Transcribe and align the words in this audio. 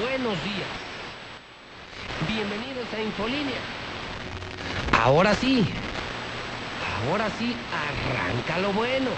Buenos 0.00 0.42
días. 0.44 0.72
Bienvenidos 2.26 2.86
a 2.94 3.02
Infolínea. 3.02 3.60
Ahora 5.02 5.34
sí, 5.34 5.66
ahora 7.04 7.28
sí, 7.38 7.54
arranca 7.72 8.58
lo 8.60 8.72
bueno. 8.72 9.10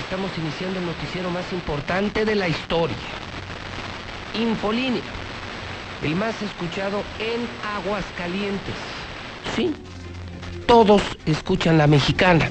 Estamos 0.00 0.30
iniciando 0.36 0.80
el 0.80 0.86
noticiero 0.86 1.30
más 1.30 1.52
importante 1.52 2.24
de 2.24 2.34
la 2.34 2.48
historia. 2.48 2.96
Infolínea, 4.34 5.02
el 6.02 6.16
más 6.16 6.40
escuchado 6.42 7.02
en 7.20 7.46
Aguascalientes. 7.76 8.74
Sí, 9.54 9.72
todos 10.66 11.02
escuchan 11.24 11.78
la 11.78 11.86
mexicana, 11.86 12.50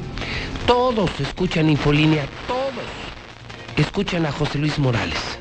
todos 0.65 1.19
escuchan 1.19 1.69
Infolínea, 1.69 2.25
todos 2.47 2.85
escuchan 3.75 4.25
a 4.25 4.31
José 4.31 4.59
Luis 4.59 4.79
Morales. 4.79 5.36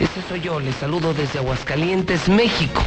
Ese 0.00 0.22
soy 0.28 0.40
yo, 0.40 0.58
les 0.58 0.74
saludo 0.74 1.14
desde 1.14 1.38
Aguascalientes, 1.38 2.28
México. 2.28 2.82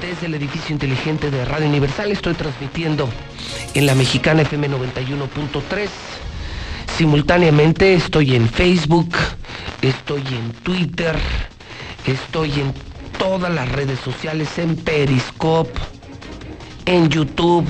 Desde 0.00 0.26
el 0.26 0.34
edificio 0.34 0.72
inteligente 0.72 1.30
de 1.30 1.44
Radio 1.44 1.68
Universal 1.68 2.10
estoy 2.10 2.32
transmitiendo 2.32 3.06
en 3.74 3.84
la 3.84 3.94
mexicana 3.94 4.42
FM 4.42 4.70
91.3. 4.70 5.88
Simultáneamente 6.96 7.92
estoy 7.92 8.34
en 8.34 8.48
Facebook, 8.48 9.14
estoy 9.82 10.22
en 10.28 10.52
Twitter, 10.62 11.14
estoy 12.06 12.60
en 12.60 12.72
todas 13.18 13.52
las 13.52 13.70
redes 13.70 14.00
sociales, 14.00 14.58
en 14.58 14.74
Periscope, 14.74 15.78
en 16.86 17.10
YouTube 17.10 17.66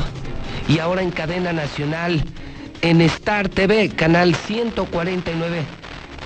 y 0.68 0.78
ahora 0.78 1.02
en 1.02 1.10
cadena 1.10 1.52
nacional, 1.52 2.24
en 2.80 3.00
Star 3.00 3.48
TV, 3.48 3.88
canal 3.88 4.36
149, 4.36 5.64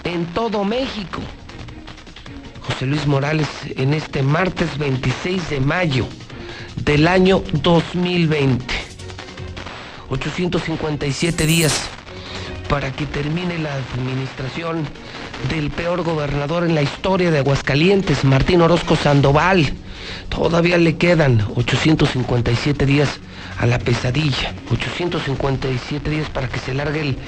en 0.04 0.26
todo 0.26 0.64
México. 0.64 1.22
José 2.62 2.86
Luis 2.86 3.06
Morales 3.06 3.48
en 3.76 3.94
este 3.94 4.22
martes 4.22 4.78
26 4.78 5.50
de 5.50 5.60
mayo 5.60 6.06
del 6.84 7.08
año 7.08 7.42
2020. 7.52 8.64
857 10.10 11.46
días 11.46 11.88
para 12.68 12.92
que 12.92 13.06
termine 13.06 13.58
la 13.58 13.74
administración 13.74 14.84
del 15.48 15.70
peor 15.70 16.02
gobernador 16.02 16.64
en 16.64 16.74
la 16.74 16.82
historia 16.82 17.30
de 17.30 17.38
Aguascalientes, 17.38 18.24
Martín 18.24 18.60
Orozco 18.60 18.96
Sandoval. 18.96 19.72
Todavía 20.28 20.78
le 20.78 20.96
quedan 20.96 21.40
857 21.56 22.86
días 22.86 23.20
a 23.58 23.66
la 23.66 23.78
pesadilla, 23.78 24.54
857 24.70 26.10
días 26.10 26.28
para 26.30 26.48
que 26.48 26.58
se 26.58 26.74
largue 26.74 27.00
el 27.00 27.18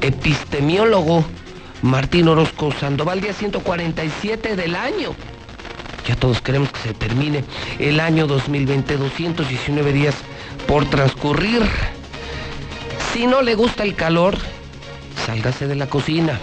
epistemiólogo 0.00 1.24
Martín 1.82 2.26
Orozco 2.26 2.72
Sandoval, 2.72 3.20
día 3.20 3.32
147 3.32 4.56
del 4.56 4.74
año. 4.74 5.14
Ya 6.06 6.16
todos 6.16 6.40
queremos 6.40 6.72
que 6.72 6.80
se 6.80 6.94
termine 6.94 7.44
el 7.78 8.00
año 8.00 8.26
2020, 8.26 8.96
219 8.96 9.92
días 9.92 10.14
por 10.66 10.86
transcurrir. 10.86 11.62
Si 13.12 13.26
no 13.26 13.42
le 13.42 13.54
gusta 13.54 13.84
el 13.84 13.94
calor, 13.94 14.36
sálgase 15.24 15.68
de 15.68 15.76
la 15.76 15.86
cocina. 15.86 16.40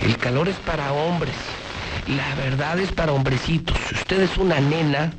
El 0.00 0.16
calor 0.16 0.48
es 0.48 0.56
para 0.56 0.92
hombres. 0.92 1.34
La 2.06 2.34
verdad 2.36 2.78
es 2.78 2.92
para 2.92 3.12
hombrecitos. 3.12 3.76
Si 3.88 3.94
usted 3.96 4.20
es 4.20 4.36
una 4.38 4.60
nena, 4.60 5.12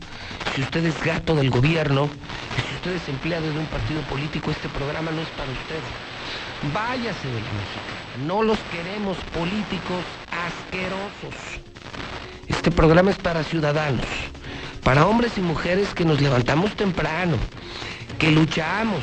si 0.56 0.62
usted 0.62 0.86
es 0.86 1.04
gato 1.04 1.36
del 1.36 1.50
gobierno, 1.50 2.08
si 2.56 2.76
usted 2.76 2.96
es 2.96 3.10
empleado 3.10 3.52
de 3.52 3.60
un 3.60 3.66
partido 3.66 4.02
político, 4.04 4.52
este 4.52 4.70
programa 4.70 5.12
no 5.12 5.22
es 5.22 5.28
para 5.30 5.52
usted. 5.52 5.82
Váyase 6.74 7.28
de 7.28 7.34
la 7.36 7.52
mexicana. 7.54 8.26
No 8.26 8.42
los 8.42 8.58
queremos 8.72 9.18
políticos 9.34 10.04
asquerosos. 10.32 11.62
Este 12.48 12.72
programa 12.72 13.12
es 13.12 13.18
para 13.18 13.44
ciudadanos, 13.44 14.06
para 14.84 15.06
hombres 15.06 15.38
y 15.38 15.42
mujeres 15.42 15.94
que 15.94 16.04
nos 16.04 16.20
levantamos 16.20 16.76
temprano, 16.76 17.38
que 18.18 18.32
luchamos, 18.32 19.02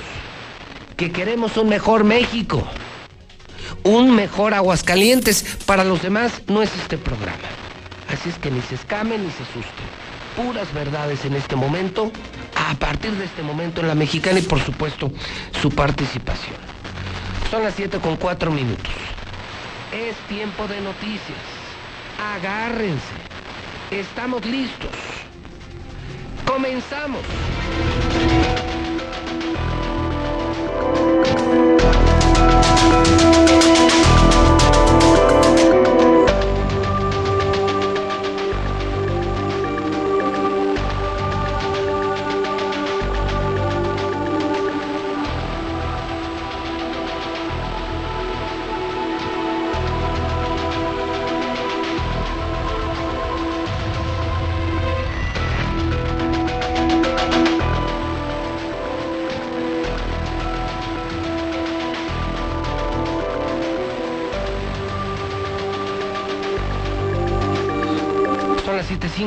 que 0.96 1.12
queremos 1.12 1.56
un 1.56 1.68
mejor 1.68 2.02
México, 2.02 2.66
un 3.84 4.16
mejor 4.16 4.52
Aguascalientes. 4.52 5.58
Para 5.64 5.84
los 5.84 6.02
demás 6.02 6.42
no 6.48 6.60
es 6.62 6.74
este 6.74 6.98
programa. 6.98 7.38
Así 8.12 8.30
es 8.30 8.38
que 8.38 8.50
ni 8.50 8.60
se 8.62 8.74
escamen 8.74 9.24
ni 9.24 9.30
se 9.30 9.44
asusten. 9.44 9.86
Puras 10.36 10.72
verdades 10.74 11.24
en 11.24 11.34
este 11.34 11.54
momento, 11.54 12.10
a 12.56 12.74
partir 12.74 13.12
de 13.12 13.24
este 13.24 13.42
momento 13.42 13.80
en 13.80 13.86
la 13.86 13.94
mexicana 13.94 14.40
y 14.40 14.42
por 14.42 14.60
supuesto 14.60 15.12
su 15.62 15.70
participación. 15.70 16.73
Son 17.54 17.62
las 17.62 17.76
7 17.76 18.00
con 18.00 18.16
4 18.16 18.50
minutos. 18.50 18.92
Es 19.92 20.16
tiempo 20.26 20.66
de 20.66 20.80
noticias. 20.80 21.38
Agárrense. 22.34 23.14
Estamos 23.92 24.44
listos. 24.44 24.90
Comenzamos. 26.44 27.20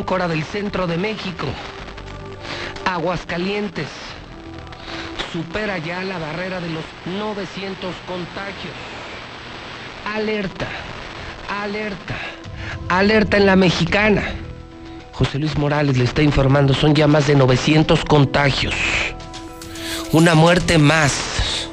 Las 0.08 0.14
7.05 0.14 0.14
hora 0.14 0.28
del 0.28 0.44
centro 0.44 0.88
de 0.88 0.98
México. 0.98 1.48
Aguascalientes 2.86 3.88
supera 5.34 5.78
ya 5.78 6.04
la 6.04 6.18
barrera 6.18 6.60
de 6.62 6.70
los 6.70 6.84
900 7.06 7.94
contagios. 8.08 8.74
Alerta, 10.14 10.68
alerta, 11.62 12.16
alerta 12.90 13.38
en 13.38 13.46
la 13.46 13.56
mexicana. 13.56 14.24
José 15.12 15.40
Luis 15.40 15.58
Morales 15.58 15.98
le 15.98 16.04
está 16.04 16.22
informando, 16.22 16.74
son 16.74 16.94
ya 16.94 17.08
más 17.08 17.28
de 17.28 17.36
900 17.36 18.06
contagios. 18.06 18.76
Una 20.12 20.36
muerte 20.36 20.78
más. 20.78 21.68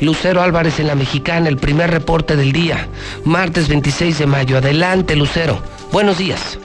Lucero 0.00 0.42
Álvarez 0.42 0.78
en 0.78 0.86
la 0.86 0.94
mexicana, 0.94 1.48
el 1.48 1.56
primer 1.56 1.90
reporte 1.90 2.36
del 2.36 2.52
día, 2.52 2.86
martes 3.24 3.68
26 3.68 4.18
de 4.18 4.26
mayo. 4.26 4.56
Adelante, 4.56 5.16
Lucero. 5.16 5.60
Buenos 5.90 6.18
días. 6.18 6.58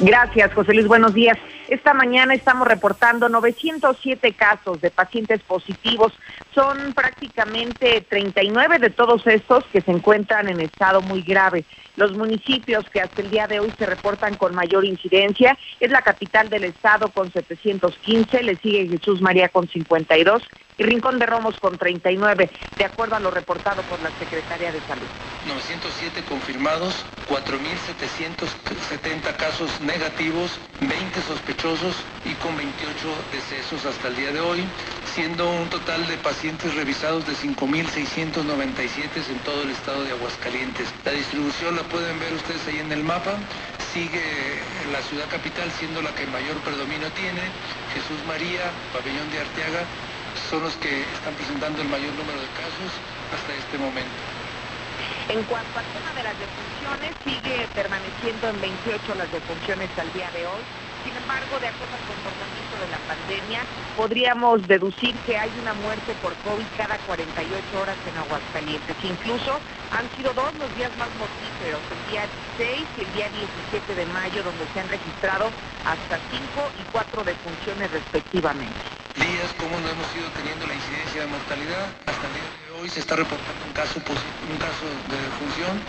Gracias, 0.00 0.54
José 0.54 0.72
Luis. 0.72 0.88
Buenos 0.88 1.12
días. 1.12 1.36
Esta 1.68 1.92
mañana 1.92 2.32
estamos 2.32 2.66
reportando 2.66 3.28
907 3.28 4.32
casos 4.32 4.80
de 4.80 4.90
pacientes 4.90 5.40
positivos. 5.42 6.14
Son 6.54 6.94
prácticamente 6.94 8.00
39 8.08 8.78
de 8.78 8.88
todos 8.88 9.26
estos 9.26 9.62
que 9.66 9.82
se 9.82 9.90
encuentran 9.90 10.48
en 10.48 10.60
estado 10.60 11.02
muy 11.02 11.20
grave. 11.20 11.66
Los 12.00 12.16
municipios 12.16 12.88
que 12.88 13.02
hasta 13.02 13.20
el 13.20 13.28
día 13.28 13.46
de 13.46 13.60
hoy 13.60 13.70
se 13.78 13.84
reportan 13.84 14.34
con 14.36 14.54
mayor 14.54 14.86
incidencia 14.86 15.58
es 15.78 15.90
la 15.90 16.00
capital 16.00 16.48
del 16.48 16.64
estado 16.64 17.10
con 17.10 17.30
715, 17.30 18.42
le 18.42 18.56
sigue 18.56 18.88
Jesús 18.88 19.20
María 19.20 19.50
con 19.50 19.68
52 19.68 20.42
y 20.78 20.82
Rincón 20.82 21.18
de 21.18 21.26
Romos 21.26 21.58
con 21.58 21.76
39, 21.76 22.48
de 22.78 22.84
acuerdo 22.86 23.16
a 23.16 23.20
lo 23.20 23.30
reportado 23.30 23.82
por 23.82 24.00
la 24.00 24.08
Secretaría 24.18 24.72
de 24.72 24.80
Salud. 24.88 25.04
907 25.46 26.22
confirmados, 26.26 27.04
4.770 27.28 29.36
casos 29.36 29.78
negativos, 29.82 30.58
20 30.80 31.20
sospechosos 31.20 31.94
y 32.24 32.32
con 32.42 32.56
28 32.56 32.96
decesos 33.30 33.84
hasta 33.84 34.08
el 34.08 34.16
día 34.16 34.32
de 34.32 34.40
hoy, 34.40 34.64
siendo 35.14 35.50
un 35.50 35.68
total 35.70 36.06
de 36.06 36.16
pacientes 36.18 36.74
revisados 36.74 37.26
de 37.26 37.32
5.697 37.34 39.30
en 39.30 39.38
todo 39.40 39.62
el 39.62 39.70
estado 39.70 40.04
de 40.04 40.12
Aguascalientes. 40.12 40.88
La 41.04 41.12
distribución 41.12 41.74
la 41.76 41.82
pueden 41.82 42.18
ver 42.20 42.32
ustedes 42.34 42.66
ahí 42.68 42.78
en 42.78 42.92
el 42.92 43.02
mapa. 43.02 43.34
sigue 43.92 44.22
la 44.92 45.02
ciudad 45.02 45.26
capital 45.28 45.68
siendo 45.78 46.00
la 46.00 46.14
que 46.14 46.26
mayor 46.26 46.56
predominio 46.62 47.10
tiene, 47.18 47.42
Jesús 47.92 48.22
María, 48.28 48.70
Pabellón 48.94 49.26
de 49.32 49.40
Arteaga, 49.40 49.82
son 50.48 50.62
los 50.62 50.74
que 50.76 51.02
están 51.02 51.34
presentando 51.34 51.82
el 51.82 51.88
mayor 51.88 52.14
número 52.14 52.38
de 52.38 52.50
casos 52.54 52.90
hasta 53.34 53.50
este 53.54 53.78
momento. 53.78 54.14
En 55.28 55.42
cuanto 55.50 55.74
al 55.78 55.86
tema 55.90 56.14
de 56.14 56.22
las 56.22 56.36
defunciones, 56.38 57.10
sigue 57.26 57.66
permaneciendo 57.74 58.48
en 58.48 58.60
28 58.60 59.14
las 59.18 59.30
defunciones 59.32 59.90
al 59.98 60.12
día 60.12 60.30
de 60.30 60.46
hoy. 60.46 60.62
Sin 61.02 61.16
embargo, 61.16 61.58
de 61.58 61.68
acuerdo 61.68 61.96
al 61.96 62.04
comportamiento 62.04 62.76
de 62.76 62.88
la 62.88 62.98
pandemia, 62.98 63.66
podríamos 63.96 64.66
deducir 64.66 65.18
que 65.20 65.38
hay 65.38 65.50
una 65.58 65.72
muerte 65.72 66.14
por 66.14 66.36
COVID 66.36 66.66
cada 66.76 66.98
48 66.98 67.80
horas 67.80 67.98
en 68.04 68.18
Aguascalientes. 68.18 68.96
Incluso 69.02 69.62
han 69.90 70.10
sido 70.14 70.34
dos 70.34 70.54
los 70.54 70.74
días 70.74 70.94
más 70.96 71.10
mortíferos, 71.14 71.82
el 71.90 72.04
día 72.04 72.26
16 72.26 72.88
y 72.96 73.00
el 73.00 73.12
día 73.12 73.30
17 73.30 73.94
de 73.94 74.06
mayo, 74.06 74.42
donde 74.42 74.68
se 74.68 74.80
han 74.80 74.88
registrado 74.88 75.54
hasta 75.84 76.20
5 76.28 76.72
y 76.76 76.84
4 76.84 77.24
defunciones 77.24 77.90
respectivamente. 77.90 78.78
Días 79.16 79.50
como 79.58 79.78
no 79.80 79.88
hemos 79.88 80.14
ido 80.14 80.30
teniendo 80.32 80.66
la 80.66 80.74
incidencia 80.74 81.22
de 81.22 81.26
mortalidad, 81.26 81.88
hasta 82.06 82.26
el 82.28 82.34
día 82.34 82.44
se 82.88 83.00
está 83.00 83.16
reportando 83.16 83.64
un 83.66 83.72
caso, 83.72 83.98
un 83.98 84.56
caso 84.56 84.84
de 85.10 85.16
defunción 85.20 85.80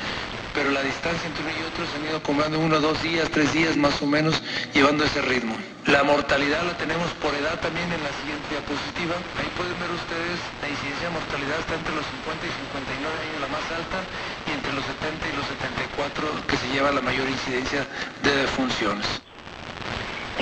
pero 0.54 0.70
la 0.72 0.82
distancia 0.82 1.28
entre 1.28 1.44
uno 1.44 1.52
y 1.52 1.64
otro 1.64 1.86
se 1.88 1.96
han 1.98 2.06
ido 2.06 2.18
acumulando 2.18 2.60
uno, 2.60 2.80
dos 2.80 3.02
días, 3.02 3.30
tres 3.32 3.54
días 3.54 3.78
más 3.78 4.02
o 4.02 4.06
menos, 4.06 4.42
llevando 4.74 5.04
ese 5.04 5.22
ritmo. 5.22 5.56
La 5.88 6.04
mortalidad 6.04 6.64
la 6.64 6.78
tenemos 6.78 7.10
por 7.24 7.34
edad 7.36 7.60
también 7.62 7.88
en 7.92 8.04
la 8.04 8.12
siguiente 8.20 8.46
diapositiva. 8.52 9.16
Ahí 9.40 9.50
pueden 9.56 9.78
ver 9.80 9.90
ustedes 9.92 10.38
la 10.62 10.70
incidencia 10.70 11.08
de 11.08 11.14
mortalidad 11.16 11.60
está 11.60 11.76
entre 11.76 11.96
los 11.96 12.06
50 12.06 12.46
y 12.46 12.52
59 12.52 13.16
años 13.16 13.40
la 13.42 13.50
más 13.50 13.66
alta 13.72 14.00
y 14.46 14.50
entre 14.52 14.72
los 14.74 14.84
70 14.86 15.24
y 15.24 15.34
los 15.40 15.46
74 15.48 16.48
que 16.48 16.58
se 16.58 16.68
lleva 16.70 16.92
la 16.92 17.02
mayor 17.02 17.28
incidencia 17.28 17.88
de 18.24 18.32
defunciones. 18.44 19.31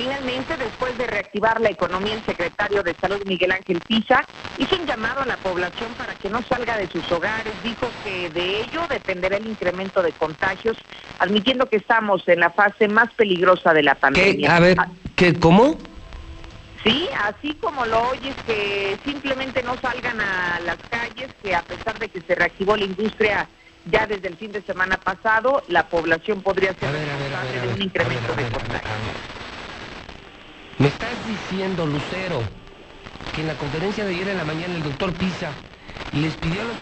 Finalmente, 0.00 0.56
después 0.56 0.96
de 0.96 1.06
reactivar 1.06 1.60
la 1.60 1.68
economía, 1.68 2.14
el 2.14 2.24
secretario 2.24 2.82
de 2.82 2.96
Salud, 2.98 3.20
Miguel 3.26 3.52
Ángel 3.52 3.82
Pisa, 3.86 4.26
hizo 4.56 4.80
un 4.80 4.86
llamado 4.86 5.20
a 5.20 5.26
la 5.26 5.36
población 5.36 5.94
para 5.94 6.14
que 6.14 6.30
no 6.30 6.42
salga 6.42 6.78
de 6.78 6.88
sus 6.88 7.12
hogares. 7.12 7.62
Dijo 7.62 7.92
que 8.02 8.30
de 8.30 8.60
ello 8.60 8.86
dependerá 8.88 9.36
el 9.36 9.46
incremento 9.46 10.02
de 10.02 10.14
contagios, 10.14 10.78
admitiendo 11.18 11.68
que 11.68 11.76
estamos 11.76 12.26
en 12.28 12.40
la 12.40 12.48
fase 12.48 12.88
más 12.88 13.12
peligrosa 13.12 13.74
de 13.74 13.82
la 13.82 13.94
pandemia. 13.94 14.56
A 14.56 14.60
ver, 14.60 14.78
¿qué, 15.16 15.38
¿cómo? 15.38 15.76
Sí, 16.82 17.06
así 17.22 17.52
como 17.56 17.84
lo 17.84 18.08
oyes, 18.08 18.36
que 18.46 18.98
simplemente 19.04 19.62
no 19.62 19.76
salgan 19.82 20.18
a 20.18 20.60
las 20.60 20.78
calles, 20.88 21.28
que 21.42 21.54
a 21.54 21.60
pesar 21.60 21.98
de 21.98 22.08
que 22.08 22.22
se 22.22 22.34
reactivó 22.36 22.74
la 22.74 22.86
industria 22.86 23.50
ya 23.84 24.06
desde 24.06 24.28
el 24.28 24.38
fin 24.38 24.50
de 24.50 24.62
semana 24.62 24.96
pasado, 24.96 25.62
la 25.68 25.90
población 25.90 26.40
podría 26.40 26.72
ser 26.72 26.90
responsable 26.90 27.60
de 27.60 27.68
un 27.68 27.82
incremento 27.82 28.34
de 28.34 28.48
contagios. 28.48 29.39
Me 30.80 30.88
estás 30.88 31.10
diciendo, 31.28 31.84
Lucero, 31.84 32.40
que 33.34 33.42
en 33.42 33.48
la 33.48 33.52
conferencia 33.52 34.02
de 34.02 34.14
ayer 34.14 34.28
en 34.28 34.38
la 34.38 34.44
mañana 34.46 34.74
el 34.74 34.82
doctor 34.82 35.12
Pisa 35.12 35.50
les 36.14 36.34
pidió 36.36 36.62
a 36.62 36.64
los 36.64 36.76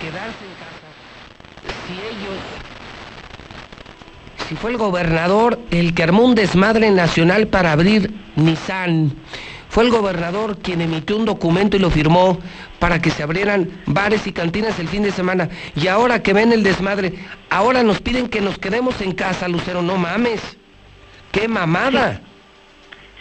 quedarse 0.00 0.42
en 0.42 0.54
casa 0.54 0.88
si 1.86 1.92
ellos, 1.92 2.38
si 4.48 4.54
fue 4.54 4.70
el 4.70 4.78
gobernador 4.78 5.60
el 5.70 5.92
que 5.92 6.04
armó 6.04 6.24
un 6.24 6.34
desmadre 6.34 6.90
nacional 6.90 7.48
para 7.48 7.72
abrir 7.72 8.10
Nissan, 8.36 9.12
fue 9.68 9.84
el 9.84 9.90
gobernador 9.90 10.56
quien 10.56 10.80
emitió 10.80 11.18
un 11.18 11.26
documento 11.26 11.76
y 11.76 11.80
lo 11.80 11.90
firmó 11.90 12.38
para 12.78 12.98
que 13.02 13.10
se 13.10 13.22
abrieran 13.22 13.82
bares 13.84 14.26
y 14.26 14.32
cantinas 14.32 14.78
el 14.78 14.88
fin 14.88 15.02
de 15.02 15.12
semana. 15.12 15.50
Y 15.76 15.86
ahora 15.88 16.22
que 16.22 16.32
ven 16.32 16.50
el 16.54 16.62
desmadre, 16.62 17.12
ahora 17.50 17.82
nos 17.82 18.00
piden 18.00 18.28
que 18.28 18.40
nos 18.40 18.56
quedemos 18.56 19.02
en 19.02 19.12
casa, 19.12 19.48
Lucero, 19.48 19.82
no 19.82 19.98
mames. 19.98 20.61
¡Qué 21.32 21.48
mamada! 21.48 22.20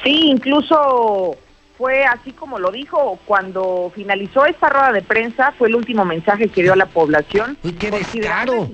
Sí, 0.03 0.27
incluso 0.29 1.37
fue 1.77 2.03
así 2.03 2.31
como 2.31 2.59
lo 2.59 2.71
dijo 2.71 3.19
cuando 3.25 3.91
finalizó 3.95 4.45
esta 4.45 4.69
rueda 4.69 4.91
de 4.91 5.01
prensa, 5.01 5.53
fue 5.57 5.69
el 5.69 5.75
último 5.75 6.05
mensaje 6.05 6.47
que 6.49 6.61
dio 6.61 6.73
a 6.73 6.75
la 6.75 6.85
población. 6.85 7.57
Uy, 7.63 7.73
qué 7.73 7.89
descaro. 7.89 8.69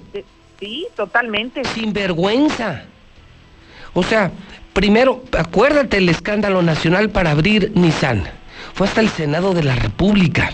Sí, 0.60 0.88
totalmente. 0.96 1.64
Sin 1.64 1.94
vergüenza. 1.94 2.84
O 3.94 4.04
sea, 4.04 4.32
primero, 4.74 5.24
acuérdate 5.38 5.98
el 5.98 6.10
escándalo 6.10 6.62
nacional 6.62 7.10
para 7.10 7.32
abrir 7.32 7.72
Nissan. 7.76 8.24
Fue 8.74 8.88
hasta 8.88 9.02
el 9.02 9.10
Senado 9.10 9.54
de 9.54 9.64
la 9.64 9.76
República 9.76 10.52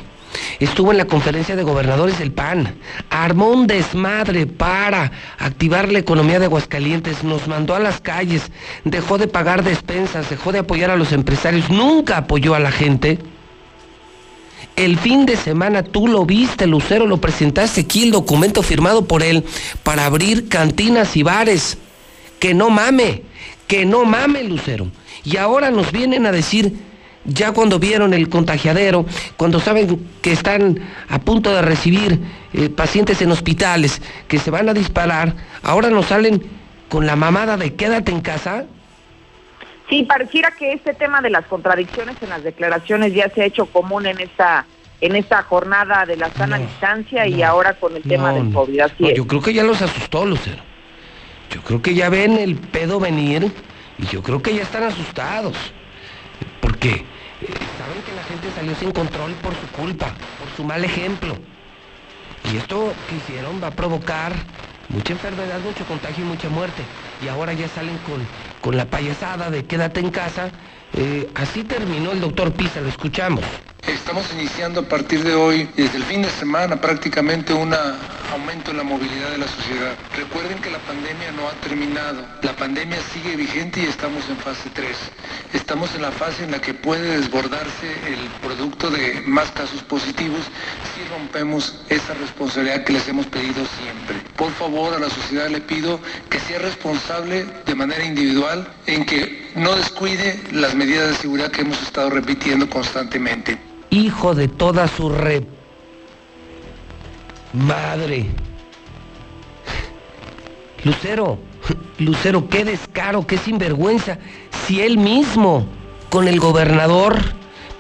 estuvo 0.60 0.92
en 0.92 0.98
la 0.98 1.06
conferencia 1.06 1.56
de 1.56 1.64
gobernadores 1.64 2.20
del 2.20 2.32
PAN, 2.32 2.76
armó 3.10 3.50
un 3.50 3.68
desmadre 3.68 4.46
para 4.48 5.12
activar 5.38 5.92
la 5.92 6.00
economía 6.00 6.40
de 6.40 6.46
Aguascalientes, 6.46 7.24
nos 7.24 7.48
mandó 7.48 7.76
a 7.76 7.80
las 7.80 8.02
calles, 8.02 8.44
dejó 8.84 9.18
de 9.18 9.28
pagar 9.28 9.64
despensas, 9.64 10.30
dejó 10.30 10.52
de 10.52 10.60
apoyar 10.60 10.92
a 10.92 10.98
los 10.98 11.12
empresarios, 11.12 11.70
nunca 11.70 12.18
apoyó 12.18 12.56
a 12.56 12.60
la 12.60 12.72
gente. 12.72 13.20
El 14.76 14.98
fin 14.98 15.26
de 15.26 15.38
semana 15.38 15.84
tú 15.84 16.08
lo 16.08 16.26
viste, 16.26 16.66
Lucero, 16.66 17.06
lo 17.06 17.18
presentaste 17.18 17.82
aquí, 17.82 18.04
el 18.04 18.12
documento 18.12 18.64
firmado 18.64 19.06
por 19.06 19.22
él 19.22 19.46
para 19.84 20.06
abrir 20.06 20.48
cantinas 20.48 21.16
y 21.16 21.24
bares. 21.24 21.78
Que 22.40 22.54
no 22.54 22.70
mame, 22.70 23.22
que 23.68 23.86
no 23.86 24.04
mame, 24.04 24.44
Lucero. 24.44 24.88
Y 25.24 25.38
ahora 25.38 25.70
nos 25.70 25.92
vienen 25.92 26.26
a 26.26 26.32
decir 26.32 26.74
ya 27.26 27.54
cuando 27.54 27.80
vieron 27.80 28.14
el 28.14 28.30
contagiadero, 28.30 29.06
cuando 29.38 29.60
saben 29.60 30.08
que 30.22 30.32
están 30.32 30.80
a 31.10 31.20
punto 31.20 31.54
de 31.54 31.62
recibir 31.62 32.20
eh, 32.54 32.70
pacientes 32.70 33.22
en 33.22 33.32
hospitales, 33.32 34.02
que 34.28 34.40
se 34.40 34.52
van 34.52 34.70
a 34.70 34.74
disparar, 34.74 35.34
ahora 35.62 35.90
nos 35.90 36.08
salen 36.08 36.44
con 36.90 37.06
la 37.06 37.16
mamada 37.16 37.58
de 37.58 37.74
quédate 37.76 38.12
en 38.12 38.22
casa. 38.22 38.66
Sí, 39.90 40.04
pareciera 40.04 40.52
que 40.52 40.74
este 40.74 40.94
tema 40.94 41.22
de 41.22 41.30
las 41.30 41.46
contradicciones 41.46 42.16
en 42.22 42.30
las 42.30 42.44
declaraciones 42.44 43.14
ya 43.14 43.30
se 43.30 43.42
ha 43.42 43.46
hecho 43.46 43.66
común 43.66 44.06
en 44.06 44.20
esta 44.20 44.66
en 45.02 45.18
esta 45.18 45.44
jornada 45.44 46.06
de 46.06 46.16
la 46.16 46.32
sana 46.32 46.58
distancia 46.58 47.28
y 47.28 47.44
ahora 47.44 47.74
con 47.74 47.94
el 47.94 48.04
tema 48.04 48.32
del 48.32 48.54
COVID. 48.54 48.84
yo 49.14 49.28
creo 49.28 49.42
que 49.42 49.54
ya 49.54 49.64
los 49.64 49.82
asustó, 49.82 50.26
Lucero. 50.26 50.64
Yo 51.54 51.62
creo 51.62 51.82
que 51.82 51.94
ya 51.94 52.10
ven 52.10 52.38
el 52.38 52.56
pedo 52.56 53.02
venir 53.02 53.52
y 53.98 54.06
yo 54.06 54.24
creo 54.24 54.42
que 54.42 54.56
ya 54.56 54.62
están 54.62 54.84
asustados. 54.84 55.58
Porque 56.62 57.06
saben 57.76 58.04
que 58.04 58.14
la 58.14 58.24
gente 58.24 58.52
salió 58.52 58.76
sin 58.76 58.92
control 58.92 59.40
por 59.40 59.56
su 59.56 59.72
culpa, 59.72 60.20
por 60.36 60.52
su 60.52 60.64
mal 60.64 60.84
ejemplo. 60.86 61.42
Y 62.42 62.58
esto 62.58 63.04
que 63.08 63.16
hicieron 63.16 63.62
va 63.62 63.68
a 63.68 63.76
provocar 63.76 64.48
mucha 64.88 65.14
enfermedad, 65.14 65.62
mucho 65.62 65.86
contagio 65.86 66.24
y 66.24 66.28
mucha 66.28 66.50
muerte. 66.50 66.90
Y 67.20 67.28
ahora 67.28 67.54
ya 67.54 67.68
salen 67.70 68.00
con, 68.00 68.30
con 68.60 68.78
la 68.78 68.90
payasada 68.90 69.50
de 69.50 69.66
quédate 69.66 70.00
en 70.02 70.12
casa. 70.12 70.54
Eh, 70.96 71.30
así 71.36 71.64
terminó 71.64 72.12
el 72.12 72.22
doctor 72.22 72.54
Pisa, 72.54 72.82
lo 72.82 72.90
escuchamos. 72.90 73.44
Estamos 73.88 74.32
iniciando 74.32 74.82
a 74.82 74.84
partir 74.84 75.24
de 75.24 75.34
hoy, 75.34 75.68
desde 75.76 75.98
el 75.98 76.04
fin 76.04 76.22
de 76.22 76.30
semana, 76.30 76.80
prácticamente 76.80 77.54
un 77.54 77.74
aumento 78.32 78.72
en 78.72 78.78
la 78.78 78.84
movilidad 78.84 79.32
de 79.32 79.40
la 79.40 79.48
sociedad. 79.48 79.96
Recuerden 80.16 80.60
que 80.60 80.70
la 80.70 80.78
pandemia 80.80 81.32
no 81.34 81.48
ha 81.48 81.52
terminado. 81.62 82.26
La 82.44 82.56
pandemia 82.56 82.98
sigue 83.12 83.36
vigente 83.36 83.82
y 83.82 83.86
estamos 83.86 84.30
en 84.30 84.38
fase 84.38 84.70
3. 84.74 84.98
Estamos 85.54 85.94
en 85.96 86.04
la 86.04 86.12
fase 86.12 86.44
en 86.44 86.52
la 86.52 86.62
que 86.62 86.74
puede 86.74 87.18
desbordarse 87.18 87.92
el 88.08 88.20
producto 88.42 88.90
de 88.90 89.22
más 89.26 89.52
casos 89.52 89.82
positivos 89.84 90.42
si 90.96 91.04
rompemos 91.10 91.84
esa 91.90 92.14
responsabilidad 92.14 92.86
que 92.86 92.94
les 92.94 93.08
hemos 93.10 93.26
pedido 93.28 93.66
siempre. 93.82 94.22
Por 94.38 94.52
favor, 94.54 94.94
a 94.94 95.00
la 95.00 95.10
sociedad 95.10 95.50
le 95.50 95.60
pido 95.60 96.00
que 96.30 96.40
sea 96.40 96.60
responsable 96.60 97.46
de 97.66 97.76
manera 97.76 98.06
individual 98.06 98.68
en 98.88 99.06
que 99.06 99.52
no 99.56 99.76
descuide 99.76 100.42
las 100.52 100.74
medidas 100.74 100.83
de 100.86 101.14
seguridad 101.16 101.52
que 101.52 101.62
hemos 101.62 101.82
estado 101.82 102.10
repitiendo 102.10 102.70
constantemente 102.70 103.58
hijo 103.94 104.34
de 104.34 104.48
toda 104.48 104.88
su 104.88 105.10
red. 105.10 105.44
Madre. 107.54 108.26
Lucero, 110.84 111.40
Lucero, 112.00 112.50
qué 112.50 112.66
descaro, 112.66 113.26
qué 113.26 113.38
sinvergüenza. 113.38 114.18
Si 114.66 114.82
él 114.82 114.98
mismo, 114.98 115.66
con 116.10 116.28
el 116.28 116.40
gobernador, 116.40 117.18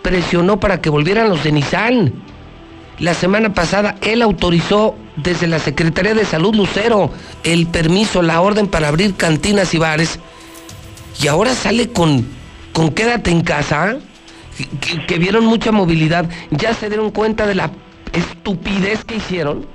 presionó 0.01 0.59
para 0.59 0.79
que 0.79 0.89
volvieran 0.89 1.29
los 1.29 1.43
de 1.43 1.51
Nissan. 1.51 2.13
La 2.99 3.15
semana 3.15 3.53
pasada 3.53 3.95
él 4.01 4.21
autorizó 4.21 4.95
desde 5.15 5.47
la 5.47 5.59
Secretaría 5.59 6.13
de 6.13 6.25
Salud 6.25 6.55
Lucero 6.55 7.11
el 7.43 7.65
permiso, 7.67 8.21
la 8.21 8.39
orden 8.39 8.67
para 8.67 8.87
abrir 8.87 9.15
cantinas 9.15 9.73
y 9.73 9.79
bares. 9.79 10.19
Y 11.21 11.27
ahora 11.27 11.53
sale 11.55 11.89
con, 11.89 12.25
con 12.73 12.93
quédate 12.93 13.31
en 13.31 13.41
casa 13.41 13.97
que, 15.07 15.17
vieron 15.17 15.45
mucha 15.45 15.71
movilidad, 15.71 16.25
¿ya 16.51 16.73
se 16.73 16.89
dieron 16.89 17.11
cuenta 17.11 17.45
de 17.45 17.55
la 17.55 17.71
estupidez 18.11 19.03
que 19.05 19.15
hicieron? 19.15 19.65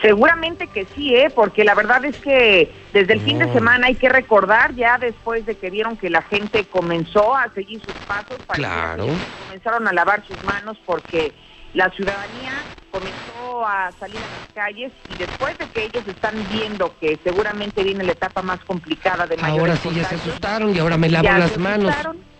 Seguramente 0.00 0.66
que 0.66 0.84
sí, 0.96 1.14
¿eh? 1.14 1.30
porque 1.32 1.64
la 1.64 1.74
verdad 1.74 2.04
es 2.04 2.16
que 2.18 2.72
desde 2.92 3.12
el 3.14 3.20
fin 3.20 3.38
de 3.38 3.52
semana 3.52 3.86
hay 3.86 3.94
que 3.94 4.08
recordar, 4.08 4.74
ya 4.74 4.98
después 4.98 5.46
de 5.46 5.54
que 5.54 5.70
vieron 5.70 5.96
que 5.96 6.10
la 6.10 6.22
gente 6.22 6.64
comenzó 6.64 7.36
a 7.36 7.48
seguir 7.54 7.80
sus 7.80 7.94
pasos, 8.06 8.36
claro. 8.48 9.06
comenzaron 9.46 9.86
a 9.86 9.92
lavar 9.92 10.24
sus 10.26 10.42
manos 10.42 10.76
porque 10.84 11.32
La 11.74 11.90
ciudadanía 11.90 12.52
comenzó 12.90 13.66
a 13.66 13.90
salir 13.98 14.18
a 14.18 14.20
las 14.20 14.50
calles 14.54 14.92
y 15.08 15.16
después 15.16 15.56
de 15.56 15.66
que 15.66 15.84
ellos 15.84 16.06
están 16.06 16.34
viendo 16.50 16.94
que 17.00 17.18
seguramente 17.24 17.82
viene 17.82 18.04
la 18.04 18.12
etapa 18.12 18.42
más 18.42 18.60
complicada 18.64 19.26
de 19.26 19.38
mayor 19.38 19.60
Ahora 19.60 19.76
sí 19.76 19.88
ya 19.94 20.04
se 20.04 20.16
asustaron 20.16 20.76
y 20.76 20.78
ahora 20.78 20.98
me 20.98 21.08
lavo 21.08 21.28
las 21.28 21.56
manos. 21.58 21.94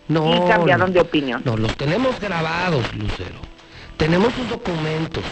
No, 0.09 0.35
y 0.35 0.49
cambiaron 0.49 0.93
de 0.93 1.01
opinión. 1.01 1.41
No, 1.45 1.57
los 1.57 1.75
tenemos 1.77 2.21
grabados, 2.21 2.95
Lucero. 2.95 3.41
Tenemos 3.97 4.35
sus 4.35 4.49
documentos. 4.49 5.25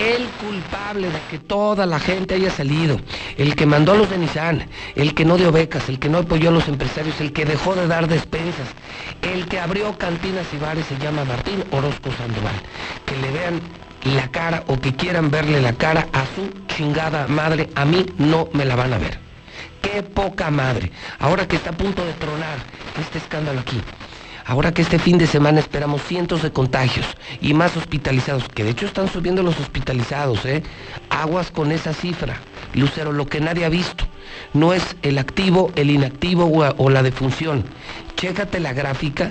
El 0.00 0.28
culpable 0.30 1.10
de 1.10 1.20
que 1.30 1.38
toda 1.38 1.84
la 1.84 2.00
gente 2.00 2.34
haya 2.34 2.50
salido, 2.50 2.98
el 3.36 3.54
que 3.54 3.66
mandó 3.66 3.92
a 3.92 3.96
los 3.96 4.08
de 4.08 4.16
Nissan, 4.16 4.66
el 4.94 5.12
que 5.12 5.26
no 5.26 5.36
dio 5.36 5.52
becas, 5.52 5.90
el 5.90 5.98
que 5.98 6.08
no 6.08 6.18
apoyó 6.18 6.48
a 6.48 6.52
los 6.52 6.68
empresarios, 6.68 7.20
el 7.20 7.34
que 7.34 7.44
dejó 7.44 7.74
de 7.74 7.86
dar 7.86 8.08
despensas, 8.08 8.68
el 9.20 9.46
que 9.46 9.60
abrió 9.60 9.98
cantinas 9.98 10.46
y 10.54 10.56
bares 10.56 10.86
se 10.86 10.96
llama 10.96 11.26
Martín 11.26 11.62
Orozco 11.70 12.10
Sandoval. 12.12 12.54
Que 13.04 13.14
le 13.18 13.30
vean 13.30 13.60
la 14.04 14.30
cara 14.30 14.64
o 14.68 14.78
que 14.80 14.94
quieran 14.94 15.30
verle 15.30 15.60
la 15.60 15.74
cara 15.74 16.08
a 16.14 16.24
su 16.34 16.50
chingada 16.74 17.28
madre, 17.28 17.68
a 17.74 17.84
mí 17.84 18.06
no 18.16 18.48
me 18.54 18.64
la 18.64 18.76
van 18.76 18.94
a 18.94 18.98
ver. 18.98 19.18
Qué 19.82 20.02
poca 20.02 20.50
madre. 20.50 20.90
Ahora 21.18 21.46
que 21.46 21.56
está 21.56 21.70
a 21.70 21.76
punto 21.76 22.02
de 22.06 22.14
tronar 22.14 22.56
este 22.98 23.18
escándalo 23.18 23.60
aquí. 23.60 23.78
Ahora 24.50 24.74
que 24.74 24.82
este 24.82 24.98
fin 24.98 25.16
de 25.16 25.28
semana 25.28 25.60
esperamos 25.60 26.02
cientos 26.02 26.42
de 26.42 26.50
contagios 26.50 27.06
y 27.40 27.54
más 27.54 27.76
hospitalizados, 27.76 28.48
que 28.48 28.64
de 28.64 28.70
hecho 28.70 28.84
están 28.84 29.06
subiendo 29.06 29.44
los 29.44 29.60
hospitalizados, 29.60 30.44
¿eh? 30.44 30.64
Aguas 31.08 31.52
con 31.52 31.70
esa 31.70 31.94
cifra. 31.94 32.40
Lucero, 32.74 33.12
lo 33.12 33.28
que 33.28 33.40
nadie 33.40 33.64
ha 33.64 33.68
visto. 33.68 34.04
No 34.52 34.72
es 34.72 34.96
el 35.02 35.18
activo, 35.18 35.70
el 35.76 35.88
inactivo 35.88 36.50
o 36.76 36.90
la 36.90 37.04
defunción. 37.04 37.62
Chécate 38.16 38.58
la 38.58 38.72
gráfica 38.72 39.30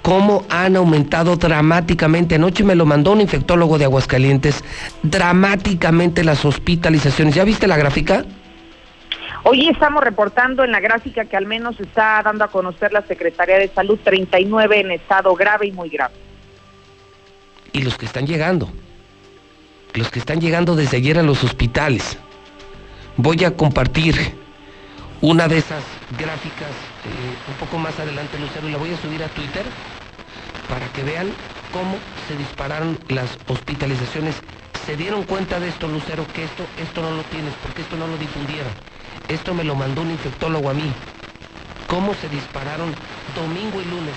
cómo 0.00 0.44
han 0.48 0.76
aumentado 0.76 1.34
dramáticamente. 1.34 2.36
Anoche 2.36 2.62
me 2.62 2.76
lo 2.76 2.86
mandó 2.86 3.10
un 3.10 3.20
infectólogo 3.20 3.78
de 3.78 3.86
Aguascalientes, 3.86 4.62
dramáticamente 5.02 6.22
las 6.22 6.44
hospitalizaciones. 6.44 7.34
¿Ya 7.34 7.42
viste 7.42 7.66
la 7.66 7.76
gráfica? 7.76 8.24
Hoy 9.52 9.68
estamos 9.68 10.02
reportando 10.02 10.64
en 10.64 10.72
la 10.72 10.80
gráfica 10.80 11.26
que 11.26 11.36
al 11.36 11.44
menos 11.44 11.78
está 11.78 12.22
dando 12.22 12.42
a 12.42 12.48
conocer 12.48 12.90
la 12.90 13.02
Secretaría 13.02 13.58
de 13.58 13.68
Salud 13.68 13.98
39 14.02 14.80
en 14.80 14.92
estado 14.92 15.34
grave 15.34 15.66
y 15.66 15.72
muy 15.72 15.90
grave. 15.90 16.14
Y 17.70 17.82
los 17.82 17.98
que 17.98 18.06
están 18.06 18.26
llegando, 18.26 18.70
los 19.92 20.10
que 20.10 20.20
están 20.20 20.40
llegando 20.40 20.74
desde 20.74 20.96
ayer 20.96 21.18
a 21.18 21.22
los 21.22 21.44
hospitales. 21.44 22.16
Voy 23.18 23.44
a 23.44 23.54
compartir 23.54 24.16
una 25.20 25.48
de 25.48 25.58
esas 25.58 25.84
gráficas 26.18 26.70
eh, 26.70 27.50
un 27.50 27.54
poco 27.56 27.76
más 27.76 28.00
adelante, 28.00 28.38
Lucero, 28.38 28.66
y 28.66 28.72
la 28.72 28.78
voy 28.78 28.94
a 28.94 28.96
subir 29.02 29.22
a 29.22 29.28
Twitter 29.28 29.66
para 30.66 30.86
que 30.94 31.02
vean 31.02 31.28
cómo 31.74 31.98
se 32.26 32.38
dispararon 32.38 32.98
las 33.08 33.38
hospitalizaciones. 33.46 34.34
Se 34.86 34.96
dieron 34.96 35.24
cuenta 35.24 35.60
de 35.60 35.68
esto, 35.68 35.88
Lucero, 35.88 36.24
que 36.34 36.42
esto, 36.42 36.64
esto 36.82 37.02
no 37.02 37.10
lo 37.10 37.22
tienes, 37.24 37.52
porque 37.62 37.82
esto 37.82 37.98
no 37.98 38.06
lo 38.06 38.16
difundieron. 38.16 38.72
Esto 39.32 39.54
me 39.54 39.64
lo 39.64 39.74
mandó 39.74 40.02
un 40.02 40.10
infectólogo 40.10 40.68
a 40.68 40.74
mí. 40.74 40.92
Cómo 41.88 42.12
se 42.12 42.28
dispararon 42.28 42.92
domingo 43.34 43.80
y 43.80 43.84
lunes 43.86 44.14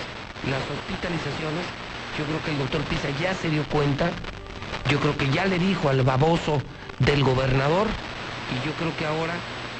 las 0.50 0.60
hospitalizaciones. 0.70 1.64
Yo 2.20 2.26
creo 2.26 2.44
que 2.44 2.52
el 2.52 2.58
doctor 2.58 2.82
Pisa 2.82 3.08
ya 3.22 3.34
se 3.34 3.50
dio 3.50 3.64
cuenta. 3.64 4.12
Yo 4.90 5.00
creo 5.00 5.18
que 5.18 5.30
ya 5.30 5.46
le 5.46 5.58
dijo 5.58 5.88
al 5.88 6.04
baboso 6.04 6.62
del 7.00 7.24
gobernador. 7.24 7.88
Y 8.52 8.68
yo 8.68 8.74
creo 8.74 8.92
que 8.98 9.06
ahora 9.06 9.36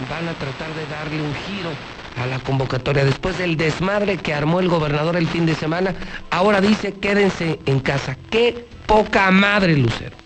van 0.10 0.26
a 0.30 0.34
tratar 0.36 0.74
de 0.74 0.86
darle 0.88 1.22
un 1.22 1.36
giro 1.36 1.72
a 2.16 2.26
la 2.28 2.40
convocatoria. 2.40 3.04
Después 3.04 3.38
del 3.38 3.58
desmadre 3.58 4.18
que 4.18 4.34
armó 4.34 4.62
el 4.62 4.70
gobernador 4.70 5.18
el 5.18 5.28
fin 5.28 5.46
de 5.46 5.56
semana, 5.56 5.96
ahora 6.32 6.62
dice 6.62 6.94
quédense 6.94 7.60
en 7.66 7.82
casa. 7.82 8.18
Qué 8.30 8.66
poca 8.88 9.30
madre, 9.32 9.76
Lucero. 9.76 10.25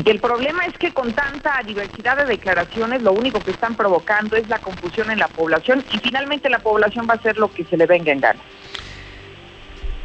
Y 0.00 0.02
que 0.02 0.12
el 0.12 0.20
problema 0.20 0.64
es 0.64 0.78
que 0.78 0.94
con 0.94 1.12
tanta 1.12 1.60
diversidad 1.62 2.16
de 2.16 2.24
declaraciones 2.24 3.02
lo 3.02 3.12
único 3.12 3.38
que 3.40 3.50
están 3.50 3.74
provocando 3.74 4.34
es 4.34 4.48
la 4.48 4.58
confusión 4.58 5.10
en 5.10 5.18
la 5.18 5.28
población 5.28 5.84
y 5.92 5.98
finalmente 5.98 6.48
la 6.48 6.60
población 6.60 7.06
va 7.06 7.14
a 7.14 7.16
hacer 7.18 7.36
lo 7.36 7.52
que 7.52 7.64
se 7.64 7.76
le 7.76 7.84
venga 7.84 8.10
en 8.10 8.20
gana. 8.20 8.40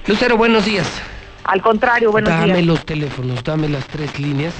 Lucero, 0.05 0.35
buenos 0.35 0.65
días. 0.65 1.01
Al 1.45 1.61
contrario, 1.61 2.11
buenos 2.11 2.29
días. 2.29 2.49
Dame 2.49 2.61
los 2.63 2.85
teléfonos, 2.85 3.41
dame 3.41 3.69
las 3.69 3.87
tres 3.87 4.19
líneas. 4.19 4.53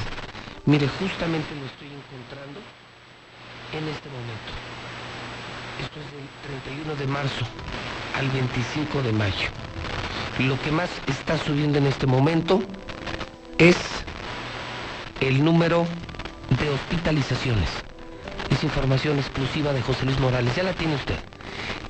Mire, 0.64 0.88
justamente 0.88 1.54
lo 1.54 1.66
estoy 1.66 1.90
encontrando 1.90 2.62
en 3.74 3.88
este 3.90 4.08
momento. 4.08 4.52
Esto 5.82 6.00
es 6.00 6.12
del 6.14 6.64
31 6.64 6.96
de 6.96 7.08
marzo 7.08 7.46
al 8.18 8.30
25 8.30 9.02
de 9.02 9.12
mayo. 9.12 9.50
Lo 10.40 10.58
que 10.62 10.72
más 10.72 10.90
está 11.08 11.38
subiendo 11.38 11.78
en 11.78 11.88
este 11.88 12.08
momento 12.08 12.64
es 13.58 13.76
el 15.22 15.44
número 15.44 15.86
de 16.60 16.70
hospitalizaciones. 16.70 17.70
Es 18.50 18.64
información 18.64 19.18
exclusiva 19.18 19.74
de 19.74 19.82
José 19.82 20.06
Luis 20.06 20.20
Morales. 20.20 20.56
Ya 20.56 20.64
la 20.64 20.74
tiene 20.74 20.96
usted. 20.96 21.18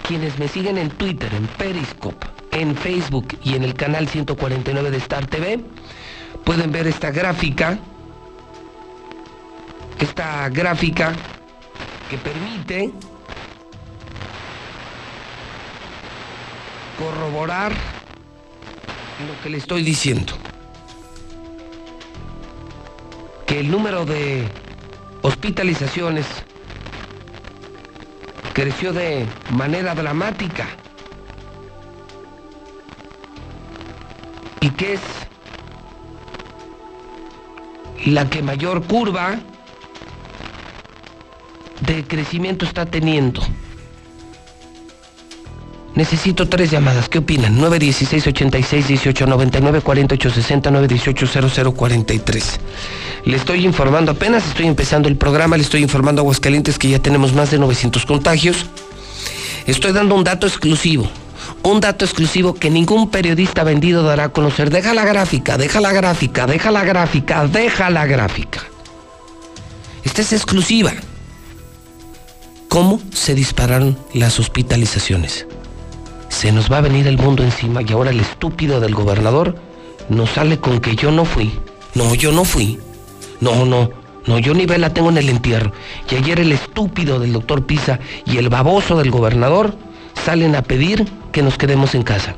Quienes 0.07 0.37
me 0.39 0.47
siguen 0.47 0.77
en 0.77 0.89
Twitter, 0.89 1.33
en 1.33 1.47
Periscope, 1.47 2.25
en 2.51 2.75
Facebook 2.75 3.27
y 3.43 3.55
en 3.55 3.63
el 3.63 3.73
canal 3.73 4.07
149 4.07 4.91
de 4.91 4.97
Star 4.97 5.25
TV, 5.25 5.59
pueden 6.43 6.71
ver 6.71 6.87
esta 6.87 7.11
gráfica. 7.11 7.79
Esta 9.99 10.49
gráfica 10.49 11.13
que 12.09 12.17
permite 12.17 12.91
corroborar 16.97 17.71
lo 17.71 19.43
que 19.43 19.49
le 19.49 19.57
estoy 19.57 19.83
diciendo. 19.83 20.33
Que 23.45 23.59
el 23.59 23.69
número 23.69 24.05
de 24.05 24.47
hospitalizaciones 25.21 26.25
creció 28.53 28.93
de 28.93 29.27
manera 29.51 29.93
dramática 29.93 30.65
y 34.61 34.69
que 34.71 34.93
es 34.93 35.01
la 38.05 38.29
que 38.29 38.41
mayor 38.41 38.83
curva 38.83 39.35
de 41.81 42.03
crecimiento 42.05 42.65
está 42.65 42.85
teniendo. 42.85 43.41
Necesito 45.95 46.49
tres 46.49 46.71
llamadas. 46.71 47.07
¿Qué 47.07 47.19
opinan? 47.19 47.55
916 47.55 48.27
86 48.27 48.87
18 48.87 49.27
99 49.27 49.81
48 49.81 50.29
60 50.29 50.71
918 50.71 51.73
0043. 51.73 52.59
Le 53.25 53.37
estoy 53.37 53.65
informando, 53.65 54.11
apenas 54.11 54.45
estoy 54.45 54.67
empezando 54.67 55.07
el 55.07 55.15
programa, 55.15 55.55
le 55.57 55.63
estoy 55.63 55.81
informando 55.81 56.21
a 56.21 56.23
Aguascalientes 56.23 56.77
que 56.77 56.89
ya 56.89 56.99
tenemos 56.99 57.33
más 57.33 57.49
de 57.51 57.59
900 57.59 58.05
contagios. 58.05 58.65
Estoy 59.67 59.93
dando 59.93 60.15
un 60.15 60.23
dato 60.23 60.45
exclusivo. 60.45 61.09
Un 61.63 61.79
dato 61.79 62.05
exclusivo 62.05 62.53
que 62.53 62.69
ningún 62.69 63.09
periodista 63.09 63.63
vendido 63.63 64.03
dará 64.03 64.25
a 64.25 64.29
conocer. 64.29 64.69
Deja 64.69 64.93
la 64.93 65.05
gráfica, 65.05 65.57
deja 65.57 65.79
la 65.79 65.93
gráfica, 65.93 66.45
deja 66.45 66.71
la 66.71 66.83
gráfica, 66.83 67.47
deja 67.47 67.89
la 67.89 68.05
gráfica. 68.05 68.61
Esta 70.03 70.21
es 70.21 70.33
exclusiva 70.33 70.93
cómo 72.67 72.99
se 73.13 73.33
dispararon 73.33 73.97
las 74.13 74.37
hospitalizaciones. 74.37 75.47
Se 76.35 76.51
nos 76.51 76.69
va 76.69 76.79
a 76.79 76.81
venir 76.81 77.07
el 77.07 77.17
mundo 77.17 77.43
encima 77.43 77.81
y 77.81 77.93
ahora 77.93 78.09
el 78.09 78.19
estúpido 78.19 78.81
del 78.81 78.93
gobernador 78.93 79.55
nos 80.09 80.31
sale 80.31 80.59
con 80.59 80.81
que 80.81 80.97
yo 80.97 81.09
no 81.09 81.23
fui. 81.23 81.57
No, 81.93 82.13
yo 82.13 82.33
no 82.33 82.43
fui. 82.43 82.77
No, 83.39 83.65
no, 83.65 83.89
no, 84.27 84.37
yo 84.39 84.53
ni 84.53 84.65
vela 84.65 84.93
tengo 84.93 85.09
en 85.09 85.17
el 85.17 85.29
entierro. 85.29 85.71
Y 86.11 86.15
ayer 86.15 86.41
el 86.41 86.51
estúpido 86.51 87.19
del 87.19 87.31
doctor 87.31 87.65
Pisa 87.65 87.99
y 88.25 88.37
el 88.37 88.49
baboso 88.49 88.97
del 88.97 89.11
gobernador 89.11 89.77
salen 90.25 90.57
a 90.57 90.61
pedir 90.61 91.07
que 91.31 91.41
nos 91.41 91.57
quedemos 91.57 91.95
en 91.95 92.03
casa. 92.03 92.35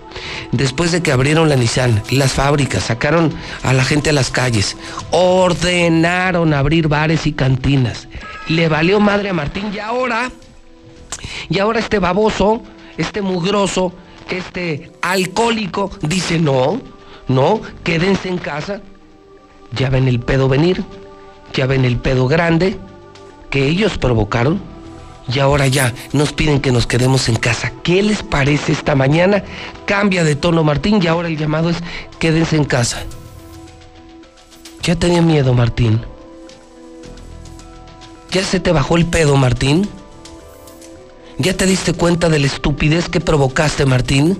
Después 0.51 0.91
de 0.91 1.01
que 1.01 1.11
abrieron 1.11 1.49
la 1.49 1.55
Nissan, 1.55 2.03
las 2.11 2.33
fábricas, 2.33 2.83
sacaron 2.83 3.33
a 3.63 3.73
la 3.73 3.83
gente 3.83 4.11
a 4.11 4.13
las 4.13 4.29
calles, 4.29 4.77
ordenaron 5.09 6.53
abrir 6.53 6.87
bares 6.87 7.25
y 7.25 7.33
cantinas, 7.33 8.07
le 8.47 8.69
valió 8.69 8.99
madre 8.99 9.29
a 9.29 9.33
Martín 9.33 9.71
y 9.73 9.79
ahora, 9.79 10.31
y 11.49 11.57
ahora 11.57 11.79
este 11.79 11.97
baboso, 11.97 12.61
este 12.97 13.21
mugroso, 13.21 13.93
este 14.29 14.91
alcohólico 15.01 15.89
dice 16.01 16.39
no, 16.39 16.81
no, 17.27 17.61
quédense 17.83 18.29
en 18.29 18.37
casa. 18.37 18.81
Ya 19.73 19.89
ven 19.89 20.07
el 20.07 20.19
pedo 20.19 20.47
venir, 20.47 20.83
ya 21.53 21.65
ven 21.65 21.85
el 21.85 21.97
pedo 21.97 22.27
grande 22.27 22.77
que 23.49 23.67
ellos 23.67 23.97
provocaron 23.97 24.61
y 25.33 25.39
ahora 25.39 25.67
ya 25.67 25.93
nos 26.13 26.31
piden 26.33 26.61
que 26.61 26.71
nos 26.71 26.87
quedemos 26.87 27.27
en 27.27 27.35
casa. 27.35 27.73
¿Qué 27.83 28.01
les 28.01 28.23
parece 28.23 28.71
esta 28.71 28.95
mañana? 28.95 29.43
Cambia 29.85 30.23
de 30.23 30.35
tono 30.35 30.63
Martín 30.63 30.99
y 31.01 31.07
ahora 31.07 31.27
el 31.27 31.37
llamado 31.37 31.69
es 31.69 31.77
quédense 32.19 32.55
en 32.55 32.65
casa. 32.65 33.03
Ya 34.83 34.95
tenía 34.95 35.21
miedo 35.21 35.53
Martín. 35.53 36.01
¿Ya 38.31 38.43
se 38.43 38.59
te 38.59 38.71
bajó 38.71 38.97
el 38.97 39.05
pedo, 39.05 39.35
Martín? 39.35 39.87
¿Ya 41.39 41.55
te 41.55 41.65
diste 41.65 41.93
cuenta 41.93 42.29
de 42.29 42.39
la 42.39 42.47
estupidez 42.47 43.09
que 43.09 43.19
provocaste, 43.19 43.85
Martín? 43.85 44.37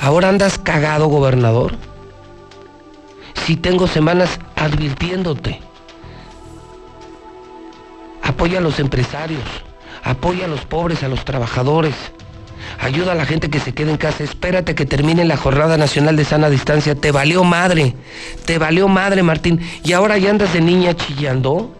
¿Ahora 0.00 0.28
andas 0.28 0.58
cagado, 0.58 1.06
gobernador? 1.06 1.74
si 3.46 3.54
tengo 3.56 3.86
semanas 3.86 4.40
advirtiéndote. 4.56 5.60
Apoya 8.22 8.58
a 8.58 8.60
los 8.60 8.80
empresarios, 8.80 9.44
apoya 10.02 10.46
a 10.46 10.48
los 10.48 10.64
pobres, 10.64 11.04
a 11.04 11.08
los 11.08 11.24
trabajadores. 11.24 11.94
Ayuda 12.80 13.12
a 13.12 13.14
la 13.14 13.24
gente 13.24 13.48
que 13.48 13.60
se 13.60 13.72
quede 13.72 13.92
en 13.92 13.96
casa. 13.96 14.24
Espérate 14.24 14.74
que 14.74 14.84
termine 14.84 15.24
la 15.24 15.36
jornada 15.36 15.76
nacional 15.76 16.16
de 16.16 16.24
sana 16.24 16.50
distancia. 16.50 16.96
Te 16.96 17.12
valió 17.12 17.44
madre. 17.44 17.94
Te 18.44 18.58
valió 18.58 18.88
madre, 18.88 19.22
Martín. 19.22 19.60
Y 19.84 19.92
ahora 19.92 20.18
ya 20.18 20.30
andas 20.30 20.52
de 20.52 20.60
niña 20.60 20.94
chillando. 20.94 21.72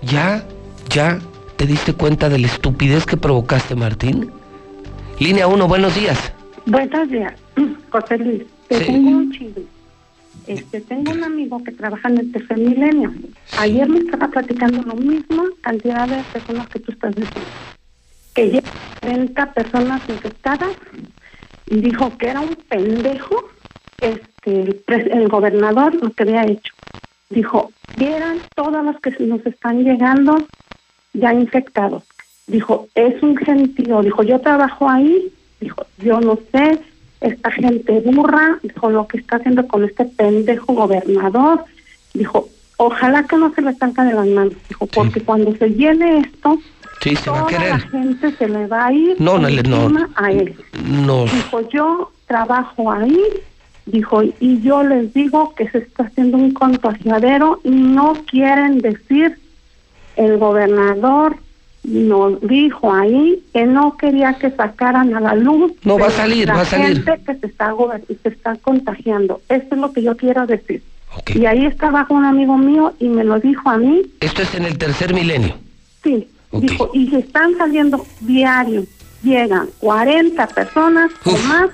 ¿Ya? 0.00 0.46
¿Ya 0.88 1.18
te 1.56 1.66
diste 1.66 1.92
cuenta 1.94 2.28
de 2.28 2.38
la 2.38 2.46
estupidez 2.46 3.06
que 3.06 3.16
provocaste, 3.16 3.74
Martín? 3.74 4.30
Línea 5.18 5.46
1, 5.46 5.68
buenos 5.68 5.94
días. 5.94 6.32
Buenos 6.66 7.08
días, 7.08 7.32
José 7.90 8.18
Luis. 8.18 8.42
Te 8.68 8.80
tengo 8.80 9.10
un 9.10 9.32
chisme. 9.32 9.62
Este, 10.46 10.80
tengo 10.80 11.12
un 11.12 11.24
amigo 11.24 11.62
que 11.64 11.72
trabaja 11.72 12.08
en 12.08 12.18
el 12.18 12.32
tercer 12.32 12.58
milenio. 12.58 13.12
Ayer 13.58 13.88
me 13.88 13.98
estaba 13.98 14.28
platicando 14.28 14.82
lo 14.82 14.94
mismo 14.94 15.44
cantidad 15.60 16.06
de 16.06 16.22
personas 16.32 16.68
que 16.68 16.78
tú 16.78 16.92
estás 16.92 17.14
diciendo 17.14 17.50
que 18.36 18.50
ya 18.50 18.60
30 19.00 19.52
personas 19.54 20.02
infectadas 20.08 20.76
y 21.68 21.80
dijo 21.80 22.16
que 22.18 22.28
era 22.28 22.40
un 22.40 22.54
pendejo 22.68 23.48
este 24.00 24.82
el, 24.86 25.28
gobernador 25.28 25.94
lo 25.94 26.10
que 26.10 26.24
había 26.24 26.44
hecho. 26.44 26.74
Dijo, 27.30 27.72
eran 27.98 28.38
todas 28.54 28.84
las 28.84 29.00
que 29.00 29.10
nos 29.24 29.44
están 29.46 29.82
llegando 29.82 30.36
ya 31.18 31.32
infectados. 31.34 32.04
Dijo, 32.46 32.88
es 32.94 33.22
un 33.22 33.36
gentío. 33.36 34.02
Dijo, 34.02 34.22
yo 34.22 34.40
trabajo 34.40 34.88
ahí. 34.88 35.32
Dijo, 35.60 35.84
yo 35.98 36.20
no 36.20 36.38
sé, 36.52 36.78
esta 37.20 37.50
gente 37.50 38.00
burra. 38.04 38.58
Dijo, 38.62 38.90
lo 38.90 39.06
que 39.08 39.18
está 39.18 39.36
haciendo 39.36 39.66
con 39.66 39.84
este 39.84 40.04
pendejo 40.04 40.74
gobernador. 40.74 41.64
Dijo, 42.14 42.48
ojalá 42.76 43.24
que 43.24 43.36
no 43.36 43.52
se 43.54 43.62
le 43.62 43.74
salga 43.74 44.04
de 44.04 44.14
las 44.14 44.26
manos. 44.26 44.54
Dijo, 44.68 44.86
porque 44.86 45.20
cuando 45.20 45.54
se 45.56 45.70
llene 45.70 46.18
esto, 46.18 46.58
Sí, 47.02 47.14
se 47.14 47.30
va 47.30 47.42
a 47.42 47.46
querer. 47.46 47.70
la 47.70 47.78
gente 47.78 48.32
se 48.32 48.48
le 48.48 48.66
va 48.66 48.86
a 48.86 48.92
ir 48.92 49.16
no, 49.18 49.38
no, 49.38 49.48
no, 49.88 50.08
a 50.16 50.32
él. 50.32 50.56
Nos... 50.82 51.30
Dijo, 51.30 51.68
yo 51.68 52.10
trabajo 52.26 52.90
ahí, 52.90 53.20
dijo, 53.84 54.22
y 54.22 54.60
yo 54.62 54.82
les 54.82 55.12
digo 55.12 55.54
que 55.54 55.68
se 55.70 55.78
está 55.78 56.04
haciendo 56.04 56.38
un 56.38 56.52
contagiadero 56.52 57.60
y 57.64 57.70
no 57.70 58.14
quieren 58.28 58.80
decir, 58.80 59.38
el 60.16 60.38
gobernador 60.38 61.36
nos 61.84 62.40
dijo 62.40 62.92
ahí 62.92 63.42
que 63.52 63.64
no 63.64 63.96
quería 63.96 64.34
que 64.34 64.50
sacaran 64.50 65.14
a 65.14 65.20
la 65.20 65.34
luz. 65.34 65.72
No, 65.84 65.98
va 65.98 66.08
a 66.08 66.10
salir, 66.10 66.48
va 66.48 66.62
a 66.62 66.64
salir. 66.64 67.04
gente 67.04 67.20
que 67.24 67.34
se 67.38 67.46
está, 67.46 67.74
se 68.22 68.28
está 68.28 68.56
contagiando. 68.56 69.40
Esto 69.48 69.74
es 69.76 69.80
lo 69.80 69.92
que 69.92 70.02
yo 70.02 70.16
quiero 70.16 70.46
decir. 70.46 70.82
Y 71.34 71.46
ahí 71.46 71.64
estaba 71.64 72.06
un 72.10 72.24
amigo 72.24 72.58
mío 72.58 72.92
y 72.98 73.08
me 73.08 73.24
lo 73.24 73.38
dijo 73.38 73.70
a 73.70 73.78
mí. 73.78 74.02
Esto 74.20 74.42
es 74.42 74.54
en 74.54 74.64
el 74.64 74.76
tercer 74.76 75.14
milenio. 75.14 75.54
Sí. 76.02 76.28
Dijo, 76.52 76.90
y 76.94 77.08
se 77.08 77.18
están 77.18 77.56
saliendo 77.58 78.04
diario, 78.20 78.84
llegan 79.22 79.68
40 79.80 80.46
personas 80.48 81.10
o 81.24 81.36
más 81.48 81.70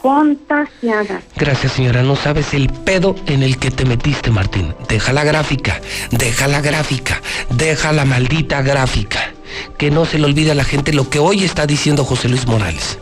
contagiadas. 0.00 1.24
Gracias, 1.36 1.72
señora. 1.72 2.02
No 2.02 2.16
sabes 2.16 2.54
el 2.54 2.68
pedo 2.68 3.14
en 3.26 3.42
el 3.42 3.58
que 3.58 3.70
te 3.70 3.84
metiste, 3.84 4.30
Martín. 4.30 4.74
Deja 4.88 5.12
la 5.12 5.24
gráfica, 5.24 5.80
deja 6.10 6.48
la 6.48 6.60
gráfica, 6.60 7.20
deja 7.50 7.92
la 7.92 8.04
maldita 8.04 8.62
gráfica. 8.62 9.32
Que 9.76 9.90
no 9.90 10.04
se 10.04 10.18
le 10.18 10.26
olvide 10.26 10.52
a 10.52 10.54
la 10.54 10.64
gente 10.64 10.92
lo 10.92 11.08
que 11.08 11.18
hoy 11.18 11.44
está 11.44 11.66
diciendo 11.66 12.04
José 12.04 12.28
Luis 12.28 12.46
Morales. 12.46 12.98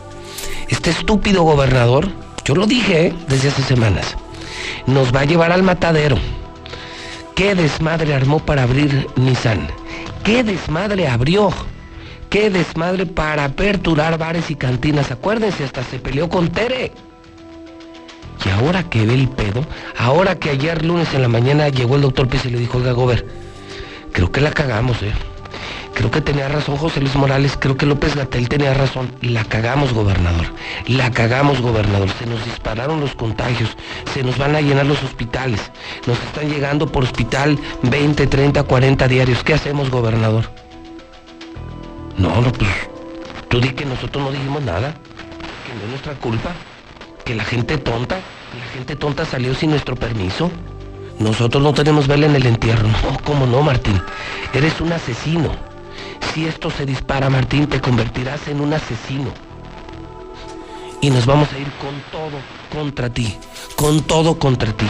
Este 0.69 0.89
estúpido 0.89 1.43
gobernador, 1.43 2.09
yo 2.45 2.55
lo 2.55 2.65
dije 2.65 3.07
¿eh? 3.07 3.13
desde 3.27 3.49
hace 3.49 3.63
semanas, 3.63 4.15
nos 4.85 5.13
va 5.13 5.21
a 5.21 5.25
llevar 5.25 5.51
al 5.51 5.63
matadero. 5.63 6.17
¿Qué 7.35 7.53
desmadre 7.53 8.15
armó 8.15 8.39
para 8.39 8.63
abrir 8.63 9.07
Nissan? 9.15 9.67
qué 10.27 10.43
desmadre 10.43 11.07
abrió, 11.07 11.53
qué 12.29 12.49
desmadre 12.49 13.05
para 13.05 13.45
aperturar 13.45 14.17
bares 14.17 14.49
y 14.51 14.55
cantinas. 14.55 15.11
Acuérdense, 15.11 15.63
hasta 15.63 15.83
se 15.83 15.99
peleó 15.99 16.29
con 16.29 16.49
Tere. 16.49 16.91
Y 18.45 18.49
ahora 18.49 18.83
que 18.83 19.05
ve 19.05 19.15
el 19.15 19.27
pedo, 19.27 19.65
ahora 19.97 20.35
que 20.35 20.51
ayer 20.51 20.85
lunes 20.85 21.13
en 21.13 21.21
la 21.21 21.27
mañana 21.27 21.69
llegó 21.69 21.95
el 21.95 22.01
doctor 22.01 22.27
Pérez 22.27 22.45
y 22.45 22.51
le 22.51 22.59
dijo, 22.59 22.77
oiga, 22.77 22.91
Gober, 22.91 23.25
creo 24.11 24.31
que 24.31 24.41
la 24.41 24.51
cagamos, 24.51 25.01
eh. 25.01 25.11
Creo 25.97 26.11
que 26.11 26.21
tenía 26.21 26.47
razón 26.47 26.77
José 26.77 27.01
Luis 27.01 27.15
Morales, 27.15 27.57
creo 27.59 27.75
que 27.75 27.87
López 27.87 28.15
Gatel 28.15 28.47
tenía 28.47 28.71
razón. 28.75 29.11
La 29.21 29.43
cagamos, 29.43 29.93
gobernador. 29.93 30.45
La 30.85 31.09
cagamos, 31.09 31.59
gobernador. 31.59 32.07
Se 32.19 32.27
nos 32.27 32.45
dispararon 32.45 32.99
los 32.99 33.15
contagios, 33.15 33.75
se 34.13 34.21
nos 34.21 34.37
van 34.37 34.55
a 34.55 34.61
llenar 34.61 34.85
los 34.85 35.01
hospitales. 35.01 35.71
Nos 36.05 36.21
están 36.21 36.51
llegando 36.51 36.85
por 36.91 37.03
hospital 37.03 37.57
20, 37.81 38.27
30, 38.27 38.61
40 38.61 39.07
diarios. 39.07 39.43
¿Qué 39.43 39.55
hacemos, 39.55 39.89
gobernador? 39.89 40.66
No, 42.17 42.41
no, 42.41 42.51
pues 42.51 42.69
tú 43.47 43.61
di 43.61 43.69
que 43.69 43.85
nosotros 43.85 44.23
no 44.23 44.31
dijimos 44.31 44.63
nada, 44.63 44.93
que 45.65 45.73
no 45.75 45.83
es 45.83 45.89
nuestra 45.89 46.13
culpa, 46.13 46.51
que 47.23 47.35
la 47.35 47.43
gente 47.43 47.77
tonta, 47.77 48.15
la 48.15 48.73
gente 48.73 48.95
tonta 48.95 49.25
salió 49.25 49.53
sin 49.53 49.69
nuestro 49.71 49.95
permiso. 49.95 50.51
Nosotros 51.19 51.63
no 51.63 51.73
tenemos 51.73 52.07
vela 52.07 52.27
en 52.27 52.35
el 52.35 52.45
entierro. 52.45 52.87
No, 52.87 53.17
¿cómo 53.23 53.45
no, 53.45 53.61
Martín? 53.61 53.99
Eres 54.53 54.79
un 54.81 54.91
asesino 54.93 55.51
si 56.33 56.45
esto 56.45 56.69
se 56.69 56.85
dispara, 56.85 57.31
Martín, 57.31 57.65
te 57.67 57.81
convertirás 57.81 58.47
en 58.47 58.61
un 58.61 58.71
asesino. 58.71 59.31
Y 61.01 61.09
nos 61.09 61.25
vamos 61.25 61.51
a 61.51 61.57
ir 61.57 61.71
con 61.81 61.95
todo 62.11 62.39
contra 62.71 63.09
ti, 63.09 63.35
con 63.75 64.01
todo 64.01 64.37
contra 64.37 64.71
ti. 64.71 64.85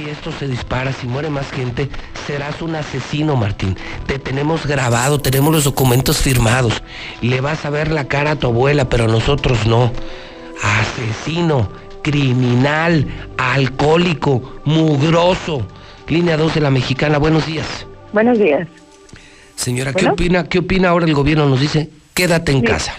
Si 0.00 0.08
esto 0.08 0.32
se 0.32 0.48
dispara, 0.48 0.94
si 0.94 1.06
muere 1.06 1.28
más 1.28 1.50
gente, 1.50 1.90
serás 2.26 2.62
un 2.62 2.74
asesino, 2.74 3.36
Martín. 3.36 3.76
Te 4.06 4.18
tenemos 4.18 4.66
grabado, 4.66 5.20
tenemos 5.20 5.52
los 5.52 5.64
documentos 5.64 6.22
firmados. 6.22 6.82
Le 7.20 7.42
vas 7.42 7.66
a 7.66 7.70
ver 7.70 7.90
la 7.90 8.08
cara 8.08 8.30
a 8.30 8.36
tu 8.36 8.46
abuela, 8.46 8.88
pero 8.88 9.08
nosotros 9.08 9.66
no. 9.66 9.92
Asesino, 10.62 11.70
criminal, 12.02 13.08
alcohólico, 13.36 14.62
mugroso. 14.64 15.66
Línea 16.08 16.38
2 16.38 16.54
de 16.54 16.60
la 16.62 16.70
Mexicana, 16.70 17.18
buenos 17.18 17.44
días. 17.44 17.86
Buenos 18.14 18.38
días. 18.38 18.66
Señora, 19.54 19.92
¿qué 19.92 20.06
opina? 20.06 20.48
¿Qué 20.48 20.60
opina 20.60 20.88
ahora 20.88 21.04
el 21.04 21.12
gobierno? 21.12 21.46
Nos 21.46 21.60
dice, 21.60 21.90
quédate 22.14 22.52
en 22.52 22.62
casa. 22.62 22.94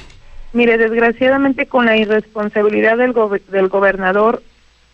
Mire, 0.53 0.77
desgraciadamente 0.77 1.65
con 1.65 1.87
la 1.87 1.97
irresponsabilidad 1.97 2.97
del, 2.97 3.15
del 3.49 3.69
gobernador, 3.69 4.43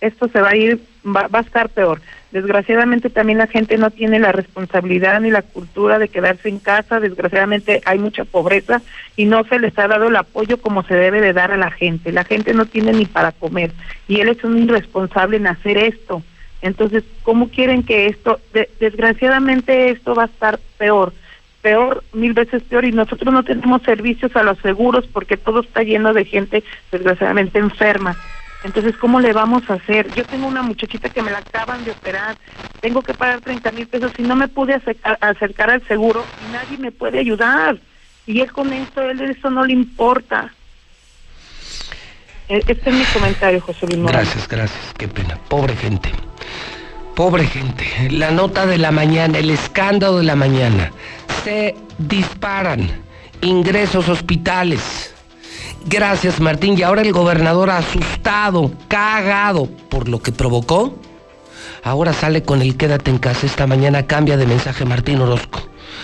esto 0.02 0.28
se 0.28 0.42
va 0.42 0.50
a 0.50 0.56
ir, 0.56 0.80
va, 1.06 1.28
va, 1.28 1.40
a 1.40 1.44
estar 1.44 1.70
peor. 1.70 2.02
Desgraciadamente 2.32 3.10
también 3.10 3.38
la 3.38 3.48
gente 3.48 3.78
no 3.78 3.90
tiene 3.90 4.20
la 4.20 4.32
responsabilidad 4.32 5.22
ni 5.22 5.32
la 5.32 5.42
cultura 5.42 5.98
de 5.98 6.10
quedarse 6.10 6.50
en 6.50 6.60
casa. 6.60 7.00
Desgraciadamente 7.00 7.82
hay 7.86 8.00
mucha 8.00 8.26
pobreza 8.26 8.82
y 9.16 9.26
no 9.26 9.44
se 9.46 9.60
les 9.60 9.78
ha 9.80 9.88
dado 9.88 10.08
el 10.08 10.16
apoyo 10.16 10.58
como 10.58 10.84
se 10.84 10.94
debe 10.94 11.22
de 11.22 11.34
dar 11.34 11.52
a 11.52 11.58
la 11.58 11.72
gente. 11.72 12.12
La 12.12 12.26
gente 12.26 12.54
no 12.54 12.66
tiene 12.66 12.94
ni 12.94 13.06
para 13.06 13.32
comer 13.32 13.72
y 14.08 14.20
él 14.20 14.30
es 14.30 14.44
un 14.44 14.58
irresponsable 14.58 15.38
en 15.38 15.48
hacer 15.48 15.78
esto. 15.78 16.22
Entonces, 16.62 17.04
¿cómo 17.24 17.50
quieren 17.50 17.84
que 17.84 18.08
esto, 18.08 18.40
desgraciadamente 18.80 19.92
esto 19.92 20.16
va 20.16 20.24
a 20.24 20.28
estar 20.28 20.60
peor? 20.78 21.14
peor, 21.62 22.04
mil 22.14 22.34
veces 22.34 22.64
peor, 22.64 22.86
y 22.86 22.94
nosotros 22.94 23.34
no 23.34 23.44
tenemos 23.44 23.82
servicios 23.82 24.34
a 24.38 24.44
los 24.44 24.58
seguros 24.60 25.06
porque 25.12 25.36
todo 25.36 25.60
está 25.60 25.84
lleno 25.84 26.14
de 26.14 26.24
gente 26.24 26.64
desgraciadamente 26.94 27.60
enferma. 27.60 28.16
Entonces, 28.68 28.98
¿cómo 28.98 29.22
le 29.22 29.32
vamos 29.32 29.64
a 29.70 29.76
hacer? 29.76 30.14
Yo 30.14 30.26
tengo 30.26 30.46
una 30.46 30.62
muchachita 30.62 31.08
que 31.08 31.22
me 31.22 31.32
la 31.32 31.38
acaban 31.38 31.86
de 31.86 31.92
operar, 31.92 32.36
tengo 32.82 33.02
que 33.02 33.14
pagar 33.14 33.40
30 33.40 33.72
mil 33.72 33.88
pesos 33.88 34.12
y 34.18 34.24
no 34.24 34.36
me 34.36 34.50
pude 34.50 34.74
acercar, 34.74 35.18
acercar, 35.22 35.70
al 35.70 35.88
seguro 35.88 36.26
y 36.46 36.52
nadie 36.52 36.78
me 36.78 36.92
puede 36.92 37.20
ayudar. 37.20 37.78
Y 38.26 38.42
él 38.42 38.52
con 38.52 38.74
esto, 38.74 39.02
él 39.02 39.22
eso 39.22 39.50
no 39.50 39.64
le 39.64 39.72
importa. 39.72 40.52
E, 42.50 42.58
este 42.58 42.90
es 42.90 42.94
mi 42.94 43.06
comentario, 43.06 43.62
José 43.62 43.88
Luis. 43.88 44.12
Gracias, 44.12 44.46
gracias, 44.50 44.94
qué 44.98 45.08
pena. 45.08 45.40
Pobre 45.48 45.74
gente. 45.74 46.12
Pobre 47.16 47.46
gente, 47.46 47.86
la 48.12 48.32
nota 48.32 48.66
de 48.66 48.78
la 48.78 48.92
mañana, 48.92 49.38
el 49.38 49.50
escándalo 49.50 50.18
de 50.18 50.26
la 50.26 50.36
mañana. 50.36 50.92
Se 51.46 51.74
disparan 51.98 52.86
ingresos 53.40 54.10
hospitales. 54.10 55.17
Gracias 55.90 56.42
Martín. 56.42 56.78
Y 56.78 56.84
ahora 56.84 57.02
el 57.02 57.14
gobernador 57.14 57.70
asustado, 57.70 58.72
cagado 58.90 59.68
por 59.90 60.10
lo 60.10 60.20
que 60.20 60.34
provocó. 60.34 60.94
Ahora 61.82 62.12
sale 62.12 62.44
con 62.44 62.62
el 62.62 62.76
quédate 62.76 63.10
en 63.10 63.20
casa. 63.20 63.46
Esta 63.46 63.68
mañana 63.68 64.06
cambia 64.06 64.36
de 64.36 64.46
mensaje 64.46 64.84
Martín 64.84 65.22
Orozco. 65.22 65.62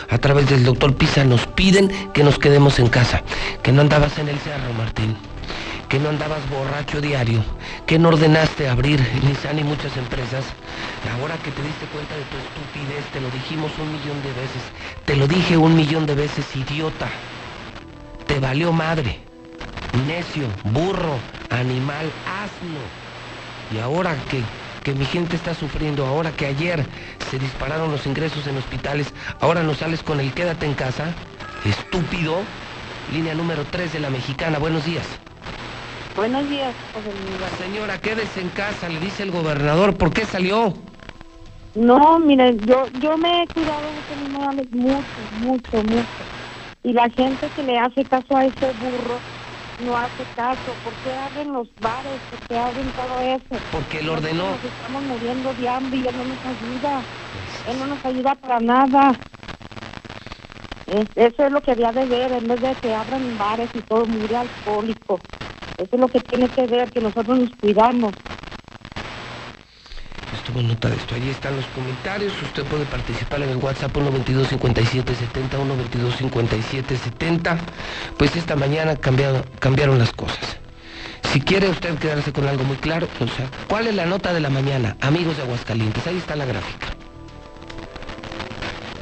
A 0.10 0.17
través 0.19 0.50
del 0.50 0.63
doctor 0.63 0.96
Pisa 0.96 1.26
nos 1.26 1.46
piden 1.48 1.91
que 2.13 2.24
nos 2.24 2.39
quedemos 2.39 2.80
en 2.80 2.88
casa. 2.88 3.24
Que 3.62 3.74
no 3.74 3.82
andabas 3.82 4.17
en 4.19 4.30
el 4.30 4.39
cerro, 4.39 4.74
Martín 4.78 5.17
que 5.89 6.00
no 6.00 6.10
andabas 6.10 6.39
borracho 6.50 7.00
diario, 7.02 7.43
que 7.86 8.00
no 8.00 8.08
ordenaste 8.08 8.67
abrir 8.67 9.00
Nissan 9.28 9.60
y 9.60 9.63
muchas 9.63 9.96
empresas. 9.96 10.43
Ahora 11.19 11.36
que 11.38 11.52
te 11.52 11.62
diste 11.62 11.86
cuenta 11.86 12.15
de 12.15 12.24
tu 12.24 12.38
estupidez, 12.38 13.06
te 13.13 13.22
lo 13.22 13.30
dijimos 13.30 13.72
un 13.78 13.91
millón 13.91 14.19
de 14.24 14.30
veces. 14.30 14.63
Te 15.06 15.15
lo 15.15 15.28
dije 15.28 15.56
un 15.56 15.76
millón 15.76 16.08
de 16.08 16.15
veces, 16.15 16.48
idiota. 16.56 17.10
Te 18.26 18.39
valió 18.39 18.72
madre. 18.72 19.33
Necio, 19.92 20.48
burro, 20.64 21.20
animal, 21.50 22.12
asno. 22.26 22.80
Y 23.70 23.80
ahora 23.80 24.16
que 24.28 24.44
que 24.84 24.94
mi 24.94 25.06
gente 25.06 25.36
está 25.36 25.54
sufriendo, 25.54 26.06
ahora 26.06 26.32
que 26.32 26.46
ayer 26.46 26.86
se 27.30 27.40
dispararon 27.40 27.90
los 27.90 28.06
ingresos 28.06 28.46
en 28.48 28.58
hospitales, 28.58 29.14
ahora 29.40 29.64
no 29.64 29.74
sales 29.74 30.04
con 30.04 30.20
el 30.20 30.34
quédate 30.34 30.66
en 30.66 30.74
casa, 30.74 31.06
estúpido. 31.66 32.36
Línea 33.14 33.34
número 33.34 33.64
3 33.66 33.94
de 33.94 34.00
la 34.00 34.10
mexicana, 34.10 34.60
buenos 34.60 34.86
días. 34.86 35.06
Buenos 36.16 36.48
días, 36.50 36.76
José 36.94 37.64
Señora, 37.64 37.98
quédese 38.00 38.42
en 38.42 38.50
casa, 38.50 38.88
le 38.88 39.00
dice 39.00 39.24
el 39.24 39.32
gobernador, 39.32 39.96
¿por 39.96 40.12
qué 40.14 40.26
salió? 40.26 40.74
No, 41.76 42.20
mire, 42.20 42.56
yo, 42.66 42.88
yo 43.02 43.18
me 43.18 43.44
he 43.44 43.48
cuidado 43.48 43.82
de 44.56 44.78
mucho, 44.78 45.04
mucho, 45.40 45.78
mucho. 45.84 46.08
Y 46.84 46.94
la 46.94 47.10
gente 47.10 47.48
que 47.56 47.64
le 47.64 47.80
hace 47.80 48.04
caso 48.06 48.36
a 48.36 48.46
ese 48.46 48.68
burro 48.80 49.18
no 49.84 49.98
hace 49.98 50.26
caso. 50.36 50.76
¿Por 50.84 50.93
qué 51.04 51.12
abren 51.13 51.54
los 51.54 51.67
bares? 51.80 52.22
¿Por 52.30 52.39
qué 52.48 52.58
abren 52.58 52.91
todo 52.91 53.19
eso? 53.19 53.60
Porque 53.72 54.00
él 54.00 54.10
ordenó. 54.10 54.52
Nos 54.52 54.63
estamos 54.63 55.04
muriendo 55.04 55.54
de 55.54 55.67
hambre 55.67 56.00
y 56.00 56.08
él 56.08 56.17
no 56.17 56.24
nos 56.24 56.46
ayuda. 56.46 57.02
Él 57.67 57.80
no 57.80 57.88
nos 57.88 58.06
ayuda 58.06 58.36
para 58.36 58.60
nada. 58.60 59.15
eso 61.15 61.46
es 61.46 61.52
lo 61.52 61.62
que 61.62 61.72
había 61.72 61.91
de 61.91 62.06
ver, 62.06 62.32
en 62.32 62.48
vez 62.48 62.62
de 62.62 62.76
que 62.76 62.93
abran 62.93 63.38
bares 63.38 63.69
y 63.74 63.82
todo, 63.82 64.06
muy 64.06 64.34
alcohólico. 64.34 65.19
Eso 65.78 65.89
es 65.91 66.00
lo 66.00 66.08
que 66.10 66.19
tiene 66.22 66.50
que 66.50 66.67
ver, 66.67 66.89
que 66.91 67.02
nosotros 67.02 67.38
nos 67.38 67.52
cuidamos. 67.60 68.13
Estuvo 70.34 70.62
nota 70.62 70.89
de 70.89 70.96
esto. 70.96 71.15
Allí 71.15 71.30
están 71.30 71.56
los 71.56 71.65
comentarios. 71.67 72.34
Usted 72.41 72.63
puede 72.65 72.86
participar 72.86 73.41
en 73.43 73.50
el 73.50 73.58
WhatsApp 73.58 73.93
122 73.93 74.50
5770 74.50 75.58
122 75.58 76.15
5770 76.17 77.58
Pues 78.17 78.36
esta 78.36 78.56
mañana 78.56 78.96
cambiaron, 78.96 79.43
cambiaron 79.60 80.00
las 80.00 80.12
cosas. 80.12 80.58
Si 81.32 81.39
quiere 81.41 81.69
usted 81.69 81.98
quedarse 81.98 82.34
con 82.34 82.48
algo 82.48 82.63
muy 82.63 82.78
claro, 82.78 83.08
o 83.19 83.28
sea, 83.28 83.50
¿cuál 83.67 83.88
es 83.88 83.96
la 83.96 84.06
nota 84.06 84.34
de 84.34 84.39
la 84.39 84.50
mañana? 84.50 84.98
Amigos 85.02 85.38
de 85.38 85.43
Aguascalientes, 85.43 86.06
ahí 86.06 86.17
está 86.17 86.36
la 86.36 86.46
gráfica. 86.46 86.88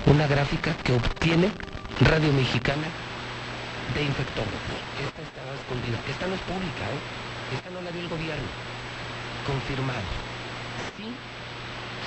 Una 0.06 0.28
gráfica 0.28 0.74
que 0.84 0.94
obtiene 0.94 1.50
Radio 2.02 2.32
Mexicana 2.34 2.88
de 3.96 4.04
infectólogos. 4.04 4.72
Esta 5.04 5.22
está 5.24 5.42
escondida. 5.60 5.98
Esta 6.08 6.28
no 6.28 6.36
es 6.36 6.42
pública, 6.42 6.84
¿eh? 6.88 7.56
Esta 7.58 7.70
no 7.72 7.82
la 7.82 7.92
dio 7.92 8.02
el 8.02 8.10
gobierno. 8.10 8.50
Confirmado. 9.46 10.08
Sí 10.96 11.06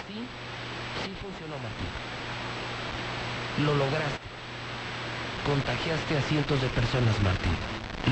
Sí, 0.07 0.21
sí 1.03 1.11
funcionó, 1.21 1.57
Martín. 1.59 1.89
Lo 3.63 3.75
lograste. 3.75 4.27
Contagiaste 5.47 6.19
a 6.19 6.23
cientos 6.23 6.61
de 6.61 6.69
personas, 6.69 7.15
Martín. 7.23 7.55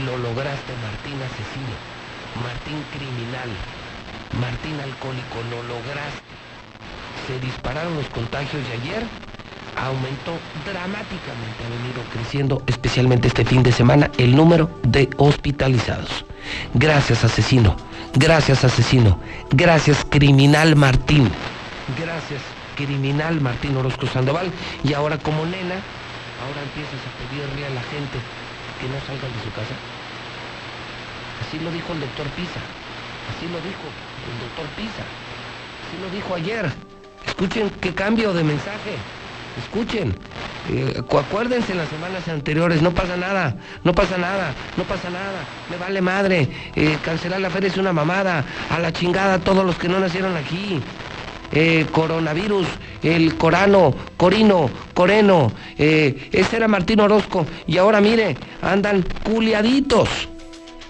Lo 0.07 0.17
lograste, 0.19 0.73
Martín 0.87 1.19
asesino. 1.19 1.75
Martín 2.43 2.79
criminal. 2.95 3.51
Martín 4.39 4.79
alcohólico. 4.79 5.43
Lo 5.51 5.63
lograste. 5.65 6.23
Se 7.27 7.41
dispararon 7.41 7.97
los 7.97 8.07
contagios 8.11 8.63
y 8.69 8.81
ayer 8.81 9.03
aumentó 9.77 10.39
dramáticamente, 10.65 11.65
ha 11.65 11.71
venido 11.71 12.03
creciendo, 12.13 12.63
especialmente 12.67 13.29
este 13.29 13.45
fin 13.45 13.63
de 13.63 13.73
semana, 13.73 14.11
el 14.19 14.37
número 14.37 14.71
de 14.83 15.09
hospitalizados. 15.17 16.25
Gracias, 16.75 17.25
asesino. 17.25 17.77
Gracias, 18.15 18.65
asesino. 18.65 19.19
Gracias, 19.51 20.05
criminal 20.09 20.77
Martín. 20.77 21.31
Gracias, 21.99 22.43
criminal 22.77 23.41
Martín 23.41 23.77
Orozco 23.77 24.07
Sandoval. 24.07 24.53
Y 24.85 24.93
ahora 24.95 25.19
como 25.19 25.45
nena, 25.45 25.77
ahora 26.43 26.63
empiezas 26.63 27.01
a 27.07 27.11
pedirle 27.19 27.67
a 27.67 27.71
la 27.71 27.83
gente 27.83 28.19
que 28.81 28.89
no 28.89 28.99
salgan 29.07 29.33
de 29.33 29.41
su 29.45 29.51
casa. 29.53 29.75
Así 31.47 31.59
lo 31.59 31.71
dijo 31.71 31.93
el 31.93 32.01
doctor 32.01 32.27
Pisa. 32.31 32.61
Así 33.31 33.47
lo 33.47 33.61
dijo 33.61 33.85
el 34.31 34.39
doctor 34.41 34.67
Pisa. 34.77 35.05
Así 35.83 35.97
lo 36.01 36.11
dijo 36.11 36.35
ayer. 36.35 36.73
Escuchen 37.27 37.71
qué 37.81 37.95
cambio 37.95 38.33
de 38.33 38.45
mensaje. 38.45 38.97
Escuchen. 39.59 40.15
Eh, 40.71 40.95
acuérdense 40.99 41.73
en 41.73 41.79
las 41.79 41.89
semanas 41.89 42.29
anteriores, 42.29 42.83
no 42.83 42.93
pasa 42.93 43.17
nada, 43.17 43.57
no 43.83 43.93
pasa 43.93 44.17
nada, 44.17 44.55
no 44.77 44.85
pasa 44.85 45.11
nada, 45.11 45.43
me 45.69 45.77
vale 45.77 46.01
madre, 46.01 46.49
eh, 46.77 46.99
cancelar 47.03 47.41
la 47.41 47.51
feria 47.51 47.69
es 47.69 47.77
una 47.77 47.93
mamada, 47.93 48.45
a 48.71 48.79
la 48.79 48.93
chingada 48.93 49.41
todos 49.41 49.67
los 49.67 49.77
que 49.77 49.89
no 49.89 49.99
nacieron 49.99 50.37
aquí, 50.37 50.81
eh, 51.53 51.87
coronavirus, 51.91 52.67
el 53.03 53.37
corano, 53.37 53.95
corino, 54.17 54.71
coreno, 54.95 55.53
eh, 55.79 56.29
ese 56.33 56.57
era 56.57 56.69
Martín 56.69 57.01
Orozco 57.01 57.47
y 57.67 57.79
ahora 57.79 58.01
mire, 58.01 58.37
andan 58.63 59.07
culiaditos. 59.23 60.09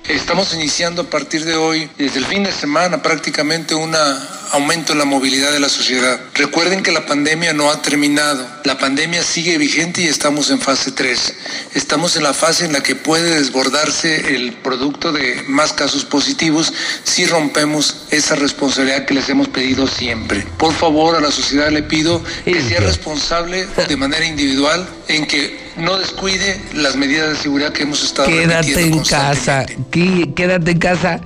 Estamos 0.09 0.53
iniciando 0.55 1.03
a 1.03 1.05
partir 1.05 1.44
de 1.44 1.55
hoy, 1.55 1.88
desde 1.96 2.18
el 2.18 2.27
fin 2.27 2.42
de 2.42 2.53
semana 2.53 3.03
prácticamente 3.03 3.75
una 3.75 4.18
aumento 4.52 4.92
en 4.92 4.98
la 4.98 5.04
movilidad 5.04 5.50
de 5.50 5.60
la 5.60 5.68
sociedad. 5.68 6.20
Recuerden 6.34 6.82
que 6.82 6.92
la 6.92 7.06
pandemia 7.06 7.52
no 7.52 7.70
ha 7.70 7.82
terminado. 7.82 8.46
La 8.64 8.78
pandemia 8.78 9.22
sigue 9.22 9.58
vigente 9.58 10.02
y 10.02 10.06
estamos 10.06 10.50
en 10.50 10.60
fase 10.60 10.92
3. 10.92 11.34
Estamos 11.74 12.16
en 12.16 12.22
la 12.22 12.34
fase 12.34 12.66
en 12.66 12.74
la 12.74 12.82
que 12.82 12.94
puede 12.94 13.34
desbordarse 13.34 14.34
el 14.34 14.52
producto 14.52 15.10
de 15.10 15.42
más 15.48 15.72
casos 15.72 16.04
positivos 16.04 16.72
si 17.02 17.24
rompemos 17.26 18.04
esa 18.10 18.34
responsabilidad 18.36 19.06
que 19.06 19.14
les 19.14 19.28
hemos 19.30 19.48
pedido 19.48 19.86
siempre. 19.86 20.46
Por 20.58 20.74
favor, 20.74 21.16
a 21.16 21.20
la 21.20 21.30
sociedad 21.30 21.70
le 21.70 21.82
pido 21.82 22.22
que 22.44 22.62
sea 22.62 22.80
responsable 22.80 23.66
de 23.88 23.96
manera 23.96 24.26
individual 24.26 24.86
en 25.08 25.26
que 25.26 25.72
no 25.76 25.98
descuide 25.98 26.60
las 26.74 26.96
medidas 26.96 27.30
de 27.30 27.36
seguridad 27.36 27.72
que 27.72 27.84
hemos 27.84 28.04
estado 28.04 28.28
Quédate 28.28 28.80
en 28.80 29.02
casa, 29.02 29.64
quédate 29.90 30.70
en 30.70 30.78
casa. 30.78 31.20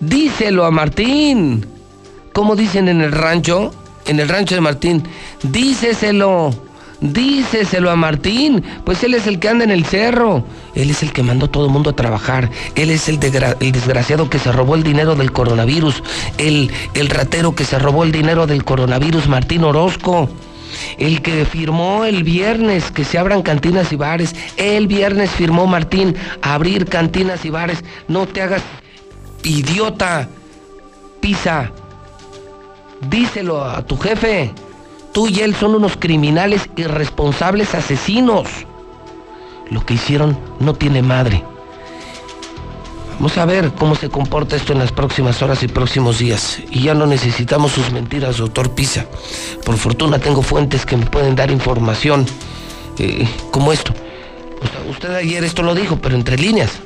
Díselo 0.00 0.64
a 0.64 0.70
Martín. 0.70 1.71
¿Cómo 2.32 2.56
dicen 2.56 2.88
en 2.88 3.00
el 3.00 3.12
rancho? 3.12 3.72
En 4.06 4.20
el 4.20 4.28
rancho 4.28 4.54
de 4.54 4.60
Martín. 4.60 5.02
Díceselo. 5.42 6.50
Díceselo 7.02 7.90
a 7.90 7.96
Martín, 7.96 8.62
pues 8.84 9.02
él 9.02 9.14
es 9.14 9.26
el 9.26 9.40
que 9.40 9.48
anda 9.48 9.64
en 9.64 9.72
el 9.72 9.84
cerro, 9.84 10.44
él 10.76 10.88
es 10.88 11.02
el 11.02 11.12
que 11.12 11.24
mandó 11.24 11.50
todo 11.50 11.66
el 11.66 11.72
mundo 11.72 11.90
a 11.90 11.96
trabajar, 11.96 12.48
él 12.76 12.90
es 12.90 13.08
el, 13.08 13.18
desgraciado 13.18 14.30
que 14.30 14.38
se 14.38 14.52
robó 14.52 14.76
el 14.76 14.84
dinero 14.84 15.16
del 15.16 15.32
coronavirus, 15.32 16.00
el, 16.38 16.70
el 16.94 17.08
ratero 17.08 17.56
que 17.56 17.64
se 17.64 17.80
robó 17.80 18.04
el 18.04 18.12
dinero 18.12 18.46
del 18.46 18.64
coronavirus, 18.64 19.26
Martín 19.26 19.64
Orozco, 19.64 20.30
el 20.96 21.22
que 21.22 21.44
firmó 21.44 22.04
el 22.04 22.22
viernes 22.22 22.92
que 22.92 23.04
se 23.04 23.18
abran 23.18 23.42
cantinas 23.42 23.92
y 23.92 23.96
bares, 23.96 24.36
el 24.56 24.86
viernes 24.86 25.30
firmó 25.30 25.66
Martín 25.66 26.14
abrir 26.40 26.86
cantinas 26.86 27.44
y 27.44 27.50
bares, 27.50 27.82
no 28.06 28.28
te 28.28 28.42
hagas 28.42 28.62
idiota, 29.42 30.28
pisa, 31.20 31.72
Díselo 33.08 33.64
a 33.64 33.82
tu 33.82 33.96
jefe. 33.96 34.52
Tú 35.12 35.28
y 35.28 35.40
él 35.40 35.54
son 35.54 35.74
unos 35.74 35.96
criminales 35.96 36.68
irresponsables 36.76 37.74
asesinos. 37.74 38.48
Lo 39.70 39.84
que 39.84 39.94
hicieron 39.94 40.38
no 40.60 40.74
tiene 40.74 41.02
madre. 41.02 41.42
Vamos 43.14 43.36
a 43.38 43.44
ver 43.44 43.72
cómo 43.74 43.94
se 43.94 44.08
comporta 44.08 44.56
esto 44.56 44.72
en 44.72 44.78
las 44.78 44.90
próximas 44.90 45.42
horas 45.42 45.62
y 45.62 45.68
próximos 45.68 46.18
días. 46.18 46.60
Y 46.70 46.82
ya 46.82 46.94
no 46.94 47.06
necesitamos 47.06 47.72
sus 47.72 47.92
mentiras, 47.92 48.38
doctor 48.38 48.70
Pisa. 48.70 49.06
Por 49.64 49.76
fortuna 49.76 50.18
tengo 50.18 50.42
fuentes 50.42 50.86
que 50.86 50.96
me 50.96 51.06
pueden 51.06 51.36
dar 51.36 51.50
información 51.50 52.26
eh, 52.98 53.28
como 53.50 53.72
esto. 53.72 53.92
usted 54.90 55.14
ayer 55.14 55.44
esto 55.44 55.62
lo 55.62 55.74
dijo, 55.74 55.96
pero 55.96 56.14
entre 56.14 56.36
líneas. 56.36 56.80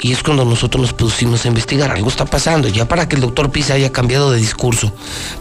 Y 0.00 0.12
es 0.12 0.22
cuando 0.22 0.44
nosotros 0.44 0.82
nos 0.82 0.92
pusimos 0.92 1.44
a 1.44 1.48
investigar. 1.48 1.90
Algo 1.90 2.08
está 2.08 2.24
pasando. 2.24 2.68
Ya 2.68 2.86
para 2.86 3.08
que 3.08 3.16
el 3.16 3.22
doctor 3.22 3.50
Pisa 3.50 3.74
haya 3.74 3.92
cambiado 3.92 4.30
de 4.30 4.38
discurso, 4.38 4.92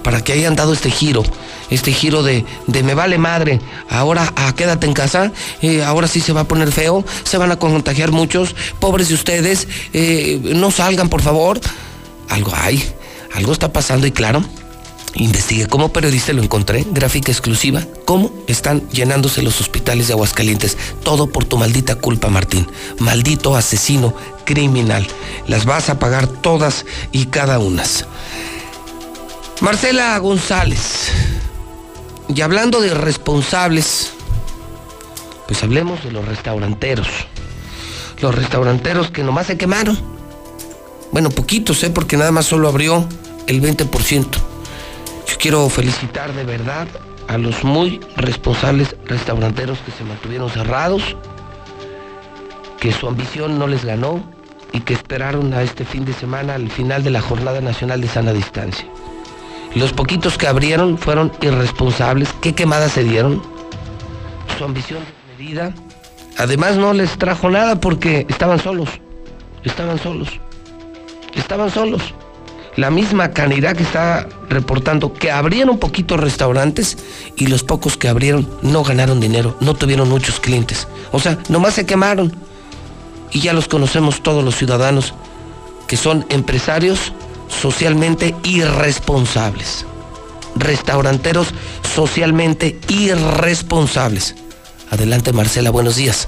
para 0.03 0.23
que 0.23 0.33
hayan 0.33 0.55
dado 0.55 0.73
este 0.73 0.89
giro, 0.89 1.23
este 1.69 1.91
giro 1.91 2.23
de, 2.23 2.45
de 2.67 2.83
me 2.83 2.93
vale 2.93 3.17
madre, 3.17 3.59
ahora 3.89 4.31
ah, 4.35 4.53
quédate 4.55 4.87
en 4.87 4.93
casa, 4.93 5.31
eh, 5.61 5.83
ahora 5.83 6.07
sí 6.07 6.21
se 6.21 6.31
va 6.31 6.41
a 6.41 6.47
poner 6.47 6.71
feo, 6.71 7.03
se 7.23 7.37
van 7.37 7.51
a 7.51 7.57
contagiar 7.57 8.11
muchos, 8.11 8.55
pobres 8.79 9.09
de 9.09 9.15
ustedes, 9.15 9.67
eh, 9.93 10.39
no 10.55 10.71
salgan 10.71 11.09
por 11.09 11.21
favor. 11.21 11.59
Algo 12.29 12.53
hay, 12.55 12.83
algo 13.33 13.51
está 13.51 13.71
pasando 13.71 14.07
y 14.07 14.11
claro, 14.11 14.43
Investigué 15.17 15.67
como 15.67 15.93
periodista 15.93 16.33
lo 16.33 16.43
encontré, 16.43 16.85
gráfica 16.91 17.31
exclusiva, 17.31 17.81
cómo 18.03 18.33
están 18.47 18.87
llenándose 18.89 19.41
los 19.41 19.61
hospitales 19.61 20.07
de 20.07 20.13
Aguascalientes. 20.13 20.77
Todo 21.03 21.27
por 21.27 21.45
tu 21.45 21.57
maldita 21.57 21.95
culpa, 21.95 22.27
Martín. 22.27 22.67
Maldito 22.99 23.55
asesino 23.55 24.13
criminal. 24.43 25.07
Las 25.47 25.65
vas 25.65 25.89
a 25.89 25.99
pagar 25.99 26.27
todas 26.27 26.85
y 27.13 27.27
cada 27.27 27.59
unas. 27.59 28.05
Marcela 29.61 30.17
González. 30.17 31.09
Y 32.27 32.41
hablando 32.41 32.81
de 32.81 32.93
responsables, 32.93 34.11
pues 35.47 35.63
hablemos 35.63 36.03
de 36.03 36.11
los 36.11 36.25
restauranteros. 36.25 37.07
Los 38.19 38.35
restauranteros 38.35 39.11
que 39.11 39.23
nomás 39.23 39.47
se 39.47 39.57
quemaron. 39.57 39.97
Bueno, 41.13 41.29
poquitos, 41.29 41.81
¿eh? 41.83 41.89
Porque 41.89 42.17
nada 42.17 42.33
más 42.33 42.47
solo 42.47 42.67
abrió 42.67 43.07
el 43.47 43.61
20%. 43.61 44.54
Quiero 45.37 45.69
felicitar 45.69 46.33
de 46.33 46.43
verdad 46.43 46.87
a 47.27 47.37
los 47.37 47.63
muy 47.63 47.99
responsables 48.17 48.95
restauranteros 49.05 49.79
que 49.79 49.91
se 49.91 50.03
mantuvieron 50.03 50.49
cerrados, 50.49 51.15
que 52.79 52.91
su 52.91 53.07
ambición 53.07 53.59
no 53.59 53.67
les 53.67 53.85
ganó, 53.85 54.23
y 54.75 54.81
que 54.81 54.93
esperaron 54.93 55.53
a 55.53 55.61
este 55.61 55.85
fin 55.85 56.03
de 56.03 56.13
semana 56.13 56.55
al 56.55 56.69
final 56.69 57.01
de 57.01 57.09
la 57.09 57.21
Jornada 57.21 57.61
Nacional 57.61 58.01
de 58.01 58.09
Sana 58.09 58.33
Distancia. 58.33 58.85
Los 59.73 59.93
poquitos 59.93 60.37
que 60.37 60.47
abrieron 60.47 60.97
fueron 60.97 61.31
irresponsables. 61.41 62.33
¿Qué 62.41 62.53
quemadas 62.53 62.91
se 62.91 63.05
dieron? 63.05 63.41
Su 64.57 64.65
ambición 64.65 64.99
desmedida. 65.29 65.73
Además 66.37 66.75
no 66.75 66.91
les 66.91 67.17
trajo 67.17 67.49
nada 67.49 67.79
porque 67.79 68.25
estaban 68.27 68.59
solos. 68.59 68.89
Estaban 69.63 69.97
solos. 69.97 70.27
Estaban 71.35 71.71
solos. 71.71 72.13
La 72.77 72.89
misma 72.89 73.31
canidad 73.31 73.75
que 73.75 73.83
está 73.83 74.27
reportando 74.49 75.13
que 75.13 75.31
abrieron 75.31 75.79
poquitos 75.79 76.19
restaurantes 76.19 76.97
y 77.37 77.47
los 77.47 77.63
pocos 77.63 77.95
que 77.95 78.09
abrieron 78.09 78.49
no 78.61 78.83
ganaron 78.83 79.21
dinero, 79.21 79.55
no 79.61 79.75
tuvieron 79.75 80.09
muchos 80.09 80.39
clientes. 80.41 80.87
O 81.11 81.19
sea, 81.19 81.37
nomás 81.47 81.75
se 81.75 81.85
quemaron. 81.85 82.33
Y 83.31 83.39
ya 83.39 83.53
los 83.53 83.67
conocemos 83.67 84.21
todos 84.23 84.43
los 84.43 84.55
ciudadanos 84.55 85.13
que 85.87 85.97
son 85.97 86.25
empresarios 86.29 87.13
socialmente 87.47 88.35
irresponsables. 88.43 89.85
Restauranteros 90.55 91.47
socialmente 91.95 92.79
irresponsables. 92.89 94.35
Adelante 94.91 95.33
Marcela, 95.33 95.69
buenos 95.69 95.95
días. 95.95 96.27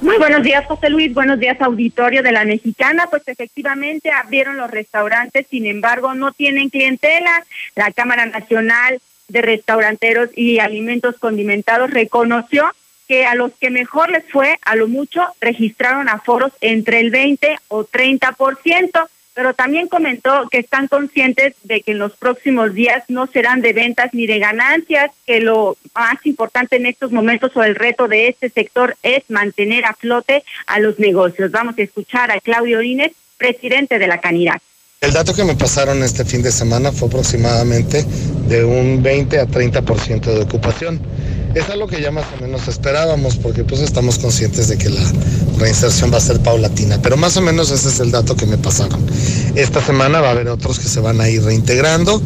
Muy 0.00 0.16
buenos 0.16 0.44
días, 0.44 0.64
José 0.66 0.90
Luis. 0.90 1.12
Buenos 1.12 1.40
días, 1.40 1.60
auditorio 1.60 2.22
de 2.22 2.30
la 2.30 2.44
Mexicana. 2.44 3.08
Pues 3.10 3.26
efectivamente 3.26 4.12
abrieron 4.12 4.56
los 4.56 4.70
restaurantes, 4.70 5.46
sin 5.50 5.66
embargo, 5.66 6.14
no 6.14 6.32
tienen 6.32 6.70
clientela. 6.70 7.44
La 7.74 7.90
Cámara 7.90 8.24
Nacional 8.26 9.00
de 9.26 9.42
Restauranteros 9.42 10.30
y 10.36 10.60
Alimentos 10.60 11.16
Condimentados 11.18 11.90
reconoció 11.90 12.70
que 13.08 13.26
a 13.26 13.34
los 13.34 13.52
que 13.54 13.70
mejor 13.70 14.10
les 14.10 14.24
fue, 14.30 14.58
a 14.62 14.76
lo 14.76 14.86
mucho, 14.86 15.26
registraron 15.40 16.08
aforos 16.08 16.52
entre 16.60 17.00
el 17.00 17.10
20 17.10 17.58
o 17.68 17.82
30 17.82 18.32
por 18.32 18.60
ciento 18.62 19.08
pero 19.38 19.54
también 19.54 19.86
comentó 19.86 20.48
que 20.50 20.58
están 20.58 20.88
conscientes 20.88 21.54
de 21.62 21.82
que 21.82 21.92
en 21.92 22.00
los 22.00 22.16
próximos 22.16 22.74
días 22.74 23.04
no 23.06 23.28
serán 23.28 23.60
de 23.60 23.72
ventas 23.72 24.12
ni 24.12 24.26
de 24.26 24.40
ganancias, 24.40 25.12
que 25.24 25.38
lo 25.38 25.76
más 25.94 26.16
importante 26.26 26.74
en 26.74 26.86
estos 26.86 27.12
momentos 27.12 27.56
o 27.56 27.62
el 27.62 27.76
reto 27.76 28.08
de 28.08 28.26
este 28.26 28.50
sector 28.50 28.96
es 29.04 29.22
mantener 29.30 29.84
a 29.84 29.94
flote 29.94 30.42
a 30.66 30.80
los 30.80 30.98
negocios. 30.98 31.52
Vamos 31.52 31.78
a 31.78 31.82
escuchar 31.82 32.32
a 32.32 32.40
Claudio 32.40 32.78
Orines, 32.78 33.12
presidente 33.36 34.00
de 34.00 34.08
la 34.08 34.20
Canidad. 34.20 34.60
El 35.00 35.12
dato 35.12 35.32
que 35.32 35.44
me 35.44 35.54
pasaron 35.54 36.02
este 36.02 36.24
fin 36.24 36.42
de 36.42 36.50
semana 36.50 36.90
fue 36.90 37.06
aproximadamente 37.06 38.04
de 38.48 38.64
un 38.64 39.00
20 39.00 39.38
a 39.38 39.46
30% 39.46 40.22
de 40.22 40.40
ocupación. 40.40 41.00
Es 41.54 41.70
algo 41.70 41.86
que 41.86 42.02
ya 42.02 42.10
más 42.10 42.24
o 42.36 42.42
menos 42.42 42.66
esperábamos 42.66 43.36
porque 43.36 43.62
pues 43.62 43.80
estamos 43.80 44.18
conscientes 44.18 44.66
de 44.66 44.76
que 44.76 44.90
la 44.90 45.04
reinserción 45.56 46.12
va 46.12 46.16
a 46.16 46.20
ser 46.20 46.40
paulatina, 46.40 47.00
pero 47.00 47.16
más 47.16 47.36
o 47.36 47.40
menos 47.40 47.70
ese 47.70 47.90
es 47.90 48.00
el 48.00 48.10
dato 48.10 48.34
que 48.34 48.46
me 48.46 48.58
pasaron. 48.58 49.00
Esta 49.54 49.80
semana 49.80 50.20
va 50.20 50.28
a 50.28 50.32
haber 50.32 50.48
otros 50.48 50.80
que 50.80 50.88
se 50.88 50.98
van 50.98 51.20
a 51.20 51.28
ir 51.28 51.44
reintegrando 51.44 52.20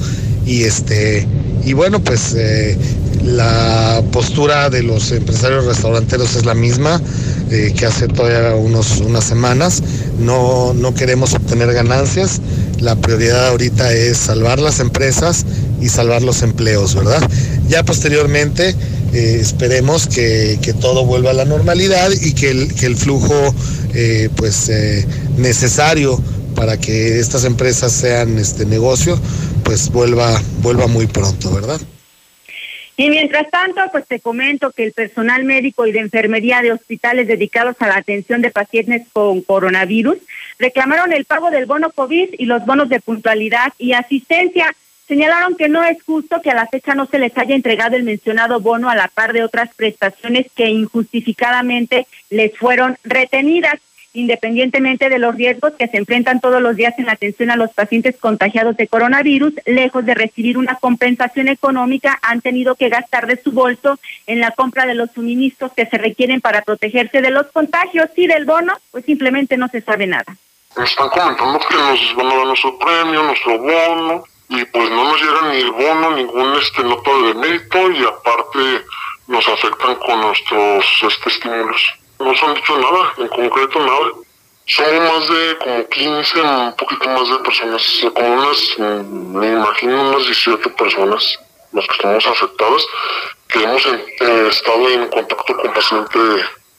y 0.47 0.65
este 0.65 1.27
y 1.67 1.75
bueno 1.75 2.03
pues 2.03 2.33
eh, 2.35 2.79
la 3.23 4.03
postura 4.13 4.71
de 4.71 4.83
los 4.83 5.13
empresarios 5.13 5.67
restauranteros 5.67 6.37
es 6.37 6.47
la 6.47 6.55
misma 6.55 7.03
que 7.77 7.87
hace 7.87 8.09
todavía 8.09 8.55
unos, 8.57 8.99
unas 8.99 9.25
semanas. 9.25 9.83
No, 10.19 10.73
no 10.75 10.95
queremos 10.95 11.35
obtener 11.35 11.73
ganancias. 11.73 12.41
La 12.81 12.97
prioridad 12.97 13.49
ahorita 13.49 13.93
es 13.93 14.17
salvar 14.17 14.59
las 14.59 14.81
empresas 14.81 15.45
y 15.81 15.89
salvar 15.89 16.23
los 16.23 16.43
empleos, 16.43 16.95
¿verdad? 16.95 17.23
Ya 17.69 17.85
posteriormente 17.85 18.75
eh, 19.13 19.39
esperemos 19.41 20.07
que, 20.07 20.59
todo 20.81 21.05
vuelva 21.05 21.31
a 21.31 21.35
la 21.35 21.45
normalidad 21.45 22.11
y 22.11 22.33
que 22.33 22.51
el, 22.51 22.97
flujo 22.97 23.55
eh, 23.95 24.31
pues, 24.37 24.69
eh, 24.71 25.07
necesario 25.37 26.19
para 26.55 26.79
que 26.79 27.19
estas 27.19 27.45
empresas 27.45 27.93
sean 27.93 28.39
este 28.39 28.65
negocio, 28.65 29.19
pues 29.65 29.91
vuelva, 29.91 30.41
vuelva 30.63 30.87
muy 30.87 31.07
pronto, 31.07 31.51
¿verdad? 31.53 31.81
Y 32.97 33.09
mientras 33.09 33.51
tanto, 33.51 33.81
pues 33.91 34.07
te 34.07 34.21
comento 34.21 34.71
que 34.71 34.85
el 34.85 34.93
personal 34.93 35.45
médico 35.45 35.87
y 35.87 35.93
de 35.93 36.01
enfermería 36.01 36.61
de 36.61 36.73
hospitales 36.73 37.27
dedicados 37.27 37.77
a 37.81 37.87
la 37.87 37.97
atención 37.97 38.43
de 38.43 38.51
pacientes 38.51 39.07
con 39.13 39.41
coronavirus 39.41 40.19
reclamaron 40.59 41.13
el 41.13 41.25
pago 41.25 41.51
del 41.51 41.67
bono 41.67 41.91
COVID 41.91 42.35
y 42.39 42.45
los 42.45 42.65
bonos 42.67 42.89
de 42.91 43.01
puntualidad 43.01 43.73
y 43.79 43.93
asistencia. 43.95 44.75
Señalaron 45.09 45.57
que 45.57 45.69
no 45.69 45.83
es 45.83 46.03
justo 46.03 46.41
que 46.43 46.51
a 46.51 46.55
la 46.55 46.67
fecha 46.67 46.95
no 46.95 47.07
se 47.07 47.19
les 47.19 47.37
haya 47.37 47.55
entregado 47.55 47.97
el 47.97 48.03
mencionado 48.03 48.61
bono 48.61 48.89
a 48.89 48.95
la 48.95 49.09
par 49.09 49.33
de 49.33 49.43
otras 49.43 49.75
prestaciones 49.75 50.47
que 50.55 50.69
injustificadamente 50.69 52.07
les 52.31 52.57
fueron 52.57 52.97
retenidas, 53.05 53.81
independientemente 54.15 55.09
de 55.09 55.19
los 55.19 55.35
riesgos 55.35 55.73
que 55.79 55.89
se 55.89 55.97
enfrentan 55.97 56.41
todos 56.41 56.61
los 56.61 56.77
días 56.77 56.95
en 56.99 57.07
la 57.07 57.13
atención 57.13 57.51
a 57.51 57.57
los 57.57 57.73
pacientes 57.73 58.17
contagiados 58.19 58.77
de 58.77 58.89
coronavirus, 58.89 59.55
lejos 59.67 60.05
de 60.05 60.15
recibir 60.15 60.59
una 60.59 60.77
compensación 60.77 61.49
económica, 61.49 62.19
han 62.23 62.41
tenido 62.41 62.75
que 62.75 62.89
gastar 62.89 63.27
de 63.27 63.41
su 63.43 63.53
bolso 63.53 63.99
en 64.27 64.41
la 64.41 64.51
compra 64.51 64.87
de 64.87 64.95
los 64.95 65.11
suministros 65.13 65.73
que 65.73 65.87
se 65.87 65.99
requieren 65.99 66.41
para 66.41 66.63
protegerse 66.63 67.23
de 67.23 67.31
los 67.31 67.47
contagios 67.53 68.09
y 68.17 68.27
del 68.27 68.45
bono, 68.45 68.75
pues 68.91 69.05
simplemente 69.05 69.57
no 69.57 69.69
se 69.69 69.81
sabe 69.81 70.07
nada. 70.07 70.37
Están 70.77 71.09
comentando 71.11 71.59
que 71.59 71.77
nos 71.77 72.17
van 72.17 72.27
a 72.27 72.35
dar 72.35 72.47
nuestro 72.47 72.79
premio, 72.79 73.23
nuestro 73.23 73.59
bono, 73.59 74.25
y 74.49 74.65
pues 74.67 74.91
no 74.91 75.05
nos 75.05 75.21
llega 75.21 75.53
ni 75.53 75.59
el 75.61 75.71
bono, 75.71 76.17
ningún 76.17 76.55
este 76.57 76.83
nota 76.83 77.11
de 77.11 77.35
mérito 77.35 77.91
y 77.91 78.05
aparte 78.05 78.85
nos 79.27 79.49
afectan 79.49 79.95
con 79.97 80.21
nuestros 80.21 80.85
este, 81.03 81.29
estímulos. 81.29 82.02
No 82.23 82.31
nos 82.31 82.43
han 82.45 82.55
dicho 82.55 82.79
nada, 82.79 83.15
en 83.19 83.29
concreto 83.29 83.81
nada. 83.81 84.13
Somos 84.67 85.13
más 85.13 85.29
de 85.29 85.59
como 85.59 85.89
15, 85.89 86.41
un 86.41 86.77
poquito 86.77 87.09
más 87.09 87.29
de 87.29 87.39
personas, 87.39 88.05
como 88.15 88.35
unas, 88.35 88.79
me 88.79 89.49
imagino 89.49 90.09
unas 90.09 90.25
18 90.27 90.77
personas 90.77 91.41
las 91.73 91.85
que 91.89 91.95
estamos 91.95 92.25
afectadas, 92.25 92.87
que 93.49 93.65
hemos 93.65 93.87
eh, 93.87 94.49
estado 94.49 94.89
en 94.89 95.09
contacto 95.09 95.57
con 95.57 95.73
paciente 95.73 96.19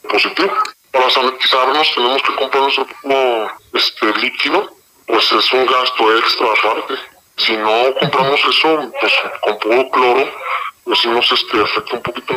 positivo. 0.08 0.50
Para 0.92 1.10
sanitizarnos 1.10 1.94
tenemos 1.94 2.22
que 2.22 2.34
comprar 2.36 2.62
nuestro 2.62 3.50
este, 3.74 4.20
líquido, 4.20 4.70
pues 5.06 5.30
es 5.30 5.52
un 5.52 5.66
gasto 5.66 6.18
extra 6.18 6.46
aparte. 6.52 6.94
Si 7.36 7.54
no 7.54 7.94
compramos 8.00 8.40
eso, 8.48 8.92
pues 8.98 9.12
con 9.42 9.58
puro 9.58 9.90
cloro, 9.90 10.26
pues 10.84 11.04
nos 11.04 11.32
este, 11.32 11.60
afecta 11.60 11.96
un 11.96 12.02
poquito. 12.02 12.34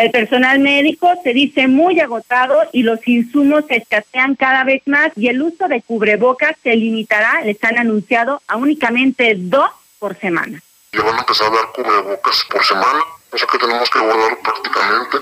El 0.00 0.10
personal 0.10 0.58
médico 0.60 1.12
se 1.22 1.34
dice 1.34 1.68
muy 1.68 2.00
agotado 2.00 2.62
y 2.72 2.84
los 2.84 3.06
insumos 3.06 3.66
se 3.68 3.76
escasean 3.76 4.34
cada 4.34 4.64
vez 4.64 4.80
más 4.86 5.12
y 5.14 5.28
el 5.28 5.42
uso 5.42 5.68
de 5.68 5.82
cubrebocas 5.82 6.56
se 6.62 6.74
limitará, 6.74 7.42
les 7.42 7.62
han 7.62 7.78
anunciado, 7.78 8.40
a 8.48 8.56
únicamente 8.56 9.34
dos 9.36 9.68
por 9.98 10.18
semana. 10.18 10.58
Ya 10.92 11.02
van 11.02 11.16
a 11.16 11.18
empezar 11.18 11.48
a 11.48 11.54
dar 11.54 11.66
cubrebocas 11.74 12.46
por 12.48 12.64
semana, 12.64 13.00
o 13.30 13.36
sea 13.36 13.46
que 13.46 13.58
tenemos 13.58 13.90
que 13.90 13.98
guardarlo 13.98 14.38
prácticamente. 14.42 15.18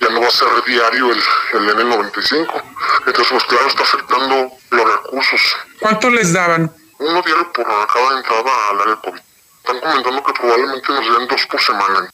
Ya 0.00 0.08
no 0.10 0.20
va 0.20 0.28
a 0.28 0.30
ser 0.30 0.48
diario 0.64 1.10
el, 1.10 1.18
el 1.54 1.76
N95. 1.76 2.62
Entonces, 3.06 3.26
pues 3.32 3.44
claro, 3.48 3.66
está 3.66 3.82
afectando 3.82 4.52
los 4.70 5.02
recursos. 5.02 5.40
¿Cuánto 5.80 6.08
les 6.08 6.32
daban? 6.32 6.70
uno 7.00 7.22
diario 7.22 7.52
por 7.52 7.66
cada 7.66 8.16
entrada 8.16 8.68
al 8.70 8.80
área 8.80 8.96
COVID. 8.96 9.20
Están 9.58 9.80
comentando 9.80 10.22
que 10.22 10.32
probablemente 10.34 10.92
nos 10.92 11.18
den 11.18 11.26
dos 11.26 11.46
por 11.46 11.60
semana. 11.60 12.10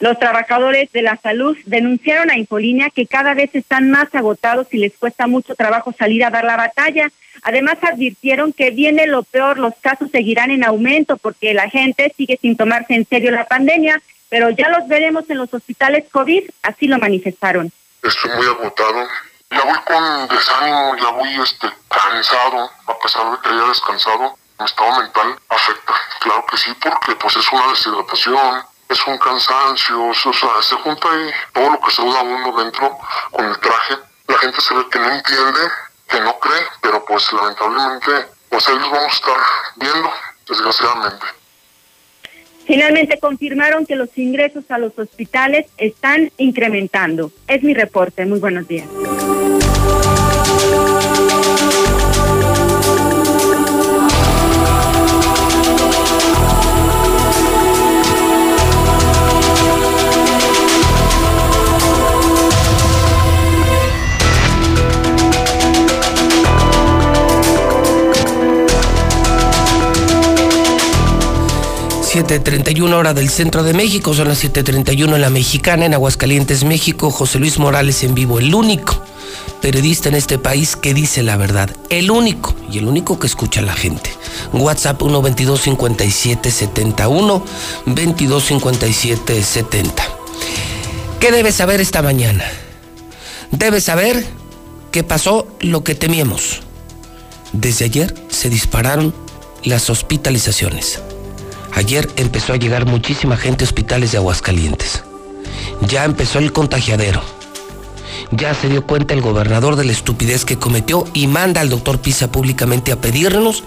Los 0.00 0.18
trabajadores 0.18 0.92
de 0.92 1.02
la 1.02 1.16
salud 1.16 1.56
denunciaron 1.66 2.30
a 2.30 2.38
Infolínea 2.38 2.90
que 2.90 3.06
cada 3.06 3.34
vez 3.34 3.50
están 3.54 3.90
más 3.90 4.14
agotados 4.14 4.68
y 4.70 4.78
les 4.78 4.96
cuesta 4.96 5.26
mucho 5.26 5.56
trabajo 5.56 5.92
salir 5.98 6.24
a 6.24 6.30
dar 6.30 6.44
la 6.44 6.56
batalla. 6.56 7.10
Además 7.42 7.78
advirtieron 7.82 8.52
que 8.52 8.70
viene 8.70 9.06
lo 9.08 9.24
peor, 9.24 9.58
los 9.58 9.74
casos 9.80 10.10
seguirán 10.12 10.50
en 10.50 10.64
aumento 10.64 11.16
porque 11.16 11.52
la 11.52 11.68
gente 11.68 12.12
sigue 12.16 12.38
sin 12.40 12.56
tomarse 12.56 12.94
en 12.94 13.06
serio 13.06 13.32
la 13.32 13.46
pandemia, 13.46 14.00
pero 14.28 14.50
ya 14.50 14.68
los 14.68 14.86
veremos 14.86 15.28
en 15.30 15.38
los 15.38 15.52
hospitales 15.52 16.04
COVID, 16.12 16.44
así 16.62 16.86
lo 16.86 16.98
manifestaron. 16.98 17.72
Estoy 18.02 18.30
muy 18.36 18.46
agotado, 18.46 19.08
ya 19.50 19.64
voy 19.64 19.78
con 19.84 20.28
desánimo, 20.28 20.96
ya 20.96 21.10
voy 21.10 21.42
este, 21.42 21.68
cansado, 21.88 22.70
a 22.86 22.98
pesar 22.98 23.30
de 23.32 23.38
que 23.42 23.48
haya 23.48 23.68
descansado, 23.68 24.38
mi 24.58 24.64
estado 24.64 25.00
mental 25.00 25.36
afecta. 25.48 25.94
Claro 26.20 26.44
que 26.50 26.56
sí, 26.56 26.70
porque 26.80 27.16
pues 27.16 27.36
es 27.36 27.52
una 27.52 27.68
deshidratación, 27.70 28.62
es 28.88 29.06
un 29.06 29.18
cansancio, 29.18 30.06
o 30.06 30.14
sea, 30.14 30.62
se 30.62 30.74
junta 30.76 31.08
ahí 31.10 31.30
todo 31.52 31.70
lo 31.70 31.80
que 31.80 31.90
se 31.90 32.02
usa 32.02 32.22
uno 32.22 32.62
dentro 32.62 32.98
con 33.30 33.44
el 33.44 33.58
traje. 33.58 33.94
La 34.26 34.38
gente 34.38 34.60
se 34.60 34.74
ve 34.74 34.84
que 34.90 34.98
no 34.98 35.10
entiende, 35.10 35.60
que 36.08 36.20
no 36.20 36.38
cree, 36.38 36.62
pero 36.80 37.04
pues 37.04 37.30
lamentablemente, 37.32 38.10
pues 38.48 38.68
ahí 38.68 38.78
los 38.78 38.90
vamos 38.90 39.12
a 39.12 39.16
estar 39.16 39.36
viendo, 39.76 40.10
desgraciadamente. 40.48 41.26
Finalmente 42.66 43.18
confirmaron 43.18 43.86
que 43.86 43.96
los 43.96 44.10
ingresos 44.18 44.64
a 44.70 44.76
los 44.76 44.98
hospitales 44.98 45.66
están 45.78 46.30
incrementando. 46.36 47.32
Es 47.46 47.62
mi 47.62 47.72
reporte. 47.72 48.26
Muy 48.26 48.40
buenos 48.40 48.68
días. 48.68 48.86
7.31 72.18 72.92
hora 72.94 73.14
del 73.14 73.30
centro 73.30 73.62
de 73.62 73.74
México, 73.74 74.12
son 74.12 74.26
las 74.26 74.42
7.31 74.42 75.14
en 75.14 75.20
la 75.20 75.30
mexicana, 75.30 75.86
en 75.86 75.94
Aguascalientes, 75.94 76.64
México. 76.64 77.12
José 77.12 77.38
Luis 77.38 77.60
Morales 77.60 78.02
en 78.02 78.16
vivo, 78.16 78.40
el 78.40 78.52
único 78.52 79.00
periodista 79.62 80.08
en 80.08 80.16
este 80.16 80.36
país 80.36 80.74
que 80.74 80.94
dice 80.94 81.22
la 81.22 81.36
verdad. 81.36 81.70
El 81.90 82.10
único, 82.10 82.56
y 82.72 82.78
el 82.78 82.88
único 82.88 83.20
que 83.20 83.28
escucha 83.28 83.60
a 83.60 83.62
la 83.62 83.72
gente. 83.72 84.10
WhatsApp 84.52 85.00
122 85.00 85.60
57 85.60 86.50
71 86.50 87.44
22 87.86 88.44
57 88.44 89.40
70. 89.40 90.02
¿Qué 91.20 91.30
debes 91.30 91.54
saber 91.54 91.80
esta 91.80 92.02
mañana? 92.02 92.44
Debes 93.52 93.84
saber 93.84 94.26
que 94.90 95.04
pasó 95.04 95.46
lo 95.60 95.84
que 95.84 95.94
temíamos. 95.94 96.62
Desde 97.52 97.84
ayer 97.84 98.12
se 98.28 98.50
dispararon 98.50 99.14
las 99.62 99.88
hospitalizaciones. 99.88 101.00
Ayer 101.78 102.10
empezó 102.16 102.52
a 102.52 102.56
llegar 102.56 102.86
muchísima 102.86 103.36
gente 103.36 103.62
a 103.62 103.68
hospitales 103.68 104.10
de 104.10 104.18
Aguascalientes. 104.18 105.04
Ya 105.86 106.04
empezó 106.04 106.40
el 106.40 106.52
contagiadero. 106.52 107.22
Ya 108.32 108.52
se 108.52 108.68
dio 108.68 108.84
cuenta 108.84 109.14
el 109.14 109.20
gobernador 109.20 109.76
de 109.76 109.84
la 109.84 109.92
estupidez 109.92 110.44
que 110.44 110.58
cometió 110.58 111.04
y 111.14 111.28
manda 111.28 111.60
al 111.60 111.68
doctor 111.68 112.00
Pisa 112.00 112.32
públicamente 112.32 112.90
a 112.90 113.00
pedirnos 113.00 113.62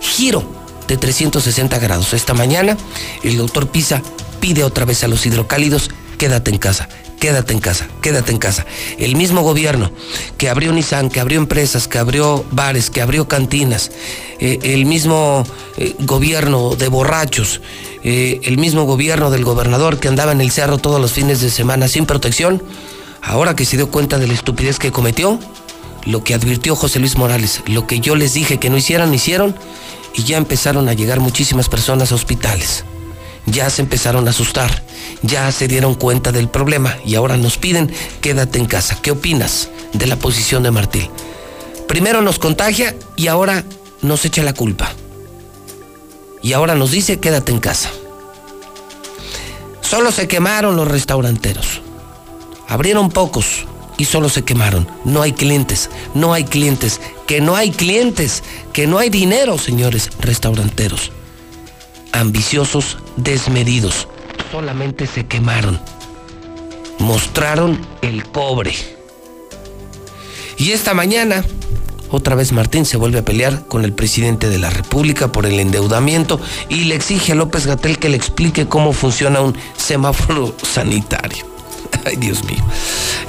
giro 0.00 0.42
de 0.88 0.96
360 0.96 1.78
grados. 1.78 2.12
Esta 2.14 2.34
mañana 2.34 2.76
el 3.22 3.36
doctor 3.36 3.68
Pisa 3.68 4.02
pide 4.40 4.64
otra 4.64 4.84
vez 4.84 5.04
a 5.04 5.08
los 5.08 5.24
hidrocálidos, 5.24 5.88
quédate 6.18 6.50
en 6.50 6.58
casa, 6.58 6.88
quédate 7.22 7.52
en 7.52 7.60
casa, 7.60 7.86
quédate 8.00 8.32
en 8.32 8.38
casa. 8.38 8.66
El 8.98 9.14
mismo 9.14 9.42
gobierno 9.42 9.92
que 10.38 10.48
abrió 10.48 10.72
Nissan, 10.72 11.08
que 11.08 11.20
abrió 11.20 11.38
empresas, 11.38 11.86
que 11.86 11.98
abrió 11.98 12.44
bares, 12.50 12.90
que 12.90 13.00
abrió 13.00 13.28
cantinas, 13.28 13.92
eh, 14.40 14.58
el 14.64 14.86
mismo 14.86 15.44
eh, 15.76 15.94
gobierno 16.00 16.74
de 16.74 16.88
borrachos, 16.88 17.60
eh, 18.02 18.40
el 18.42 18.58
mismo 18.58 18.86
gobierno 18.86 19.30
del 19.30 19.44
gobernador 19.44 20.00
que 20.00 20.08
andaba 20.08 20.32
en 20.32 20.40
el 20.40 20.50
cerro 20.50 20.78
todos 20.78 21.00
los 21.00 21.12
fines 21.12 21.40
de 21.40 21.50
semana 21.50 21.86
sin 21.86 22.06
protección, 22.06 22.60
ahora 23.22 23.54
que 23.54 23.66
se 23.66 23.76
dio 23.76 23.88
cuenta 23.88 24.18
de 24.18 24.26
la 24.26 24.34
estupidez 24.34 24.80
que 24.80 24.90
cometió, 24.90 25.38
lo 26.04 26.24
que 26.24 26.34
advirtió 26.34 26.74
José 26.74 26.98
Luis 26.98 27.16
Morales, 27.16 27.62
lo 27.66 27.86
que 27.86 28.00
yo 28.00 28.16
les 28.16 28.34
dije 28.34 28.58
que 28.58 28.68
no 28.68 28.76
hicieran, 28.76 29.14
hicieron 29.14 29.54
y 30.12 30.24
ya 30.24 30.38
empezaron 30.38 30.88
a 30.88 30.92
llegar 30.92 31.20
muchísimas 31.20 31.68
personas 31.68 32.10
a 32.10 32.16
hospitales 32.16 32.84
ya 33.46 33.68
se 33.70 33.82
empezaron 33.82 34.26
a 34.26 34.30
asustar, 34.30 34.84
ya 35.22 35.50
se 35.52 35.68
dieron 35.68 35.94
cuenta 35.94 36.32
del 36.32 36.48
problema 36.48 36.96
y 37.04 37.14
ahora 37.14 37.36
nos 37.36 37.58
piden 37.58 37.92
quédate 38.20 38.58
en 38.58 38.66
casa. 38.66 38.98
¿Qué 39.00 39.10
opinas 39.10 39.68
de 39.92 40.06
la 40.06 40.16
posición 40.16 40.62
de 40.62 40.70
Martín? 40.70 41.08
Primero 41.88 42.22
nos 42.22 42.38
contagia 42.38 42.94
y 43.16 43.28
ahora 43.28 43.64
nos 44.02 44.24
echa 44.24 44.42
la 44.42 44.54
culpa. 44.54 44.92
Y 46.42 46.52
ahora 46.54 46.74
nos 46.74 46.90
dice 46.90 47.20
quédate 47.20 47.52
en 47.52 47.60
casa. 47.60 47.90
Solo 49.80 50.10
se 50.10 50.28
quemaron 50.28 50.76
los 50.76 50.88
restauranteros. 50.88 51.82
Abrieron 52.68 53.10
pocos 53.10 53.66
y 53.98 54.06
solo 54.06 54.28
se 54.28 54.42
quemaron. 54.42 54.88
No 55.04 55.22
hay 55.22 55.32
clientes, 55.32 55.90
no 56.14 56.32
hay 56.32 56.44
clientes, 56.44 57.00
que 57.26 57.40
no 57.40 57.56
hay 57.56 57.70
clientes, 57.70 58.42
que 58.72 58.86
no 58.86 58.98
hay 58.98 59.10
dinero, 59.10 59.58
señores 59.58 60.10
restauranteros 60.20 61.12
ambiciosos, 62.12 62.98
desmedidos. 63.16 64.08
Solamente 64.52 65.06
se 65.06 65.24
quemaron. 65.24 65.80
Mostraron 66.98 67.80
el 68.02 68.22
cobre. 68.24 68.74
Y 70.58 70.72
esta 70.72 70.92
mañana, 70.92 71.42
otra 72.10 72.34
vez 72.34 72.52
Martín 72.52 72.84
se 72.84 72.98
vuelve 72.98 73.20
a 73.20 73.24
pelear 73.24 73.66
con 73.66 73.82
el 73.82 73.94
presidente 73.94 74.50
de 74.50 74.58
la 74.58 74.68
República 74.68 75.32
por 75.32 75.46
el 75.46 75.58
endeudamiento 75.58 76.38
y 76.68 76.84
le 76.84 76.96
exige 76.96 77.32
a 77.32 77.34
López 77.34 77.66
Gatel 77.66 77.98
que 77.98 78.10
le 78.10 78.18
explique 78.18 78.68
cómo 78.68 78.92
funciona 78.92 79.40
un 79.40 79.56
semáforo 79.78 80.54
sanitario. 80.62 81.46
Ay, 82.04 82.16
Dios 82.16 82.44
mío. 82.44 82.62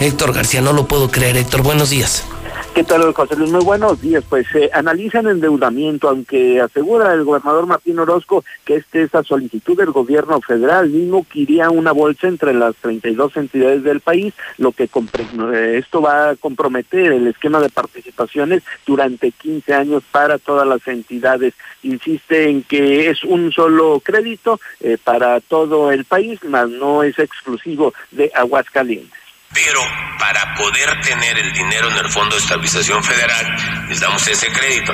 Héctor 0.01 0.33
García, 0.33 0.59
no 0.59 0.73
lo 0.73 0.89
puedo 0.89 1.09
creer. 1.09 1.37
Héctor, 1.37 1.63
buenos 1.63 1.89
días. 1.89 2.25
¿Qué 2.73 2.83
tal, 2.83 3.13
José 3.13 3.35
Luis? 3.35 3.51
Muy 3.51 3.63
buenos 3.63 4.01
días. 4.01 4.23
Pues 4.27 4.47
eh, 4.55 4.71
analizan 4.73 5.27
endeudamiento, 5.27 6.09
aunque 6.09 6.59
asegura 6.59 7.13
el 7.13 7.23
gobernador 7.23 7.67
Martín 7.67 7.99
Orozco 7.99 8.43
que 8.65 8.77
este 8.77 9.03
es 9.03 9.11
solicitud 9.27 9.77
del 9.77 9.91
gobierno 9.91 10.41
federal, 10.41 10.89
mismo 10.89 11.23
que 11.31 11.41
iría 11.41 11.69
una 11.69 11.91
bolsa 11.91 12.27
entre 12.27 12.51
las 12.51 12.75
32 12.77 13.37
entidades 13.37 13.83
del 13.83 13.99
país, 13.99 14.33
lo 14.57 14.71
que 14.71 14.85
eh, 14.85 15.75
esto 15.77 16.01
va 16.01 16.29
a 16.31 16.35
comprometer 16.35 17.11
el 17.11 17.27
esquema 17.27 17.59
de 17.59 17.69
participaciones 17.69 18.63
durante 18.87 19.29
15 19.29 19.71
años 19.75 20.01
para 20.11 20.39
todas 20.39 20.67
las 20.67 20.87
entidades. 20.87 21.53
Insiste 21.83 22.49
en 22.49 22.63
que 22.63 23.11
es 23.11 23.23
un 23.23 23.51
solo 23.51 24.01
crédito 24.03 24.59
eh, 24.79 24.97
para 25.03 25.41
todo 25.41 25.91
el 25.91 26.05
país, 26.05 26.39
mas 26.47 26.67
no 26.69 27.03
es 27.03 27.19
exclusivo 27.19 27.93
de 28.09 28.31
Aguascalientes. 28.33 29.22
Pero 29.53 29.81
para 30.19 30.55
poder 30.55 31.01
tener 31.01 31.37
el 31.37 31.53
dinero 31.53 31.89
en 31.89 31.97
el 31.97 32.09
Fondo 32.09 32.35
de 32.35 32.41
Estabilización 32.41 33.03
Federal, 33.03 33.83
necesitamos 33.83 34.27
ese 34.27 34.51
crédito. 34.51 34.93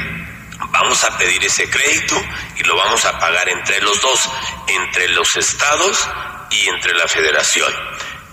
Vamos 0.71 1.03
a 1.03 1.17
pedir 1.17 1.43
ese 1.43 1.69
crédito 1.69 2.21
y 2.57 2.63
lo 2.63 2.75
vamos 2.75 3.05
a 3.05 3.17
pagar 3.19 3.47
entre 3.49 3.81
los 3.81 3.99
dos, 4.01 4.29
entre 4.67 5.07
los 5.09 5.35
estados 5.37 6.09
y 6.51 6.67
entre 6.67 6.93
la 6.93 7.07
federación. 7.07 7.73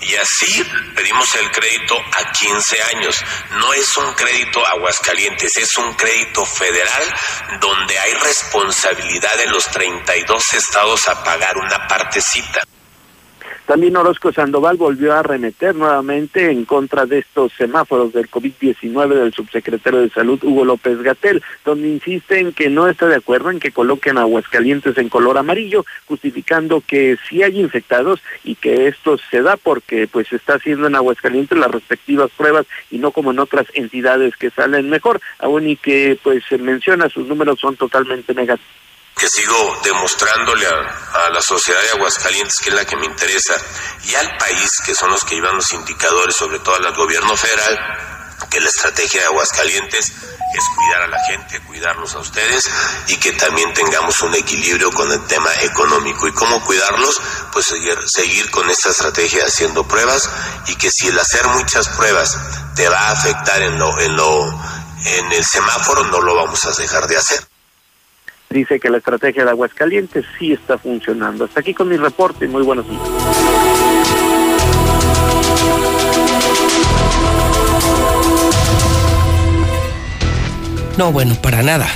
Y 0.01 0.15
así 0.17 0.63
pedimos 0.95 1.35
el 1.37 1.51
crédito 1.51 1.97
a 2.13 2.33
15 2.33 2.83
años. 2.95 3.25
No 3.53 3.73
es 3.73 3.97
un 3.97 4.13
crédito 4.15 4.65
Aguascalientes, 4.67 5.57
es 5.57 5.77
un 5.79 5.95
crédito 5.95 6.45
federal 6.45 7.15
donde 7.61 7.99
hay 7.99 8.15
responsabilidad 8.15 9.37
de 9.37 9.47
los 9.47 9.67
32 9.71 10.53
estados 10.53 11.09
a 11.09 11.25
pagar 11.25 11.57
una 11.57 11.89
partecita. 11.89 12.63
También 13.67 13.97
Orozco 13.97 14.33
Sandoval 14.33 14.77
volvió 14.77 15.13
a 15.13 15.25
remeter 15.25 15.75
nuevamente 15.75 16.53
en 16.53 16.65
contra 16.65 17.05
de 17.05 17.19
estos 17.19 17.53
semáforos 17.55 18.13
del 18.13 18.31
COVID-19 18.31 19.09
del 19.09 19.35
subsecretario 19.35 20.01
de 20.01 20.11
Salud 20.11 20.39
Hugo 20.45 20.65
López 20.65 21.03
Gatel, 21.03 21.43
donde 21.65 21.89
insiste 21.89 22.39
en 22.39 22.53
que 22.53 22.71
no 22.71 22.87
está 22.87 23.07
de 23.07 23.17
acuerdo 23.17 23.51
en 23.51 23.59
que 23.59 23.73
coloquen 23.73 24.19
Aguascalientes 24.19 24.97
en 24.99 25.09
color 25.09 25.37
amarillo, 25.37 25.85
justificando 26.07 26.81
que 26.81 27.17
sí 27.29 27.43
hay 27.43 27.59
infectados 27.59 28.23
y 28.45 28.55
que 28.55 28.87
esto 28.87 29.19
se 29.19 29.43
da 29.43 29.57
porque 29.57 30.07
pues 30.07 30.33
está 30.33 30.55
haciendo 30.55 30.87
en 30.87 30.95
Aguascalientes 30.95 31.59
las 31.59 31.73
respectivas 31.73 32.31
pruebas 32.37 32.67
y 32.93 32.99
no 32.99 33.11
como 33.11 33.33
en 33.33 33.41
otras 33.41 33.67
entidades 33.75 34.37
que 34.37 34.51
salen 34.51 34.89
mejor, 34.91 35.21
aún 35.41 35.69
y 35.69 35.75
que 35.75 36.17
pues 36.23 36.45
se 36.49 36.59
menciona 36.59 37.09
sus 37.09 37.27
números 37.27 37.59
son 37.59 37.75
totalmente 37.75 38.33
negativos 38.33 38.86
que 39.17 39.29
sigo 39.31 39.81
demostrándole 39.83 40.67
a, 40.67 41.31
la 41.31 41.41
sociedad 41.41 41.81
de 41.81 41.91
Aguascalientes, 41.93 42.61
que 42.61 42.69
es 42.69 42.75
la 42.75 42.85
que 42.85 42.97
me 42.97 43.07
interesa, 43.07 43.55
y 44.05 44.15
al 44.15 44.37
país, 44.37 44.71
que 44.85 44.95
son 44.95 45.11
los 45.11 45.25
que 45.25 45.37
llevan 45.37 45.57
los 45.57 45.73
indicadores, 45.73 46.37
sobre 46.37 46.59
todo 46.59 46.75
al 46.75 46.95
gobierno 46.95 47.35
federal, 47.35 48.37
que 48.51 48.61
la 48.61 48.69
estrategia 48.69 49.23
de 49.23 49.27
Aguascalientes 49.29 50.13
es 50.13 50.65
cuidar 50.77 51.03
a 51.03 51.07
la 51.07 51.19
gente, 51.25 51.61
cuidarlos 51.61 52.15
a 52.15 52.19
ustedes 52.19 52.71
y 53.09 53.17
que 53.17 53.33
también 53.33 53.73
tengamos 53.73 54.21
un 54.21 54.35
equilibrio 54.35 54.91
con 54.93 55.11
el 55.11 55.25
tema 55.27 55.51
económico. 55.63 56.29
¿Y 56.29 56.33
cómo 56.33 56.63
cuidarlos? 56.65 57.21
Pues 57.53 57.67
seguir, 57.67 57.99
seguir 58.07 58.51
con 58.51 58.69
esta 58.69 58.91
estrategia 58.91 59.45
haciendo 59.47 59.89
pruebas 59.89 60.29
y 60.67 60.77
que 60.77 60.91
si 60.91 61.09
el 61.09 61.19
hacer 61.19 61.47
muchas 61.49 61.89
pruebas 61.89 62.39
te 62.75 62.89
va 62.89 63.09
a 63.09 63.13
afectar 63.13 63.63
en 63.63 63.79
lo, 63.79 63.99
en 63.99 64.15
lo, 64.15 64.47
en 65.05 65.33
el 65.33 65.45
semáforo, 65.45 66.05
no 66.05 66.21
lo 66.21 66.35
vamos 66.35 66.65
a 66.67 66.71
dejar 66.73 67.07
de 67.07 67.17
hacer 67.17 67.56
dice 68.51 68.81
que 68.81 68.91
la 68.91 68.99
estrategia 68.99 69.45
de 69.45 69.51
Aguascalientes 69.51 70.25
sí 70.39 70.53
está 70.53 70.79
funcionando. 70.79 71.45
Hasta 71.45 71.61
aquí 71.61 71.75
con 71.75 71.89
mi 71.89 71.97
reporte. 71.97 72.47
Muy 72.49 72.63
buenos 72.63 72.89
días. 72.89 73.03
No, 80.97 81.13
bueno, 81.13 81.35
para 81.43 81.63
nada. 81.63 81.89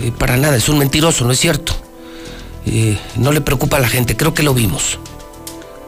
Eh, 0.00 0.12
para 0.16 0.36
nada. 0.36 0.56
Es 0.56 0.68
un 0.68 0.78
mentiroso, 0.78 1.24
no 1.24 1.32
es 1.32 1.38
cierto. 1.38 1.72
Eh, 2.66 2.98
no 3.16 3.32
le 3.32 3.40
preocupa 3.40 3.78
a 3.78 3.80
la 3.80 3.88
gente. 3.88 4.16
Creo 4.16 4.34
que 4.34 4.42
lo 4.42 4.54
vimos. 4.54 4.98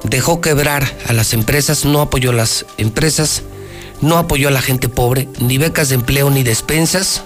Dejó 0.04 0.40
quebrar 0.40 0.84
a 1.06 1.12
las 1.12 1.32
empresas, 1.32 1.84
no 1.84 2.02
apoyó 2.02 2.30
a 2.30 2.34
las 2.34 2.66
empresas, 2.76 3.42
no 4.02 4.18
apoyó 4.18 4.48
a 4.48 4.50
la 4.50 4.60
gente 4.60 4.90
pobre, 4.90 5.28
ni 5.40 5.56
becas 5.56 5.88
de 5.88 5.94
empleo 5.94 6.28
ni 6.28 6.42
despensas 6.42 7.24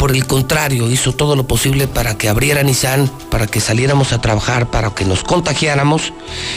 por 0.00 0.12
el 0.12 0.26
contrario, 0.26 0.90
hizo 0.90 1.12
todo 1.12 1.36
lo 1.36 1.46
posible 1.46 1.86
para 1.86 2.16
que 2.16 2.30
abriera 2.30 2.62
Nissan, 2.62 3.10
para 3.30 3.46
que 3.46 3.60
saliéramos 3.60 4.14
a 4.14 4.18
trabajar, 4.22 4.70
para 4.70 4.94
que 4.94 5.04
nos 5.04 5.22
contagiáramos. 5.22 6.14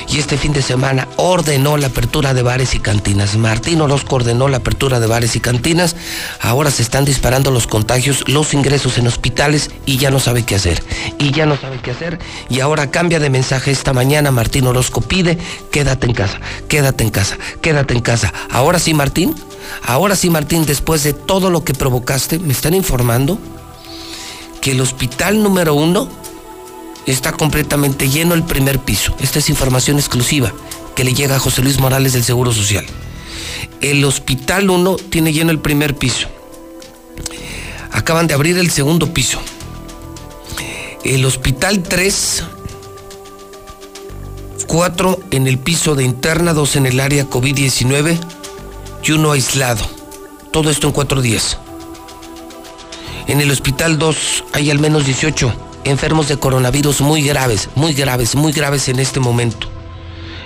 Y 0.07 0.19
este 0.19 0.37
fin 0.37 0.53
de 0.53 0.61
semana 0.61 1.09
ordenó 1.17 1.75
la 1.75 1.87
apertura 1.87 2.33
de 2.33 2.41
bares 2.41 2.73
y 2.73 2.79
cantinas. 2.79 3.35
Martín 3.35 3.81
Orozco 3.81 4.15
ordenó 4.15 4.47
la 4.47 4.57
apertura 4.57 5.01
de 5.01 5.07
bares 5.07 5.35
y 5.35 5.41
cantinas. 5.41 5.97
Ahora 6.39 6.71
se 6.71 6.83
están 6.83 7.03
disparando 7.03 7.51
los 7.51 7.67
contagios, 7.67 8.23
los 8.29 8.53
ingresos 8.53 8.97
en 8.97 9.07
hospitales 9.07 9.71
y 9.85 9.97
ya 9.97 10.09
no 10.09 10.21
sabe 10.21 10.43
qué 10.43 10.55
hacer. 10.55 10.81
Y 11.19 11.31
ya 11.31 11.45
no 11.45 11.57
sabe 11.57 11.79
qué 11.83 11.91
hacer. 11.91 12.19
Y 12.47 12.61
ahora 12.61 12.91
cambia 12.91 13.19
de 13.19 13.29
mensaje 13.29 13.71
esta 13.71 13.91
mañana. 13.91 14.31
Martín 14.31 14.67
Orozco 14.67 15.01
pide, 15.01 15.37
quédate 15.69 16.07
en 16.07 16.13
casa, 16.13 16.39
quédate 16.69 17.03
en 17.03 17.09
casa, 17.09 17.37
quédate 17.61 17.93
en 17.93 17.99
casa. 17.99 18.33
Ahora 18.49 18.79
sí, 18.79 18.93
Martín, 18.93 19.35
Ahora 19.83 20.15
sí, 20.15 20.29
Martín, 20.29 20.65
después 20.65 21.03
de 21.03 21.13
todo 21.13 21.49
lo 21.49 21.63
que 21.63 21.73
provocaste, 21.73 22.39
me 22.39 22.53
están 22.53 22.73
informando 22.73 23.37
que 24.61 24.71
el 24.71 24.81
hospital 24.81 25.43
número 25.43 25.73
uno 25.73 26.09
está 27.05 27.33
completamente 27.33 28.09
lleno 28.09 28.33
el 28.33 28.43
primer 28.43 28.79
piso. 28.79 29.15
Esta 29.19 29.39
es 29.39 29.49
información 29.49 29.97
exclusiva 29.97 30.53
que 30.95 31.03
le 31.03 31.13
llega 31.13 31.35
a 31.35 31.39
José 31.39 31.61
Luis 31.61 31.79
Morales 31.79 32.13
del 32.13 32.23
Seguro 32.23 32.53
Social. 32.53 32.85
El 33.81 34.05
Hospital 34.05 34.69
1 34.69 34.95
tiene 35.09 35.33
lleno 35.33 35.51
el 35.51 35.59
primer 35.59 35.95
piso. 35.95 36.27
Acaban 37.91 38.27
de 38.27 38.33
abrir 38.33 38.57
el 38.57 38.71
segundo 38.71 39.13
piso. 39.13 39.41
El 41.03 41.25
Hospital 41.25 41.83
3, 41.83 42.43
4 44.67 45.19
en 45.31 45.47
el 45.47 45.57
piso 45.57 45.95
de 45.95 46.05
interna, 46.05 46.53
2 46.53 46.77
en 46.77 46.85
el 46.85 46.99
área 47.01 47.29
COVID-19 47.29 48.17
y 49.05 49.11
uno 49.11 49.31
aislado. 49.31 49.85
Todo 50.51 50.69
esto 50.69 50.87
en 50.87 50.93
cuatro 50.93 51.21
días. 51.21 51.57
En 53.27 53.41
el 53.41 53.51
Hospital 53.51 53.97
2 53.97 54.45
hay 54.53 54.71
al 54.71 54.79
menos 54.79 55.05
18 55.05 55.53
enfermos 55.83 56.27
de 56.27 56.37
coronavirus 56.37 57.01
muy 57.01 57.21
graves, 57.23 57.69
muy 57.75 57.93
graves, 57.93 58.35
muy 58.35 58.51
graves 58.51 58.87
en 58.87 58.99
este 58.99 59.19
momento. 59.19 59.67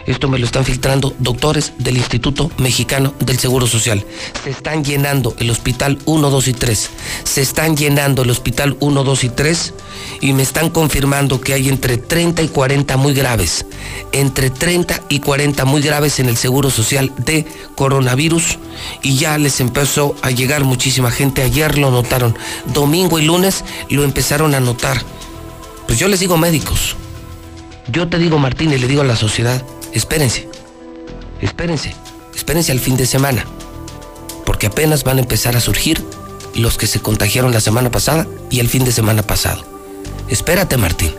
Esto 0.07 0.29
me 0.29 0.39
lo 0.39 0.45
están 0.45 0.63
filtrando 0.63 1.13
doctores 1.19 1.73
del 1.79 1.97
Instituto 1.97 2.49
Mexicano 2.57 3.13
del 3.19 3.37
Seguro 3.37 3.67
Social. 3.67 4.05
Se 4.41 4.51
están 4.51 4.85
llenando 4.85 5.35
el 5.37 5.49
hospital 5.49 5.99
1, 6.05 6.29
2 6.29 6.47
y 6.47 6.53
3. 6.53 6.89
Se 7.25 7.41
están 7.41 7.75
llenando 7.75 8.21
el 8.21 8.29
hospital 8.29 8.77
1, 8.79 9.03
2 9.03 9.23
y 9.25 9.29
3 9.29 9.73
y 10.21 10.31
me 10.31 10.43
están 10.43 10.69
confirmando 10.69 11.41
que 11.41 11.53
hay 11.53 11.67
entre 11.67 11.97
30 11.97 12.41
y 12.41 12.47
40 12.47 12.95
muy 12.95 13.13
graves. 13.13 13.65
Entre 14.13 14.49
30 14.49 15.03
y 15.09 15.19
40 15.19 15.65
muy 15.65 15.81
graves 15.81 16.21
en 16.21 16.29
el 16.29 16.37
Seguro 16.37 16.69
Social 16.69 17.11
de 17.17 17.45
coronavirus 17.75 18.59
y 19.03 19.17
ya 19.17 19.37
les 19.37 19.59
empezó 19.59 20.15
a 20.21 20.31
llegar 20.31 20.63
muchísima 20.63 21.11
gente. 21.11 21.41
Ayer 21.41 21.77
lo 21.77 21.91
notaron. 21.91 22.33
Domingo 22.73 23.19
y 23.19 23.25
lunes 23.25 23.65
lo 23.89 24.05
empezaron 24.05 24.55
a 24.55 24.61
notar. 24.61 25.03
Pues 25.85 25.99
yo 25.99 26.07
les 26.07 26.21
digo 26.21 26.37
médicos. 26.37 26.95
Yo 27.91 28.07
te 28.07 28.17
digo 28.17 28.37
Martín 28.37 28.71
y 28.71 28.77
le 28.77 28.87
digo 28.87 29.01
a 29.01 29.05
la 29.05 29.17
sociedad 29.17 29.61
espérense, 29.97 30.47
espérense, 31.41 31.95
espérense 32.35 32.71
al 32.71 32.79
fin 32.79 32.97
de 32.97 33.05
semana, 33.05 33.45
porque 34.45 34.67
apenas 34.67 35.03
van 35.03 35.17
a 35.17 35.21
empezar 35.21 35.57
a 35.57 35.59
surgir 35.59 36.03
los 36.53 36.77
que 36.77 36.87
se 36.87 36.99
contagiaron 36.99 37.51
la 37.51 37.61
semana 37.61 37.91
pasada 37.91 38.27
y 38.49 38.59
el 38.59 38.69
fin 38.69 38.85
de 38.85 38.91
semana 38.91 39.23
pasado. 39.23 39.65
Espérate, 40.29 40.77
Martín. 40.77 41.13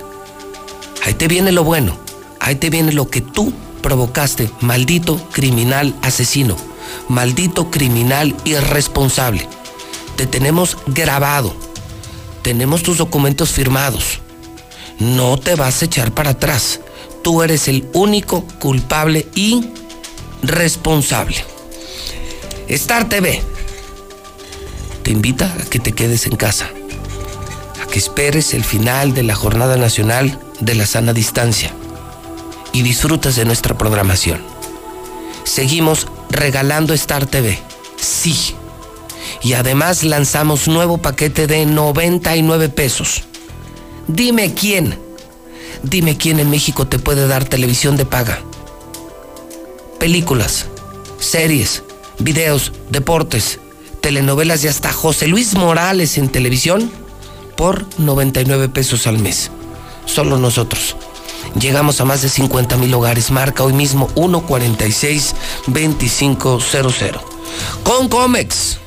Ahí 1.05 1.15
te 1.15 1.29
viene 1.29 1.53
lo 1.53 1.65
bueno, 1.65 1.97
ahí 2.41 2.57
te 2.57 2.71
viene 2.71 2.93
lo 2.93 3.09
que 3.09 3.21
tú 3.21 3.53
provocaste, 3.83 4.51
maldito 4.61 5.17
criminal 5.33 5.95
asesino, 6.03 6.57
maldito 7.09 7.71
criminal 7.71 8.35
irresponsable. 8.45 9.49
Te 10.17 10.27
tenemos 10.27 10.77
grabado, 10.87 11.55
tenemos 12.43 12.83
tus 12.83 12.99
documentos 12.99 13.51
firmados. 13.51 14.21
No 14.99 15.37
te 15.37 15.55
vas 15.55 15.83
a 15.83 15.85
echar 15.85 16.13
para 16.13 16.31
atrás 16.31 16.81
tú 17.23 17.43
eres 17.43 17.69
el 17.69 17.89
único 17.93 18.45
culpable 18.61 19.27
y 19.35 19.69
responsable. 20.43 21.45
Star 22.69 23.09
TV 23.09 23.43
te 25.03 25.11
invita 25.11 25.55
a 25.59 25.65
que 25.65 25.79
te 25.79 25.93
quedes 25.93 26.27
en 26.27 26.37
casa, 26.37 26.71
a 27.83 27.87
que 27.87 27.99
esperes 27.99 28.55
el 28.55 28.65
final 28.65 29.15
de 29.15 29.23
la 29.23 29.35
Jornada 29.35 29.77
Nacional 29.77 30.39
de 30.61 30.75
la 30.75 30.87
Sana 30.87 31.13
Distancia 31.13 31.73
y 32.73 32.83
disfrutas 32.83 33.37
de 33.37 33.45
nuestra 33.45 33.77
programación. 33.79 34.41
Seguimos 35.45 36.07
regalando 36.31 36.93
Star 36.93 37.27
TV, 37.27 37.59
sí. 37.97 38.55
Y 39.43 39.55
además 39.55 40.05
lanzamos 40.05 40.69
nuevo 40.69 40.99
paquete 40.99 41.47
de 41.47 41.65
99 41.65 42.69
pesos. 42.69 43.23
Dime 44.09 44.53
quién 44.55 45.08
Dime 45.83 46.17
quién 46.17 46.41
en 46.41 46.51
México 46.51 46.87
te 46.87 46.99
puede 46.99 47.27
dar 47.27 47.45
televisión 47.45 47.97
de 47.97 48.05
paga. 48.05 48.41
Películas, 49.99 50.67
series, 51.19 51.83
videos, 52.19 52.73
deportes, 52.91 53.61
telenovelas 54.01 54.65
y 54.65 54.69
hasta 54.69 54.93
José 54.93 55.27
Luis 55.27 55.55
Morales 55.55 56.19
en 56.19 56.29
televisión 56.29 56.91
por 57.57 57.87
99 57.99 58.69
pesos 58.69 59.07
al 59.07 59.19
mes. 59.19 59.51
Solo 60.07 60.39
nosotros. 60.39 60.97
Llegamos 61.59 62.01
a 62.01 62.05
más 62.05 62.23
de 62.23 62.29
50 62.29 62.77
mil 62.77 62.95
hogares. 62.95 63.31
Marca 63.31 63.65
hoy 63.65 63.73
mismo 63.73 64.09
146 64.15 65.35
2500. 65.67 67.23
Con 67.83 68.09
Comex 68.09 68.79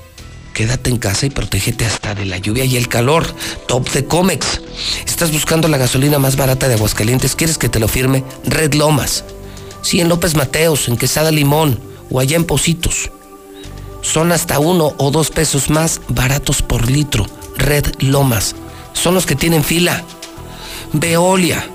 Quédate 0.62 0.91
en 0.91 0.97
casa 0.97 1.26
y 1.26 1.32
protégete 1.32 1.88
hasta 1.88 2.14
de 2.14 2.24
la 2.24 2.38
lluvia 2.38 2.66
y 2.66 2.78
el 2.78 2.88
calor. 2.88 3.26
Top 3.68 3.89
de 3.93 4.05
Comex. 4.05 4.62
¿Estás 5.07 5.32
buscando 5.32 5.68
la 5.68 5.80
gasolina 5.80 6.20
más 6.20 6.36
barata 6.36 6.68
de 6.68 6.76
Aguascalientes? 6.76 7.36
¿Quieres 7.36 7.57
que 7.57 7.68
te 7.68 7.80
lo 7.80 7.88
firme? 7.88 8.24
Red 8.43 8.76
Lomas. 8.76 9.24
Sí, 9.82 10.01
en 10.01 10.07
López 10.07 10.36
Mateos, 10.36 10.88
en 10.88 10.97
Quesada 10.97 11.32
Limón 11.32 11.80
o 12.12 12.20
allá 12.20 12.36
en 12.36 12.45
Positos. 12.45 13.09
Son 14.03 14.32
hasta 14.32 14.59
uno 14.59 14.93
o 14.99 15.09
dos 15.09 15.32
pesos 15.32 15.72
más 15.72 15.99
baratos 16.09 16.62
por 16.62 16.91
litro. 16.91 17.26
Red 17.57 17.88
Lomas. 17.97 18.53
Son 18.93 19.16
los 19.16 19.26
que 19.26 19.36
tienen 19.36 19.64
fila. 19.64 20.03
Veolia, 20.93 21.68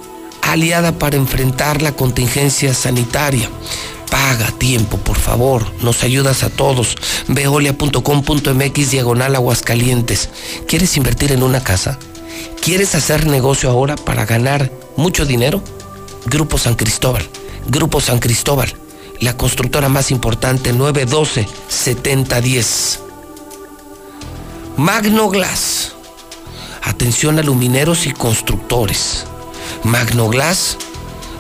aliada 0.42 0.96
para 0.96 1.16
enfrentar 1.16 1.82
la 1.82 1.90
contingencia 1.90 2.72
sanitaria. 2.72 3.50
Paga 4.10 4.50
tiempo, 4.52 4.98
por 4.98 5.18
favor. 5.18 5.66
Nos 5.82 6.02
ayudas 6.04 6.42
a 6.42 6.50
todos. 6.50 6.96
Veolia.com.mx 7.28 8.90
diagonal 8.90 9.34
Aguascalientes. 9.34 10.28
¿Quieres 10.68 10.96
invertir 10.96 11.32
en 11.32 11.42
una 11.42 11.62
casa? 11.62 11.98
¿Quieres 12.62 12.94
hacer 12.94 13.26
negocio 13.26 13.70
ahora 13.70 13.96
para 13.96 14.26
ganar 14.26 14.70
mucho 14.96 15.24
dinero? 15.26 15.62
Grupo 16.26 16.58
San 16.58 16.74
Cristóbal. 16.74 17.26
Grupo 17.68 18.00
San 18.00 18.18
Cristóbal. 18.18 18.72
La 19.20 19.36
constructora 19.36 19.88
más 19.88 20.10
importante 20.10 20.72
912 20.72 21.46
7010. 21.68 23.00
Magnoglass. 24.76 25.92
Atención 26.82 27.38
a 27.38 27.42
lumineros 27.42 28.06
y 28.06 28.12
constructores. 28.12 29.24
Magnoglass 29.84 30.76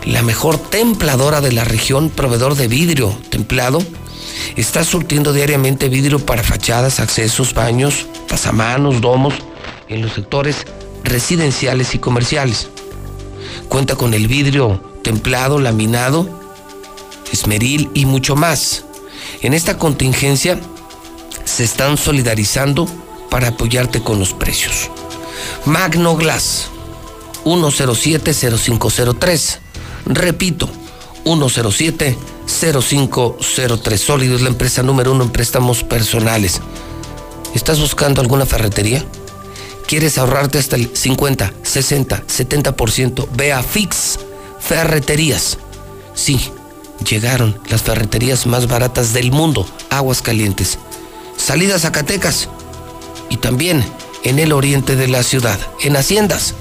la 0.06 0.22
mejor 0.22 0.56
templadora 0.56 1.40
de 1.40 1.52
la 1.52 1.64
región, 1.64 2.10
proveedor 2.10 2.54
de 2.54 2.68
vidrio 2.68 3.12
templado, 3.28 3.82
está 4.54 4.84
surtiendo 4.84 5.32
diariamente 5.32 5.88
vidrio 5.88 6.24
para 6.24 6.44
fachadas, 6.44 7.00
accesos, 7.00 7.52
baños, 7.52 8.06
pasamanos, 8.28 9.00
domos 9.00 9.34
en 9.88 10.02
los 10.02 10.12
sectores 10.12 10.64
residenciales 11.02 11.92
y 11.94 11.98
comerciales. 11.98 12.68
Cuenta 13.68 13.96
con 13.96 14.14
el 14.14 14.28
vidrio 14.28 14.80
templado, 15.02 15.58
laminado, 15.58 16.28
esmeril 17.32 17.90
y 17.92 18.06
mucho 18.06 18.36
más. 18.36 18.84
En 19.42 19.54
esta 19.54 19.76
contingencia 19.76 20.60
se 21.44 21.64
están 21.64 21.96
solidarizando 21.96 22.86
para 23.28 23.48
apoyarte 23.48 24.02
con 24.02 24.20
los 24.20 24.34
precios. 24.34 24.88
Magno 25.64 26.14
Glass 26.16 26.68
1070503 27.44 29.65
Repito, 30.06 30.70
107-0503. 31.24 33.98
Sólido 33.98 34.36
es 34.36 34.42
la 34.42 34.48
empresa 34.48 34.84
número 34.84 35.10
uno 35.12 35.24
en 35.24 35.30
préstamos 35.30 35.82
personales. 35.82 36.60
¿Estás 37.54 37.80
buscando 37.80 38.20
alguna 38.20 38.46
ferretería? 38.46 39.04
¿Quieres 39.88 40.18
ahorrarte 40.18 40.58
hasta 40.58 40.76
el 40.76 40.96
50, 40.96 41.52
60, 41.62 42.22
70%? 42.26 43.28
Ve 43.32 43.52
Fix 43.68 44.20
Ferreterías. 44.60 45.58
Sí, 46.14 46.52
llegaron 47.08 47.58
las 47.68 47.82
ferreterías 47.82 48.46
más 48.46 48.68
baratas 48.68 49.12
del 49.12 49.32
mundo, 49.32 49.66
Aguas 49.90 50.22
Calientes. 50.22 50.78
Salida 51.36 51.78
Zacatecas 51.78 52.48
y 53.28 53.36
también 53.38 53.84
en 54.22 54.38
el 54.38 54.52
oriente 54.52 54.94
de 54.96 55.08
la 55.08 55.22
ciudad, 55.22 55.58
en 55.82 55.96
Haciendas. 55.96 56.54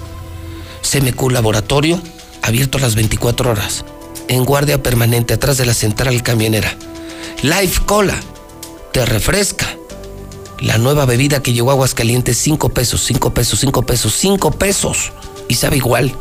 CMQ 0.81 1.31
Laboratorio 1.31 2.01
abierto 2.45 2.77
las 2.77 2.95
24 2.95 3.49
horas, 3.49 3.85
en 4.27 4.45
guardia 4.45 4.81
permanente 4.81 5.33
atrás 5.33 5.57
de 5.57 5.65
la 5.65 5.73
central 5.73 6.21
camionera. 6.21 6.77
Life 7.41 7.81
Cola, 7.85 8.19
te 8.93 9.03
refresca. 9.05 9.67
La 10.59 10.77
nueva 10.77 11.05
bebida 11.05 11.41
que 11.41 11.53
llegó 11.53 11.71
a 11.71 11.73
Aguascalientes, 11.73 12.37
5 12.37 12.69
pesos, 12.69 13.03
5 13.03 13.33
pesos, 13.33 13.59
5 13.59 13.81
pesos, 13.81 14.13
5 14.13 14.51
pesos. 14.51 15.11
Y 15.49 15.55
sabe 15.55 15.77
igual. 15.77 16.15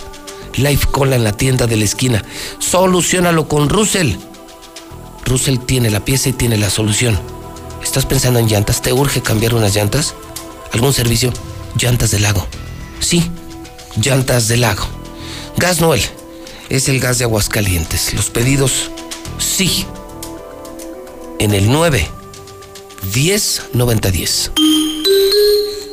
Life 0.57 0.89
Cola 0.91 1.17
en 1.17 1.25
la 1.25 1.33
tienda 1.33 1.67
de 1.67 1.77
la 1.77 1.85
esquina. 1.85 2.25
Solucionalo 2.59 3.47
con 3.47 3.69
Russell. 3.69 4.17
Russell 5.27 5.59
tiene 5.59 5.91
la 5.91 6.05
pieza 6.05 6.31
y 6.31 6.33
tiene 6.33 6.57
la 6.57 6.71
solución. 6.71 7.19
¿Estás 7.83 8.07
pensando 8.07 8.41
en 8.41 8.49
llantas? 8.49 8.83
¿Te 8.83 8.93
urge 8.93 9.21
cambiar 9.23 9.55
unas 9.55 9.75
llantas? 9.75 10.15
¿Algún 10.73 10.93
servicio? 10.93 11.33
Llantas 11.79 12.11
del 12.11 12.23
lago. 12.23 12.47
Sí, 12.99 13.31
llantas 13.97 14.49
del 14.49 14.63
lago. 14.63 15.04
Gas 15.57 15.81
Noel 15.81 16.03
es 16.69 16.89
el 16.89 17.01
gas 17.01 17.19
de 17.19 17.25
Aguascalientes. 17.25 18.13
Los 18.15 18.31
pedidos 18.31 18.91
sí. 19.39 19.87
En 21.39 21.55
el 21.55 21.71
9 21.71 22.09
10 23.13 23.71
90 23.73 24.11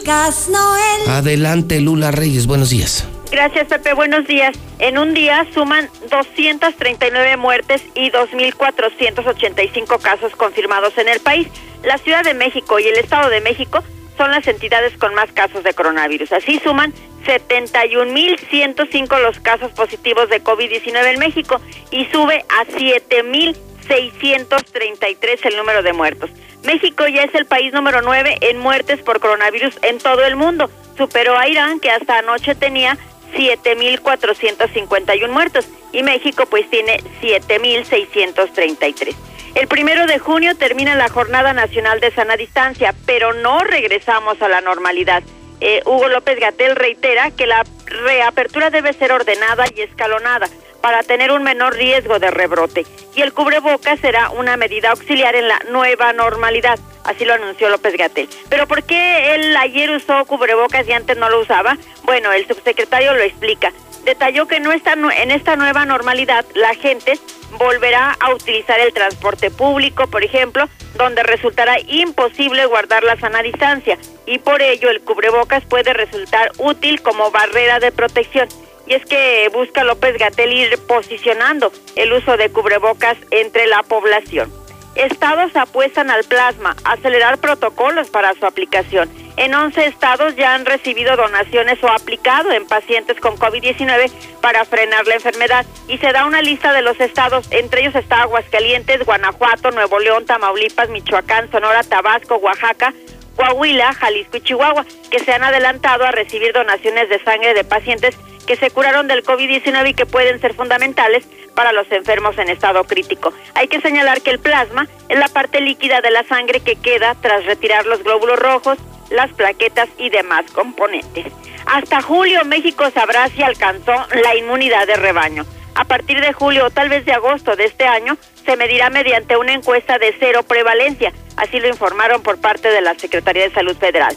Gas 0.04 0.50
Noel. 0.50 1.10
Adelante, 1.10 1.80
Lula 1.80 2.12
Reyes. 2.12 2.48
Buenos 2.48 2.72
días. 2.72 3.06
Gracias, 3.32 3.68
Pepe. 3.68 3.94
Buenos 3.94 4.28
días. 4.28 4.58
En 4.80 4.98
un 4.98 5.14
día 5.14 5.46
suman 5.54 5.90
239 6.10 7.38
muertes 7.38 7.82
y 7.94 8.10
2.485 8.12 10.02
casos 10.02 10.36
confirmados 10.36 10.98
en 10.98 11.08
el 11.08 11.20
país. 11.20 11.48
La 11.84 11.98
Ciudad 12.00 12.24
de 12.24 12.34
México 12.34 12.80
y 12.80 12.88
el 12.88 12.98
Estado 12.98 13.30
de 13.30 13.42
México 13.42 13.84
son 14.22 14.30
las 14.30 14.46
entidades 14.48 14.96
con 14.98 15.16
más 15.16 15.32
casos 15.32 15.64
de 15.64 15.74
coronavirus. 15.74 16.32
Así 16.34 16.60
suman 16.60 16.94
71.105 17.26 19.20
los 19.20 19.40
casos 19.40 19.72
positivos 19.72 20.30
de 20.30 20.44
COVID-19 20.44 21.14
en 21.14 21.18
México 21.18 21.60
y 21.90 22.06
sube 22.06 22.46
a 22.50 22.66
7.633 22.66 25.46
el 25.46 25.58
número 25.58 25.82
de 25.82 25.94
muertos. 25.94 26.30
México 26.64 27.08
ya 27.08 27.24
es 27.24 27.34
el 27.34 27.48
país 27.48 27.74
número 27.74 28.04
9 28.04 28.38
en 28.42 28.60
muertes 28.60 29.02
por 29.02 29.20
coronavirus 29.20 29.80
en 29.82 29.98
todo 29.98 30.24
el 30.24 30.36
mundo. 30.36 30.70
Superó 31.00 31.36
a 31.36 31.48
Irán, 31.48 31.80
que 31.80 31.90
hasta 31.90 32.20
anoche 32.20 32.54
tenía 32.54 33.00
7.451 33.34 35.30
muertos 35.30 35.68
y 35.92 36.04
México 36.04 36.46
pues 36.50 36.70
tiene 36.70 37.00
7.633. 37.22 39.16
El 39.56 39.68
primero 39.68 40.08
de 40.08 40.20
junio 40.20 40.56
termina 40.56 40.96
la 40.96 41.10
Jornada 41.10 41.52
Nacional 41.54 42.00
de 42.00 42.12
Sana 42.12 42.38
Distancia, 42.38 42.96
pero 43.06 43.34
no 43.34 43.60
regresamos 43.60 44.42
a 44.42 44.48
la 44.48 44.62
normalidad. 44.62 45.24
Eh, 45.60 45.82
Hugo 45.86 46.08
López 46.08 46.40
Gatel 46.40 46.76
reitera 46.76 47.32
que 47.32 47.46
la 47.48 47.64
reapertura 47.86 48.70
debe 48.70 48.94
ser 48.94 49.12
ordenada 49.12 49.66
y 49.76 49.82
escalonada 49.82 50.48
para 50.82 51.04
tener 51.04 51.32
un 51.32 51.44
menor 51.44 51.76
riesgo 51.76 52.20
de 52.20 52.32
rebrote. 52.32 52.86
Y 53.16 53.22
el 53.22 53.34
cubrebocas 53.34 54.00
será 54.00 54.30
una 54.32 54.58
medida 54.58 54.92
auxiliar 54.92 55.36
en 55.36 55.48
la 55.48 55.60
nueva 55.70 56.14
normalidad. 56.14 56.80
Así 57.04 57.26
lo 57.26 57.34
anunció 57.34 57.70
López 57.70 57.96
Gatel. 57.98 58.30
Pero 58.50 58.68
¿por 58.68 58.84
qué 58.84 59.36
él 59.36 59.56
ayer 59.58 59.90
usó 59.92 60.26
cubrebocas 60.26 60.88
y 60.88 60.94
antes 60.94 61.18
no 61.18 61.30
lo 61.30 61.42
usaba? 61.42 61.78
Bueno, 62.04 62.32
el 62.32 62.48
subsecretario 62.48 63.14
lo 63.14 63.22
explica. 63.22 63.72
Detalló 64.04 64.48
que 64.48 64.60
no 64.60 64.72
está, 64.72 64.94
en 64.94 65.32
esta 65.32 65.56
nueva 65.56 65.86
normalidad 65.86 66.46
la 66.56 66.74
gente 66.74 67.20
volverá 67.58 68.18
a 68.20 68.34
utilizar 68.34 68.80
el 68.80 68.94
transporte 68.94 69.52
público, 69.52 70.08
por 70.08 70.24
ejemplo, 70.24 70.68
donde 70.96 71.22
resultará 71.24 71.80
imposible 71.80 72.66
guardar 72.66 73.04
la 73.04 73.18
sana 73.18 73.44
distancia 73.44 73.98
y 74.26 74.40
por 74.40 74.62
ello 74.62 74.90
el 74.90 75.02
cubrebocas 75.02 75.64
puede 75.66 75.94
resultar 75.94 76.52
útil 76.58 77.02
como 77.02 77.32
barrera 77.32 77.80
de 77.80 77.92
protección 77.92 78.48
y 78.92 78.94
es 78.94 79.06
que 79.06 79.50
busca 79.54 79.86
López 79.86 80.18
Gatel 80.18 80.52
ir 80.52 80.78
posicionando 80.86 81.72
el 81.96 82.12
uso 82.12 82.36
de 82.36 82.50
cubrebocas 82.50 83.16
entre 83.32 83.66
la 83.68 83.84
población. 83.84 84.52
Estados 84.96 85.56
apuestan 85.56 86.12
al 86.12 86.26
plasma, 86.26 86.76
acelerar 86.84 87.38
protocolos 87.38 88.10
para 88.10 88.34
su 88.34 88.46
aplicación. 88.46 89.10
En 89.38 89.54
11 89.54 89.86
estados 89.86 90.36
ya 90.36 90.56
han 90.56 90.66
recibido 90.66 91.16
donaciones 91.16 91.82
o 91.82 91.88
aplicado 91.88 92.52
en 92.52 92.68
pacientes 92.68 93.18
con 93.22 93.38
COVID-19 93.38 94.12
para 94.42 94.66
frenar 94.66 95.08
la 95.08 95.16
enfermedad. 95.16 95.66
Y 95.88 95.98
se 96.00 96.12
da 96.12 96.26
una 96.26 96.42
lista 96.42 96.74
de 96.74 96.82
los 96.82 97.00
estados, 97.00 97.48
entre 97.52 97.84
ellos 97.84 97.96
está 97.96 98.24
Aguascalientes, 98.24 99.06
Guanajuato, 99.06 99.72
Nuevo 99.72 100.00
León, 100.00 100.26
Tamaulipas, 100.26 100.90
Michoacán, 100.90 101.50
Sonora, 101.50 101.84
Tabasco, 101.84 102.36
Oaxaca, 102.36 102.94
Coahuila, 103.36 103.94
Jalisco 103.94 104.38
y 104.38 104.42
Chihuahua, 104.42 104.86
que 105.10 105.20
se 105.20 105.34
han 105.34 105.44
adelantado 105.44 106.06
a 106.06 106.12
recibir 106.12 106.54
donaciones 106.54 107.10
de 107.10 107.24
sangre 107.24 107.54
de 107.54 107.64
pacientes 107.64 108.18
que 108.46 108.56
se 108.56 108.72
curaron 108.72 109.08
del 109.08 109.24
COVID-19 109.24 109.90
y 109.90 109.94
que 109.94 110.06
pueden 110.06 110.40
ser 110.42 110.54
fundamentales 110.54 111.26
para 111.56 111.72
los 111.72 111.92
enfermos 111.92 112.38
en 112.38 112.50
estado 112.50 112.84
crítico. 112.86 113.34
Hay 113.56 113.68
que 113.68 113.82
señalar 113.82 114.22
que 114.22 114.32
el 114.32 114.40
plasma 114.40 114.88
es 115.10 115.20
la 115.20 115.28
parte 115.28 115.62
líquida 115.62 116.02
de 116.02 116.12
la 116.12 116.24
sangre 116.24 116.60
que 116.60 116.76
queda 116.76 117.16
tras 117.22 117.46
retirar 117.46 117.86
los 117.86 118.04
glóbulos 118.04 118.40
rojos, 118.40 118.78
las 119.10 119.32
plaquetas 119.34 119.90
y 119.98 120.10
demás 120.10 120.46
componentes. 120.52 121.26
Hasta 121.66 122.02
julio 122.02 122.44
México 122.46 122.90
sabrá 122.92 123.28
si 123.30 123.44
alcanzó 123.44 123.94
la 124.24 124.36
inmunidad 124.36 124.88
de 124.88 124.96
rebaño. 124.96 125.46
A 125.76 125.86
partir 125.86 126.20
de 126.20 126.34
julio 126.34 126.66
o 126.66 126.70
tal 126.70 126.90
vez 126.90 127.06
de 127.06 127.14
agosto 127.14 127.56
de 127.56 127.66
este 127.66 127.86
año 127.86 128.18
se 128.46 128.58
medirá 128.58 128.90
mediante 128.90 129.38
una 129.38 129.54
encuesta 129.54 129.98
de 129.98 130.14
cero 130.20 130.44
prevalencia, 130.44 131.14
así 131.38 131.60
lo 131.60 131.68
informaron 131.68 132.22
por 132.22 132.40
parte 132.40 132.70
de 132.70 132.82
la 132.82 132.96
Secretaría 132.96 133.44
de 133.44 133.54
Salud 133.54 133.78
Federal. 133.78 134.16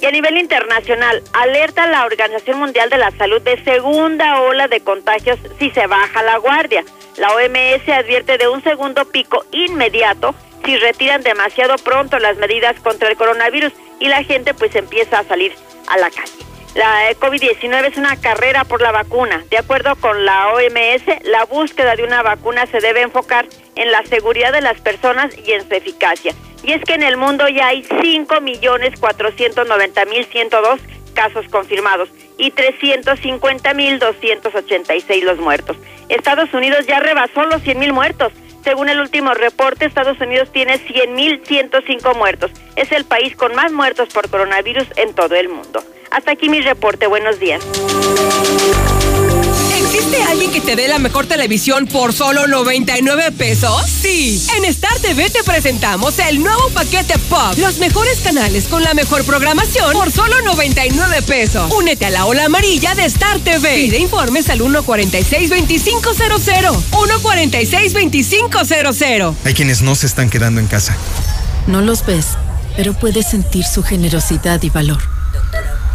Y 0.00 0.06
a 0.06 0.10
nivel 0.10 0.38
internacional, 0.38 1.22
alerta 1.32 1.86
la 1.86 2.04
Organización 2.04 2.58
Mundial 2.58 2.90
de 2.90 2.98
la 2.98 3.10
Salud 3.12 3.40
de 3.42 3.62
segunda 3.64 4.40
ola 4.42 4.68
de 4.68 4.80
contagios 4.80 5.38
si 5.58 5.70
se 5.70 5.86
baja 5.86 6.22
la 6.22 6.38
guardia. 6.38 6.84
La 7.16 7.32
OMS 7.32 7.88
advierte 7.88 8.38
de 8.38 8.48
un 8.48 8.62
segundo 8.62 9.04
pico 9.04 9.44
inmediato 9.52 10.34
si 10.64 10.76
retiran 10.78 11.22
demasiado 11.22 11.76
pronto 11.76 12.18
las 12.18 12.36
medidas 12.38 12.78
contra 12.80 13.08
el 13.08 13.16
coronavirus 13.16 13.72
y 14.00 14.08
la 14.08 14.22
gente 14.24 14.54
pues 14.54 14.74
empieza 14.74 15.20
a 15.20 15.24
salir 15.24 15.54
a 15.86 15.98
la 15.98 16.10
calle. 16.10 16.53
La 16.74 17.12
COVID-19 17.20 17.92
es 17.92 17.96
una 17.96 18.20
carrera 18.20 18.64
por 18.64 18.82
la 18.82 18.90
vacuna. 18.90 19.44
De 19.48 19.58
acuerdo 19.58 19.94
con 19.94 20.24
la 20.24 20.48
OMS, 20.48 21.04
la 21.22 21.44
búsqueda 21.44 21.94
de 21.94 22.02
una 22.02 22.22
vacuna 22.22 22.66
se 22.66 22.80
debe 22.80 23.02
enfocar 23.02 23.46
en 23.76 23.92
la 23.92 24.02
seguridad 24.06 24.52
de 24.52 24.60
las 24.60 24.80
personas 24.80 25.30
y 25.38 25.52
en 25.52 25.68
su 25.68 25.72
eficacia. 25.72 26.34
Y 26.64 26.72
es 26.72 26.82
que 26.82 26.94
en 26.94 27.04
el 27.04 27.16
mundo 27.16 27.48
ya 27.48 27.68
hay 27.68 27.84
5.490.102 27.84 30.80
casos 31.14 31.46
confirmados 31.48 32.08
y 32.38 32.50
350.286 32.50 35.22
los 35.22 35.38
muertos. 35.38 35.76
Estados 36.08 36.52
Unidos 36.52 36.88
ya 36.88 36.98
rebasó 36.98 37.44
los 37.44 37.62
100.000 37.62 37.92
muertos. 37.92 38.32
Según 38.64 38.88
el 38.88 38.98
último 38.98 39.32
reporte, 39.34 39.84
Estados 39.84 40.20
Unidos 40.20 40.50
tiene 40.50 40.80
100.105 40.80 42.16
muertos. 42.16 42.50
Es 42.74 42.90
el 42.90 43.04
país 43.04 43.36
con 43.36 43.54
más 43.54 43.70
muertos 43.70 44.08
por 44.08 44.28
coronavirus 44.28 44.88
en 44.96 45.14
todo 45.14 45.36
el 45.36 45.48
mundo. 45.48 45.84
Hasta 46.14 46.30
aquí 46.30 46.48
mi 46.48 46.60
reporte. 46.60 47.08
Buenos 47.08 47.40
días. 47.40 47.60
¿Existe 49.76 50.22
alguien 50.22 50.52
que 50.52 50.60
te 50.60 50.76
dé 50.76 50.86
la 50.86 51.00
mejor 51.00 51.26
televisión 51.26 51.88
por 51.88 52.12
solo 52.12 52.46
99 52.46 53.32
pesos? 53.32 53.84
Sí. 53.84 54.40
En 54.56 54.64
Star 54.66 54.96
TV 55.00 55.28
te 55.30 55.42
presentamos 55.42 56.20
el 56.20 56.40
nuevo 56.40 56.70
paquete 56.70 57.18
Pop. 57.28 57.58
Los 57.58 57.78
mejores 57.78 58.20
canales 58.20 58.68
con 58.68 58.84
la 58.84 58.94
mejor 58.94 59.24
programación 59.24 59.92
por 59.92 60.12
solo 60.12 60.40
99 60.42 61.22
pesos. 61.22 61.68
Únete 61.72 62.06
a 62.06 62.10
la 62.10 62.26
ola 62.26 62.44
amarilla 62.44 62.94
de 62.94 63.06
Star 63.06 63.40
TV. 63.40 63.74
Pide 63.74 63.98
informes 63.98 64.48
al 64.50 64.60
146-2500. 64.60 66.76
146-2500. 66.92 69.34
Hay 69.44 69.54
quienes 69.54 69.82
no 69.82 69.96
se 69.96 70.06
están 70.06 70.30
quedando 70.30 70.60
en 70.60 70.68
casa. 70.68 70.96
No 71.66 71.80
los 71.80 72.06
ves, 72.06 72.38
pero 72.76 72.94
puedes 72.94 73.26
sentir 73.26 73.64
su 73.64 73.82
generosidad 73.82 74.62
y 74.62 74.70
valor. 74.70 75.02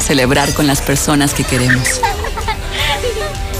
celebrar 0.00 0.52
con 0.54 0.66
las 0.66 0.82
personas 0.82 1.34
que 1.34 1.44
queremos. 1.44 2.00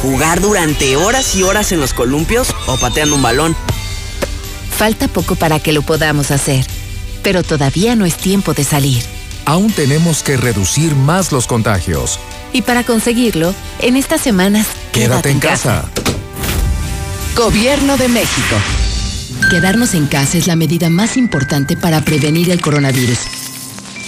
Jugar 0.03 0.41
durante 0.41 0.97
horas 0.97 1.35
y 1.35 1.43
horas 1.43 1.73
en 1.73 1.81
los 1.81 1.93
columpios 1.93 2.55
o 2.67 2.77
pateando 2.79 3.17
un 3.17 3.23
balón. 3.23 3.57
Falta 4.77 5.09
poco 5.09 5.37
para 5.37 5.61
que 5.61 5.73
lo 5.73 5.83
podamos 5.83 6.31
hacer, 6.31 6.65
pero 7.23 7.43
todavía 7.43 7.97
no 7.97 8.07
es 8.07 8.17
tiempo 8.17 8.55
de 8.55 8.65
salir. 8.65 9.03
Aún 9.45 9.73
tenemos 9.73 10.23
que 10.23 10.37
reducir 10.37 10.95
más 10.95 11.33
los 11.33 11.47
contagios. 11.47 12.19
Y 12.53 12.63
para 12.63 12.85
conseguirlo, 12.85 13.55
en 13.81 13.97
estas 13.97 14.21
semanas, 14.21 14.67
quédate, 14.93 15.31
en 15.31 15.41
casa. 15.41 15.85
Gobierno 17.37 17.97
de 17.97 18.09
México. 18.09 18.57
Quedarnos 19.51 19.95
en 19.95 20.07
casa 20.07 20.39
es 20.39 20.47
la 20.47 20.57
medida 20.57 20.91
más 20.91 21.17
importante 21.17 21.77
para 21.77 22.01
prevenir 22.03 22.51
el 22.51 22.61
coronavirus. 22.61 23.40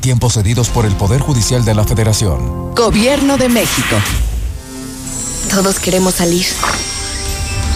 Tiempos 0.00 0.34
cedidos 0.34 0.68
por 0.68 0.86
el 0.86 0.94
Poder 0.94 1.20
Judicial 1.20 1.64
de 1.64 1.74
la 1.74 1.84
Federación. 1.84 2.74
Gobierno 2.74 3.36
de 3.36 3.48
México. 3.48 3.96
Todos 5.50 5.80
queremos 5.80 6.14
salir. 6.14 6.46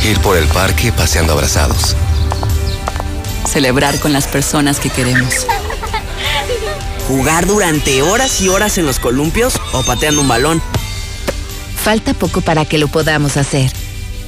Ir 0.04 0.18
por 0.20 0.36
el 0.36 0.46
parque 0.46 0.92
paseando 0.92 1.32
abrazados. 1.32 1.96
Celebrar 3.50 3.98
con 3.98 4.12
las 4.12 4.28
personas 4.28 4.78
que 4.78 4.88
queremos. 4.88 5.46
Jugar 7.08 7.46
durante 7.46 8.02
horas 8.02 8.40
y 8.40 8.48
horas 8.48 8.78
en 8.78 8.86
los 8.86 9.00
columpios 9.00 9.54
o 9.72 9.82
pateando 9.82 10.20
un 10.20 10.28
balón. 10.28 10.62
Falta 11.82 12.14
poco 12.14 12.40
para 12.40 12.64
que 12.64 12.78
lo 12.78 12.86
podamos 12.86 13.36
hacer, 13.36 13.72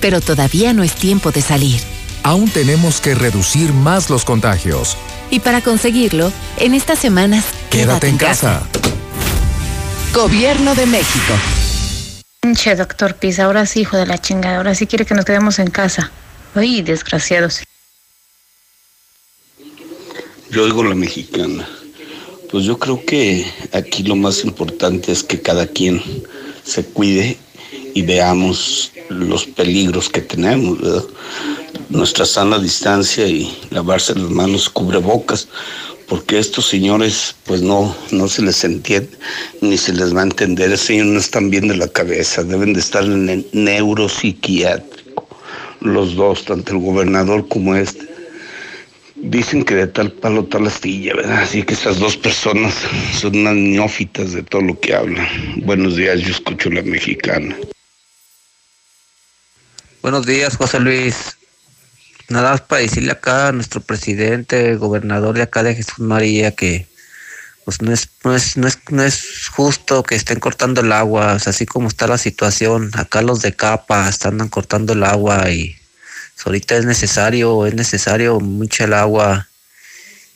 pero 0.01 0.21
todavía 0.21 0.73
no 0.73 0.83
es 0.83 0.95
tiempo 0.95 1.31
de 1.31 1.43
salir. 1.43 1.81
Aún 2.25 2.51
tenemos 2.51 3.01
que 3.01 3.15
reducir 3.15 3.73
más 3.73 4.11
los 4.11 4.25
contagios. 4.25 4.97
Y 5.31 5.41
para 5.41 5.61
conseguirlo, 5.61 6.33
en 6.59 6.75
estas 6.75 6.99
semanas, 6.99 7.45
quédate, 7.71 8.09
en 8.09 8.19
casa. 8.19 8.63
Gobierno 10.13 10.75
de 10.75 10.87
México. 10.87 11.35
Pinche 12.41 12.77
doctor 12.77 13.17
Pisa, 13.17 13.45
ahora 13.45 13.67
sí, 13.67 13.81
hijo 13.81 13.97
de 13.97 14.07
la 14.07 14.19
chingada, 14.19 14.59
ahora 14.59 14.75
sí 14.75 14.87
quiere 14.87 15.07
que 15.07 15.15
nos 15.15 15.25
quedemos 15.25 15.59
en 15.59 15.71
casa. 15.71 16.11
Ay, 16.55 16.83
desgraciados. 16.83 17.63
Yo 20.51 20.63
oigo 20.63 20.85
la 20.85 20.95
mexicana. 20.95 21.67
Pues 22.51 22.65
yo 22.65 22.79
creo 22.79 23.05
que 23.05 23.45
aquí 23.73 24.05
lo 24.05 24.15
más 24.15 24.45
importante 24.45 25.11
es 25.11 25.25
que 25.25 25.41
cada 25.41 25.67
quien 25.67 26.01
se 26.65 26.85
cuide 26.85 27.39
y 27.95 28.03
veamos 28.03 28.93
los 29.09 29.47
peligros 29.47 30.09
que 30.09 30.21
tenemos, 30.21 30.81
¿verdad? 30.81 31.05
Nuestra 31.89 32.27
sana 32.27 32.59
distancia 32.59 33.27
y 33.27 33.57
lavarse 33.71 34.15
las 34.15 34.31
manos, 34.31 34.69
cubrebocas, 34.69 35.49
porque 36.09 36.39
estos 36.39 36.67
señores, 36.69 37.37
pues 37.45 37.63
no, 37.63 37.95
no 38.11 38.29
se 38.29 38.43
les 38.43 38.65
entiende 38.65 39.11
ni 39.61 39.79
se 39.79 39.93
les 39.93 40.15
va 40.15 40.21
a 40.21 40.25
entender. 40.25 40.73
Esos 40.73 40.87
señores 40.87 41.13
no 41.13 41.21
están 41.21 41.51
bien 41.51 41.69
de 41.69 41.77
la 41.77 41.89
cabeza, 41.89 42.43
deben 42.43 42.75
de 42.75 42.81
estar 42.81 43.05
en 43.05 43.29
el 43.29 43.47
neuropsiquiátrico, 43.53 45.29
los 45.81 46.17
dos, 46.17 46.45
tanto 46.45 46.73
el 46.73 46.79
gobernador 46.79 47.47
como 47.49 47.77
este. 47.77 48.13
Dicen 49.17 49.65
que 49.65 49.75
de 49.75 49.87
tal 49.87 50.13
palo 50.13 50.45
tal 50.45 50.67
astilla, 50.67 51.15
¿verdad? 51.15 51.43
Así 51.45 51.63
que 51.63 51.75
esas 51.75 51.99
dos 51.99 52.17
personas 52.17 52.75
son 53.19 53.39
unas 53.39 53.55
neófitas 53.55 54.33
de 54.33 54.43
todo 54.43 54.63
lo 54.63 54.79
que 54.81 54.95
hablan. 54.95 55.27
Buenos 55.65 55.97
días, 55.97 56.21
yo 56.21 56.31
escucho 56.31 56.69
la 56.69 56.83
mexicana. 56.83 57.57
Buenos 60.05 60.27
días, 60.27 60.59
José 60.59 60.81
Luis. 60.81 61.39
Nada 62.29 62.51
más 62.51 62.61
para 62.61 62.83
decirle 62.83 63.11
acá 63.11 63.49
a 63.49 63.53
nuestro 63.53 63.81
presidente, 63.81 64.77
gobernador 64.77 65.35
de 65.35 65.41
acá 65.41 65.63
de 65.63 65.75
Jesús 65.75 65.99
María, 65.99 66.51
que 66.51 66.87
pues 67.65 67.81
no 67.81 67.91
es, 67.91 68.11
no 68.23 68.37
es, 68.37 68.59
no 68.59 68.69
es, 68.69 68.79
no 68.91 69.03
es 69.03 69.49
justo 69.49 70.03
que 70.03 70.15
estén 70.15 70.41
cortando 70.41 70.83
el 70.83 70.93
agua, 70.93 71.33
así 71.33 71.65
como 71.65 71.89
está 71.89 72.07
la 72.07 72.19
situación. 72.19 72.91
Acá 72.93 73.23
los 73.23 73.41
de 73.41 73.57
capa 73.57 74.07
están 74.07 74.47
cortando 74.51 74.93
el 74.93 75.05
agua 75.05 75.49
y 75.51 75.75
ahorita 76.45 76.77
es 76.77 76.85
necesario, 76.85 77.65
es 77.65 77.75
necesario 77.75 78.41
mucho 78.41 78.85
el 78.85 78.93
agua. 78.93 79.49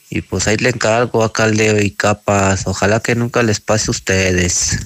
Y 0.08 0.22
pues 0.22 0.48
ahí 0.48 0.56
le 0.56 0.70
encargo 0.70 1.22
acá 1.22 1.44
al 1.44 1.58
Leo 1.58 1.78
y 1.78 1.90
capas. 1.90 2.62
Ojalá 2.64 3.00
que 3.00 3.14
nunca 3.14 3.42
les 3.42 3.60
pase 3.60 3.88
a 3.88 3.90
ustedes. 3.90 4.78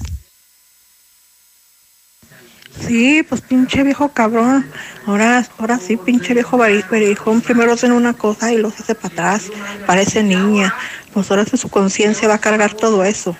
Sí, 2.79 3.23
pues 3.23 3.41
pinche 3.41 3.83
viejo 3.83 4.09
cabrón. 4.09 4.69
Ahora, 5.05 5.47
ahora 5.57 5.79
sí, 5.79 5.97
pinche 5.97 6.33
viejo 6.33 6.57
berijón. 6.57 7.41
Primero 7.41 7.73
hacen 7.73 7.91
una 7.91 8.13
cosa 8.13 8.51
y 8.51 8.57
los 8.57 8.79
hace 8.79 8.95
para 8.95 9.13
atrás. 9.13 9.43
Parece 9.85 10.23
niña. 10.23 10.75
Pues 11.13 11.29
ahora 11.29 11.45
su 11.45 11.69
conciencia 11.69 12.27
va 12.27 12.35
a 12.35 12.41
cargar 12.41 12.73
todo 12.73 13.03
eso. 13.03 13.35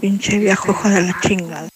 Pinche 0.00 0.38
viejo 0.38 0.70
hijo 0.70 0.88
de 0.88 1.02
la 1.02 1.16
chingada. 1.20 1.68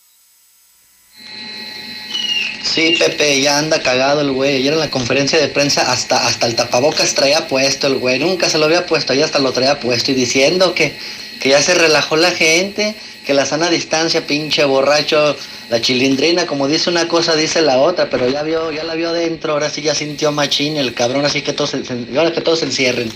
Sí, 2.63 2.97
Pepe, 2.99 3.41
ya 3.43 3.59
anda 3.59 3.83
cagado 3.83 4.23
el 4.23 4.33
güey. 4.33 4.57
Ayer 4.57 4.73
en 4.73 4.79
la 4.79 4.91
conferencia 4.91 5.39
de 5.39 5.49
prensa 5.49 5.93
hasta, 5.93 6.27
hasta 6.27 6.47
el 6.47 6.55
tapabocas 6.55 7.15
traía 7.15 7.47
puesto 7.49 7.87
el 7.87 7.99
güey. 7.99 8.19
Nunca 8.19 8.49
se 8.49 8.57
lo 8.57 8.65
había 8.65 8.87
puesto, 8.87 9.13
ya 9.13 9.27
hasta 9.27 9.41
lo 9.41 9.53
traía 9.53 9.79
puesto 9.79 10.13
y 10.13 10.15
diciendo 10.15 10.75
que, 10.75 10.97
que 11.41 11.51
ya 11.51 11.61
se 11.61 11.75
relajó 11.75 12.17
la 12.17 12.31
gente, 12.31 12.95
que 13.27 13.35
la 13.35 13.45
sana 13.45 13.69
distancia, 13.69 14.27
pinche 14.27 14.65
borracho, 14.65 15.37
la 15.71 15.81
chilindrina, 15.81 16.47
como 16.47 16.69
dice 16.69 16.91
una 16.91 17.09
cosa, 17.09 17.35
dice 17.35 17.63
la 17.63 17.79
otra, 17.79 18.11
pero 18.11 18.29
ya 18.29 18.43
vio, 18.43 18.71
ya 18.73 18.85
la 18.85 18.95
vio 18.95 19.11
adentro, 19.11 19.53
ahora 19.53 19.71
sí 19.71 19.83
ya 19.83 19.95
sintió 19.95 20.33
machín 20.33 20.77
el 20.77 20.95
cabrón, 20.95 21.25
así 21.25 21.43
que 21.43 21.53
todos 21.53 21.71
se, 21.71 21.85
ahora 22.17 22.33
que 22.33 22.41
todos 22.41 22.61
se 22.61 22.67
encierren. 22.67 23.13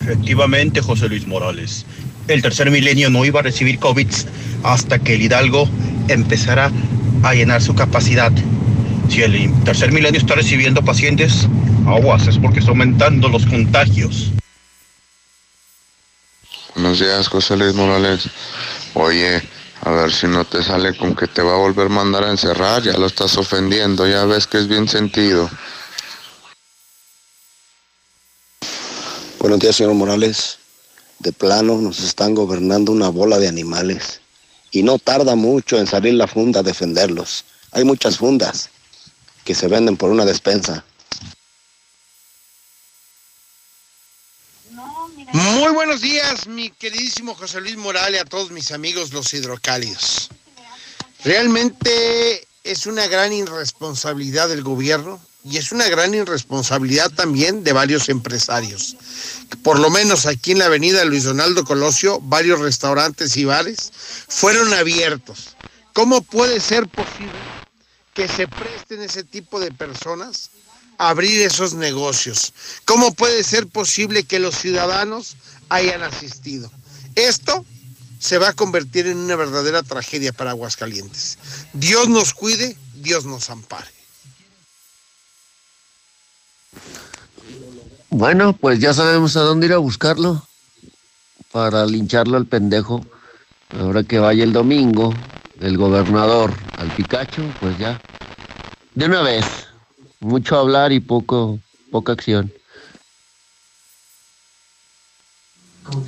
Efectivamente, 0.00 0.80
José 0.80 1.08
Luis 1.08 1.26
Morales. 1.26 1.86
El 2.28 2.42
tercer 2.42 2.70
milenio 2.70 3.10
no 3.10 3.24
iba 3.24 3.40
a 3.40 3.42
recibir 3.42 3.78
COVID 3.78 4.08
hasta 4.64 4.98
que 4.98 5.14
el 5.14 5.22
Hidalgo 5.22 5.68
empezara 6.08 6.70
a 7.22 7.34
llenar 7.34 7.62
su 7.62 7.74
capacidad. 7.74 8.32
Si 9.08 9.22
el 9.22 9.52
tercer 9.64 9.92
milenio 9.92 10.20
está 10.20 10.34
recibiendo 10.34 10.82
pacientes, 10.82 11.46
aguas, 11.86 12.26
es 12.26 12.38
porque 12.38 12.60
está 12.60 12.70
aumentando 12.70 13.28
los 13.28 13.46
contagios. 13.46 14.30
Buenos 16.74 16.98
días, 16.98 17.28
José 17.28 17.56
Luis 17.56 17.74
Morales. 17.74 18.28
Oye, 18.94 19.42
a 19.84 19.90
ver 19.90 20.12
si 20.12 20.28
no 20.28 20.44
te 20.44 20.62
sale 20.62 20.96
con 20.96 21.16
que 21.16 21.26
te 21.26 21.42
va 21.42 21.54
a 21.54 21.58
volver 21.58 21.86
a 21.86 21.90
mandar 21.90 22.22
a 22.22 22.30
encerrar, 22.30 22.82
ya 22.82 22.92
lo 22.92 23.06
estás 23.06 23.36
ofendiendo, 23.36 24.06
ya 24.06 24.24
ves 24.24 24.46
que 24.46 24.58
es 24.58 24.68
bien 24.68 24.88
sentido. 24.88 25.50
Buenos 29.40 29.58
días, 29.58 29.74
señor 29.74 29.94
Morales. 29.94 30.58
De 31.18 31.32
plano 31.32 31.78
nos 31.78 31.98
están 32.00 32.32
gobernando 32.34 32.92
una 32.92 33.08
bola 33.08 33.38
de 33.38 33.48
animales 33.48 34.20
y 34.70 34.84
no 34.84 34.98
tarda 34.98 35.34
mucho 35.34 35.78
en 35.78 35.88
salir 35.88 36.14
la 36.14 36.28
funda 36.28 36.60
a 36.60 36.62
defenderlos. 36.62 37.44
Hay 37.72 37.84
muchas 37.84 38.18
fundas 38.18 38.70
que 39.44 39.56
se 39.56 39.66
venden 39.66 39.96
por 39.96 40.10
una 40.10 40.24
despensa. 40.24 40.84
Muy 45.32 45.72
buenos 45.72 46.02
días, 46.02 46.46
mi 46.46 46.68
queridísimo 46.68 47.34
José 47.34 47.58
Luis 47.62 47.78
Morales, 47.78 48.20
a 48.20 48.24
todos 48.26 48.50
mis 48.50 48.70
amigos 48.70 49.14
los 49.14 49.32
hidrocálidos. 49.32 50.28
Realmente 51.24 52.46
es 52.64 52.86
una 52.86 53.06
gran 53.06 53.32
irresponsabilidad 53.32 54.50
del 54.50 54.62
gobierno 54.62 55.18
y 55.42 55.56
es 55.56 55.72
una 55.72 55.88
gran 55.88 56.12
irresponsabilidad 56.12 57.10
también 57.12 57.64
de 57.64 57.72
varios 57.72 58.10
empresarios. 58.10 58.94
Por 59.62 59.78
lo 59.78 59.88
menos 59.88 60.26
aquí 60.26 60.52
en 60.52 60.58
la 60.58 60.66
avenida 60.66 61.02
Luis 61.06 61.24
Donaldo 61.24 61.64
Colosio, 61.64 62.20
varios 62.20 62.60
restaurantes 62.60 63.34
y 63.38 63.46
bares 63.46 63.90
fueron 64.28 64.74
abiertos. 64.74 65.56
¿Cómo 65.94 66.20
puede 66.20 66.60
ser 66.60 66.86
posible 66.88 67.32
que 68.12 68.28
se 68.28 68.46
presten 68.48 69.00
ese 69.00 69.24
tipo 69.24 69.60
de 69.60 69.72
personas 69.72 70.50
abrir 71.08 71.42
esos 71.42 71.74
negocios? 71.74 72.52
¿Cómo 72.84 73.12
puede 73.14 73.42
ser 73.42 73.66
posible 73.66 74.24
que 74.24 74.38
los 74.38 74.56
ciudadanos 74.56 75.36
hayan 75.68 76.02
asistido? 76.02 76.70
Esto 77.14 77.64
se 78.18 78.38
va 78.38 78.50
a 78.50 78.52
convertir 78.52 79.06
en 79.08 79.18
una 79.18 79.36
verdadera 79.36 79.82
tragedia 79.82 80.32
para 80.32 80.50
Aguascalientes. 80.50 81.38
Dios 81.72 82.08
nos 82.08 82.32
cuide, 82.32 82.76
Dios 82.94 83.24
nos 83.24 83.50
ampare. 83.50 83.90
Bueno, 88.10 88.52
pues 88.52 88.78
ya 88.78 88.94
sabemos 88.94 89.36
a 89.36 89.40
dónde 89.40 89.66
ir 89.66 89.72
a 89.72 89.78
buscarlo 89.78 90.46
para 91.50 91.84
lincharlo 91.86 92.36
al 92.36 92.46
pendejo. 92.46 93.04
Ahora 93.70 94.04
que 94.04 94.18
vaya 94.18 94.44
el 94.44 94.52
domingo, 94.52 95.14
el 95.60 95.76
gobernador 95.76 96.52
al 96.76 96.94
Picacho, 96.94 97.42
pues 97.58 97.76
ya. 97.78 98.00
De 98.94 99.06
una 99.06 99.22
vez. 99.22 99.71
Mucho 100.22 100.56
hablar 100.56 100.92
y 100.92 101.00
poco, 101.00 101.58
poca 101.90 102.12
acción. 102.12 102.52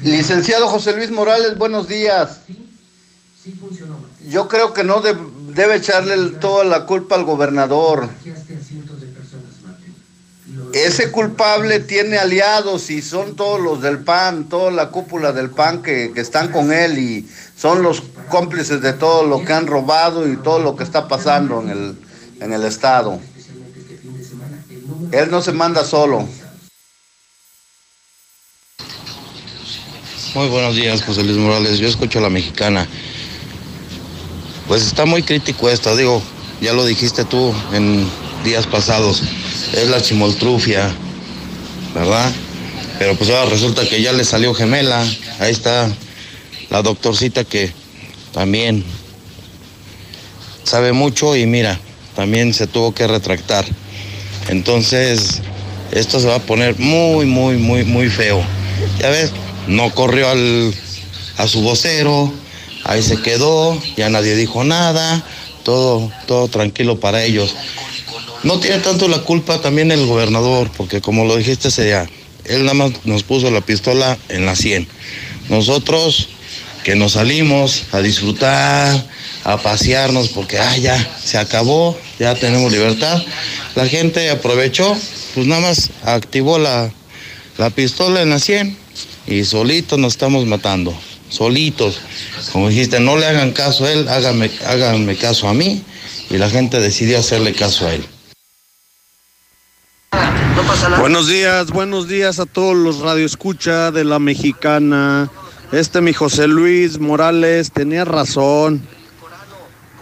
Licenciado 0.04 0.68
José 0.68 0.94
Luis 0.96 1.10
Morales, 1.10 1.58
buenos 1.58 1.88
días. 1.88 2.42
Yo 4.30 4.46
creo 4.48 4.72
que 4.72 4.84
no 4.84 5.00
de- 5.00 5.16
debe 5.52 5.76
echarle 5.76 6.16
toda 6.38 6.62
la 6.64 6.86
culpa 6.86 7.16
al 7.16 7.24
gobernador. 7.24 8.08
Ese 10.72 11.10
culpable 11.10 11.80
tiene 11.80 12.16
aliados 12.18 12.90
y 12.90 13.02
son 13.02 13.34
todos 13.34 13.60
los 13.60 13.82
del 13.82 13.98
PAN, 13.98 14.48
toda 14.48 14.70
la 14.70 14.90
cúpula 14.90 15.32
del 15.32 15.50
PAN 15.50 15.82
que, 15.82 16.12
que 16.14 16.20
están 16.20 16.52
con 16.52 16.72
él 16.72 16.98
y 16.98 17.28
son 17.56 17.82
los 17.82 18.00
cómplices 18.28 18.80
de 18.80 18.92
todo 18.92 19.24
lo 19.24 19.44
que 19.44 19.52
han 19.52 19.66
robado 19.66 20.28
y 20.28 20.36
todo 20.36 20.60
lo 20.60 20.76
que 20.76 20.84
está 20.84 21.08
pasando 21.08 21.60
en 21.62 21.70
el, 21.70 21.98
en 22.40 22.52
el 22.52 22.64
Estado. 22.64 23.18
Él 25.12 25.30
no 25.30 25.42
se 25.42 25.52
manda 25.52 25.84
solo. 25.84 26.28
Muy 30.34 30.48
buenos 30.48 30.74
días, 30.74 31.02
José 31.02 31.22
Luis 31.22 31.36
Morales. 31.36 31.78
Yo 31.78 31.86
escucho 31.86 32.18
a 32.18 32.22
la 32.22 32.30
mexicana. 32.30 32.88
Pues 34.66 34.82
está 34.82 35.04
muy 35.04 35.22
crítico 35.22 35.68
esto, 35.68 35.94
digo, 35.96 36.22
ya 36.60 36.72
lo 36.72 36.84
dijiste 36.84 37.24
tú 37.24 37.54
en 37.72 38.08
días 38.42 38.66
pasados. 38.66 39.22
Es 39.72 39.88
la 39.88 40.02
chimoltrufia, 40.02 40.90
¿verdad? 41.94 42.32
Pero 42.98 43.14
pues 43.16 43.30
ahora 43.30 43.50
resulta 43.50 43.88
que 43.88 44.02
ya 44.02 44.12
le 44.12 44.24
salió 44.24 44.54
gemela. 44.54 45.04
Ahí 45.38 45.52
está 45.52 45.88
la 46.70 46.82
doctorcita 46.82 47.44
que 47.44 47.72
también 48.32 48.84
sabe 50.64 50.92
mucho 50.92 51.36
y 51.36 51.46
mira, 51.46 51.78
también 52.16 52.54
se 52.54 52.66
tuvo 52.66 52.94
que 52.94 53.06
retractar. 53.06 53.64
Entonces, 54.54 55.42
esto 55.90 56.20
se 56.20 56.28
va 56.28 56.36
a 56.36 56.38
poner 56.38 56.78
muy, 56.78 57.26
muy, 57.26 57.56
muy, 57.56 57.82
muy 57.82 58.08
feo. 58.08 58.40
Ya 59.00 59.10
ves, 59.10 59.32
no 59.66 59.92
corrió 59.92 60.30
al, 60.30 60.72
a 61.38 61.48
su 61.48 61.60
vocero, 61.62 62.32
ahí 62.84 63.02
se 63.02 63.20
quedó, 63.20 63.76
ya 63.96 64.08
nadie 64.10 64.36
dijo 64.36 64.62
nada, 64.62 65.24
todo, 65.64 66.12
todo 66.28 66.46
tranquilo 66.46 67.00
para 67.00 67.24
ellos. 67.24 67.56
No 68.44 68.60
tiene 68.60 68.78
tanto 68.78 69.08
la 69.08 69.22
culpa 69.22 69.60
también 69.60 69.90
el 69.90 70.06
gobernador, 70.06 70.70
porque 70.76 71.00
como 71.00 71.24
lo 71.24 71.36
dijiste 71.36 71.66
ese 71.66 71.86
día, 71.86 72.08
él 72.44 72.60
nada 72.60 72.74
más 72.74 72.92
nos 73.04 73.24
puso 73.24 73.50
la 73.50 73.60
pistola 73.60 74.16
en 74.28 74.46
la 74.46 74.54
100. 74.54 74.86
Nosotros 75.48 76.28
que 76.84 76.94
nos 76.94 77.12
salimos 77.12 77.86
a 77.90 78.00
disfrutar, 78.02 79.04
a 79.44 79.58
pasearnos, 79.58 80.28
porque 80.30 80.58
ah, 80.58 80.76
ya 80.78 81.18
se 81.22 81.38
acabó, 81.38 81.96
ya 82.18 82.34
tenemos 82.34 82.72
libertad. 82.72 83.22
La 83.74 83.86
gente 83.86 84.30
aprovechó, 84.30 84.96
pues 85.34 85.46
nada 85.46 85.60
más 85.60 85.90
activó 86.02 86.58
la, 86.58 86.90
la 87.58 87.70
pistola 87.70 88.22
en 88.22 88.30
la 88.30 88.38
100 88.38 88.76
y 89.26 89.44
solitos 89.44 89.98
nos 89.98 90.14
estamos 90.14 90.46
matando, 90.46 90.94
solitos. 91.28 92.00
Como 92.52 92.68
dijiste, 92.68 93.00
no 93.00 93.16
le 93.16 93.26
hagan 93.26 93.52
caso 93.52 93.84
a 93.84 93.92
él, 93.92 94.08
háganme, 94.08 94.50
háganme 94.66 95.16
caso 95.16 95.48
a 95.48 95.54
mí 95.54 95.82
y 96.30 96.38
la 96.38 96.48
gente 96.48 96.80
decidió 96.80 97.18
hacerle 97.18 97.52
caso 97.52 97.86
a 97.86 97.94
él. 97.94 98.04
Buenos 100.98 101.28
días, 101.28 101.70
buenos 101.70 102.08
días 102.08 102.40
a 102.40 102.46
todos 102.46 102.76
los 102.76 103.00
radioescucha 103.00 103.90
de 103.90 104.04
la 104.04 104.18
mexicana. 104.18 105.30
Este 105.72 106.00
mi 106.00 106.12
José 106.12 106.46
Luis 106.46 106.98
Morales 106.98 107.72
tenía 107.72 108.04
razón. 108.04 108.86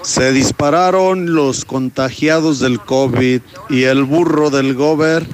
Se 0.03 0.33
dispararon 0.33 1.35
los 1.35 1.65
contagiados 1.65 2.59
del 2.59 2.81
COVID 2.81 3.41
y 3.71 3.85
el 3.85 4.03
burro 4.03 4.51
del 4.51 4.75
gober 4.75 5.25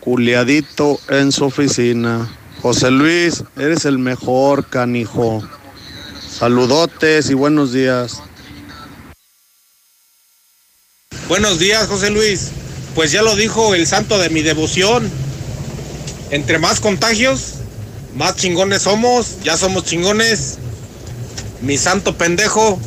culiadito 0.00 1.00
en 1.08 1.32
su 1.32 1.44
oficina. 1.44 2.28
José 2.60 2.90
Luis, 2.90 3.44
eres 3.56 3.86
el 3.86 3.98
mejor 3.98 4.66
canijo. 4.66 5.42
Saludotes 6.30 7.30
y 7.30 7.34
buenos 7.34 7.72
días. 7.72 8.22
Buenos 11.28 11.58
días, 11.58 11.86
José 11.88 12.10
Luis. 12.10 12.50
Pues 12.94 13.12
ya 13.12 13.22
lo 13.22 13.36
dijo 13.36 13.74
el 13.74 13.86
santo 13.86 14.18
de 14.18 14.28
mi 14.28 14.42
devoción. 14.42 15.10
Entre 16.30 16.58
más 16.58 16.80
contagios, 16.80 17.54
más 18.16 18.36
chingones 18.36 18.82
somos. 18.82 19.42
Ya 19.42 19.56
somos 19.56 19.84
chingones. 19.84 20.58
Mi 21.62 21.78
santo 21.78 22.16
pendejo. 22.16 22.78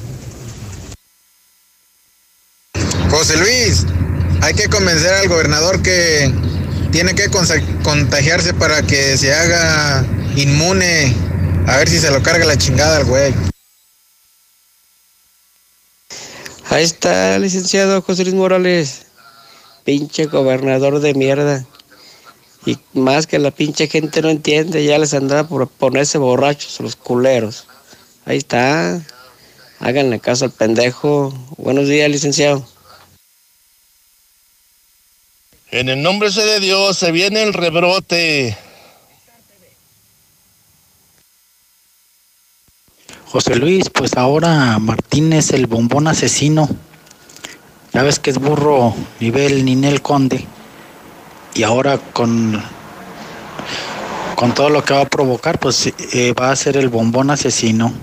José 3.11 3.35
Luis, 3.35 3.85
hay 4.41 4.53
que 4.53 4.69
convencer 4.69 5.13
al 5.13 5.27
gobernador 5.27 5.81
que 5.81 6.33
tiene 6.93 7.13
que 7.13 7.29
contagiarse 7.83 8.53
para 8.53 8.83
que 8.83 9.17
se 9.17 9.33
haga 9.33 10.05
inmune. 10.37 11.13
A 11.67 11.75
ver 11.75 11.89
si 11.89 11.99
se 11.99 12.09
lo 12.09 12.23
carga 12.23 12.45
la 12.45 12.57
chingada 12.57 12.95
al 12.95 13.03
güey. 13.03 13.33
Ahí 16.69 16.85
está, 16.85 17.37
licenciado 17.37 18.01
José 18.01 18.23
Luis 18.23 18.35
Morales. 18.35 19.01
Pinche 19.83 20.27
gobernador 20.27 21.01
de 21.01 21.13
mierda. 21.13 21.65
Y 22.65 22.77
más 22.93 23.27
que 23.27 23.39
la 23.39 23.51
pinche 23.51 23.87
gente 23.87 24.21
no 24.21 24.29
entiende, 24.29 24.85
ya 24.85 24.97
les 24.97 25.13
andaba 25.13 25.45
por 25.49 25.67
ponerse 25.67 26.17
borrachos 26.17 26.79
los 26.79 26.95
culeros. 26.95 27.67
Ahí 28.23 28.37
está. 28.37 29.01
Háganle 29.81 30.21
caso 30.21 30.45
al 30.45 30.51
pendejo. 30.51 31.33
Buenos 31.57 31.89
días, 31.89 32.09
licenciado. 32.09 32.65
En 35.71 35.87
el 35.87 36.03
nombre 36.03 36.29
de 36.29 36.59
Dios 36.59 36.97
se 36.97 37.13
viene 37.13 37.43
el 37.43 37.53
rebrote. 37.53 38.57
José 43.27 43.55
Luis, 43.55 43.89
pues 43.89 44.17
ahora 44.17 44.77
Martín 44.79 45.31
es 45.31 45.51
el 45.51 45.67
bombón 45.67 46.09
asesino. 46.09 46.67
Ya 47.93 48.03
ves 48.03 48.19
que 48.19 48.31
es 48.31 48.37
burro 48.37 48.93
nivel 49.21 49.63
Ninel 49.63 50.01
Conde. 50.01 50.45
Y 51.53 51.63
ahora 51.63 51.97
con, 51.99 52.61
con 54.35 54.53
todo 54.53 54.69
lo 54.69 54.83
que 54.83 54.93
va 54.93 55.01
a 55.01 55.09
provocar, 55.09 55.57
pues 55.57 55.93
eh, 56.11 56.33
va 56.33 56.51
a 56.51 56.55
ser 56.57 56.75
el 56.75 56.89
bombón 56.89 57.29
asesino. 57.29 57.93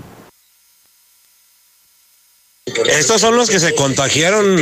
Estos 2.87 3.21
son 3.21 3.35
los 3.35 3.49
que 3.49 3.59
se 3.59 3.73
contagiaron, 3.75 4.57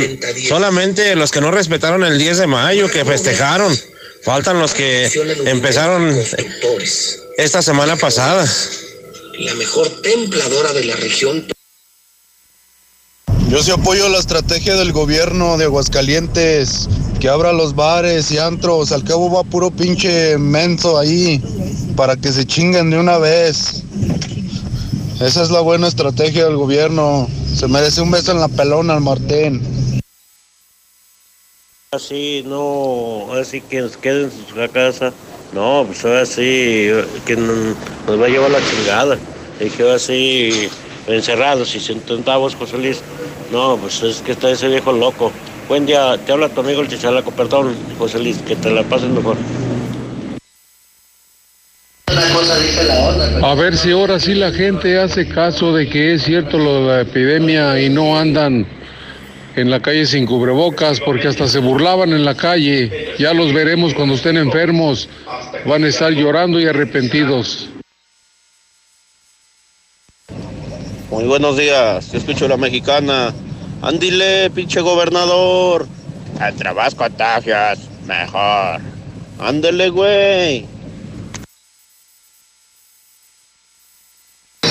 solamente 0.48 1.14
los 1.16 1.30
que 1.30 1.40
no 1.40 1.50
respetaron 1.50 2.04
el 2.04 2.18
10 2.18 2.38
de 2.38 2.46
mayo, 2.46 2.90
que 2.90 3.04
festejaron. 3.04 3.76
Faltan 4.22 4.58
los 4.58 4.74
que 4.74 5.10
empezaron 5.46 6.14
esta 7.36 7.62
semana 7.62 7.96
pasada. 7.96 8.46
La 9.38 9.54
mejor 9.54 9.88
templadora 10.02 10.72
de 10.72 10.84
la 10.84 10.96
región. 10.96 11.46
Yo 13.48 13.62
sí 13.62 13.70
apoyo 13.70 14.08
la 14.08 14.18
estrategia 14.18 14.74
del 14.74 14.92
gobierno 14.92 15.56
de 15.56 15.64
Aguascalientes, 15.64 16.88
que 17.18 17.28
abra 17.28 17.52
los 17.52 17.74
bares 17.74 18.30
y 18.30 18.38
antros, 18.38 18.92
al 18.92 19.04
cabo 19.04 19.32
va 19.32 19.44
puro 19.44 19.70
pinche 19.70 20.36
menso 20.36 20.98
ahí, 20.98 21.40
para 21.96 22.16
que 22.16 22.30
se 22.30 22.44
chinguen 22.44 22.90
de 22.90 22.98
una 22.98 23.16
vez. 23.16 23.84
Esa 25.20 25.42
es 25.42 25.50
la 25.50 25.60
buena 25.60 25.88
estrategia 25.88 26.44
del 26.44 26.56
gobierno. 26.56 27.28
Se 27.52 27.66
merece 27.66 28.00
un 28.00 28.12
beso 28.12 28.30
en 28.30 28.40
la 28.40 28.46
pelona 28.46 28.94
al 28.94 29.00
Martín. 29.00 29.60
Así, 31.90 32.44
no, 32.46 33.32
así 33.32 33.60
que 33.60 33.80
nos 33.80 33.96
queden 33.96 34.30
en 34.30 34.30
su 34.30 34.72
casa. 34.72 35.12
No, 35.52 35.82
pues 35.86 36.04
ahora 36.04 36.24
sí, 36.24 36.88
que 37.26 37.36
nos 37.36 38.20
va 38.20 38.26
a 38.26 38.28
llevar 38.28 38.52
la 38.52 38.60
chingada. 38.70 39.18
Y 39.58 39.70
que 39.70 39.90
así, 39.90 40.68
encerrados 41.08 41.74
y 41.74 41.80
sentados, 41.80 42.54
José 42.54 42.78
Luis. 42.78 43.00
No, 43.50 43.76
pues 43.76 44.00
es 44.04 44.20
que 44.20 44.32
está 44.32 44.50
ese 44.50 44.68
viejo 44.68 44.92
loco. 44.92 45.32
Buen 45.68 45.84
día, 45.84 46.16
te 46.24 46.30
habla 46.30 46.48
tu 46.48 46.60
amigo 46.60 46.80
el 46.80 46.88
chichalaco, 46.88 47.32
perdón, 47.32 47.74
José 47.98 48.20
Luis, 48.20 48.38
que 48.38 48.54
te 48.54 48.70
la 48.70 48.84
pases 48.84 49.10
mejor. 49.10 49.36
A 53.42 53.54
ver 53.54 53.76
si 53.76 53.90
ahora 53.90 54.18
sí 54.18 54.34
la 54.34 54.50
gente 54.50 54.98
hace 54.98 55.28
caso 55.28 55.72
de 55.74 55.88
que 55.88 56.14
es 56.14 56.22
cierto 56.22 56.58
lo 56.58 56.80
de 56.80 56.86
la 56.86 57.00
epidemia 57.02 57.80
y 57.80 57.88
no 57.88 58.18
andan 58.18 58.66
en 59.56 59.70
la 59.70 59.80
calle 59.80 60.06
sin 60.06 60.26
cubrebocas 60.26 61.00
porque 61.00 61.28
hasta 61.28 61.48
se 61.48 61.58
burlaban 61.58 62.12
en 62.12 62.24
la 62.24 62.34
calle. 62.34 63.14
Ya 63.18 63.34
los 63.34 63.52
veremos 63.52 63.94
cuando 63.94 64.14
estén 64.14 64.36
enfermos. 64.36 65.08
Van 65.66 65.84
a 65.84 65.88
estar 65.88 66.12
llorando 66.12 66.60
y 66.60 66.66
arrepentidos. 66.66 67.68
Muy 71.10 71.24
buenos 71.24 71.56
días, 71.56 72.12
yo 72.12 72.18
escucho 72.18 72.48
la 72.48 72.56
mexicana. 72.56 73.34
Ándile, 73.82 74.50
pinche 74.50 74.80
gobernador. 74.80 75.86
Entre 76.40 76.72
más 76.72 76.94
contagios, 76.94 77.78
mejor. 78.06 78.80
Ándele, 79.38 79.88
güey. 79.88 80.77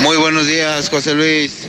Muy 0.07 0.15
buenos 0.15 0.47
días, 0.47 0.89
José 0.89 1.13
Luis. 1.15 1.67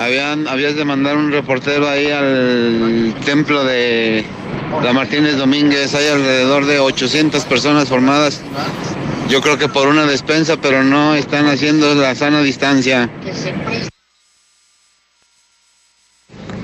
Habían, 0.00 0.48
habías 0.48 0.74
de 0.74 0.84
mandar 0.84 1.16
un 1.16 1.30
reportero 1.30 1.88
ahí 1.88 2.10
al 2.10 3.14
templo 3.24 3.62
de 3.62 4.24
la 4.82 4.92
Martínez 4.92 5.36
Domínguez. 5.36 5.94
Hay 5.94 6.08
alrededor 6.08 6.66
de 6.66 6.80
800 6.80 7.44
personas 7.44 7.88
formadas. 7.88 8.40
Yo 9.28 9.40
creo 9.42 9.58
que 9.58 9.68
por 9.68 9.86
una 9.86 10.06
despensa, 10.06 10.56
pero 10.56 10.82
no 10.82 11.14
están 11.14 11.46
haciendo 11.46 11.94
la 11.94 12.16
sana 12.16 12.42
distancia. 12.42 13.08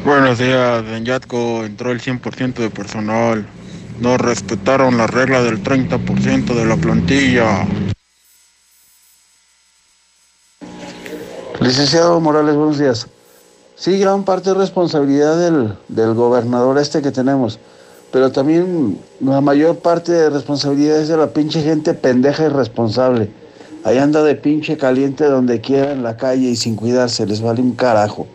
Buenos 0.04 0.38
días, 0.40 0.84
en 0.92 1.04
Yatco 1.04 1.64
entró 1.64 1.92
el 1.92 2.00
100% 2.00 2.54
de 2.54 2.70
personal. 2.70 3.46
No 4.00 4.18
respetaron 4.18 4.98
la 4.98 5.06
regla 5.06 5.44
del 5.44 5.62
30% 5.62 6.54
de 6.54 6.64
la 6.66 6.76
plantilla. 6.76 7.68
Licenciado 11.62 12.18
Morales, 12.18 12.56
buenos 12.56 12.78
días. 12.78 13.06
Sí, 13.76 13.96
gran 14.00 14.24
parte 14.24 14.50
es 14.50 14.56
responsabilidad 14.56 15.38
del, 15.38 15.74
del 15.86 16.12
gobernador 16.14 16.76
este 16.76 17.02
que 17.02 17.12
tenemos, 17.12 17.60
pero 18.10 18.32
también 18.32 18.98
la 19.20 19.40
mayor 19.40 19.78
parte 19.78 20.10
de 20.10 20.28
responsabilidad 20.28 20.98
es 20.98 21.06
de 21.06 21.16
la 21.16 21.28
pinche 21.28 21.62
gente 21.62 21.94
pendeja 21.94 22.46
y 22.46 22.48
responsable. 22.48 23.30
Ahí 23.84 23.98
anda 23.98 24.24
de 24.24 24.34
pinche 24.34 24.76
caliente 24.76 25.24
donde 25.24 25.60
quiera 25.60 25.92
en 25.92 26.02
la 26.02 26.16
calle 26.16 26.48
y 26.48 26.56
sin 26.56 26.74
cuidarse, 26.74 27.26
les 27.26 27.40
vale 27.40 27.62
un 27.62 27.76
carajo. 27.76 28.26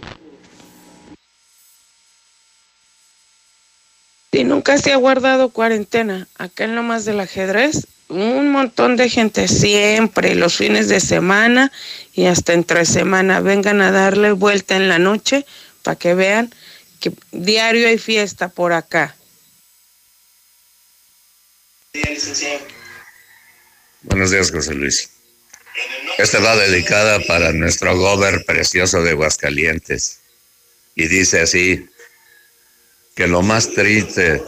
Y 4.32 4.46
nunca 4.46 4.78
se 4.78 4.94
ha 4.94 4.98
guardado 4.98 5.50
cuarentena. 5.50 6.30
Acá 6.38 6.64
en 6.64 6.76
lo 6.76 6.84
más 6.84 7.04
del 7.04 7.20
ajedrez, 7.20 7.88
un 8.10 8.52
montón 8.52 8.96
de 8.96 9.10
gente 9.10 9.48
siempre, 9.48 10.36
los 10.36 10.56
fines 10.56 10.88
de 10.88 11.00
semana 11.00 11.72
y 12.14 12.26
hasta 12.26 12.54
entre 12.54 12.86
semana, 12.86 13.40
vengan 13.42 13.82
a 13.82 13.92
darle 13.92 14.32
vuelta 14.32 14.76
en 14.76 14.90
la 14.90 15.00
noche 15.00 15.46
para 15.84 15.98
que 15.98 16.14
vean 16.14 16.54
que 17.00 17.12
diario 17.32 17.88
hay 17.88 17.98
fiesta 17.98 18.50
por 18.50 18.74
acá. 18.74 19.16
Buenos 24.04 24.32
días, 24.32 24.52
José 24.52 24.74
Luis. 24.74 25.10
Esta 26.18 26.40
va 26.40 26.56
dedicada 26.56 27.20
para 27.28 27.52
nuestro 27.52 27.96
gober 27.98 28.44
precioso 28.46 29.04
de 29.04 29.12
Aguascalientes. 29.12 30.20
Y 30.96 31.08
dice 31.08 31.42
así, 31.42 31.88
que 33.16 33.28
lo 33.28 33.42
más 33.42 33.72
triste 33.72 34.42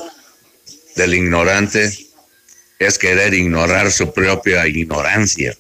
del 0.95 1.13
ignorante 1.13 1.91
es 2.79 2.97
querer 2.97 3.33
ignorar 3.33 3.91
su 3.91 4.13
propia 4.13 4.65
ignorancia. 4.67 5.55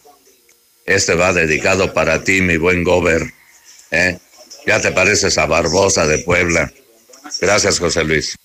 Este 0.85 1.13
va 1.13 1.33
dedicado 1.33 1.93
para 1.93 2.23
ti, 2.23 2.41
mi 2.41 2.57
buen 2.57 2.83
gober. 2.83 3.21
¿eh? 3.91 4.17
Ya 4.65 4.81
te 4.81 4.91
pareces 4.91 5.37
a 5.37 5.45
Barbosa 5.45 6.07
de 6.07 6.19
Puebla. 6.19 6.71
Gracias, 7.41 7.79
José 7.79 8.03
Luis. 8.05 8.35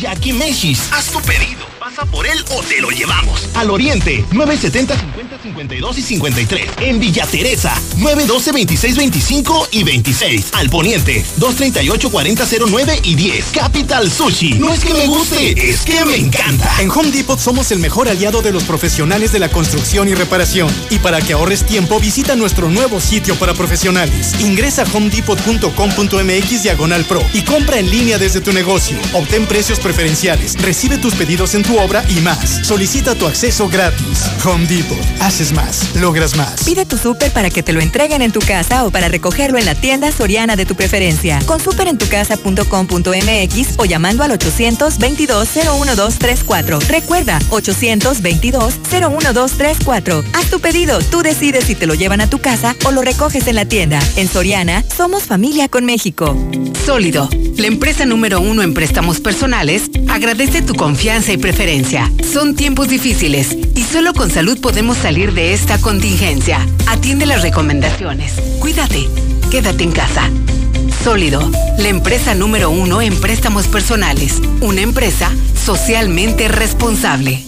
yakimeshis. 0.00 0.80
Haz 0.90 1.06
tu 1.06 1.20
pedido. 1.20 1.73
Pasa 1.94 2.10
por 2.10 2.26
él 2.26 2.44
o 2.50 2.60
te 2.62 2.80
lo 2.80 2.90
llevamos. 2.90 3.48
Al 3.54 3.70
Oriente, 3.70 4.24
970 4.32 4.98
50 4.98 5.38
52 5.38 5.98
y 5.98 6.02
53. 6.02 6.70
En 6.80 6.98
Villa 6.98 7.24
Teresa, 7.26 7.72
912 7.98 8.52
26 8.52 8.96
25 8.96 9.68
y 9.70 9.84
26. 9.84 10.46
Al 10.54 10.70
Poniente, 10.70 11.24
238 11.36 12.10
40 12.10 12.46
09 12.66 13.00
y 13.04 13.14
10. 13.14 13.44
Capital 13.52 14.10
Sushi. 14.10 14.54
No 14.54 14.72
es 14.72 14.80
que 14.80 14.92
me 14.92 15.06
guste, 15.06 15.70
es 15.70 15.82
que 15.82 16.04
me 16.04 16.16
encanta. 16.16 16.68
En 16.80 16.90
Home 16.90 17.12
Depot 17.12 17.38
somos 17.38 17.70
el 17.70 17.78
mejor 17.78 18.08
aliado 18.08 18.42
de 18.42 18.52
los 18.52 18.64
profesionales 18.64 19.30
de 19.30 19.38
la 19.38 19.50
construcción 19.50 20.08
y 20.08 20.14
reparación. 20.14 20.68
Y 20.90 20.98
para 20.98 21.20
que 21.20 21.34
ahorres 21.34 21.64
tiempo, 21.64 22.00
visita 22.00 22.34
nuestro 22.34 22.70
nuevo 22.70 23.00
sitio 23.00 23.36
para 23.36 23.54
profesionales. 23.54 24.34
Ingresa 24.40 24.82
a 24.82 24.86
homedepot.com.mx 24.92 26.62
diagonal 26.62 27.04
pro 27.04 27.22
y 27.32 27.42
compra 27.42 27.78
en 27.78 27.90
línea 27.90 28.18
desde 28.18 28.40
tu 28.40 28.52
negocio. 28.52 28.98
Obtén 29.12 29.46
precios 29.46 29.78
preferenciales, 29.78 30.60
recibe 30.60 30.98
tus 30.98 31.14
pedidos 31.14 31.54
en 31.54 31.62
tu 31.62 31.78
obra 31.84 32.04
y 32.08 32.20
más. 32.20 32.66
Solicita 32.66 33.14
tu 33.14 33.26
acceso 33.26 33.68
gratis. 33.68 34.24
Home 34.44 34.66
Depot. 34.66 34.98
Haces 35.20 35.52
más, 35.52 35.94
logras 35.96 36.34
más. 36.36 36.64
Pide 36.64 36.86
tu 36.86 36.96
súper 36.96 37.30
para 37.32 37.50
que 37.50 37.62
te 37.62 37.72
lo 37.72 37.80
entreguen 37.80 38.22
en 38.22 38.32
tu 38.32 38.40
casa 38.40 38.84
o 38.84 38.90
para 38.90 39.08
recogerlo 39.08 39.58
en 39.58 39.66
la 39.66 39.74
tienda 39.74 40.10
soriana 40.10 40.56
de 40.56 40.64
tu 40.66 40.74
preferencia. 40.74 41.38
Con 41.46 41.60
superentucasa.com.mx 41.60 43.78
o 43.78 43.84
llamando 43.84 44.22
al 44.22 44.30
822-01234. 44.38 46.80
Recuerda, 46.88 47.38
822-01234. 47.50 50.24
Haz 50.32 50.46
tu 50.50 50.60
pedido, 50.60 51.00
tú 51.00 51.22
decides 51.22 51.64
si 51.64 51.74
te 51.74 51.86
lo 51.86 51.92
llevan 51.94 52.22
a 52.22 52.30
tu 52.30 52.38
casa 52.38 52.74
o 52.84 52.92
lo 52.92 53.02
recoges 53.02 53.46
en 53.46 53.56
la 53.56 53.66
tienda. 53.66 53.98
En 54.16 54.26
Soriana, 54.28 54.82
somos 54.96 55.24
familia 55.24 55.68
con 55.68 55.84
México. 55.84 56.34
Sólido, 56.86 57.28
la 57.56 57.66
empresa 57.66 58.06
número 58.06 58.40
uno 58.40 58.62
en 58.62 58.72
préstamos 58.74 59.18
personales, 59.20 59.90
agradece 60.08 60.62
tu 60.62 60.74
confianza 60.74 61.32
y 61.32 61.38
preferencia. 61.38 61.73
Son 61.74 62.54
tiempos 62.54 62.86
difíciles 62.86 63.58
y 63.74 63.82
solo 63.82 64.14
con 64.14 64.30
salud 64.30 64.60
podemos 64.60 64.96
salir 64.96 65.34
de 65.34 65.54
esta 65.54 65.76
contingencia. 65.80 66.64
Atiende 66.86 67.26
las 67.26 67.42
recomendaciones. 67.42 68.34
Cuídate. 68.60 69.08
Quédate 69.50 69.82
en 69.82 69.90
casa. 69.90 70.30
Sólido, 71.02 71.50
la 71.78 71.88
empresa 71.88 72.36
número 72.36 72.70
uno 72.70 73.02
en 73.02 73.20
préstamos 73.20 73.66
personales. 73.66 74.40
Una 74.60 74.82
empresa 74.82 75.32
socialmente 75.64 76.46
responsable. 76.46 77.42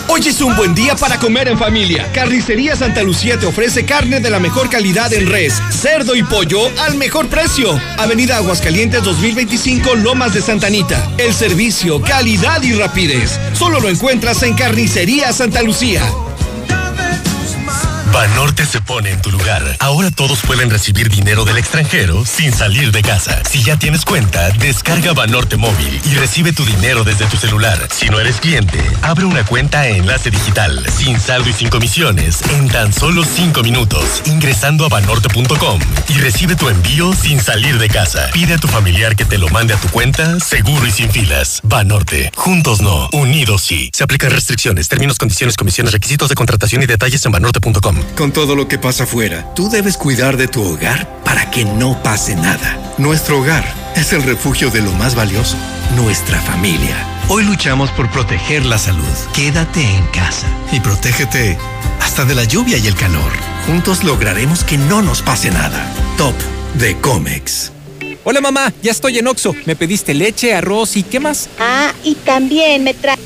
Hoy 0.07 0.21
es 0.27 0.41
un 0.41 0.55
buen 0.55 0.75
día 0.75 0.95
para 0.95 1.17
comer 1.17 1.47
en 1.47 1.57
familia. 1.57 2.11
Carnicería 2.13 2.75
Santa 2.75 3.01
Lucía 3.01 3.39
te 3.39 3.47
ofrece 3.47 3.83
carne 3.83 4.19
de 4.19 4.29
la 4.29 4.39
mejor 4.39 4.69
calidad 4.69 5.11
en 5.11 5.27
res, 5.27 5.59
cerdo 5.71 6.15
y 6.15 6.21
pollo 6.21 6.69
al 6.81 6.95
mejor 6.95 7.29
precio. 7.29 7.79
Avenida 7.97 8.37
Aguascalientes 8.37 9.03
2025 9.03 9.95
Lomas 9.95 10.33
de 10.33 10.41
Santanita. 10.41 11.11
El 11.17 11.33
servicio, 11.33 11.99
calidad 12.01 12.61
y 12.61 12.73
rapidez. 12.73 13.39
Solo 13.53 13.79
lo 13.79 13.89
encuentras 13.89 14.43
en 14.43 14.53
Carnicería 14.53 15.33
Santa 15.33 15.63
Lucía. 15.63 16.03
Banorte 18.13 18.63
se 18.67 18.79
pone 18.79 19.09
en 19.09 19.19
tu 19.23 19.31
lugar. 19.31 19.63
Ahora 19.79 20.11
todos 20.11 20.41
pueden 20.41 20.69
recibir 20.69 21.09
dinero 21.09 21.45
del 21.45 21.57
extranjero 21.57 22.23
sin 22.25 22.53
salir 22.53 22.91
de 22.91 23.01
casa. 23.01 23.41
Si 23.43 23.63
ya 23.63 23.77
tienes 23.79 24.05
cuenta, 24.05 24.51
descarga 24.51 25.13
Banorte 25.13 25.57
móvil 25.57 25.99
y 26.05 26.13
recibe 26.13 26.53
tu 26.53 26.63
dinero 26.63 27.03
desde 27.03 27.25
tu 27.25 27.37
celular. 27.37 27.87
Si 27.91 28.09
no 28.09 28.19
eres 28.19 28.35
cliente, 28.35 28.79
abre 29.01 29.25
una 29.25 29.43
cuenta 29.43 29.87
en 29.87 30.03
Enlace 30.03 30.29
Digital, 30.29 30.85
sin 30.95 31.19
saldo 31.19 31.49
y 31.49 31.53
sin 31.53 31.69
comisiones, 31.69 32.43
en 32.51 32.69
tan 32.69 32.93
solo 32.93 33.23
5 33.23 33.63
minutos, 33.63 34.21
ingresando 34.25 34.85
a 34.85 34.89
banorte.com 34.89 35.79
y 36.07 36.13
recibe 36.19 36.55
tu 36.55 36.69
envío 36.69 37.13
sin 37.13 37.41
salir 37.41 37.79
de 37.79 37.89
casa. 37.89 38.29
Pide 38.31 38.53
a 38.53 38.57
tu 38.59 38.67
familiar 38.67 39.15
que 39.15 39.25
te 39.25 39.39
lo 39.39 39.49
mande 39.49 39.73
a 39.73 39.77
tu 39.77 39.87
cuenta, 39.87 40.39
seguro 40.39 40.85
y 40.85 40.91
sin 40.91 41.09
filas. 41.09 41.61
Banorte. 41.63 42.31
Juntos 42.35 42.79
no, 42.79 43.09
unidos 43.11 43.63
sí. 43.63 43.89
Se 43.91 44.03
aplican 44.03 44.29
restricciones, 44.29 44.87
términos, 44.87 45.17
condiciones, 45.17 45.57
comisiones, 45.57 45.93
requisitos 45.93 46.29
de 46.29 46.35
contratación 46.35 46.83
y 46.83 46.85
detalles 46.85 47.25
en 47.25 47.31
banorte.com. 47.31 48.02
Con 48.15 48.31
todo 48.31 48.55
lo 48.55 48.67
que 48.67 48.77
pasa 48.77 49.03
afuera, 49.05 49.53
tú 49.55 49.69
debes 49.69 49.97
cuidar 49.97 50.37
de 50.37 50.47
tu 50.47 50.63
hogar 50.63 51.21
para 51.23 51.49
que 51.49 51.65
no 51.65 52.01
pase 52.03 52.35
nada. 52.35 52.93
Nuestro 52.97 53.39
hogar 53.39 53.65
es 53.95 54.13
el 54.13 54.23
refugio 54.23 54.69
de 54.69 54.81
lo 54.81 54.91
más 54.93 55.15
valioso, 55.15 55.57
nuestra 55.95 56.39
familia. 56.41 56.95
Hoy 57.27 57.43
luchamos 57.43 57.89
por 57.91 58.09
proteger 58.11 58.65
la 58.65 58.77
salud. 58.77 59.03
Quédate 59.33 59.81
en 59.81 60.05
casa 60.07 60.47
y 60.71 60.79
protégete 60.79 61.57
hasta 62.01 62.25
de 62.25 62.35
la 62.35 62.43
lluvia 62.43 62.77
y 62.77 62.87
el 62.87 62.95
calor. 62.95 63.31
Juntos 63.65 64.03
lograremos 64.03 64.63
que 64.63 64.77
no 64.77 65.01
nos 65.01 65.21
pase 65.21 65.49
nada. 65.51 65.91
Top 66.17 66.35
de 66.75 66.95
Comex. 66.97 67.72
Hola 68.25 68.39
mamá, 68.39 68.73
ya 68.81 68.91
estoy 68.91 69.17
en 69.17 69.27
Oxo. 69.27 69.53
Me 69.65 69.75
pediste 69.75 70.13
leche, 70.13 70.53
arroz 70.53 70.95
y 70.95 71.03
¿qué 71.03 71.19
más? 71.19 71.49
Ah, 71.59 71.93
y 72.03 72.15
también 72.15 72.83
me 72.83 72.93
trae 72.93 73.17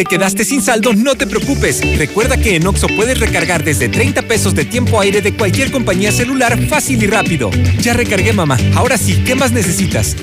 te 0.00 0.06
quedaste 0.06 0.46
sin 0.46 0.62
saldo, 0.62 0.94
no 0.94 1.14
te 1.14 1.26
preocupes. 1.26 1.82
Recuerda 1.98 2.38
que 2.38 2.56
en 2.56 2.66
Oxo 2.66 2.86
puedes 2.96 3.20
recargar 3.20 3.64
desde 3.64 3.90
30 3.90 4.22
pesos 4.22 4.54
de 4.54 4.64
tiempo 4.64 4.98
aire 4.98 5.20
de 5.20 5.36
cualquier 5.36 5.70
compañía 5.70 6.10
celular 6.10 6.58
fácil 6.68 7.02
y 7.02 7.06
rápido. 7.06 7.50
Ya 7.82 7.92
recargué, 7.92 8.32
mamá. 8.32 8.56
Ahora 8.74 8.96
sí, 8.96 9.22
¿qué 9.26 9.34
más 9.34 9.52
necesitas? 9.52 10.16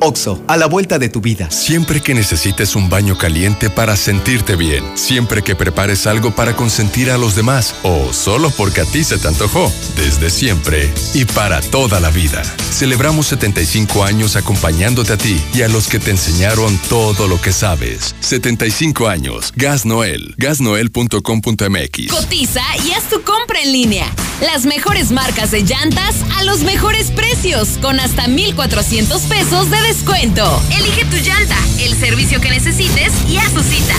Oxo, 0.00 0.42
a 0.46 0.56
la 0.56 0.66
vuelta 0.66 0.98
de 0.98 1.08
tu 1.08 1.20
vida. 1.20 1.50
Siempre 1.50 2.00
que 2.00 2.14
necesites 2.14 2.76
un 2.76 2.88
baño 2.88 3.16
caliente 3.16 3.70
para 3.70 3.96
sentirte 3.96 4.56
bien, 4.56 4.84
siempre 4.94 5.42
que 5.42 5.56
prepares 5.56 6.06
algo 6.06 6.30
para 6.30 6.56
consentir 6.56 7.10
a 7.10 7.18
los 7.18 7.34
demás 7.34 7.74
o 7.82 8.12
solo 8.12 8.50
porque 8.50 8.82
a 8.82 8.84
ti 8.84 9.04
se 9.04 9.18
te 9.18 9.28
antojó, 9.28 9.72
desde 9.96 10.30
siempre 10.30 10.92
y 11.14 11.24
para 11.24 11.60
toda 11.60 12.00
la 12.00 12.10
vida. 12.10 12.42
Celebramos 12.70 13.28
75 13.28 14.04
años 14.04 14.36
acompañándote 14.36 15.12
a 15.12 15.16
ti 15.16 15.40
y 15.54 15.62
a 15.62 15.68
los 15.68 15.88
que 15.88 15.98
te 15.98 16.10
enseñaron 16.10 16.76
todo 16.88 17.28
lo 17.28 17.40
que 17.40 17.52
sabes. 17.52 18.14
75 18.20 19.08
años. 19.08 19.52
Gas 19.54 19.86
Noel. 19.86 20.34
Gasnoel.com.mx. 20.38 22.10
Cotiza 22.10 22.62
y 22.84 22.92
haz 22.92 23.04
tu 23.08 23.22
compra 23.22 23.60
en 23.62 23.72
línea. 23.72 24.06
Las 24.40 24.64
mejores 24.64 25.12
marcas 25.12 25.52
de 25.52 25.62
llantas 25.62 26.16
a 26.36 26.42
los 26.42 26.60
mejores 26.60 27.12
precios 27.12 27.78
con 27.80 28.00
hasta 28.00 28.26
1400 28.26 29.22
pesos 29.22 29.70
de 29.70 29.80
descuento. 29.86 30.62
Elige 30.70 31.04
tu 31.04 31.16
llanta, 31.16 31.56
el 31.78 31.98
servicio 31.98 32.40
que 32.40 32.50
necesites 32.50 33.12
y 33.28 33.36
haz 33.36 33.52
tu 33.52 33.62
cita. 33.62 33.94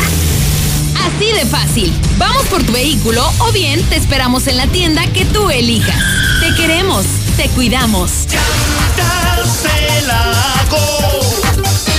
Así 1.05 1.31
de 1.31 1.45
fácil. 1.45 1.93
Vamos 2.17 2.43
por 2.47 2.63
tu 2.63 2.73
vehículo 2.73 3.31
o 3.39 3.51
bien 3.51 3.83
te 3.83 3.95
esperamos 3.95 4.47
en 4.47 4.57
la 4.57 4.67
tienda 4.67 5.05
que 5.13 5.25
tú 5.25 5.49
elijas. 5.49 6.01
Te 6.39 6.53
queremos, 6.55 7.05
te 7.37 7.47
cuidamos. 7.49 8.11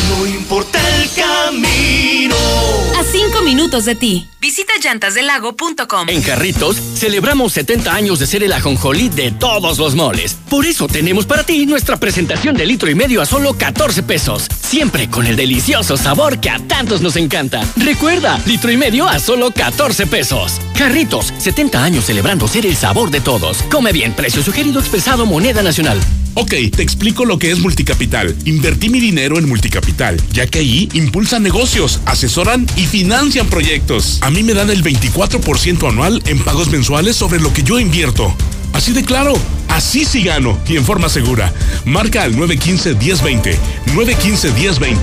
No 0.09 0.27
importa 0.27 0.79
el 0.97 1.11
camino. 1.13 2.86
Cinco 3.11 3.43
minutos 3.43 3.85
de 3.85 3.95
ti. 3.95 4.29
Visita 4.41 4.73
llantasdelago.com. 4.83 6.09
En 6.09 6.23
Carritos 6.23 6.77
celebramos 6.77 7.53
70 7.53 7.95
años 7.95 8.19
de 8.19 8.27
ser 8.27 8.43
el 8.43 8.53
ajonjolí 8.53 9.09
de 9.09 9.31
todos 9.31 9.79
los 9.79 9.95
moles. 9.95 10.37
Por 10.49 10.67
eso 10.67 10.89
tenemos 10.89 11.25
para 11.25 11.45
ti 11.45 11.67
nuestra 11.67 11.99
presentación 11.99 12.57
de 12.57 12.67
litro 12.67 12.91
y 12.91 12.95
medio 12.95 13.23
a 13.23 13.27
solo 13.27 13.55
14 13.55 14.03
pesos. 14.03 14.47
Siempre 14.61 15.09
con 15.09 15.27
el 15.27 15.37
delicioso 15.37 15.97
sabor 15.97 16.41
que 16.41 16.51
a 16.51 16.59
tantos 16.59 17.01
nos 17.01 17.17
encanta. 17.17 17.63
Recuerda, 17.77 18.41
litro 18.47 18.71
y 18.71 18.77
medio 18.77 19.09
a 19.09 19.19
solo 19.19 19.51
14 19.53 20.07
pesos. 20.07 20.61
Carritos, 20.77 21.33
70 21.39 21.83
años 21.83 22.05
celebrando 22.05 22.49
ser 22.49 22.67
el 22.67 22.77
sabor 22.77 23.11
de 23.11 23.21
todos. 23.21 23.63
Come 23.71 23.93
bien, 23.93 24.15
precio 24.15 24.43
sugerido 24.43 24.81
expresado 24.81 25.27
moneda 25.27 25.63
nacional. 25.63 25.99
Ok, 26.39 26.53
te 26.77 26.83
explico 26.83 27.25
lo 27.25 27.39
que 27.39 27.51
es 27.51 27.61
Multicapital. 27.61 28.37
Invertí 28.45 28.91
mi 28.91 29.01
dinero 29.01 29.39
en 29.39 29.49
Multicapital, 29.49 30.21
ya 30.33 30.47
que 30.47 30.59
ahí 30.59 30.87
impulsan 30.93 31.43
negocios, 31.43 32.01
asesoran 32.05 32.67
y 32.77 32.85
financian 32.97 33.47
proyectos. 33.49 34.21
A 34.23 34.31
mí 34.31 34.43
me 34.43 34.55
dan 34.55 34.71
el 34.71 34.83
24% 34.83 35.87
anual 35.87 36.23
en 36.25 36.43
pagos 36.43 36.71
mensuales 36.71 37.15
sobre 37.15 37.39
lo 37.39 37.53
que 37.53 37.63
yo 37.63 37.79
invierto. 37.79 38.35
Así 38.73 38.95
de 38.95 39.05
claro, 39.05 39.35
así 39.69 40.07
sí 40.07 40.23
gano 40.23 40.59
y 40.67 40.79
en 40.79 40.85
forma 40.87 41.11
segura. 41.11 41.53
Marca 41.85 42.23
al 42.23 42.35
915-1020. 42.37 43.55
915-1020. 43.95 44.97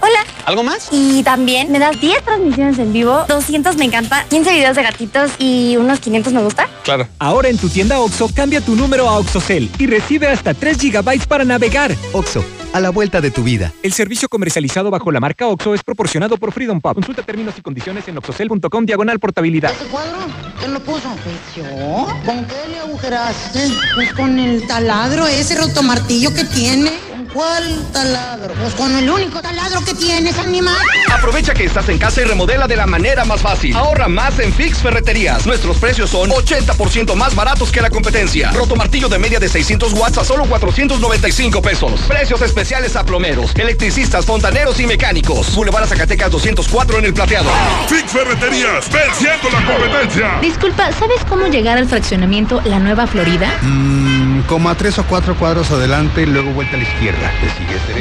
Hola. 0.00 0.20
¿Algo 0.44 0.62
más? 0.62 0.90
Y 0.92 1.24
también 1.24 1.72
me 1.72 1.80
das 1.80 2.00
10 2.00 2.22
transmisiones 2.22 2.78
en 2.78 2.92
vivo, 2.92 3.24
200 3.28 3.76
me 3.76 3.84
encanta, 3.84 4.24
15 4.30 4.52
videos 4.52 4.76
de 4.76 4.82
gatitos 4.84 5.32
y 5.40 5.76
unos 5.76 5.98
500 5.98 6.32
me 6.32 6.42
gusta. 6.42 6.68
Claro. 6.84 7.08
Ahora 7.18 7.48
en 7.48 7.58
tu 7.58 7.68
tienda 7.68 7.98
OXO, 7.98 8.28
cambia 8.32 8.60
tu 8.60 8.76
número 8.76 9.08
a 9.08 9.18
OXOCEL 9.18 9.70
y 9.78 9.86
recibe 9.86 10.28
hasta 10.28 10.54
3 10.54 10.78
GB 10.78 11.26
para 11.26 11.44
navegar. 11.44 11.96
OXO, 12.12 12.44
a 12.72 12.80
la 12.80 12.90
vuelta 12.90 13.20
de 13.20 13.30
tu 13.30 13.42
vida. 13.42 13.72
El 13.82 13.92
servicio 13.92 14.28
comercializado 14.28 14.90
bajo 14.90 15.10
la 15.12 15.20
marca 15.20 15.46
OXO 15.46 15.74
es 15.74 15.82
proporcionado 15.82 16.36
por 16.36 16.52
Freedom 16.52 16.80
Pub. 16.80 16.94
Consulta 16.94 17.22
términos 17.22 17.54
y 17.58 17.62
condiciones 17.62 18.06
en 18.08 18.18
oxocel.com 18.18 18.86
diagonal 18.86 19.18
portabilidad. 19.18 19.72
¿Ese 19.72 19.84
cuadro? 19.86 20.18
¿Quién 20.58 20.74
lo 20.74 20.80
puso? 20.80 21.08
Pues 21.24 21.36
yo. 21.56 22.06
¿Con 22.24 22.44
qué 22.46 22.68
le 22.70 22.78
agujeraste? 22.78 23.68
Pues 23.94 24.12
con 24.14 24.38
el 24.38 24.66
taladro, 24.66 25.26
ese 25.26 25.56
rotomartillo 25.56 26.32
que 26.34 26.44
tiene. 26.44 27.11
¿Cuál 27.32 27.82
taladro? 27.92 28.52
Pues 28.54 28.74
con 28.74 28.94
el 28.94 29.08
único 29.08 29.40
taladro 29.40 29.80
que 29.80 29.94
tienes, 29.94 30.38
animal. 30.38 30.76
Aprovecha 31.10 31.54
que 31.54 31.64
estás 31.64 31.88
en 31.88 31.96
casa 31.96 32.20
y 32.20 32.24
remodela 32.24 32.66
de 32.66 32.76
la 32.76 32.86
manera 32.86 33.24
más 33.24 33.40
fácil. 33.40 33.74
Ahorra 33.74 34.06
más 34.06 34.38
en 34.38 34.52
Fix 34.52 34.78
Ferreterías. 34.78 35.46
Nuestros 35.46 35.78
precios 35.78 36.10
son 36.10 36.28
80% 36.30 37.14
más 37.14 37.34
baratos 37.34 37.72
que 37.72 37.80
la 37.80 37.88
competencia. 37.88 38.50
Roto 38.52 38.76
martillo 38.76 39.08
de 39.08 39.18
media 39.18 39.40
de 39.40 39.48
600 39.48 39.94
watts 39.94 40.18
a 40.18 40.24
solo 40.24 40.44
495 40.44 41.62
pesos. 41.62 42.00
Precios 42.02 42.42
especiales 42.42 42.96
a 42.96 43.04
plomeros, 43.04 43.52
electricistas, 43.56 44.26
fontaneros 44.26 44.78
y 44.80 44.86
mecánicos. 44.86 45.54
Boulevard 45.54 45.86
Zacatecas 45.86 46.30
204 46.30 46.98
en 46.98 47.04
el 47.06 47.14
plateado. 47.14 47.50
Fix 47.88 48.12
Ferreterías, 48.12 48.90
venciendo 48.92 49.48
la 49.50 49.64
competencia. 49.64 50.38
Disculpa, 50.42 50.92
¿sabes 50.92 51.24
cómo 51.28 51.46
llegar 51.46 51.78
al 51.78 51.88
fraccionamiento 51.88 52.60
La 52.64 52.78
Nueva 52.78 53.06
Florida? 53.06 53.48
Mmm, 53.62 54.42
como 54.42 54.68
a 54.68 54.74
tres 54.74 54.98
o 54.98 55.04
cuatro 55.04 55.34
cuadros 55.34 55.70
adelante 55.70 56.22
y 56.22 56.26
luego 56.26 56.50
vuelta 56.50 56.76
a 56.76 56.78
la 56.78 56.84
izquierda. 56.84 57.21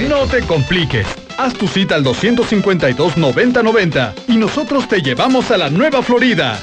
No 0.09 0.25
te 0.27 0.41
compliques. 0.41 1.07
Haz 1.37 1.53
tu 1.53 1.67
cita 1.67 1.95
al 1.95 2.03
252-9090 2.03 4.13
y 4.27 4.37
nosotros 4.37 4.87
te 4.87 5.01
llevamos 5.01 5.51
a 5.51 5.57
la 5.57 5.69
Nueva 5.69 6.01
Florida. 6.01 6.59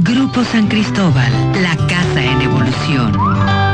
Grupo 0.00 0.44
San 0.44 0.68
Cristóbal, 0.68 1.32
la 1.62 1.74
casa 1.86 2.22
en 2.22 2.42
evolución. 2.42 3.67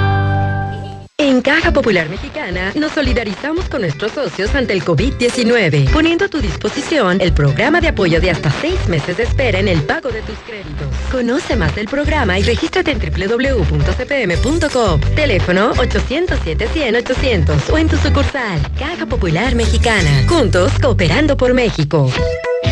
En 1.24 1.40
Caja 1.40 1.72
Popular 1.72 2.10
Mexicana 2.10 2.70
nos 2.74 2.92
solidarizamos 2.92 3.66
con 3.70 3.80
nuestros 3.80 4.12
socios 4.12 4.54
ante 4.54 4.74
el 4.74 4.84
COVID-19, 4.84 5.90
poniendo 5.90 6.26
a 6.26 6.28
tu 6.28 6.38
disposición 6.38 7.18
el 7.18 7.32
programa 7.32 7.80
de 7.80 7.88
apoyo 7.88 8.20
de 8.20 8.30
hasta 8.30 8.50
seis 8.50 8.86
meses 8.90 9.16
de 9.16 9.22
espera 9.22 9.58
en 9.58 9.68
el 9.68 9.80
pago 9.84 10.10
de 10.10 10.20
tus 10.20 10.36
créditos. 10.40 10.86
Conoce 11.10 11.56
más 11.56 11.74
del 11.74 11.86
programa 11.86 12.38
y 12.38 12.42
regístrate 12.42 12.90
en 12.90 12.98
www.cpm.com. 12.98 15.00
Teléfono 15.16 15.74
807-100-800 15.76 17.72
o 17.72 17.78
en 17.78 17.88
tu 17.88 17.96
sucursal. 17.96 18.60
Caja 18.78 19.06
Popular 19.06 19.54
Mexicana. 19.54 20.26
Juntos, 20.28 20.72
cooperando 20.78 21.38
por 21.38 21.54
México. 21.54 22.12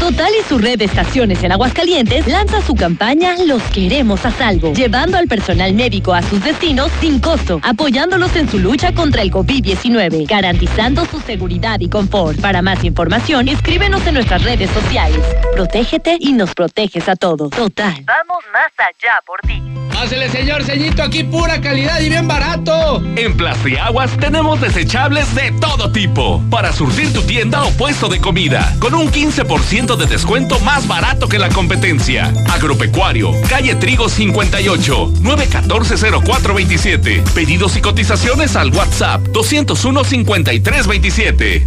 Total 0.02 0.32
y 0.36 0.42
su 0.48 0.58
red 0.58 0.80
de 0.80 0.86
estaciones 0.86 1.44
en 1.44 1.52
Aguascalientes 1.52 2.26
lanza 2.26 2.60
su 2.60 2.74
campaña 2.74 3.36
Los 3.46 3.62
queremos 3.70 4.26
a 4.26 4.32
salvo, 4.32 4.72
llevando 4.72 5.16
al 5.16 5.28
personal 5.28 5.74
médico 5.74 6.12
a 6.12 6.22
sus 6.22 6.42
destinos 6.42 6.90
sin 7.00 7.20
costo, 7.20 7.60
apoyándolos 7.62 8.34
en 8.34 8.50
su 8.50 8.58
lucha 8.58 8.92
contra 8.92 9.22
el 9.22 9.30
COVID-19, 9.30 10.26
garantizando 10.26 11.04
su 11.06 11.20
seguridad 11.20 11.78
y 11.78 11.88
confort. 11.88 12.40
Para 12.40 12.62
más 12.62 12.82
información, 12.82 13.46
escríbenos 13.46 14.04
en 14.04 14.14
nuestras 14.14 14.42
redes 14.42 14.70
sociales. 14.70 15.24
Protégete 15.54 16.16
y 16.18 16.32
nos 16.32 16.52
proteges 16.52 17.08
a 17.08 17.14
todos. 17.14 17.50
Total. 17.50 17.94
Vamos 18.04 18.44
más 18.52 18.72
allá 18.78 19.20
por 19.24 19.40
ti. 19.42 19.62
Pásele, 20.02 20.28
señor 20.30 20.64
ceñito, 20.64 21.00
aquí 21.02 21.22
pura 21.22 21.60
calidad 21.60 22.00
y 22.00 22.08
bien 22.08 22.26
barato. 22.26 23.00
En 23.14 23.36
Plastiaguas 23.36 24.10
tenemos 24.18 24.60
desechables 24.60 25.32
de 25.34 25.52
todo 25.60 25.92
tipo 25.92 26.42
para 26.50 26.72
surtir 26.72 27.12
tu 27.12 27.22
tienda 27.22 27.62
o 27.62 27.70
puesto 27.70 28.08
de 28.08 28.20
comida 28.20 28.74
con 28.80 28.94
un 28.94 29.12
15% 29.12 29.91
de 29.96 30.06
descuento 30.06 30.58
más 30.60 30.86
barato 30.86 31.28
que 31.28 31.38
la 31.38 31.50
competencia. 31.50 32.32
Agropecuario, 32.50 33.32
calle 33.48 33.74
Trigo 33.74 34.08
58, 34.08 35.12
914-0427. 35.22 37.22
Pedidos 37.34 37.76
y 37.76 37.80
cotizaciones 37.80 38.54
al 38.56 38.72
WhatsApp 38.72 39.26
201-5327. 39.28 41.66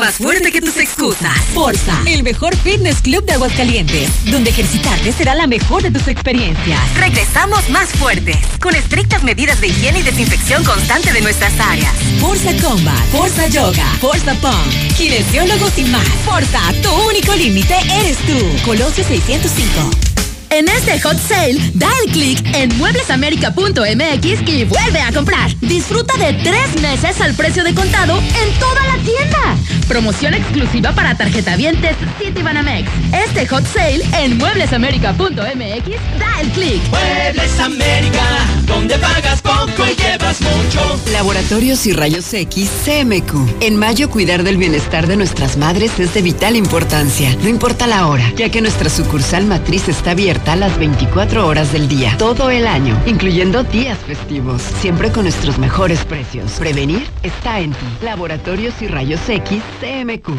Más 0.00 0.14
fuerte 0.14 0.50
que 0.50 0.62
tus 0.62 0.78
excusas. 0.78 1.38
Forza, 1.52 1.92
el 2.06 2.22
mejor 2.22 2.56
fitness 2.56 3.02
club 3.02 3.22
de 3.26 3.34
Aguascalientes, 3.34 4.08
donde 4.30 4.48
ejercitarte 4.48 5.12
será 5.12 5.34
la 5.34 5.46
mejor 5.46 5.82
de 5.82 5.90
tus 5.90 6.08
experiencias. 6.08 6.80
Regresamos 6.96 7.68
más 7.68 7.90
fuertes, 7.90 8.38
con 8.62 8.74
estrictas 8.74 9.22
medidas 9.22 9.60
de 9.60 9.66
higiene 9.66 10.00
y 10.00 10.02
desinfección 10.02 10.64
constante 10.64 11.12
de 11.12 11.20
nuestras 11.20 11.52
áreas. 11.60 11.92
Forza 12.18 12.50
Combat, 12.66 13.04
Forza 13.12 13.46
Yoga, 13.48 13.84
Forza 14.00 14.32
Pump, 14.36 14.96
kinesiólogos 14.96 15.76
y 15.76 15.84
más. 15.84 16.08
Forza, 16.24 16.60
tu 16.82 16.90
único 17.06 17.34
límite 17.34 17.74
eres 18.00 18.16
tú. 18.26 18.38
Colosio 18.64 19.04
605. 19.04 20.19
En 20.52 20.66
este 20.68 21.00
hot 21.00 21.16
sale, 21.16 21.60
da 21.74 21.88
el 22.04 22.10
clic 22.10 22.44
en 22.56 22.76
mueblesamerica.mx 22.76 24.48
y 24.48 24.64
vuelve 24.64 25.00
a 25.00 25.12
comprar. 25.12 25.48
Disfruta 25.60 26.12
de 26.16 26.32
tres 26.42 26.82
meses 26.82 27.20
al 27.20 27.34
precio 27.34 27.62
de 27.62 27.72
contado 27.72 28.18
en 28.18 28.58
toda 28.58 28.84
la 28.86 28.96
tienda. 29.04 29.56
Promoción 29.86 30.34
exclusiva 30.34 30.92
para 30.92 31.16
tarjetavientes 31.16 31.96
Citibanamex. 32.18 32.88
Este 33.12 33.46
hot 33.46 33.64
sale 33.64 34.04
en 34.18 34.38
mueblesamerica.mx, 34.38 36.18
da 36.18 36.40
el 36.40 36.48
clic. 36.50 36.82
Muebles 36.90 37.60
América, 37.60 38.24
donde 38.66 38.98
pagas 38.98 39.42
poco 39.42 39.86
y 39.86 39.94
llevas 39.94 40.40
mucho. 40.40 41.00
Laboratorios 41.12 41.86
y 41.86 41.92
Rayos 41.92 42.34
X 42.34 42.70
CMQ. 42.84 43.62
En 43.62 43.76
mayo 43.76 44.10
cuidar 44.10 44.42
del 44.42 44.56
bienestar 44.56 45.06
de 45.06 45.16
nuestras 45.16 45.56
madres 45.56 45.92
es 46.00 46.12
de 46.12 46.22
vital 46.22 46.56
importancia, 46.56 47.36
no 47.42 47.48
importa 47.48 47.86
la 47.86 48.08
hora, 48.08 48.32
ya 48.36 48.50
que 48.50 48.60
nuestra 48.60 48.90
sucursal 48.90 49.44
matriz 49.46 49.88
está 49.88 50.12
abierta 50.12 50.39
a 50.46 50.56
las 50.56 50.78
24 50.78 51.46
horas 51.46 51.72
del 51.72 51.88
día, 51.88 52.16
todo 52.18 52.50
el 52.50 52.66
año, 52.66 53.00
incluyendo 53.06 53.62
días 53.64 53.98
festivos, 53.98 54.62
siempre 54.80 55.10
con 55.10 55.24
nuestros 55.24 55.58
mejores 55.58 56.04
precios. 56.04 56.52
Prevenir 56.52 57.06
está 57.22 57.60
en 57.60 57.72
ti. 57.72 57.86
Laboratorios 58.02 58.74
y 58.80 58.88
Rayos 58.88 59.20
X 59.28 59.62
CMQ. 59.80 60.30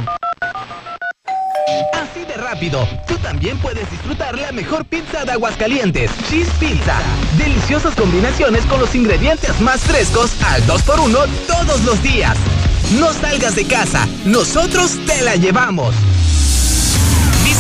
Así 1.93 2.26
de 2.26 2.34
rápido, 2.36 2.88
tú 3.08 3.16
también 3.16 3.58
puedes 3.60 3.89
disfrutar 3.89 4.38
la 4.38 4.52
mejor 4.52 4.86
pizza 4.86 5.24
de 5.24 5.32
Aguascalientes, 5.32 6.12
Cheese 6.30 6.52
Pizza. 6.60 6.99
Deliciosas 7.38 7.95
combinaciones 7.95 8.66
con 8.66 8.80
los 8.80 8.93
ingredientes 8.95 9.60
más 9.62 9.82
frescos 9.82 10.32
al 10.43 10.62
2x1 10.68 11.28
todos 11.47 11.82
los 11.84 12.02
días. 12.04 12.36
No 12.99 13.14
salgas 13.14 13.56
de 13.56 13.66
casa, 13.66 14.08
nosotros 14.26 14.97
te 15.06 15.22
la 15.22 15.36
llevamos. 15.36 15.95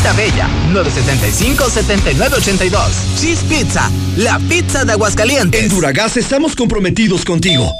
Vista 0.01 0.13
Bella, 0.13 0.49
975-7982. 0.73 2.73
Cheese 3.19 3.43
Pizza, 3.43 3.91
la 4.17 4.39
pizza 4.39 4.83
de 4.83 4.93
Aguascalientes. 4.93 5.61
En 5.61 5.69
Duragas 5.69 6.17
estamos 6.17 6.55
comprometidos 6.55 7.23
contigo. 7.23 7.71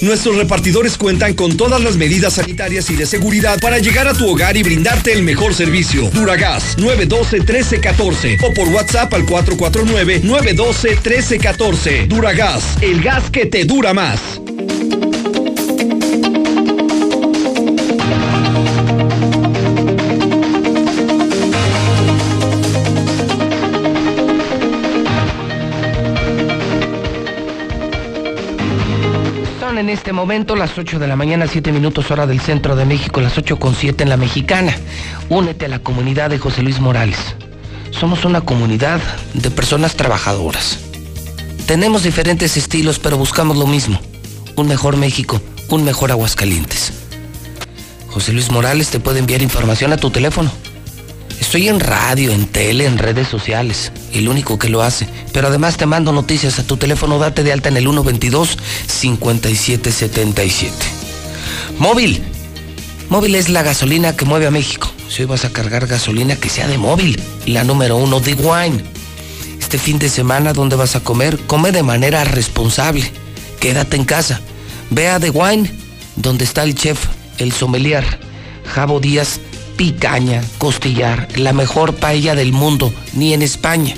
Nuestros 0.00 0.36
repartidores 0.36 0.96
cuentan 0.96 1.34
con 1.34 1.58
todas 1.58 1.82
las 1.82 1.96
medidas 1.96 2.32
sanitarias 2.32 2.88
y 2.88 2.96
de 2.96 3.04
seguridad 3.04 3.60
para 3.60 3.78
llegar 3.78 4.08
a 4.08 4.14
tu 4.14 4.26
hogar 4.26 4.56
y 4.56 4.62
brindarte 4.62 5.12
el 5.12 5.22
mejor 5.22 5.52
servicio. 5.52 6.08
Duragas 6.14 6.78
912-1314 6.78 8.38
o 8.42 8.54
por 8.54 8.68
WhatsApp 8.68 9.12
al 9.12 9.26
449-912-1314. 9.26 12.08
Duragas, 12.08 12.78
el 12.80 13.02
gas 13.02 13.28
que 13.28 13.44
te 13.44 13.66
dura 13.66 13.92
más. 13.92 14.40
En 29.78 29.88
este 29.88 30.12
momento 30.12 30.54
las 30.54 30.78
8 30.78 31.00
de 31.00 31.08
la 31.08 31.16
mañana, 31.16 31.48
7 31.48 31.72
minutos 31.72 32.08
hora 32.12 32.28
del 32.28 32.40
centro 32.40 32.76
de 32.76 32.84
México, 32.84 33.20
las 33.20 33.36
8 33.36 33.58
con 33.58 33.74
7 33.74 34.04
en 34.04 34.08
la 34.08 34.16
mexicana. 34.16 34.72
Únete 35.28 35.64
a 35.64 35.68
la 35.68 35.80
comunidad 35.80 36.30
de 36.30 36.38
José 36.38 36.62
Luis 36.62 36.78
Morales. 36.78 37.18
Somos 37.90 38.24
una 38.24 38.42
comunidad 38.42 39.00
de 39.32 39.50
personas 39.50 39.96
trabajadoras. 39.96 40.78
Tenemos 41.66 42.04
diferentes 42.04 42.56
estilos, 42.56 43.00
pero 43.00 43.18
buscamos 43.18 43.56
lo 43.56 43.66
mismo. 43.66 44.00
Un 44.54 44.68
mejor 44.68 44.96
México, 44.96 45.40
un 45.68 45.82
mejor 45.82 46.12
Aguascalientes. 46.12 46.92
José 48.10 48.32
Luis 48.32 48.52
Morales 48.52 48.90
te 48.90 49.00
puede 49.00 49.18
enviar 49.18 49.42
información 49.42 49.92
a 49.92 49.96
tu 49.96 50.10
teléfono. 50.10 50.52
Estoy 51.40 51.68
en 51.68 51.80
radio, 51.80 52.32
en 52.32 52.46
tele, 52.46 52.86
en 52.86 52.98
redes 52.98 53.28
sociales. 53.28 53.92
El 54.12 54.28
único 54.28 54.58
que 54.58 54.68
lo 54.68 54.82
hace. 54.82 55.08
Pero 55.32 55.48
además 55.48 55.76
te 55.76 55.86
mando 55.86 56.12
noticias 56.12 56.58
a 56.58 56.66
tu 56.66 56.76
teléfono. 56.76 57.18
Date 57.18 57.44
de 57.44 57.52
alta 57.52 57.68
en 57.68 57.76
el 57.76 57.86
122-5777. 57.86 60.70
Móvil. 61.78 62.22
Móvil 63.08 63.34
es 63.34 63.48
la 63.48 63.62
gasolina 63.62 64.16
que 64.16 64.24
mueve 64.24 64.46
a 64.46 64.50
México. 64.50 64.90
Si 65.08 65.22
hoy 65.22 65.28
vas 65.28 65.44
a 65.44 65.52
cargar 65.52 65.86
gasolina, 65.86 66.36
que 66.36 66.48
sea 66.48 66.66
de 66.66 66.78
móvil. 66.78 67.20
La 67.46 67.64
número 67.64 67.96
uno, 67.96 68.20
The 68.20 68.34
Wine. 68.34 68.84
Este 69.60 69.78
fin 69.78 69.98
de 69.98 70.08
semana, 70.08 70.52
¿dónde 70.52 70.76
vas 70.76 70.96
a 70.96 71.00
comer? 71.00 71.38
Come 71.46 71.72
de 71.72 71.82
manera 71.82 72.24
responsable. 72.24 73.10
Quédate 73.60 73.96
en 73.96 74.04
casa. 74.04 74.40
Ve 74.90 75.08
a 75.08 75.20
The 75.20 75.30
Wine, 75.30 75.70
donde 76.16 76.44
está 76.44 76.64
el 76.64 76.74
chef, 76.74 77.06
el 77.38 77.52
sommelier, 77.52 78.04
Javo 78.74 79.00
Díaz 79.00 79.40
picaña, 79.76 80.42
costillar, 80.58 81.28
la 81.36 81.52
mejor 81.52 81.94
paella 81.96 82.34
del 82.34 82.52
mundo, 82.52 82.92
ni 83.12 83.32
en 83.34 83.42
España. 83.42 83.96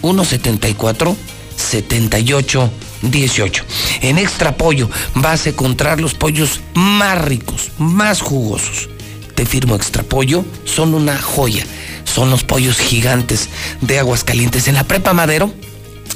174 0.00 1.16
78 1.56 2.70
18. 3.02 3.64
En 4.02 4.18
Extra 4.18 4.56
Pollo 4.56 4.90
vas 5.14 5.46
a 5.46 5.50
encontrar 5.50 6.00
los 6.00 6.14
pollos 6.14 6.60
más 6.74 7.20
ricos, 7.24 7.70
más 7.78 8.20
jugosos. 8.20 8.88
Te 9.34 9.46
firmo 9.46 9.76
Extra 9.76 10.02
Pollo, 10.02 10.44
son 10.64 10.94
una 10.94 11.20
joya. 11.20 11.64
Son 12.04 12.30
los 12.30 12.42
pollos 12.42 12.78
gigantes 12.78 13.48
de 13.80 13.98
Aguascalientes. 13.98 14.66
En 14.66 14.74
la 14.74 14.84
Prepa 14.84 15.12
Madero 15.12 15.52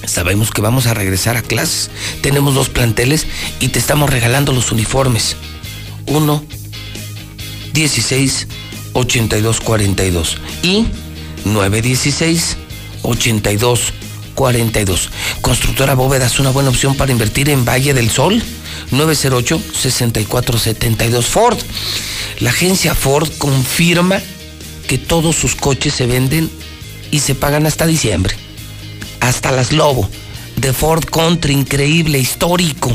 sabemos 0.05 0.51
que 0.51 0.63
vamos 0.63 0.87
a 0.87 0.95
regresar 0.95 1.37
a 1.37 1.43
clases. 1.43 1.91
Tenemos 2.21 2.55
dos 2.55 2.69
planteles 2.69 3.27
y 3.61 3.69
te 3.69 3.79
estamos 3.79 4.11
regalando 4.11 4.53
los 4.53 4.73
uniformes. 4.73 5.37
Uno 6.07 6.43
16 7.75 8.49
8242 8.93 10.37
y 10.63 10.87
916 11.45 12.57
8242. 13.03 15.11
Constructora 15.41 15.95
Bóveda 15.95 16.27
es 16.27 16.39
una 16.39 16.51
buena 16.51 16.71
opción 16.71 16.97
para 16.97 17.13
invertir 17.13 17.49
en 17.49 17.65
Valle 17.65 17.95
del 17.95 18.11
Sol. 18.11 18.43
908 18.91 19.61
6472 19.73 21.27
Ford. 21.27 21.59
La 22.41 22.51
agencia 22.51 22.95
Ford 22.95 23.29
confirma 23.39 24.21
que 24.87 24.99
todos 24.99 25.37
sus 25.37 25.55
coches 25.55 25.95
se 25.95 26.07
venden 26.07 26.51
y 27.11 27.21
se 27.21 27.35
pagan 27.35 27.67
hasta 27.67 27.87
diciembre. 27.87 28.37
Hasta 29.21 29.53
las 29.53 29.73
Lobo 29.73 30.09
de 30.57 30.73
Ford 30.73 31.05
Country, 31.05 31.55
increíble, 31.55 32.19
histórico. 32.19 32.95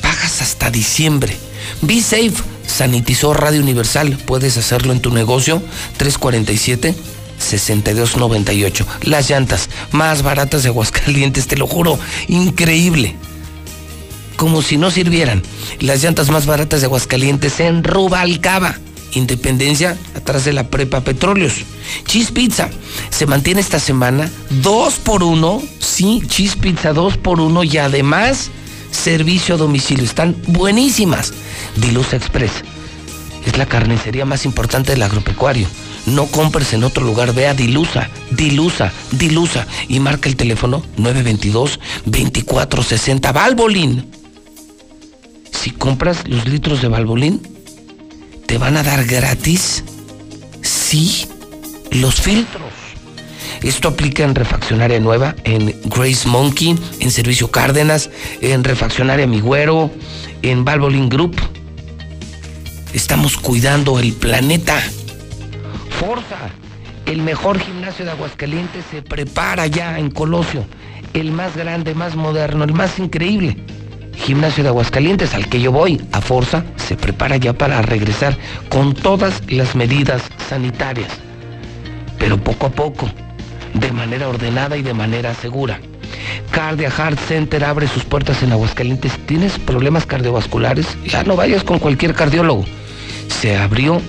Pagas 0.00 0.42
hasta 0.42 0.70
diciembre. 0.70 1.36
Be 1.82 2.00
safe 2.00 2.53
sanitizó 2.66 3.34
Radio 3.34 3.60
Universal. 3.60 4.18
Puedes 4.26 4.56
hacerlo 4.56 4.92
en 4.92 5.00
tu 5.00 5.10
negocio. 5.10 5.62
347-6298. 5.98 8.86
Las 9.02 9.30
llantas 9.30 9.68
más 9.92 10.22
baratas 10.22 10.62
de 10.62 10.70
Aguascalientes, 10.70 11.46
te 11.46 11.56
lo 11.56 11.66
juro. 11.66 11.98
Increíble. 12.28 13.16
Como 14.36 14.62
si 14.62 14.76
no 14.76 14.90
sirvieran. 14.90 15.42
Las 15.80 16.02
llantas 16.02 16.30
más 16.30 16.46
baratas 16.46 16.80
de 16.80 16.86
Aguascalientes 16.86 17.60
en 17.60 17.84
Rubalcaba. 17.84 18.78
Independencia 19.12 19.96
atrás 20.16 20.44
de 20.44 20.52
la 20.52 20.68
prepa 20.68 21.02
Petróleos. 21.02 21.54
Cheese 22.06 22.32
Pizza 22.32 22.68
se 23.10 23.26
mantiene 23.26 23.60
esta 23.60 23.78
semana 23.78 24.28
dos 24.50 24.94
por 24.94 25.22
uno. 25.22 25.62
Sí, 25.78 26.20
Cheese 26.26 26.56
Pizza 26.56 26.92
dos 26.92 27.16
por 27.16 27.40
uno 27.40 27.62
y 27.62 27.78
además 27.78 28.50
servicio 28.94 29.56
a 29.56 29.58
domicilio. 29.58 30.04
Están 30.04 30.36
buenísimas. 30.46 31.34
Dilusa 31.76 32.16
Express. 32.16 32.52
Es 33.44 33.58
la 33.58 33.66
carnicería 33.66 34.24
más 34.24 34.46
importante 34.46 34.92
del 34.92 35.02
agropecuario. 35.02 35.68
No 36.06 36.26
compres 36.26 36.72
en 36.72 36.84
otro 36.84 37.04
lugar, 37.04 37.34
ve 37.34 37.46
a 37.46 37.52
Dilusa, 37.54 38.08
Dilusa, 38.30 38.90
Dilusa 39.10 39.66
y 39.88 40.00
marca 40.00 40.28
el 40.28 40.36
teléfono 40.36 40.82
922-2460 40.98 43.32
Valvolín. 43.32 44.10
Si 45.50 45.70
compras 45.70 46.28
los 46.28 46.46
litros 46.46 46.82
de 46.82 46.88
Valvolín, 46.88 47.40
te 48.46 48.58
van 48.58 48.76
a 48.76 48.82
dar 48.82 49.04
gratis, 49.04 49.82
sí, 50.60 51.26
los 51.90 52.20
filtros. 52.20 52.63
Esto 53.64 53.88
aplica 53.88 54.24
en 54.24 54.34
Refaccionaria 54.34 55.00
Nueva, 55.00 55.34
en 55.44 55.74
Grace 55.86 56.28
Monkey, 56.28 56.78
en 57.00 57.10
Servicio 57.10 57.50
Cárdenas, 57.50 58.10
en 58.42 58.62
Refaccionaria 58.62 59.26
Mi 59.26 59.40
Güero, 59.40 59.90
en 60.42 60.66
Valvoline 60.66 61.08
Group. 61.08 61.34
Estamos 62.92 63.38
cuidando 63.38 63.98
el 63.98 64.12
planeta. 64.12 64.78
Forza, 65.98 66.36
el 67.06 67.22
mejor 67.22 67.58
gimnasio 67.58 68.04
de 68.04 68.10
Aguascalientes 68.10 68.84
se 68.90 69.00
prepara 69.00 69.66
ya 69.66 69.98
en 69.98 70.10
Colosio. 70.10 70.66
El 71.14 71.32
más 71.32 71.56
grande, 71.56 71.94
más 71.94 72.16
moderno, 72.16 72.64
el 72.64 72.74
más 72.74 72.98
increíble. 72.98 73.56
Gimnasio 74.14 74.62
de 74.62 74.68
Aguascalientes 74.68 75.32
al 75.32 75.48
que 75.48 75.62
yo 75.62 75.72
voy, 75.72 76.02
a 76.12 76.20
Forza, 76.20 76.66
se 76.76 76.96
prepara 76.96 77.38
ya 77.38 77.54
para 77.54 77.80
regresar 77.80 78.36
con 78.68 78.92
todas 78.92 79.40
las 79.48 79.74
medidas 79.74 80.22
sanitarias. 80.50 81.08
Pero 82.18 82.36
poco 82.36 82.66
a 82.66 82.70
poco, 82.70 83.10
de 83.74 83.92
manera 83.92 84.28
ordenada 84.28 84.76
y 84.76 84.82
de 84.82 84.94
manera 84.94 85.34
segura. 85.34 85.80
Cardia 86.50 86.90
Heart 86.90 87.18
Center 87.18 87.64
abre 87.64 87.88
sus 87.88 88.04
puertas 88.04 88.42
en 88.42 88.52
Aguascalientes. 88.52 89.12
¿Tienes 89.26 89.58
problemas 89.58 90.06
cardiovasculares? 90.06 90.86
Ya 91.04 91.24
no 91.24 91.36
vayas 91.36 91.64
con 91.64 91.78
cualquier 91.78 92.14
cardiólogo. 92.14 92.64
Se 93.28 93.56
abrió 93.56 94.00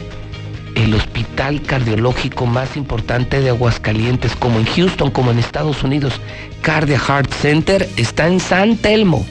el 0.76 0.94
hospital 0.94 1.62
cardiológico 1.62 2.46
más 2.46 2.78
importante 2.78 3.42
de 3.42 3.50
Aguascalientes, 3.50 4.36
como 4.36 4.60
en 4.60 4.66
Houston, 4.66 5.10
como 5.10 5.32
en 5.32 5.40
Estados 5.40 5.84
Unidos. 5.84 6.22
Cardia 6.62 7.00
Heart 7.00 7.34
Center 7.34 7.90
está 7.98 8.28
en 8.28 8.40
San 8.40 8.78
Telmo. 8.78 9.26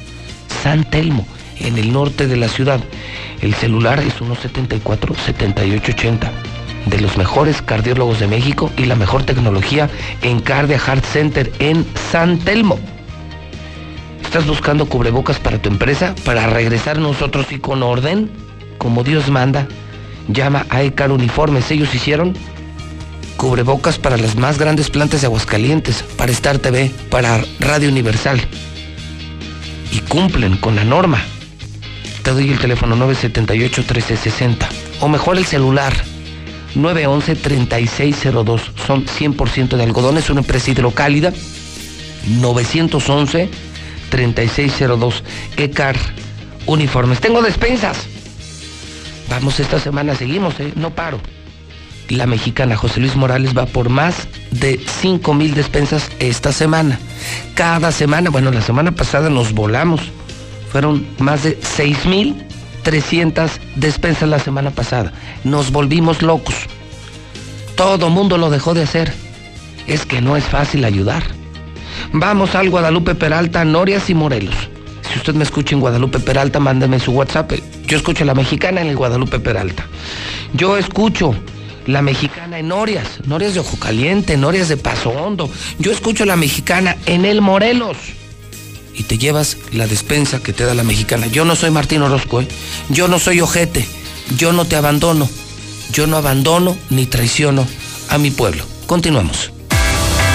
San 0.63 0.85
Telmo, 0.91 1.27
en 1.61 1.79
el 1.79 1.93
norte 1.93 2.27
de 2.27 2.37
la 2.37 2.49
ciudad. 2.49 2.81
El 3.41 3.55
celular 3.55 4.01
es 4.01 4.21
174-7880. 4.21 6.54
De 6.87 7.01
los 7.01 7.17
mejores 7.17 7.63
cardiólogos 7.63 8.21
de 8.21 8.27
México 8.27 8.71
y 8.77 8.85
la 8.85 8.95
mejor 8.95 9.25
tecnología 9.25 9.89
en 10.23 10.41
Cardia 10.41 10.79
Heart 10.79 11.05
Center 11.05 11.53
en 11.59 11.87
San 12.11 12.39
Telmo. 12.39 12.79
¿Estás 14.23 14.47
buscando 14.47 14.87
cubrebocas 14.87 15.39
para 15.39 15.63
tu 15.63 15.69
empresa? 15.69 16.15
Para 16.25 16.49
regresar 16.49 16.99
nosotros 16.99 17.47
y 17.53 17.59
con 17.59 17.83
orden, 17.83 18.31
como 18.79 19.05
Dios 19.05 19.31
manda. 19.31 19.69
Llama 20.29 20.67
a 20.71 20.83
ECAR 20.83 21.13
Uniformes. 21.13 21.71
Ellos 21.71 21.95
hicieron 21.95 22.35
cubrebocas 23.37 23.99
para 23.99 24.17
las 24.17 24.37
más 24.37 24.59
grandes 24.59 24.91
plantas 24.91 25.21
de 25.21 25.27
Aguascalientes, 25.27 26.03
para 26.17 26.33
Star 26.33 26.59
TV, 26.59 26.91
para 27.11 27.45
Radio 27.61 27.89
Universal. 27.89 28.41
Y 29.93 30.01
cumplen 30.01 30.57
con 30.57 30.77
la 30.77 30.85
norma. 30.85 31.23
Te 32.25 32.33
doy 32.33 32.51
el 32.51 32.59
teléfono 32.59 32.97
978-1360. 32.97 34.67
O 35.01 35.09
mejor 35.09 35.37
el 35.37 35.45
celular. 35.45 35.95
911-3602. 36.75 38.61
Son 38.87 39.07
100% 39.07 39.77
de 39.77 39.83
algodón. 39.83 40.19
Es 40.19 40.29
una 40.31 40.41
empresa 40.41 40.71
hidrocálida. 40.71 41.33
911-3602. 42.41 45.23
ECAR 45.57 45.97
Uniformes. 46.67 47.21
Tengo 47.21 47.43
despensas. 47.43 48.07
Vamos, 49.29 49.61
esta 49.61 49.79
semana 49.81 50.15
seguimos, 50.15 50.61
¿eh? 50.61 50.73
no 50.77 50.91
paro. 50.91 51.19
La 52.09 52.27
mexicana 52.27 52.77
José 52.77 53.01
Luis 53.01 53.17
Morales 53.17 53.57
va 53.57 53.65
por 53.65 53.89
más 53.89 54.29
de 54.51 54.79
5 55.01 55.33
mil 55.33 55.55
despensas 55.55 56.11
esta 56.19 56.53
semana. 56.53 56.99
Cada 57.55 57.91
semana, 57.93 58.29
bueno, 58.29 58.51
la 58.51 58.61
semana 58.61 58.93
pasada 58.93 59.31
nos 59.31 59.53
volamos. 59.53 60.03
Fueron 60.71 61.07
más 61.19 61.45
de 61.45 61.59
6 61.77 62.05
mil 62.05 62.45
300 62.85 63.51
despensas 63.75 64.29
la 64.29 64.39
semana 64.39 64.71
pasada. 64.71 65.13
Nos 65.43 65.73
volvimos 65.73 66.23
locos. 66.23 66.55
Todo 67.75 68.11
mundo 68.11 68.39
lo 68.39 68.51
dejó 68.51 68.75
de 68.75 68.85
hacer. 68.85 69.13
Es 69.89 70.07
que 70.07 70.21
no 70.21 70.37
es 70.37 70.45
fácil 70.45 70.85
ayudar. 70.85 71.25
Vamos 72.13 72.55
al 72.55 72.71
Guadalupe 72.71 73.17
Peralta, 73.17 73.65
Norias 73.65 74.09
y 74.11 74.15
Morelos. 74.15 74.55
Si 75.11 75.19
usted 75.19 75.35
me 75.35 75.45
escucha 75.45 75.75
en 75.75 75.81
Guadalupe 75.81 76.21
Peralta, 76.21 76.61
mándeme 76.61 77.01
su 77.01 77.13
WhatsApp. 77.13 77.53
Yo 77.87 77.97
escucho 77.97 78.25
la 78.25 78.35
mexicana 78.35 78.81
en 78.81 78.89
el 78.89 78.97
Guadalupe 78.97 79.41
Peralta. 79.41 79.87
Yo 80.53 80.77
escucho 80.77 81.35
la 81.87 82.03
mexicana 82.03 82.59
en 82.59 82.69
Norias, 82.69 83.21
Norias 83.27 83.55
de 83.55 83.61
Ojo 83.61 83.77
Caliente, 83.79 84.37
Norias 84.37 84.69
de 84.69 84.77
Paso 84.77 85.11
Hondo. 85.11 85.51
Yo 85.79 85.93
escucho 85.93 86.25
la 86.25 86.37
mexicana 86.37 86.97
en 87.07 87.25
el 87.25 87.41
Morelos. 87.41 87.97
Y 88.95 89.05
te 89.05 89.19
llevas 89.19 89.57
la 89.73 89.87
despensa 89.87 90.43
que 90.43 90.53
te 90.53 90.65
da 90.65 90.75
la 90.75 90.85
mexicana. 90.85 91.27
Yo 91.27 91.45
no 91.45 91.57
soy 91.57 91.71
Martín 91.71 92.03
Orozco, 92.03 92.41
¿eh? 92.41 92.49
Yo 92.89 93.09
no 93.09 93.19
soy 93.19 93.41
ojete. 93.41 93.87
Yo 94.37 94.53
no 94.53 94.65
te 94.65 94.77
abandono. 94.77 95.29
Yo 95.93 96.07
no 96.07 96.17
abandono 96.17 96.77
ni 96.91 97.07
traiciono 97.07 97.67
a 98.09 98.19
mi 98.19 98.31
pueblo. 98.31 98.65
Continuamos. 98.87 99.51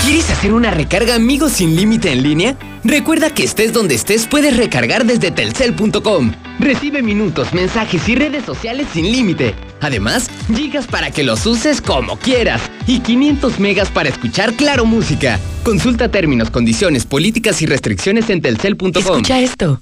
¿Quieres 0.03 0.29
hacer 0.29 0.53
una 0.53 0.71
recarga 0.71 1.15
amigos 1.15 1.53
sin 1.53 1.75
límite 1.75 2.11
en 2.11 2.23
línea? 2.23 2.57
Recuerda 2.83 3.33
que 3.33 3.43
estés 3.43 3.73
donde 3.73 3.95
estés 3.95 4.27
puedes 4.27 4.55
recargar 4.55 5.05
desde 5.05 5.31
telcel.com. 5.31 6.31
Recibe 6.59 7.01
minutos, 7.01 7.53
mensajes 7.53 8.07
y 8.07 8.15
redes 8.15 8.45
sociales 8.45 8.87
sin 8.93 9.11
límite. 9.11 9.53
Además, 9.81 10.29
gigas 10.55 10.87
para 10.87 11.11
que 11.11 11.23
los 11.23 11.45
uses 11.45 11.81
como 11.81 12.17
quieras 12.17 12.61
y 12.87 12.99
500 12.99 13.59
megas 13.59 13.89
para 13.89 14.09
escuchar 14.09 14.53
Claro 14.53 14.85
Música. 14.85 15.39
Consulta 15.63 16.09
términos, 16.09 16.49
condiciones, 16.49 17.05
políticas 17.05 17.61
y 17.61 17.65
restricciones 17.65 18.29
en 18.29 18.41
telcel.com. 18.41 18.91
Escucha 18.97 19.39
esto. 19.39 19.81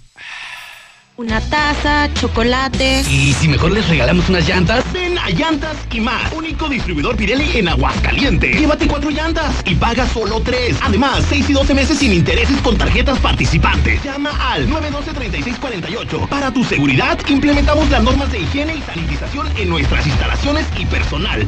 Una 1.21 1.39
taza, 1.39 2.11
chocolate. 2.15 3.01
¿Y 3.07 3.31
si 3.33 3.47
mejor 3.47 3.71
les 3.73 3.87
regalamos 3.87 4.27
unas 4.27 4.47
llantas? 4.47 4.83
Ven 4.91 5.19
a 5.19 5.29
Llantas 5.29 5.77
y 5.93 5.99
más. 5.99 6.33
Único 6.33 6.67
distribuidor 6.67 7.15
Pirelli 7.15 7.59
en 7.59 7.67
Aguascalientes. 7.67 8.59
Llévate 8.59 8.87
cuatro 8.87 9.11
llantas 9.11 9.53
y 9.65 9.75
paga 9.75 10.07
solo 10.07 10.41
tres. 10.41 10.77
Además, 10.81 11.23
6 11.29 11.51
y 11.51 11.53
12 11.53 11.75
meses 11.75 11.99
sin 11.99 12.11
intereses 12.11 12.59
con 12.63 12.75
tarjetas 12.75 13.19
participantes. 13.19 14.03
Llama 14.03 14.31
al 14.51 14.67
912-3648. 14.67 16.27
Para 16.27 16.51
tu 16.51 16.63
seguridad, 16.63 17.19
implementamos 17.27 17.87
las 17.91 18.01
normas 18.01 18.31
de 18.31 18.39
higiene 18.39 18.77
y 18.77 18.81
sanitización 18.81 19.47
en 19.57 19.69
nuestras 19.69 20.07
instalaciones 20.07 20.65
y 20.79 20.87
personal. 20.87 21.47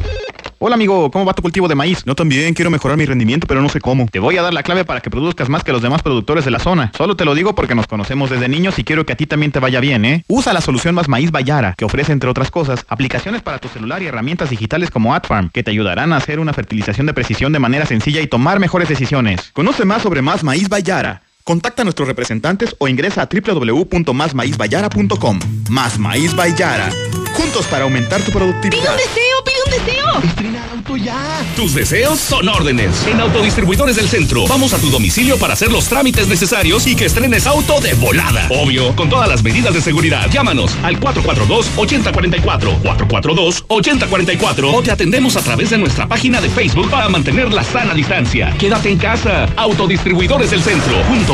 Hola 0.66 0.76
amigo, 0.76 1.10
¿cómo 1.10 1.26
va 1.26 1.34
tu 1.34 1.42
cultivo 1.42 1.68
de 1.68 1.74
maíz? 1.74 2.02
Yo 2.06 2.14
también 2.14 2.54
quiero 2.54 2.70
mejorar 2.70 2.96
mi 2.96 3.04
rendimiento, 3.04 3.46
pero 3.46 3.60
no 3.60 3.68
sé 3.68 3.82
cómo. 3.82 4.08
Te 4.10 4.18
voy 4.18 4.38
a 4.38 4.42
dar 4.42 4.54
la 4.54 4.62
clave 4.62 4.86
para 4.86 5.02
que 5.02 5.10
produzcas 5.10 5.50
más 5.50 5.62
que 5.62 5.72
los 5.72 5.82
demás 5.82 6.00
productores 6.00 6.46
de 6.46 6.50
la 6.50 6.58
zona. 6.58 6.90
Solo 6.96 7.16
te 7.16 7.26
lo 7.26 7.34
digo 7.34 7.54
porque 7.54 7.74
nos 7.74 7.86
conocemos 7.86 8.30
desde 8.30 8.48
niños 8.48 8.78
y 8.78 8.84
quiero 8.84 9.04
que 9.04 9.12
a 9.12 9.16
ti 9.16 9.26
también 9.26 9.52
te 9.52 9.58
vaya 9.58 9.78
bien, 9.80 10.06
¿eh? 10.06 10.24
Usa 10.26 10.54
la 10.54 10.62
solución 10.62 10.94
Más 10.94 11.06
Maíz 11.06 11.30
Bayara, 11.30 11.74
que 11.76 11.84
ofrece 11.84 12.12
entre 12.12 12.30
otras 12.30 12.50
cosas 12.50 12.86
aplicaciones 12.88 13.42
para 13.42 13.58
tu 13.58 13.68
celular 13.68 14.02
y 14.02 14.06
herramientas 14.06 14.48
digitales 14.48 14.90
como 14.90 15.14
AdFarm, 15.14 15.50
que 15.50 15.62
te 15.62 15.70
ayudarán 15.70 16.14
a 16.14 16.16
hacer 16.16 16.40
una 16.40 16.54
fertilización 16.54 17.06
de 17.06 17.12
precisión 17.12 17.52
de 17.52 17.58
manera 17.58 17.84
sencilla 17.84 18.22
y 18.22 18.26
tomar 18.26 18.58
mejores 18.58 18.88
decisiones. 18.88 19.50
Conoce 19.52 19.84
más 19.84 20.00
sobre 20.00 20.22
Más 20.22 20.44
Maíz 20.44 20.70
Bayara. 20.70 21.23
Contacta 21.46 21.82
a 21.82 21.84
nuestros 21.84 22.08
representantes 22.08 22.74
o 22.78 22.88
ingresa 22.88 23.20
a 23.20 23.28
www.másmaízbayara.com. 23.28 25.40
Más 25.68 25.98
Maíz 25.98 26.34
Bayara. 26.34 26.88
Juntos 27.34 27.66
para 27.66 27.84
aumentar 27.84 28.22
tu 28.22 28.32
productividad. 28.32 28.80
¡Pide 28.80 28.92
un 28.92 28.96
deseo, 28.96 29.44
pide 29.44 29.56
un 29.66 29.70
deseo! 29.70 30.22
Estrenar 30.22 30.70
auto 30.70 30.96
ya. 30.96 31.44
Tus 31.56 31.74
deseos 31.74 32.18
son 32.20 32.48
órdenes. 32.48 33.06
En 33.06 33.20
Autodistribuidores 33.20 33.96
del 33.96 34.08
Centro, 34.08 34.46
vamos 34.46 34.72
a 34.72 34.78
tu 34.78 34.88
domicilio 34.88 35.36
para 35.36 35.52
hacer 35.52 35.70
los 35.70 35.86
trámites 35.86 36.28
necesarios 36.28 36.86
y 36.86 36.96
que 36.96 37.04
estrenes 37.06 37.46
auto 37.46 37.78
de 37.80 37.92
volada. 37.94 38.46
Obvio, 38.50 38.94
con 38.96 39.10
todas 39.10 39.28
las 39.28 39.42
medidas 39.42 39.74
de 39.74 39.82
seguridad. 39.82 40.30
Llámanos 40.30 40.74
al 40.82 40.98
442-8044, 41.00 42.80
442-8044 42.82 44.72
o 44.72 44.82
te 44.82 44.92
atendemos 44.92 45.36
a 45.36 45.42
través 45.42 45.68
de 45.70 45.78
nuestra 45.78 46.06
página 46.08 46.40
de 46.40 46.48
Facebook 46.48 46.88
para 46.88 47.08
mantener 47.08 47.52
la 47.52 47.64
sana 47.64 47.92
distancia. 47.94 48.54
Quédate 48.58 48.90
en 48.90 48.98
casa. 48.98 49.46
Autodistribuidores 49.56 50.52
del 50.52 50.62
Centro, 50.62 50.94
juntos 51.08 51.33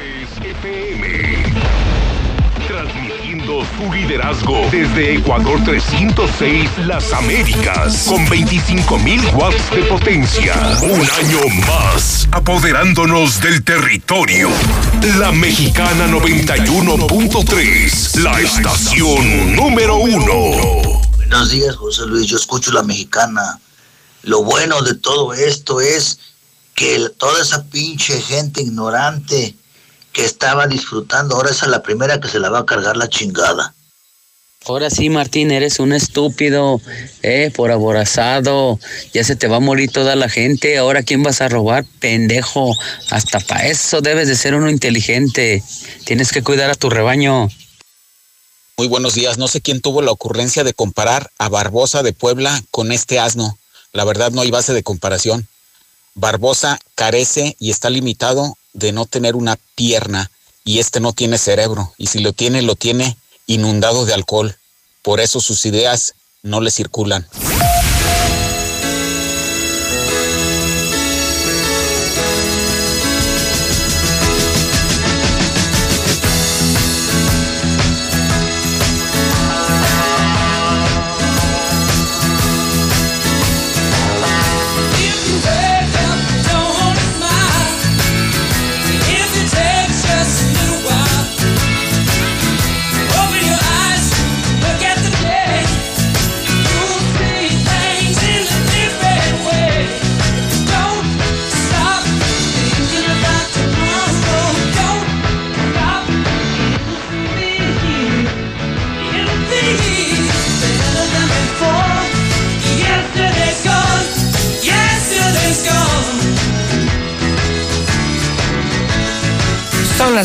Su 3.61 3.93
liderazgo 3.93 4.67
desde 4.71 5.17
Ecuador 5.17 5.63
306, 5.63 6.67
Las 6.87 7.13
Américas. 7.13 8.05
Con 8.07 8.25
25.000 8.25 9.35
watts 9.35 9.69
de 9.69 9.83
potencia. 9.83 10.55
Un 10.81 11.01
año 11.01 11.47
más. 11.67 12.27
Apoderándonos 12.31 13.39
del 13.39 13.63
territorio. 13.63 14.49
La 15.19 15.31
Mexicana 15.31 16.07
91.3. 16.07 18.21
La 18.21 18.41
estación 18.41 19.55
número 19.55 19.97
uno. 19.97 20.33
Buenos 21.17 21.51
días, 21.51 21.75
José 21.75 22.07
Luis. 22.07 22.25
Yo 22.25 22.37
escucho 22.37 22.71
la 22.71 22.81
mexicana. 22.81 23.59
Lo 24.23 24.43
bueno 24.43 24.81
de 24.81 24.95
todo 24.95 25.33
esto 25.33 25.81
es 25.81 26.17
que 26.73 27.09
toda 27.15 27.39
esa 27.39 27.63
pinche 27.65 28.19
gente 28.21 28.63
ignorante 28.63 29.55
que 30.13 30.25
estaba 30.25 30.67
disfrutando, 30.67 31.35
ahora 31.35 31.51
esa 31.51 31.65
es 31.65 31.71
la 31.71 31.83
primera 31.83 32.19
que 32.19 32.27
se 32.27 32.39
la 32.39 32.49
va 32.49 32.59
a 32.59 32.65
cargar 32.65 32.97
la 32.97 33.09
chingada. 33.09 33.73
Ahora 34.67 34.91
sí, 34.91 35.09
Martín, 35.09 35.49
eres 35.49 35.79
un 35.79 35.91
estúpido, 35.91 36.79
eh, 37.23 37.51
por 37.55 37.71
aborazado. 37.71 38.79
Ya 39.11 39.23
se 39.23 39.35
te 39.35 39.47
va 39.47 39.57
a 39.57 39.59
morir 39.59 39.91
toda 39.91 40.15
la 40.15 40.29
gente. 40.29 40.77
Ahora, 40.77 41.01
¿quién 41.01 41.23
vas 41.23 41.41
a 41.41 41.49
robar? 41.49 41.83
Pendejo. 41.99 42.77
Hasta 43.09 43.39
para 43.39 43.65
eso 43.65 44.01
debes 44.01 44.27
de 44.27 44.35
ser 44.35 44.53
uno 44.53 44.69
inteligente. 44.69 45.63
Tienes 46.05 46.31
que 46.31 46.43
cuidar 46.43 46.69
a 46.69 46.75
tu 46.75 46.91
rebaño. 46.91 47.49
Muy 48.77 48.87
buenos 48.87 49.15
días. 49.15 49.39
No 49.39 49.47
sé 49.47 49.61
quién 49.61 49.81
tuvo 49.81 50.03
la 50.03 50.11
ocurrencia 50.11 50.63
de 50.63 50.75
comparar 50.75 51.31
a 51.39 51.49
Barbosa 51.49 52.03
de 52.03 52.13
Puebla 52.13 52.61
con 52.69 52.91
este 52.91 53.19
asno. 53.19 53.57
La 53.93 54.05
verdad 54.05 54.31
no 54.31 54.41
hay 54.41 54.51
base 54.51 54.73
de 54.73 54.83
comparación. 54.83 55.47
Barbosa 56.13 56.77
carece 56.93 57.55
y 57.57 57.71
está 57.71 57.89
limitado 57.89 58.55
de 58.73 58.91
no 58.91 59.05
tener 59.05 59.35
una 59.35 59.57
pierna 59.75 60.31
y 60.63 60.79
este 60.79 60.99
no 60.99 61.13
tiene 61.13 61.37
cerebro. 61.37 61.93
Y 61.97 62.07
si 62.07 62.19
lo 62.19 62.33
tiene, 62.33 62.61
lo 62.61 62.75
tiene 62.75 63.17
inundado 63.45 64.05
de 64.05 64.13
alcohol. 64.13 64.55
Por 65.01 65.19
eso 65.19 65.41
sus 65.41 65.65
ideas 65.65 66.13
no 66.43 66.61
le 66.61 66.71
circulan. 66.71 67.27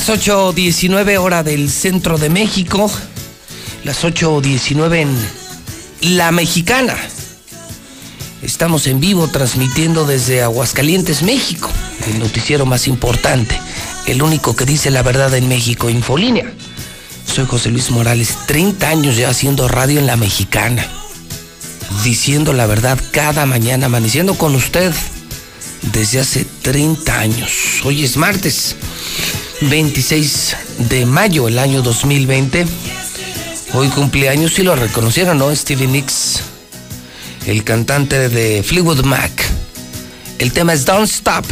Las 0.09 0.25
8.19 0.25 1.19
hora 1.19 1.43
del 1.43 1.69
centro 1.69 2.17
de 2.17 2.31
México, 2.31 2.89
las 3.83 4.05
8.19 4.05 5.01
en 5.01 6.17
La 6.17 6.31
Mexicana. 6.31 6.95
Estamos 8.41 8.87
en 8.87 9.01
vivo 9.01 9.27
transmitiendo 9.27 10.07
desde 10.07 10.43
Aguascalientes, 10.43 11.23
México, 11.23 11.69
el 12.07 12.21
noticiero 12.21 12.67
más 12.67 12.87
importante, 12.87 13.59
el 14.07 14.23
único 14.23 14.55
que 14.55 14.65
dice 14.65 14.93
la 14.93 15.03
verdad 15.03 15.35
en 15.35 15.49
México, 15.49 15.91
Infolínea. 15.91 16.53
Soy 17.27 17.47
José 17.47 17.71
Luis 17.71 17.91
Morales, 17.91 18.37
30 18.47 18.89
años 18.89 19.17
ya 19.17 19.31
haciendo 19.31 19.67
radio 19.67 19.99
en 19.99 20.07
La 20.07 20.17
Mexicana, 20.17 20.87
diciendo 22.05 22.53
la 22.53 22.67
verdad 22.67 22.97
cada 23.11 23.45
mañana, 23.45 23.87
amaneciendo 23.87 24.37
con 24.37 24.55
usted 24.55 24.95
desde 25.83 26.21
hace 26.21 26.47
30 26.63 27.19
años. 27.19 27.83
Hoy 27.85 28.05
es 28.05 28.17
martes. 28.17 28.77
26 29.63 30.57
de 30.91 31.07
mayo 31.07 31.47
del 31.47 31.59
año 31.59 31.83
2020. 31.83 32.67
Hoy 33.73 33.89
cumpleaños, 33.89 34.55
si 34.55 34.63
lo 34.63 34.77
reconocieron, 34.77 35.39
¿no? 35.39 35.55
Stevie 35.55 35.87
Nicks, 35.87 36.41
el 37.47 37.65
cantante 37.65 38.29
de 38.29 38.63
Fleetwood 38.63 39.05
Mac. 39.05 39.33
El 40.39 40.53
tema 40.53 40.73
es 40.73 40.85
Don't 40.85 41.09
Stop. 41.09 41.45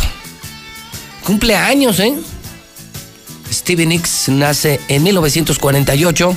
Cumpleaños, 1.24 1.98
¿eh? 2.00 2.14
Stevie 3.50 3.86
Nicks 3.86 4.28
nace 4.28 4.80
en 4.88 5.02
1948. 5.02 6.36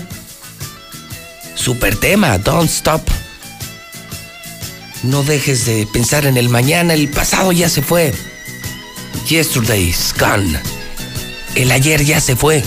Super 1.56 1.96
tema, 1.98 2.38
Don't 2.38 2.70
Stop. 2.70 3.02
No 5.04 5.24
dejes 5.24 5.66
de 5.66 5.88
pensar 5.88 6.26
en 6.26 6.38
el 6.38 6.50
mañana, 6.50 6.94
el 6.94 7.10
pasado 7.10 7.52
ya 7.52 7.70
se 7.70 7.82
fue. 7.82 8.14
Yesterday's 9.28 10.14
gone. 10.18 10.60
El 11.56 11.72
ayer 11.72 12.04
ya 12.04 12.20
se 12.20 12.36
fue. 12.36 12.64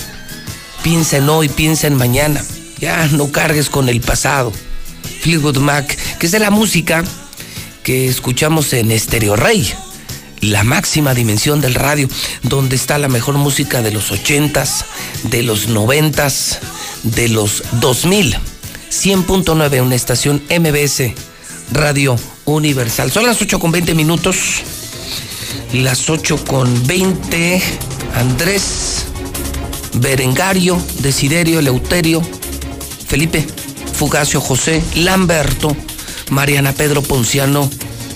Piensa 0.82 1.16
en 1.16 1.28
hoy, 1.28 1.48
piensa 1.48 1.86
en 1.88 1.96
mañana. 1.96 2.44
Ya 2.78 3.06
no 3.08 3.32
cargues 3.32 3.68
con 3.68 3.88
el 3.88 4.00
pasado. 4.00 4.52
Fleetwood 5.22 5.58
Mac, 5.58 5.96
que 6.18 6.26
es 6.26 6.32
de 6.32 6.38
la 6.38 6.50
música 6.50 7.04
que 7.82 8.08
escuchamos 8.08 8.72
en 8.72 8.98
Stereo 8.98 9.36
Rey, 9.36 9.70
la 10.40 10.62
máxima 10.62 11.14
dimensión 11.14 11.60
del 11.60 11.74
radio, 11.74 12.08
donde 12.42 12.76
está 12.76 12.98
la 12.98 13.08
mejor 13.08 13.34
música 13.36 13.82
de 13.82 13.90
los 13.90 14.12
80s, 14.12 14.84
de 15.24 15.42
los 15.42 15.68
90s, 15.68 16.58
de 17.02 17.28
los 17.28 17.64
2000. 17.80 18.36
100.9, 18.90 19.82
una 19.82 19.94
estación 19.94 20.42
MBS 20.48 21.29
Radio 21.72 22.16
Universal. 22.44 23.10
Son 23.10 23.26
las 23.26 23.40
8 23.40 23.58
con 23.58 23.70
20 23.72 23.94
minutos. 23.94 24.62
Las 25.72 26.08
8 26.10 26.44
con 26.44 26.86
20. 26.86 27.62
Andrés, 28.14 29.06
Berengario, 29.94 30.80
Desiderio, 30.98 31.60
Eleuterio, 31.60 32.22
Felipe, 33.06 33.46
Fugacio, 33.94 34.40
José, 34.40 34.82
Lamberto, 34.96 35.76
Mariana 36.30 36.72
Pedro 36.72 37.02
Ponciano, 37.02 37.70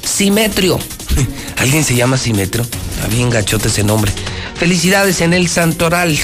Simetrio. 0.05 0.79
¿Alguien 1.59 1.85
se 1.85 1.95
llama 1.95 2.17
Simetrio? 2.17 2.65
Está 2.95 3.07
bien 3.09 3.31
gachote 3.31 3.69
ese 3.69 3.85
nombre. 3.85 4.13
Felicidades 4.57 5.21
en 5.21 5.33
el 5.33 5.49
Santoral. 5.49 6.19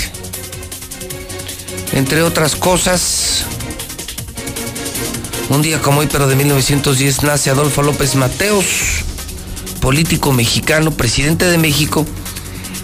Entre 1.93 2.23
otras 2.23 2.55
cosas, 2.55 3.45
un 5.51 5.63
día 5.63 5.81
como 5.83 6.01
hoy, 6.01 6.09
pero 6.11 6.29
de 6.29 6.37
1910, 6.37 7.25
nace 7.25 7.51
Adolfo 7.51 7.83
López 7.83 8.15
Mateos, 8.15 8.65
político 9.81 10.33
mexicano, 10.33 10.93
presidente 10.93 11.47
de 11.47 11.59
México. 11.59 12.07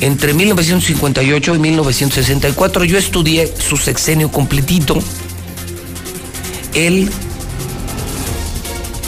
Entre 0.00 0.34
1958 0.34 1.54
y 1.54 1.58
1964 1.58 2.84
yo 2.84 2.98
estudié 2.98 3.52
su 3.56 3.76
sexenio 3.76 4.30
completito. 4.32 4.98
Él, 6.74 7.08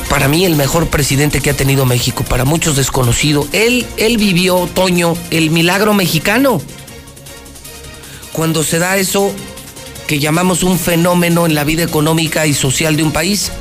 para 0.09 0.29
mí, 0.29 0.45
el 0.45 0.55
mejor 0.55 0.87
presidente 0.87 1.41
que 1.41 1.51
ha 1.51 1.55
tenido 1.55 1.85
México, 1.85 2.25
para 2.25 2.45
muchos 2.45 2.77
desconocido. 2.77 3.47
Él, 3.53 3.85
él 3.97 4.19
vivió, 4.19 4.69
Toño, 4.73 5.15
el 5.31 5.51
milagro 5.51 5.95
mexicano. 5.95 6.63
Cuando 8.33 8.63
se 8.63 8.79
da 8.79 8.97
eso, 8.97 9.33
que 10.09 10.19
llamamos 10.19 10.63
un 10.63 10.79
fenómeno 10.79 11.45
en 11.45 11.55
la 11.55 11.65
vida 11.65 11.83
económica 11.83 12.47
y 12.47 12.55
social 12.55 12.97
de 12.97 13.03
un 13.03 13.13
país. 13.13 13.53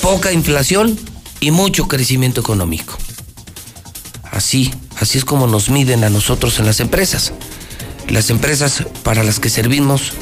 Poca 0.00 0.32
inflación 0.32 0.98
y 1.38 1.50
mucho 1.50 1.86
crecimiento 1.86 2.40
económico. 2.40 2.96
Así, 4.32 4.72
así 4.98 5.18
es 5.18 5.26
como 5.26 5.46
nos 5.46 5.68
miden 5.68 6.02
a 6.02 6.08
nosotros 6.08 6.58
en 6.58 6.64
las 6.64 6.80
empresas. 6.80 7.34
Las 8.08 8.30
empresas 8.30 8.84
para 9.02 9.22
las 9.22 9.38
que 9.38 9.50
servimos 9.50 10.14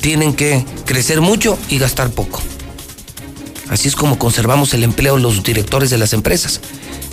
tienen 0.00 0.34
que 0.34 0.66
crecer 0.84 1.20
mucho 1.20 1.56
y 1.68 1.78
gastar 1.78 2.10
poco. 2.10 2.42
Así 3.68 3.86
es 3.86 3.94
como 3.94 4.18
conservamos 4.18 4.74
el 4.74 4.82
empleo 4.82 5.16
los 5.16 5.44
directores 5.44 5.90
de 5.90 5.98
las 5.98 6.12
empresas, 6.12 6.60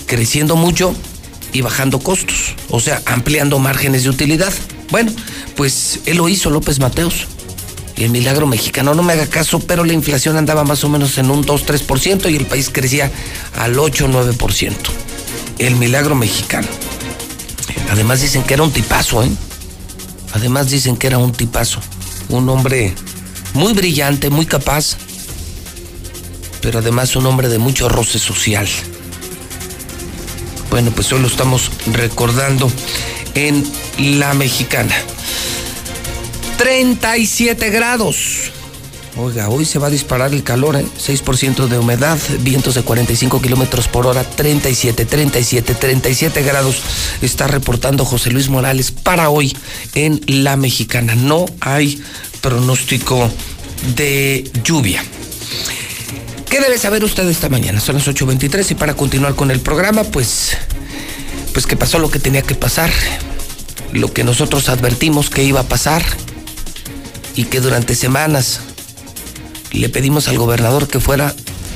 creciendo 0.08 0.56
mucho 0.56 0.96
y 1.54 1.62
bajando 1.62 2.00
costos, 2.00 2.56
o 2.70 2.80
sea, 2.80 3.00
ampliando 3.06 3.60
márgenes 3.60 4.04
de 4.04 4.10
utilidad. 4.10 4.54
Bueno, 4.90 5.12
pues 5.56 6.00
él 6.08 6.18
lo 6.18 6.30
hizo 6.30 6.50
López 6.50 6.80
Mateos 6.80 7.28
el 8.04 8.12
milagro 8.12 8.48
mexicano. 8.48 8.94
No 8.94 9.04
me 9.04 9.14
haga 9.14 9.28
caso, 9.28 9.60
pero 9.60 9.84
la 9.84 9.94
inflación 9.94 10.38
andaba 10.38 10.64
más 10.64 10.84
o 10.84 10.90
menos 10.90 11.18
en 11.18 11.30
un 11.32 11.44
2-3% 11.44 12.32
y 12.32 12.36
el 12.36 12.46
país 12.46 12.70
crecía 12.72 13.12
al 13.58 13.76
8-9%. 13.76 14.74
El 15.58 15.76
milagro 15.76 16.16
mexicano. 16.16 16.68
Además 17.92 18.22
dicen 18.22 18.44
que 18.44 18.54
era 18.54 18.64
un 18.64 18.72
tipazo, 18.72 19.24
¿eh? 19.24 19.32
Además 20.34 20.70
dicen 20.70 20.96
que 20.96 21.08
era 21.08 21.18
un 21.18 21.32
tipazo. 21.32 21.82
Un 22.30 22.48
hombre 22.50 22.94
muy 23.54 23.74
brillante, 23.74 24.30
muy 24.30 24.46
capaz, 24.46 24.98
pero 26.62 26.80
además 26.80 27.16
un 27.16 27.26
hombre 27.26 27.50
de 27.50 27.58
mucho 27.58 27.90
roce 27.90 28.20
social. 28.20 28.68
Bueno, 30.70 30.92
pues 30.92 31.12
hoy 31.12 31.20
lo 31.20 31.28
estamos 31.28 31.72
recordando 31.94 32.72
en 33.34 33.66
La 33.98 34.34
Mexicana. 34.34 34.96
37 36.60 37.70
grados. 37.70 38.52
Oiga, 39.16 39.48
hoy 39.48 39.64
se 39.64 39.80
va 39.80 39.88
a 39.88 39.90
disparar 39.90 40.34
el 40.34 40.44
calor, 40.44 40.76
¿eh? 40.76 40.86
6% 40.98 41.68
de 41.68 41.80
humedad, 41.80 42.20
vientos 42.42 42.76
de 42.76 42.84
45 42.84 43.42
kilómetros 43.42 43.88
por 43.88 44.06
hora, 44.06 44.26
37, 44.26 45.06
37, 45.06 45.74
37 45.74 46.44
grados. 46.44 46.82
Está 47.22 47.48
reportando 47.48 48.04
José 48.04 48.32
Luis 48.32 48.50
Morales 48.50 48.92
para 48.92 49.30
hoy 49.30 49.56
en 49.96 50.20
La 50.28 50.58
Mexicana. 50.58 51.16
No 51.16 51.46
hay 51.62 52.04
pronóstico 52.42 53.32
de 53.96 54.52
lluvia. 54.62 55.02
¿Qué 56.50 56.60
debe 56.60 56.78
saber 56.78 57.06
usted 57.06 57.26
esta 57.30 57.48
mañana? 57.48 57.80
Son 57.80 57.96
las 57.96 58.06
8.23 58.06 58.72
y 58.72 58.76
para 58.76 58.96
continuar 58.96 59.34
con 59.36 59.50
el 59.50 59.62
programa, 59.62 60.04
pues, 60.04 60.58
pues 61.54 61.66
que 61.66 61.78
pasó 61.78 62.00
lo 62.00 62.12
que 62.12 62.20
tenía 62.20 62.42
que 62.42 62.56
pasar, 62.56 62.92
lo 63.94 64.12
que 64.12 64.26
nosotros 64.26 64.68
advertimos 64.68 65.30
que 65.30 65.46
iba 65.46 65.62
a 65.62 65.68
pasar 65.70 66.04
y 67.36 67.46
que 67.46 67.62
durante 67.62 67.96
semanas 67.96 68.62
le 69.72 69.90
pedimos 69.90 70.28
al 70.28 70.38
gobernador 70.38 70.88
que 70.88 71.00
fuera 71.00 71.34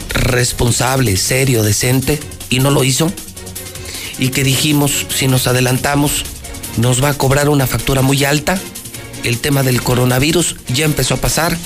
responsable, 0.10 1.18
serio, 1.18 1.64
decente, 1.64 2.20
y 2.50 2.60
no 2.60 2.72
lo 2.72 2.84
hizo. 2.84 3.12
Y 4.20 4.30
que 4.30 4.44
dijimos, 4.44 5.06
si 5.10 5.28
nos 5.28 5.48
adelantamos, 5.48 6.24
nos 6.78 7.04
va 7.04 7.10
a 7.10 7.14
cobrar 7.14 7.50
una 7.50 7.68
factura 7.68 8.02
muy 8.02 8.24
alta. 8.24 8.60
El 9.24 9.40
tema 9.40 9.64
del 9.64 9.82
coronavirus 9.82 10.56
ya 10.74 10.86
empezó 10.86 11.16
a 11.16 11.22
pasar. 11.22 11.58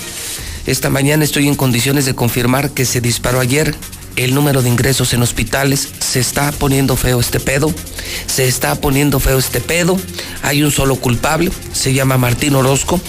Esta 0.65 0.89
mañana 0.89 1.23
estoy 1.23 1.47
en 1.47 1.55
condiciones 1.55 2.05
de 2.05 2.15
confirmar 2.15 2.71
que 2.71 2.85
se 2.85 3.01
disparó 3.01 3.39
ayer 3.39 3.75
el 4.17 4.35
número 4.35 4.61
de 4.61 4.69
ingresos 4.69 5.13
en 5.13 5.21
hospitales. 5.21 5.87
Se 5.99 6.19
está 6.19 6.51
poniendo 6.51 6.97
feo 6.97 7.21
este 7.21 7.39
pedo. 7.39 7.73
Se 8.25 8.47
está 8.47 8.75
poniendo 8.75 9.19
feo 9.19 9.37
este 9.37 9.61
pedo. 9.61 9.97
Hay 10.43 10.63
un 10.63 10.71
solo 10.71 10.97
culpable, 10.97 11.51
se 11.71 11.93
llama 11.93 12.17
Martín 12.17 12.55
Orozco 12.55 12.99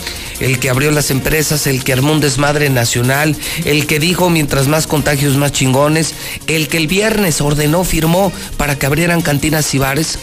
el 0.41 0.59
que 0.59 0.71
abrió 0.71 0.91
las 0.91 1.11
empresas, 1.11 1.67
el 1.67 1.85
que 1.85 1.93
armó 1.93 2.13
un 2.13 2.21
desmadre 2.21 2.71
nacional, 2.71 3.37
el 3.65 3.87
que 3.87 3.99
dijo 3.99 4.31
mientras 4.31 4.69
más 4.69 4.87
contagios 4.87 5.37
más 5.37 5.53
chingones, 5.53 6.15
el 6.47 6.69
que 6.69 6.77
el 6.77 6.87
viernes 6.87 7.41
ordenó, 7.41 7.85
firmó 7.85 8.33
para 8.57 8.79
que 8.79 8.87
abrieran 8.87 9.21
cantinas 9.21 9.75
y 9.75 9.79
bares, 9.79 10.19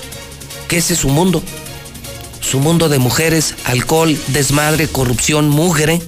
que 0.68 0.78
ese 0.78 0.94
es 0.94 1.00
su 1.00 1.10
mundo. 1.10 1.44
Su 2.40 2.60
mundo 2.60 2.90
de 2.90 3.00
mujeres, 3.00 3.56
alcohol, 3.66 4.18
desmadre, 4.28 4.88
corrupción, 4.88 5.50
mugre. 5.50 6.02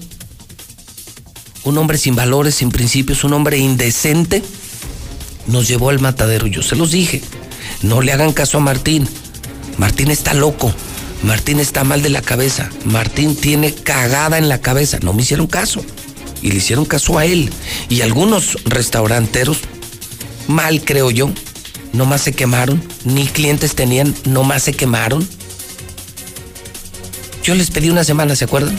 Un 1.64 1.78
hombre 1.78 1.98
sin 1.98 2.16
valores, 2.16 2.56
sin 2.56 2.72
principios, 2.72 3.24
un 3.24 3.34
hombre 3.34 3.58
indecente, 3.58 4.44
nos 5.48 5.68
llevó 5.68 5.90
al 5.90 6.00
matadero. 6.00 6.48
Yo 6.48 6.62
se 6.62 6.76
los 6.76 6.92
dije, 6.92 7.22
no 7.82 8.02
le 8.02 8.12
hagan 8.14 8.34
caso 8.34 8.58
a 8.58 8.62
Martín. 8.62 9.08
Martín 9.78 10.12
está 10.12 10.34
loco. 10.34 10.74
Martín 11.24 11.60
está 11.60 11.84
mal 11.84 12.02
de 12.02 12.10
la 12.10 12.22
cabeza. 12.22 12.70
Martín 12.86 13.36
tiene 13.36 13.74
cagada 13.74 14.38
en 14.38 14.50
la 14.50 14.62
cabeza. 14.62 15.00
No 15.02 15.14
me 15.14 15.24
hicieron 15.24 15.48
caso. 15.48 15.84
Y 16.42 16.52
le 16.52 16.58
hicieron 16.58 16.86
caso 16.86 17.18
a 17.18 17.26
él. 17.26 17.50
Y 17.90 18.02
algunos 18.02 18.58
restauranteros, 18.66 19.60
mal 20.48 20.84
creo 20.84 21.10
yo, 21.10 21.32
nomás 21.94 22.22
se 22.22 22.34
quemaron. 22.34 22.84
Ni 23.06 23.26
clientes 23.26 23.76
tenían, 23.76 24.14
nomás 24.26 24.64
se 24.64 24.74
quemaron. 24.74 25.28
Yo 27.44 27.56
les 27.56 27.72
pedí 27.72 27.90
una 27.90 28.04
semana, 28.04 28.36
¿se 28.36 28.46
acuerdan? 28.46 28.78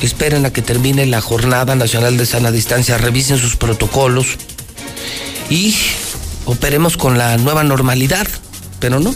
Esperen 0.00 0.46
a 0.46 0.52
que 0.52 0.62
termine 0.62 1.04
la 1.04 1.20
Jornada 1.20 1.74
Nacional 1.74 2.16
de 2.16 2.24
Sana 2.24 2.50
Distancia, 2.50 2.96
revisen 2.96 3.36
sus 3.36 3.56
protocolos 3.56 4.38
y 5.50 5.74
operemos 6.46 6.96
con 6.96 7.18
la 7.18 7.36
nueva 7.36 7.62
normalidad. 7.64 8.26
Pero 8.78 8.98
no, 9.00 9.14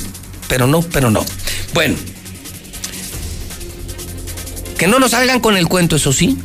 pero 0.49 0.67
no, 0.67 0.83
pero 0.83 1.11
no. 1.11 1.25
Bueno, 1.73 1.95
que 4.79 4.87
no 4.87 4.99
nos 4.99 5.13
salgan 5.13 5.41
con 5.41 5.57
el 5.57 5.69
cuento, 5.69 5.97
eso 5.97 6.13
sí, 6.13 6.37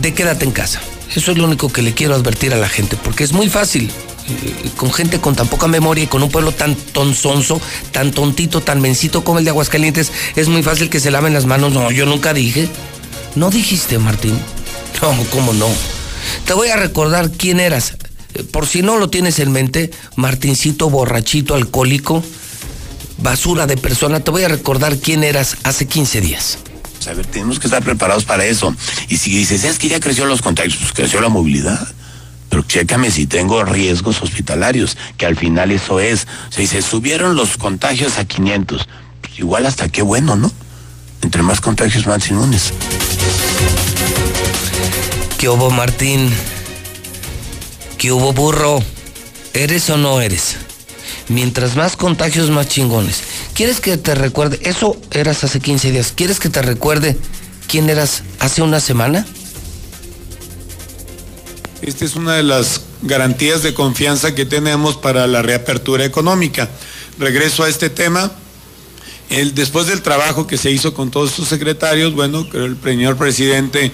de 0.00 0.14
quédate 0.14 0.44
en 0.44 0.52
casa. 0.52 0.80
Eso 1.14 1.32
es 1.32 1.38
lo 1.38 1.44
único 1.44 1.70
que 1.72 1.82
le 1.82 1.92
quiero 1.92 2.14
advertir 2.14 2.54
a 2.54 2.56
la 2.56 2.68
gente, 2.68 2.96
porque 2.96 3.24
es 3.24 3.32
muy 3.32 3.48
fácil. 3.48 3.90
eh, 4.28 4.70
Con 4.76 4.92
gente 4.92 5.20
con 5.20 5.34
tan 5.34 5.48
poca 5.48 5.66
memoria 5.66 6.04
y 6.04 6.06
con 6.06 6.22
un 6.22 6.30
pueblo 6.30 6.52
tan 6.52 6.74
tonzonzo, 6.76 7.60
tan 7.90 8.12
tontito, 8.12 8.60
tan 8.60 8.80
mencito 8.80 9.24
como 9.24 9.40
el 9.40 9.44
de 9.44 9.50
Aguascalientes, 9.50 10.12
es 10.36 10.48
muy 10.48 10.62
fácil 10.62 10.88
que 10.88 11.00
se 11.00 11.10
laven 11.10 11.34
las 11.34 11.46
manos. 11.46 11.72
No, 11.72 11.90
yo 11.90 12.06
nunca 12.06 12.32
dije. 12.32 12.68
No 13.34 13.50
dijiste, 13.50 13.98
Martín. 13.98 14.38
No, 15.02 15.14
¿cómo 15.30 15.52
no? 15.54 15.66
Te 16.50 16.54
voy 16.54 16.70
a 16.70 16.76
recordar 16.76 17.30
quién 17.30 17.60
eras. 17.60 17.94
Eh, 18.34 18.42
Por 18.42 18.66
si 18.66 18.82
no 18.82 18.96
lo 18.98 19.08
tienes 19.08 19.38
en 19.38 19.52
mente, 19.52 19.92
Martincito 20.16 20.90
borrachito, 20.90 21.54
alcohólico, 21.54 22.24
basura 23.18 23.68
de 23.68 23.76
persona, 23.76 24.18
te 24.18 24.32
voy 24.32 24.42
a 24.42 24.48
recordar 24.48 24.96
quién 24.96 25.22
eras 25.22 25.58
hace 25.62 25.86
15 25.86 26.20
días. 26.20 26.58
A 27.08 27.14
ver, 27.14 27.24
tenemos 27.26 27.60
que 27.60 27.68
estar 27.68 27.84
preparados 27.84 28.24
para 28.24 28.44
eso. 28.46 28.74
Y 29.08 29.18
si 29.18 29.30
dices, 29.30 29.62
es 29.62 29.78
que 29.78 29.88
ya 29.88 30.00
creció 30.00 30.24
los 30.24 30.42
contagios, 30.42 30.74
pues 30.78 30.92
creció 30.92 31.20
la 31.20 31.28
movilidad. 31.28 31.86
pero 32.48 32.64
chécame 32.64 33.12
si 33.12 33.28
tengo 33.28 33.62
riesgos 33.62 34.20
hospitalarios, 34.20 34.96
que 35.18 35.26
al 35.26 35.36
final 35.36 35.70
eso 35.70 36.00
es. 36.00 36.26
O 36.48 36.52
sea, 36.52 36.64
y 36.64 36.66
se 36.66 36.82
subieron 36.82 37.36
los 37.36 37.58
contagios 37.58 38.18
a 38.18 38.24
500. 38.24 38.88
Pues 39.20 39.38
igual 39.38 39.66
hasta 39.66 39.88
qué 39.88 40.02
bueno, 40.02 40.34
¿no? 40.34 40.50
Entre 41.22 41.42
más 41.42 41.60
contagios, 41.60 42.08
más 42.08 42.28
inmunes. 42.28 42.72
¿Qué 45.40 45.48
hubo, 45.48 45.70
Martín? 45.70 46.28
¿Qué 47.96 48.12
hubo, 48.12 48.34
burro? 48.34 48.82
¿Eres 49.54 49.88
o 49.88 49.96
no 49.96 50.20
eres? 50.20 50.56
Mientras 51.28 51.76
más 51.76 51.96
contagios, 51.96 52.50
más 52.50 52.68
chingones. 52.68 53.22
¿Quieres 53.54 53.80
que 53.80 53.96
te 53.96 54.14
recuerde? 54.14 54.60
Eso 54.64 55.00
eras 55.10 55.42
hace 55.42 55.58
15 55.58 55.92
días. 55.92 56.12
¿Quieres 56.14 56.40
que 56.40 56.50
te 56.50 56.60
recuerde 56.60 57.16
quién 57.68 57.88
eras 57.88 58.22
hace 58.38 58.60
una 58.60 58.80
semana? 58.80 59.26
Esta 61.80 62.04
es 62.04 62.16
una 62.16 62.34
de 62.34 62.42
las 62.42 62.82
garantías 63.00 63.62
de 63.62 63.72
confianza 63.72 64.34
que 64.34 64.44
tenemos 64.44 64.98
para 64.98 65.26
la 65.26 65.40
reapertura 65.40 66.04
económica. 66.04 66.68
Regreso 67.18 67.64
a 67.64 67.70
este 67.70 67.88
tema. 67.88 68.30
El, 69.30 69.54
después 69.54 69.86
del 69.86 70.02
trabajo 70.02 70.46
que 70.46 70.58
se 70.58 70.70
hizo 70.70 70.92
con 70.92 71.10
todos 71.10 71.30
sus 71.30 71.48
secretarios, 71.48 72.12
bueno, 72.14 72.46
el 72.52 72.76
señor 72.84 73.16
presidente 73.16 73.90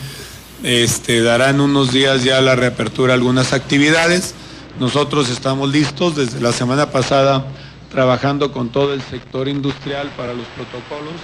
este, 0.63 1.23
dará 1.23 1.51
en 1.51 1.61
unos 1.61 1.93
días 1.93 2.25
ya 2.25 2.41
la 2.41 2.57
reapertura 2.57 3.15
algunas 3.15 3.53
actividades. 3.53 4.35
Nosotros 4.81 5.29
estamos 5.31 5.71
listos 5.71 6.17
desde 6.17 6.41
la 6.41 6.53
semana 6.53 6.91
pasada 6.91 7.47
trabajando 7.91 8.53
con 8.53 8.69
todo 8.69 8.93
el 8.93 9.03
sector 9.03 9.49
industrial 9.49 10.11
para 10.17 10.35
los 10.35 10.47
protocolos. 10.49 11.15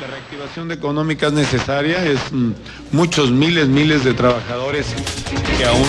La 0.00 0.08
reactivación 0.08 0.72
económica 0.72 1.28
es 1.28 1.32
necesaria, 1.32 2.04
es 2.04 2.18
mm, 2.30 2.50
muchos 2.92 3.30
miles, 3.30 3.68
miles 3.68 4.04
de 4.04 4.12
trabajadores 4.12 4.86
que 5.56 5.64
aún... 5.64 5.86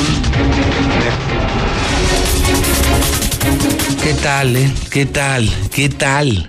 ¿Qué 4.02 4.14
tal, 4.14 4.56
eh? 4.56 4.74
¿Qué 4.90 5.06
tal? 5.06 5.50
¿Qué 5.74 5.90
tal? 5.90 6.48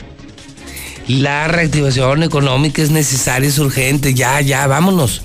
La 1.09 1.49
reactivación 1.49 2.23
económica 2.23 2.83
es 2.83 2.91
necesaria, 2.91 3.49
es 3.49 3.59
urgente, 3.59 4.15
ya, 4.15 4.41
ya, 4.41 4.67
vámonos. 4.67 5.23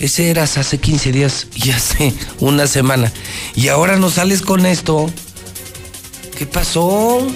Ese 0.00 0.30
eras 0.30 0.56
hace 0.56 0.78
15 0.78 1.12
días 1.12 1.46
y 1.54 1.70
hace 1.70 2.14
una 2.40 2.66
semana. 2.66 3.12
Y 3.54 3.68
ahora 3.68 3.96
no 3.96 4.10
sales 4.10 4.40
con 4.40 4.64
esto. 4.64 5.10
¿Qué 6.38 6.46
pasó? 6.46 7.26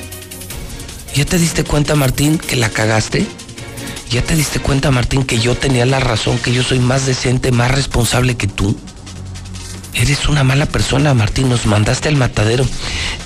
¿Ya 1.14 1.26
te 1.26 1.38
diste 1.38 1.62
cuenta, 1.62 1.94
Martín, 1.94 2.38
que 2.38 2.56
la 2.56 2.70
cagaste? 2.70 3.26
¿Ya 4.10 4.22
te 4.22 4.34
diste 4.34 4.60
cuenta, 4.60 4.90
Martín, 4.90 5.24
que 5.24 5.38
yo 5.38 5.54
tenía 5.56 5.84
la 5.84 6.00
razón, 6.00 6.38
que 6.38 6.54
yo 6.54 6.62
soy 6.62 6.78
más 6.78 7.04
decente, 7.04 7.52
más 7.52 7.70
responsable 7.70 8.36
que 8.36 8.46
tú? 8.46 8.74
Eres 9.92 10.26
una 10.28 10.42
mala 10.42 10.64
persona, 10.64 11.12
Martín. 11.12 11.50
Nos 11.50 11.66
mandaste 11.66 12.08
al 12.08 12.16
matadero. 12.16 12.66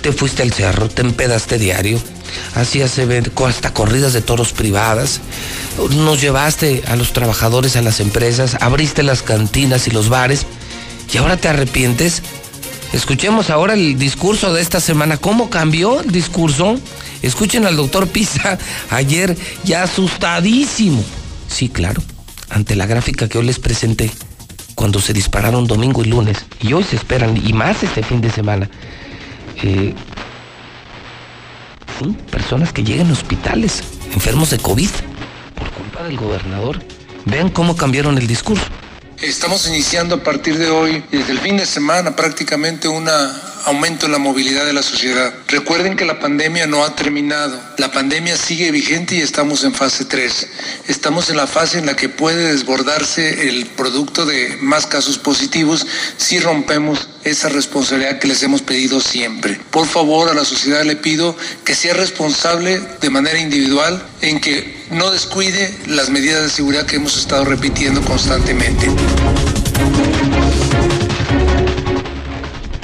Te 0.02 0.12
fuiste 0.12 0.42
al 0.42 0.52
cerro, 0.52 0.88
te 0.88 1.02
empedaste 1.02 1.58
diario. 1.58 2.00
Hacías 2.54 2.98
hasta 3.46 3.72
corridas 3.74 4.12
de 4.12 4.22
toros 4.22 4.52
privadas. 4.52 5.20
Nos 5.90 6.20
llevaste 6.20 6.82
a 6.86 6.96
los 6.96 7.12
trabajadores 7.12 7.76
a 7.76 7.82
las 7.82 8.00
empresas. 8.00 8.56
Abriste 8.60 9.02
las 9.02 9.22
cantinas 9.22 9.86
y 9.86 9.90
los 9.90 10.08
bares. 10.08 10.46
¿Y 11.12 11.18
ahora 11.18 11.36
te 11.36 11.48
arrepientes? 11.48 12.22
Escuchemos 12.92 13.50
ahora 13.50 13.74
el 13.74 13.98
discurso 13.98 14.52
de 14.52 14.62
esta 14.62 14.80
semana. 14.80 15.16
¿Cómo 15.16 15.50
cambió 15.50 16.00
el 16.00 16.10
discurso? 16.10 16.78
Escuchen 17.22 17.66
al 17.66 17.76
doctor 17.76 18.08
Pisa 18.08 18.58
ayer 18.90 19.36
ya 19.64 19.82
asustadísimo. 19.82 21.04
Sí, 21.48 21.68
claro. 21.68 22.02
Ante 22.50 22.76
la 22.76 22.86
gráfica 22.86 23.28
que 23.28 23.38
hoy 23.38 23.44
les 23.44 23.58
presenté 23.58 24.10
cuando 24.78 25.00
se 25.00 25.12
dispararon 25.12 25.66
domingo 25.66 26.04
y 26.04 26.06
lunes, 26.06 26.38
y 26.62 26.72
hoy 26.72 26.84
se 26.84 26.94
esperan, 26.94 27.36
y 27.36 27.52
más 27.52 27.82
este 27.82 28.04
fin 28.04 28.20
de 28.20 28.30
semana, 28.30 28.70
eh, 29.60 29.92
personas 32.30 32.72
que 32.72 32.84
llegan 32.84 33.10
a 33.10 33.12
hospitales, 33.12 33.82
enfermos 34.12 34.50
de 34.50 34.58
COVID, 34.58 34.90
por 35.54 35.70
culpa 35.70 36.02
del 36.04 36.16
gobernador. 36.16 36.82
Vean 37.24 37.50
cómo 37.50 37.76
cambiaron 37.76 38.18
el 38.18 38.26
discurso. 38.26 38.64
Estamos 39.20 39.66
iniciando 39.66 40.16
a 40.16 40.22
partir 40.22 40.58
de 40.58 40.70
hoy, 40.70 41.02
desde 41.10 41.32
el 41.32 41.40
fin 41.40 41.56
de 41.56 41.66
semana, 41.66 42.14
prácticamente 42.14 42.86
un 42.86 43.08
aumento 43.68 44.06
en 44.06 44.12
la 44.12 44.18
movilidad 44.18 44.64
de 44.64 44.72
la 44.72 44.82
sociedad. 44.82 45.32
Recuerden 45.46 45.94
que 45.94 46.06
la 46.06 46.18
pandemia 46.18 46.66
no 46.66 46.84
ha 46.84 46.96
terminado. 46.96 47.60
La 47.76 47.92
pandemia 47.92 48.36
sigue 48.36 48.70
vigente 48.70 49.16
y 49.16 49.20
estamos 49.20 49.62
en 49.62 49.74
fase 49.74 50.06
3. 50.06 50.48
Estamos 50.88 51.28
en 51.28 51.36
la 51.36 51.46
fase 51.46 51.78
en 51.78 51.86
la 51.86 51.94
que 51.94 52.08
puede 52.08 52.52
desbordarse 52.52 53.48
el 53.48 53.66
producto 53.66 54.24
de 54.24 54.56
más 54.60 54.86
casos 54.86 55.18
positivos 55.18 55.86
si 56.16 56.40
rompemos 56.40 57.10
esa 57.24 57.50
responsabilidad 57.50 58.18
que 58.18 58.28
les 58.28 58.42
hemos 58.42 58.62
pedido 58.62 59.00
siempre. 59.00 59.60
Por 59.70 59.86
favor, 59.86 60.30
a 60.30 60.34
la 60.34 60.46
sociedad 60.46 60.82
le 60.84 60.96
pido 60.96 61.36
que 61.64 61.74
sea 61.74 61.92
responsable 61.92 62.80
de 63.00 63.10
manera 63.10 63.38
individual 63.38 64.02
en 64.22 64.40
que 64.40 64.86
no 64.90 65.10
descuide 65.10 65.76
las 65.86 66.08
medidas 66.08 66.42
de 66.42 66.48
seguridad 66.48 66.86
que 66.86 66.96
hemos 66.96 67.18
estado 67.18 67.44
repitiendo 67.44 68.00
constantemente. 68.00 68.88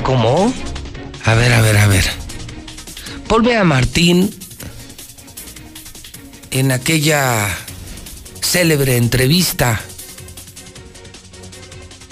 ¿Cómo? 0.03 0.53
A 1.25 1.35
ver, 1.35 1.53
a 1.53 1.63
ver, 1.63 1.77
a 1.79 1.87
ver. 1.87 2.05
Volve 3.29 3.57
a 3.57 3.65
Martín 3.65 4.35
en 6.51 6.71
aquella 6.71 7.49
célebre 8.41 8.97
entrevista. 8.97 9.81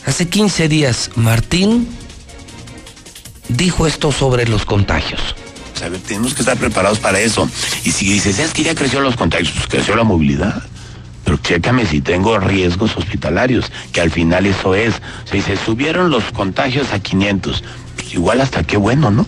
Hace 0.06 0.28
15 0.28 0.68
días, 0.68 1.10
Martín 1.14 1.88
dijo 3.48 3.86
esto 3.86 4.12
sobre 4.12 4.48
los 4.48 4.64
contagios. 4.64 5.20
A 5.84 5.88
ver, 5.88 6.00
tenemos 6.00 6.34
que 6.34 6.40
estar 6.40 6.56
preparados 6.56 6.98
para 6.98 7.20
eso. 7.20 7.48
Y 7.84 7.92
si 7.92 8.06
dices, 8.06 8.38
es 8.38 8.52
que 8.52 8.62
ya 8.62 8.74
creció 8.74 9.00
los 9.00 9.16
contagios, 9.16 9.52
pues 9.52 9.66
creció 9.66 9.94
la 9.94 10.04
movilidad. 10.04 10.62
Pero 11.24 11.36
chécame 11.38 11.86
si 11.86 12.00
tengo 12.00 12.38
riesgos 12.38 12.96
hospitalarios, 12.96 13.70
que 13.92 14.00
al 14.00 14.10
final 14.10 14.46
eso 14.46 14.74
es. 14.74 15.00
O 15.24 15.26
sea, 15.26 15.42
se 15.42 15.56
subieron 15.56 16.10
los 16.10 16.24
contagios 16.32 16.92
a 16.92 16.98
500. 16.98 17.62
Pues 17.96 18.14
igual 18.14 18.40
hasta 18.40 18.64
qué 18.64 18.76
bueno, 18.76 19.10
¿no? 19.10 19.26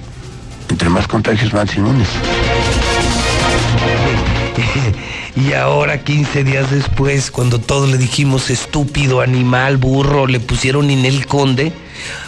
Entre 0.68 0.88
más 0.88 1.06
contagios, 1.06 1.52
más 1.52 1.74
inmunes. 1.76 2.08
Y 5.36 5.52
ahora, 5.52 6.04
15 6.04 6.44
días 6.44 6.70
después, 6.70 7.32
cuando 7.32 7.58
todos 7.58 7.90
le 7.90 7.98
dijimos 7.98 8.50
estúpido, 8.50 9.20
animal, 9.20 9.78
burro, 9.78 10.28
le 10.28 10.38
pusieron 10.38 10.92
Inel 10.92 11.26
Conde, 11.26 11.72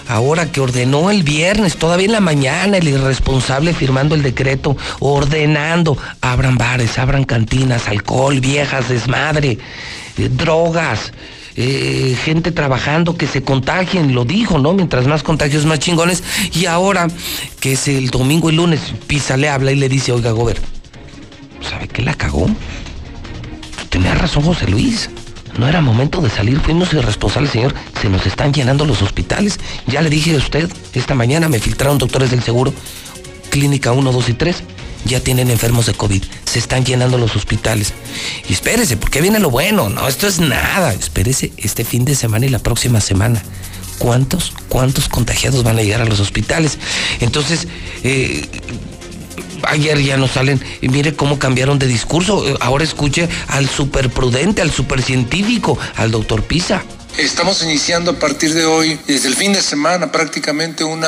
ahora 0.09 0.51
que 0.51 0.61
ordenó 0.61 1.11
el 1.11 1.23
viernes, 1.23 1.77
todavía 1.77 2.07
en 2.07 2.13
la 2.13 2.21
mañana, 2.21 2.77
el 2.79 2.89
irresponsable 2.89 3.75
firmando 3.75 4.15
el 4.15 4.23
decreto, 4.23 4.77
ordenando, 5.01 5.97
abran 6.21 6.57
bares, 6.57 6.99
abran 6.99 7.25
cantinas, 7.25 7.89
alcohol, 7.89 8.41
viejas, 8.41 8.89
desmadre, 8.89 9.59
eh, 10.19 10.29
drogas. 10.31 11.13
eh, 11.59 12.15
gente 12.23 12.53
trabajando 12.53 13.17
que 13.17 13.27
se 13.27 13.43
contagien, 13.43 14.15
lo 14.15 14.27
dijo, 14.27 14.59
¿no? 14.59 14.75
Mientras 14.75 15.07
más 15.07 15.23
contagios, 15.23 15.65
más 15.65 15.79
chingones. 15.79 16.23
Y 16.53 16.67
ahora, 16.67 17.09
que 17.61 17.73
es 17.73 17.89
el 17.89 18.11
domingo 18.11 18.51
y 18.51 18.55
lunes, 18.55 18.81
Pisa 19.07 19.39
le 19.39 19.49
habla 19.49 19.73
y 19.73 19.77
le 19.77 19.89
dice, 19.89 20.13
oiga, 20.13 20.33
Gober, 20.33 20.61
¿sabe 21.69 21.89
qué 21.89 22.03
la 22.03 22.13
cagó? 22.13 22.47
Tenía 23.89 24.15
razón 24.15 24.43
José 24.43 24.69
Luis. 24.69 25.09
No 25.59 25.67
era 25.67 25.81
momento 25.81 26.21
de 26.21 26.31
salir, 26.31 26.61
fuimos 26.61 26.93
irresponsables, 26.93 27.53
señor. 27.53 27.75
Se 28.01 28.09
nos 28.09 28.27
están 28.27 28.53
llenando 28.53 28.85
los 28.85 29.03
hospitales. 29.03 29.59
Ya 29.87 30.03
le 30.03 30.11
dije 30.11 30.35
a 30.35 30.39
usted, 30.39 30.71
esta 30.93 31.15
mañana 31.15 31.49
me 31.49 31.59
filtraron 31.59 31.99
doctores 31.99 32.31
del 32.31 32.43
seguro, 32.43 32.75
clínica 33.51 33.93
1, 33.93 34.13
2 34.13 34.29
y 34.29 34.35
3. 34.35 34.63
Ya 35.07 35.21
tienen 35.21 35.51
enfermos 35.51 35.87
de 35.87 35.95
COVID. 35.95 36.23
Se 36.45 36.59
están 36.59 36.85
llenando 36.85 37.17
los 37.17 37.37
hospitales. 37.37 37.95
Y 38.49 38.53
espérese, 38.53 38.97
porque 38.97 39.21
viene 39.21 39.39
lo 39.39 39.51
bueno. 39.51 39.89
No, 39.89 40.09
esto 40.09 40.27
es 40.27 40.41
nada. 40.41 40.93
Espérese 40.93 41.53
este 41.57 41.85
fin 41.85 42.05
de 42.05 42.15
semana 42.15 42.47
y 42.47 42.49
la 42.49 42.59
próxima 42.59 43.01
semana. 43.01 43.43
¿Cuántos, 43.99 44.53
cuántos 44.69 45.09
contagiados 45.09 45.63
van 45.63 45.79
a 45.79 45.83
llegar 45.83 46.03
a 46.03 46.07
los 46.07 46.21
hospitales? 46.21 46.79
Entonces, 47.21 47.67
eh, 48.03 48.45
ayer 49.65 50.03
ya 50.03 50.17
no 50.17 50.29
salen. 50.29 50.61
Y 50.81 50.89
mire 50.89 51.15
cómo 51.15 51.39
cambiaron 51.39 51.79
de 51.79 51.87
discurso. 51.87 52.47
Eh, 52.47 52.57
Ahora 52.61 52.85
escuche 52.85 53.29
al 53.49 53.69
super 53.69 54.11
prudente, 54.11 54.63
al 54.63 54.71
super 54.71 55.03
científico, 55.03 55.79
al 55.97 56.11
doctor 56.11 56.43
Pisa. 56.43 56.83
Estamos 57.19 57.63
iniciando 57.63 58.11
a 58.11 58.15
partir 58.19 58.53
de 58.53 58.67
hoy, 58.67 58.99
desde 59.07 59.29
el 59.29 59.37
fin 59.37 59.55
de 59.55 59.63
semana, 59.63 60.13
prácticamente 60.13 60.85
un 60.85 61.03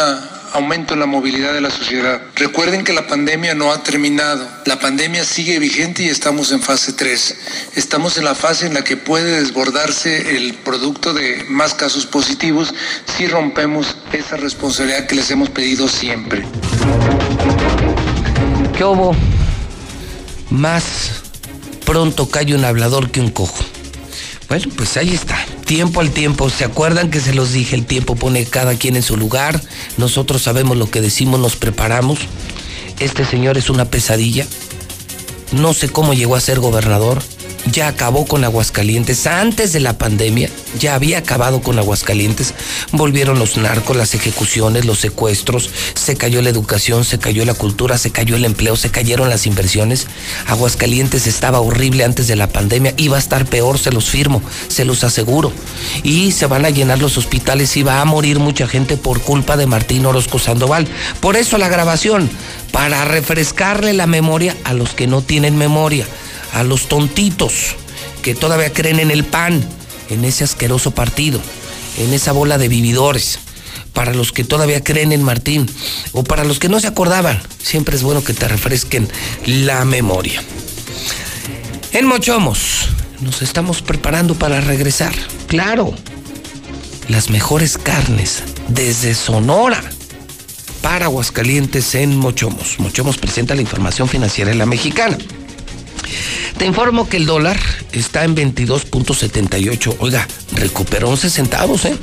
aumento 0.55 0.95
en 0.95 1.01
la 1.01 1.07
movilidad 1.07 1.53
de 1.53 1.61
la 1.61 1.70
sociedad. 1.70 2.23
Recuerden 2.35 2.85
que 2.85 2.93
la 2.93 3.07
pandemia 3.07 3.55
no 3.55 3.73
ha 3.73 3.83
terminado. 3.83 4.49
La 4.65 4.79
pandemia 4.79 5.25
sigue 5.25 5.59
vigente 5.59 6.05
y 6.05 6.09
estamos 6.09 6.53
en 6.53 6.62
fase 6.62 6.93
3. 6.93 7.37
Estamos 7.75 8.16
en 8.16 8.25
la 8.25 8.35
fase 8.35 8.66
en 8.66 8.75
la 8.75 8.85
que 8.85 8.97
puede 8.97 9.41
desbordarse 9.41 10.37
el 10.37 10.55
producto 10.55 11.12
de 11.12 11.45
más 11.49 11.75
casos 11.75 12.07
positivos 12.07 12.73
si 13.16 13.27
rompemos 13.27 13.97
esa 14.12 14.37
responsabilidad 14.37 15.07
que 15.07 15.16
les 15.16 15.31
hemos 15.31 15.51
pedido 15.51 15.89
siempre. 15.89 16.45
¿Qué 18.78 18.84
hubo? 18.84 19.12
Más 20.50 21.10
pronto 21.84 22.28
cae 22.28 22.55
un 22.55 22.64
hablador 22.64 23.10
que 23.10 23.20
un 23.20 23.30
cojo. 23.30 23.64
Bueno, 24.48 24.66
pues 24.76 24.96
ahí 24.96 25.12
está. 25.12 25.36
tiempo 25.64 26.00
al 26.00 26.12
tiempo. 26.12 26.48
¿Se 26.48 26.64
acuerdan 26.64 27.10
que 27.10 27.18
se 27.18 27.34
los 27.34 27.52
dije? 27.52 27.74
El 27.74 27.86
tiempo 27.86 28.14
pone 28.14 28.44
cada 28.44 28.76
quien 28.76 28.94
en 28.94 29.02
su 29.02 29.16
lugar. 29.16 29.60
Nosotros 29.96 30.42
sabemos 30.42 30.76
lo 30.76 30.88
que 30.88 31.00
decimos, 31.00 31.40
nos 31.40 31.56
preparamos. 31.56 32.20
Este 33.00 33.24
señor 33.24 33.59
es 33.59 33.68
una 33.68 33.86
pesadilla. 33.86 34.46
No 35.50 35.74
sé 35.74 35.88
cómo 35.88 36.14
llegó 36.14 36.36
a 36.36 36.40
ser 36.40 36.60
gobernador 36.60 37.20
ya 37.66 37.89
acabó 37.89 38.26
con 38.26 38.44
Aguascalientes. 38.44 39.26
Antes 39.26 39.72
de 39.72 39.80
la 39.80 39.98
pandemia 39.98 40.51
ya 40.78 40.94
había 40.94 41.18
acabado 41.18 41.60
con 41.60 41.78
Aguascalientes. 41.78 42.55
Volvieron 42.93 43.39
los 43.39 43.56
narcos, 43.56 43.97
las 43.97 44.14
ejecuciones, 44.14 44.85
los 44.85 44.98
secuestros, 44.98 45.70
se 45.94 46.16
cayó 46.16 46.43
la 46.43 46.51
educación, 46.51 47.05
se 47.05 47.18
cayó 47.18 47.44
la 47.44 47.55
cultura, 47.55 47.98
se 47.98 48.10
cayó 48.10 48.36
el 48.36 48.44
empleo, 48.44 48.76
se 48.76 48.90
cayeron 48.90 49.28
las 49.28 49.47
inversiones. 49.47 50.06
Aguascalientes 50.47 51.26
estaba 51.26 51.60
horrible 51.60 52.05
antes 52.05 52.26
de 52.28 52.36
la 52.36 52.48
pandemia, 52.48 52.94
iba 52.97 53.16
a 53.16 53.20
estar 53.20 53.44
peor, 53.44 53.78
se 53.78 53.93
los 53.93 54.09
firmo, 54.09 54.43
se 54.68 54.85
los 54.85 55.05
aseguro. 55.05 55.52
Y 56.02 56.32
se 56.32 56.47
van 56.47 56.64
a 56.64 56.70
llenar 56.70 56.98
los 56.98 57.18
hospitales 57.18 57.76
y 57.76 57.82
va 57.82 58.01
a 58.01 58.05
morir 58.05 58.39
mucha 58.39 58.66
gente 58.66 58.97
por 58.97 59.20
culpa 59.20 59.56
de 59.56 59.66
Martín 59.66 60.06
Orozco 60.06 60.39
Sandoval. 60.39 60.86
Por 61.20 61.36
eso 61.36 61.59
la 61.59 61.68
grabación, 61.68 62.30
para 62.72 63.05
refrescarle 63.05 63.93
la 63.93 64.06
memoria 64.06 64.56
a 64.64 64.72
los 64.74 64.90
que 64.90 65.06
no 65.06 65.22
tienen 65.22 65.56
memoria 65.56 66.06
a 66.53 66.62
los 66.62 66.89
tontitos 66.89 67.77
que 68.23 68.35
todavía 68.35 68.73
creen 68.73 69.01
en 69.01 69.11
el 69.11 69.25
PAN, 69.25 69.66
en 70.11 70.25
ese 70.25 70.45
asqueroso 70.45 70.91
partido, 70.91 71.41
en 71.99 72.12
esa 72.12 72.33
bola 72.33 72.59
de 72.59 72.69
vividores, 72.69 73.41
para 73.93 74.15
los 74.15 74.33
que 74.33 74.45
todavía 74.45 74.85
creen 74.85 75.12
en 75.12 75.23
Martín 75.23 75.69
o 76.12 76.23
para 76.23 76.45
los 76.45 76.59
que 76.59 76.69
no 76.69 76.79
se 76.79 76.87
acordaban, 76.87 77.41
siempre 77.61 77.97
es 77.97 78.03
bueno 78.03 78.23
que 78.23 78.33
te 78.33 78.47
refresquen 78.47 79.09
la 79.45 79.85
memoria. 79.85 80.43
En 81.93 82.07
Mochomos 82.07 82.91
nos 83.20 83.43
estamos 83.43 83.83
preparando 83.83 84.35
para 84.35 84.61
regresar, 84.61 85.12
claro, 85.49 85.95
las 87.09 87.31
mejores 87.31 87.79
carnes 87.79 88.43
desde 88.69 89.15
Sonora 89.15 89.83
para 90.83 91.07
Aguascalientes 91.07 91.95
en 91.95 92.16
Mochomos. 92.16 92.79
Mochomos 92.79 93.19
presenta 93.19 93.55
la 93.55 93.62
información 93.62 94.09
financiera 94.09 94.51
de 94.51 94.57
la 94.57 94.66
mexicana. 94.66 95.19
Te 96.59 96.66
informo 96.66 97.09
que 97.09 97.18
el 97.18 97.26
dólar 97.26 97.59
está 97.93 98.24
en 98.24 98.35
22.78. 98.35 99.97
Oiga, 100.01 100.26
recuperó 100.52 101.10
11 101.10 101.30
centavos, 101.30 101.85
¿eh? 101.85 101.97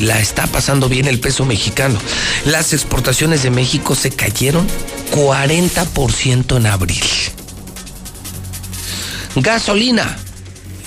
La 0.00 0.18
está 0.18 0.46
pasando 0.46 0.88
bien 0.88 1.06
el 1.06 1.20
peso 1.20 1.44
mexicano. 1.44 1.98
Las 2.46 2.72
exportaciones 2.72 3.42
de 3.42 3.50
México 3.50 3.94
se 3.94 4.10
cayeron 4.10 4.66
40% 5.12 6.56
en 6.56 6.66
abril. 6.66 7.04
Gasolina. 9.36 10.16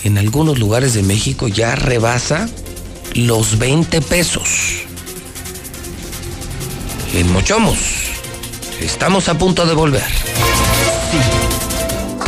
En 0.04 0.18
algunos 0.18 0.58
lugares 0.58 0.96
de 0.96 1.04
México 1.04 1.48
ya 1.48 1.76
rebasa 1.76 2.50
los 3.14 3.60
20 3.60 4.02
pesos. 4.02 4.50
En 7.14 7.32
Mochomos. 7.32 7.78
Estamos 8.80 9.30
a 9.30 9.38
punto 9.38 9.68
de 9.68 9.76
volver. 9.76 10.08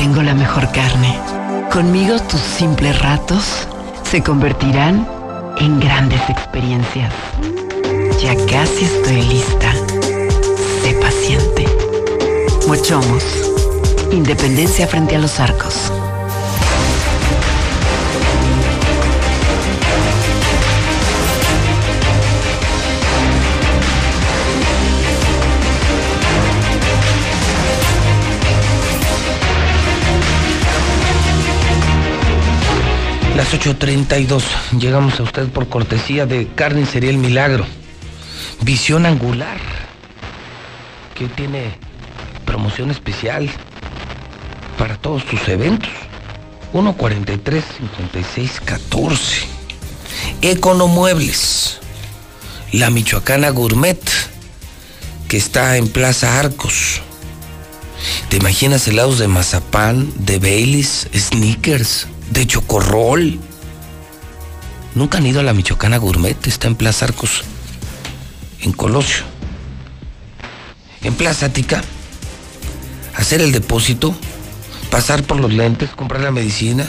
Tengo 0.03 0.21
la 0.21 0.33
mejor 0.33 0.69
carne. 0.73 1.17
Conmigo 1.71 2.19
tus 2.23 2.41
simples 2.41 3.01
ratos 3.01 3.65
se 4.03 4.21
convertirán 4.21 5.07
en 5.59 5.79
grandes 5.79 6.19
experiencias. 6.29 7.13
Ya 8.21 8.35
casi 8.47 8.83
estoy 8.83 9.21
lista. 9.21 9.71
Sé 10.81 10.93
paciente. 10.95 11.65
Mochomos. 12.67 13.23
Independencia 14.11 14.87
frente 14.87 15.15
a 15.15 15.19
los 15.19 15.39
arcos. 15.39 15.89
Las 33.35 33.51
8.32. 33.51 34.43
Llegamos 34.77 35.19
a 35.19 35.23
usted 35.23 35.47
por 35.47 35.67
cortesía 35.67 36.27
de 36.27 36.47
Carnicería 36.53 37.09
El 37.09 37.17
Milagro. 37.17 37.65
Visión 38.61 39.07
angular. 39.07 39.57
Que 41.15 41.27
tiene 41.27 41.75
promoción 42.45 42.91
especial 42.91 43.49
para 44.77 44.97
todos 44.97 45.25
tus 45.25 45.47
eventos. 45.47 45.89
143 46.73 47.63
56 47.79 48.61
14. 48.65 49.47
Economuebles. 50.43 51.79
La 52.71 52.91
Michoacana 52.91 53.49
Gourmet. 53.49 53.99
Que 55.27 55.37
está 55.37 55.77
en 55.77 55.87
Plaza 55.87 56.39
Arcos. 56.39 57.01
¿Te 58.29 58.37
imaginas 58.37 58.87
helados 58.87 59.17
de 59.17 59.27
mazapán, 59.27 60.11
de 60.17 60.37
Baileys, 60.37 61.07
sneakers, 61.15 62.07
de 62.33 62.47
chocorrol? 62.47 63.39
Nunca 64.95 65.19
han 65.19 65.25
ido 65.27 65.39
a 65.39 65.43
la 65.43 65.53
Michoacana 65.53 65.97
Gourmet, 65.97 66.47
está 66.47 66.67
en 66.67 66.75
Plaza 66.75 67.05
Arcos, 67.05 67.43
en 68.61 68.73
Colosio. 68.73 69.23
En 71.03 71.13
Plaza 71.15 71.49
Tica, 71.49 71.83
hacer 73.15 73.41
el 73.41 73.51
depósito, 73.51 74.15
pasar 74.89 75.23
por 75.23 75.39
los 75.39 75.53
lentes, 75.53 75.89
comprar 75.91 76.21
la 76.21 76.31
medicina, 76.31 76.87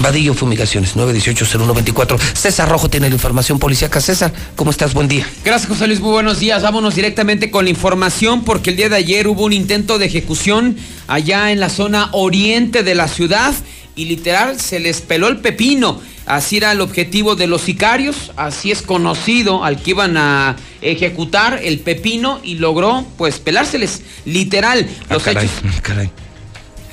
Vadillo 0.00 0.34
Fumigaciones, 0.34 0.94
918-0124. 0.94 2.18
César 2.34 2.68
Rojo 2.68 2.90
tiene 2.90 3.08
la 3.08 3.14
información 3.14 3.58
policíaca. 3.58 4.02
César, 4.02 4.34
¿cómo 4.54 4.70
estás? 4.70 4.92
Buen 4.92 5.08
día. 5.08 5.26
Gracias, 5.44 5.70
José 5.70 5.86
Luis. 5.86 6.00
Muy 6.00 6.12
buenos 6.12 6.40
días. 6.40 6.62
Vámonos 6.62 6.94
directamente 6.94 7.50
con 7.50 7.64
la 7.64 7.70
información 7.70 8.44
porque 8.44 8.68
el 8.70 8.76
día 8.76 8.90
de 8.90 8.96
ayer 8.96 9.28
hubo 9.28 9.46
un 9.46 9.54
intento 9.54 9.98
de 9.98 10.04
ejecución 10.04 10.76
allá 11.08 11.50
en 11.50 11.60
la 11.60 11.70
zona 11.70 12.10
oriente 12.12 12.82
de 12.82 12.94
la 12.94 13.08
ciudad 13.08 13.54
y 13.98 14.04
literal 14.06 14.58
se 14.60 14.78
les 14.80 15.00
peló 15.02 15.28
el 15.28 15.38
pepino. 15.38 16.00
Así 16.24 16.58
era 16.58 16.72
el 16.72 16.80
objetivo 16.82 17.36
de 17.36 17.46
los 17.46 17.62
sicarios, 17.62 18.32
así 18.36 18.70
es 18.70 18.82
conocido 18.82 19.64
al 19.64 19.80
que 19.82 19.90
iban 19.90 20.16
a 20.18 20.56
ejecutar 20.82 21.60
el 21.64 21.80
pepino 21.80 22.40
y 22.44 22.56
logró 22.56 23.06
pues 23.16 23.38
pelárseles 23.38 24.02
literal 24.26 24.86
los 25.10 25.22
ah, 25.22 25.24
caray, 25.32 25.46
hechos. 25.46 25.80
caray. 25.82 26.10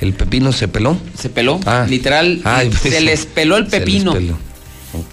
¿El 0.00 0.14
pepino 0.14 0.52
se 0.52 0.68
peló? 0.68 0.96
Se 1.18 1.28
peló, 1.28 1.60
Ah. 1.66 1.86
literal, 1.88 2.40
Ay, 2.44 2.70
se 2.72 2.88
pues, 2.90 3.02
les 3.02 3.26
peló 3.26 3.56
el 3.58 3.70
se 3.70 3.78
les 3.78 3.86
pepino. 3.86 4.12
peló. 4.14 4.38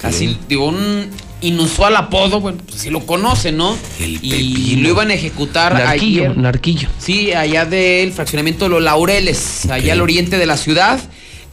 Así, 0.03 0.37
digo, 0.47 0.67
un 0.67 1.07
inusual 1.41 1.95
apodo, 1.97 2.39
bueno, 2.39 2.57
pues 2.65 2.79
si 2.81 2.89
lo 2.89 3.05
conocen, 3.05 3.57
¿no? 3.57 3.77
y 3.99 4.77
lo 4.77 4.87
iban 4.89 5.09
a 5.11 5.13
ejecutar 5.15 5.73
Narquillo, 5.73 6.21
ayer. 6.23 6.37
narquillo. 6.37 6.87
Sí, 6.99 7.33
allá 7.33 7.65
del 7.65 8.13
fraccionamiento 8.13 8.65
de 8.65 8.69
Los 8.69 8.81
Laureles, 8.83 9.65
allá 9.69 9.91
al 9.93 9.99
oriente 10.01 10.37
de 10.37 10.45
la 10.45 10.55
ciudad. 10.55 11.01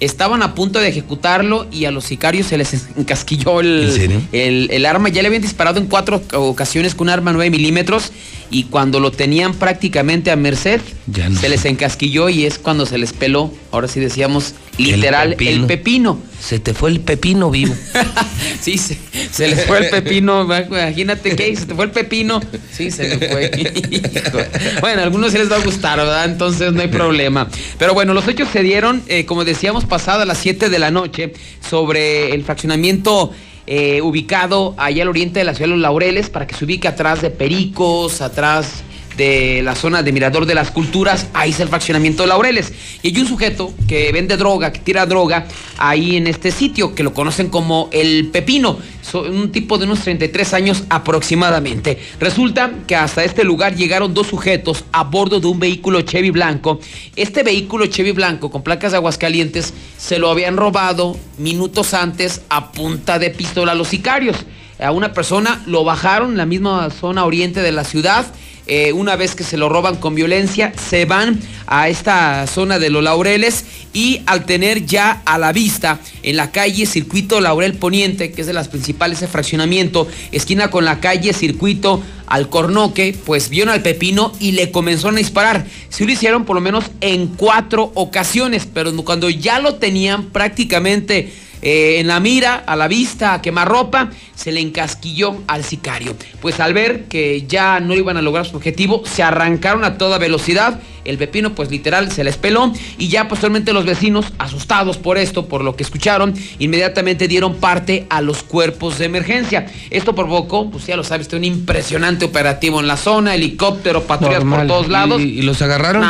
Estaban 0.00 0.42
a 0.42 0.54
punto 0.54 0.80
de 0.80 0.88
ejecutarlo 0.88 1.66
y 1.70 1.84
a 1.84 1.90
los 1.90 2.04
sicarios 2.04 2.46
se 2.46 2.58
les 2.58 2.72
encasquilló 2.96 3.60
el, 3.60 4.24
el, 4.32 4.68
el 4.70 4.86
arma. 4.86 5.08
Ya 5.10 5.22
le 5.22 5.28
habían 5.28 5.42
disparado 5.42 5.78
en 5.78 5.86
cuatro 5.86 6.22
ocasiones 6.32 6.94
con 6.94 7.08
un 7.08 7.10
arma 7.10 7.32
9 7.32 7.50
milímetros 7.50 8.12
y 8.50 8.64
cuando 8.64 8.98
lo 8.98 9.12
tenían 9.12 9.54
prácticamente 9.54 10.30
a 10.30 10.36
merced, 10.36 10.80
no. 11.06 11.38
se 11.38 11.48
les 11.48 11.64
encasquilló 11.64 12.28
y 12.28 12.46
es 12.46 12.58
cuando 12.58 12.86
se 12.86 12.98
les 12.98 13.12
peló. 13.12 13.52
Ahora 13.70 13.88
sí 13.88 14.00
decíamos 14.00 14.54
Literal, 14.78 15.36
el 15.38 15.66
pepino. 15.66 16.18
Se 16.40 16.58
te 16.58 16.72
fue 16.72 16.90
el 16.90 17.00
pepino 17.00 17.50
vivo. 17.50 17.74
sí, 18.60 18.78
se, 18.78 18.98
se 19.30 19.48
les 19.48 19.66
fue 19.66 19.78
el 19.78 19.90
pepino. 19.90 20.42
Imagínate 20.44 21.36
que 21.36 21.54
se 21.54 21.66
te 21.66 21.74
fue 21.74 21.84
el 21.84 21.90
pepino. 21.90 22.40
Sí, 22.72 22.90
se 22.90 23.08
le 23.08 23.28
fue. 23.28 23.50
bueno, 24.80 25.00
a 25.00 25.04
algunos 25.04 25.32
se 25.32 25.38
les 25.38 25.52
va 25.52 25.56
a 25.56 25.60
gustar, 25.60 25.98
¿verdad? 25.98 26.24
Entonces 26.24 26.72
no 26.72 26.80
hay 26.80 26.88
problema. 26.88 27.48
Pero 27.78 27.92
bueno, 27.92 28.14
los 28.14 28.26
hechos 28.26 28.48
se 28.50 28.62
dieron, 28.62 29.02
eh, 29.08 29.26
como 29.26 29.44
decíamos, 29.44 29.84
pasada 29.84 30.22
a 30.22 30.26
las 30.26 30.38
7 30.38 30.70
de 30.70 30.78
la 30.78 30.90
noche, 30.90 31.34
sobre 31.68 32.32
el 32.34 32.42
fraccionamiento 32.42 33.32
eh, 33.66 34.00
ubicado 34.00 34.74
allá 34.78 35.02
al 35.02 35.08
oriente 35.08 35.40
de 35.40 35.44
la 35.44 35.54
ciudad 35.54 35.68
de 35.68 35.74
Los 35.76 35.82
Laureles, 35.82 36.30
para 36.30 36.46
que 36.46 36.54
se 36.54 36.64
ubique 36.64 36.88
atrás 36.88 37.20
de 37.20 37.30
Pericos, 37.30 38.22
atrás 38.22 38.82
de 39.20 39.60
la 39.62 39.74
zona 39.74 40.02
de 40.02 40.12
Mirador 40.12 40.46
de 40.46 40.54
las 40.54 40.70
Culturas, 40.70 41.26
ahí 41.34 41.50
es 41.50 41.60
el 41.60 41.68
fraccionamiento 41.68 42.22
de 42.22 42.30
Laureles. 42.30 42.72
Y 43.02 43.08
hay 43.08 43.20
un 43.20 43.28
sujeto 43.28 43.74
que 43.86 44.10
vende 44.12 44.38
droga, 44.38 44.72
que 44.72 44.78
tira 44.78 45.04
droga 45.04 45.46
ahí 45.76 46.16
en 46.16 46.26
este 46.26 46.50
sitio, 46.50 46.94
que 46.94 47.02
lo 47.02 47.12
conocen 47.12 47.50
como 47.50 47.90
el 47.92 48.28
Pepino, 48.28 48.78
un 49.12 49.52
tipo 49.52 49.76
de 49.76 49.84
unos 49.84 50.00
33 50.00 50.54
años 50.54 50.84
aproximadamente. 50.88 51.98
Resulta 52.18 52.72
que 52.86 52.96
hasta 52.96 53.22
este 53.22 53.44
lugar 53.44 53.76
llegaron 53.76 54.14
dos 54.14 54.28
sujetos 54.28 54.86
a 54.90 55.04
bordo 55.04 55.38
de 55.38 55.48
un 55.48 55.60
vehículo 55.60 56.00
Chevy 56.00 56.30
blanco. 56.30 56.80
Este 57.14 57.42
vehículo 57.42 57.84
Chevy 57.88 58.12
blanco 58.12 58.50
con 58.50 58.62
placas 58.62 58.92
de 58.92 58.96
Aguascalientes 58.96 59.74
se 59.98 60.18
lo 60.18 60.30
habían 60.30 60.56
robado 60.56 61.14
minutos 61.36 61.92
antes 61.92 62.40
a 62.48 62.72
punta 62.72 63.18
de 63.18 63.28
pistola 63.28 63.72
a 63.72 63.74
los 63.74 63.88
sicarios. 63.88 64.38
A 64.78 64.92
una 64.92 65.12
persona 65.12 65.62
lo 65.66 65.84
bajaron 65.84 66.30
en 66.30 66.38
la 66.38 66.46
misma 66.46 66.88
zona 66.88 67.26
oriente 67.26 67.60
de 67.60 67.72
la 67.72 67.84
ciudad 67.84 68.24
eh, 68.72 68.92
una 68.92 69.16
vez 69.16 69.34
que 69.34 69.42
se 69.42 69.56
lo 69.56 69.68
roban 69.68 69.96
con 69.96 70.14
violencia, 70.14 70.72
se 70.88 71.04
van 71.04 71.40
a 71.66 71.88
esta 71.88 72.46
zona 72.46 72.78
de 72.78 72.88
los 72.88 73.02
Laureles 73.02 73.64
y 73.92 74.22
al 74.26 74.44
tener 74.44 74.86
ya 74.86 75.22
a 75.24 75.38
la 75.38 75.52
vista 75.52 75.98
en 76.22 76.36
la 76.36 76.52
calle 76.52 76.86
Circuito 76.86 77.40
Laurel 77.40 77.74
Poniente, 77.74 78.30
que 78.30 78.42
es 78.42 78.46
de 78.46 78.52
las 78.52 78.68
principales 78.68 79.18
de 79.18 79.26
fraccionamiento, 79.26 80.06
esquina 80.30 80.70
con 80.70 80.84
la 80.84 81.00
calle 81.00 81.32
Circuito 81.32 82.00
Alcornoque, 82.28 83.12
pues 83.26 83.48
vieron 83.50 83.74
al 83.74 83.82
Pepino 83.82 84.32
y 84.38 84.52
le 84.52 84.70
comenzaron 84.70 85.16
a 85.16 85.18
disparar. 85.18 85.66
Sí 85.88 86.04
lo 86.04 86.12
hicieron 86.12 86.44
por 86.44 86.54
lo 86.54 86.60
menos 86.60 86.84
en 87.00 87.26
cuatro 87.26 87.90
ocasiones, 87.94 88.68
pero 88.72 88.94
cuando 89.04 89.28
ya 89.30 89.58
lo 89.58 89.74
tenían 89.74 90.26
prácticamente 90.26 91.32
eh, 91.62 91.98
en 91.98 92.06
la 92.06 92.20
mira, 92.20 92.62
a 92.66 92.76
la 92.76 92.88
vista, 92.88 93.34
a 93.34 93.42
quemarropa, 93.42 94.10
se 94.34 94.52
le 94.52 94.60
encasquilló 94.60 95.36
al 95.46 95.64
sicario. 95.64 96.16
Pues 96.40 96.60
al 96.60 96.74
ver 96.74 97.04
que 97.04 97.46
ya 97.46 97.80
no 97.80 97.94
iban 97.94 98.16
a 98.16 98.22
lograr 98.22 98.46
su 98.46 98.56
objetivo, 98.56 99.02
se 99.04 99.22
arrancaron 99.22 99.84
a 99.84 99.98
toda 99.98 100.18
velocidad. 100.18 100.80
El 101.04 101.16
pepino, 101.18 101.54
pues 101.54 101.70
literal, 101.70 102.12
se 102.12 102.24
les 102.24 102.36
peló. 102.36 102.72
Y 102.98 103.08
ya 103.08 103.28
posteriormente 103.28 103.72
los 103.72 103.84
vecinos, 103.84 104.26
asustados 104.38 104.98
por 104.98 105.18
esto, 105.18 105.46
por 105.46 105.64
lo 105.64 105.76
que 105.76 105.82
escucharon, 105.82 106.34
inmediatamente 106.58 107.28
dieron 107.28 107.56
parte 107.56 108.06
a 108.10 108.20
los 108.20 108.42
cuerpos 108.42 108.98
de 108.98 109.06
emergencia. 109.06 109.66
Esto 109.90 110.14
provocó, 110.14 110.70
pues 110.70 110.86
ya 110.86 110.96
lo 110.96 111.04
sabes, 111.04 111.32
un 111.32 111.44
impresionante 111.44 112.24
operativo 112.24 112.80
en 112.80 112.86
la 112.86 112.96
zona, 112.96 113.34
helicóptero, 113.34 114.04
patrullas 114.04 114.44
por 114.44 114.66
todos 114.66 114.88
lados. 114.88 115.20
¿Y, 115.20 115.42
los 115.42 115.60
agarraron? 115.62 116.02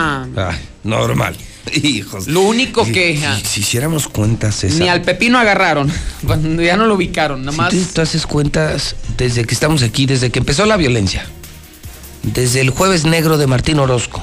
normal. 0.82 1.36
Hijos. 1.82 2.26
Lo 2.26 2.40
único 2.42 2.84
que. 2.84 3.20
Si, 3.44 3.60
hiciéramos 3.60 4.08
cuentas, 4.08 4.64
Ni 4.64 4.88
al 4.88 5.02
pepino 5.02 5.38
agarraron. 5.38 5.90
Ya 6.60 6.76
no 6.76 6.86
lo 6.86 6.94
ubicaron. 6.94 7.44
Nada 7.44 7.56
más. 7.56 7.74
tú, 7.92 8.00
haces 8.00 8.26
cuentas 8.26 8.96
desde 9.16 9.44
que 9.44 9.54
estamos 9.54 9.82
aquí, 9.82 10.06
desde 10.06 10.30
que 10.30 10.38
empezó 10.38 10.66
la 10.66 10.76
violencia. 10.76 11.26
Desde 12.22 12.60
el 12.60 12.70
jueves 12.70 13.04
negro 13.04 13.38
de 13.38 13.46
Martín 13.46 13.78
Orozco 13.78 14.22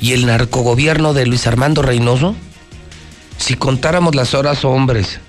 y 0.00 0.12
el 0.12 0.26
narcogobierno 0.26 1.12
de 1.14 1.26
Luis 1.26 1.46
Armando 1.46 1.82
Reynoso. 1.82 2.34
Si 3.36 3.54
contáramos 3.54 4.14
las 4.14 4.34
horas 4.34 4.64
hombres, 4.64 5.20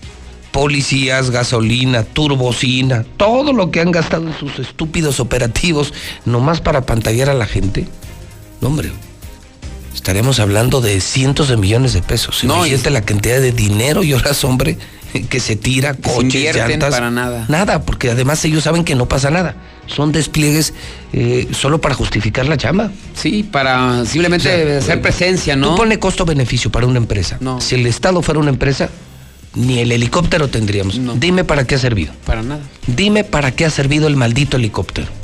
policías, 0.52 1.30
gasolina, 1.30 2.04
turbocina, 2.04 3.06
todo 3.18 3.54
lo 3.54 3.72
que 3.72 3.82
han 3.82 3.92
gastado 3.92 4.28
en 4.28 4.38
sus 4.38 4.58
estúpidos 4.60 5.20
operativos, 5.20 5.94
nomás 6.26 6.62
para 6.62 6.86
pantallar 6.86 7.30
a 7.30 7.34
la 7.34 7.46
gente. 7.46 7.88
No, 8.62 8.70
hombre, 8.70 8.92
estaremos 9.94 10.40
hablando 10.40 10.82
de 10.82 11.02
cientos 11.02 11.50
de 11.50 11.58
millones 11.58 11.94
de 11.94 12.02
pesos. 12.02 12.44
No, 12.44 12.66
y 12.66 12.76
la 12.78 13.02
cantidad 13.02 13.40
de 13.40 13.52
dinero 13.52 14.04
y 14.04 14.14
horas, 14.14 14.44
hombre, 14.44 14.78
que 15.30 15.40
se 15.40 15.56
tira, 15.56 15.94
coches, 15.96 16.56
llantas. 16.56 16.94
para 16.94 17.12
nada. 17.12 17.46
Nada, 17.48 17.82
porque 17.84 18.12
además 18.12 18.44
ellos 18.46 18.64
saben 18.64 18.84
que 18.84 18.96
no 18.96 19.08
pasa 19.08 19.30
nada. 19.30 19.56
Son 19.88 20.12
despliegues 20.12 20.74
eh, 21.14 21.48
solo 21.52 21.82
para 21.82 21.96
justificar 21.96 22.48
la 22.48 22.58
chamba. 22.58 22.92
Sí, 23.16 23.44
para 23.44 24.06
simplemente 24.06 24.78
hacer 24.78 25.02
presencia, 25.02 25.56
¿no? 25.56 25.72
Tú 25.72 25.78
pone 25.78 25.98
costo-beneficio 25.98 26.72
para 26.72 26.86
una 26.86 26.98
empresa. 27.00 27.38
No. 27.40 27.60
Si 27.60 27.76
el 27.76 27.86
Estado 27.88 28.22
fuera 28.22 28.40
una 28.40 28.52
empresa, 28.52 28.90
ni 29.56 29.80
el 29.80 29.92
helicóptero 29.92 30.48
tendríamos. 30.48 31.00
Dime 31.20 31.44
para 31.44 31.66
qué 31.66 31.76
ha 31.76 31.80
servido. 31.80 32.14
Para 32.26 32.44
nada. 32.44 32.62
Dime 32.86 33.24
para 33.24 33.52
qué 33.52 33.66
ha 33.66 33.70
servido 33.72 34.08
el 34.08 34.16
maldito 34.16 34.58
helicóptero 34.58 35.19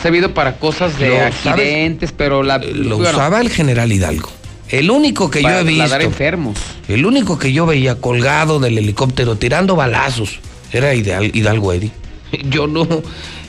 servido 0.00 0.34
para 0.34 0.56
cosas 0.56 0.98
de 0.98 1.20
accidentes, 1.20 2.12
pero 2.12 2.42
la, 2.42 2.58
lo 2.58 2.98
usaba 2.98 3.40
el 3.40 3.50
general 3.50 3.92
Hidalgo. 3.92 4.30
El 4.68 4.90
único 4.90 5.30
que 5.30 5.42
yo 5.42 5.48
he 5.50 5.64
visto. 5.64 5.96
enfermos. 5.96 6.56
El 6.88 7.04
único 7.04 7.38
que 7.38 7.52
yo 7.52 7.66
veía 7.66 7.96
colgado 7.96 8.60
del 8.60 8.78
helicóptero 8.78 9.36
tirando 9.36 9.74
balazos 9.76 10.38
era 10.72 10.94
Hidalgo 10.94 11.72
Eddie. 11.72 11.90
Yo 12.48 12.68
no, 12.68 12.86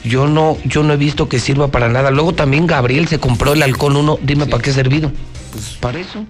yo 0.03 0.27
no, 0.27 0.57
yo 0.65 0.81
no 0.81 0.93
he 0.93 0.97
visto 0.97 1.29
que 1.29 1.39
sirva 1.39 1.67
para 1.67 1.89
nada. 1.89 2.09
Luego 2.09 2.33
también 2.33 2.65
Gabriel 2.65 3.07
se 3.07 3.19
compró 3.19 3.53
el 3.53 3.61
halcón 3.61 3.95
uno. 3.95 4.17
Dime 4.23 4.47
para 4.47 4.63
qué 4.63 4.71
ha 4.71 4.73
servido. 4.73 5.11
Pues 5.51 5.77
para 5.79 5.99
eso. 5.99 6.25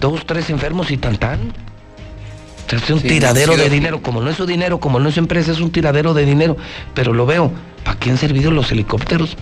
Dos, 0.00 0.26
tres 0.26 0.50
enfermos 0.50 0.90
y 0.90 0.98
tan 0.98 1.16
tan. 1.16 1.54
Es 2.76 2.90
un 2.90 3.00
tiradero 3.00 3.56
de 3.56 3.70
dinero. 3.70 4.02
Como 4.02 4.20
no 4.20 4.30
es 4.30 4.36
su 4.36 4.46
dinero, 4.46 4.80
como 4.80 4.98
no 5.00 5.08
es 5.08 5.14
su 5.14 5.20
empresa, 5.20 5.52
es 5.52 5.60
un 5.60 5.70
tiradero 5.70 6.14
de 6.14 6.24
dinero. 6.24 6.56
Pero 6.94 7.12
lo 7.12 7.26
veo 7.26 7.52
¿Para 7.84 7.98
qué 7.98 8.10
han 8.10 8.16
servido 8.16 8.50
los 8.50 8.72
helicópteros? 8.72 9.36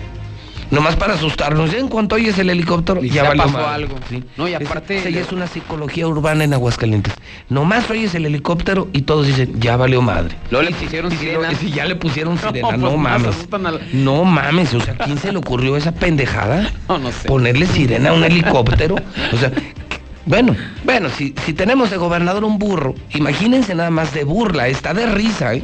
Nomás 0.70 0.96
para 0.96 1.14
asustarnos. 1.14 1.70
Ya 1.70 1.78
en 1.78 1.88
cuanto 1.88 2.14
oyes 2.14 2.38
el 2.38 2.48
helicóptero, 2.48 3.02
ya, 3.02 3.34
pasó 3.34 3.66
algo. 3.66 3.96
No, 4.38 4.48
y 4.48 4.54
aparte. 4.54 5.06
Es 5.06 5.30
una 5.30 5.46
psicología 5.46 6.08
urbana 6.08 6.44
en 6.44 6.54
Aguascalientes. 6.54 7.12
Nomás 7.50 7.90
oyes 7.90 8.14
el 8.14 8.24
helicóptero 8.24 8.88
y 8.94 9.02
todos 9.02 9.26
dicen, 9.26 9.60
ya 9.60 9.76
valió 9.76 10.00
madre. 10.00 10.34
Luego 10.50 10.70
le 10.70 10.74
pusieron 10.74 11.12
sirena. 11.12 11.54
Si 11.54 11.70
ya 11.70 11.84
le 11.84 11.94
pusieron 11.94 12.38
sirena, 12.40 12.76
no, 12.78 12.88
pues 12.88 12.98
mames. 12.98 13.48
No 13.92 14.24
mames, 14.24 14.72
o 14.72 14.80
sea, 14.80 14.96
¿quién 14.96 15.18
se 15.18 15.30
le 15.30 15.38
ocurrió 15.38 15.76
esa 15.76 15.92
pendejada? 15.92 16.70
No, 16.88 16.98
no 16.98 17.12
sé. 17.12 17.28
Ponerle 17.28 17.66
sirena 17.66 18.10
a 18.10 18.12
un 18.12 18.24
helicóptero. 18.24 18.96
O 19.32 19.36
sea, 19.36 19.50
bueno, 20.26 20.56
bueno, 20.84 21.08
si, 21.10 21.34
si 21.44 21.52
tenemos 21.52 21.90
de 21.90 21.96
gobernador 21.96 22.44
un 22.44 22.58
burro, 22.58 22.94
imagínense 23.14 23.74
nada 23.74 23.90
más 23.90 24.14
de 24.14 24.24
burla, 24.24 24.68
está 24.68 24.94
de 24.94 25.06
risa, 25.06 25.54
¿eh? 25.54 25.62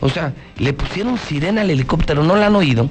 O 0.00 0.08
sea, 0.08 0.32
le 0.58 0.72
pusieron 0.72 1.16
sirena 1.16 1.60
al 1.60 1.70
helicóptero, 1.70 2.24
no 2.24 2.34
la 2.34 2.46
han 2.46 2.56
oído. 2.56 2.90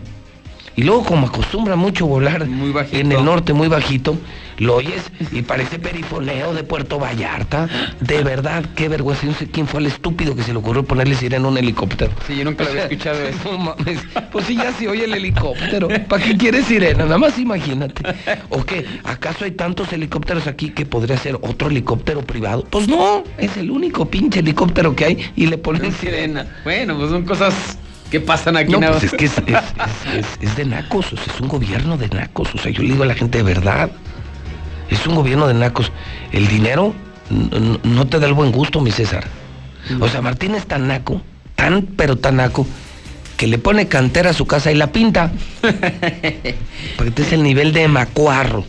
Y 0.75 0.83
luego, 0.83 1.03
como 1.03 1.27
acostumbra 1.27 1.75
mucho 1.75 2.07
volar 2.07 2.43
en 2.91 3.11
el 3.11 3.25
norte 3.25 3.53
muy 3.53 3.67
bajito, 3.67 4.17
lo 4.57 4.75
oyes 4.75 5.11
y 5.31 5.41
parece 5.41 5.79
perifoneo 5.79 6.53
de 6.53 6.63
Puerto 6.63 6.99
Vallarta. 6.99 7.67
De 7.99 8.23
verdad, 8.23 8.63
qué 8.75 8.87
vergüenza. 8.89 9.23
Yo 9.23 9.31
no 9.31 9.37
sé 9.37 9.47
quién 9.47 9.67
fue 9.67 9.79
el 9.79 9.87
estúpido 9.87 10.35
que 10.35 10.43
se 10.43 10.53
le 10.53 10.59
ocurrió 10.59 10.83
ponerle 10.83 11.15
sirena 11.15 11.47
a 11.47 11.49
un 11.49 11.57
helicóptero. 11.57 12.11
Sí, 12.27 12.37
yo 12.37 12.45
nunca 12.45 12.63
lo 12.63 12.69
había 12.69 12.83
escuchado 12.83 13.19
eso. 13.27 13.75
Pues 14.31 14.45
sí, 14.45 14.55
ya 14.55 14.71
se 14.71 14.87
oye 14.87 15.05
el 15.05 15.13
helicóptero. 15.13 15.87
¿Para 16.07 16.23
qué 16.23 16.37
quieres 16.37 16.65
sirena? 16.65 17.05
Nada 17.05 17.17
más 17.17 17.37
imagínate. 17.39 18.03
¿O 18.49 18.63
qué? 18.63 18.85
¿Acaso 19.03 19.45
hay 19.45 19.51
tantos 19.51 19.91
helicópteros 19.91 20.47
aquí 20.47 20.69
que 20.69 20.85
podría 20.85 21.17
ser 21.17 21.35
otro 21.41 21.69
helicóptero 21.69 22.21
privado? 22.21 22.63
Pues 22.69 22.87
no, 22.87 23.23
es 23.37 23.57
el 23.57 23.71
único 23.71 24.05
pinche 24.05 24.39
helicóptero 24.39 24.95
que 24.95 25.05
hay 25.05 25.31
y 25.35 25.47
le 25.47 25.57
ponen 25.57 25.91
sirena. 25.91 26.45
Bueno, 26.63 26.95
pues 26.97 27.09
son 27.09 27.23
cosas 27.25 27.77
¿Qué 28.11 28.19
pasan 28.19 28.57
aquí? 28.57 28.73
No, 28.73 28.79
pues 28.79 29.05
es 29.05 29.11
que 29.11 29.25
es, 29.25 30.55
de 30.57 30.65
nacos, 30.65 31.13
es 31.13 31.39
un 31.39 31.47
gobierno 31.47 31.97
de 31.97 32.09
nacos. 32.09 32.53
O 32.53 32.57
sea, 32.57 32.69
yo 32.69 32.83
le 32.83 32.89
digo 32.89 33.03
a 33.03 33.05
la 33.05 33.15
gente 33.15 33.37
de 33.37 33.43
verdad, 33.45 33.89
es 34.89 35.07
un 35.07 35.15
gobierno 35.15 35.47
de 35.47 35.53
nacos. 35.53 35.93
El 36.33 36.49
dinero 36.49 36.93
no 37.29 38.07
te 38.07 38.19
da 38.19 38.27
el 38.27 38.33
buen 38.33 38.51
gusto, 38.51 38.81
mi 38.81 38.91
César. 38.91 39.23
O 40.01 40.09
sea, 40.09 40.21
Martín 40.21 40.55
es 40.55 40.65
tan 40.65 40.89
naco, 40.89 41.21
tan 41.55 41.83
pero 41.83 42.17
tan 42.17 42.35
naco, 42.35 42.67
que 43.37 43.47
le 43.47 43.57
pone 43.57 43.87
cantera 43.87 44.31
a 44.31 44.33
su 44.33 44.45
casa 44.45 44.73
y 44.73 44.75
la 44.75 44.91
pinta. 44.91 45.31
Porque 45.61 47.09
este 47.09 47.21
es 47.21 47.31
el 47.31 47.43
nivel 47.43 47.71
de 47.71 47.87
macuarro. 47.87 48.65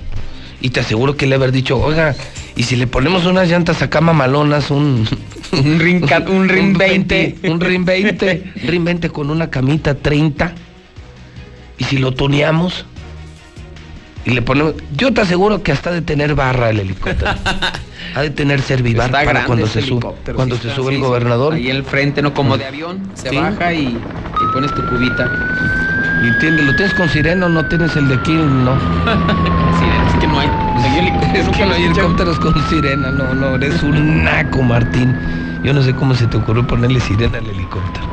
Y 0.60 0.70
te 0.70 0.78
aseguro 0.78 1.16
que 1.16 1.26
le 1.26 1.34
haber 1.34 1.50
dicho, 1.50 1.80
oiga, 1.80 2.14
y 2.54 2.62
si 2.62 2.76
le 2.76 2.86
ponemos 2.86 3.26
unas 3.26 3.48
llantas 3.48 3.82
acá 3.82 4.00
mamalonas, 4.00 4.70
un, 4.70 5.08
un 5.64 5.78
ring, 5.78 6.04
un 6.28 6.48
ring 6.48 6.76
20. 6.76 7.38
Un 7.44 7.60
ring 7.60 7.84
20. 7.84 8.52
ring 8.64 8.84
20 8.84 9.10
con 9.10 9.30
una 9.30 9.50
camita 9.50 9.94
30. 9.94 10.52
Y 11.78 11.84
si 11.84 11.98
lo 11.98 12.12
tuneamos 12.12 12.86
y 14.24 14.30
le 14.30 14.42
ponemos. 14.42 14.74
Yo 14.96 15.12
te 15.12 15.20
aseguro 15.20 15.62
que 15.62 15.72
hasta 15.72 15.90
de 15.90 16.02
tener 16.02 16.34
barra 16.34 16.70
el 16.70 16.80
helicóptero. 16.80 17.32
ha 18.14 18.22
de 18.22 18.30
tener 18.30 18.60
servibar 18.60 19.10
para 19.10 19.44
cuando 19.44 19.66
se 19.66 19.82
sube 19.82 20.06
cuando 20.34 20.56
se 20.56 20.74
sube 20.74 20.94
el 20.94 21.00
gobernador. 21.00 21.54
Ahí 21.54 21.70
el 21.70 21.84
frente, 21.84 22.22
no 22.22 22.34
como 22.34 22.56
de 22.56 22.66
avión, 22.66 23.10
se 23.14 23.30
baja 23.30 23.72
y, 23.72 23.88
y 23.88 24.52
pones 24.52 24.74
tu 24.74 24.84
cubita. 24.86 25.30
¿Y 26.22 26.38
tiene, 26.38 26.62
lo 26.62 26.76
tienes 26.76 26.94
con 26.94 27.08
sirena 27.08 27.46
o 27.46 27.48
no 27.48 27.66
tienes 27.66 27.96
el 27.96 28.08
de 28.08 28.14
aquí? 28.14 28.32
No. 28.32 28.78
que 30.22 30.28
no 30.28 30.38
hay. 30.38 30.48
Es 31.34 31.48
que 31.48 31.66
no 31.66 31.74
hay 31.74 31.84
helicópteros 31.84 32.38
con 32.38 32.54
sirena, 32.68 33.10
no, 33.10 33.34
no, 33.34 33.56
eres 33.56 33.82
un 33.82 34.22
naco, 34.24 34.62
Martín. 34.62 35.16
Yo 35.64 35.72
no 35.72 35.82
sé 35.82 35.94
cómo 35.94 36.14
se 36.14 36.26
te 36.26 36.36
ocurrió 36.36 36.66
ponerle 36.66 37.00
sirena 37.00 37.38
al 37.38 37.46
helicóptero. 37.48 38.06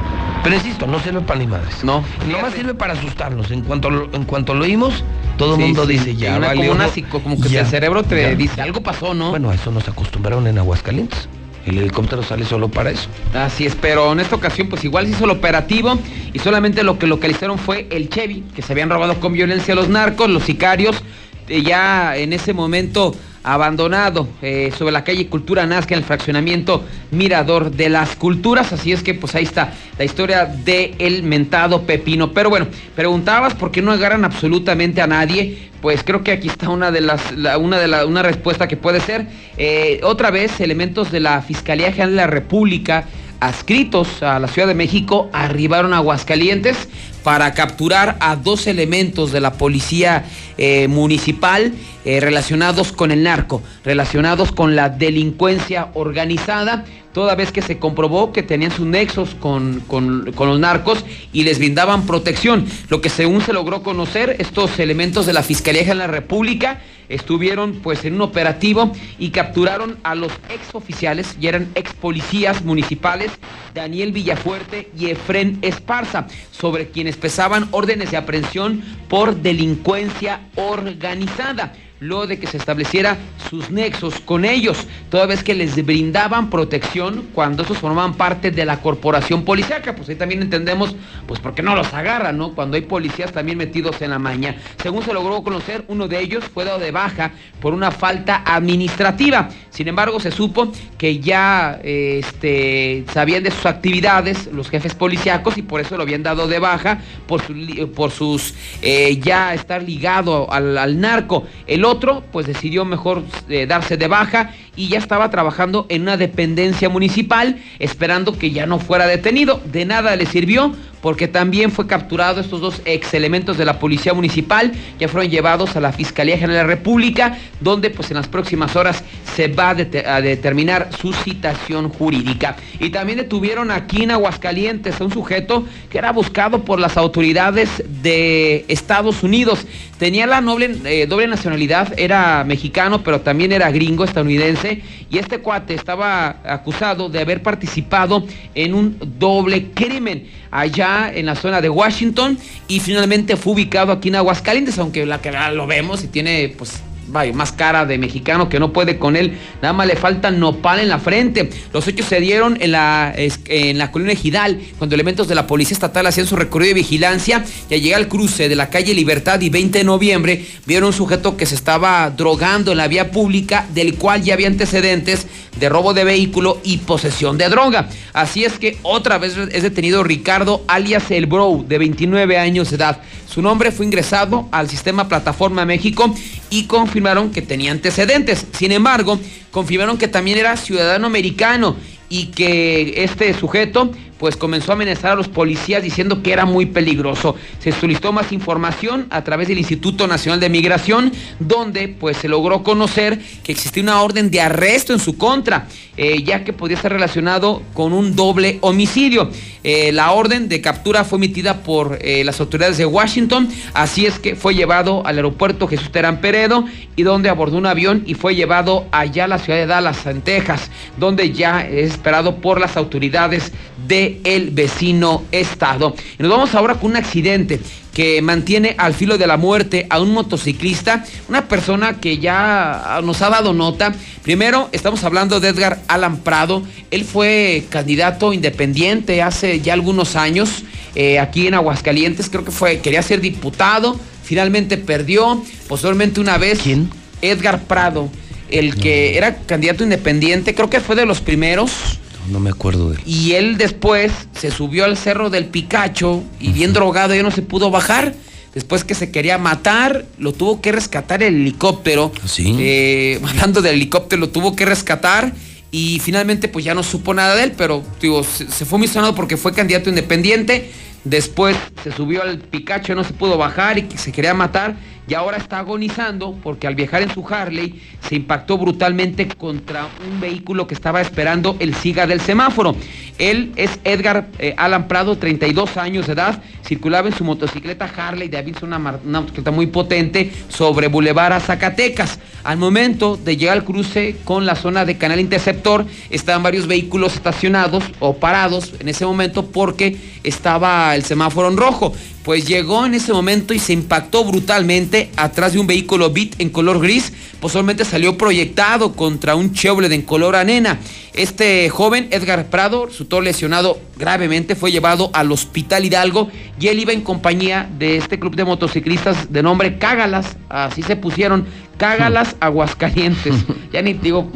Pero 0.43 0.55
insisto, 0.55 0.87
no 0.87 0.99
sirve 0.99 1.21
para 1.21 1.39
ni 1.39 1.47
madres. 1.47 1.83
No. 1.83 2.03
Nomás 2.31 2.53
sirve 2.53 2.73
para 2.73 2.93
asustarnos. 2.93 3.51
En 3.51 3.61
cuanto 3.61 3.89
lo, 3.89 4.09
en 4.13 4.23
cuanto 4.23 4.53
lo 4.53 4.63
oímos, 4.63 5.03
todo 5.37 5.55
el 5.55 5.59
Sí, 5.61 5.65
mundo 5.67 5.85
sí, 5.85 5.93
dice 5.93 6.15
ya. 6.15 6.37
una- 6.37 6.47
valió, 6.47 6.61
como 6.71 6.75
una 6.75 6.87
psico- 6.89 7.19
como 7.21 7.39
que 7.39 7.49
ya, 7.49 7.61
el 7.61 7.67
cerebro 7.67 8.03
te 8.03 8.21
ya. 8.21 8.35
dice 8.35 8.61
algo 8.61 8.81
pasó, 8.81 9.13
¿no? 9.13 9.29
Bueno, 9.31 9.49
a 9.49 9.55
eso 9.55 9.71
nos 9.71 9.87
acostumbraron 9.87 10.47
en 10.47 10.57
Aguascalientes. 10.57 11.27
El 11.65 11.77
helicóptero 11.77 12.23
sale 12.23 12.45
solo 12.45 12.69
para 12.69 12.89
eso. 12.89 13.09
Así 13.35 13.65
es, 13.65 13.75
pero 13.75 14.11
en 14.13 14.21
esta 14.21 14.35
ocasión 14.35 14.69
pues 14.69 14.83
igual 14.85 15.05
se 15.05 15.11
hizo 15.11 15.25
el 15.25 15.31
operativo 15.31 15.99
y 16.33 16.39
solamente 16.39 16.83
lo 16.83 16.97
que 16.97 17.05
localizaron 17.05 17.57
fue 17.59 17.87
el 17.91 18.09
Chevy, 18.09 18.43
que 18.55 18.61
se 18.61 18.71
habían 18.73 18.89
robado 18.89 19.19
con 19.19 19.33
violencia 19.33 19.75
los 19.75 19.89
narcos, 19.89 20.29
los 20.29 20.43
sicarios, 20.43 21.03
ya 21.49 22.15
en 22.17 22.33
ese 22.33 22.53
momento 22.53 23.15
abandonado 23.41 24.27
eh, 24.41 24.71
sobre 24.77 24.91
la 24.91 25.03
calle 25.03 25.27
Cultura 25.27 25.65
Nazca 25.65 25.95
en 25.95 25.99
el 25.99 26.05
fraccionamiento 26.05 26.83
Mirador 27.11 27.71
de 27.71 27.89
las 27.89 28.15
Culturas, 28.15 28.73
así 28.73 28.91
es 28.91 29.01
que 29.01 29.13
pues 29.13 29.33
ahí 29.33 29.43
está 29.45 29.73
la 29.97 30.03
historia 30.05 30.45
de 30.45 30.93
mentado 31.23 31.83
Pepino. 31.83 32.31
Pero 32.33 32.49
bueno, 32.49 32.67
preguntabas 32.95 33.53
por 33.55 33.71
qué 33.71 33.81
no 33.81 33.91
agarran 33.93 34.25
absolutamente 34.25 35.01
a 35.01 35.07
nadie, 35.07 35.69
pues 35.81 36.03
creo 36.03 36.21
que 36.23 36.33
aquí 36.33 36.49
está 36.49 36.69
una 36.69 36.91
de 36.91 37.01
las, 37.01 37.31
la- 37.31 37.57
una 37.57 37.79
de 37.79 38.05
una 38.05 38.21
respuesta 38.23 38.67
que 38.67 38.75
puede 38.77 38.99
ser. 38.99 39.25
Eh, 39.57 40.01
otra 40.03 40.31
vez, 40.31 40.59
elementos 40.59 41.09
de 41.11 41.21
la 41.21 41.41
Fiscalía 41.41 41.91
General 41.91 42.09
de 42.11 42.15
la 42.17 42.27
República 42.27 43.05
adscritos 43.41 44.21
a 44.21 44.37
la 44.37 44.49
Ciudad 44.49 44.67
de 44.67 44.75
México 44.75 45.29
arribaron 45.31 45.93
a 45.93 45.97
Aguascalientes 45.97 46.89
para 47.23 47.53
capturar 47.53 48.17
a 48.19 48.35
dos 48.35 48.67
elementos 48.67 49.31
de 49.31 49.41
la 49.41 49.53
policía 49.53 50.25
eh, 50.57 50.87
municipal 50.87 51.73
eh, 52.05 52.19
relacionados 52.19 52.91
con 52.91 53.11
el 53.11 53.23
narco, 53.23 53.61
relacionados 53.83 54.51
con 54.51 54.75
la 54.75 54.89
delincuencia 54.89 55.89
organizada, 55.93 56.85
toda 57.13 57.35
vez 57.35 57.51
que 57.51 57.61
se 57.61 57.77
comprobó 57.77 58.31
que 58.31 58.43
tenían 58.43 58.71
sus 58.71 58.85
nexos 58.85 59.35
con, 59.35 59.81
con- 59.87 60.25
los 60.37 60.59
narcos 60.59 61.03
y 61.33 61.43
les 61.43 61.57
brindaban 61.59 62.05
protección. 62.05 62.65
Lo 62.89 63.01
que 63.01 63.09
según 63.09 63.41
se 63.41 63.51
logró 63.53 63.83
conocer, 63.83 64.35
estos 64.39 64.79
elementos 64.79 65.25
de 65.25 65.33
la 65.33 65.43
Fiscalía 65.43 65.81
General 65.81 65.99
de 65.99 66.07
la 66.07 66.13
República 66.19 66.81
estuvieron 67.09 67.79
pues 67.81 68.05
en 68.05 68.13
un 68.13 68.21
operativo 68.21 68.91
y 69.17 69.31
capturaron 69.31 69.97
a 70.03 70.13
los 70.13 70.31
ex 70.49 70.73
oficiales 70.75 71.35
y 71.41 71.47
eran 71.47 71.67
ex 71.73 71.91
policías 71.93 72.63
municipales 72.63 73.31
Daniel 73.73 74.11
Villafuerte 74.11 74.91
y 74.97 75.07
Efren 75.09 75.57
Esparza, 75.63 76.27
sobre 76.51 76.89
quienes 76.89 77.08
pesaban 77.17 77.67
órdenes 77.71 78.11
de 78.11 78.17
aprehensión 78.17 78.83
por 79.07 79.35
delincuencia 79.35 80.41
organizada 80.55 81.73
luego 81.99 82.27
de 82.27 82.39
que 82.39 82.47
se 82.47 82.57
estableciera 82.57 83.17
sus 83.49 83.71
nexos 83.71 84.19
con 84.19 84.45
ellos, 84.45 84.87
toda 85.09 85.25
vez 85.25 85.43
que 85.43 85.55
les 85.55 85.85
brindaban 85.85 86.49
protección 86.49 87.27
cuando 87.33 87.63
estos 87.63 87.77
formaban 87.77 88.13
parte 88.13 88.51
de 88.51 88.65
la 88.65 88.81
corporación 88.81 89.43
policíaca. 89.43 89.95
Pues 89.95 90.09
ahí 90.09 90.15
también 90.15 90.41
entendemos, 90.41 90.95
pues, 91.27 91.39
por 91.39 91.53
qué 91.53 91.61
no 91.61 91.75
los 91.75 91.93
agarran, 91.93 92.37
¿no? 92.37 92.53
Cuando 92.53 92.75
hay 92.75 92.83
policías 92.83 93.31
también 93.31 93.57
metidos 93.57 94.01
en 94.01 94.11
la 94.11 94.19
maña. 94.19 94.55
Según 94.81 95.03
se 95.03 95.13
logró 95.13 95.43
conocer, 95.43 95.83
uno 95.87 96.07
de 96.07 96.19
ellos 96.19 96.43
fue 96.53 96.65
dado 96.65 96.79
de 96.79 96.91
baja 96.91 97.31
por 97.59 97.73
una 97.73 97.91
falta 97.91 98.43
administrativa. 98.45 99.49
Sin 99.69 99.87
embargo, 99.87 100.19
se 100.19 100.31
supo 100.31 100.71
que 100.97 101.19
ya 101.19 101.79
este, 101.83 103.05
sabían 103.13 103.43
de 103.43 103.51
sus 103.51 103.65
actividades 103.65 104.49
los 104.51 104.69
jefes 104.69 104.95
policíacos 104.95 105.57
y 105.57 105.61
por 105.61 105.81
eso 105.81 105.95
lo 105.97 106.03
habían 106.03 106.23
dado 106.23 106.47
de 106.47 106.59
baja 106.59 106.99
por, 107.27 107.41
su 107.41 107.53
por 107.95 108.11
sus 108.11 108.53
eh, 108.81 109.19
ya 109.21 109.53
estar 109.53 109.83
ligado 109.83 110.51
al, 110.51 110.99
narco. 110.99 111.45
Otro, 111.89 112.23
pues 112.31 112.45
decidió 112.45 112.85
mejor 112.85 113.23
eh, 113.49 113.65
darse 113.65 113.97
de 113.97 114.07
baja 114.07 114.53
y 114.75 114.87
ya 114.87 114.97
estaba 114.97 115.29
trabajando 115.29 115.85
en 115.89 116.03
una 116.03 116.17
dependencia 116.17 116.87
municipal, 116.89 117.57
esperando 117.79 118.37
que 118.37 118.51
ya 118.51 118.65
no 118.65 118.79
fuera 118.79 119.07
detenido. 119.07 119.61
De 119.65 119.85
nada 119.85 120.15
le 120.15 120.25
sirvió 120.25 120.73
porque 121.01 121.27
también 121.27 121.71
fue 121.71 121.87
capturado 121.87 122.41
estos 122.41 122.61
dos 122.61 122.81
ex 122.85 123.13
elementos 123.13 123.57
de 123.57 123.65
la 123.65 123.79
policía 123.79 124.13
municipal, 124.13 124.71
ya 124.99 125.07
fueron 125.07 125.29
llevados 125.29 125.75
a 125.75 125.79
la 125.79 125.91
Fiscalía 125.91 126.37
General 126.37 126.57
de 126.57 126.63
la 126.63 126.75
República, 126.75 127.37
donde 127.59 127.89
pues 127.89 128.11
en 128.11 128.17
las 128.17 128.27
próximas 128.27 128.75
horas 128.75 129.03
se 129.35 129.47
va 129.47 129.71
a, 129.71 129.75
dete- 129.75 130.05
a 130.05 130.21
determinar 130.21 130.89
su 130.99 131.13
citación 131.13 131.89
jurídica. 131.89 132.57
Y 132.79 132.89
también 132.89 133.17
detuvieron 133.19 133.71
aquí 133.71 134.03
en 134.03 134.11
Aguascalientes 134.11 134.99
a 134.99 135.03
un 135.03 135.11
sujeto 135.11 135.65
que 135.89 135.97
era 135.97 136.11
buscado 136.11 136.63
por 136.63 136.79
las 136.79 136.97
autoridades 136.97 137.83
de 138.01 138.65
Estados 138.67 139.23
Unidos. 139.23 139.65
Tenía 139.97 140.25
la 140.27 140.41
eh, 140.85 141.05
doble 141.07 141.27
nacionalidad, 141.27 141.93
era 141.97 142.43
mexicano, 142.45 143.03
pero 143.03 143.21
también 143.21 143.51
era 143.51 143.69
gringo, 143.71 144.03
estadounidense, 144.03 144.81
y 145.09 145.17
este 145.17 145.39
cuate 145.39 145.73
estaba 145.73 146.37
acusado 146.45 147.09
de 147.09 147.19
haber 147.19 147.41
participado 147.43 148.25
en 148.55 148.73
un 148.73 148.97
doble 149.19 149.71
crimen 149.73 150.27
allá 150.51 151.11
en 151.13 151.25
la 151.25 151.35
zona 151.35 151.61
de 151.61 151.69
Washington 151.69 152.37
y 152.67 152.79
finalmente 152.79 153.37
fue 153.37 153.53
ubicado 153.53 153.91
aquí 153.91 154.09
en 154.09 154.15
Aguascalientes, 154.15 154.77
aunque 154.79 155.05
la 155.05 155.21
que 155.21 155.31
lo 155.31 155.67
vemos 155.67 156.03
y 156.03 156.07
tiene 156.07 156.53
pues 156.57 156.81
vaya, 157.11 157.33
más 157.33 157.51
cara 157.51 157.85
de 157.85 157.97
mexicano 157.97 158.49
que 158.49 158.59
no 158.59 158.73
puede 158.73 158.97
con 158.97 159.15
él, 159.15 159.37
nada 159.61 159.73
más 159.73 159.87
le 159.87 159.95
falta 159.95 160.31
nopal 160.31 160.79
en 160.79 160.89
la 160.89 160.99
frente. 160.99 161.49
Los 161.73 161.87
hechos 161.87 162.07
se 162.07 162.19
dieron 162.19 162.57
en 162.61 162.71
la, 162.71 163.13
en 163.15 163.77
la 163.77 163.91
colina 163.91 164.11
Ejidal, 164.11 164.59
cuando 164.77 164.95
elementos 164.95 165.27
de 165.27 165.35
la 165.35 165.47
policía 165.47 165.73
estatal 165.73 166.05
hacían 166.07 166.27
su 166.27 166.35
recorrido 166.35 166.69
de 166.69 166.81
vigilancia 166.81 167.43
y 167.69 167.73
al 167.73 167.81
llegar 167.81 168.01
al 168.01 168.07
cruce 168.07 168.49
de 168.49 168.55
la 168.55 168.69
calle 168.69 168.93
Libertad 168.93 169.41
y 169.41 169.49
20 169.49 169.79
de 169.79 169.83
noviembre, 169.83 170.45
vieron 170.65 170.87
un 170.87 170.93
sujeto 170.93 171.37
que 171.37 171.45
se 171.45 171.55
estaba 171.55 172.09
drogando 172.09 172.71
en 172.71 172.77
la 172.77 172.87
vía 172.87 173.11
pública, 173.11 173.65
del 173.73 173.95
cual 173.95 174.23
ya 174.23 174.33
había 174.33 174.47
antecedentes 174.47 175.27
de 175.59 175.69
robo 175.69 175.93
de 175.93 176.03
vehículo 176.03 176.59
y 176.63 176.77
posesión 176.77 177.37
de 177.37 177.49
droga. 177.49 177.89
Así 178.13 178.45
es 178.45 178.59
que 178.59 178.77
otra 178.83 179.17
vez 179.17 179.37
es 179.51 179.63
detenido 179.63 180.03
Ricardo 180.03 180.63
alias 180.67 181.11
El 181.11 181.25
Bro, 181.25 181.65
de 181.67 181.77
29 181.77 182.37
años 182.37 182.69
de 182.69 182.77
edad. 182.77 183.01
Su 183.29 183.43
nombre 183.43 183.71
fue 183.71 183.85
ingresado 183.85 184.49
al 184.51 184.69
sistema 184.69 185.07
Plataforma 185.07 185.63
México 185.63 186.13
y 186.49 186.65
confirmaron 186.65 187.31
que 187.31 187.43
tenía 187.43 187.71
antecedentes. 187.71 188.47
Sin 188.53 188.71
embargo, 188.71 189.19
confirmaron 189.51 189.99
que 189.99 190.07
también 190.07 190.39
era 190.39 190.57
ciudadano 190.57 191.05
americano 191.05 191.75
y 192.09 192.27
que 192.27 193.03
este 193.03 193.31
sujeto 193.35 193.91
pues 194.19 194.35
comenzó 194.35 194.73
a 194.73 194.75
amenazar 194.75 195.13
a 195.13 195.15
los 195.15 195.29
policías 195.29 195.81
diciendo 195.81 196.21
que 196.21 196.33
era 196.33 196.45
muy 196.45 196.65
peligroso. 196.67 197.35
Se 197.59 197.71
solicitó 197.71 198.11
más 198.11 198.31
información 198.31 199.07
a 199.09 199.23
través 199.23 199.47
del 199.47 199.57
Instituto 199.57 200.07
Nacional 200.07 200.39
de 200.39 200.49
Migración, 200.49 201.11
donde 201.39 201.87
pues 201.87 202.17
se 202.17 202.27
logró 202.27 202.61
conocer 202.61 203.19
que 203.43 203.53
existía 203.53 203.81
una 203.81 204.01
orden 204.01 204.29
de 204.29 204.41
arresto 204.41 204.93
en 204.93 204.99
su 204.99 205.17
contra, 205.17 205.67
eh, 205.95 206.21
ya 206.23 206.43
que 206.43 206.53
podía 206.53 206.75
estar 206.75 206.91
relacionado 206.91 207.63
con 207.73 207.93
un 207.93 208.15
doble 208.15 208.59
homicidio. 208.61 209.31
Eh, 209.63 209.91
la 209.91 210.11
orden 210.11 210.49
de 210.49 210.61
captura 210.61 211.03
fue 211.03 211.17
emitida 211.17 211.63
por 211.63 211.99
eh, 212.01 212.23
las 212.23 212.39
autoridades 212.39 212.77
de 212.77 212.85
Washington, 212.85 213.49
así 213.73 214.05
es 214.05 214.19
que 214.19 214.35
fue 214.35 214.55
llevado 214.55 215.05
al 215.05 215.17
aeropuerto 215.17 215.67
Jesús 215.67 215.91
Terán 215.91 216.21
Peredo 216.21 216.65
y 216.95 217.03
donde 217.03 217.29
abordó 217.29 217.57
un 217.57 217.65
avión 217.65 218.03
y 218.05 218.13
fue 218.13 218.35
llevado 218.35 218.87
allá 218.91 219.25
a 219.25 219.27
la 219.27 219.39
ciudad 219.39 219.59
de 219.59 219.65
Dallas, 219.65 220.05
en 220.05 220.21
Texas, 220.21 220.69
donde 220.97 221.31
ya 221.31 221.61
es 221.61 221.91
esperado 221.91 222.37
por 222.37 222.59
las 222.59 222.77
autoridades 222.77 223.51
de 223.87 224.08
el 224.23 224.51
vecino 224.51 225.23
estado. 225.31 225.95
Y 226.17 226.23
nos 226.23 226.31
vamos 226.31 226.55
ahora 226.55 226.75
con 226.75 226.91
un 226.91 226.97
accidente 226.97 227.59
que 227.93 228.21
mantiene 228.21 228.75
al 228.77 228.93
filo 228.93 229.17
de 229.17 229.27
la 229.27 229.37
muerte 229.37 229.87
a 229.89 229.99
un 229.99 230.11
motociclista, 230.11 231.05
una 231.27 231.47
persona 231.47 231.99
que 231.99 232.17
ya 232.17 233.01
nos 233.03 233.21
ha 233.21 233.29
dado 233.29 233.53
nota. 233.53 233.93
Primero, 234.23 234.69
estamos 234.71 235.03
hablando 235.03 235.39
de 235.39 235.49
Edgar 235.49 235.81
Alan 235.87 236.17
Prado. 236.17 236.63
Él 236.91 237.03
fue 237.03 237.65
candidato 237.69 238.31
independiente 238.31 239.21
hace 239.21 239.59
ya 239.61 239.73
algunos 239.73 240.15
años 240.15 240.63
eh, 240.95 241.19
aquí 241.19 241.47
en 241.47 241.55
Aguascalientes. 241.55 242.29
Creo 242.29 242.45
que 242.45 242.51
fue, 242.51 242.79
quería 242.79 243.01
ser 243.01 243.21
diputado, 243.21 243.99
finalmente 244.23 244.77
perdió. 244.77 245.43
Posteriormente 245.67 246.19
una 246.19 246.37
vez. 246.37 246.59
¿Quién? 246.63 246.89
Edgar 247.21 247.63
Prado, 247.63 248.09
el 248.49 248.75
que 248.75 249.17
era 249.17 249.37
candidato 249.39 249.83
independiente, 249.83 250.55
creo 250.55 250.69
que 250.69 250.79
fue 250.79 250.95
de 250.95 251.05
los 251.05 251.21
primeros. 251.21 251.99
No 252.29 252.39
me 252.39 252.49
acuerdo 252.49 252.91
de 252.91 252.97
él. 252.97 253.01
Y 253.05 253.33
él 253.33 253.57
después 253.57 254.11
se 254.33 254.51
subió 254.51 254.85
al 254.85 254.97
cerro 254.97 255.29
del 255.29 255.45
Picacho 255.45 256.23
y 256.39 256.51
bien 256.51 256.73
drogado 256.73 257.15
ya 257.15 257.23
no 257.23 257.31
se 257.31 257.41
pudo 257.41 257.71
bajar. 257.71 258.13
Después 258.53 258.83
que 258.83 258.95
se 258.95 259.11
quería 259.11 259.37
matar, 259.37 260.05
lo 260.17 260.33
tuvo 260.33 260.59
que 260.59 260.71
rescatar 260.71 261.21
el 261.23 261.35
helicóptero. 261.35 262.11
¿Sí? 262.25 262.55
Eh, 262.59 263.21
hablando 263.27 263.61
del 263.61 263.75
helicóptero, 263.75 264.19
lo 264.19 264.29
tuvo 264.29 264.55
que 264.55 264.65
rescatar. 264.65 265.33
Y 265.71 265.99
finalmente 265.99 266.47
pues 266.47 266.65
ya 266.65 266.73
no 266.73 266.81
supo 266.81 267.13
nada 267.13 267.35
de 267.35 267.43
él, 267.43 267.53
pero 267.55 267.83
digo, 268.01 268.23
se, 268.23 268.49
se 268.49 268.65
fue 268.65 268.79
muy 268.79 268.87
sonado 268.87 269.13
porque 269.13 269.37
fue 269.37 269.53
candidato 269.53 269.89
independiente. 269.89 270.71
Después 271.03 271.55
se 271.83 271.91
subió 271.91 272.23
al 272.23 272.39
Picacho, 272.39 272.93
no 272.95 273.03
se 273.03 273.13
pudo 273.13 273.37
bajar 273.37 273.77
y 273.77 273.87
se 273.95 274.11
quería 274.11 274.33
matar. 274.33 274.75
Y 275.09 275.15
ahora 275.15 275.37
está 275.37 275.57
agonizando 275.57 276.37
porque 276.43 276.67
al 276.67 276.75
viajar 276.75 277.01
en 277.01 277.11
su 277.11 277.25
Harley 277.27 277.81
se 278.07 278.15
impactó 278.15 278.59
brutalmente 278.59 279.27
contra 279.27 279.87
un 280.07 280.19
vehículo 280.19 280.67
que 280.67 280.75
estaba 280.75 281.01
esperando 281.01 281.57
el 281.59 281.73
siga 281.73 282.05
del 282.05 282.21
semáforo. 282.21 282.75
Él 283.17 283.51
es 283.55 283.79
Edgar 283.83 284.27
eh, 284.37 284.53
Alan 284.55 284.87
Prado, 284.87 285.17
32 285.17 285.77
años 285.77 286.05
de 286.05 286.13
edad, 286.13 286.43
circulaba 286.69 287.07
en 287.07 287.17
su 287.17 287.23
motocicleta 287.23 287.91
Harley 287.97 288.29
Davidson, 288.29 288.71
una, 288.71 288.77
una 288.77 289.21
motocicleta 289.21 289.49
muy 289.49 289.65
potente, 289.65 290.31
sobre 290.49 290.87
Boulevard 290.87 291.33
a 291.33 291.39
Zacatecas. 291.39 292.19
Al 292.43 292.57
momento 292.57 293.17
de 293.17 293.37
llegar 293.37 293.57
al 293.57 293.63
cruce 293.65 294.17
con 294.23 294.45
la 294.45 294.55
zona 294.55 294.85
de 294.85 294.95
Canal 294.95 295.19
Interceptor, 295.19 295.87
estaban 296.11 296.43
varios 296.43 296.67
vehículos 296.67 297.15
estacionados 297.15 297.83
o 297.99 298.17
parados 298.17 298.73
en 298.79 298.87
ese 298.87 299.03
momento 299.03 299.47
porque 299.47 299.97
estaba 300.23 300.95
el 300.95 301.03
semáforo 301.03 301.49
en 301.49 301.57
rojo. 301.57 301.91
Pues 302.23 302.47
llegó 302.47 302.85
en 302.85 302.93
ese 302.93 303.13
momento 303.13 303.55
y 303.55 303.59
se 303.59 303.73
impactó 303.73 304.23
brutalmente 304.23 305.09
atrás 305.15 305.53
de 305.53 305.59
un 305.59 305.65
vehículo 305.65 306.11
Beat 306.11 306.39
en 306.39 306.49
color 306.49 306.79
gris. 306.79 307.11
Posteriormente 307.39 307.83
salió 307.85 308.17
proyectado 308.17 308.93
contra 308.93 309.35
un 309.35 309.53
Chevrolet 309.53 309.91
en 309.91 310.03
color 310.03 310.35
arena. 310.35 310.79
Este 311.13 311.69
joven, 311.69 312.07
Edgar 312.11 312.49
Prado, 312.49 312.85
resultó 312.85 313.19
lesionado 313.19 313.79
gravemente, 313.97 314.55
fue 314.55 314.71
llevado 314.71 315.09
al 315.13 315.31
Hospital 315.31 315.85
Hidalgo 315.85 316.29
y 316.59 316.67
él 316.67 316.79
iba 316.79 316.91
en 316.91 317.01
compañía 317.01 317.69
de 317.79 317.97
este 317.97 318.19
club 318.19 318.35
de 318.35 318.43
motociclistas 318.43 319.31
de 319.31 319.41
nombre 319.41 319.77
Cágalas, 319.77 320.37
así 320.49 320.81
se 320.81 320.95
pusieron, 320.95 321.45
Cágalas 321.77 322.35
Aguascalientes. 322.39 323.35
Ya 323.71 323.83
ni 323.83 323.93
digo, 323.93 324.31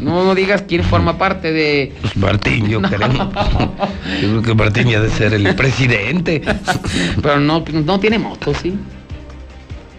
no, 0.00 0.24
no 0.24 0.36
digas 0.36 0.62
quién 0.62 0.84
forma 0.84 1.18
parte 1.18 1.52
de... 1.52 1.92
Pues 2.00 2.16
Martín, 2.16 2.68
yo 2.68 2.80
creo. 2.82 3.08
Yo 3.08 4.28
creo 4.28 4.42
que 4.42 4.54
Martín 4.54 4.88
ya 4.88 5.00
de 5.00 5.10
ser 5.10 5.34
el 5.34 5.56
presidente. 5.56 6.40
Pero 7.20 7.40
no, 7.40 7.64
no 7.84 7.98
tiene 7.98 8.20
moto, 8.20 8.54
¿sí? 8.54 8.78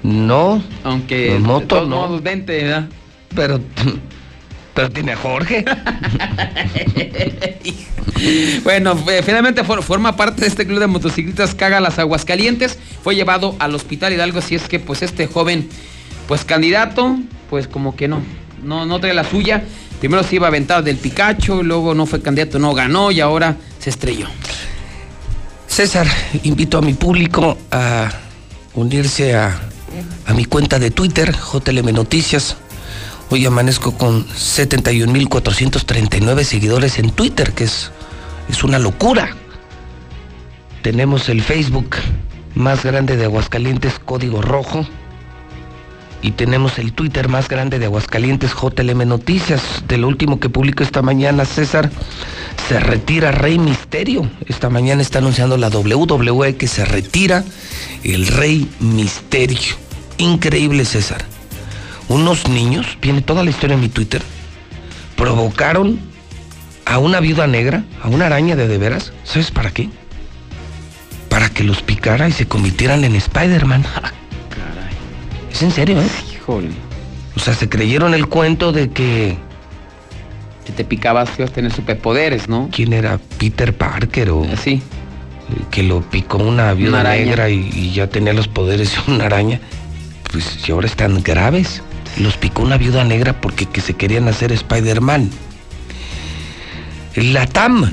No. 0.03 0.63
Aunque 0.85 1.37
moto, 1.37 1.59
de 1.59 1.65
todos 1.65 1.89
no. 1.89 1.95
modos, 1.97 2.23
vente, 2.23 2.63
¿verdad? 2.63 2.87
Pero, 3.35 3.59
pero 4.77 4.91
tiene 4.91 5.13
a 5.13 5.17
Jorge. 5.17 5.65
Bueno, 8.63 8.97
eh, 9.11 9.21
finalmente 9.23 9.63
for- 9.63 9.83
forma 9.83 10.15
parte 10.15 10.41
de 10.41 10.47
este 10.47 10.65
club 10.65 10.79
de 10.79 10.87
motociclistas 10.87 11.53
Caga 11.53 11.79
las 11.79 11.99
Aguascalientes. 11.99 12.77
Fue 13.03 13.15
llevado 13.15 13.55
al 13.59 13.75
hospital 13.75 14.11
Hidalgo, 14.11 14.39
así 14.39 14.55
es 14.55 14.63
que 14.63 14.79
pues 14.79 15.03
este 15.03 15.27
joven, 15.27 15.69
pues 16.27 16.43
candidato, 16.43 17.15
pues 17.49 17.67
como 17.67 17.95
que 17.95 18.07
no, 18.07 18.21
no, 18.63 18.87
no 18.87 18.99
trae 18.99 19.13
la 19.13 19.23
suya. 19.23 19.63
Primero 19.99 20.23
se 20.23 20.35
iba 20.37 20.47
a 20.47 20.49
aventar 20.49 20.83
del 20.83 20.97
Picacho, 20.97 21.61
luego 21.61 21.93
no 21.93 22.07
fue 22.07 22.21
candidato, 22.21 22.57
no 22.57 22.73
ganó 22.73 23.11
y 23.11 23.19
ahora 23.19 23.55
se 23.79 23.91
estrelló. 23.91 24.25
César, 25.67 26.07
invito 26.43 26.79
a 26.79 26.81
mi 26.81 26.93
público 26.95 27.55
a 27.71 28.09
unirse 28.73 29.35
a, 29.35 29.59
a 30.25 30.33
mi 30.33 30.45
cuenta 30.45 30.79
de 30.79 30.89
Twitter, 30.89 31.35
JLM 31.35 31.93
Noticias. 31.93 32.57
Hoy 33.29 33.45
amanezco 33.45 33.91
con 33.97 34.25
71.439 34.25 36.45
seguidores 36.45 36.97
en 36.97 37.11
Twitter, 37.11 37.51
que 37.51 37.65
es, 37.65 37.91
es 38.47 38.63
una 38.63 38.79
locura. 38.79 39.35
Tenemos 40.81 41.27
el 41.27 41.41
Facebook 41.41 41.97
más 42.55 42.85
grande 42.85 43.17
de 43.17 43.25
Aguascalientes, 43.25 43.99
Código 43.99 44.41
Rojo. 44.41 44.87
Y 46.21 46.31
tenemos 46.31 46.79
el 46.79 46.93
Twitter 46.93 47.27
más 47.27 47.49
grande 47.49 47.79
de 47.79 47.87
Aguascalientes, 47.87 48.53
JLM 48.53 49.05
Noticias. 49.05 49.83
De 49.89 49.97
lo 49.97 50.07
último 50.07 50.39
que 50.39 50.47
publico 50.47 50.83
esta 50.83 51.01
mañana, 51.01 51.43
César, 51.43 51.91
se 52.69 52.79
retira 52.79 53.33
Rey 53.33 53.59
Misterio. 53.59 54.31
Esta 54.45 54.69
mañana 54.69 55.01
está 55.01 55.19
anunciando 55.19 55.57
la 55.57 55.67
WWE 55.67 56.55
que 56.55 56.67
se 56.67 56.85
retira 56.85 57.43
el 58.05 58.27
Rey 58.27 58.69
Misterio. 58.79 59.75
Increíble, 60.17 60.85
César. 60.85 61.25
Unos 62.09 62.47
niños, 62.47 62.97
viene 63.01 63.21
toda 63.21 63.43
la 63.43 63.49
historia 63.49 63.75
en 63.75 63.81
mi 63.81 63.89
Twitter, 63.89 64.21
provocaron 65.15 65.99
a 66.85 66.99
una 66.99 67.19
viuda 67.19 67.47
negra, 67.47 67.84
a 68.01 68.07
una 68.07 68.27
araña 68.27 68.55
de 68.55 68.67
de 68.67 68.77
veras. 68.77 69.11
¿Sabes 69.23 69.51
para 69.51 69.71
qué? 69.71 69.89
Para 71.29 71.49
que 71.49 71.63
los 71.63 71.81
picara 71.81 72.29
y 72.29 72.31
se 72.31 72.47
convirtieran 72.47 73.03
en 73.03 73.15
Spider-Man. 73.15 73.84
Es 75.51 75.63
en 75.63 75.71
serio, 75.71 75.99
¿eh? 75.99 76.07
Híjole. 76.34 76.69
O 77.35 77.39
sea, 77.39 77.55
se 77.55 77.67
creyeron 77.67 78.13
el 78.13 78.27
cuento 78.27 78.71
de 78.71 78.91
que. 78.91 79.35
Si 80.65 80.71
te 80.71 80.84
picabas, 80.85 81.31
ibas 81.39 81.49
a 81.49 81.53
tener 81.53 81.71
superpoderes, 81.73 82.47
¿no? 82.47 82.69
¿Quién 82.71 82.93
era? 82.93 83.17
Peter 83.39 83.75
Parker 83.75 84.29
o. 84.29 84.45
Sí. 84.63 84.84
Que 85.71 85.81
lo 85.81 86.01
picó 86.01 86.38
una 86.38 86.73
viuda 86.73 87.01
Una 87.01 87.15
negra 87.15 87.49
y, 87.49 87.71
y 87.73 87.91
ya 87.91 88.05
tenía 88.05 88.34
los 88.34 88.47
poderes 88.47 88.93
de 88.93 89.13
una 89.13 89.25
araña. 89.25 89.59
Pues 90.31 90.43
si 90.43 90.71
ahora 90.71 90.85
están 90.85 91.23
graves. 91.23 91.81
Los 92.19 92.38
picó 92.38 92.64
una 92.64 92.77
viuda 92.77 93.03
negra 93.03 93.39
porque 93.39 93.65
que 93.65 93.81
se 93.81 93.94
querían 93.94 94.27
hacer 94.27 94.52
Spider-Man. 94.52 95.30
La 97.15 97.45
TAM, 97.48 97.91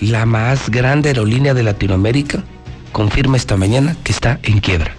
la 0.00 0.26
más 0.26 0.70
grande 0.70 1.10
aerolínea 1.10 1.54
de 1.54 1.62
Latinoamérica, 1.62 2.42
confirma 2.92 3.36
esta 3.36 3.56
mañana 3.56 3.96
que 4.04 4.12
está 4.12 4.38
en 4.42 4.60
quiebra. 4.60 4.94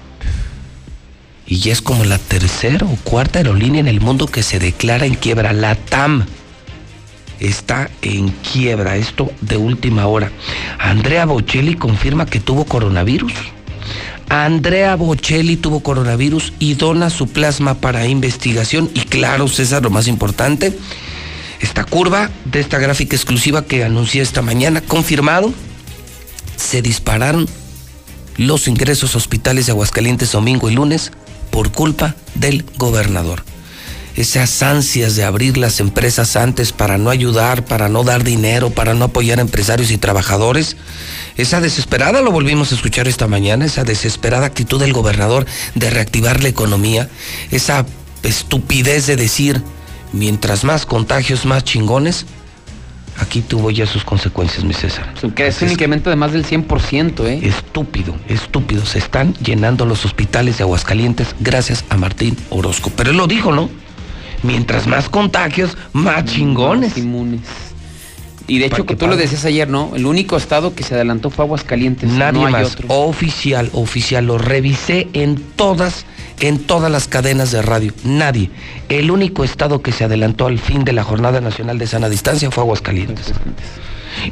Y 1.46 1.60
ya 1.60 1.74
es 1.74 1.82
como 1.82 2.06
la 2.06 2.18
tercera 2.18 2.86
o 2.86 2.96
cuarta 3.04 3.40
aerolínea 3.40 3.82
en 3.82 3.88
el 3.88 4.02
mundo 4.02 4.28
que 4.28 4.44
se 4.44 4.60
declara 4.60 5.06
en 5.06 5.16
quiebra. 5.16 5.54
La 5.54 5.76
TAM 5.76 6.26
está 7.40 7.90
en 8.02 8.30
quiebra. 8.30 8.96
Esto 8.96 9.32
de 9.42 9.58
última 9.58 10.08
hora. 10.08 10.32
Andrea 10.80 11.26
Bocelli 11.26 11.76
confirma 11.76 12.26
que 12.26 12.40
tuvo 12.40 12.66
coronavirus. 12.66 13.34
Andrea 14.34 14.96
Bocelli 14.96 15.58
tuvo 15.58 15.82
coronavirus 15.82 16.54
y 16.58 16.74
dona 16.74 17.12
su 17.12 17.28
plasma 17.28 17.76
para 17.76 18.08
investigación. 18.08 18.90
Y 18.96 19.02
claro, 19.02 19.48
César, 19.48 19.84
lo 19.84 19.92
más 19.92 20.08
importante, 20.08 20.76
esta 21.62 21.84
curva 21.84 22.32
de 22.46 22.60
esta 22.60 22.80
gráfica 22.80 23.16
exclusiva 23.16 23.64
que 23.64 23.84
anuncié 23.84 24.24
esta 24.24 24.42
mañana, 24.42 24.82
confirmado, 24.82 25.54
se 26.56 26.82
dispararon 26.82 27.48
los 28.38 28.68
ingresos 28.68 29.16
hospitales 29.16 29.68
de 29.68 29.74
Aguascalientes 29.74 30.32
domingo 30.32 30.68
y 30.68 30.74
lunes 30.74 31.12
por 31.52 31.72
culpa 31.72 32.16
del 32.34 32.66
gobernador. 32.78 33.44
Esas 34.16 34.64
ansias 34.64 35.16
de 35.16 35.26
abrir 35.26 35.58
las 35.58 35.80
empresas 35.80 36.36
antes 36.38 36.72
para 36.72 36.98
no 36.98 37.12
ayudar, 37.12 37.66
para 37.66 37.88
no 37.88 38.04
dar 38.04 38.24
dinero, 38.24 38.72
para 38.72 38.96
no 38.96 39.06
apoyar 39.06 39.38
a 39.38 39.44
empresarios 39.44 39.92
y 39.92 40.00
trabajadores, 40.00 40.76
esa 41.38 41.62
desesperada, 41.62 42.22
lo 42.22 42.32
volvimos 42.32 42.72
a 42.72 42.76
escuchar 42.76 43.08
esta 43.08 43.28
mañana, 43.28 43.66
esa 43.66 43.84
desesperada 43.84 44.46
actitud 44.46 44.80
del 44.80 44.94
gobernador 44.94 45.46
de 45.76 45.90
reactivar 45.90 46.44
la 46.44 46.50
economía, 46.50 47.10
esa 47.52 47.86
estupidez 48.24 49.08
de 49.08 49.16
decir, 49.16 49.62
mientras 50.12 50.64
más 50.64 50.86
contagios, 50.86 51.46
más 51.46 51.64
chingones, 51.64 52.26
aquí 53.20 53.42
tuvo 53.42 53.72
ya 53.72 53.86
sus 53.86 54.04
consecuencias, 54.04 54.64
mi 54.64 54.74
César. 54.74 55.14
Que 55.36 55.48
es 55.48 55.62
un 55.62 55.72
incremento 55.72 56.10
de 56.10 56.16
más 56.16 56.32
del 56.32 56.46
100%, 56.46 57.26
¿eh? 57.26 57.40
Estúpido, 57.48 58.16
estúpido. 58.28 58.86
Se 58.86 59.00
están 59.00 59.34
llenando 59.36 59.86
los 59.86 60.06
hospitales 60.06 60.58
de 60.58 60.64
Aguascalientes 60.64 61.36
gracias 61.40 61.84
a 61.90 61.98
Martín 61.98 62.38
Orozco. 62.50 62.92
Pero 62.96 63.12
él 63.12 63.18
lo 63.18 63.28
dijo, 63.28 63.52
¿no? 63.52 63.70
Mientras 64.44 64.88
más 64.88 65.10
contagios, 65.10 65.78
más 65.94 66.26
chingones. 66.26 66.98
inmunes. 66.98 67.42
Y 68.48 68.60
de 68.60 68.66
hecho, 68.66 68.86
que 68.86 68.96
tú 68.96 69.08
lo 69.08 69.16
decías 69.16 69.46
ayer, 69.46 69.70
¿no? 69.70 69.96
El 69.96 70.06
único 70.06 70.36
estado 70.36 70.76
que 70.76 70.84
se 70.84 70.96
adelantó 70.96 71.30
fue 71.30 71.46
Aguascalientes. 71.46 72.10
Nadie 72.10 72.42
no 72.42 72.48
hay 72.48 72.52
más. 72.52 72.78
Oficial, 72.90 73.70
oficial. 73.74 74.26
Lo 74.26 74.38
revisé 74.38 75.08
en 75.14 75.36
todas, 75.56 76.06
en 76.42 76.60
todas 76.60 76.92
las 76.92 77.08
cadenas 77.08 77.52
de 77.52 77.62
radio. 77.62 77.94
Nadie. 78.04 78.50
El 78.90 79.12
único 79.12 79.46
estado 79.46 79.82
que 79.82 79.94
se 79.94 80.04
adelantó 80.04 80.48
al 80.48 80.60
fin 80.60 80.84
de 80.84 80.92
la 80.92 81.04
Jornada 81.04 81.40
Nacional 81.40 81.78
de 81.78 81.88
Sana 81.88 82.10
Distancia 82.10 82.52
fue 82.52 82.64
Aguascalientes. 82.64 83.34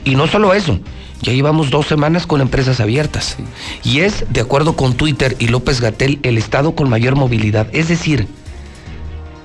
Y 0.03 0.15
no 0.15 0.27
solo 0.27 0.53
eso, 0.53 0.79
ya 1.21 1.31
llevamos 1.31 1.69
dos 1.69 1.87
semanas 1.87 2.27
con 2.27 2.41
empresas 2.41 2.81
abiertas. 2.81 3.37
Y 3.83 4.01
es, 4.01 4.25
de 4.29 4.41
acuerdo 4.41 4.75
con 4.75 4.95
Twitter 4.95 5.37
y 5.39 5.47
López 5.47 5.79
Gatel, 5.79 6.19
el 6.23 6.37
estado 6.37 6.75
con 6.75 6.89
mayor 6.89 7.15
movilidad. 7.15 7.67
Es 7.71 7.87
decir, 7.87 8.27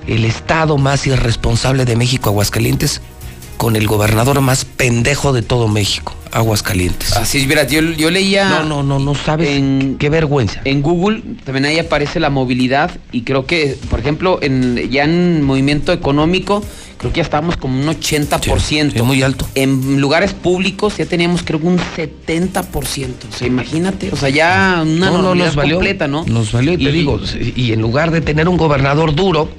el 0.07 0.25
estado 0.25 0.77
más 0.77 1.07
irresponsable 1.07 1.85
de 1.85 1.95
México, 1.95 2.29
Aguascalientes, 2.29 3.01
con 3.57 3.75
el 3.75 3.87
gobernador 3.87 4.39
más 4.41 4.65
pendejo 4.65 5.33
de 5.33 5.41
todo 5.41 5.67
México, 5.67 6.13
Aguascalientes. 6.31 7.13
Así 7.13 7.39
es, 7.39 7.47
mira, 7.47 7.65
yo, 7.65 7.81
yo 7.81 8.11
leía... 8.11 8.49
No, 8.49 8.63
no, 8.63 8.83
no, 8.83 8.99
no 8.99 9.15
sabes 9.15 9.61
qué 9.97 10.09
vergüenza. 10.09 10.61
En 10.63 10.81
Google 10.81 11.21
también 11.43 11.65
ahí 11.65 11.79
aparece 11.79 12.19
la 12.19 12.29
movilidad 12.29 12.91
y 13.11 13.23
creo 13.23 13.45
que, 13.45 13.77
por 13.89 13.99
ejemplo, 13.99 14.39
en, 14.41 14.89
ya 14.89 15.03
en 15.03 15.43
movimiento 15.43 15.91
económico, 15.91 16.63
creo 16.97 17.11
que 17.11 17.17
ya 17.17 17.23
estábamos 17.23 17.57
como 17.57 17.79
un 17.79 17.87
80%. 17.87 19.03
muy 19.03 19.23
alto. 19.23 19.47
En 19.55 19.99
lugares 19.99 20.33
públicos 20.33 20.97
ya 20.97 21.05
teníamos 21.05 21.41
creo 21.43 21.59
que 21.59 21.67
un 21.67 21.79
70%. 21.79 22.63
O 22.73 23.37
sea, 23.37 23.47
imagínate, 23.47 24.11
o 24.11 24.15
sea, 24.15 24.29
ya 24.29 24.83
una 24.83 25.09
No, 25.09 25.21
no, 25.21 25.35
nos 25.35 25.55
valió, 25.55 25.75
completa, 25.75 26.07
¿no? 26.07 26.23
Nos 26.25 26.51
valió, 26.51 26.73
y 26.73 26.77
te 26.77 26.91
digo, 26.91 27.19
y 27.55 27.71
en 27.71 27.81
lugar 27.81 28.11
de 28.11 28.21
tener 28.21 28.47
un 28.47 28.57
gobernador 28.57 29.15
duro, 29.15 29.49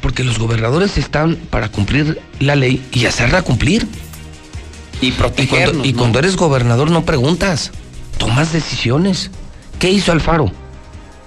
porque 0.00 0.24
los 0.24 0.38
gobernadores 0.38 0.98
están 0.98 1.36
para 1.36 1.70
cumplir 1.70 2.20
la 2.40 2.56
ley 2.56 2.86
y 2.92 3.06
hacerla 3.06 3.42
cumplir. 3.42 3.86
Y 5.00 5.08
Y 5.08 5.12
protegernos, 5.12 5.70
cuando, 5.70 5.88
y 5.88 5.92
¿no? 5.92 5.98
cuando 5.98 6.18
eres 6.18 6.36
gobernador 6.36 6.90
no 6.90 7.04
preguntas, 7.04 7.70
tomas 8.16 8.52
decisiones. 8.52 9.30
¿Qué 9.78 9.90
hizo 9.90 10.12
Alfaro? 10.12 10.50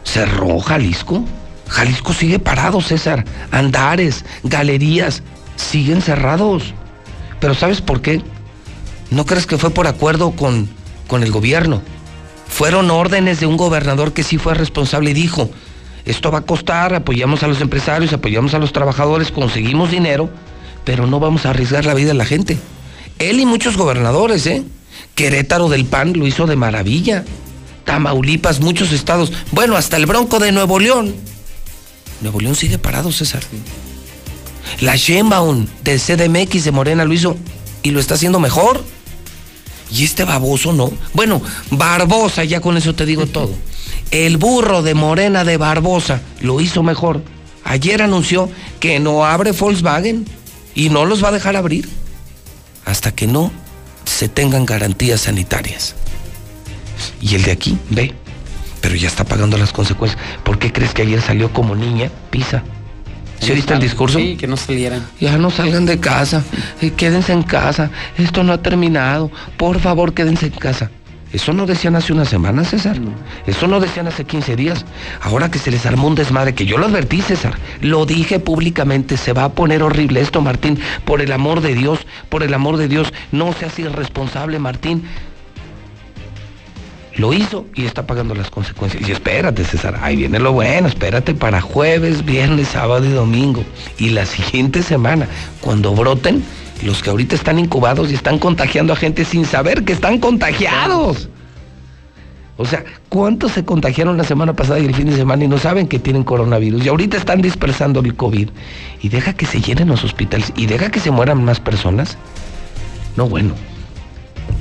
¿Cerró 0.03 0.59
Jalisco? 0.59 1.23
Jalisco 1.67 2.13
sigue 2.13 2.39
parado, 2.39 2.81
César. 2.81 3.23
Andares, 3.51 4.25
galerías, 4.43 5.23
siguen 5.55 6.01
cerrados. 6.01 6.73
Pero 7.39 7.53
¿sabes 7.55 7.81
por 7.81 8.01
qué? 8.01 8.21
¿No 9.09 9.25
crees 9.25 9.45
que 9.45 9.57
fue 9.57 9.69
por 9.69 9.87
acuerdo 9.87 10.31
con, 10.31 10.67
con 11.11 11.23
el 11.23 11.31
gobierno. 11.31 11.81
Fueron 12.47 12.89
órdenes 12.89 13.41
de 13.41 13.45
un 13.45 13.57
gobernador 13.57 14.13
que 14.13 14.23
sí 14.23 14.37
fue 14.37 14.53
responsable 14.53 15.11
y 15.11 15.13
dijo, 15.13 15.49
esto 16.05 16.31
va 16.31 16.39
a 16.39 16.45
costar, 16.45 16.93
apoyamos 16.93 17.43
a 17.43 17.47
los 17.47 17.61
empresarios, 17.61 18.13
apoyamos 18.13 18.53
a 18.53 18.59
los 18.59 18.73
trabajadores, 18.73 19.31
conseguimos 19.31 19.91
dinero, 19.91 20.29
pero 20.83 21.07
no 21.07 21.19
vamos 21.19 21.45
a 21.45 21.51
arriesgar 21.51 21.85
la 21.85 21.93
vida 21.93 22.09
de 22.09 22.13
la 22.15 22.25
gente. 22.25 22.57
Él 23.19 23.39
y 23.39 23.45
muchos 23.45 23.77
gobernadores, 23.77 24.47
¿eh? 24.47 24.63
Querétaro 25.15 25.69
del 25.69 25.85
PAN 25.85 26.13
lo 26.13 26.25
hizo 26.25 26.47
de 26.47 26.55
maravilla. 26.55 27.23
Tamaulipas, 27.85 28.59
muchos 28.59 28.91
estados. 28.91 29.31
Bueno, 29.51 29.75
hasta 29.75 29.97
el 29.97 30.05
Bronco 30.05 30.39
de 30.39 30.51
Nuevo 30.51 30.79
León. 30.79 31.15
Nuevo 32.21 32.39
León 32.39 32.55
sigue 32.55 32.77
parado, 32.77 33.11
César. 33.11 33.43
La 34.79 34.95
Sheinbaum 34.95 35.67
del 35.83 35.99
CDMX 35.99 36.63
de 36.63 36.71
Morena 36.71 37.05
lo 37.05 37.13
hizo 37.13 37.37
y 37.83 37.91
lo 37.91 37.99
está 37.99 38.15
haciendo 38.15 38.39
mejor. 38.39 38.83
Y 39.91 40.05
este 40.05 40.23
baboso 40.23 40.71
no. 40.71 40.91
Bueno, 41.13 41.41
Barbosa, 41.69 42.43
ya 42.43 42.61
con 42.61 42.77
eso 42.77 42.95
te 42.95 43.05
digo 43.05 43.27
todo. 43.27 43.53
El 44.11 44.37
burro 44.37 44.81
de 44.81 44.93
Morena 44.93 45.45
de 45.45 45.57
Barbosa 45.57 46.21
lo 46.41 46.59
hizo 46.59 46.83
mejor. 46.83 47.23
Ayer 47.63 48.01
anunció 48.01 48.49
que 48.79 48.99
no 48.99 49.25
abre 49.25 49.53
Volkswagen 49.53 50.25
y 50.75 50.89
no 50.89 51.05
los 51.05 51.23
va 51.23 51.29
a 51.29 51.31
dejar 51.31 51.55
abrir 51.55 51.87
hasta 52.85 53.13
que 53.13 53.27
no 53.27 53.51
se 54.03 54.27
tengan 54.27 54.65
garantías 54.65 55.21
sanitarias. 55.21 55.95
Y 57.21 57.35
el 57.35 57.43
de 57.43 57.51
aquí, 57.51 57.77
ve, 57.89 58.13
pero 58.81 58.95
ya 58.95 59.07
está 59.07 59.23
pagando 59.23 59.57
las 59.57 59.71
consecuencias. 59.71 60.21
¿Por 60.43 60.59
qué 60.59 60.73
crees 60.73 60.93
que 60.93 61.03
ayer 61.03 61.21
salió 61.21 61.53
como 61.53 61.75
niña? 61.75 62.11
Pisa. 62.29 62.63
¿Sí 63.39 63.51
oíste 63.51 63.73
el 63.73 63.79
discurso? 63.79 64.19
Sí, 64.19 64.35
que 64.35 64.45
no 64.45 64.57
salieran. 64.57 65.07
Ya 65.19 65.37
no 65.37 65.49
salgan 65.49 65.85
de 65.85 65.99
casa, 65.99 66.43
eh, 66.81 66.91
quédense 66.91 67.33
en 67.33 67.41
casa, 67.41 67.89
esto 68.17 68.43
no 68.43 68.53
ha 68.53 68.61
terminado, 68.61 69.31
por 69.57 69.79
favor 69.79 70.13
quédense 70.13 70.47
en 70.47 70.51
casa. 70.51 70.91
Eso 71.33 71.53
no 71.53 71.65
decían 71.65 71.95
hace 71.95 72.11
una 72.11 72.25
semana, 72.25 72.65
César. 72.65 72.97
Eso 73.45 73.67
no 73.67 73.79
decían 73.79 74.07
hace 74.07 74.25
15 74.25 74.55
días. 74.55 74.85
Ahora 75.21 75.49
que 75.49 75.59
se 75.59 75.71
les 75.71 75.85
armó 75.85 76.07
un 76.07 76.15
desmadre, 76.15 76.53
que 76.53 76.65
yo 76.65 76.77
lo 76.77 76.87
advertí, 76.87 77.21
César. 77.21 77.55
Lo 77.79 78.05
dije 78.05 78.39
públicamente, 78.39 79.15
se 79.15 79.33
va 79.33 79.45
a 79.45 79.53
poner 79.53 79.81
horrible 79.81 80.19
esto, 80.19 80.41
Martín. 80.41 80.77
Por 81.05 81.21
el 81.21 81.31
amor 81.31 81.61
de 81.61 81.73
Dios, 81.73 81.99
por 82.29 82.43
el 82.43 82.53
amor 82.53 82.77
de 82.77 82.87
Dios, 82.87 83.13
no 83.31 83.53
seas 83.53 83.79
irresponsable, 83.79 84.59
Martín. 84.59 85.03
Lo 87.17 87.33
hizo 87.33 87.65
y 87.75 87.85
está 87.85 88.07
pagando 88.07 88.33
las 88.35 88.49
consecuencias. 88.49 89.07
Y 89.07 89.11
espérate, 89.11 89.65
César, 89.65 89.99
ahí 90.01 90.15
viene 90.15 90.39
lo 90.39 90.53
bueno, 90.53 90.87
espérate 90.87 91.33
para 91.33 91.59
jueves, 91.59 92.23
viernes, 92.23 92.69
sábado 92.69 93.05
y 93.05 93.11
domingo. 93.11 93.63
Y 93.97 94.11
la 94.11 94.25
siguiente 94.25 94.81
semana, 94.81 95.27
cuando 95.59 95.93
broten, 95.93 96.43
los 96.83 97.03
que 97.03 97.09
ahorita 97.09 97.35
están 97.35 97.59
incubados 97.59 98.11
y 98.11 98.15
están 98.15 98.39
contagiando 98.39 98.93
a 98.93 98.95
gente 98.95 99.25
sin 99.25 99.45
saber 99.45 99.83
que 99.83 99.93
están 99.93 100.19
contagiados. 100.19 101.29
O 102.57 102.65
sea, 102.65 102.83
¿cuántos 103.09 103.53
se 103.53 103.65
contagiaron 103.65 104.17
la 104.17 104.23
semana 104.23 104.53
pasada 104.53 104.79
y 104.79 104.85
el 104.85 104.93
fin 104.93 105.07
de 105.07 105.15
semana 105.15 105.43
y 105.43 105.47
no 105.47 105.57
saben 105.57 105.87
que 105.87 105.99
tienen 105.99 106.23
coronavirus? 106.23 106.85
Y 106.85 106.89
ahorita 106.89 107.17
están 107.17 107.41
dispersando 107.41 108.01
el 108.01 108.15
COVID. 108.15 108.49
Y 109.01 109.09
deja 109.09 109.33
que 109.33 109.45
se 109.45 109.61
llenen 109.61 109.87
los 109.87 110.03
hospitales 110.03 110.53
y 110.55 110.67
deja 110.67 110.91
que 110.91 110.99
se 110.99 111.11
mueran 111.11 111.43
más 111.43 111.59
personas. 111.59 112.17
No, 113.17 113.27
bueno. 113.27 113.55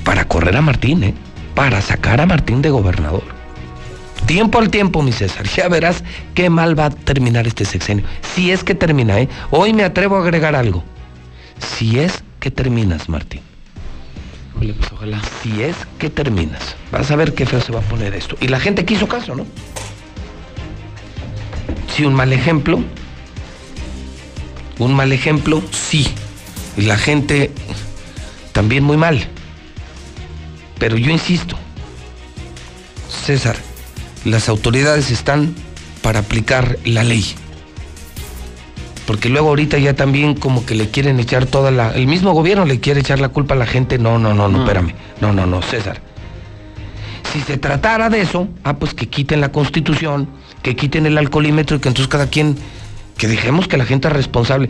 Para 0.03 0.25
correr 0.25 0.57
a 0.57 0.61
Martín, 0.61 1.03
¿eh? 1.03 1.13
Para 1.55 1.81
sacar 1.81 2.21
a 2.21 2.25
Martín 2.25 2.61
de 2.61 2.69
gobernador. 2.69 3.23
Tiempo 4.25 4.59
al 4.59 4.69
tiempo, 4.69 5.01
mi 5.01 5.11
César. 5.11 5.47
Ya 5.47 5.67
verás 5.67 6.03
qué 6.35 6.49
mal 6.49 6.77
va 6.77 6.85
a 6.85 6.89
terminar 6.89 7.47
este 7.47 7.65
sexenio. 7.65 8.05
Si 8.33 8.51
es 8.51 8.63
que 8.63 8.75
termina, 8.75 9.19
¿eh? 9.19 9.27
Hoy 9.49 9.73
me 9.73 9.83
atrevo 9.83 10.15
a 10.15 10.21
agregar 10.21 10.55
algo. 10.55 10.83
Si 11.59 11.99
es 11.99 12.23
que 12.39 12.51
terminas, 12.51 13.09
Martín. 13.09 13.41
Pues 14.57 14.91
ojalá. 14.91 15.19
Si 15.41 15.63
es 15.63 15.75
que 15.97 16.09
terminas. 16.09 16.75
Vas 16.91 17.11
a 17.11 17.15
ver 17.15 17.33
qué 17.33 17.45
feo 17.45 17.59
se 17.61 17.71
va 17.71 17.79
a 17.79 17.83
poner 17.83 18.13
esto. 18.13 18.37
Y 18.39 18.47
la 18.47 18.59
gente 18.59 18.85
quiso 18.85 19.07
caso, 19.07 19.35
¿no? 19.35 19.45
Si 21.93 22.05
un 22.05 22.13
mal 22.13 22.31
ejemplo. 22.31 22.81
Un 24.79 24.93
mal 24.93 25.11
ejemplo, 25.11 25.61
sí. 25.71 26.07
Y 26.77 26.83
la 26.83 26.97
gente 26.97 27.51
también 28.53 28.83
muy 28.83 28.97
mal. 28.97 29.27
Pero 30.81 30.97
yo 30.97 31.11
insisto, 31.11 31.55
César, 33.07 33.55
las 34.25 34.49
autoridades 34.49 35.11
están 35.11 35.53
para 36.01 36.21
aplicar 36.21 36.79
la 36.85 37.03
ley. 37.03 37.23
Porque 39.05 39.29
luego 39.29 39.49
ahorita 39.49 39.77
ya 39.77 39.93
también 39.93 40.33
como 40.33 40.65
que 40.65 40.73
le 40.73 40.89
quieren 40.89 41.19
echar 41.19 41.45
toda 41.45 41.69
la... 41.69 41.91
El 41.91 42.07
mismo 42.07 42.33
gobierno 42.33 42.65
le 42.65 42.79
quiere 42.79 43.01
echar 43.01 43.19
la 43.19 43.29
culpa 43.29 43.53
a 43.53 43.57
la 43.57 43.67
gente. 43.67 43.99
No, 43.99 44.17
no, 44.17 44.33
no, 44.33 44.47
no, 44.47 44.57
No. 44.57 44.63
espérame. 44.63 44.95
No, 45.19 45.31
no, 45.31 45.45
no, 45.45 45.61
César. 45.61 46.01
Si 47.31 47.41
se 47.41 47.57
tratara 47.59 48.09
de 48.09 48.21
eso, 48.21 48.47
ah, 48.63 48.77
pues 48.77 48.95
que 48.95 49.07
quiten 49.07 49.39
la 49.39 49.51
constitución, 49.51 50.27
que 50.63 50.75
quiten 50.75 51.05
el 51.05 51.15
alcoholímetro 51.19 51.77
y 51.77 51.79
que 51.79 51.89
entonces 51.89 52.09
cada 52.09 52.25
quien... 52.25 52.57
Que 53.17 53.27
dejemos 53.27 53.67
que 53.67 53.77
la 53.77 53.85
gente 53.85 54.07
es 54.07 54.13
responsable. 54.15 54.69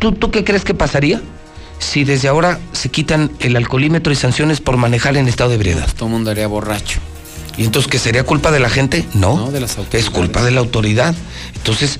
¿Tú, 0.00 0.12
¿Tú 0.12 0.30
qué 0.30 0.44
crees 0.44 0.64
que 0.64 0.74
pasaría 0.74 1.22
si 1.80 2.04
desde 2.04 2.28
ahora 2.28 2.60
se 2.72 2.90
quitan 2.90 3.32
el 3.40 3.56
alcoholímetro 3.56 4.12
y 4.12 4.16
sanciones 4.16 4.60
por 4.60 4.76
manejar 4.76 5.16
en 5.16 5.26
estado 5.26 5.50
de 5.50 5.56
ebriedad? 5.56 5.88
Todo 5.96 6.06
el 6.06 6.12
mundo 6.12 6.30
haría 6.30 6.46
borracho. 6.46 7.00
¿Y 7.56 7.64
entonces 7.64 7.90
qué 7.90 7.98
sería 7.98 8.22
culpa 8.22 8.52
de 8.52 8.60
la 8.60 8.70
gente? 8.70 9.04
No, 9.14 9.36
No, 9.36 9.50
de 9.50 9.60
las 9.60 9.76
es 9.92 10.10
culpa 10.10 10.44
de 10.44 10.52
la 10.52 10.60
autoridad. 10.60 11.14
Entonces, 11.56 11.98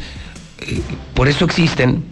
eh, 0.61 0.81
por 1.15 1.29
eso 1.29 1.45
existen 1.45 2.05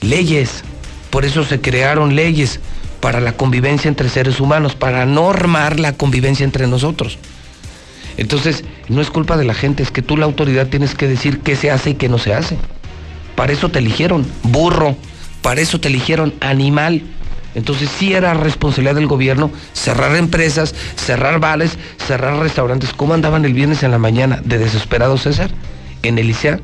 leyes, 0.00 0.62
por 1.10 1.24
eso 1.24 1.44
se 1.44 1.60
crearon 1.60 2.14
leyes 2.14 2.60
para 3.00 3.20
la 3.20 3.32
convivencia 3.32 3.88
entre 3.88 4.08
seres 4.08 4.38
humanos, 4.38 4.74
para 4.74 5.06
normar 5.06 5.80
la 5.80 5.94
convivencia 5.94 6.44
entre 6.44 6.66
nosotros. 6.66 7.18
Entonces, 8.16 8.64
no 8.88 9.00
es 9.00 9.10
culpa 9.10 9.36
de 9.36 9.44
la 9.44 9.54
gente, 9.54 9.82
es 9.82 9.90
que 9.90 10.02
tú 10.02 10.16
la 10.16 10.26
autoridad 10.26 10.66
tienes 10.66 10.94
que 10.94 11.06
decir 11.06 11.40
qué 11.40 11.56
se 11.56 11.70
hace 11.70 11.90
y 11.90 11.94
qué 11.94 12.08
no 12.08 12.18
se 12.18 12.34
hace. 12.34 12.56
Para 13.36 13.52
eso 13.52 13.68
te 13.68 13.78
eligieron, 13.78 14.26
burro, 14.42 14.96
para 15.42 15.60
eso 15.60 15.80
te 15.80 15.88
eligieron 15.88 16.34
animal. 16.40 17.02
Entonces 17.54 17.90
sí 17.98 18.12
era 18.12 18.34
responsabilidad 18.34 18.94
del 18.94 19.06
gobierno 19.06 19.50
cerrar 19.72 20.14
empresas, 20.16 20.74
cerrar 20.96 21.40
bares, 21.40 21.78
cerrar 22.06 22.38
restaurantes. 22.38 22.92
¿Cómo 22.92 23.14
andaban 23.14 23.44
el 23.44 23.54
viernes 23.54 23.82
en 23.82 23.90
la 23.90 23.98
mañana 23.98 24.40
de 24.44 24.58
desesperado 24.58 25.16
César? 25.18 25.50
En 26.02 26.18
el 26.18 26.30
ICEA, 26.30 26.60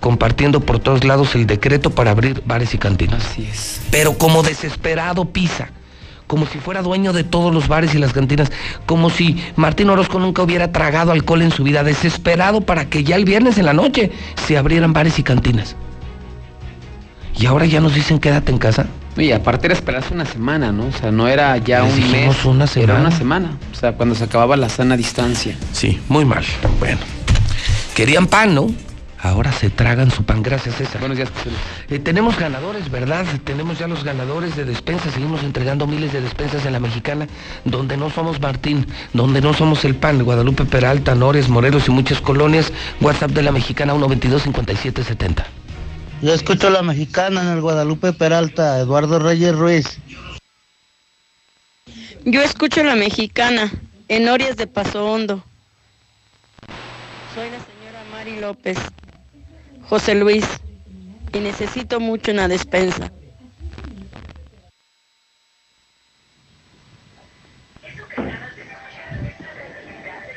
compartiendo 0.00 0.60
por 0.60 0.78
todos 0.78 1.04
lados 1.04 1.34
el 1.34 1.46
decreto 1.46 1.90
para 1.90 2.10
abrir 2.10 2.42
bares 2.44 2.74
y 2.74 2.78
cantinas. 2.78 3.24
Así 3.24 3.48
es. 3.50 3.80
Pero 3.90 4.18
como 4.18 4.42
desesperado 4.42 5.24
pisa, 5.26 5.70
como 6.26 6.46
si 6.46 6.58
fuera 6.58 6.82
dueño 6.82 7.12
de 7.12 7.24
todos 7.24 7.54
los 7.54 7.68
bares 7.68 7.94
y 7.94 7.98
las 7.98 8.12
cantinas, 8.12 8.50
como 8.84 9.10
si 9.10 9.42
Martín 9.54 9.88
Orozco 9.90 10.18
nunca 10.18 10.42
hubiera 10.42 10.72
tragado 10.72 11.12
alcohol 11.12 11.42
en 11.42 11.52
su 11.52 11.62
vida, 11.62 11.84
desesperado 11.84 12.60
para 12.60 12.86
que 12.86 13.04
ya 13.04 13.16
el 13.16 13.24
viernes 13.24 13.58
en 13.58 13.66
la 13.66 13.72
noche 13.72 14.10
se 14.46 14.58
abrieran 14.58 14.92
bares 14.92 15.18
y 15.18 15.22
cantinas. 15.22 15.76
Y 17.38 17.46
ahora 17.46 17.66
ya 17.66 17.80
nos 17.80 17.94
dicen 17.94 18.18
quédate 18.18 18.50
en 18.52 18.58
casa. 18.58 18.86
Y 19.16 19.32
aparte 19.32 19.66
era 19.66 19.74
esperarse 19.74 20.12
una 20.12 20.26
semana, 20.26 20.72
¿no? 20.72 20.86
O 20.86 20.92
sea, 20.92 21.10
no 21.10 21.26
era 21.28 21.56
ya 21.58 21.82
Les 21.82 21.94
un 21.94 22.10
mes. 22.10 22.44
una 22.44 22.66
Era 22.76 22.96
una 22.96 23.10
semana. 23.10 23.56
O 23.72 23.74
sea, 23.74 23.92
cuando 23.92 24.14
se 24.14 24.24
acababa 24.24 24.56
la 24.56 24.68
sana 24.68 24.96
distancia. 24.96 25.56
Sí, 25.72 26.00
muy 26.08 26.24
mal. 26.24 26.44
Bueno. 26.78 26.98
Querían 27.94 28.26
pan, 28.26 28.54
¿no? 28.54 28.66
Ahora 29.18 29.50
se 29.52 29.70
tragan 29.70 30.10
su 30.10 30.22
pan. 30.24 30.42
Gracias, 30.42 30.76
César. 30.76 31.00
Buenos 31.00 31.16
días, 31.16 31.30
Eh, 31.88 31.98
tenemos 31.98 32.38
ganadores, 32.38 32.90
¿verdad? 32.90 33.24
Tenemos 33.44 33.78
ya 33.78 33.88
los 33.88 34.04
ganadores 34.04 34.54
de 34.54 34.64
despensas. 34.64 35.14
Seguimos 35.14 35.42
entregando 35.42 35.86
miles 35.86 36.12
de 36.12 36.20
despensas 36.20 36.64
en 36.66 36.72
la 36.74 36.80
mexicana, 36.80 37.26
donde 37.64 37.96
no 37.96 38.10
somos 38.10 38.40
Martín, 38.40 38.86
donde 39.14 39.40
no 39.40 39.54
somos 39.54 39.84
el 39.84 39.94
pan. 39.94 40.22
Guadalupe 40.22 40.64
Peralta, 40.66 41.14
Nores, 41.14 41.48
Morelos 41.48 41.88
y 41.88 41.90
muchas 41.90 42.20
colonias. 42.20 42.72
WhatsApp 43.00 43.30
de 43.30 43.42
la 43.42 43.52
mexicana 43.52 43.94
122-5770. 43.94 45.44
Yo 46.22 46.32
escucho 46.32 46.70
la 46.70 46.82
mexicana 46.82 47.42
en 47.42 47.48
el 47.48 47.60
Guadalupe 47.60 48.12
Peralta, 48.14 48.78
Eduardo 48.80 49.18
Reyes 49.18 49.54
Ruiz. 49.54 49.98
Yo 52.24 52.42
escucho 52.42 52.82
la 52.82 52.96
mexicana 52.96 53.70
en 54.08 54.28
Orias 54.28 54.56
de 54.56 54.66
Paso 54.66 55.04
Hondo. 55.04 55.44
Soy 57.34 57.50
la 57.50 57.58
señora 57.58 58.02
Mari 58.10 58.40
López, 58.40 58.78
José 59.82 60.14
Luis, 60.14 60.44
y 61.34 61.38
necesito 61.40 62.00
mucho 62.00 62.32
una 62.32 62.48
despensa. 62.48 63.12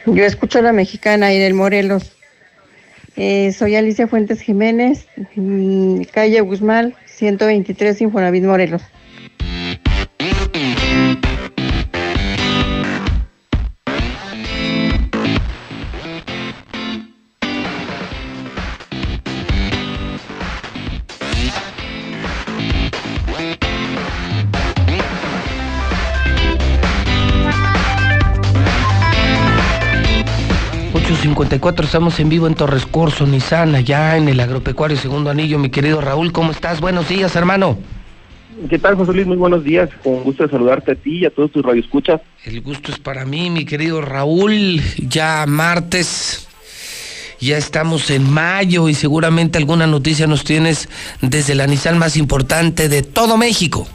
Yo 0.05 0.25
escucho 0.25 0.61
la 0.61 0.73
mexicana 0.73 1.31
y 1.33 1.39
del 1.39 1.53
Morelos. 1.53 2.18
Eh, 3.21 3.51
soy 3.51 3.75
Alicia 3.75 4.07
Fuentes 4.07 4.39
Jiménez, 4.39 5.05
mm, 5.35 6.03
calle 6.13 6.39
Guzmán, 6.39 6.93
123 7.05 7.99
Infonavit 7.99 8.45
Morelos. 8.45 8.81
8.54, 31.39 31.85
estamos 31.85 32.19
en 32.19 32.27
vivo 32.27 32.47
en 32.47 32.53
Torres 32.53 32.85
Corso, 32.85 33.25
Nissan, 33.25 33.73
allá 33.73 34.17
en 34.17 34.27
el 34.27 34.41
agropecuario 34.41 34.97
Segundo 34.97 35.29
Anillo. 35.29 35.57
Mi 35.57 35.69
querido 35.69 36.01
Raúl, 36.01 36.33
¿cómo 36.33 36.51
estás? 36.51 36.81
Buenos 36.81 37.07
días, 37.07 37.33
hermano. 37.37 37.77
¿Qué 38.69 38.77
tal, 38.77 38.95
José 38.95 39.13
Luis? 39.13 39.25
Muy 39.25 39.37
buenos 39.37 39.63
días. 39.63 39.89
Con 40.03 40.21
gusto 40.23 40.43
de 40.43 40.49
saludarte 40.49 40.91
a 40.91 40.95
ti 40.95 41.19
y 41.19 41.25
a 41.25 41.29
todos 41.29 41.49
tus 41.53 41.63
radioescuchas. 41.63 42.19
El 42.43 42.59
gusto 42.59 42.91
es 42.91 42.99
para 42.99 43.23
mí, 43.23 43.49
mi 43.49 43.63
querido 43.63 44.01
Raúl. 44.01 44.81
Ya 44.97 45.45
martes, 45.47 46.49
ya 47.39 47.55
estamos 47.55 48.09
en 48.09 48.29
mayo 48.29 48.89
y 48.89 48.93
seguramente 48.93 49.57
alguna 49.57 49.87
noticia 49.87 50.27
nos 50.27 50.43
tienes 50.43 50.89
desde 51.21 51.55
la 51.55 51.67
Nissan 51.67 51.97
más 51.97 52.17
importante 52.17 52.89
de 52.89 53.01
todo 53.01 53.37
México. 53.37 53.87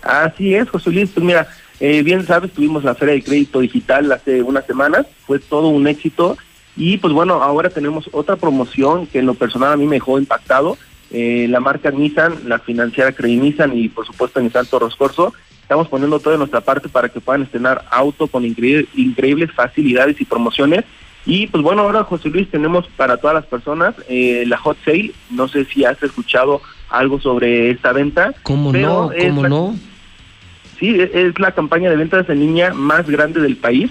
Así 0.00 0.54
es, 0.54 0.66
José 0.70 0.92
Luis. 0.92 1.10
Pues 1.12 1.26
mira, 1.26 1.46
eh, 1.80 2.02
bien 2.02 2.26
sabes, 2.26 2.52
tuvimos 2.52 2.84
la 2.84 2.94
Feria 2.94 3.14
de 3.14 3.22
Crédito 3.22 3.60
Digital 3.60 4.10
hace 4.12 4.42
unas 4.42 4.66
semanas. 4.66 5.06
Fue 5.26 5.38
todo 5.38 5.68
un 5.68 5.86
éxito. 5.86 6.36
Y 6.76 6.98
pues 6.98 7.12
bueno, 7.12 7.42
ahora 7.42 7.70
tenemos 7.70 8.08
otra 8.12 8.36
promoción 8.36 9.06
que 9.06 9.18
en 9.18 9.26
lo 9.26 9.34
personal 9.34 9.72
a 9.72 9.76
mí 9.76 9.86
me 9.86 9.96
dejó 9.96 10.18
impactado. 10.18 10.76
Eh, 11.10 11.46
la 11.48 11.58
marca 11.60 11.90
Nissan, 11.90 12.34
la 12.46 12.58
financiera 12.58 13.12
Credit 13.12 13.40
Nissan 13.42 13.76
y 13.76 13.88
por 13.88 14.06
supuesto 14.06 14.40
Nissan 14.40 14.66
Torres 14.66 14.94
Corso, 14.94 15.32
estamos 15.62 15.88
poniendo 15.88 16.20
todo 16.20 16.32
de 16.32 16.38
nuestra 16.38 16.60
parte 16.60 16.88
para 16.88 17.08
que 17.08 17.18
puedan 17.20 17.42
estrenar 17.42 17.84
auto 17.90 18.26
con 18.28 18.44
increíble- 18.44 18.86
increíbles 18.94 19.50
facilidades 19.52 20.20
y 20.20 20.24
promociones. 20.24 20.84
Y 21.26 21.46
pues 21.48 21.62
bueno, 21.62 21.82
ahora 21.82 22.04
José 22.04 22.28
Luis 22.28 22.50
tenemos 22.50 22.86
para 22.96 23.16
todas 23.16 23.34
las 23.34 23.46
personas 23.46 23.94
eh, 24.08 24.44
la 24.46 24.56
hot 24.58 24.76
sale. 24.84 25.12
No 25.30 25.48
sé 25.48 25.64
si 25.64 25.84
has 25.84 26.00
escuchado 26.02 26.60
algo 26.90 27.20
sobre 27.20 27.70
esta 27.70 27.92
venta. 27.92 28.32
¿Cómo 28.42 28.72
no? 28.72 29.10
¿Cómo 29.28 29.48
no? 29.48 29.76
Sí, 30.78 30.96
es- 31.00 31.38
la 31.38 31.52
campaña 31.52 31.90
de 31.90 31.96
ventas 31.96 32.28
en 32.28 32.40
línea 32.40 32.72
más 32.72 33.06
grande 33.06 33.40
del 33.40 33.56
país, 33.56 33.90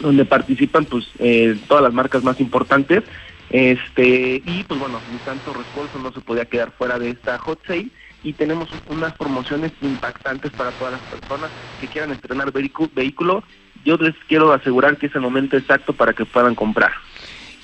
donde 0.00 0.24
participan 0.24 0.84
pues 0.84 1.06
eh, 1.18 1.56
todas 1.68 1.82
las 1.82 1.92
marcas 1.92 2.22
más 2.22 2.38
importantes. 2.40 3.02
Este 3.50 4.42
y 4.44 4.64
pues 4.64 4.78
bueno, 4.80 5.00
Nissan 5.10 5.38
Torres 5.40 5.66
Corso 5.72 5.98
no 5.98 6.12
se 6.12 6.20
podía 6.20 6.44
quedar 6.46 6.72
fuera 6.72 6.98
de 6.98 7.10
esta 7.10 7.38
hot 7.38 7.64
sale 7.66 7.88
y 8.24 8.32
tenemos 8.32 8.68
unas 8.88 9.14
promociones 9.14 9.72
impactantes 9.82 10.52
para 10.52 10.72
todas 10.72 10.94
las 10.94 11.02
personas 11.02 11.52
que 11.80 11.86
quieran 11.88 12.12
estrenar 12.12 12.52
vehículo. 12.52 13.42
Yo 13.84 13.96
les 13.98 14.14
quiero 14.26 14.52
asegurar 14.52 14.96
que 14.96 15.06
es 15.06 15.14
el 15.14 15.20
momento 15.20 15.56
exacto 15.56 15.92
para 15.92 16.12
que 16.12 16.24
puedan 16.24 16.56
comprar. 16.56 16.90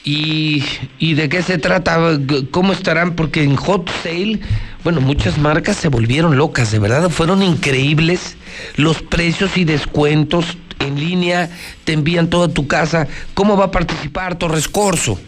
¿Y, 0.04 0.64
¿Y 0.98 1.14
de 1.14 1.28
qué 1.28 1.42
se 1.42 1.58
trata? 1.58 2.18
¿Cómo 2.50 2.72
estarán? 2.72 3.14
Porque 3.14 3.42
en 3.44 3.54
Hot 3.56 3.88
Sale, 4.02 4.40
bueno, 4.82 5.00
muchas 5.00 5.38
marcas 5.38 5.76
se 5.76 5.88
volvieron 5.88 6.36
locas, 6.36 6.72
de 6.72 6.80
verdad, 6.80 7.08
fueron 7.08 7.42
increíbles 7.42 8.36
los 8.76 9.00
precios 9.02 9.56
y 9.56 9.64
descuentos 9.64 10.56
en 10.80 10.98
línea, 10.98 11.48
te 11.84 11.92
envían 11.92 12.28
todo 12.28 12.44
a 12.44 12.48
tu 12.48 12.66
casa. 12.66 13.06
¿Cómo 13.34 13.56
va 13.56 13.66
a 13.66 13.70
participar 13.70 14.36
Torres 14.36 14.68
Corso? 14.68 15.20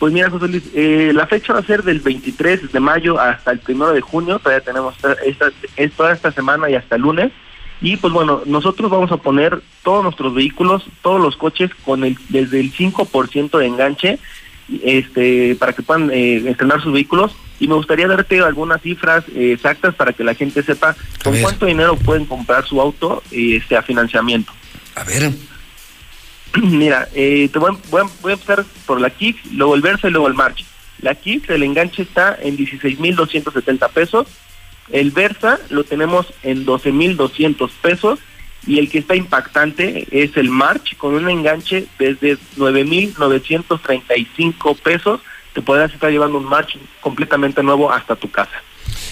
Pues 0.00 0.12
mira, 0.12 0.30
José 0.30 0.48
Luis, 0.48 0.62
eh, 0.74 1.12
la 1.14 1.26
fecha 1.28 1.52
va 1.52 1.60
a 1.60 1.64
ser 1.64 1.84
del 1.84 2.00
23 2.00 2.72
de 2.72 2.80
mayo 2.80 3.20
hasta 3.20 3.52
el 3.52 3.60
1 3.68 3.92
de 3.92 4.00
junio, 4.00 4.38
todavía 4.40 4.64
tenemos 4.64 4.96
esta, 4.96 5.12
esta- 5.24 5.50
es 5.76 5.92
toda 5.92 6.12
esta 6.14 6.32
semana 6.32 6.68
y 6.70 6.74
hasta 6.74 6.96
el 6.96 7.02
lunes. 7.02 7.30
Y 7.82 7.96
pues 7.96 8.12
bueno, 8.12 8.42
nosotros 8.46 8.90
vamos 8.90 9.10
a 9.12 9.16
poner 9.16 9.62
todos 9.82 10.02
nuestros 10.02 10.34
vehículos, 10.34 10.84
todos 11.02 11.20
los 11.20 11.36
coches 11.36 11.70
con 11.84 12.04
el 12.04 12.16
desde 12.28 12.60
el 12.60 12.72
5% 12.72 13.58
de 13.58 13.66
enganche 13.66 14.18
este 14.84 15.56
para 15.58 15.72
que 15.72 15.82
puedan 15.82 16.10
eh, 16.12 16.36
estrenar 16.48 16.80
sus 16.82 16.92
vehículos 16.92 17.32
y 17.58 17.66
me 17.66 17.74
gustaría 17.74 18.06
darte 18.06 18.40
algunas 18.40 18.80
cifras 18.82 19.24
eh, 19.34 19.52
exactas 19.52 19.94
para 19.94 20.12
que 20.12 20.22
la 20.22 20.34
gente 20.34 20.62
sepa 20.62 20.94
con 21.24 21.34
cuánto 21.42 21.66
dinero 21.66 21.96
pueden 21.96 22.24
comprar 22.24 22.64
su 22.66 22.80
auto 22.80 23.22
eh, 23.32 23.56
este 23.56 23.76
a 23.76 23.82
financiamiento. 23.82 24.52
A 24.94 25.04
ver. 25.04 25.32
Mira, 26.62 27.08
eh, 27.14 27.48
te 27.52 27.58
voy, 27.58 27.72
a- 27.74 27.78
voy 27.90 28.02
voy 28.22 28.30
a 28.32 28.34
empezar 28.34 28.64
por 28.86 29.00
la 29.00 29.10
Kicks, 29.10 29.52
luego 29.52 29.74
el 29.74 29.82
Versa 29.82 30.08
y 30.08 30.10
luego 30.10 30.28
el 30.28 30.34
March. 30.34 30.64
La 31.00 31.14
Kicks, 31.14 31.48
el 31.50 31.62
enganche 31.62 32.02
está 32.02 32.36
en 32.40 32.56
16.270 32.56 33.88
pesos. 33.90 34.26
El 34.92 35.10
Versa 35.10 35.58
lo 35.70 35.84
tenemos 35.84 36.26
en 36.42 36.66
12.200 36.66 37.70
pesos. 37.82 38.18
Y 38.66 38.78
el 38.78 38.90
que 38.90 38.98
está 38.98 39.16
impactante 39.16 40.06
es 40.10 40.36
el 40.36 40.50
March 40.50 40.98
con 40.98 41.14
un 41.14 41.30
enganche 41.30 41.86
desde 41.98 42.36
9.935 42.58 44.76
pesos. 44.76 45.22
Te 45.54 45.62
podrás 45.62 45.94
estar 45.94 46.10
llevando 46.10 46.36
un 46.36 46.44
March 46.44 46.76
completamente 47.00 47.62
nuevo 47.62 47.90
hasta 47.90 48.16
tu 48.16 48.30
casa. 48.30 48.62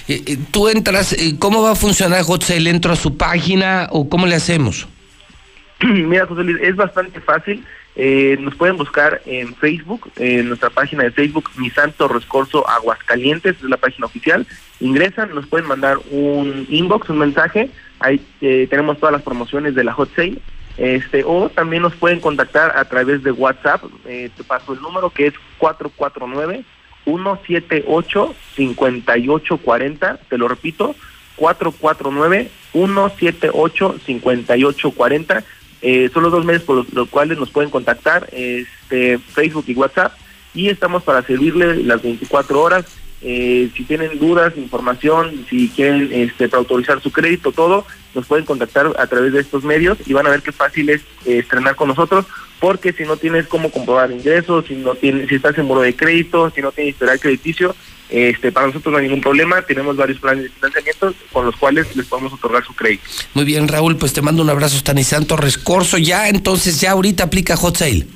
Eh, 0.06 0.22
eh, 0.26 0.36
Tú 0.50 0.68
entras, 0.68 1.14
eh, 1.14 1.36
¿cómo 1.38 1.62
va 1.62 1.70
a 1.72 1.76
funcionar 1.76 2.22
Hot 2.24 2.42
Sale? 2.42 2.68
¿Entro 2.68 2.92
a 2.92 2.96
su 2.96 3.16
página 3.16 3.88
o 3.90 4.06
cómo 4.09 4.26
le 4.26 4.34
hacemos? 4.34 4.86
Mira, 5.80 6.26
José 6.26 6.44
Luis, 6.44 6.59
es 6.60 6.76
bastante 6.76 7.18
fácil. 7.20 7.64
Eh, 8.00 8.36
nos 8.38 8.54
pueden 8.54 8.76
buscar 8.76 9.22
en 9.26 9.56
Facebook, 9.56 10.08
en 10.18 10.46
nuestra 10.46 10.70
página 10.70 11.02
de 11.02 11.10
Facebook, 11.10 11.50
Nissan 11.58 11.90
Torres 11.90 12.24
Corso 12.26 12.66
Aguascalientes, 12.68 13.56
es 13.56 13.62
la 13.64 13.76
página 13.76 14.06
oficial. 14.06 14.46
Ingresan, 14.78 15.34
nos 15.34 15.48
pueden 15.48 15.66
mandar 15.66 15.98
un 16.12 16.64
inbox, 16.68 17.10
un 17.10 17.18
mensaje. 17.18 17.70
Ahí 17.98 18.24
eh, 18.40 18.68
tenemos 18.70 18.98
todas 18.98 19.12
las 19.12 19.22
promociones 19.22 19.74
de 19.74 19.82
la 19.82 19.92
Hot 19.94 20.14
Sale. 20.14 20.38
Este, 20.76 21.24
o 21.26 21.48
también 21.48 21.82
nos 21.82 21.96
pueden 21.96 22.20
contactar 22.20 22.78
a 22.78 22.84
través 22.84 23.24
de 23.24 23.32
WhatsApp. 23.32 23.82
Eh, 24.06 24.30
te 24.36 24.44
paso 24.44 24.74
el 24.74 24.80
número 24.80 25.10
que 25.10 25.26
es 25.26 25.34
449 25.58 26.62
178 27.02 28.34
5840. 28.54 30.20
Te 30.28 30.38
lo 30.38 30.46
repito, 30.46 30.94
449 31.34 32.48
178 32.70 33.96
5840. 34.06 35.44
Eh, 35.80 36.10
son 36.12 36.24
los 36.24 36.32
dos 36.32 36.44
medios 36.44 36.64
por 36.64 36.92
los, 36.92 37.09
cuales 37.09 37.38
nos 37.38 37.50
pueden 37.50 37.70
contactar, 37.70 38.28
este, 38.32 39.18
Facebook 39.18 39.64
y 39.68 39.74
WhatsApp, 39.74 40.12
y 40.55 40.68
estamos 40.68 41.02
para 41.02 41.22
servirle 41.22 41.82
las 41.84 42.02
24 42.02 42.60
horas. 42.60 42.84
Eh, 43.20 43.70
si 43.76 43.84
tienen 43.84 44.18
dudas, 44.18 44.56
información, 44.56 45.44
si 45.50 45.68
quieren 45.70 46.09
este, 46.12 46.48
para 46.48 46.60
autorizar 46.60 47.00
su 47.00 47.10
crédito, 47.10 47.52
todo, 47.52 47.84
nos 48.14 48.26
pueden 48.26 48.44
contactar 48.44 48.92
a 48.98 49.06
través 49.06 49.32
de 49.32 49.40
estos 49.40 49.64
medios 49.64 49.98
y 50.06 50.12
van 50.12 50.26
a 50.26 50.30
ver 50.30 50.42
qué 50.42 50.52
fácil 50.52 50.88
es 50.90 51.02
eh, 51.26 51.38
estrenar 51.38 51.74
con 51.74 51.88
nosotros, 51.88 52.26
porque 52.60 52.93
si 52.93 53.05
no 53.05 53.16
tienes 53.16 53.47
cómo 53.47 53.70
comprobar 53.70 54.10
ingresos, 54.10 54.66
si 54.66 54.74
no 54.74 54.94
tienes, 54.94 55.28
si 55.28 55.36
estás 55.36 55.56
en 55.59 55.66
muro 55.66 55.80
de 55.80 55.94
crédito, 55.94 56.51
si 56.55 56.60
no 56.60 56.72
tienes 56.72 56.94
historial 56.94 57.20
crediticio, 57.20 57.74
este, 58.10 58.52
para 58.52 58.66
nosotros 58.68 58.93
no 58.93 58.98
hay 58.98 59.05
ningún 59.05 59.20
problema, 59.20 59.60
tenemos 59.62 59.97
varios 59.97 60.18
planes 60.18 60.44
de 60.44 60.51
financiamiento 60.51 61.14
con 61.32 61.44
los 61.44 61.56
cuales 61.56 61.94
les 61.94 62.06
podemos 62.06 62.32
otorgar 62.32 62.64
su 62.64 62.74
crédito. 62.74 63.05
Muy 63.35 63.44
bien, 63.44 63.68
Raúl, 63.68 63.97
pues 63.97 64.12
te 64.12 64.22
mando 64.22 64.43
un 64.43 64.51
abrazo 64.51 64.76
hasta 64.76 64.94
Nissan 64.94 65.26
Torres 65.26 65.59
Corso. 65.59 65.98
Ya, 65.98 66.28
entonces, 66.28 66.80
ya 66.80 66.93
ahorita 66.93 67.24
aplica 67.24 67.56
Hot 67.56 67.76
Sale. 67.76 68.06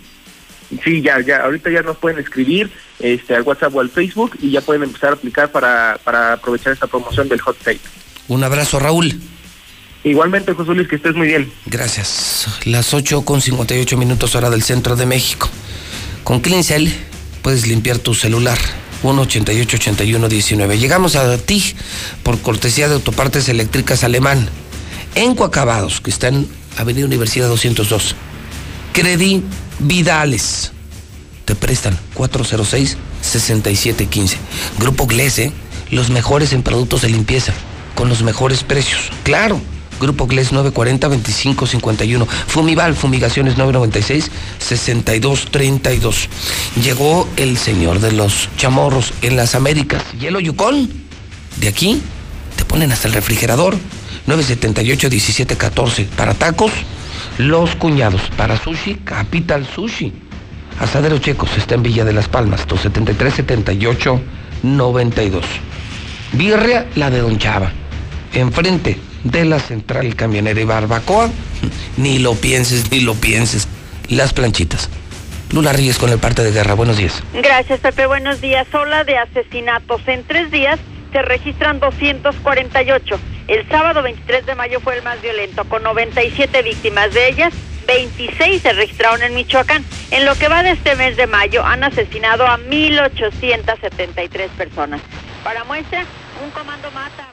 Sí, 0.82 1.02
ya, 1.02 1.20
ya, 1.20 1.43
ahorita 1.44 1.70
ya 1.70 1.82
nos 1.82 1.98
pueden 1.98 2.19
escribir 2.19 2.70
este, 2.98 3.35
al 3.35 3.43
WhatsApp 3.43 3.74
o 3.74 3.81
al 3.81 3.90
Facebook 3.90 4.39
y 4.40 4.52
ya 4.52 4.62
pueden 4.62 4.85
empezar 4.85 5.10
a 5.10 5.14
aplicar 5.14 5.52
para, 5.52 6.01
para 6.02 6.32
aprovechar 6.32 6.73
esta 6.73 6.86
promoción 6.86 7.28
del 7.28 7.40
Hot 7.43 7.62
Sale. 7.62 7.81
Un 8.28 8.43
abrazo, 8.43 8.78
Raúl. 8.78 9.20
Igualmente, 10.05 10.53
José 10.53 10.74
Luis, 10.74 10.89
que 10.89 10.97
estés 10.97 11.15
muy 11.15 11.29
bien. 11.29 11.53
Gracias. 11.66 12.49
Las 12.65 12.93
8 12.93 13.23
con 13.23 13.41
58 13.41 13.97
minutos 13.97 14.35
hora 14.35 14.51
del 14.51 14.62
centro 14.62 14.97
de 14.97 15.07
México. 15.07 15.49
Con 16.24 16.41
Cleansel 16.41 16.93
puedes 17.43 17.66
limpiar 17.66 17.99
tu 17.99 18.15
celular. 18.15 18.59
1-88-81-19. 19.03 20.79
Llegamos 20.79 21.16
a 21.16 21.37
ti 21.39 21.74
por 22.23 22.41
cortesía 22.41 22.89
de 22.89 22.95
Autopartes 22.95 23.49
Eléctricas 23.49 24.05
Alemán. 24.05 24.49
En 25.15 25.35
Coacabados, 25.35 26.01
que 26.01 26.11
está 26.11 26.29
en 26.29 26.49
Avenida 26.79 27.07
Universidad 27.07 27.49
202. 27.49 28.15
Credi 28.93 29.43
Vidales. 29.79 30.73
Te 31.45 31.55
prestan 31.55 31.99
406-6715. 32.15 34.37
Grupo 34.79 35.07
Glese, 35.07 35.53
los 35.91 36.11
mejores 36.11 36.53
en 36.53 36.62
productos 36.62 37.03
de 37.03 37.11
limpieza, 37.11 37.53
con 37.95 38.09
los 38.09 38.23
mejores 38.23 38.62
precios. 38.62 39.11
Claro. 39.24 39.61
Grupo 40.03 40.27
Gles 40.27 40.53
940-2551. 40.53 42.27
Fumival, 42.27 42.95
fumigaciones 42.97 43.57
996-6232. 43.57 46.27
Llegó 46.83 47.29
el 47.37 47.57
señor 47.57 48.01
de 48.01 48.11
los 48.11 48.49
chamorros 48.57 49.15
en 49.23 49.37
las 49.37 49.55
Américas. 49.55 50.03
Hielo 50.19 50.41
Yukon. 50.41 50.91
De 51.61 51.69
aquí 51.69 52.03
te 52.57 52.65
ponen 52.65 52.91
hasta 52.91 53.07
el 53.07 53.15
refrigerador. 53.15 53.77
978-1714. 54.27 56.09
Para 56.09 56.35
tacos, 56.35 56.73
los 57.39 57.77
cuñados. 57.77 58.23
Para 58.37 58.61
sushi, 58.61 58.97
Capital 59.05 59.65
Sushi. 59.73 60.12
Asadero 60.81 61.19
Checos 61.19 61.51
está 61.57 61.77
en 61.77 61.85
Villa 61.85 62.05
de 62.05 62.12
las 62.12 62.29
Palmas. 62.29 62.66
273-78-92. 62.66 65.43
Birria, 66.33 66.89
la 66.97 67.11
de 67.11 67.20
Don 67.20 67.39
Chava. 67.39 67.73
Enfrente 68.34 68.98
de 69.24 69.44
la 69.44 69.60
central 69.60 70.16
camionera 70.16 70.60
y 70.60 70.64
barbacoa. 70.64 71.30
Ni 71.96 72.18
lo 72.18 72.34
pienses, 72.34 72.90
ni 72.90 73.00
lo 73.00 73.14
pienses. 73.14 73.68
Las 74.09 74.32
planchitas. 74.32 74.88
Lula 75.52 75.72
Ríos 75.72 75.98
con 75.98 76.10
el 76.10 76.18
parte 76.18 76.42
de 76.42 76.50
guerra. 76.50 76.74
Buenos 76.74 76.96
días. 76.96 77.22
Gracias, 77.34 77.80
Pepe. 77.80 78.06
Buenos 78.06 78.40
días. 78.40 78.66
Ola 78.74 79.04
de 79.04 79.18
asesinatos. 79.18 80.00
En 80.06 80.24
tres 80.24 80.50
días 80.50 80.80
se 81.12 81.20
registran 81.22 81.78
248. 81.78 83.20
El 83.48 83.68
sábado 83.68 84.02
23 84.02 84.46
de 84.46 84.54
mayo 84.54 84.80
fue 84.80 84.96
el 84.96 85.02
más 85.02 85.20
violento, 85.20 85.64
con 85.64 85.82
97 85.82 86.62
víctimas. 86.62 87.12
De 87.12 87.28
ellas, 87.28 87.52
26 87.86 88.62
se 88.62 88.72
registraron 88.72 89.22
en 89.22 89.34
Michoacán. 89.34 89.84
En 90.10 90.24
lo 90.24 90.34
que 90.36 90.48
va 90.48 90.62
de 90.62 90.70
este 90.70 90.94
mes 90.96 91.16
de 91.16 91.26
mayo, 91.26 91.64
han 91.64 91.84
asesinado 91.84 92.46
a 92.46 92.59
1.873 92.59 94.48
personas. 94.50 95.02
Para 95.44 95.64
muestra, 95.64 96.06
un 96.42 96.50
comando 96.50 96.90
mata 96.92 97.31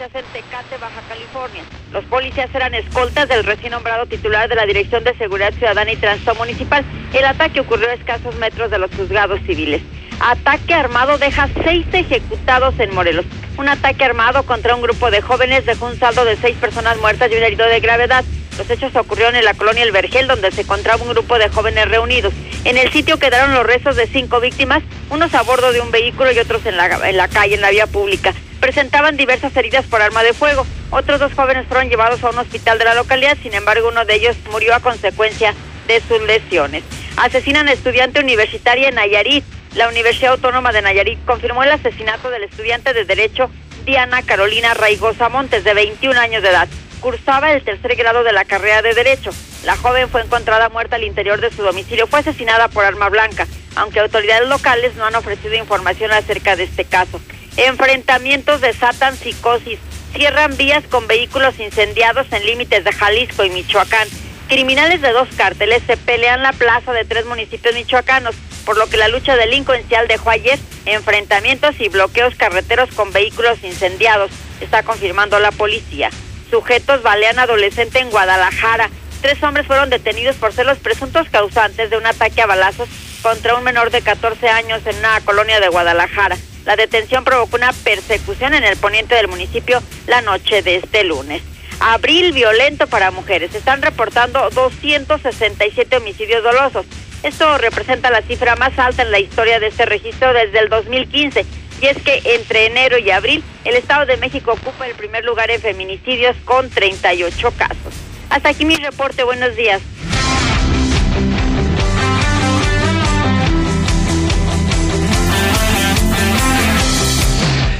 en 0.00 0.24
Tecate, 0.32 0.78
Baja 0.80 1.02
California. 1.08 1.62
Los 1.92 2.04
policías 2.06 2.52
eran 2.54 2.74
escoltas 2.74 3.28
del 3.28 3.44
recién 3.44 3.72
nombrado 3.72 4.06
titular 4.06 4.48
de 4.48 4.54
la 4.54 4.64
Dirección 4.64 5.04
de 5.04 5.14
Seguridad 5.16 5.52
Ciudadana 5.52 5.92
y 5.92 5.96
Tránsito 5.96 6.34
Municipal. 6.34 6.84
El 7.12 7.24
ataque 7.24 7.60
ocurrió 7.60 7.88
a 7.88 7.94
escasos 7.94 8.34
metros 8.36 8.70
de 8.70 8.78
los 8.78 8.90
juzgados 8.94 9.40
civiles. 9.46 9.82
Ataque 10.18 10.74
armado 10.74 11.18
deja 11.18 11.48
seis 11.62 11.86
ejecutados 11.92 12.74
en 12.80 12.94
Morelos. 12.94 13.26
Un 13.58 13.68
ataque 13.68 14.04
armado 14.04 14.44
contra 14.44 14.74
un 14.74 14.82
grupo 14.82 15.10
de 15.10 15.20
jóvenes 15.20 15.66
dejó 15.66 15.86
un 15.86 15.98
saldo 15.98 16.24
de 16.24 16.36
seis 16.36 16.56
personas 16.56 16.96
muertas 16.98 17.30
y 17.30 17.36
un 17.36 17.42
herido 17.42 17.66
de 17.66 17.80
gravedad. 17.80 18.24
Los 18.58 18.68
hechos 18.70 18.96
ocurrieron 18.96 19.36
en 19.36 19.44
la 19.44 19.54
colonia 19.54 19.82
El 19.82 19.92
Vergel, 19.92 20.26
donde 20.26 20.50
se 20.50 20.62
encontraba 20.62 21.02
un 21.02 21.10
grupo 21.10 21.38
de 21.38 21.48
jóvenes 21.48 21.88
reunidos. 21.88 22.32
En 22.64 22.76
el 22.76 22.90
sitio 22.92 23.18
quedaron 23.18 23.54
los 23.54 23.66
restos 23.66 23.96
de 23.96 24.06
cinco 24.06 24.40
víctimas, 24.40 24.82
unos 25.10 25.34
a 25.34 25.42
bordo 25.42 25.72
de 25.72 25.80
un 25.80 25.90
vehículo 25.90 26.32
y 26.32 26.38
otros 26.38 26.64
en 26.66 26.76
la, 26.76 27.08
en 27.08 27.16
la 27.16 27.28
calle, 27.28 27.54
en 27.54 27.60
la 27.60 27.70
vía 27.70 27.86
pública. 27.86 28.32
Presentaban 28.62 29.16
diversas 29.16 29.56
heridas 29.56 29.84
por 29.86 30.00
arma 30.00 30.22
de 30.22 30.34
fuego. 30.34 30.64
Otros 30.90 31.18
dos 31.18 31.34
jóvenes 31.34 31.66
fueron 31.66 31.88
llevados 31.88 32.22
a 32.22 32.30
un 32.30 32.38
hospital 32.38 32.78
de 32.78 32.84
la 32.84 32.94
localidad, 32.94 33.36
sin 33.42 33.54
embargo 33.54 33.88
uno 33.88 34.04
de 34.04 34.14
ellos 34.14 34.36
murió 34.52 34.72
a 34.72 34.78
consecuencia 34.78 35.52
de 35.88 36.00
sus 36.00 36.22
lesiones. 36.22 36.84
Asesinan 37.16 37.66
a 37.66 37.72
estudiante 37.72 38.20
universitaria 38.20 38.88
en 38.88 38.94
Nayarit. 38.94 39.44
La 39.74 39.88
Universidad 39.88 40.34
Autónoma 40.34 40.70
de 40.70 40.80
Nayarit 40.80 41.18
confirmó 41.24 41.64
el 41.64 41.72
asesinato 41.72 42.30
del 42.30 42.44
estudiante 42.44 42.92
de 42.94 43.04
Derecho 43.04 43.50
Diana 43.84 44.22
Carolina 44.22 44.74
Raigosa 44.74 45.28
Montes, 45.28 45.64
de 45.64 45.74
21 45.74 46.20
años 46.20 46.44
de 46.44 46.50
edad 46.50 46.68
cursaba 47.00 47.52
el 47.52 47.64
tercer 47.64 47.96
grado 47.96 48.22
de 48.22 48.32
la 48.32 48.44
carrera 48.44 48.80
de 48.80 48.94
Derecho. 48.94 49.32
La 49.64 49.76
joven 49.76 50.08
fue 50.08 50.22
encontrada 50.22 50.68
muerta 50.68 50.94
al 50.94 51.02
interior 51.02 51.40
de 51.40 51.50
su 51.50 51.62
domicilio. 51.62 52.06
Fue 52.06 52.20
asesinada 52.20 52.68
por 52.68 52.84
arma 52.84 53.08
blanca, 53.08 53.48
aunque 53.74 53.98
autoridades 53.98 54.48
locales 54.48 54.94
no 54.94 55.04
han 55.04 55.16
ofrecido 55.16 55.56
información 55.56 56.12
acerca 56.12 56.54
de 56.54 56.62
este 56.62 56.84
caso. 56.84 57.20
Enfrentamientos 57.56 58.60
desatan 58.60 59.16
psicosis. 59.16 59.78
Cierran 60.14 60.56
vías 60.56 60.84
con 60.88 61.06
vehículos 61.06 61.58
incendiados 61.58 62.26
en 62.32 62.44
límites 62.44 62.84
de 62.84 62.92
Jalisco 62.92 63.44
y 63.44 63.50
Michoacán. 63.50 64.08
Criminales 64.48 65.00
de 65.00 65.12
dos 65.12 65.28
cárteles 65.36 65.82
se 65.86 65.96
pelean 65.96 66.42
la 66.42 66.52
plaza 66.52 66.92
de 66.92 67.04
tres 67.04 67.24
municipios 67.24 67.74
michoacanos, 67.74 68.34
por 68.66 68.76
lo 68.76 68.86
que 68.88 68.98
la 68.98 69.08
lucha 69.08 69.36
delincuencial 69.36 70.08
dejó 70.08 70.30
ayer 70.30 70.58
enfrentamientos 70.84 71.80
y 71.80 71.88
bloqueos 71.88 72.34
carreteros 72.34 72.90
con 72.94 73.12
vehículos 73.12 73.62
incendiados, 73.62 74.30
está 74.60 74.82
confirmando 74.82 75.38
la 75.38 75.52
policía 75.52 76.10
sujetos 76.52 77.02
balean 77.02 77.38
adolescente 77.38 77.98
en 77.98 78.10
Guadalajara. 78.10 78.90
Tres 79.22 79.40
hombres 79.44 79.68
fueron 79.68 79.88
detenidos 79.88 80.34
por 80.34 80.52
ser 80.52 80.66
los 80.66 80.78
presuntos 80.78 81.28
causantes 81.30 81.90
de 81.90 81.96
un 81.96 82.04
ataque 82.04 82.42
a 82.42 82.46
balazos 82.46 82.88
contra 83.22 83.54
un 83.54 83.62
menor 83.62 83.92
de 83.92 84.02
14 84.02 84.48
años 84.48 84.84
en 84.84 84.96
una 84.96 85.20
colonia 85.20 85.60
de 85.60 85.68
Guadalajara. 85.68 86.36
La 86.64 86.74
detención 86.74 87.22
provocó 87.22 87.54
una 87.54 87.72
persecución 87.72 88.52
en 88.52 88.64
el 88.64 88.76
poniente 88.76 89.14
del 89.14 89.28
municipio 89.28 89.80
la 90.08 90.22
noche 90.22 90.62
de 90.62 90.74
este 90.74 91.04
lunes. 91.04 91.40
Abril 91.78 92.32
violento 92.32 92.88
para 92.88 93.12
mujeres. 93.12 93.54
Están 93.54 93.80
reportando 93.80 94.50
267 94.50 95.98
homicidios 95.98 96.42
dolosos. 96.42 96.84
Esto 97.22 97.58
representa 97.58 98.10
la 98.10 98.22
cifra 98.22 98.56
más 98.56 98.76
alta 98.76 99.02
en 99.02 99.12
la 99.12 99.20
historia 99.20 99.60
de 99.60 99.68
este 99.68 99.86
registro 99.86 100.32
desde 100.32 100.58
el 100.58 100.68
2015 100.68 101.46
y 101.80 101.86
es 101.86 102.02
que 102.02 102.22
entre 102.24 102.66
enero 102.66 102.98
y 102.98 103.12
abril 103.12 103.44
el 103.64 103.76
Estado 103.76 104.04
de 104.04 104.16
México 104.16 104.50
ocupa 104.50 104.88
el 104.88 104.96
primer 104.96 105.24
lugar 105.24 105.48
en 105.52 105.60
feminicidios 105.60 106.36
con 106.44 106.68
38 106.70 107.52
casos. 107.56 108.11
Hasta 108.32 108.48
aquí 108.48 108.64
mi 108.64 108.76
reporte, 108.76 109.24
buenos 109.24 109.54
días. 109.56 109.82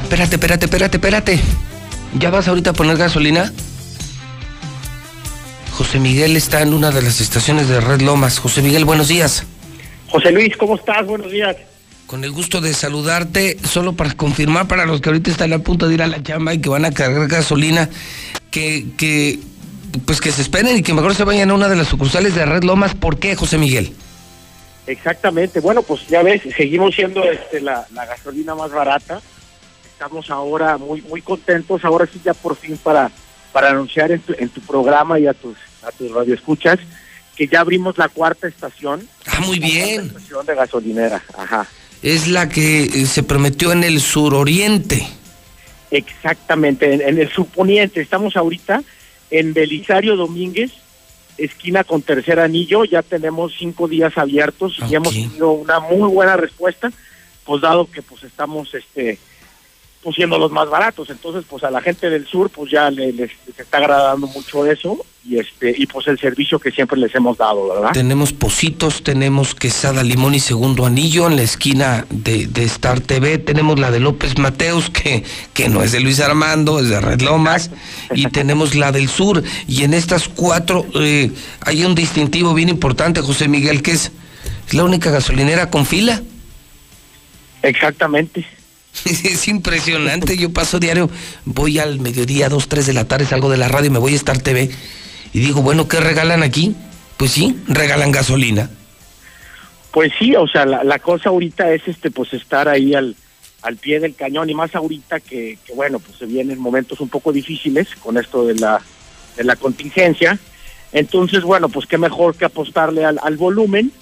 Espérate, 0.03 0.37
espérate, 0.37 0.66
espérate, 0.66 0.97
espérate. 0.99 1.41
¿Ya 2.19 2.29
vas 2.29 2.49
ahorita 2.49 2.70
a 2.70 2.73
poner 2.74 2.99
gasolina? 2.99 3.51
José 5.70 5.99
Miguel 5.99 6.37
está 6.37 6.61
en 6.61 6.74
una 6.74 6.91
de 6.91 7.01
las 7.01 7.23
estaciones 7.23 7.69
de 7.69 7.81
Red 7.81 8.03
Lomas. 8.03 8.39
José 8.39 8.61
Miguel, 8.61 8.85
buenos 8.85 9.09
días. 9.09 9.47
José 10.11 10.33
Luis, 10.33 10.55
¿cómo 10.59 10.77
estás? 10.77 11.07
Buenos 11.07 11.33
días. 11.33 11.57
Con 12.07 12.24
el 12.24 12.31
gusto 12.31 12.61
de 12.61 12.74
saludarte, 12.74 13.57
solo 13.65 13.95
para 13.95 14.12
confirmar 14.12 14.69
para 14.69 14.85
los 14.85 15.01
que 15.01 15.09
ahorita 15.09 15.31
están 15.31 15.55
a 15.55 15.61
punto 15.61 15.89
de 15.89 15.95
ir 15.95 16.03
a 16.03 16.09
la 16.09 16.23
chamba 16.23 16.53
y 16.53 16.61
que 16.61 16.69
van 16.69 16.85
a 16.85 16.91
cargar 16.91 17.27
gasolina, 17.27 17.89
que, 18.51 18.85
que 18.99 19.39
pues 20.06 20.20
que 20.20 20.32
se 20.32 20.43
esperen 20.43 20.77
y 20.77 20.82
que 20.82 20.94
mejor 20.94 21.14
se 21.14 21.24
vayan 21.24 21.51
a 21.51 21.55
una 21.55 21.69
de 21.69 21.77
las 21.77 21.89
sucursales 21.89 22.35
de 22.35 22.44
Red 22.44 22.64
Lomas. 22.64 22.94
¿Por 22.94 23.19
qué, 23.19 23.35
José 23.35 23.59
Miguel? 23.59 23.94
Exactamente. 24.86 25.60
Bueno, 25.60 25.82
pues 25.82 26.06
ya 26.09 26.23
ves, 26.23 26.43
seguimos 26.56 26.94
siendo 26.94 27.23
este, 27.24 27.60
la, 27.60 27.86
la 27.93 28.06
gasolina 28.06 28.55
más 28.55 28.70
barata. 28.70 29.20
Estamos 29.85 30.31
ahora 30.31 30.78
muy 30.78 31.02
muy 31.02 31.23
contentos. 31.23 31.85
Ahora 31.85 32.06
sí 32.12 32.20
ya 32.24 32.35
por 32.35 32.56
fin 32.56 32.77
para 32.77 33.10
para 33.52 33.70
anunciar 33.70 34.10
en 34.10 34.20
tu, 34.20 34.35
en 34.36 34.48
tu 34.48 34.60
programa 34.62 35.19
y 35.19 35.27
a 35.27 35.35
tus 35.35 35.56
a 35.82 35.93
tus 35.93 36.10
radioescuchas 36.12 36.78
que 37.36 37.47
ya 37.47 37.60
abrimos 37.60 37.97
la 37.98 38.09
cuarta 38.09 38.48
estación. 38.48 39.06
Ah, 39.27 39.40
muy 39.40 39.59
bien. 39.59 40.06
Estación 40.06 40.44
de 40.47 40.55
gasolinera. 40.55 41.23
Ajá 41.36 41.66
es 42.02 42.27
la 42.28 42.48
que 42.48 42.82
eh, 42.82 43.06
se 43.06 43.23
prometió 43.23 43.73
en 43.73 43.85
el 43.85 44.01
suroriente. 44.01 45.06
Exactamente, 45.90 46.93
en, 46.94 47.19
el 47.19 47.28
suponiente. 47.31 48.01
Estamos 48.01 48.36
ahorita 48.36 48.82
en 49.32 49.54
Belisario 49.54 50.14
Domínguez, 50.14 50.70
esquina 51.38 51.82
con 51.82 52.02
tercer 52.02 52.38
anillo. 52.38 52.84
Ya 52.84 53.02
tenemos 53.02 53.54
cinco 53.59 53.88
días 53.88 54.16
abiertos 54.16 54.78
y 54.88 54.94
hemos 54.94 55.12
tenido 55.12 55.52
una 55.52 55.80
muy 55.80 56.09
buena 56.09 56.36
respuesta, 56.36 56.92
pues 57.44 57.62
dado 57.62 57.90
que 57.90 58.02
pues 58.02 58.22
estamos 58.22 58.72
este 58.74 59.18
pues 60.02 60.16
siendo 60.16 60.38
los 60.38 60.52
más 60.52 60.68
baratos. 60.68 61.10
Entonces, 61.10 61.44
pues 61.48 61.64
a 61.64 61.70
la 61.70 61.80
gente 61.80 62.10
del 62.10 62.26
sur, 62.26 62.50
pues 62.50 62.70
ya 62.70 62.90
les, 62.90 63.14
les, 63.14 63.30
está 63.56 63.78
agradando 63.78 64.26
mucho 64.28 64.66
eso 64.66 65.04
y 65.24 65.39
este 65.39 65.73
y 65.77 65.86
pues 65.86 66.09
el 66.09 66.19
servicio 66.19 66.59
que 66.59 66.73
siempre 66.73 66.99
les 66.99 67.15
hemos 67.15 67.39
dado, 67.39 67.69
¿verdad? 67.69 67.93
Tenemos 67.93 68.32
Positos, 68.32 69.03
tenemos 69.05 69.55
Quesada 69.55 70.03
Limón 70.03 70.35
y 70.35 70.40
Segundo 70.40 70.85
Anillo 70.85 71.28
en 71.28 71.36
la 71.36 71.43
esquina 71.43 72.07
de, 72.11 72.47
de 72.49 72.65
Star 72.65 73.01
TV, 73.01 73.39
tenemos 73.39 73.78
la 73.78 73.90
de 73.90 74.01
López 74.01 74.36
Mateos, 74.39 74.90
que, 74.90 75.23
que 75.55 75.69
no 75.69 75.82
es 75.82 75.93
de 75.93 76.01
Luis 76.01 76.19
Armando, 76.20 76.81
es 76.81 76.89
de 76.89 77.01
Red 77.01 77.20
Lomas, 77.23 77.70
y 78.15 78.27
tenemos 78.27 78.74
la 78.74 78.90
del 78.90 79.09
sur. 79.09 79.43
Y 79.69 79.85
en 79.85 79.94
estas 79.94 80.28
cuatro 80.28 80.86
eh, 80.94 81.31
hay 81.61 81.85
un 81.85 81.94
distintivo 81.94 82.53
bien 82.53 82.69
importante, 82.69 83.20
José 83.20 83.47
Miguel, 83.47 83.82
que 83.82 83.93
es, 83.93 84.11
es 84.66 84.74
la 84.74 84.82
única 84.82 85.11
gasolinera 85.11 85.70
con 85.70 85.86
fila. 85.86 86.23
Exactamente. 87.62 88.44
Es 89.05 89.49
impresionante, 89.49 90.36
yo 90.36 90.53
paso 90.53 90.78
diario, 90.78 91.09
voy 91.47 91.78
al 91.78 91.99
mediodía, 91.99 92.51
dos, 92.51 92.69
tres 92.69 92.85
de 92.85 92.93
la 92.93 93.07
tarde, 93.07 93.24
salgo 93.24 93.49
de 93.49 93.57
la 93.57 93.69
radio 93.69 93.86
y 93.86 93.90
me 93.90 93.99
voy 93.99 94.12
a 94.12 94.16
Star 94.16 94.39
TV 94.39 94.70
y 95.32 95.40
digo, 95.40 95.62
bueno, 95.62 95.88
¿qué 95.88 96.00
regalan 96.00 96.42
aquí? 96.42 96.74
Pues 97.16 97.32
sí, 97.32 97.56
regalan 97.66 98.12
gasolina. 98.12 98.70
Pues 99.92 100.12
sí, 100.18 100.34
o 100.36 100.46
sea, 100.46 100.64
la, 100.64 100.98
cosa 100.98 101.28
ahorita 101.28 101.72
es 101.72 101.86
este, 101.86 102.10
pues 102.10 102.32
estar 102.32 102.68
ahí 102.68 102.94
al, 102.94 103.14
al 103.62 103.76
pie 103.76 104.00
del 104.00 104.14
cañón 104.14 104.48
y 104.48 104.54
más 104.54 104.74
ahorita 104.74 105.20
que, 105.20 105.59
que, 105.64 105.74
bueno, 105.74 105.98
pues 105.98 106.18
se 106.18 106.26
vienen 106.26 106.59
momentos 106.59 107.00
un 107.00 107.09
poco 107.09 107.32
difíciles 107.32 107.88
con 107.96 108.16
esto 108.16 108.46
de 108.46 108.54
la, 108.54 108.80
de 109.36 109.44
la 109.44 109.56
contingencia. 109.56 110.38
Entonces, 110.92 111.42
bueno, 111.42 111.68
pues 111.68 111.86
qué 111.86 111.98
mejor 111.98 112.36
que 112.36 112.46
apostarle 112.46 113.04
al, 113.04 113.18
al 113.22 113.36
volumen 113.36 113.92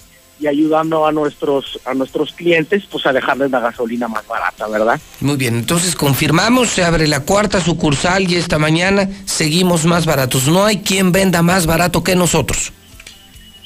y 0.41 0.47
ayudando 0.47 1.05
a 1.05 1.11
nuestros 1.11 1.79
a 1.85 1.93
nuestros 1.93 2.33
clientes 2.33 2.83
pues 2.91 3.05
a 3.05 3.13
dejarles 3.13 3.51
la 3.51 3.59
gasolina 3.59 4.07
más 4.07 4.27
barata, 4.27 4.67
¿verdad? 4.67 4.99
Muy 5.19 5.37
bien, 5.37 5.55
entonces 5.55 5.95
confirmamos, 5.95 6.69
se 6.69 6.83
abre 6.83 7.07
la 7.07 7.21
cuarta 7.21 7.61
sucursal 7.61 8.29
y 8.29 8.35
esta 8.35 8.57
mañana 8.57 9.07
seguimos 9.25 9.85
más 9.85 10.05
baratos. 10.05 10.47
No 10.47 10.65
hay 10.65 10.79
quien 10.79 11.11
venda 11.11 11.43
más 11.43 11.67
barato 11.67 12.03
que 12.03 12.15
nosotros. 12.15 12.73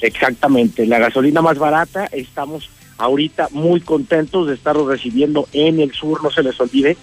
Exactamente, 0.02 0.86
la 0.86 0.98
gasolina 0.98 1.40
más 1.40 1.58
barata, 1.58 2.06
estamos 2.12 2.68
ahorita 2.98 3.48
muy 3.52 3.80
contentos 3.80 4.46
de 4.46 4.54
estarlo 4.54 4.86
recibiendo 4.86 5.48
en 5.52 5.80
el 5.80 5.92
sur, 5.92 6.22
no 6.22 6.30
se 6.30 6.42
les 6.42 6.60
olvide, 6.60 6.98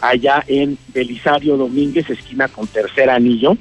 allá 0.00 0.42
en 0.46 0.78
Belisario 0.94 1.58
Domínguez, 1.58 2.08
esquina 2.08 2.48
con 2.48 2.66
tercer 2.66 3.10
anillo, 3.10 3.58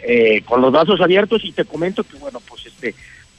eh, 0.00 0.42
con 0.44 0.60
los 0.60 0.72
brazos 0.72 1.00
abiertos 1.00 1.44
y 1.44 1.52
te 1.52 1.64
comento 1.64 2.02
que 2.02 2.16
bueno, 2.16 2.40
pues 2.48 2.66
este 2.66 2.94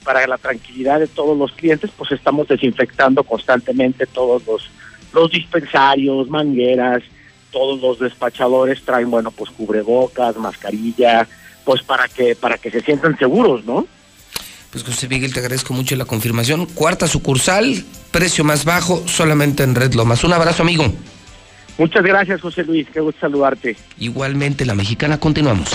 para 0.07 0.25
la 0.25 0.37
tranquilidad 0.37 1.01
de 1.01 1.07
todos 1.07 1.37
los 1.37 1.51
clientes, 1.51 1.91
pues 1.97 2.13
estamos 2.13 2.47
desinfectando 2.47 3.25
constantemente 3.25 4.05
todos 4.05 4.41
los, 4.47 4.69
los 5.13 5.29
dispensarios, 5.29 6.29
mangueras, 6.29 7.03
todos 7.51 7.81
los 7.81 7.99
despachadores 7.99 8.81
traen, 8.83 9.11
bueno, 9.11 9.31
pues 9.31 9.51
cubrebocas, 9.51 10.37
mascarilla, 10.37 11.27
pues 11.65 11.83
para 11.83 12.07
que, 12.07 12.37
para 12.37 12.57
que 12.57 12.71
se 12.71 12.79
sientan 12.79 13.17
seguros, 13.17 13.65
¿no? 13.65 13.85
Pues 14.71 14.85
José 14.85 15.09
Miguel, 15.09 15.33
te 15.33 15.41
agradezco 15.41 15.73
mucho 15.73 15.97
la 15.97 16.05
confirmación. 16.05 16.67
Cuarta 16.67 17.05
sucursal, 17.05 17.83
precio 18.11 18.45
más 18.45 18.63
bajo, 18.63 19.05
solamente 19.09 19.63
en 19.63 19.75
Red 19.75 19.93
Lomas. 19.93 20.23
Un 20.23 20.31
abrazo, 20.31 20.63
amigo. 20.63 20.85
Muchas 21.77 22.03
gracias, 22.03 22.39
José 22.39 22.63
Luis. 22.63 22.87
Qué 22.93 23.01
gusto 23.01 23.19
saludarte. 23.19 23.75
Igualmente, 23.99 24.65
la 24.65 24.73
mexicana, 24.73 25.19
continuamos 25.19 25.69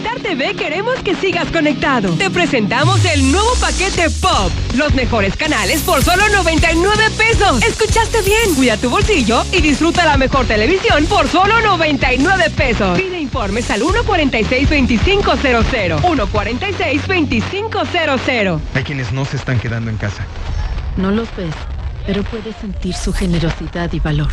Star 0.00 0.20
TV 0.20 0.54
queremos 0.54 0.94
que 1.02 1.14
sigas 1.14 1.50
conectado. 1.50 2.14
Te 2.14 2.30
presentamos 2.30 3.04
el 3.04 3.30
nuevo 3.30 3.50
paquete 3.60 4.08
Pop. 4.08 4.50
Los 4.74 4.94
mejores 4.94 5.36
canales 5.36 5.82
por 5.82 6.02
solo 6.02 6.26
99 6.30 7.10
pesos. 7.18 7.62
¿Escuchaste 7.62 8.22
bien? 8.22 8.54
Cuida 8.56 8.78
tu 8.78 8.88
bolsillo 8.88 9.44
y 9.52 9.60
disfruta 9.60 10.06
la 10.06 10.16
mejor 10.16 10.46
televisión 10.46 11.04
por 11.04 11.28
solo 11.28 11.60
99 11.60 12.48
pesos. 12.56 12.98
Pide 12.98 13.20
informes 13.20 13.70
al 13.70 13.82
146-2500. 13.82 16.00
146-2500. 16.00 18.60
Hay 18.74 18.84
quienes 18.84 19.12
no 19.12 19.26
se 19.26 19.36
están 19.36 19.60
quedando 19.60 19.90
en 19.90 19.98
casa. 19.98 20.24
No 20.96 21.10
los 21.10 21.28
ves, 21.36 21.54
pero 22.06 22.22
puedes 22.22 22.56
sentir 22.56 22.94
su 22.94 23.12
generosidad 23.12 23.92
y 23.92 24.00
valor. 24.00 24.32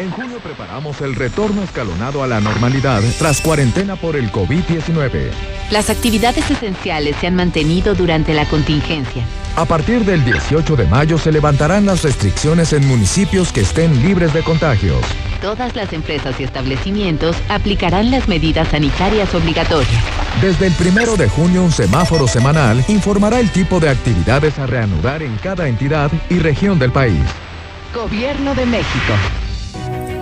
En 0.00 0.10
junio 0.12 0.38
preparamos 0.38 1.02
el 1.02 1.14
retorno 1.14 1.62
escalonado 1.62 2.22
a 2.22 2.26
la 2.26 2.40
normalidad 2.40 3.02
tras 3.18 3.42
cuarentena 3.42 3.96
por 3.96 4.16
el 4.16 4.32
COVID-19. 4.32 5.28
Las 5.70 5.90
actividades 5.90 6.50
esenciales 6.50 7.16
se 7.20 7.26
han 7.26 7.34
mantenido 7.34 7.94
durante 7.94 8.32
la 8.32 8.46
contingencia. 8.46 9.22
A 9.56 9.66
partir 9.66 10.06
del 10.06 10.24
18 10.24 10.74
de 10.74 10.86
mayo 10.86 11.18
se 11.18 11.30
levantarán 11.30 11.84
las 11.84 12.02
restricciones 12.02 12.72
en 12.72 12.88
municipios 12.88 13.52
que 13.52 13.60
estén 13.60 14.02
libres 14.02 14.32
de 14.32 14.42
contagios. 14.42 15.04
Todas 15.42 15.76
las 15.76 15.92
empresas 15.92 16.40
y 16.40 16.44
establecimientos 16.44 17.36
aplicarán 17.50 18.10
las 18.10 18.26
medidas 18.26 18.68
sanitarias 18.68 19.34
obligatorias. 19.34 20.02
Desde 20.40 20.68
el 20.68 20.72
primero 20.72 21.16
de 21.18 21.28
junio, 21.28 21.62
un 21.62 21.72
semáforo 21.72 22.26
semanal 22.26 22.82
informará 22.88 23.38
el 23.38 23.50
tipo 23.50 23.80
de 23.80 23.90
actividades 23.90 24.58
a 24.58 24.64
reanudar 24.64 25.22
en 25.22 25.36
cada 25.36 25.68
entidad 25.68 26.10
y 26.30 26.38
región 26.38 26.78
del 26.78 26.90
país. 26.90 27.20
Gobierno 27.94 28.54
de 28.54 28.64
México. 28.64 29.12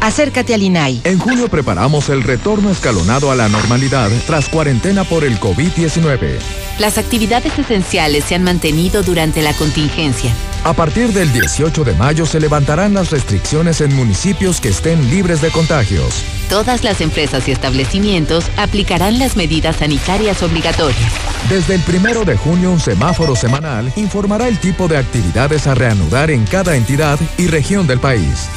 Acércate 0.00 0.54
al 0.54 0.62
INAI. 0.62 1.00
En 1.04 1.18
junio 1.18 1.48
preparamos 1.48 2.08
el 2.08 2.22
retorno 2.22 2.70
escalonado 2.70 3.32
a 3.32 3.34
la 3.34 3.48
normalidad 3.48 4.10
tras 4.26 4.48
cuarentena 4.48 5.04
por 5.04 5.24
el 5.24 5.40
COVID-19. 5.40 6.38
Las 6.78 6.98
actividades 6.98 7.58
esenciales 7.58 8.24
se 8.24 8.36
han 8.36 8.44
mantenido 8.44 9.02
durante 9.02 9.42
la 9.42 9.52
contingencia. 9.54 10.32
A 10.64 10.72
partir 10.72 11.12
del 11.12 11.32
18 11.32 11.82
de 11.82 11.94
mayo 11.94 12.26
se 12.26 12.38
levantarán 12.38 12.94
las 12.94 13.10
restricciones 13.10 13.80
en 13.80 13.94
municipios 13.94 14.60
que 14.60 14.68
estén 14.68 15.10
libres 15.10 15.40
de 15.40 15.50
contagios. 15.50 16.22
Todas 16.48 16.84
las 16.84 17.00
empresas 17.00 17.48
y 17.48 17.52
establecimientos 17.52 18.46
aplicarán 18.56 19.18
las 19.18 19.36
medidas 19.36 19.76
sanitarias 19.76 20.42
obligatorias. 20.42 21.12
Desde 21.48 21.74
el 21.74 21.80
primero 21.82 22.24
de 22.24 22.36
junio, 22.36 22.70
un 22.70 22.80
semáforo 22.80 23.34
semanal 23.34 23.92
informará 23.96 24.46
el 24.46 24.58
tipo 24.58 24.86
de 24.86 24.98
actividades 24.98 25.66
a 25.66 25.74
reanudar 25.74 26.30
en 26.30 26.44
cada 26.44 26.76
entidad 26.76 27.18
y 27.36 27.48
región 27.48 27.86
del 27.86 27.98
país. 27.98 28.48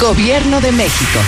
Gobierno 0.00 0.60
de 0.60 0.72
México. 0.72 1.20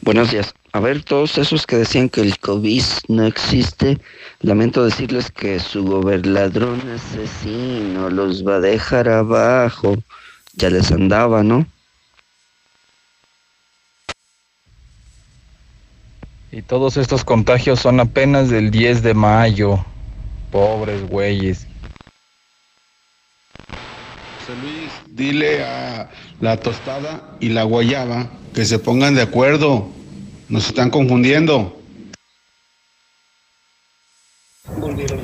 Buenos 0.00 0.30
días. 0.30 0.54
A 0.72 0.80
ver, 0.80 1.04
todos 1.04 1.36
esos 1.36 1.66
que 1.66 1.76
decían 1.76 2.08
que 2.08 2.22
el 2.22 2.38
COVID 2.38 2.82
no 3.08 3.26
existe, 3.26 3.98
lamento 4.40 4.82
decirles 4.82 5.30
que 5.30 5.60
su 5.60 5.84
gobernador 5.84 6.78
asesino 6.94 8.08
los 8.08 8.46
va 8.46 8.54
a 8.54 8.60
dejar 8.60 9.06
abajo. 9.10 9.98
Ya 10.54 10.70
les 10.70 10.90
andaba, 10.92 11.42
¿no? 11.42 11.66
Y 16.50 16.62
todos 16.62 16.96
estos 16.96 17.22
contagios 17.22 17.80
son 17.80 18.00
apenas 18.00 18.48
del 18.48 18.70
10 18.70 19.02
de 19.02 19.12
mayo. 19.12 19.84
Pobres 20.50 21.06
güeyes. 21.06 21.66
José 24.38 24.56
Luis, 24.62 25.01
dile 25.14 25.62
a 25.62 26.08
la 26.40 26.56
tostada 26.56 27.36
y 27.38 27.50
la 27.50 27.64
guayaba 27.64 28.30
que 28.54 28.64
se 28.64 28.78
pongan 28.78 29.14
de 29.14 29.22
acuerdo. 29.22 29.88
Nos 30.48 30.68
están 30.68 30.90
confundiendo. 30.90 31.78
Volvieron 34.78 35.20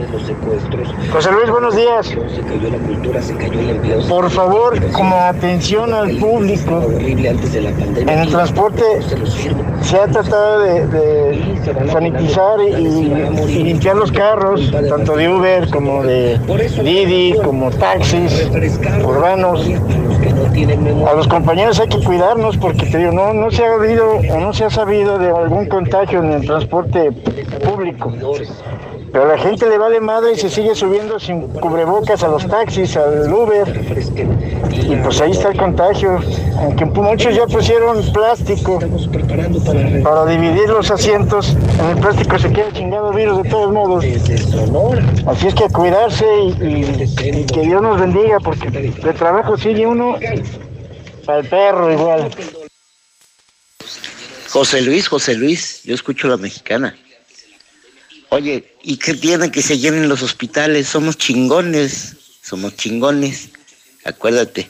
ejecuciones, 0.00 0.10
los 0.10 0.22
secuestros. 0.22 1.10
José 1.12 1.32
Luis, 1.32 1.50
buenos 1.50 1.76
días. 1.76 2.06
Se 2.06 2.40
cayó 2.40 2.70
la 2.70 2.78
cultura, 2.78 3.22
se 3.22 3.36
cayó 3.36 3.60
el 3.60 3.70
empleo. 3.70 4.00
Por 4.08 4.30
favor, 4.30 4.92
como 4.92 5.16
atención 5.16 5.92
al 5.92 6.16
público. 6.16 6.76
Horrible 6.76 7.28
antes 7.30 7.52
de 7.52 7.60
la 7.62 7.70
pandemia. 7.70 8.12
En 8.12 8.20
el 8.20 8.28
transporte 8.28 8.84
se 9.82 9.96
ha 9.98 10.06
tratado 10.06 10.60
de, 10.60 10.86
de 10.86 11.90
sanitizar 11.90 12.58
y, 12.60 12.72
y, 12.72 13.64
limpiar 13.64 13.96
los 13.96 14.10
carros, 14.12 14.70
tanto 14.70 15.16
de 15.16 15.28
Uber 15.28 15.68
como 15.70 16.02
de 16.02 16.38
Didi, 16.82 17.34
como 17.42 17.70
taxis 17.70 18.48
urbanos. 19.04 19.68
A 21.08 21.14
los 21.14 21.28
compañeros 21.28 21.80
hay 21.80 21.88
que 21.88 22.02
cuidarnos 22.02 22.56
porque 22.56 22.86
te 22.86 22.98
digo, 22.98 23.12
no, 23.12 23.32
no 23.34 23.50
se 23.50 23.64
ha 23.64 23.74
habido 23.74 24.16
o 24.16 24.40
no 24.40 24.52
se 24.52 24.64
ha 24.64 24.70
sabido 24.70 25.18
de 25.18 25.28
algún 25.28 25.66
contagio 25.66 26.22
en 26.22 26.32
el 26.32 26.46
transporte 26.46 27.12
público. 27.64 28.12
Pero 29.14 29.26
a 29.26 29.28
la 29.36 29.38
gente 29.38 29.68
le 29.68 29.78
vale 29.78 30.00
madre 30.00 30.32
y 30.32 30.36
se 30.36 30.50
sigue 30.50 30.74
subiendo 30.74 31.20
sin 31.20 31.42
cubrebocas 31.46 32.24
a 32.24 32.28
los 32.28 32.48
taxis, 32.48 32.96
al 32.96 33.32
Uber. 33.32 33.68
Y 34.72 34.96
pues 34.96 35.20
ahí 35.20 35.30
está 35.30 35.50
el 35.50 35.56
contagio. 35.56 36.18
Aunque 36.58 36.84
muchos 36.86 37.32
ya 37.32 37.46
pusieron 37.46 38.02
plástico 38.12 38.80
para 40.02 40.26
dividir 40.26 40.68
los 40.68 40.90
asientos, 40.90 41.56
en 41.78 41.90
el 41.90 41.98
plástico 41.98 42.36
se 42.40 42.52
queda 42.52 42.72
chingado 42.72 43.12
virus 43.12 43.40
de 43.44 43.48
todos 43.50 43.72
modos. 43.72 44.04
Así 45.28 45.46
es 45.46 45.54
que 45.54 45.68
cuidarse 45.68 46.26
y, 46.42 46.64
y- 46.64 47.38
y 47.40 47.46
que 47.46 47.60
Dios 47.60 47.80
nos 47.82 48.00
bendiga, 48.00 48.40
porque 48.40 48.68
de 48.68 49.12
trabajo 49.12 49.56
sigue 49.56 49.86
uno 49.86 50.16
al 51.28 51.44
perro 51.44 51.92
igual. 51.92 52.30
José 54.50 54.82
Luis, 54.82 55.06
José 55.06 55.34
Luis, 55.36 55.84
yo 55.84 55.94
escucho 55.94 56.26
la 56.26 56.36
mexicana. 56.36 56.96
Oye, 58.34 58.74
¿y 58.82 58.96
qué 58.96 59.14
tiene 59.14 59.52
que 59.52 59.62
se 59.62 59.78
llenen 59.78 60.08
los 60.08 60.22
hospitales? 60.22 60.88
Somos 60.88 61.16
chingones, 61.16 62.16
somos 62.42 62.74
chingones, 62.74 63.50
acuérdate. 64.04 64.68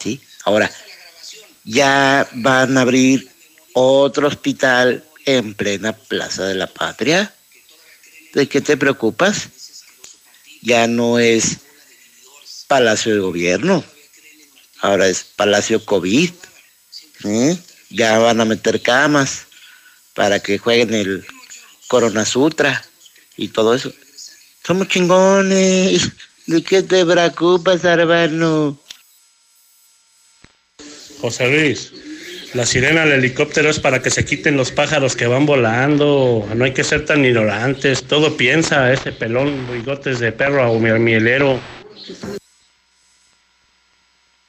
¿Sí? 0.00 0.20
Ahora, 0.44 0.68
ya 1.62 2.28
van 2.32 2.76
a 2.76 2.80
abrir 2.80 3.30
otro 3.72 4.26
hospital 4.26 5.04
en 5.26 5.54
plena 5.54 5.92
Plaza 5.92 6.44
de 6.44 6.56
la 6.56 6.66
Patria. 6.66 7.32
¿De 8.34 8.48
qué 8.48 8.60
te 8.60 8.76
preocupas? 8.76 9.48
Ya 10.60 10.88
no 10.88 11.20
es 11.20 11.58
Palacio 12.66 13.14
de 13.14 13.20
Gobierno, 13.20 13.84
ahora 14.80 15.06
es 15.06 15.22
Palacio 15.22 15.84
COVID. 15.84 16.32
Ya 17.90 18.18
van 18.18 18.40
a 18.40 18.44
meter 18.44 18.82
camas 18.82 19.42
para 20.14 20.40
que 20.40 20.58
jueguen 20.58 20.94
el 20.94 21.24
Corona 21.90 22.24
Sutra 22.24 22.84
y 23.36 23.48
todo 23.48 23.74
eso. 23.74 23.92
Somos 24.62 24.86
chingones. 24.86 26.08
¿De 26.46 26.62
qué 26.62 26.84
te 26.84 27.04
preocupas, 27.04 27.84
hermano? 27.84 28.78
José 31.20 31.48
Luis, 31.48 31.92
la 32.54 32.64
sirena 32.64 33.00
del 33.00 33.14
helicóptero 33.14 33.68
es 33.68 33.80
para 33.80 34.00
que 34.00 34.10
se 34.10 34.24
quiten 34.24 34.56
los 34.56 34.70
pájaros 34.70 35.16
que 35.16 35.26
van 35.26 35.46
volando. 35.46 36.48
No 36.54 36.64
hay 36.64 36.72
que 36.72 36.84
ser 36.84 37.06
tan 37.06 37.24
ignorantes. 37.24 38.04
Todo 38.04 38.36
piensa 38.36 38.92
ese 38.92 39.10
pelón, 39.10 39.66
bigotes 39.72 40.20
de 40.20 40.30
perro 40.30 40.70
o 40.70 40.78
mielero. 40.78 41.58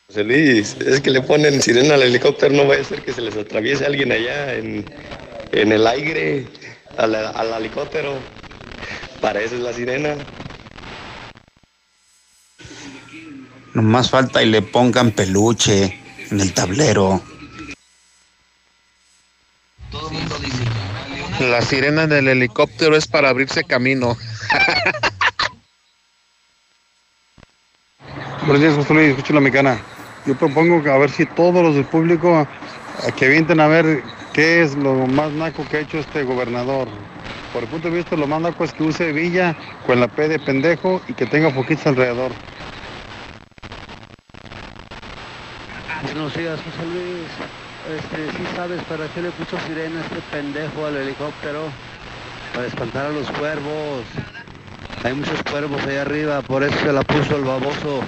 José 0.05 0.23
Luis, 0.23 0.75
es 0.85 1.01
que 1.01 1.09
le 1.09 1.21
ponen 1.21 1.59
sirena 1.59 1.95
al 1.95 2.03
helicóptero, 2.03 2.53
no 2.53 2.67
vaya 2.67 2.83
a 2.83 2.85
ser 2.85 3.01
que 3.01 3.13
se 3.13 3.21
les 3.21 3.35
atraviese 3.35 3.83
alguien 3.83 4.11
allá 4.11 4.53
en, 4.53 4.85
en 5.53 5.71
el 5.71 5.87
aire 5.87 6.45
al, 6.97 7.15
al 7.15 7.53
helicóptero. 7.53 8.19
Para 9.19 9.41
eso 9.41 9.55
es 9.55 9.61
la 9.61 9.73
sirena. 9.73 10.15
Nomás 13.73 14.09
falta 14.09 14.43
y 14.43 14.47
le 14.47 14.61
pongan 14.61 15.11
peluche 15.11 15.97
en 16.29 16.41
el 16.41 16.53
tablero. 16.53 17.21
La 21.39 21.61
sirena 21.61 22.05
del 22.07 22.27
helicóptero 22.27 22.95
es 22.95 23.07
para 23.07 23.29
abrirse 23.29 23.63
camino. 23.63 24.17
Buenos 28.45 28.61
días, 28.61 28.75
José 28.75 28.93
Luis, 28.93 29.09
escucho 29.09 29.33
la 29.33 29.39
mexicana. 29.39 29.79
Yo 30.25 30.35
propongo 30.35 30.83
que 30.83 30.89
a 30.89 30.97
ver 30.97 31.09
si 31.09 31.25
todos 31.25 31.63
los 31.63 31.75
del 31.75 31.85
público 31.85 32.47
que 33.15 33.25
avienten 33.25 33.59
a 33.59 33.67
ver 33.67 34.03
qué 34.33 34.61
es 34.61 34.75
lo 34.75 34.93
más 35.07 35.31
naco 35.31 35.65
que 35.69 35.77
ha 35.77 35.79
hecho 35.81 35.99
este 35.99 36.23
gobernador. 36.23 36.87
Por 37.53 37.63
el 37.63 37.69
punto 37.69 37.89
de 37.89 37.97
vista, 37.97 38.15
lo 38.15 38.27
más 38.27 38.41
naco 38.41 38.63
es 38.63 38.73
que 38.73 38.83
use 38.83 39.11
Villa 39.11 39.55
con 39.85 39.99
la 39.99 40.07
P 40.07 40.27
de 40.27 40.39
pendejo 40.39 41.01
y 41.07 41.13
que 41.13 41.25
tenga 41.25 41.49
poquitos 41.53 41.85
alrededor. 41.87 42.31
Buenos 46.03 46.33
días, 46.35 46.59
José 46.59 46.85
Luis. 46.87 47.27
Este, 47.97 48.37
sí 48.37 48.43
sabes 48.55 48.81
para 48.83 49.07
qué 49.07 49.21
le 49.21 49.31
puso 49.31 49.57
sirena 49.67 50.01
este 50.01 50.21
pendejo 50.31 50.85
al 50.85 50.97
helicóptero. 50.97 51.63
Para 52.53 52.67
espantar 52.67 53.07
a 53.07 53.09
los 53.09 53.29
cuervos. 53.31 54.03
Hay 55.03 55.13
muchos 55.13 55.41
cuervos 55.49 55.81
ahí 55.87 55.97
arriba, 55.97 56.41
por 56.41 56.63
eso 56.63 56.77
se 56.79 56.93
la 56.93 57.01
puso 57.01 57.35
el 57.35 57.43
baboso. 57.43 58.03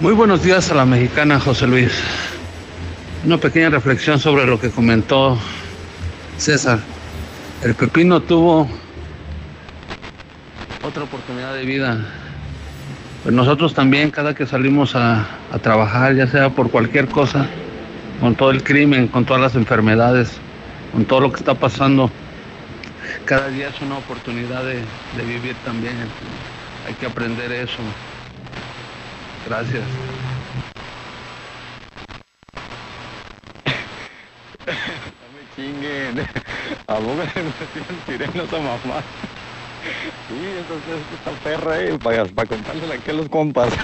Muy 0.00 0.14
buenos 0.14 0.42
días 0.42 0.70
a 0.70 0.74
la 0.74 0.86
mexicana 0.86 1.38
José 1.38 1.66
Luis. 1.66 1.92
Una 3.24 3.38
pequeña 3.38 3.70
reflexión 3.70 4.18
sobre 4.18 4.46
lo 4.46 4.58
que 4.58 4.70
comentó 4.70 5.38
César. 6.38 6.80
El 7.62 7.76
pepino 7.76 8.20
tuvo 8.20 8.68
otra 10.82 11.04
oportunidad 11.04 11.54
de 11.54 11.64
vida. 11.64 12.04
Pues 13.22 13.32
nosotros 13.32 13.74
también, 13.74 14.10
cada 14.10 14.34
que 14.34 14.44
salimos 14.44 14.96
a, 14.96 15.24
trabajar, 15.62 16.16
ya 16.16 16.26
sea 16.26 16.50
por 16.50 16.68
cualquier 16.72 17.06
cosa, 17.06 17.46
con 18.20 18.34
todo 18.34 18.50
el 18.50 18.64
crimen, 18.64 19.06
con 19.06 19.24
todas 19.24 19.40
las 19.40 19.54
enfermedades, 19.54 20.32
con 20.90 21.04
todo 21.04 21.20
lo 21.20 21.30
que 21.30 21.38
está 21.38 21.54
pasando, 21.54 22.10
cada 23.24 23.48
día 23.48 23.68
es 23.68 23.80
una 23.80 23.98
oportunidad 23.98 24.64
de 24.64 25.24
vivir 25.24 25.54
también. 25.64 25.94
Hay 26.88 26.94
que 26.94 27.06
aprender 27.06 27.52
eso. 27.52 27.78
Gracias. 29.46 29.84
No 34.66 34.72
me 35.34 35.42
mamá. 38.60 39.02
Sí, 40.28 40.36
perra, 41.42 41.80
eh, 41.80 41.98
para, 42.02 42.24
los 43.12 43.28
compas. 43.28 43.72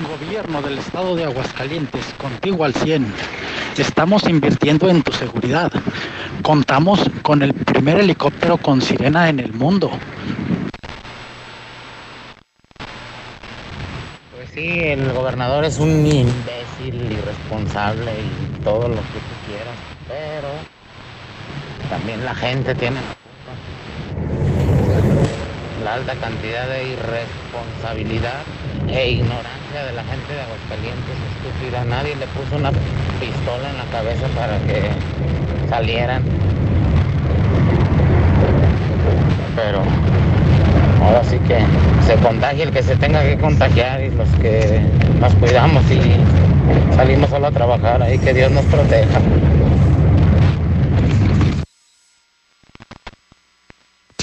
Gobierno 0.00 0.62
del 0.62 0.78
estado 0.78 1.14
de 1.14 1.24
Aguascalientes, 1.24 2.06
contigo 2.16 2.64
al 2.64 2.72
100. 2.74 3.12
Estamos 3.76 4.26
invirtiendo 4.28 4.88
en 4.88 5.02
tu 5.02 5.12
seguridad. 5.12 5.70
Contamos 6.42 7.10
con 7.22 7.42
el 7.42 7.52
primer 7.54 7.98
helicóptero 7.98 8.56
con 8.56 8.80
sirena 8.80 9.28
en 9.28 9.40
el 9.40 9.52
mundo. 9.52 9.90
Sí, 14.60 14.80
el 14.80 15.12
gobernador 15.12 15.64
es 15.64 15.78
un 15.78 16.06
imbécil, 16.06 17.12
irresponsable 17.12 18.12
y 18.12 18.62
todo 18.62 18.88
lo 18.88 18.96
que 18.96 19.20
tú 19.28 19.34
quieras, 19.46 19.76
pero 20.06 20.48
también 21.88 22.24
la 22.24 22.34
gente 22.34 22.74
tiene 22.74 23.00
la 25.84 25.94
alta 25.94 26.14
cantidad 26.16 26.68
de 26.68 26.88
irresponsabilidad 26.90 28.42
e 28.88 29.10
ignorancia 29.12 29.84
de 29.86 29.92
la 29.92 30.04
gente 30.04 30.34
de 30.34 30.40
Aguascalientes 30.42 31.16
estúpida. 31.30 31.84
Nadie 31.84 32.16
le 32.16 32.26
puso 32.26 32.56
una 32.56 32.70
pistola 33.18 33.70
en 33.70 33.78
la 33.78 33.84
cabeza 33.90 34.26
para 34.36 34.58
que 34.58 34.90
salieran. 35.70 36.22
Pero 39.56 39.82
ahora 41.00 41.22
sí 41.24 41.38
que 41.48 41.58
se 42.06 42.14
contagie 42.22 42.64
el 42.64 42.72
que 42.72 42.82
se 42.82 42.96
tenga 42.96 43.22
que 43.22 43.36
contagiar 43.38 44.02
y 44.02 44.10
los 44.10 44.28
que 44.40 44.80
nos 45.20 45.34
cuidamos 45.36 45.82
y 45.90 46.94
salimos 46.96 47.30
solo 47.30 47.46
a 47.46 47.50
trabajar 47.50 48.02
ahí, 48.02 48.18
que 48.18 48.34
Dios 48.34 48.50
nos 48.52 48.64
proteja. 48.66 49.20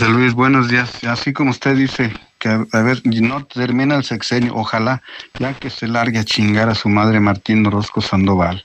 Luis, 0.06 0.34
buenos 0.34 0.70
días. 0.70 1.04
Así 1.04 1.34
como 1.34 1.52
usted 1.52 1.76
dice 1.76 2.16
que, 2.40 2.50
a 2.50 2.82
ver, 2.82 3.02
no 3.06 3.46
termina 3.46 3.96
el 3.96 4.04
sexenio, 4.04 4.56
ojalá 4.56 5.02
ya 5.38 5.54
que 5.56 5.70
se 5.70 5.88
largue 5.88 6.20
a 6.20 6.24
chingar 6.24 6.70
a 6.70 6.76
su 6.76 6.88
madre 6.88 7.20
Martín 7.20 7.66
Orozco 7.66 8.02
Sandoval. 8.02 8.64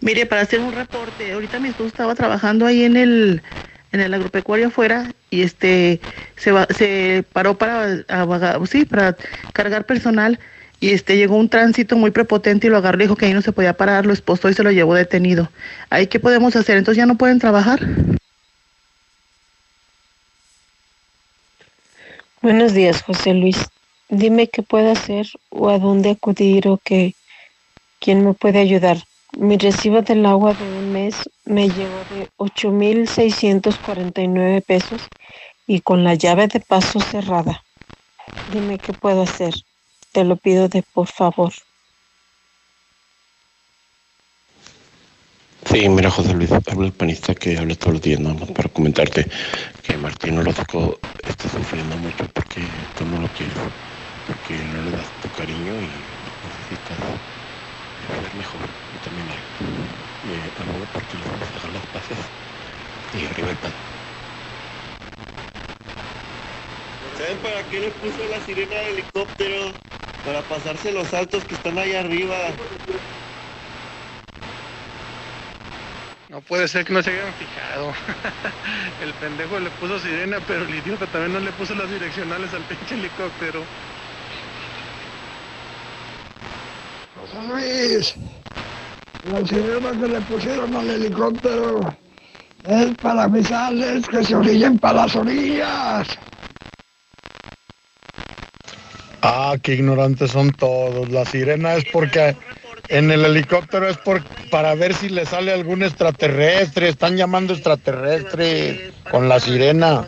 Mire, 0.00 0.26
para 0.26 0.42
hacer 0.42 0.60
un 0.60 0.72
reporte, 0.72 1.32
ahorita 1.32 1.60
mi 1.60 1.68
esposo 1.68 1.88
estaba 1.88 2.14
trabajando 2.14 2.66
ahí 2.66 2.84
en 2.84 2.96
el 2.96 3.42
en 3.92 4.00
el 4.00 4.12
agropecuario 4.14 4.68
afuera 4.68 5.12
y 5.30 5.42
este 5.42 6.00
se 6.36 6.52
va, 6.52 6.66
se 6.70 7.24
paró 7.32 7.56
para 7.56 8.04
a- 8.08 8.66
sí, 8.66 8.84
para 8.84 9.16
cargar 9.52 9.86
personal 9.86 10.38
y 10.80 10.90
este 10.90 11.16
llegó 11.16 11.36
un 11.36 11.48
tránsito 11.48 11.96
muy 11.96 12.10
prepotente 12.10 12.66
y 12.66 12.70
lo 12.70 12.76
agarró 12.76 12.98
y 12.98 13.02
dijo 13.04 13.16
que 13.16 13.26
ahí 13.26 13.32
no 13.34 13.42
se 13.42 13.52
podía 13.52 13.76
parar, 13.76 14.04
lo 14.06 14.12
esposó 14.12 14.50
y 14.50 14.54
se 14.54 14.62
lo 14.62 14.70
llevó 14.70 14.94
detenido. 14.94 15.50
Ahí 15.90 16.06
qué 16.06 16.20
podemos 16.20 16.54
hacer? 16.56 16.76
Entonces 16.76 16.98
ya 16.98 17.06
no 17.06 17.16
pueden 17.16 17.38
trabajar. 17.38 17.80
Buenos 22.42 22.74
días, 22.74 23.02
José 23.02 23.34
Luis. 23.34 23.56
Dime 24.08 24.48
qué 24.48 24.62
puedo 24.62 24.92
hacer 24.92 25.26
o 25.50 25.68
a 25.70 25.78
dónde 25.78 26.10
acudir 26.10 26.68
o 26.68 26.78
qué, 26.84 27.14
quién 28.00 28.24
me 28.24 28.34
puede 28.34 28.58
ayudar. 28.60 28.98
Mi 29.38 29.58
recibo 29.58 30.00
del 30.00 30.24
agua 30.24 30.54
de 30.54 30.70
un 30.70 30.92
mes 30.92 31.28
me 31.44 31.68
llegó 31.68 32.06
de 32.06 32.30
8.649 32.38 34.62
pesos 34.62 35.10
y 35.66 35.82
con 35.82 36.04
la 36.04 36.14
llave 36.14 36.48
de 36.48 36.60
paso 36.60 37.00
cerrada. 37.00 37.62
Dime 38.46 38.78
qué 38.78 38.94
puedo 38.94 39.20
hacer. 39.22 39.52
Te 40.12 40.24
lo 40.24 40.38
pido 40.38 40.70
de 40.70 40.82
por 40.94 41.08
favor. 41.08 41.52
Sí, 45.66 45.86
mira, 45.90 46.10
José 46.10 46.32
Luis, 46.32 46.50
habla 46.52 46.86
el 46.86 46.92
panista 46.92 47.34
que 47.34 47.58
habla 47.58 47.74
todos 47.74 47.92
los 47.94 48.02
días, 48.02 48.20
nada 48.20 48.36
más 48.36 48.50
para 48.52 48.70
comentarte 48.70 49.26
que 49.82 49.98
Martín 49.98 50.38
Orozco 50.38 50.98
está 51.28 51.48
sufriendo 51.50 51.94
mucho 51.98 52.26
porque 52.32 52.62
tú 52.96 53.04
no 53.04 53.20
lo 53.20 53.28
quieres, 53.28 53.54
porque 54.26 54.56
no 54.72 54.82
le 54.82 54.92
das 54.92 55.06
tu 55.20 55.28
cariño 55.36 55.74
y 55.74 55.88
necesitas 56.48 56.96
ser 58.08 58.34
mejor. 58.38 58.85
Vamos 60.96 61.48
a 61.48 61.54
dejar 61.54 61.72
las 61.72 61.86
paces 61.86 62.18
y 63.12 63.26
arriba 63.26 63.50
el 63.50 63.56
pan. 63.56 63.72
¿Saben 67.18 67.38
para 67.38 67.62
qué 67.64 67.80
le 67.80 67.90
puso 67.90 68.28
la 68.30 68.40
sirena 68.40 68.74
del 68.76 68.92
helicóptero? 68.94 69.72
Para 70.24 70.40
pasarse 70.42 70.92
los 70.92 71.08
saltos 71.08 71.44
que 71.44 71.54
están 71.54 71.78
ahí 71.78 71.94
arriba. 71.94 72.36
No 76.30 76.40
puede 76.40 76.66
ser 76.66 76.84
que 76.84 76.92
no 76.92 77.02
se 77.02 77.10
hayan 77.10 77.32
fijado. 77.34 77.92
el 79.02 79.12
pendejo 79.14 79.60
le 79.60 79.70
puso 79.70 79.98
sirena, 80.00 80.38
pero 80.46 80.64
el 80.64 80.74
idiota 80.74 81.06
también 81.06 81.34
no 81.34 81.40
le 81.40 81.52
puso 81.52 81.74
las 81.74 81.90
direccionales 81.90 82.52
al 82.54 82.62
pinche 82.62 82.94
helicóptero. 82.94 83.64
José 87.20 87.48
Luis, 87.48 88.14
la 89.30 89.44
sirena 89.46 89.90
que 90.00 90.08
le 90.08 90.20
pusieron 90.22 90.74
al 90.76 90.88
helicóptero 90.88 91.80
es 92.64 92.94
para 93.02 93.24
avisarles 93.24 94.06
que 94.06 94.24
se 94.24 94.34
orillen 94.34 94.78
para 94.78 95.02
las 95.02 95.16
orillas. 95.16 96.08
Ah, 99.22 99.56
qué 99.62 99.74
ignorantes 99.74 100.30
son 100.30 100.50
todos. 100.52 101.08
La 101.10 101.24
sirena 101.24 101.74
es 101.74 101.84
porque 101.92 102.36
en 102.88 103.10
el 103.10 103.24
helicóptero 103.24 103.88
es 103.88 103.96
por, 103.98 104.22
para 104.50 104.74
ver 104.74 104.94
si 104.94 105.08
le 105.08 105.26
sale 105.26 105.52
algún 105.52 105.82
extraterrestre. 105.82 106.88
Están 106.88 107.16
llamando 107.16 107.54
extraterrestre 107.54 108.92
con 109.10 109.28
la 109.28 109.40
sirena. 109.40 110.06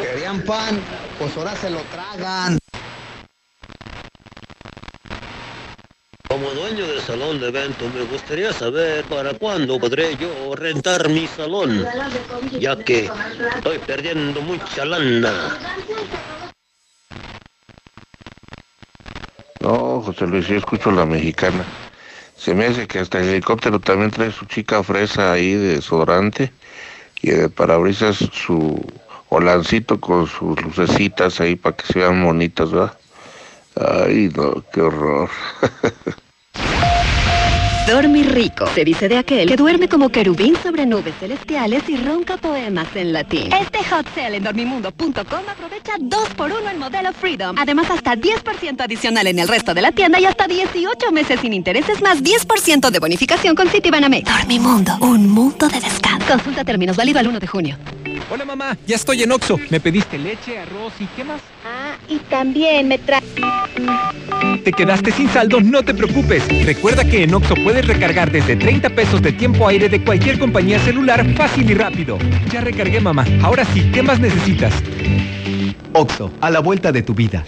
Querían 0.00 0.40
pan, 0.42 0.80
pues 1.18 1.36
ahora 1.36 1.54
se 1.56 1.70
lo 1.70 1.80
tragan. 1.92 2.58
Como 6.28 6.50
dueño 6.50 6.86
del 6.86 7.00
salón 7.00 7.40
de 7.40 7.48
eventos, 7.48 7.92
me 7.94 8.02
gustaría 8.04 8.52
saber 8.52 9.02
para 9.06 9.32
cuándo 9.32 9.80
podré 9.80 10.14
yo 10.16 10.54
rentar 10.54 11.08
mi 11.08 11.26
salón, 11.26 11.86
ya 12.60 12.76
que 12.76 13.10
estoy 13.56 13.78
perdiendo 13.78 14.42
mucha 14.42 14.84
lana. 14.84 15.32
No, 19.62 20.02
José 20.02 20.26
Luis, 20.26 20.46
yo 20.46 20.56
escucho 20.56 20.90
la 20.90 21.06
mexicana. 21.06 21.64
Se 22.36 22.54
me 22.54 22.66
hace 22.66 22.86
que 22.86 22.98
hasta 22.98 23.20
el 23.20 23.30
helicóptero 23.30 23.80
también 23.80 24.10
trae 24.10 24.30
su 24.30 24.44
chica 24.44 24.82
fresa 24.82 25.32
ahí 25.32 25.54
de 25.54 25.76
desodorante 25.76 26.52
y 27.22 27.30
de 27.30 27.48
parabrisas 27.48 28.18
su 28.18 28.78
holancito 29.30 29.98
con 29.98 30.26
sus 30.26 30.60
lucecitas 30.60 31.40
ahí 31.40 31.56
para 31.56 31.74
que 31.74 31.86
se 31.90 32.00
vean 32.00 32.22
bonitas, 32.22 32.70
¿verdad? 32.70 32.97
Ay, 33.80 34.30
no, 34.34 34.64
qué 34.72 34.80
horror. 34.80 35.30
Dormir 37.88 38.30
rico. 38.34 38.66
Se 38.74 38.84
dice 38.84 39.08
de 39.08 39.16
aquel 39.16 39.48
que 39.48 39.56
duerme 39.56 39.88
como 39.88 40.10
querubín 40.10 40.54
sobre 40.62 40.84
nubes 40.84 41.14
celestiales 41.18 41.88
y 41.88 41.96
ronca 41.96 42.36
poemas 42.36 42.94
en 42.94 43.14
latín. 43.14 43.50
Este 43.50 43.78
hot 43.78 44.06
sale 44.14 44.36
en 44.36 44.44
dormimundo.com 44.44 45.14
aprovecha 45.48 45.96
2x1 45.98 46.70
en 46.70 46.78
modelo 46.78 47.12
Freedom. 47.14 47.56
Además, 47.58 47.90
hasta 47.90 48.14
10% 48.14 48.82
adicional 48.82 49.26
en 49.26 49.38
el 49.38 49.48
resto 49.48 49.72
de 49.72 49.80
la 49.80 49.92
tienda 49.92 50.20
y 50.20 50.26
hasta 50.26 50.46
18 50.46 51.12
meses 51.12 51.40
sin 51.40 51.54
intereses 51.54 52.02
más 52.02 52.22
10% 52.22 52.90
de 52.90 52.98
bonificación 52.98 53.56
con 53.56 53.70
Citibanamex. 53.70 54.30
Dormimundo, 54.30 54.98
un 55.00 55.26
mundo 55.26 55.66
de 55.68 55.80
descanso. 55.80 56.26
Consulta 56.28 56.64
términos 56.64 56.94
válido 56.94 57.20
al 57.20 57.28
1 57.28 57.40
de 57.40 57.46
junio. 57.46 57.78
Hola 58.30 58.44
mamá, 58.44 58.76
ya 58.86 58.96
estoy 58.96 59.22
en 59.22 59.32
Oxo. 59.32 59.58
Me 59.70 59.80
pediste 59.80 60.18
leche, 60.18 60.58
arroz 60.58 60.92
y 61.00 61.06
qué 61.16 61.24
más. 61.24 61.40
Ah, 61.64 61.96
y 62.08 62.18
también 62.18 62.88
me 62.88 62.98
trae... 62.98 63.22
¿Te 64.64 64.72
quedaste 64.72 65.12
sin 65.12 65.28
saldo? 65.28 65.60
No 65.60 65.82
te 65.82 65.94
preocupes. 65.94 66.44
Recuerda 66.64 67.04
que 67.04 67.22
en 67.22 67.34
Oxo 67.34 67.54
puedes 67.54 67.86
recargar 67.86 68.30
desde 68.30 68.56
30 68.56 68.90
pesos 68.90 69.22
de 69.22 69.32
tiempo 69.32 69.66
aire 69.66 69.88
de 69.88 70.02
cualquier 70.04 70.38
compañía 70.38 70.78
celular 70.78 71.26
fácil 71.34 71.70
y 71.70 71.74
rápido. 71.74 72.18
Ya 72.52 72.60
recargué 72.60 73.00
mamá. 73.00 73.24
Ahora 73.42 73.64
sí, 73.64 73.90
¿qué 73.92 74.02
más 74.02 74.20
necesitas? 74.20 74.74
Oxo, 75.92 76.30
a 76.40 76.50
la 76.50 76.60
vuelta 76.60 76.92
de 76.92 77.02
tu 77.02 77.14
vida. 77.14 77.44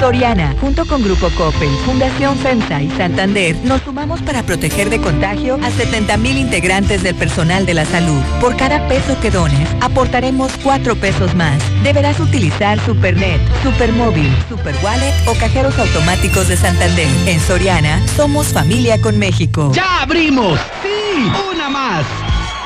Soriana, 0.00 0.54
junto 0.60 0.84
con 0.84 1.02
Grupo 1.02 1.30
Coppel, 1.36 1.68
Fundación 1.84 2.36
FEMSA 2.36 2.82
y 2.82 2.90
Santander, 2.90 3.54
nos 3.62 3.82
sumamos 3.82 4.20
para 4.22 4.42
proteger 4.42 4.90
de 4.90 5.00
contagio 5.00 5.60
a 5.62 5.70
70 5.70 6.16
mil 6.16 6.36
integrantes 6.38 7.04
del 7.04 7.14
personal 7.14 7.66
de 7.66 7.74
la 7.74 7.84
salud. 7.84 8.20
Por 8.40 8.56
cada 8.56 8.88
peso 8.88 9.16
que 9.20 9.30
dones, 9.30 9.68
aportaremos 9.80 10.50
4 10.64 10.96
pesos 10.96 11.34
más. 11.36 11.62
Deberás 11.84 12.18
utilizar 12.18 12.80
Supernet, 12.84 13.40
Supermóvil, 13.62 14.34
Superwallet 14.48 15.14
o 15.28 15.34
cajeros 15.34 15.78
automáticos 15.78 16.48
de 16.48 16.56
Santander. 16.56 17.06
En 17.26 17.38
Soriana, 17.38 18.04
somos 18.16 18.48
familia 18.48 19.00
con 19.00 19.18
México. 19.18 19.70
¡Ya 19.72 20.02
abrimos! 20.02 20.58
¡Sí! 20.82 21.30
¡Una 21.52 21.68
más! 21.68 22.04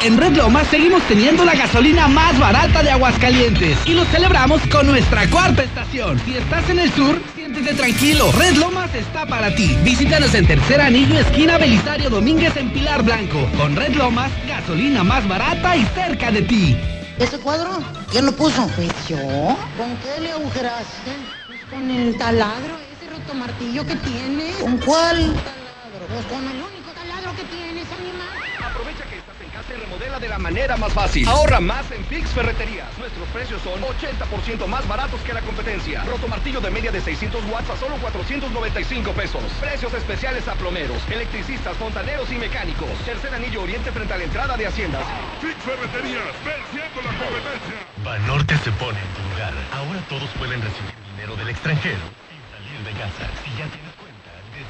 En 0.02 0.18
Red 0.18 0.36
Lomas 0.36 0.66
seguimos 0.68 1.02
teniendo 1.08 1.44
la 1.44 1.55
gasolina 1.55 2.07
más 2.07 2.39
barata 2.39 2.83
de 2.83 2.91
Aguascalientes 2.91 3.78
y 3.86 3.94
lo 3.94 4.05
celebramos 4.05 4.60
con 4.70 4.86
nuestra 4.86 5.28
cuarta 5.28 5.62
estación. 5.62 6.20
Si 6.25 6.36
estás 6.36 6.68
en 6.68 6.78
el 6.78 6.92
sur, 6.92 7.18
siéntete 7.34 7.75
tranquilo. 7.75 8.31
Red 8.33 8.57
Lomas 8.57 8.94
está 8.94 9.26
para 9.26 9.55
ti. 9.55 9.76
Visítanos 9.83 10.34
en 10.34 10.47
Tercer 10.47 10.81
Anillo, 10.81 11.18
esquina 11.18 11.57
Belisario 11.57 12.10
Domínguez 12.10 12.57
en 12.57 12.70
Pilar 12.70 13.02
Blanco. 13.02 13.49
Con 13.57 13.75
Red 13.75 13.94
Lomas, 13.94 14.31
gasolina 14.47 15.02
más 15.02 15.26
barata 15.26 15.76
y 15.76 15.84
cerca 15.86 16.31
de 16.31 16.42
ti. 16.42 16.76
¿Ese 17.18 17.39
cuadro? 17.39 17.83
¿Quién 18.10 18.26
lo 18.26 18.33
puso? 18.33 18.68
Pues 18.76 18.91
yo. 19.08 19.16
¿Con 19.16 19.97
qué 20.05 20.20
le 20.20 20.33
agujeraste? 20.33 21.10
Pues 21.47 21.65
con 21.70 21.91
el 21.91 22.16
taladro, 22.18 22.76
ese 22.92 23.10
rotomartillo 23.10 23.86
que 23.86 23.97
tiene. 23.97 24.50
¿Con 24.60 24.76
cuál? 24.78 25.16
Taladro. 25.16 26.07
Pues 26.08 26.26
con 26.26 26.44
el 26.44 26.62
único 26.62 26.92
taladro 26.94 27.34
que 27.34 27.44
tienes, 27.44 27.86
animal. 27.99 28.36
Aprovecha 28.70 29.06
y 29.76 29.80
remodela 29.80 30.18
de 30.18 30.28
la 30.28 30.38
manera 30.38 30.76
más 30.76 30.92
fácil. 30.92 31.28
Ahorra 31.28 31.60
más 31.60 31.90
en 31.90 32.05
Fix 32.06 32.30
Ferreterías. 32.30 32.86
Nuestros 32.98 33.28
precios 33.28 33.60
son 33.62 33.80
80% 33.80 34.66
más 34.66 34.86
baratos 34.88 35.20
que 35.20 35.32
la 35.32 35.40
competencia. 35.42 36.05
Roto 36.05 36.28
martillo 36.28 36.60
de 36.60 36.70
media 36.70 36.90
de 36.90 37.00
600 37.00 37.44
watts 37.50 37.70
a 37.70 37.76
solo 37.76 37.96
495 37.96 39.12
pesos. 39.12 39.42
Precios 39.60 39.92
especiales 39.94 40.46
a 40.48 40.55
plomeros, 40.55 41.02
electricistas, 41.10 41.76
fontaneros 41.76 42.30
y 42.30 42.36
mecánicos. 42.36 42.90
Tercer 43.05 43.34
anillo 43.34 43.62
oriente 43.62 43.92
frente 43.92 44.14
a 44.14 44.18
la 44.18 44.24
entrada 44.24 44.56
de 44.56 44.66
Haciendas. 44.66 45.05
Fix 45.40 45.55
Ferreterías, 45.62 46.24
venciendo 46.44 47.02
la 47.02 47.18
competencia. 47.18 47.86
Banorte 48.05 48.56
se 48.58 48.72
pone 48.72 48.98
en 48.98 49.08
tu 49.14 49.22
lugar. 49.30 49.55
Ahora 49.72 50.00
todos 50.08 50.30
pueden 50.38 50.62
recibir 50.62 50.94
dinero 51.12 51.36
del 51.36 51.48
extranjero 51.48 52.05
sin 52.28 52.40
salir 52.50 52.80
de 52.84 53.00
casa. 53.00 53.30
Si 53.44 53.50
ya 53.50 53.66
tienes 53.66 53.85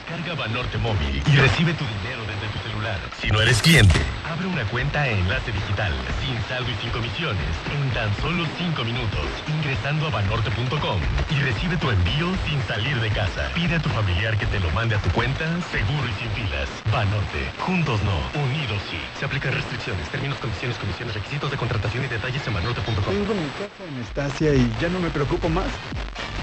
descarga 0.07 0.35
Banorte 0.35 0.79
Móvil 0.79 1.23
y 1.27 1.37
recibe 1.37 1.75
tu 1.75 1.85
dinero 1.85 2.23
desde 2.23 2.47
tu 2.53 2.69
celular. 2.69 2.99
Si 3.21 3.29
no 3.29 3.41
eres 3.41 3.61
cliente, 3.61 3.99
abre 4.31 4.47
una 4.47 4.65
cuenta 4.65 5.09
en 5.09 5.19
Enlace 5.19 5.51
Digital, 5.51 5.93
sin 6.23 6.41
saldo 6.49 6.71
y 6.71 6.75
sin 6.81 6.91
comisiones, 6.91 7.51
en 7.75 7.91
tan 7.91 8.15
solo 8.21 8.47
5 8.57 8.85
minutos, 8.85 9.27
ingresando 9.49 10.07
a 10.07 10.11
banorte.com 10.11 11.01
y 11.31 11.43
recibe 11.43 11.77
tu 11.77 11.91
envío 11.91 12.31
sin 12.47 12.63
salir 12.69 13.01
de 13.01 13.11
casa. 13.11 13.51
Pide 13.55 13.77
a 13.77 13.83
tu 13.83 13.89
familiar 13.89 14.39
que 14.39 14.47
te 14.47 14.61
lo 14.61 14.71
mande 14.71 14.95
a 14.95 14.99
tu 15.03 15.11
cuenta, 15.11 15.45
seguro 15.73 16.07
y 16.07 16.15
sin 16.23 16.31
filas. 16.31 16.69
Banorte, 16.93 17.51
juntos 17.59 18.01
no, 18.05 18.17
unidos 18.41 18.81
sí. 18.89 18.99
Se 19.19 19.25
aplican 19.25 19.53
restricciones, 19.55 20.09
términos, 20.11 20.39
condiciones, 20.39 20.79
comisiones, 20.79 21.15
requisitos 21.15 21.51
de 21.51 21.57
contratación 21.57 22.05
y 22.05 22.09
detalles 22.09 22.47
en 22.47 22.55
banorte.com. 22.55 22.95
Tengo 22.95 23.35
mi 23.35 23.49
casa 23.59 23.83
en 23.89 24.03
Estacia 24.03 24.55
y 24.55 24.71
ya 24.81 24.89
no 24.89 25.01
me 25.01 25.11
preocupo 25.11 25.49
más. 25.49 25.67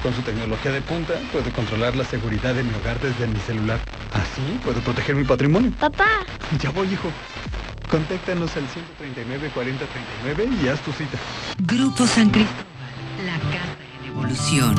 Con 0.01 0.13
su 0.13 0.21
tecnología 0.21 0.73
de 0.73 0.81
punta, 0.81 1.13
puedo 1.31 1.49
controlar 1.53 1.95
la 1.95 2.03
seguridad 2.03 2.53
de 2.53 2.63
mi 2.63 2.73
hogar 2.73 2.99
desde 2.99 3.25
mi 3.25 3.39
celular. 3.39 3.52
Así 3.53 4.59
puedo 4.63 4.79
proteger 4.81 5.15
mi 5.15 5.23
patrimonio. 5.23 5.71
Papá. 5.79 6.25
Ya 6.61 6.71
voy, 6.71 6.87
hijo. 6.91 7.09
Contáctanos 7.89 8.55
al 8.57 8.67
139 8.67 9.51
40 9.53 9.85
39 10.23 10.57
y 10.63 10.67
haz 10.67 10.79
tu 10.81 10.91
cita. 10.91 11.17
Grupo 11.59 12.07
San 12.07 12.29
Cristóbal, 12.31 12.65
la 13.25 13.37
casa 13.51 13.77
en 14.01 14.09
evolución. 14.09 14.75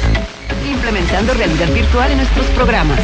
Implementando 0.71 1.33
realidad 1.33 1.67
virtual 1.73 2.11
en 2.11 2.17
nuestros 2.17 2.45
programas. 2.47 2.99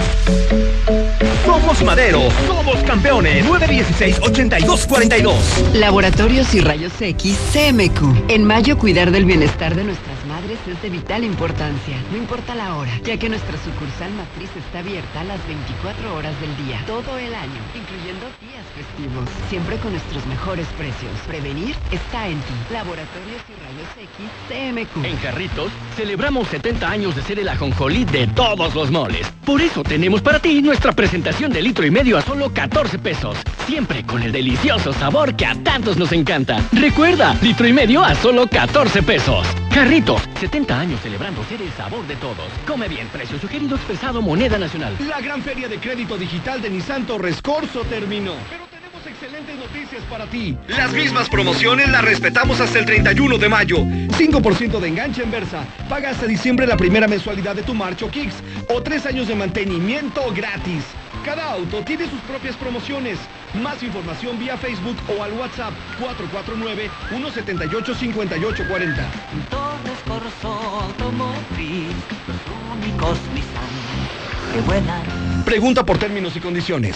Somos 1.45 1.83
Madero, 1.83 2.21
somos 2.47 2.77
campeones. 2.83 3.45
916-8242. 3.45 5.73
Laboratorios 5.73 6.55
y 6.55 6.61
Rayos 6.61 6.93
X 7.01 7.37
CMQ. 7.51 8.29
En 8.29 8.45
mayo, 8.45 8.77
cuidar 8.77 9.11
del 9.11 9.25
bienestar 9.25 9.75
de 9.75 9.83
nuestras 9.83 10.16
es 10.51 10.81
de 10.81 10.89
vital 10.89 11.23
importancia. 11.23 11.97
No 12.11 12.17
importa 12.17 12.55
la 12.55 12.75
hora, 12.75 12.91
ya 13.03 13.17
que 13.17 13.27
nuestra 13.27 13.57
sucursal 13.57 14.11
matriz 14.13 14.49
está 14.55 14.79
abierta 14.79 15.21
a 15.21 15.23
las 15.25 15.45
24 15.47 16.15
horas 16.15 16.39
del 16.39 16.55
día, 16.65 16.81
todo 16.87 17.17
el 17.17 17.33
año, 17.35 17.59
incluyendo 17.75 18.25
días 18.39 18.65
festivos. 18.75 19.27
Siempre 19.49 19.77
con 19.77 19.91
nuestros 19.91 20.25
mejores 20.27 20.67
precios. 20.77 21.11
Prevenir 21.27 21.75
está 21.91 22.27
en 22.27 22.39
ti. 22.39 22.53
Laboratorios 22.71 23.41
y 23.49 23.53
Rayos 23.65 23.89
X 23.99 24.87
CMQ. 24.95 25.05
En 25.05 25.17
Jarritos, 25.19 25.71
celebramos 25.95 26.47
70 26.47 26.89
años 26.89 27.15
de 27.15 27.23
ser 27.23 27.39
el 27.39 27.49
ajonjolí 27.49 28.05
de 28.05 28.27
todos 28.27 28.73
los 28.73 28.89
moles. 28.89 29.27
Por 29.45 29.61
eso 29.61 29.83
tenemos 29.83 30.21
para 30.21 30.39
ti 30.39 30.61
nuestra 30.61 30.93
presentación 30.93 31.51
de 31.51 31.61
litro 31.61 31.85
y 31.85 31.91
medio 31.91 32.17
a 32.17 32.21
solo 32.21 32.53
14 32.53 32.99
pesos. 32.99 33.37
Siempre 33.65 34.05
con 34.05 34.23
el 34.23 34.31
delicioso 34.31 34.93
sabor 34.93 35.35
que 35.35 35.45
a 35.45 35.55
tantos 35.55 35.97
nos 35.97 36.11
encanta. 36.13 36.61
Recuerda, 36.71 37.35
litro 37.41 37.67
y 37.67 37.73
medio 37.73 38.03
a 38.03 38.15
solo 38.15 38.47
14 38.47 39.03
pesos. 39.03 39.45
Jarritos, 39.71 40.21
70 40.37 40.79
años 40.79 40.99
celebrando 41.01 41.43
ser 41.45 41.61
el 41.61 41.71
sabor 41.73 42.05
de 42.07 42.15
todos. 42.17 42.51
Come 42.67 42.87
bien, 42.87 43.07
precio 43.07 43.39
sugerido 43.39 43.75
expresado 43.75 44.21
moneda 44.21 44.57
nacional. 44.57 44.95
La 45.07 45.19
gran 45.19 45.41
feria 45.41 45.67
de 45.67 45.77
crédito 45.79 46.17
digital 46.17 46.61
de 46.61 46.69
Nissan 46.69 47.05
Torres 47.05 47.41
Corso 47.41 47.81
terminó. 47.81 48.35
Pero 48.49 48.67
tenemos 48.67 49.05
excelentes 49.05 49.55
noticias 49.57 50.03
para 50.09 50.25
ti. 50.27 50.57
Las 50.67 50.91
mismas 50.93 51.27
promociones 51.29 51.89
las 51.89 52.03
respetamos 52.03 52.59
hasta 52.59 52.79
el 52.79 52.85
31 52.85 53.37
de 53.37 53.49
mayo. 53.49 53.77
5% 53.77 54.79
de 54.79 54.87
enganche 54.87 55.23
en 55.23 55.31
Versa. 55.31 55.63
Paga 55.89 56.11
hasta 56.11 56.27
diciembre 56.27 56.67
la 56.67 56.77
primera 56.77 57.07
mensualidad 57.07 57.55
de 57.55 57.63
tu 57.63 57.73
Marcho 57.73 58.09
Kicks 58.09 58.35
o 58.69 58.81
3 58.81 59.07
años 59.07 59.27
de 59.27 59.35
mantenimiento 59.35 60.21
gratis. 60.35 60.83
Cada 61.27 61.51
auto 61.51 61.83
tiene 61.83 62.09
sus 62.09 62.21
propias 62.21 62.55
promociones. 62.55 63.19
Más 63.61 63.83
información 63.83 64.39
vía 64.39 64.57
Facebook 64.57 64.95
o 65.09 65.21
al 65.21 65.33
WhatsApp 65.33 65.73
449-178-5840. 67.11 68.95
Torres 69.49 69.99
Corso 70.07 70.53
Automotriz, 70.83 71.91
los 72.27 72.39
únicos 72.71 73.19
Nissan 73.33 73.73
que 74.53 74.61
vuelan. 74.61 75.43
Pregunta 75.43 75.85
por 75.85 75.97
términos 75.97 76.33
y 76.37 76.39
condiciones. 76.39 76.95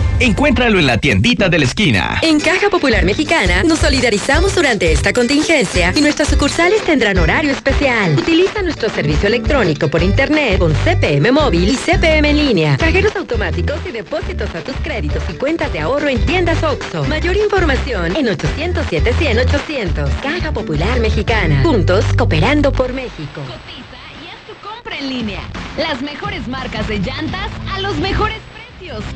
Encuéntralo 0.21 0.77
en 0.77 0.85
la 0.85 0.99
tiendita 0.99 1.49
de 1.49 1.57
la 1.57 1.65
esquina. 1.65 2.19
En 2.21 2.39
Caja 2.39 2.69
Popular 2.69 3.03
Mexicana 3.05 3.63
nos 3.63 3.79
solidarizamos 3.79 4.53
durante 4.53 4.91
esta 4.91 5.13
contingencia 5.13 5.91
y 5.95 6.01
nuestras 6.01 6.27
sucursales 6.27 6.83
tendrán 6.83 7.17
horario 7.17 7.51
especial. 7.51 8.15
Utiliza 8.19 8.61
nuestro 8.61 8.87
servicio 8.89 9.27
electrónico 9.27 9.87
por 9.87 10.03
internet 10.03 10.59
con 10.59 10.73
CPM 10.73 11.31
móvil 11.31 11.69
y 11.69 11.75
CPM 11.75 12.29
en 12.29 12.37
línea, 12.37 12.77
cajeros 12.77 13.15
automáticos 13.15 13.79
y 13.89 13.91
depósitos 13.91 14.53
a 14.53 14.61
tus 14.61 14.75
créditos 14.83 15.23
y 15.27 15.33
cuentas 15.33 15.73
de 15.73 15.79
ahorro 15.79 16.07
en 16.07 16.23
tiendas 16.23 16.61
OXO. 16.61 17.03
Mayor 17.05 17.35
información 17.35 18.15
en 18.15 18.29
807 18.29 19.15
100 19.17 19.39
800. 19.39 20.07
Caja 20.21 20.51
Popular 20.51 20.99
Mexicana. 20.99 21.63
Juntos 21.63 22.05
cooperando 22.15 22.71
por 22.71 22.93
México. 22.93 23.41
Cotiza 23.41 23.97
y 24.23 24.27
haz 24.27 24.37
tu 24.45 24.53
compra 24.67 24.99
en 24.99 25.09
línea. 25.09 25.41
Las 25.79 26.03
mejores 26.03 26.47
marcas 26.47 26.87
de 26.87 26.99
llantas 26.99 27.49
a 27.73 27.79
los 27.79 27.97
mejores 27.97 28.37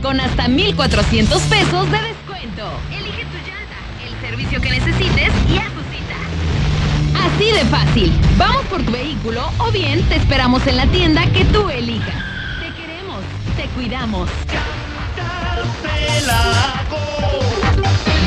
con 0.01 0.19
hasta 0.19 0.47
1,400 0.47 1.41
pesos 1.43 1.91
de 1.91 1.97
descuento. 2.01 2.69
Elige 2.91 3.25
tu 3.25 3.37
llanta, 3.37 3.77
el 4.05 4.21
servicio 4.21 4.61
que 4.61 4.69
necesites 4.69 5.31
y 5.49 5.57
haz 5.57 5.71
tu 5.73 5.81
cita. 5.91 7.25
Así 7.25 7.51
de 7.51 7.65
fácil. 7.65 8.13
Vamos 8.37 8.63
por 8.65 8.83
tu 8.83 8.91
vehículo 8.91 9.49
o 9.57 9.71
bien 9.71 10.03
te 10.03 10.15
esperamos 10.15 10.65
en 10.67 10.77
la 10.77 10.85
tienda 10.87 11.25
que 11.31 11.45
tú 11.45 11.69
elijas. 11.69 12.15
Te 12.59 12.81
queremos, 12.81 13.21
te 13.57 13.65
cuidamos. 13.69 14.29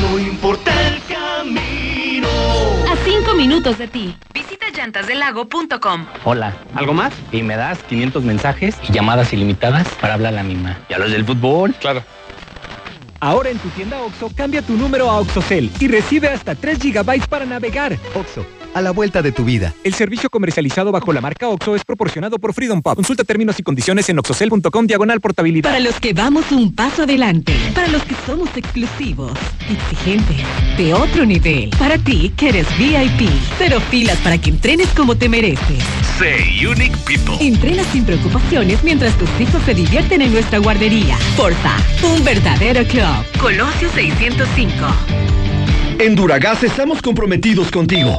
No 0.01 0.19
importa 0.19 0.71
el 0.87 1.01
camino. 1.05 2.27
A 2.91 2.95
cinco 3.05 3.33
minutos 3.35 3.77
de 3.77 3.87
ti. 3.87 4.15
Llantasdelago.com. 4.73 6.05
Hola, 6.23 6.53
¿algo 6.75 6.93
más? 6.93 7.13
Y 7.31 7.43
me 7.43 7.55
das 7.55 7.79
500 7.89 8.23
mensajes 8.23 8.75
y 8.87 8.93
llamadas 8.93 9.33
ilimitadas 9.33 9.87
para 10.01 10.15
hablar 10.15 10.33
a 10.33 10.37
la 10.37 10.43
misma. 10.43 10.77
¿Y 10.89 10.93
a 10.93 10.99
los 10.99 11.11
del 11.11 11.25
fútbol? 11.25 11.73
Claro. 11.79 12.03
Ahora 13.21 13.49
en 13.49 13.59
tu 13.59 13.67
tienda 13.69 13.99
OXO, 14.01 14.31
cambia 14.33 14.61
tu 14.61 14.73
número 14.77 15.09
a 15.09 15.19
OXOCEL 15.19 15.69
y 15.79 15.87
recibe 15.89 16.29
hasta 16.29 16.55
3 16.55 16.79
GB 16.79 17.27
para 17.27 17.45
navegar. 17.45 17.97
OXO, 18.15 18.45
a 18.73 18.81
la 18.81 18.91
vuelta 18.91 19.21
de 19.21 19.31
tu 19.31 19.43
vida. 19.43 19.73
El 19.83 19.93
servicio 19.93 20.29
comercializado 20.29 20.91
bajo 20.91 21.13
la 21.13 21.21
marca 21.21 21.47
OXO 21.47 21.75
es 21.75 21.83
proporcionado 21.83 22.39
por 22.39 22.53
Freedom 22.53 22.81
Pub. 22.81 22.95
Consulta 22.95 23.23
términos 23.23 23.59
y 23.59 23.63
condiciones 23.63 24.09
en 24.09 24.19
oxocel.com 24.19 24.87
diagonal 24.87 25.21
portabilidad. 25.21 25.69
Para 25.69 25.79
los 25.79 25.99
que 25.99 26.13
vamos 26.13 26.51
un 26.51 26.73
paso 26.73 27.03
adelante. 27.03 27.53
Para 27.73 27.87
los 27.87 28.03
que 28.03 28.15
somos 28.25 28.49
exclusivos, 28.55 29.31
exigentes, 29.69 30.37
de 30.77 30.93
otro 30.93 31.25
nivel. 31.25 31.69
Para 31.77 31.97
ti 31.97 32.33
que 32.35 32.49
eres 32.49 32.67
VIP. 32.77 33.29
Cero 33.57 33.79
filas 33.89 34.17
para 34.17 34.37
que 34.37 34.49
entrenes 34.49 34.87
como 34.89 35.15
te 35.15 35.29
mereces. 35.29 35.83
Say 36.17 36.65
Unique 36.65 36.95
People. 37.05 37.35
Entrena 37.39 37.83
sin 37.91 38.05
preocupaciones 38.05 38.83
mientras 38.83 39.17
tus 39.17 39.29
hijos 39.39 39.61
se 39.63 39.73
divierten 39.73 40.21
en 40.21 40.31
nuestra 40.33 40.59
guardería. 40.59 41.17
Forza, 41.35 41.75
un 42.03 42.23
verdadero 42.23 42.83
club. 42.87 43.39
Colosio 43.39 43.89
605. 43.93 44.69
En 45.99 46.15
Duragas 46.15 46.63
estamos 46.63 47.01
comprometidos 47.01 47.71
contigo. 47.71 48.17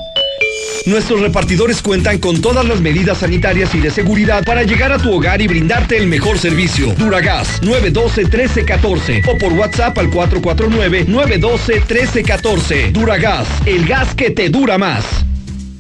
Nuestros 0.87 1.21
repartidores 1.21 1.83
cuentan 1.83 2.19
con 2.19 2.41
todas 2.41 2.65
las 2.65 2.81
medidas 2.81 3.19
sanitarias 3.19 3.75
y 3.75 3.81
de 3.81 3.91
seguridad 3.91 4.43
para 4.45 4.63
llegar 4.63 4.93
a 4.93 4.99
tu 4.99 5.13
hogar 5.13 5.43
y 5.43 5.47
brindarte 5.47 5.99
el 5.99 6.07
mejor 6.07 6.39
servicio. 6.39 6.95
Duragas 6.95 7.61
912-1314 7.63 9.29
o 9.29 9.37
por 9.37 9.53
WhatsApp 9.53 9.99
al 9.99 10.11
449-912-1314. 10.11 12.93
Duragas, 12.93 13.47
el 13.67 13.87
gas 13.87 14.15
que 14.15 14.31
te 14.31 14.49
dura 14.49 14.79
más. 14.79 15.05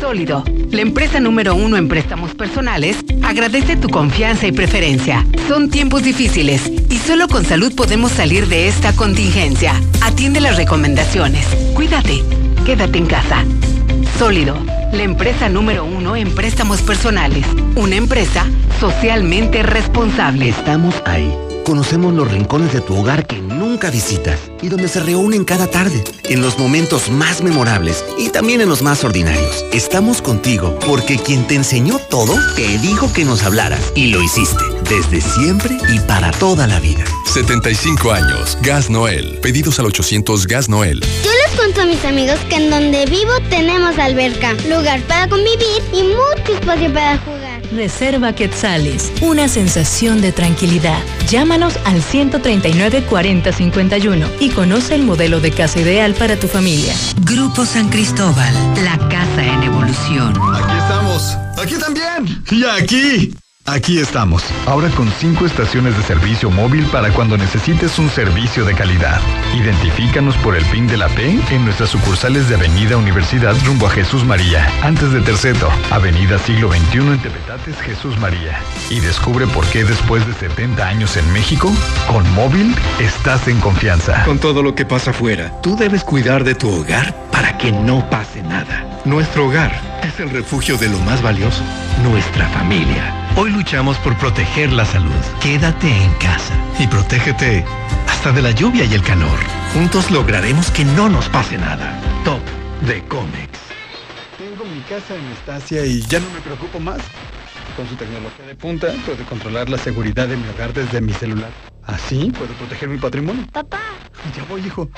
Sólido, 0.00 0.42
la 0.70 0.80
empresa 0.80 1.20
número 1.20 1.54
uno 1.54 1.76
en 1.76 1.86
préstamos 1.86 2.34
personales, 2.34 2.96
agradece 3.22 3.76
tu 3.76 3.90
confianza 3.90 4.46
y 4.46 4.52
preferencia. 4.52 5.26
Son 5.46 5.68
tiempos 5.68 6.02
difíciles 6.02 6.72
y 6.88 6.96
solo 6.96 7.28
con 7.28 7.44
salud 7.44 7.74
podemos 7.74 8.10
salir 8.12 8.48
de 8.48 8.66
esta 8.66 8.94
contingencia. 8.96 9.74
Atiende 10.00 10.40
las 10.40 10.56
recomendaciones. 10.56 11.46
Cuídate. 11.74 12.24
Quédate 12.64 12.98
en 12.98 13.06
casa. 13.06 13.44
Sólido, 14.18 14.56
la 14.92 15.02
empresa 15.02 15.50
número 15.50 15.84
uno 15.84 16.16
en 16.16 16.34
préstamos 16.34 16.80
personales. 16.80 17.44
Una 17.76 17.96
empresa 17.96 18.46
socialmente 18.80 19.62
responsable. 19.62 20.48
Estamos 20.48 20.94
ahí. 21.04 21.30
Conocemos 21.64 22.14
los 22.14 22.30
rincones 22.30 22.72
de 22.72 22.80
tu 22.80 22.96
hogar 22.96 23.26
que 23.26 23.40
nunca 23.40 23.90
visitas 23.90 24.38
y 24.62 24.68
donde 24.68 24.88
se 24.88 25.00
reúnen 25.00 25.44
cada 25.44 25.66
tarde, 25.66 26.02
en 26.24 26.42
los 26.42 26.58
momentos 26.58 27.10
más 27.10 27.42
memorables 27.42 28.04
y 28.18 28.30
también 28.30 28.60
en 28.60 28.68
los 28.68 28.82
más 28.82 29.04
ordinarios. 29.04 29.64
Estamos 29.72 30.22
contigo 30.22 30.78
porque 30.86 31.18
quien 31.18 31.46
te 31.46 31.54
enseñó 31.54 31.98
todo 31.98 32.34
te 32.56 32.78
dijo 32.78 33.12
que 33.12 33.24
nos 33.24 33.42
hablaras 33.44 33.92
y 33.94 34.08
lo 34.08 34.22
hiciste 34.22 34.64
desde 34.90 35.20
siempre 35.20 35.78
y 35.88 36.00
para 36.00 36.32
toda 36.32 36.66
la 36.66 36.80
vida. 36.80 37.04
75 37.32 38.10
años. 38.10 38.58
Gas 38.62 38.90
Noel. 38.90 39.38
Pedidos 39.40 39.78
al 39.78 39.86
800 39.86 40.46
Gas 40.48 40.68
Noel. 40.68 41.00
Yo 41.24 41.30
les 41.30 41.56
cuento 41.56 41.82
a 41.82 41.86
mis 41.86 42.04
amigos 42.04 42.38
que 42.48 42.56
en 42.56 42.70
donde 42.70 43.06
vivo 43.06 43.32
tenemos 43.48 43.96
alberca, 43.98 44.54
lugar 44.68 45.00
para 45.02 45.28
convivir 45.28 45.82
y 45.92 46.02
mucho 46.02 46.54
espacio 46.54 46.92
para 46.92 47.18
jugar. 47.18 47.39
Reserva 47.72 48.34
Quetzales, 48.34 49.12
una 49.20 49.48
sensación 49.48 50.20
de 50.20 50.32
tranquilidad. 50.32 50.98
Llámanos 51.28 51.78
al 51.84 52.02
139 52.02 53.04
40 53.04 53.52
51 53.52 54.26
y 54.40 54.50
conoce 54.50 54.94
el 54.94 55.02
modelo 55.02 55.40
de 55.40 55.52
casa 55.52 55.80
ideal 55.80 56.14
para 56.14 56.36
tu 56.36 56.48
familia. 56.48 56.94
Grupo 57.24 57.64
San 57.64 57.88
Cristóbal, 57.88 58.52
la 58.84 58.98
casa 59.08 59.44
en 59.44 59.62
evolución. 59.62 60.34
Aquí 60.54 60.76
estamos. 60.78 61.36
Aquí 61.56 61.74
también. 61.74 62.42
Y 62.50 62.64
aquí. 62.64 63.34
Aquí 63.70 64.00
estamos, 64.00 64.42
ahora 64.66 64.88
con 64.90 65.08
cinco 65.12 65.46
estaciones 65.46 65.96
de 65.96 66.02
servicio 66.02 66.50
móvil 66.50 66.84
para 66.86 67.12
cuando 67.12 67.36
necesites 67.36 68.00
un 68.00 68.10
servicio 68.10 68.64
de 68.64 68.74
calidad. 68.74 69.20
Identifícanos 69.54 70.36
por 70.38 70.56
el 70.56 70.64
PIN 70.66 70.88
de 70.88 70.96
la 70.96 71.08
P 71.08 71.38
en 71.50 71.64
nuestras 71.64 71.90
sucursales 71.90 72.48
de 72.48 72.56
Avenida 72.56 72.96
Universidad 72.96 73.54
rumbo 73.64 73.86
a 73.86 73.90
Jesús 73.90 74.24
María, 74.24 74.68
antes 74.82 75.12
de 75.12 75.20
Terceto, 75.20 75.68
Avenida 75.92 76.36
Siglo 76.40 76.68
XXI 76.72 76.98
en 76.98 77.22
Tepetates 77.22 77.76
Jesús 77.82 78.18
María. 78.18 78.60
Y 78.90 78.98
descubre 78.98 79.46
por 79.46 79.64
qué 79.66 79.84
después 79.84 80.26
de 80.26 80.34
70 80.34 80.84
años 80.84 81.16
en 81.16 81.32
México, 81.32 81.72
con 82.08 82.28
móvil 82.34 82.74
estás 82.98 83.46
en 83.46 83.60
confianza. 83.60 84.24
Con 84.24 84.40
todo 84.40 84.64
lo 84.64 84.74
que 84.74 84.84
pasa 84.84 85.12
afuera, 85.12 85.52
tú 85.62 85.76
debes 85.76 86.02
cuidar 86.02 86.42
de 86.42 86.56
tu 86.56 86.68
hogar 86.68 87.14
para 87.30 87.56
que 87.56 87.70
no 87.70 88.04
pase 88.10 88.42
nada. 88.42 89.00
Nuestro 89.04 89.46
hogar 89.46 89.89
el 90.20 90.30
refugio 90.30 90.76
de 90.76 90.88
lo 90.88 90.98
más 91.00 91.22
valioso, 91.22 91.62
nuestra 92.02 92.48
familia. 92.50 93.14
Hoy 93.36 93.50
luchamos 93.50 93.96
por 93.98 94.16
proteger 94.18 94.70
la 94.72 94.84
salud. 94.84 95.10
Quédate 95.40 95.88
en 95.88 96.12
casa 96.14 96.54
y 96.78 96.86
protégete 96.86 97.64
hasta 98.06 98.30
de 98.32 98.42
la 98.42 98.50
lluvia 98.50 98.84
y 98.84 98.94
el 98.94 99.02
calor. 99.02 99.38
Juntos 99.72 100.10
lograremos 100.10 100.70
que 100.70 100.84
no 100.84 101.08
nos 101.08 101.28
pase 101.30 101.56
nada. 101.56 101.98
Top 102.24 102.40
de 102.86 103.02
Comex. 103.04 103.58
Tengo 104.36 104.64
mi 104.64 104.80
casa 104.82 105.16
en 105.16 105.24
Estacia 105.32 105.86
y 105.86 106.02
ya 106.02 106.20
no 106.20 106.28
me 106.30 106.40
preocupo 106.40 106.78
más. 106.78 107.00
Con 107.76 107.88
su 107.88 107.94
tecnología 107.94 108.46
de 108.46 108.54
punta 108.54 108.88
puedo 109.06 109.24
controlar 109.24 109.70
la 109.70 109.78
seguridad 109.78 110.28
de 110.28 110.36
mi 110.36 110.48
hogar 110.48 110.74
desde 110.74 111.00
mi 111.00 111.14
celular. 111.14 111.50
Así 111.84 112.30
puedo 112.36 112.52
proteger 112.54 112.88
mi 112.88 112.98
patrimonio. 112.98 113.46
Papá. 113.52 113.80
Ya 114.36 114.44
voy, 114.44 114.66
hijo. 114.66 114.90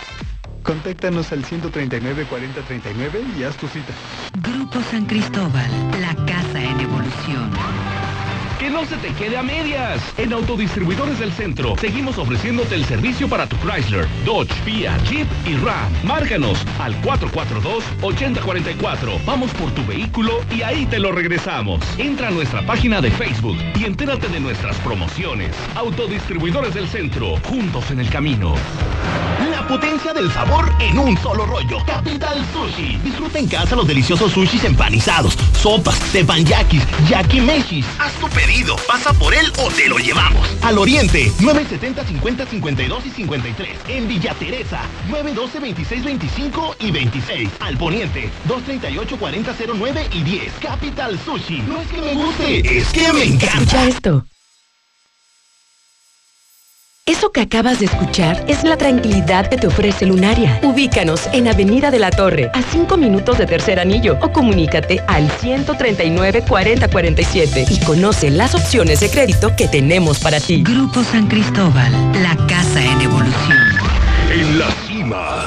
Contáctanos 0.63 1.33
al 1.33 1.45
139 1.45 2.27
4039 2.29 3.25
y 3.39 3.43
haz 3.43 3.57
tu 3.57 3.67
cita. 3.69 3.93
Grupo 4.43 4.81
San 4.91 5.07
Cristóbal, 5.07 5.71
la 6.01 6.15
casa 6.27 6.63
en 6.63 6.81
evolución. 6.81 7.51
Que 8.63 8.71
no 8.71 8.87
se 8.87 8.97
te 8.99 9.13
quede 9.15 9.37
a 9.37 9.43
medias. 9.43 10.01
En 10.19 10.33
Autodistribuidores 10.33 11.19
del 11.19 11.33
Centro 11.33 11.75
seguimos 11.81 12.17
ofreciéndote 12.17 12.77
el 12.77 12.85
servicio 12.85 13.29
para 13.29 13.49
tu 13.49 13.57
Chrysler, 13.57 14.07
Dodge, 14.25 14.53
Fiat, 14.65 15.03
Jeep 15.03 15.27
y 15.45 15.57
Ram. 15.57 15.93
Márcanos 16.05 16.65
al 16.79 16.95
442-8044. 17.03 19.19
Vamos 19.27 19.51
por 19.55 19.73
tu 19.73 19.85
vehículo 19.85 20.45
y 20.49 20.63
ahí 20.63 20.87
te 20.87 21.01
lo 21.01 21.11
regresamos. 21.11 21.81
Entra 21.99 22.29
a 22.29 22.31
nuestra 22.31 22.65
página 22.65 23.01
de 23.01 23.11
Facebook 23.11 23.59
y 23.75 23.85
entérate 23.85 24.29
de 24.29 24.39
nuestras 24.39 24.77
promociones. 24.77 25.51
Autodistribuidores 25.75 26.73
del 26.73 26.87
Centro, 26.87 27.39
juntos 27.39 27.91
en 27.91 27.99
el 27.99 28.09
camino. 28.11 28.55
La 29.51 29.67
potencia 29.67 30.13
del 30.13 30.31
sabor 30.31 30.73
en 30.79 31.01
un 31.01 31.19
solo 31.19 31.45
rollo. 31.47 31.79
Capital 31.85 32.47
Sushi. 32.53 32.97
Disfruta 33.03 33.41
en 33.41 33.49
casa 33.49 33.75
los 33.75 33.89
deliciosos 33.89 34.31
sushis 34.31 34.63
empanizados, 34.63 35.37
sopas, 35.61 35.99
teppanyakis, 36.13 36.85
yakimeshis. 37.09 37.85
Haz 37.99 38.13
tu 38.15 38.29
pedido, 38.29 38.52
pasa 38.87 39.13
por 39.15 39.35
él 39.35 39.51
o 39.59 39.71
te 39.71 39.89
lo 39.89 39.99
llevamos. 39.99 40.47
Al 40.63 40.79
Oriente, 40.79 41.33
970 41.41 42.05
50 42.05 42.47
52 42.47 43.07
y 43.07 43.11
53. 43.11 43.79
En 43.89 44.09
Villa 44.09 44.35
Teresa, 44.35 44.83
912 45.09 45.61
26 45.61 46.05
25 46.05 46.77
y 46.81 46.91
26. 46.91 47.49
Al 47.61 47.79
Poniente, 47.79 48.31
238 48.45 49.19
40 49.19 49.55
09 49.75 50.09
y 50.13 50.23
10. 50.23 50.53
Capital 50.61 51.19
Sushi. 51.19 51.63
No 51.63 51.81
es 51.81 51.89
que 51.89 52.01
me 52.01 52.15
guste, 52.15 52.79
es 52.79 52.89
que 52.89 53.13
me 53.13 53.25
encanta. 53.25 53.57
Escucha 53.57 53.87
esto. 53.87 54.25
Eso 57.05 57.33
que 57.33 57.41
acabas 57.41 57.81
de 57.81 57.87
escuchar 57.87 58.45
es 58.47 58.63
la 58.63 58.77
tranquilidad 58.77 59.49
que 59.49 59.57
te 59.57 59.67
ofrece 59.67 60.07
Lunaria. 60.07 60.61
Ubícanos 60.63 61.29
en 61.33 61.49
Avenida 61.49 61.91
de 61.91 61.99
la 61.99 62.13
Torre, 62.13 62.49
a 62.55 62.63
5 62.63 62.97
minutos 62.97 63.39
de 63.39 63.47
Tercer 63.47 63.81
Anillo, 63.81 64.17
o 64.23 64.31
comunícate 64.31 65.01
al 65.09 65.29
139 65.29 66.45
40 66.49 66.89
47 66.89 67.67
y 67.71 67.81
conoce 67.81 68.31
las 68.31 68.55
opciones 68.55 69.01
de 69.01 69.11
crédito 69.11 69.53
que 69.57 69.67
tenemos 69.67 70.21
para 70.21 70.39
ti. 70.39 70.63
Grupo 70.63 71.03
San 71.03 71.27
Cristóbal, 71.27 71.91
la 72.23 72.37
casa 72.47 72.85
en 72.85 73.01
evolución. 73.01 73.59
En 74.31 74.59
la 74.61 74.71
cima, 74.87 75.47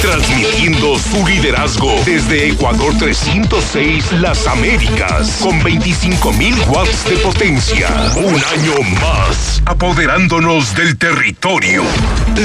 Transmitiendo 0.00 0.96
su 0.96 1.26
liderazgo 1.26 1.90
desde 2.04 2.50
Ecuador 2.50 2.96
306 2.98 4.12
Las 4.20 4.46
Américas 4.46 5.40
con 5.42 5.60
25.000 5.60 6.68
watts 6.68 7.04
de 7.10 7.16
potencia. 7.16 7.88
Un 8.16 8.34
año 8.34 8.74
más, 9.00 9.60
apoderándonos 9.64 10.76
del 10.76 10.96
territorio. 10.96 11.82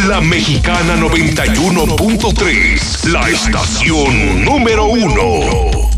La 0.07 0.19
Mexicana 0.19 0.98
91.3, 0.98 3.11
la 3.11 3.30
estación 3.30 4.43
número 4.43 4.85
uno. 4.85 5.41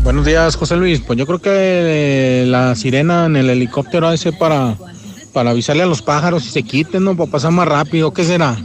Buenos 0.02 0.26
días, 0.26 0.56
José 0.56 0.76
Luis. 0.76 1.00
Pues 1.00 1.18
yo 1.18 1.26
creo 1.26 1.40
que 1.40 2.44
la 2.46 2.74
sirena 2.74 3.24
en 3.24 3.36
el 3.36 3.48
helicóptero 3.48 4.12
ese 4.12 4.32
para, 4.32 4.76
para 5.32 5.50
avisarle 5.50 5.84
a 5.84 5.86
los 5.86 6.02
pájaros 6.02 6.44
y 6.46 6.50
se 6.50 6.62
quiten, 6.62 7.04
¿no? 7.04 7.16
Para 7.16 7.30
pasar 7.30 7.52
más 7.52 7.66
rápido. 7.66 8.12
¿Qué 8.12 8.24
será? 8.24 8.58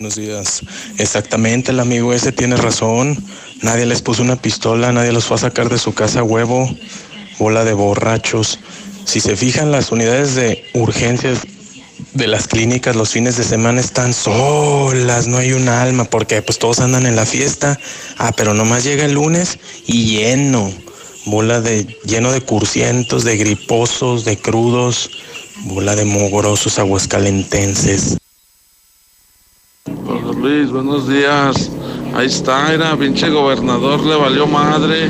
Buenos 0.00 0.16
días. 0.16 0.60
Exactamente, 0.98 1.70
el 1.70 1.78
amigo 1.78 2.12
ese 2.12 2.32
tiene 2.32 2.56
razón. 2.56 3.16
Nadie 3.62 3.86
les 3.86 4.02
puso 4.02 4.22
una 4.22 4.34
pistola, 4.34 4.90
nadie 4.90 5.12
los 5.12 5.26
fue 5.26 5.36
a 5.36 5.40
sacar 5.40 5.68
de 5.68 5.78
su 5.78 5.94
casa 5.94 6.24
huevo. 6.24 6.68
Bola 7.38 7.62
de 7.62 7.74
borrachos. 7.74 8.58
Si 9.04 9.20
se 9.20 9.36
fijan, 9.36 9.70
las 9.70 9.92
unidades 9.92 10.34
de 10.34 10.64
urgencias 10.74 11.42
de 12.12 12.26
las 12.26 12.48
clínicas 12.48 12.96
los 12.96 13.10
fines 13.10 13.36
de 13.36 13.44
semana 13.44 13.80
están 13.80 14.14
solas, 14.14 15.28
no 15.28 15.36
hay 15.36 15.52
un 15.52 15.68
alma, 15.68 16.02
porque 16.02 16.42
pues 16.42 16.58
todos 16.58 16.80
andan 16.80 17.06
en 17.06 17.14
la 17.14 17.24
fiesta. 17.24 17.78
Ah, 18.18 18.32
pero 18.36 18.52
nomás 18.52 18.82
llega 18.82 19.04
el 19.04 19.12
lunes 19.12 19.60
y 19.86 20.16
lleno. 20.16 20.72
Bola 21.24 21.60
de 21.60 21.84
lleno 22.04 22.32
de 22.32 22.40
cursientos, 22.40 23.22
de 23.22 23.36
griposos, 23.36 24.24
de 24.24 24.38
crudos, 24.38 25.08
bola 25.66 25.94
de 25.94 26.04
mogrosos 26.04 26.80
aguascalentenses. 26.80 28.16
Luis, 30.44 30.70
buenos 30.70 31.08
días. 31.08 31.70
Ahí 32.14 32.26
está, 32.26 32.74
era 32.74 32.94
pinche 32.98 33.30
gobernador, 33.30 34.04
le 34.04 34.14
valió 34.14 34.46
madre. 34.46 35.08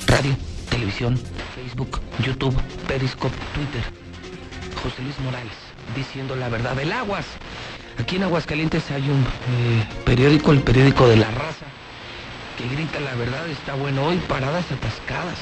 Radio, 0.05 0.37
televisión, 0.69 1.19
Facebook, 1.77 2.01
YouTube, 2.25 2.55
Periscope, 2.87 3.35
Twitter. 3.53 3.83
José 4.81 5.01
Luis 5.03 5.19
Morales, 5.19 5.53
diciendo 5.95 6.35
la 6.35 6.49
verdad 6.49 6.75
del 6.75 6.91
aguas. 6.91 7.25
Aquí 7.99 8.15
en 8.15 8.23
Aguascalientes 8.23 8.89
hay 8.89 9.03
un 9.03 9.21
eh, 9.21 9.83
periódico, 10.03 10.51
el 10.51 10.61
periódico 10.61 11.07
de 11.07 11.17
la 11.17 11.29
raza, 11.29 11.65
que 12.57 12.67
grita 12.67 12.99
la 12.99 13.13
verdad, 13.15 13.47
está 13.49 13.75
bueno 13.75 14.05
hoy, 14.05 14.17
paradas 14.27 14.65
atascadas. 14.71 15.37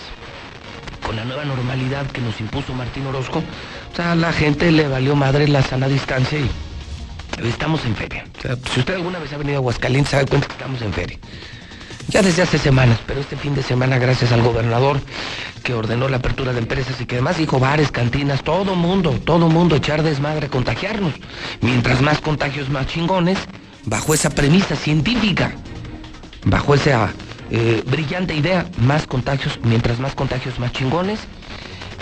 Con 1.06 1.16
la 1.16 1.24
nueva 1.24 1.46
normalidad 1.46 2.06
que 2.08 2.20
nos 2.22 2.40
impuso 2.42 2.74
Martín 2.74 3.06
Orozco, 3.06 3.40
o 3.40 3.96
sea, 3.96 4.14
a 4.14 4.16
la 4.16 4.34
gente 4.34 4.72
le 4.72 4.88
valió 4.88 5.16
madre 5.16 5.48
la 5.48 5.62
sana 5.62 5.88
distancia 5.88 6.40
y 6.40 6.50
estamos 7.48 7.86
en 7.86 7.96
feria. 7.96 8.26
O 8.40 8.42
sea, 8.42 8.58
si 8.74 8.80
usted 8.80 8.96
alguna 8.96 9.20
vez 9.20 9.32
ha 9.32 9.38
venido 9.38 9.58
a 9.58 9.60
Aguascalientes, 9.60 10.12
sabe 10.12 10.26
cuenta 10.26 10.48
que 10.48 10.54
estamos 10.54 10.82
en 10.82 10.94
feria. 10.94 11.18
Ya 12.08 12.22
desde 12.22 12.44
hace 12.44 12.58
semanas, 12.58 13.00
pero 13.06 13.20
este 13.20 13.36
fin 13.36 13.56
de 13.56 13.64
semana, 13.64 13.98
gracias 13.98 14.32
al 14.32 14.42
gobernador 14.42 15.00
que 15.64 15.74
ordenó 15.74 16.08
la 16.08 16.18
apertura 16.18 16.54
de 16.54 16.60
empresas 16.60 17.02
y 17.02 17.06
que 17.06 17.16
además 17.16 17.38
dijo 17.38 17.60
bares, 17.60 17.92
cantinas, 17.92 18.44
todo 18.44 18.76
mundo, 18.76 19.20
todo 19.24 19.50
mundo 19.50 19.76
echar 19.76 20.04
desmadre, 20.04 20.48
contagiarnos. 20.48 21.14
Mientras 21.62 22.02
más 22.02 22.22
contagios, 22.22 22.70
más 22.70 22.86
chingones, 22.86 23.40
bajo 23.86 24.14
esa 24.14 24.30
premisa 24.30 24.76
científica, 24.76 25.56
bajo 26.46 26.76
esa 26.76 27.12
eh, 27.50 27.84
brillante 27.88 28.36
idea, 28.36 28.68
más 28.78 29.08
contagios, 29.08 29.60
mientras 29.64 30.00
más 30.00 30.14
contagios, 30.14 30.60
más 30.60 30.72
chingones, 30.72 31.20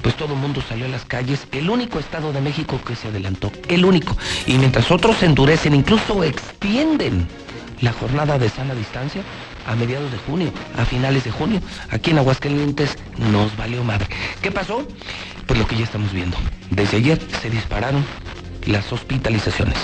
pues 0.01 0.17
todo 0.17 0.33
el 0.33 0.39
mundo 0.41 0.61
salió 0.67 0.85
a 0.85 0.89
las 0.89 1.05
calles, 1.05 1.47
el 1.53 1.69
único 1.69 1.97
estado 1.97 2.33
de 2.33 2.41
México 2.41 2.79
que 2.85 2.95
se 2.95 3.07
adelantó, 3.07 3.51
el 3.69 3.85
único. 3.85 4.17
Y 4.45 4.57
mientras 4.57 4.91
otros 4.91 5.23
endurecen, 5.23 5.73
incluso 5.73 6.25
extienden 6.25 7.25
la 7.79 7.93
jornada 7.93 8.37
de 8.37 8.49
sana 8.49 8.75
distancia, 8.75 9.21
a 9.67 9.75
mediados 9.75 10.11
de 10.11 10.17
junio, 10.17 10.51
a 10.77 10.85
finales 10.85 11.23
de 11.23 11.31
junio. 11.31 11.61
Aquí 11.89 12.11
en 12.11 12.19
Aguascalientes 12.19 12.97
nos 13.31 13.55
valió 13.57 13.83
madre. 13.83 14.07
¿Qué 14.41 14.51
pasó? 14.51 14.87
Pues 15.45 15.59
lo 15.59 15.67
que 15.67 15.77
ya 15.77 15.83
estamos 15.83 16.11
viendo. 16.13 16.37
Desde 16.69 16.97
ayer 16.97 17.19
se 17.41 17.49
dispararon 17.49 18.05
las 18.65 18.91
hospitalizaciones. 18.91 19.77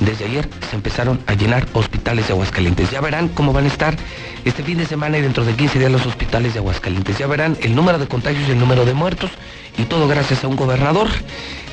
Desde 0.00 0.24
ayer 0.24 0.48
se 0.70 0.76
empezaron 0.76 1.20
a 1.26 1.34
llenar 1.34 1.66
hospitales 1.74 2.26
de 2.26 2.32
Aguascalientes. 2.32 2.90
Ya 2.90 3.00
verán 3.02 3.28
cómo 3.28 3.52
van 3.52 3.64
a 3.64 3.68
estar 3.68 3.96
este 4.44 4.62
fin 4.62 4.78
de 4.78 4.86
semana 4.86 5.18
y 5.18 5.22
dentro 5.22 5.44
de 5.44 5.54
15 5.54 5.78
días 5.78 5.92
los 5.92 6.06
hospitales 6.06 6.54
de 6.54 6.60
Aguascalientes. 6.60 7.18
Ya 7.18 7.26
verán 7.26 7.56
el 7.60 7.74
número 7.74 7.98
de 7.98 8.08
contagios 8.08 8.48
y 8.48 8.52
el 8.52 8.58
número 8.58 8.86
de 8.86 8.94
muertos. 8.94 9.30
Y 9.76 9.84
todo 9.84 10.08
gracias 10.08 10.42
a 10.42 10.48
un 10.48 10.56
gobernador 10.56 11.08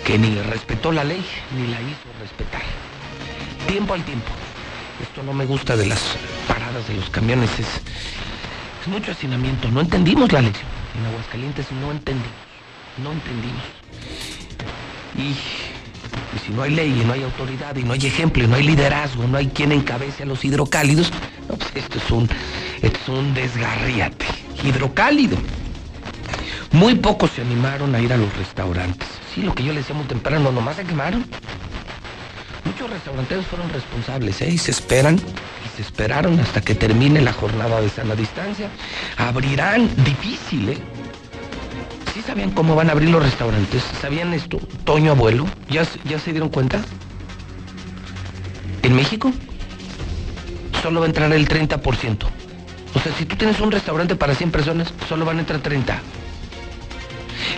que 0.05 0.17
ni 0.17 0.35
respetó 0.41 0.91
la 0.91 1.03
ley 1.03 1.25
ni 1.55 1.67
la 1.67 1.81
hizo 1.81 2.09
respetar. 2.21 2.61
Tiempo 3.67 3.93
al 3.93 4.03
tiempo. 4.03 4.31
Esto 5.17 5.25
no 5.25 5.33
me 5.33 5.47
gusta 5.47 5.75
de 5.75 5.87
las 5.87 5.99
paradas 6.47 6.87
de 6.87 6.93
los 6.93 7.09
camiones. 7.09 7.49
Es, 7.57 8.87
mucho 8.87 9.13
hacinamiento. 9.13 9.67
No 9.71 9.81
entendimos 9.81 10.31
la 10.31 10.41
lección. 10.41 10.67
En 10.95 11.07
Aguascalientes 11.07 11.65
no 11.71 11.91
entendimos. 11.91 12.29
No 13.03 13.11
entendimos. 13.13 13.63
Y, 15.17 15.33
si 16.45 16.53
no 16.53 16.61
hay 16.61 16.75
ley 16.75 17.01
y 17.01 17.03
no 17.03 17.13
hay 17.13 17.23
autoridad 17.23 17.75
y 17.77 17.83
no 17.83 17.93
hay 17.93 18.05
ejemplo 18.05 18.43
y 18.43 18.47
no 18.47 18.57
hay 18.57 18.63
liderazgo, 18.67 19.27
no 19.27 19.39
hay 19.39 19.47
quien 19.47 19.71
encabece 19.71 20.21
a 20.21 20.27
los 20.27 20.45
hidrocálidos, 20.45 21.11
pues 21.47 21.61
esto 21.73 21.97
es 21.97 22.11
un, 22.11 22.29
esto 22.83 22.99
es 23.01 23.09
un 23.09 23.33
desgarriate. 23.33 24.27
Hidrocálido. 24.63 25.39
Muy 26.73 26.93
pocos 26.93 27.31
se 27.31 27.41
animaron 27.41 27.95
a 27.95 27.99
ir 27.99 28.13
a 28.13 28.17
los 28.17 28.31
restaurantes. 28.37 29.07
Sí, 29.33 29.41
lo 29.41 29.55
que 29.55 29.63
yo 29.63 29.73
les 29.73 29.81
decía 29.81 29.95
muy 29.95 30.05
temprano, 30.05 30.51
nomás 30.51 30.75
se 30.75 30.83
quemaron. 30.83 31.25
Muchos 32.67 32.89
restauranteros 32.89 33.45
fueron 33.45 33.69
responsables 33.69 34.41
¿eh? 34.41 34.49
y 34.49 34.57
se 34.57 34.71
esperan 34.71 35.15
y 35.15 35.75
se 35.77 35.81
esperaron 35.81 36.37
hasta 36.37 36.59
que 36.59 36.75
termine 36.75 37.21
la 37.21 37.31
jornada 37.31 37.79
de 37.79 37.89
sana 37.89 38.13
distancia. 38.13 38.69
Abrirán 39.15 39.89
difícil, 40.03 40.69
¿eh? 40.69 40.77
¿Sí 42.13 42.21
sabían 42.21 42.51
cómo 42.51 42.75
van 42.75 42.89
a 42.89 42.91
abrir 42.91 43.09
los 43.09 43.23
restaurantes? 43.23 43.83
¿Sabían 44.01 44.33
esto? 44.33 44.59
Toño 44.83 45.11
abuelo, 45.11 45.45
¿ya, 45.69 45.87
ya 46.03 46.19
se 46.19 46.31
dieron 46.31 46.49
cuenta? 46.49 46.81
En 48.83 48.93
México 48.97 49.31
solo 50.81 50.99
va 50.99 51.05
a 51.05 51.09
entrar 51.09 51.31
el 51.31 51.47
30%. 51.47 52.17
O 52.95 52.99
sea, 52.99 53.13
si 53.13 53.25
tú 53.25 53.37
tienes 53.37 53.61
un 53.61 53.71
restaurante 53.71 54.17
para 54.17 54.35
100 54.35 54.51
personas, 54.51 54.93
solo 55.07 55.23
van 55.23 55.37
a 55.37 55.39
entrar 55.39 55.61
30. 55.61 56.01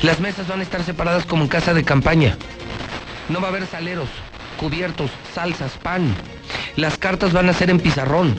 Las 0.04 0.20
mesas 0.20 0.48
van 0.48 0.60
a 0.60 0.64
estar 0.64 0.84
separadas 0.84 1.26
como 1.26 1.42
en 1.42 1.50
casa 1.50 1.74
de 1.74 1.84
campaña. 1.84 2.38
No 3.28 3.42
va 3.42 3.48
a 3.48 3.50
haber 3.50 3.66
saleros 3.66 4.08
cubiertos, 4.60 5.10
salsas, 5.34 5.72
pan. 5.82 6.14
Las 6.76 6.98
cartas 6.98 7.32
van 7.32 7.50
a 7.50 7.54
ser 7.54 7.70
en 7.70 7.80
pizarrón. 7.80 8.36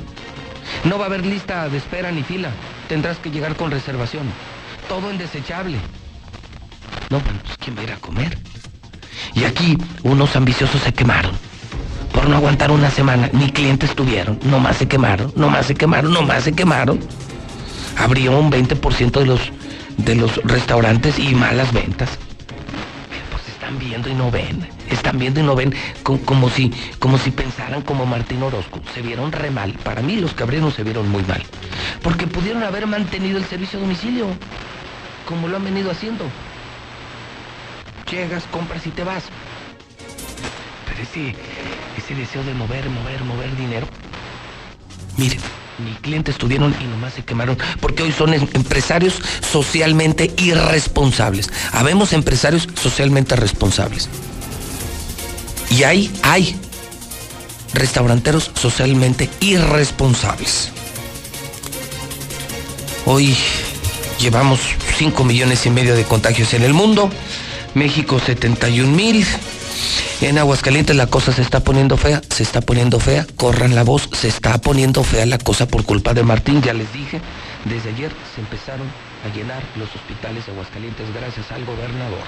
No 0.84 0.98
va 0.98 1.04
a 1.04 1.06
haber 1.06 1.24
lista 1.24 1.68
de 1.68 1.78
espera 1.78 2.12
ni 2.12 2.22
fila. 2.22 2.50
Tendrás 2.88 3.18
que 3.18 3.30
llegar 3.30 3.56
con 3.56 3.70
reservación. 3.70 4.26
Todo 4.88 5.10
en 5.10 5.18
desechable. 5.18 5.78
No, 7.08 7.20
bueno, 7.20 7.40
pues 7.44 7.56
¿quién 7.58 7.76
va 7.76 7.80
a 7.80 7.84
ir 7.84 7.92
a 7.92 7.96
comer? 7.96 8.38
Y 9.34 9.44
aquí 9.44 9.78
unos 10.02 10.36
ambiciosos 10.36 10.80
se 10.82 10.92
quemaron. 10.92 11.32
Por 12.12 12.28
no 12.28 12.36
aguantar 12.36 12.70
una 12.70 12.90
semana, 12.90 13.30
ni 13.32 13.50
clientes 13.50 13.94
tuvieron. 13.94 14.38
Nomás 14.44 14.76
se 14.76 14.88
quemaron, 14.88 15.32
nomás 15.36 15.66
se 15.66 15.74
quemaron, 15.74 16.12
nomás 16.12 16.44
se 16.44 16.52
quemaron. 16.52 17.00
Abrió 17.96 18.38
un 18.38 18.50
20% 18.50 19.10
de 19.10 19.26
los, 19.26 19.40
de 19.96 20.14
los 20.16 20.36
restaurantes 20.44 21.18
y 21.18 21.34
malas 21.34 21.72
ventas. 21.72 22.10
Pues 23.30 23.48
están 23.48 23.78
viendo 23.78 24.08
y 24.08 24.14
no 24.14 24.30
ven 24.30 24.79
están 24.90 25.18
viendo 25.18 25.40
y 25.40 25.42
no 25.42 25.54
ven 25.54 25.74
como, 26.02 26.50
si, 26.50 26.72
como 26.98 27.18
si 27.18 27.30
pensaran 27.30 27.82
como 27.82 28.06
Martín 28.06 28.42
Orozco. 28.42 28.80
Se 28.94 29.02
vieron 29.02 29.32
re 29.32 29.50
mal. 29.50 29.72
Para 29.84 30.02
mí 30.02 30.16
los 30.16 30.34
que 30.34 30.42
abrieron 30.42 30.72
se 30.72 30.82
vieron 30.82 31.08
muy 31.08 31.22
mal. 31.24 31.42
Porque 32.02 32.26
pudieron 32.26 32.62
haber 32.62 32.86
mantenido 32.86 33.38
el 33.38 33.44
servicio 33.44 33.78
a 33.78 33.82
domicilio, 33.82 34.26
como 35.26 35.48
lo 35.48 35.56
han 35.56 35.64
venido 35.64 35.90
haciendo. 35.90 36.24
Llegas, 38.10 38.44
compras 38.50 38.86
y 38.86 38.90
te 38.90 39.04
vas. 39.04 39.24
Pero 40.88 41.02
ese, 41.02 41.34
ese 41.96 42.14
deseo 42.14 42.42
de 42.44 42.54
mover, 42.54 42.88
mover, 42.90 43.22
mover 43.24 43.56
dinero. 43.56 43.86
Miren, 45.16 45.40
mis 45.84 45.98
clientes 45.98 46.36
tuvieron 46.36 46.74
y 46.80 46.84
nomás 46.84 47.14
se 47.14 47.22
quemaron 47.22 47.58
porque 47.80 48.02
hoy 48.02 48.12
son 48.12 48.34
em, 48.34 48.46
empresarios 48.54 49.20
socialmente 49.40 50.32
irresponsables. 50.36 51.50
Habemos 51.72 52.12
empresarios 52.12 52.68
socialmente 52.74 53.36
responsables. 53.36 54.08
Y 55.70 55.84
hay, 55.84 56.12
hay 56.22 56.56
restauranteros 57.72 58.50
socialmente 58.54 59.30
irresponsables. 59.40 60.70
Hoy 63.06 63.36
llevamos 64.20 64.60
5 64.98 65.24
millones 65.24 65.64
y 65.66 65.70
medio 65.70 65.94
de 65.94 66.04
contagios 66.04 66.52
en 66.54 66.62
el 66.62 66.74
mundo, 66.74 67.10
México 67.74 68.18
71 68.18 68.90
mil. 68.90 69.24
En 70.20 70.36
Aguascalientes 70.36 70.94
la 70.96 71.06
cosa 71.06 71.32
se 71.32 71.40
está 71.40 71.60
poniendo 71.60 71.96
fea, 71.96 72.20
se 72.28 72.42
está 72.42 72.60
poniendo 72.60 73.00
fea, 73.00 73.26
corran 73.36 73.74
la 73.74 73.84
voz, 73.84 74.10
se 74.12 74.28
está 74.28 74.60
poniendo 74.60 75.02
fea 75.02 75.24
la 75.24 75.38
cosa 75.38 75.66
por 75.66 75.84
culpa 75.84 76.12
de 76.12 76.22
Martín, 76.22 76.60
ya 76.60 76.74
les 76.74 76.92
dije, 76.92 77.20
desde 77.64 77.88
ayer 77.88 78.12
se 78.34 78.42
empezaron 78.42 78.86
a 79.24 79.34
llenar 79.34 79.62
los 79.76 79.88
hospitales 79.94 80.44
de 80.44 80.52
Aguascalientes 80.52 81.06
gracias 81.14 81.50
al 81.52 81.64
gobernador. 81.64 82.24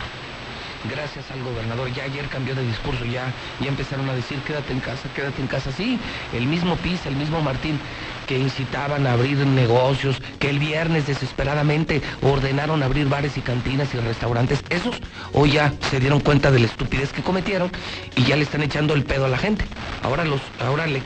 Gracias 0.85 1.31
al 1.31 1.43
gobernador, 1.43 1.93
ya 1.93 2.05
ayer 2.05 2.28
cambió 2.28 2.57
de 2.57 2.62
discurso, 2.62 3.05
ya, 3.05 3.33
ya 3.61 3.69
empezaron 3.69 4.09
a 4.11 4.15
decir 4.15 4.43
quédate 4.43 4.73
en 4.73 4.81
casa, 4.81 5.09
quédate 5.15 5.41
en 5.41 5.47
casa. 5.47 5.70
Sí, 5.70 6.01
el 6.33 6.47
mismo 6.47 6.77
Pisa, 6.77 7.09
el 7.09 7.15
mismo 7.17 7.41
Martín, 7.41 7.78
que 8.27 8.36
incitaban 8.36 9.07
a 9.07 9.12
abrir 9.12 9.39
negocios, 9.47 10.20
que 10.41 10.51
el 10.51 10.59
viernes 10.59 11.07
desesperadamente 11.07 12.02
ordenaron 12.20 12.83
abrir 12.83 13.09
bares 13.09 13.36
y 13.36 13.43
cantinas 13.43 13.94
y 13.94 13.99
restaurantes, 13.99 14.65
esos 14.70 15.01
hoy 15.33 15.52
ya 15.52 15.73
se 15.91 16.01
dieron 16.01 16.19
cuenta 16.20 16.51
de 16.51 16.59
la 16.59 16.67
estupidez 16.67 17.12
que 17.12 17.23
cometieron 17.23 17.70
y 18.17 18.25
ya 18.25 18.36
le 18.36 18.43
están 18.43 18.62
echando 18.62 18.94
el 18.94 19.05
pedo 19.05 19.27
a 19.27 19.28
la 19.28 19.39
gente. 19.39 19.65
Ahora 20.02 20.25
los, 20.25 20.41
ahora 20.59 20.89
le, 20.89 21.01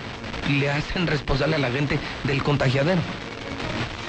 le 0.49 0.71
hacen 0.71 1.07
responsable 1.07 1.57
a 1.57 1.59
la 1.59 1.71
gente 1.71 1.99
del 2.25 2.43
contagiadero. 2.43 3.03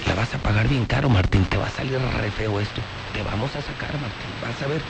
La 0.08 0.16
vas 0.16 0.34
a 0.34 0.38
pagar 0.38 0.70
bien 0.70 0.86
caro, 0.86 1.10
Martín, 1.10 1.44
te 1.46 1.58
va 1.58 1.68
a 1.68 1.72
salir 1.72 2.00
re 2.00 2.32
feo 2.32 2.60
esto. 2.62 2.80
Te 3.14 3.22
vamos 3.24 3.54
a 3.54 3.62
sacar, 3.62 3.92
Martín, 4.00 4.32
vas 4.42 4.62
a 4.62 4.68
ver. 4.68 4.82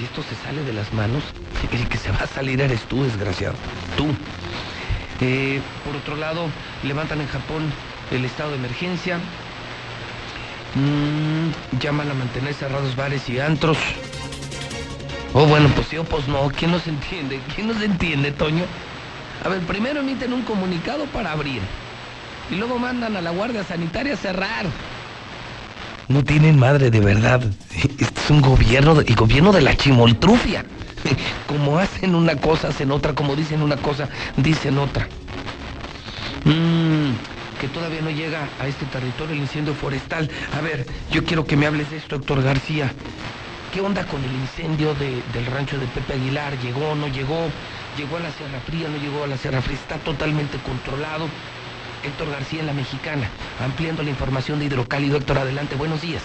Si 0.00 0.06
esto 0.06 0.22
se 0.22 0.34
sale 0.34 0.64
de 0.64 0.72
las 0.72 0.94
manos, 0.94 1.22
el 1.70 1.86
que 1.86 1.98
se 1.98 2.10
va 2.10 2.20
a 2.20 2.26
salir 2.26 2.58
eres 2.62 2.80
tú, 2.84 3.04
desgraciado. 3.04 3.54
Tú. 3.98 4.06
Eh, 5.20 5.60
por 5.84 5.94
otro 5.94 6.16
lado, 6.16 6.46
levantan 6.84 7.20
en 7.20 7.26
Japón 7.26 7.70
el 8.10 8.24
estado 8.24 8.52
de 8.52 8.56
emergencia. 8.56 9.18
Mm, 10.74 11.78
llaman 11.80 12.10
a 12.10 12.14
mantener 12.14 12.54
cerrados 12.54 12.96
bares 12.96 13.28
y 13.28 13.40
antros. 13.40 13.76
Oh, 15.34 15.44
bueno, 15.44 15.68
pues 15.74 15.88
sí 15.88 15.98
o 15.98 16.04
pues 16.04 16.26
no. 16.28 16.48
¿Quién 16.48 16.70
nos 16.70 16.86
entiende? 16.86 17.38
¿Quién 17.54 17.68
nos 17.68 17.82
entiende, 17.82 18.32
Toño? 18.32 18.64
A 19.44 19.50
ver, 19.50 19.60
primero 19.66 20.00
emiten 20.00 20.32
un 20.32 20.44
comunicado 20.44 21.04
para 21.12 21.32
abrir. 21.32 21.60
Y 22.50 22.54
luego 22.54 22.78
mandan 22.78 23.16
a 23.16 23.20
la 23.20 23.32
Guardia 23.32 23.64
Sanitaria 23.64 24.14
a 24.14 24.16
cerrar. 24.16 24.64
No 26.08 26.24
tienen 26.24 26.58
madre 26.58 26.90
de 26.90 27.00
verdad. 27.00 27.42
Es 28.22 28.30
un 28.30 28.40
gobierno, 28.42 29.00
el 29.00 29.14
gobierno 29.14 29.52
de 29.52 29.60
la 29.62 29.76
chimoltrufia. 29.76 30.64
Como 31.46 31.78
hacen 31.78 32.14
una 32.14 32.36
cosa, 32.36 32.68
hacen 32.68 32.90
otra. 32.90 33.14
Como 33.14 33.34
dicen 33.36 33.62
una 33.62 33.76
cosa, 33.76 34.08
dicen 34.36 34.78
otra. 34.78 35.08
Mm, 36.44 37.12
que 37.58 37.68
todavía 37.68 38.00
no 38.02 38.10
llega 38.10 38.48
a 38.58 38.66
este 38.68 38.86
territorio 38.86 39.34
el 39.34 39.40
incendio 39.40 39.74
forestal. 39.74 40.30
A 40.52 40.60
ver, 40.60 40.86
yo 41.10 41.24
quiero 41.24 41.46
que 41.46 41.56
me 41.56 41.66
hables 41.66 41.90
de 41.90 41.96
esto, 41.98 42.16
Héctor 42.16 42.42
García. 42.42 42.92
¿Qué 43.72 43.80
onda 43.80 44.04
con 44.04 44.22
el 44.24 44.32
incendio 44.34 44.94
de- 44.94 45.22
del 45.32 45.46
rancho 45.46 45.78
de 45.78 45.86
Pepe 45.86 46.14
Aguilar? 46.14 46.58
¿Llegó, 46.58 46.94
no 46.94 47.06
llegó? 47.08 47.52
¿Llegó 47.96 48.16
a 48.16 48.20
la 48.20 48.30
Sierra 48.32 48.60
Fría, 48.60 48.88
no 48.88 48.96
llegó 48.98 49.24
a 49.24 49.28
la 49.28 49.36
Sierra 49.36 49.62
Fría? 49.62 49.76
¿Está 49.76 49.98
totalmente 49.98 50.58
controlado? 50.58 51.28
Héctor 52.02 52.30
García 52.30 52.60
en 52.60 52.66
la 52.66 52.72
Mexicana, 52.72 53.28
ampliando 53.62 54.02
la 54.02 54.10
información 54.10 54.58
de 54.58 54.64
Hidrocálido. 54.66 55.18
Héctor, 55.18 55.38
adelante, 55.38 55.76
buenos 55.76 56.00
días. 56.00 56.22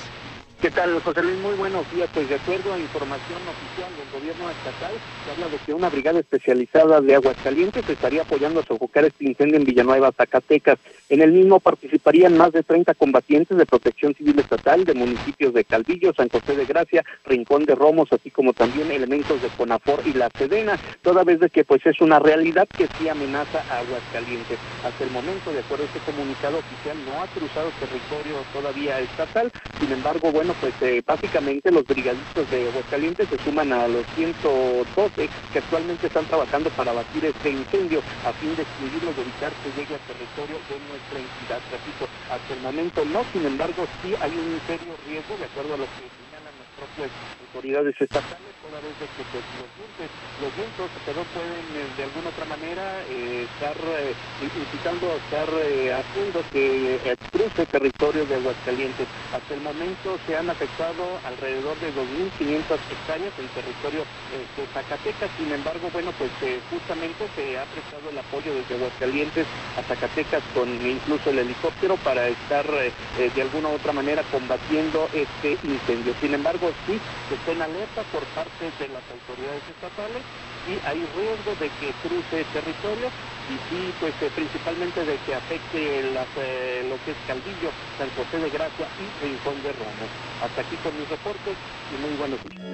¿Qué 0.65 0.71
tal, 0.71 0.99
José 0.99 1.21
Luis? 1.21 1.37
Muy 1.43 1.53
buenos 1.53 1.85
días. 1.91 2.09
Pues 2.11 2.27
de 2.27 2.33
acuerdo 2.33 2.73
a 2.73 2.79
información 2.79 3.37
oficial 3.37 3.91
del 3.99 4.19
gobierno 4.19 4.49
estatal, 4.49 4.93
se 5.23 5.29
habla 5.29 5.47
de 5.55 5.59
que 5.63 5.75
una 5.75 5.91
brigada 5.91 6.19
especializada 6.19 7.01
de 7.01 7.13
Aguascalientes 7.13 7.87
estaría 7.87 8.23
apoyando 8.23 8.61
a 8.61 8.63
sofocar 8.63 9.05
este 9.05 9.25
incendio 9.25 9.57
en 9.57 9.63
Villanueva, 9.63 10.11
Zacatecas. 10.17 10.79
En 11.09 11.21
el 11.21 11.33
mismo 11.33 11.59
participarían 11.59 12.35
más 12.35 12.51
de 12.51 12.63
30 12.63 12.95
combatientes 12.95 13.55
de 13.55 13.67
protección 13.67 14.15
civil 14.15 14.39
estatal 14.39 14.85
de 14.85 14.95
municipios 14.95 15.53
de 15.53 15.65
Calvillo, 15.65 16.15
San 16.17 16.29
José 16.29 16.55
de 16.55 16.65
Gracia, 16.65 17.03
Rincón 17.25 17.65
de 17.65 17.75
Romos, 17.75 18.11
así 18.11 18.31
como 18.31 18.53
también 18.53 18.89
elementos 18.89 19.43
de 19.43 19.51
CONAFOR 19.51 20.01
y 20.07 20.13
La 20.13 20.31
Sedena, 20.35 20.79
toda 21.03 21.23
vez 21.23 21.41
de 21.41 21.51
que 21.51 21.63
pues 21.63 21.85
es 21.85 22.01
una 22.01 22.17
realidad 22.17 22.67
que 22.75 22.89
sí 22.97 23.07
amenaza 23.07 23.63
a 23.69 23.77
Aguascalientes. 23.81 24.57
Hasta 24.83 25.03
el 25.03 25.11
momento, 25.11 25.51
de 25.51 25.59
acuerdo 25.59 25.83
a 25.83 25.87
este 25.93 25.99
comunicado 25.99 26.57
oficial, 26.57 26.97
no 27.05 27.21
ha 27.21 27.27
cruzado 27.27 27.69
territorio 27.79 28.43
todavía 28.51 28.99
estatal, 28.99 29.51
sin 29.79 29.91
embargo, 29.91 30.31
bueno, 30.31 30.54
pues 30.59 30.73
eh, 30.81 31.01
básicamente 31.05 31.71
los 31.71 31.85
brigadistas 31.87 32.49
de 32.49 32.67
Aguascalientes 32.67 33.27
se 33.29 33.37
suman 33.43 33.71
a 33.73 33.87
los 33.87 34.05
112 34.15 35.29
que 35.51 35.59
actualmente 35.59 36.07
están 36.07 36.25
trabajando 36.25 36.69
para 36.71 36.91
abatir 36.91 37.25
este 37.25 37.49
incendio 37.49 38.01
a 38.23 38.33
fin 38.33 38.55
de 38.55 38.63
extinguirlo 38.63 39.13
y 39.15 39.21
evitar 39.21 39.53
que 39.57 39.71
llegue 39.71 39.95
al 39.95 40.01
territorio 40.01 40.59
de 40.67 40.79
nuestra 40.79 41.19
entidad. 41.19 41.61
Repito, 41.69 42.07
hasta 42.29 42.53
el 42.53 42.61
momento 42.61 43.05
no, 43.05 43.25
sin 43.31 43.45
embargo 43.45 43.87
sí 44.01 44.13
hay 44.19 44.37
un 44.37 44.61
serio 44.65 44.95
riesgo, 45.05 45.37
de 45.37 45.45
acuerdo 45.45 45.73
a 45.75 45.77
lo 45.77 45.87
que 45.87 46.09
señalan 46.17 46.57
las 46.57 46.67
propias 46.75 47.11
autoridades 47.39 47.95
estatales, 47.99 48.55
vez 48.81 48.97
de 48.99 49.07
que 49.09 49.25
pues, 49.25 49.45
los 49.57 49.69
vientos, 49.75 50.11
los 50.41 50.55
vientos 50.55 50.91
pueden 51.33 51.75
eh, 51.75 51.89
de 51.97 52.03
alguna 52.03 52.29
otra 52.29 52.45
manera 52.45 53.03
eh, 53.05 53.43
estar 53.51 53.77
eh, 53.79 54.15
incitando 54.55 55.13
a 55.13 55.17
estar 55.17 55.49
eh, 55.53 55.93
haciendo 55.93 56.43
que 56.51 56.95
eh, 56.95 57.17
cruce 57.31 57.65
territorio 57.67 58.25
de 58.25 58.35
Aguascalientes. 58.35 59.07
Hasta 59.31 59.53
el 59.53 59.61
momento 59.61 60.19
se 60.25 60.35
han 60.37 60.49
afectado 60.49 61.19
alrededor 61.23 61.79
de 61.79 61.93
2.500 61.93 62.79
hectáreas 62.89 63.33
en 63.37 63.49
territorio 63.49 64.03
eh, 64.31 64.47
de 64.55 64.67
Zacatecas. 64.67 65.31
Sin 65.37 65.51
embargo, 65.53 65.89
bueno, 65.91 66.13
pues 66.13 66.31
eh, 66.41 66.61
justamente 66.69 67.29
se 67.35 67.57
ha 67.59 67.65
prestado 67.67 68.09
el 68.09 68.17
apoyo 68.17 68.53
desde 68.55 68.75
Aguascalientes 68.75 69.47
a 69.75 69.83
Zacatecas 69.83 70.43
con 70.53 70.69
incluso 70.69 71.29
el 71.31 71.39
helicóptero 71.39 71.97
para 71.97 72.27
estar 72.27 72.65
eh, 72.67 72.93
eh, 73.19 73.31
de 73.33 73.41
alguna 73.41 73.69
u 73.69 73.73
otra 73.75 73.93
manera 73.93 74.23
combatiendo 74.31 75.09
este 75.13 75.57
incendio. 75.63 76.15
Sin 76.21 76.33
embargo, 76.33 76.71
sí, 76.85 76.99
se 77.29 77.35
está 77.35 77.51
en 77.51 77.61
alerta 77.61 78.03
por 78.05 78.25
parte 78.27 78.64
de 78.73 78.89
las 78.89 79.09
autoridades 79.09 79.67
estatales 79.69 80.25
y 80.65 80.79
hay 80.83 81.05
riesgo 81.07 81.55
de 81.55 81.71
que 81.71 81.95
cruce 81.95 82.45
territorio 82.47 83.13
y 83.47 83.59
sí, 83.69 83.95
pues 83.99 84.15
eh, 84.21 84.31
principalmente 84.31 85.05
de 85.05 85.19
que 85.19 85.35
afecte 85.35 86.03
las, 86.11 86.29
eh, 86.35 86.83
lo 86.85 86.99
que 86.99 87.11
es 87.11 87.21
Caldillo, 87.23 87.73
San 87.97 88.11
José 88.11 88.37
de 88.39 88.49
Gracia 88.49 88.91
y 88.97 89.11
Rincón 89.13 89.61
de 89.61 89.73
Ramos. 89.73 90.11
Hasta 90.39 90.61
aquí 90.61 90.79
con 90.79 90.97
mis 90.97 91.07
reportes 91.09 91.59
y 91.89 91.97
muy 91.97 92.15
buenos 92.15 92.41
días. 92.43 92.65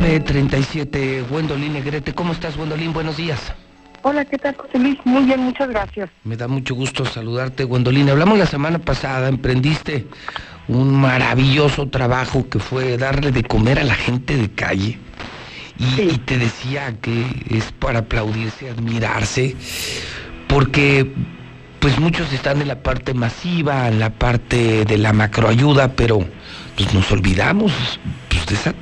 937, 0.00 1.24
Gwendolyn 1.30 1.72
Negrete. 1.72 2.14
¿Cómo 2.14 2.32
estás, 2.32 2.56
Gwendolyn? 2.56 2.92
Buenos 2.92 3.16
días. 3.16 3.40
Hola, 4.02 4.24
¿qué 4.24 4.36
tal, 4.38 4.56
José 4.56 4.78
Luis? 4.78 4.98
Muy 5.04 5.24
bien, 5.24 5.40
muchas 5.40 5.68
gracias. 5.68 6.10
Me 6.24 6.36
da 6.36 6.48
mucho 6.48 6.74
gusto 6.74 7.04
saludarte, 7.04 7.64
Gwendolyn. 7.64 8.10
Hablamos 8.10 8.38
la 8.38 8.46
semana 8.46 8.78
pasada, 8.80 9.28
emprendiste 9.28 10.06
un 10.66 10.94
maravilloso 10.94 11.88
trabajo 11.88 12.48
que 12.48 12.58
fue 12.58 12.98
darle 12.98 13.30
de 13.30 13.44
comer 13.44 13.78
a 13.78 13.84
la 13.84 13.94
gente 13.94 14.36
de 14.36 14.50
calle. 14.50 14.98
Y, 15.78 16.00
y 16.00 16.18
te 16.18 16.38
decía 16.38 16.96
que 17.00 17.26
es 17.50 17.70
para 17.72 18.00
aplaudirse, 18.00 18.70
admirarse, 18.70 19.54
porque 20.48 21.10
pues 21.78 21.98
muchos 21.98 22.32
están 22.32 22.60
en 22.60 22.68
la 22.68 22.82
parte 22.82 23.14
masiva, 23.14 23.88
en 23.88 24.00
la 24.00 24.10
parte 24.10 24.84
de 24.84 24.98
la 24.98 25.12
macroayuda, 25.12 25.92
pero 25.92 26.24
pues 26.76 26.92
nos 26.94 27.10
olvidamos 27.12 27.72
pues, 28.28 28.46
de 28.46 28.54
esa 28.54 28.74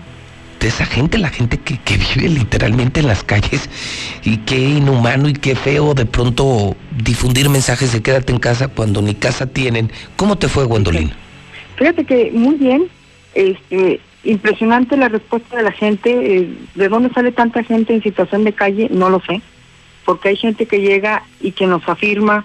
de 0.63 0.69
esa 0.69 0.87
gente, 0.87 1.19
la 1.19 1.29
gente 1.29 1.59
que, 1.59 1.77
que 1.79 1.97
vive 1.97 2.29
literalmente 2.29 3.01
en 3.01 3.09
las 3.09 3.25
calles 3.25 3.69
y 4.23 4.39
qué 4.39 4.57
inhumano 4.57 5.29
y 5.29 5.33
qué 5.33 5.57
feo 5.57 5.93
de 5.93 6.07
pronto 6.07 6.77
difundir 6.97 7.49
mensajes 7.51 7.93
de 7.93 8.01
quédate 8.01 8.33
en 8.33 8.39
casa 8.39 8.69
cuando 8.69 9.03
ni 9.03 9.15
casa 9.17 9.47
tienen. 9.47 9.91
¿Cómo 10.17 10.39
te 10.39 10.49
fue, 10.49 10.65
Gwendolyn? 10.65 11.11
Fíjate 11.77 12.05
que 12.05 12.31
muy 12.33 12.55
bien, 12.55 12.85
este, 13.35 14.01
impresionante 14.23 14.97
la 14.97 15.09
respuesta 15.09 15.57
de 15.57 15.65
la 15.65 15.73
gente. 15.73 16.11
eh, 16.11 16.55
¿De 16.77 16.89
dónde 16.89 17.13
sale 17.13 17.33
tanta 17.33 17.65
gente 17.65 17.93
en 17.93 18.03
situación 18.03 18.45
de 18.45 18.53
calle? 18.53 18.89
No 18.91 19.11
lo 19.11 19.21
sé, 19.21 19.43
porque 20.05 20.29
hay 20.29 20.37
gente 20.37 20.67
que 20.67 20.81
llega 20.81 21.25
y 21.41 21.51
que 21.51 21.67
nos 21.67 21.89
afirma, 21.89 22.45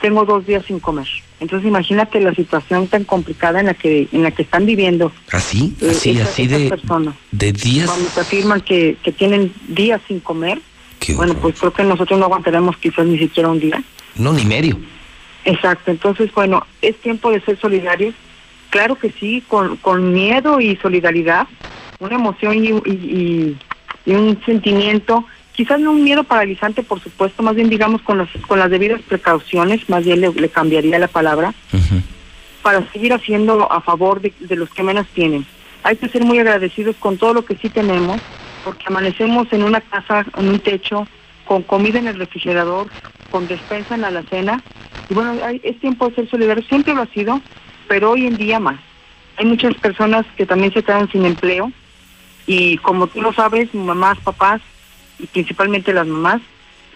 tengo 0.00 0.24
dos 0.24 0.46
días 0.46 0.64
sin 0.64 0.80
comer. 0.80 1.06
Entonces 1.40 1.68
imagínate 1.68 2.20
la 2.20 2.34
situación 2.34 2.88
tan 2.88 3.04
complicada 3.04 3.60
en 3.60 3.66
la 3.66 3.74
que 3.74 4.08
en 4.12 4.22
la 4.22 4.30
que 4.32 4.42
están 4.42 4.66
viviendo. 4.66 5.12
Así, 5.32 5.74
eh, 5.80 5.90
así, 5.90 6.10
esas- 6.10 6.28
así 6.30 6.42
esas 6.44 6.58
de, 6.60 6.68
personas. 6.68 7.14
de 7.30 7.52
días. 7.52 7.86
Cuando 7.88 8.08
te 8.10 8.20
afirman 8.20 8.60
que, 8.60 8.96
que 9.02 9.12
tienen 9.12 9.52
días 9.68 10.00
sin 10.08 10.20
comer, 10.20 10.60
Qué 10.98 11.14
bueno, 11.14 11.34
pues 11.34 11.54
creo 11.58 11.72
que 11.72 11.84
nosotros 11.84 12.18
no 12.18 12.24
aguantaremos 12.24 12.76
quizás 12.78 13.06
ni 13.06 13.18
siquiera 13.18 13.48
un 13.48 13.60
día. 13.60 13.80
No, 14.16 14.32
ni 14.32 14.44
medio. 14.44 14.76
Exacto, 15.44 15.90
entonces, 15.92 16.30
bueno, 16.34 16.66
es 16.82 16.96
tiempo 17.00 17.30
de 17.30 17.40
ser 17.40 17.58
solidarios. 17.60 18.14
Claro 18.70 18.96
que 18.96 19.10
sí, 19.12 19.42
con, 19.46 19.76
con 19.76 20.12
miedo 20.12 20.60
y 20.60 20.76
solidaridad, 20.76 21.46
una 22.00 22.16
emoción 22.16 22.64
y, 22.64 22.68
y- 22.68 22.82
y- 22.90 23.56
y 24.06 24.12
un 24.14 24.38
sentimiento, 24.44 25.24
quizás 25.58 25.80
no 25.80 25.90
un 25.90 26.04
miedo 26.04 26.22
paralizante, 26.22 26.84
por 26.84 27.00
supuesto, 27.02 27.42
más 27.42 27.56
bien 27.56 27.68
digamos 27.68 28.00
con, 28.02 28.18
las 28.18 28.28
con 28.46 28.60
las 28.60 28.70
debidas 28.70 29.02
precauciones, 29.02 29.88
más 29.88 30.04
bien 30.04 30.20
le, 30.20 30.32
le 30.32 30.48
cambiaría 30.48 31.00
la 31.00 31.08
palabra, 31.08 31.52
para 32.62 32.88
seguir 32.92 33.12
haciendo 33.12 33.70
a 33.72 33.80
favor 33.80 34.20
de, 34.20 34.32
de 34.38 34.54
los 34.54 34.70
que 34.70 34.84
menos 34.84 35.08
tienen. 35.14 35.44
Hay 35.82 35.96
que 35.96 36.08
ser 36.10 36.22
muy 36.22 36.38
agradecidos 36.38 36.94
con 37.00 37.18
todo 37.18 37.34
lo 37.34 37.44
que 37.44 37.56
sí 37.56 37.70
tenemos, 37.70 38.22
porque 38.62 38.84
amanecemos 38.86 39.52
en 39.52 39.64
una 39.64 39.80
casa, 39.80 40.24
en 40.36 40.48
un 40.48 40.60
techo, 40.60 41.08
con 41.44 41.64
comida 41.64 41.98
en 41.98 42.06
el 42.06 42.18
refrigerador, 42.20 42.88
con 43.28 43.48
despensa 43.48 43.96
en 43.96 44.02
la 44.02 44.08
alacena. 44.08 44.62
Y 45.08 45.14
bueno, 45.14 45.40
hay- 45.44 45.60
es 45.64 45.80
tiempo 45.80 46.08
de 46.08 46.14
ser 46.14 46.30
solidario, 46.30 46.62
siempre 46.68 46.94
lo 46.94 47.02
ha 47.02 47.06
sido, 47.06 47.40
pero 47.88 48.12
hoy 48.12 48.26
en 48.26 48.36
día 48.36 48.60
más. 48.60 48.78
Hay 49.38 49.46
muchas 49.46 49.74
personas 49.74 50.24
que 50.36 50.46
también 50.46 50.72
se 50.72 50.84
quedan 50.84 51.10
sin 51.10 51.24
empleo 51.24 51.72
y 52.46 52.76
como 52.78 53.08
tú 53.08 53.20
lo 53.22 53.32
sabes, 53.32 53.74
mamás, 53.74 54.18
papás 54.20 54.60
y 55.18 55.26
principalmente 55.26 55.92
las 55.92 56.06
mamás, 56.06 56.40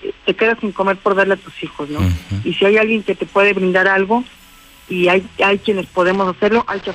eh, 0.03 0.13
te 0.25 0.35
quedas 0.35 0.59
sin 0.61 0.73
comer 0.73 0.97
por 0.97 1.15
darle 1.15 1.35
a 1.35 1.39
tus 1.39 1.63
hijos, 1.63 1.89
¿no? 1.89 2.01
Y 2.45 2.55
si 2.55 2.65
hay 2.65 2.77
alguien 2.77 3.03
que 3.03 3.15
te 3.15 3.27
puede 3.27 3.53
brindar 3.53 3.89
algo 3.89 4.25
y 4.89 5.09
hay, 5.09 5.27
hay 5.45 5.59
quienes 5.59 5.87
podemos 5.87 6.35
hacerlo, 6.35 6.65
hay 6.67 6.81
que, 6.81 6.93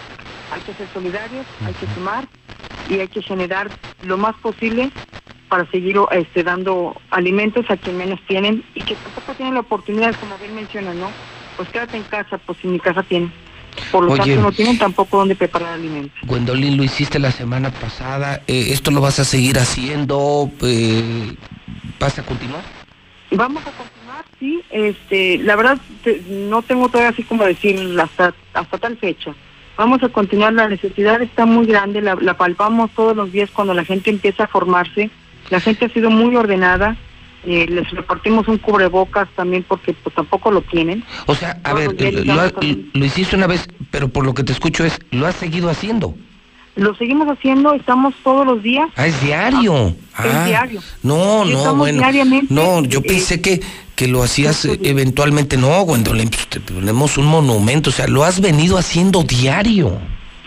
hay 0.51 0.61
que 0.61 0.73
ser 0.73 0.87
solidarios, 0.93 1.45
hay 1.65 1.73
que 1.73 1.87
sumar 1.93 2.25
y 2.89 2.99
hay 2.99 3.07
que 3.07 3.21
generar 3.21 3.71
lo 4.01 4.17
más 4.17 4.35
posible 4.37 4.91
para 5.49 5.69
seguir 5.71 5.97
este, 6.11 6.43
dando 6.43 6.95
alimentos 7.09 7.65
a 7.69 7.77
quien 7.77 7.97
menos 7.97 8.19
tienen 8.27 8.63
y 8.75 8.83
que 8.83 8.95
tampoco 8.95 9.33
tienen 9.35 9.53
la 9.53 9.61
oportunidad, 9.61 10.15
como 10.19 10.37
bien 10.37 10.55
menciona, 10.55 10.93
¿no? 10.93 11.11
Pues 11.55 11.69
quédate 11.69 11.97
en 11.97 12.03
casa, 12.03 12.37
pues 12.37 12.57
si 12.59 12.67
mi 12.67 12.79
casa 12.79 13.03
tiene. 13.03 13.31
Por 13.91 14.03
lo 14.05 14.11
Oye. 14.13 14.21
tanto, 14.33 14.41
no 14.41 14.51
tienen 14.51 14.77
tampoco 14.77 15.17
donde 15.17 15.35
preparar 15.35 15.73
alimentos. 15.73 16.17
Gwendolyn, 16.23 16.77
lo 16.77 16.83
hiciste 16.83 17.19
la 17.19 17.31
semana 17.31 17.69
pasada. 17.71 18.41
eh, 18.47 18.67
¿Esto 18.71 18.91
lo 18.91 19.01
vas 19.01 19.19
a 19.19 19.23
seguir 19.23 19.57
haciendo? 19.59 20.51
Eh, 20.61 21.35
¿Vas 21.99 22.17
a 22.19 22.23
continuar? 22.23 22.61
Vamos 23.31 23.61
a 23.63 23.71
continuar, 23.71 24.25
sí. 24.39 24.61
Este, 24.69 25.37
la 25.39 25.55
verdad, 25.55 25.77
te- 26.03 26.21
no 26.29 26.61
tengo 26.61 26.87
todavía 26.89 27.09
así 27.09 27.23
como 27.23 27.43
decir 27.43 27.77
hasta, 27.99 28.33
hasta 28.53 28.77
tal 28.77 28.97
fecha. 28.97 29.33
Vamos 29.77 30.01
a 30.01 30.09
continuar, 30.09 30.53
la 30.53 30.67
necesidad 30.69 31.21
está 31.21 31.45
muy 31.45 31.65
grande, 31.67 32.01
la, 32.01 32.15
la 32.15 32.35
palpamos 32.35 32.89
todos 32.95 33.15
los 33.15 33.31
días 33.31 33.49
cuando 33.51 33.73
la 33.73 33.83
gente 33.85 34.09
empieza 34.09 34.45
a 34.45 34.47
formarse. 34.47 35.09
La 35.49 35.59
gente 35.59 35.85
ha 35.85 35.89
sido 35.89 36.09
muy 36.09 36.35
ordenada. 36.35 36.95
Eh, 37.45 37.65
les 37.69 37.89
repartimos 37.91 38.47
un 38.47 38.57
cubrebocas 38.57 39.27
también 39.35 39.63
porque 39.67 39.93
pues, 39.93 40.13
tampoco 40.15 40.51
lo 40.51 40.61
tienen. 40.61 41.03
O 41.27 41.35
sea, 41.35 41.59
a 41.63 41.71
Todos 41.71 41.95
ver, 41.95 42.25
lo, 42.25 42.41
ha- 42.41 42.51
lo 42.93 43.05
hiciste 43.05 43.35
una 43.35 43.47
vez, 43.47 43.67
pero 43.91 44.09
por 44.09 44.25
lo 44.25 44.33
que 44.33 44.43
te 44.43 44.51
escucho 44.53 44.83
es, 44.83 44.99
lo 45.11 45.27
has 45.27 45.35
seguido 45.35 45.69
haciendo. 45.69 46.15
Lo 46.75 46.93
seguimos 46.95 47.27
haciendo, 47.27 47.73
estamos 47.73 48.13
todos 48.23 48.45
los 48.45 48.61
días. 48.61 48.87
Ah, 48.95 49.07
es 49.07 49.19
diario. 49.21 49.87
es 49.87 49.95
Ah, 50.15 50.45
diario. 50.45 50.81
No, 51.01 51.43
no, 51.43 51.75
bueno. 51.75 51.97
diariamente, 51.99 52.53
No, 52.53 52.83
yo 52.83 52.99
eh, 52.99 53.03
pensé 53.07 53.41
que, 53.41 53.61
que 53.95 54.07
lo 54.07 54.21
hacías 54.21 54.65
eh, 54.65 54.79
eventualmente. 54.83 55.57
No, 55.57 55.81
Gwendolyn, 55.81 56.29
pues 56.29 56.45
te 56.47 56.59
ponemos 56.59 57.17
un 57.17 57.25
monumento. 57.25 57.89
O 57.89 57.93
sea, 57.93 58.07
lo 58.07 58.23
has 58.23 58.39
venido 58.41 58.77
haciendo 58.77 59.23
diario. 59.23 59.99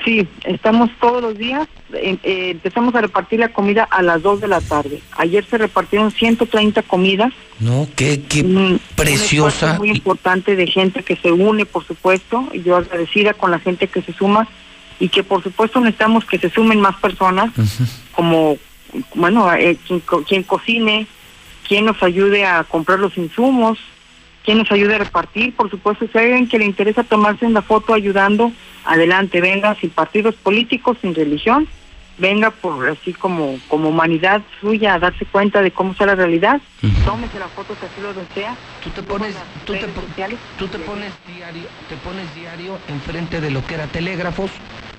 Sí, 0.05 0.27
estamos 0.45 0.91
todos 1.01 1.20
los 1.23 1.37
días. 1.37 1.69
eh, 1.93 2.17
eh, 2.23 2.51
empezamos 2.53 2.95
a 2.95 3.01
repartir 3.01 3.41
la 3.41 3.49
comida 3.53 3.83
a 3.91 4.01
las 4.03 4.23
2 4.23 4.41
de 4.41 4.49
la 4.49 4.61
tarde. 4.61 5.03
Ayer 5.19 5.45
se 5.45 5.59
repartieron 5.59 6.11
130 6.12 6.83
comidas. 6.83 7.33
No, 7.59 7.87
qué, 7.97 8.23
qué 8.29 8.43
Un- 8.43 8.57
un 8.57 8.81
preciosa. 8.95 9.49
esfuerzo 9.67 9.79
muy 9.79 9.91
importante 9.91 10.55
de 10.57 10.67
gente 10.69 11.03
que 11.03 11.17
se 11.17 11.33
une, 11.33 11.67
por 11.67 11.85
supuesto. 11.85 12.49
y 12.53 12.62
Yo 12.62 12.77
agradecida 12.77 13.35
con 13.35 13.51
la 13.51 13.59
gente 13.59 13.89
que 13.89 14.01
se 14.03 14.12
suma 14.12 14.47
y 15.01 15.09
que, 15.09 15.23
por 15.25 15.43
supuesto, 15.43 15.81
necesitamos 15.81 16.25
que 16.25 16.39
se 16.39 16.49
sumen 16.51 16.81
más 16.81 16.97
personas, 16.97 17.51
como, 18.12 18.57
bueno, 19.15 19.53
eh, 19.55 19.77
quien 20.29 20.43
cocine, 20.45 21.07
quien 21.67 21.85
nos 21.87 22.03
ayude 22.03 22.45
a 22.47 22.65
comprar 22.65 22.99
los 23.01 23.17
insumos, 23.19 23.79
quien 24.44 24.59
nos 24.59 24.70
ayude 24.73 24.94
a 24.94 24.99
repartir. 24.99 25.55
Por 25.57 25.70
supuesto, 25.70 26.07
si 26.10 26.19
hay 26.19 26.27
alguien 26.27 26.49
que 26.49 26.59
le 26.59 26.65
interesa 26.65 27.05
tomarse 27.05 27.44
una 27.47 27.62
foto 27.62 27.94
ayudando, 27.94 28.52
adelante, 28.85 29.41
venga, 29.41 29.75
sin 29.81 29.91
partidos 29.91 30.35
políticos, 30.36 30.97
sin 31.01 31.15
religión, 31.15 31.69
venga 32.19 32.51
por 32.51 32.89
así 32.89 33.12
como, 33.15 33.59
como 33.69 33.89
humanidad 33.91 34.43
suya 34.60 34.94
a 34.94 34.99
darse 34.99 35.25
cuenta 35.27 35.62
de 35.62 35.70
cómo 35.70 35.93
está 35.93 36.07
la 36.07 36.15
realidad, 36.15 36.60
tómese 37.05 37.39
la 37.39 37.49
foto 37.49 37.75
si 37.78 37.86
así 37.86 38.01
lo 38.01 38.12
desea. 38.15 38.57
Tú 38.83 38.91
te 38.91 39.02
pones, 39.02 39.36
tú 39.65 39.73
te, 39.75 39.89
po- 39.89 40.02
tú 40.57 40.69
te 40.69 40.78
pones 40.81 41.12
diario, 41.27 41.69
te 41.89 41.97
pones 41.97 42.35
diario 42.35 42.78
enfrente 42.89 43.41
de 43.41 43.51
lo 43.51 43.65
que 43.67 43.75
era 43.75 43.86
telégrafos. 43.86 44.51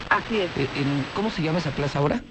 Así 0.09 0.39
es. 0.39 0.51
Eh, 0.57 0.69
en- 0.75 1.05
¿Cómo 1.13 1.29
se 1.29 1.41
llama 1.41 1.59
esa 1.59 1.71
plaza 1.71 1.99
ahora? 1.99 2.21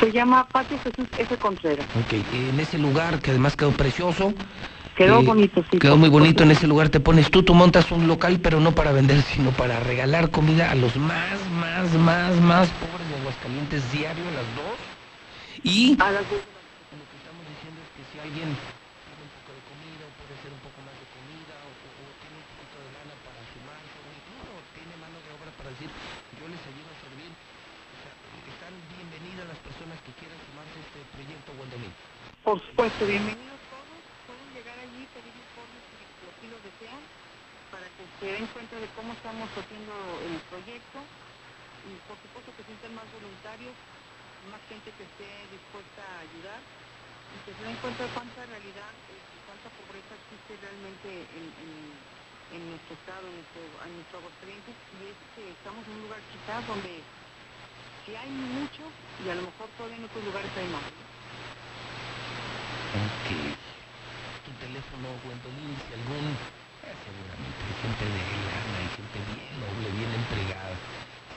Se 0.00 0.12
llama 0.12 0.46
Patio 0.52 0.78
Jesús 0.80 1.08
F. 1.16 1.36
Contreras. 1.38 1.86
Ok, 1.94 2.12
en 2.12 2.60
ese 2.60 2.78
lugar 2.78 3.20
que 3.20 3.30
además 3.30 3.56
quedó 3.56 3.72
precioso. 3.72 4.34
Quedó 4.96 5.20
eh, 5.20 5.24
bonito, 5.24 5.62
sí. 5.70 5.78
Quedó 5.78 5.96
muy 5.96 6.08
bonito 6.08 6.42
en 6.42 6.50
ese 6.52 6.66
lugar, 6.66 6.88
te 6.88 7.00
pones 7.00 7.30
tú, 7.30 7.42
tú 7.42 7.54
montas 7.54 7.90
un 7.92 8.08
local, 8.08 8.40
pero 8.42 8.60
no 8.60 8.72
para 8.74 8.92
vender, 8.92 9.20
sino 9.22 9.52
para 9.52 9.78
regalar 9.80 10.30
comida 10.30 10.70
a 10.70 10.74
los 10.74 10.96
más, 10.96 11.38
más, 11.50 11.92
más, 11.98 12.34
más 12.40 12.68
pobres 12.72 13.08
de 13.08 13.14
Aguascalientes 13.20 13.92
diario 13.92 14.24
a 14.28 14.32
las 14.32 14.54
dos. 14.56 14.78
Y 15.62 15.96
a 16.00 16.10
las 16.12 16.24
dos. 16.30 16.40
lo 16.40 17.04
que 17.12 17.16
estamos 17.20 17.44
diciendo 17.44 17.76
es 17.84 17.90
que 17.92 18.02
si 18.12 18.16
alguien 18.24 18.56
tiene 18.56 19.20
un 19.20 19.32
poco 19.36 19.50
de 19.52 19.62
comida, 19.68 20.02
o 20.08 20.12
puede 20.16 20.34
ser 20.40 20.50
un 20.56 20.62
poco 20.64 20.78
más 20.80 20.96
de 20.96 21.06
comida, 21.12 21.54
o, 21.60 21.70
o- 21.76 21.96
o 22.00 22.08
tiene 22.24 22.36
un 22.40 22.46
poquito 22.56 22.76
de 22.80 22.90
lana 22.96 23.14
para 23.20 23.40
sumarse, 23.52 23.96
o 24.00 24.08
incluso 24.16 24.50
tiene 24.72 24.94
mano 24.96 25.16
de 25.20 25.30
obra 25.36 25.50
para 25.60 25.70
decir, 25.76 25.90
yo 26.40 26.44
les 26.48 26.62
ayudo 26.72 26.88
a 26.88 26.96
servir. 27.04 27.30
O 27.36 27.96
sea, 28.00 28.12
están 28.48 28.72
bienvenidas 28.96 29.44
las 29.44 29.60
personas 29.60 29.96
que 30.08 30.12
quieran 30.16 30.40
sumarse 30.48 30.76
a 30.76 30.82
este 30.88 31.00
proyecto 31.12 31.48
Guandalín. 31.60 31.92
Por 32.46 32.56
supuesto, 32.64 33.02
bienvenidos 33.04 33.60
todos. 33.68 34.00
Pueden 34.26 34.48
llegar 34.54 34.78
allí, 34.78 35.02
pedir 35.14 35.34
informes 35.34 35.82
si 35.90 36.26
así 36.30 36.46
lo 36.50 36.58
desean, 36.62 37.02
para 37.70 37.86
que 37.94 38.02
se 38.26 38.32
den 38.32 38.48
cuenta 38.48 38.80
de 38.80 38.90
cómo 38.90 39.14
estamos 39.14 39.50
haciendo 39.56 40.20
el 40.22 40.42
proyecto. 40.42 41.08
Y 41.82 41.98
por 42.00 42.20
supuesto 42.22 42.54
que 42.54 42.64
sienten 42.64 42.94
más 42.94 43.10
voluntarios, 43.12 43.76
más 44.40 44.62
gente 44.64 44.94
que 44.94 45.04
esté 45.04 45.48
dispuesta 45.48 46.02
a 46.04 46.20
ayudar 46.20 46.64
y 47.30 47.40
que 47.40 47.54
se 47.56 47.62
den 47.62 47.78
cuenta 47.78 48.04
de 48.04 48.10
cuánta 48.12 48.46
realidad 48.46 48.96
eh, 49.08 49.24
y 49.32 49.40
cuánta 49.40 49.70
pobreza 49.70 50.16
existe 50.16 50.56
realmente 50.58 51.08
en, 51.38 51.54
en- 51.58 52.06
nuestro 52.70 52.96
estado, 52.96 53.28
en 53.28 53.36
nuestro, 53.36 53.82
en 53.84 53.96
nuestro. 53.96 54.20
Y 54.92 55.04
es 55.06 55.18
que 55.34 55.52
estamos 55.52 55.86
en 55.86 55.94
un 55.94 56.02
lugar 56.02 56.24
quizás 56.26 56.66
donde 56.66 57.08
sí 58.04 58.16
hay 58.16 58.30
mucho 58.30 58.94
y 59.18 59.28
a 59.30 59.36
lo 59.36 59.44
mejor 59.44 59.72
todavía 59.74 59.98
en 59.98 60.04
otros 60.04 60.24
lugares 60.24 60.52
hay 60.56 60.68
más. 60.68 60.86
Ok. 62.92 63.28
Tu 64.44 64.54
teléfono, 64.58 65.20
Gwendolyn, 65.20 65.82
si 65.88 65.94
algún... 65.94 66.38
gente 67.86 68.04
de 68.04 68.18
lana, 68.18 68.78
hay 68.82 68.90
gente 68.98 69.22
bien 69.30 69.46
noble, 69.62 69.86
bien 69.94 70.10
entregada. 70.10 70.74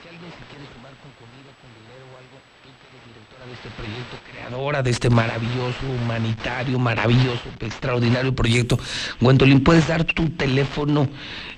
Si 0.02 0.08
alguien 0.08 0.32
se 0.34 0.42
quiere 0.50 0.66
sumar 0.74 0.90
con 0.98 1.12
comida, 1.14 1.54
con 1.62 1.70
dinero 1.78 2.02
o 2.10 2.18
algo, 2.18 2.42
tú 2.64 2.70
que 2.74 2.86
eres 2.90 3.02
directora 3.06 3.46
de 3.46 3.54
este 3.54 3.70
proyecto, 3.70 4.18
creadora 4.26 4.82
de 4.82 4.90
este 4.90 5.10
maravilloso, 5.10 5.86
humanitario, 5.86 6.80
maravilloso, 6.80 7.52
extraordinario 7.60 8.34
proyecto, 8.34 8.80
Gwendolyn, 9.20 9.62
¿puedes 9.62 9.86
dar 9.86 10.02
tu 10.02 10.28
teléfono, 10.30 11.08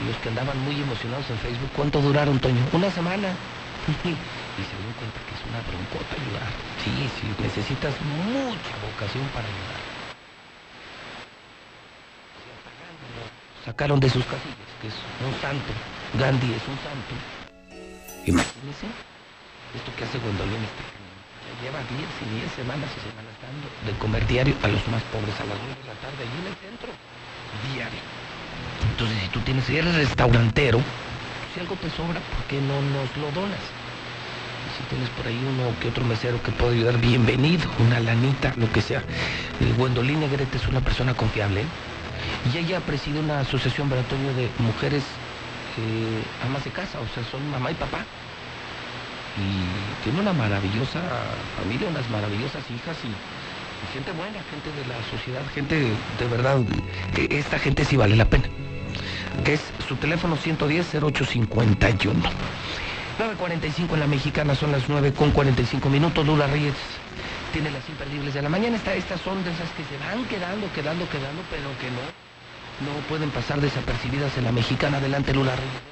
los 0.07 0.17
que 0.19 0.29
andaban 0.29 0.59
muy 0.61 0.81
emocionados 0.81 1.29
en 1.31 1.39
Facebook, 1.39 1.71
¿cuánto 1.77 2.01
duraron, 2.01 2.39
Toño? 2.39 2.63
Una 2.73 2.91
semana. 2.91 3.29
y 4.05 4.63
se 4.63 4.77
dio 4.77 4.93
cuenta 4.99 5.21
una 5.51 5.59
ayudar. 5.59 6.49
Sí, 6.79 6.95
sí, 7.19 7.27
necesitas 7.43 7.95
mucha 8.01 8.75
vocación 8.87 9.27
para 9.35 9.47
ayudar. 9.47 9.81
Sacaron 13.65 14.01
de 14.01 14.09
sus 14.09 14.25
casillas, 14.25 14.71
que 14.81 14.89
es 14.89 14.95
un 15.21 15.35
santo. 15.43 15.73
Gandhi 16.19 16.55
es 16.55 16.65
un 16.71 16.79
santo. 16.81 17.13
Imagínense 18.27 18.87
esto 19.75 19.91
que 19.97 20.05
hace 20.05 20.19
Gwendolyn 20.19 20.63
este, 20.65 20.83
ya 21.47 21.55
lleva 21.63 21.79
10 21.79 22.11
y 22.27 22.41
10 22.41 22.53
semanas 22.53 22.91
y 22.91 23.01
semanas 23.07 23.35
dando 23.39 23.67
de 23.87 23.93
comer 23.99 24.27
diario 24.27 24.55
a 24.63 24.69
los 24.69 24.83
más 24.89 25.03
pobres 25.15 25.35
a 25.39 25.47
las 25.47 25.59
9 25.59 25.75
de 25.79 25.87
la 25.87 25.97
tarde 26.03 26.19
allí 26.27 26.39
en 26.43 26.47
el 26.51 26.57
centro. 26.59 26.91
Diario. 27.75 28.03
Entonces, 28.91 29.19
si 29.23 29.29
tú 29.29 29.41
tienes, 29.41 29.65
si 29.65 29.77
eres 29.77 29.95
restaurantero, 29.95 30.81
si 31.55 31.61
algo 31.61 31.77
te 31.77 31.91
sobra, 31.91 32.19
¿por 32.19 32.43
qué 32.49 32.61
no 32.61 32.81
nos 32.95 33.09
lo 33.19 33.31
donas? 33.33 33.80
Tienes 34.89 35.11
por 35.11 35.27
ahí 35.27 35.39
uno 35.45 35.79
que 35.81 35.89
otro 35.89 36.05
mesero 36.05 36.43
que 36.43 36.51
puede 36.53 36.77
ayudar, 36.77 36.99
bienvenido, 36.99 37.71
una 37.79 38.01
lanita, 38.01 38.55
lo 38.57 38.71
que 38.73 38.81
sea. 38.81 39.01
Eh, 39.61 39.73
Gwendolyn 39.77 40.21
Negrete 40.21 40.57
es 40.57 40.67
una 40.69 40.81
persona 40.81 41.15
confiable. 41.15 41.65
Y 42.53 42.59
ella 42.59 42.81
preside 42.81 43.21
una 43.21 43.41
asociación, 43.41 43.93
Antonio, 43.93 44.33
de 44.35 44.49
mujeres 44.59 45.05
eh, 45.79 46.23
amas 46.45 46.65
de 46.65 46.71
casa, 46.71 46.99
o 47.01 47.07
sea, 47.15 47.23
son 47.31 47.49
mamá 47.51 47.71
y 47.71 47.75
papá. 47.75 48.05
Y 49.37 50.03
tiene 50.03 50.21
una 50.21 50.33
maravillosa 50.33 51.01
familia, 51.57 51.89
unas 51.89 52.09
maravillosas 52.11 52.63
hijas 52.71 52.97
y, 53.05 53.13
gente 53.93 54.13
buena, 54.13 54.39
gente 54.51 54.71
de 54.77 54.87
la 54.87 54.97
sociedad, 55.11 55.43
gente 55.55 55.93
de 56.19 56.29
verdad, 56.29 56.59
eh, 57.17 57.29
esta 57.31 57.59
gente 57.59 57.85
sí 57.85 57.97
vale 57.97 58.17
la 58.17 58.25
pena. 58.25 58.45
Es 59.47 59.61
su 59.87 59.97
teléfono 59.97 60.37
110-0851. 60.37 62.15
9.45 63.25 63.93
en 63.95 64.01
la 64.01 64.07
mexicana, 64.07 64.55
son 64.55 64.73
las 64.73 64.89
9 64.89 65.13
con 65.13 65.31
45 65.31 65.91
minutos. 65.91 66.25
Lula 66.27 66.47
Reyes 66.47 66.73
tiene 67.53 67.71
las 67.71 67.87
imperdibles 67.87 68.33
de 68.33 68.41
la 68.41 68.49
mañana. 68.49 68.77
Esta- 68.79 68.95
estas 68.95 69.21
son 69.21 69.45
de 69.45 69.51
esas 69.53 69.69
que 69.77 69.85
se 69.85 69.99
van 69.99 70.25
quedando, 70.25 70.73
quedando, 70.73 71.05
quedando, 71.11 71.43
pero 71.53 71.69
que 71.77 71.91
no, 71.93 72.01
no 72.89 72.97
pueden 73.13 73.29
pasar 73.31 73.61
desapercibidas 73.61 74.33
en 74.39 74.45
la 74.45 74.53
mexicana. 74.53 74.97
Adelante, 74.97 75.35
Lula 75.35 75.53
Reyes. 75.55 75.85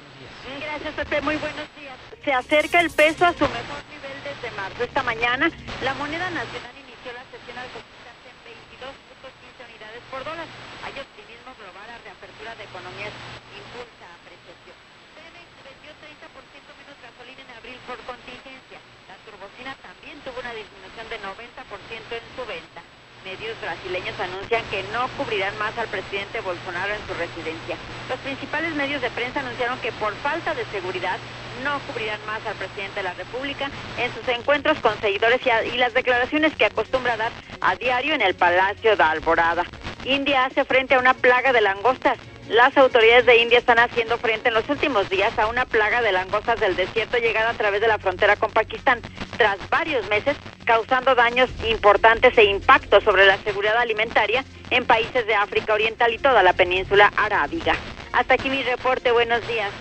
Gracias, 0.65 0.93
Pepe. 0.95 1.21
Muy 1.21 1.35
buenos 1.37 1.69
días. 1.77 1.93
Se 2.25 2.33
acerca 2.33 2.79
el 2.81 2.89
peso 2.89 3.25
a 3.29 3.33
su 3.37 3.45
mejor 3.45 3.81
nivel 3.93 4.17
desde 4.25 4.49
marzo. 4.57 4.81
Esta 4.83 5.03
mañana, 5.03 5.51
la 5.85 5.93
moneda 6.01 6.33
nacional 6.33 6.73
inició 6.81 7.13
la 7.13 7.21
sesión 7.29 7.53
al 7.61 7.69
cotizarse 7.77 8.25
en 8.25 8.37
22.15 8.81 9.69
unidades 9.69 10.01
por 10.09 10.25
dólar. 10.25 10.49
Hay 10.81 10.97
optimismo 10.97 11.53
global 11.61 11.89
a 11.93 11.97
reapertura 12.01 12.57
de 12.57 12.63
economías 12.65 13.13
impulsa 13.53 14.05
apreciación. 14.17 14.77
Pemex 15.13 15.47
vendió 15.67 15.91
30% 15.99 16.69
menos 16.79 16.95
gasolina 17.03 17.41
en 17.43 17.51
abril 17.59 17.77
por 17.87 17.97
contingencia. 18.07 18.79
La 19.11 19.17
turbocina 19.27 19.71
también 19.83 20.15
tuvo 20.23 20.39
una 20.39 20.53
disminución 20.55 21.05
de 21.11 21.17
90% 21.19 22.11
en 22.19 22.25
su 22.35 22.43
venta. 22.47 22.81
Medios 23.27 23.55
brasileños 23.79 24.19
anuncian 24.19 24.63
que 24.69 24.83
no 24.93 25.07
cubrirán 25.17 25.57
más 25.57 25.77
al 25.77 25.87
presidente 25.87 26.41
Bolsonaro 26.41 26.93
en 26.93 27.01
su 27.07 27.13
residencia. 27.13 27.77
Los 28.09 28.19
principales 28.19 28.75
medios 28.75 29.01
de 29.01 29.09
prensa 29.11 29.39
anunciaron 29.39 29.79
que 29.79 29.91
por 29.93 30.13
falta 30.15 30.53
de 30.53 30.65
seguridad 30.65 31.17
no 31.63 31.79
cubrirán 31.87 32.19
más 32.25 32.45
al 32.45 32.55
presidente 32.55 32.95
de 32.95 33.03
la 33.03 33.13
República 33.13 33.69
en 33.97 34.13
sus 34.13 34.27
encuentros 34.27 34.77
con 34.79 34.99
seguidores 34.99 35.41
y, 35.45 35.75
y 35.75 35.77
las 35.77 35.93
declaraciones 35.93 36.55
que 36.55 36.65
acostumbra 36.65 37.17
dar 37.17 37.31
a 37.61 37.75
diario 37.75 38.13
en 38.13 38.21
el 38.21 38.35
Palacio 38.35 38.95
de 38.95 39.03
Alborada. 39.03 39.65
India 40.05 40.45
hace 40.45 40.63
frente 40.65 40.95
a 40.95 40.99
una 40.99 41.13
plaga 41.13 41.51
de 41.51 41.61
langostas. 41.61 42.17
Las 42.49 42.75
autoridades 42.77 43.27
de 43.27 43.37
India 43.37 43.59
están 43.59 43.77
haciendo 43.77 44.17
frente 44.17 44.47
en 44.47 44.55
los 44.55 44.67
últimos 44.69 45.07
días 45.07 45.37
a 45.37 45.45
una 45.45 45.65
plaga 45.65 46.01
de 46.01 46.11
langostas 46.11 46.59
del 46.59 46.75
desierto 46.75 47.17
llegada 47.17 47.51
a 47.51 47.53
través 47.53 47.79
de 47.79 47.87
la 47.87 47.99
frontera 47.99 48.37
con 48.37 48.49
Pakistán, 48.49 49.01
tras 49.37 49.57
varios 49.69 50.09
meses 50.09 50.35
causando 50.65 51.13
daños 51.13 51.47
importantes 51.69 52.35
e 52.39 52.45
impactos 52.45 53.03
sobre 53.03 53.27
la 53.27 53.37
seguridad 53.37 53.77
alimentaria 53.77 54.43
en 54.71 54.83
países 54.85 55.27
de 55.27 55.35
África 55.35 55.75
Oriental 55.75 56.11
y 56.11 56.17
toda 56.17 56.41
la 56.41 56.53
península 56.53 57.13
arábiga. 57.17 57.75
Hasta 58.13 58.33
aquí 58.33 58.49
mi 58.49 58.63
reporte, 58.63 59.11
buenos 59.11 59.47
días. 59.47 59.71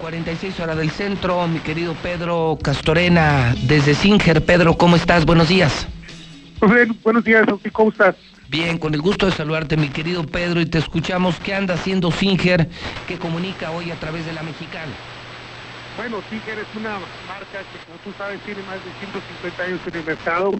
46 0.00 0.58
hora 0.60 0.74
del 0.74 0.90
centro, 0.90 1.46
mi 1.46 1.58
querido 1.60 1.94
Pedro 1.94 2.58
Castorena, 2.62 3.54
desde 3.64 3.94
Singer. 3.94 4.42
Pedro, 4.44 4.74
¿cómo 4.74 4.96
estás? 4.96 5.26
Buenos 5.26 5.48
días. 5.48 5.86
buenos 7.02 7.22
días, 7.22 7.46
¿cómo 7.72 7.90
estás? 7.90 8.16
Bien, 8.48 8.78
con 8.78 8.94
el 8.94 9.02
gusto 9.02 9.26
de 9.26 9.32
saludarte, 9.32 9.76
mi 9.76 9.88
querido 9.88 10.24
Pedro, 10.24 10.60
y 10.60 10.66
te 10.66 10.78
escuchamos. 10.78 11.38
¿Qué 11.38 11.54
anda 11.54 11.74
haciendo 11.74 12.10
Singer 12.10 12.68
que 13.06 13.18
comunica 13.18 13.70
hoy 13.72 13.90
a 13.90 13.94
través 13.96 14.24
de 14.24 14.32
la 14.32 14.42
mexicana? 14.42 14.92
Bueno, 15.98 16.22
Tiger 16.30 16.58
es 16.58 16.66
una 16.74 16.94
marca 17.28 17.58
que, 17.70 17.78
como 17.84 17.98
tú 18.02 18.12
sabes, 18.16 18.40
tiene 18.40 18.62
más 18.62 18.76
de 18.76 18.90
150 19.00 19.62
años 19.62 19.80
en 19.86 19.96
el 19.96 20.04
mercado 20.04 20.52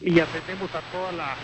y 0.00 0.18
atendemos 0.18 0.70
a 0.74 0.80
toda 0.90 1.12
la, 1.12 1.36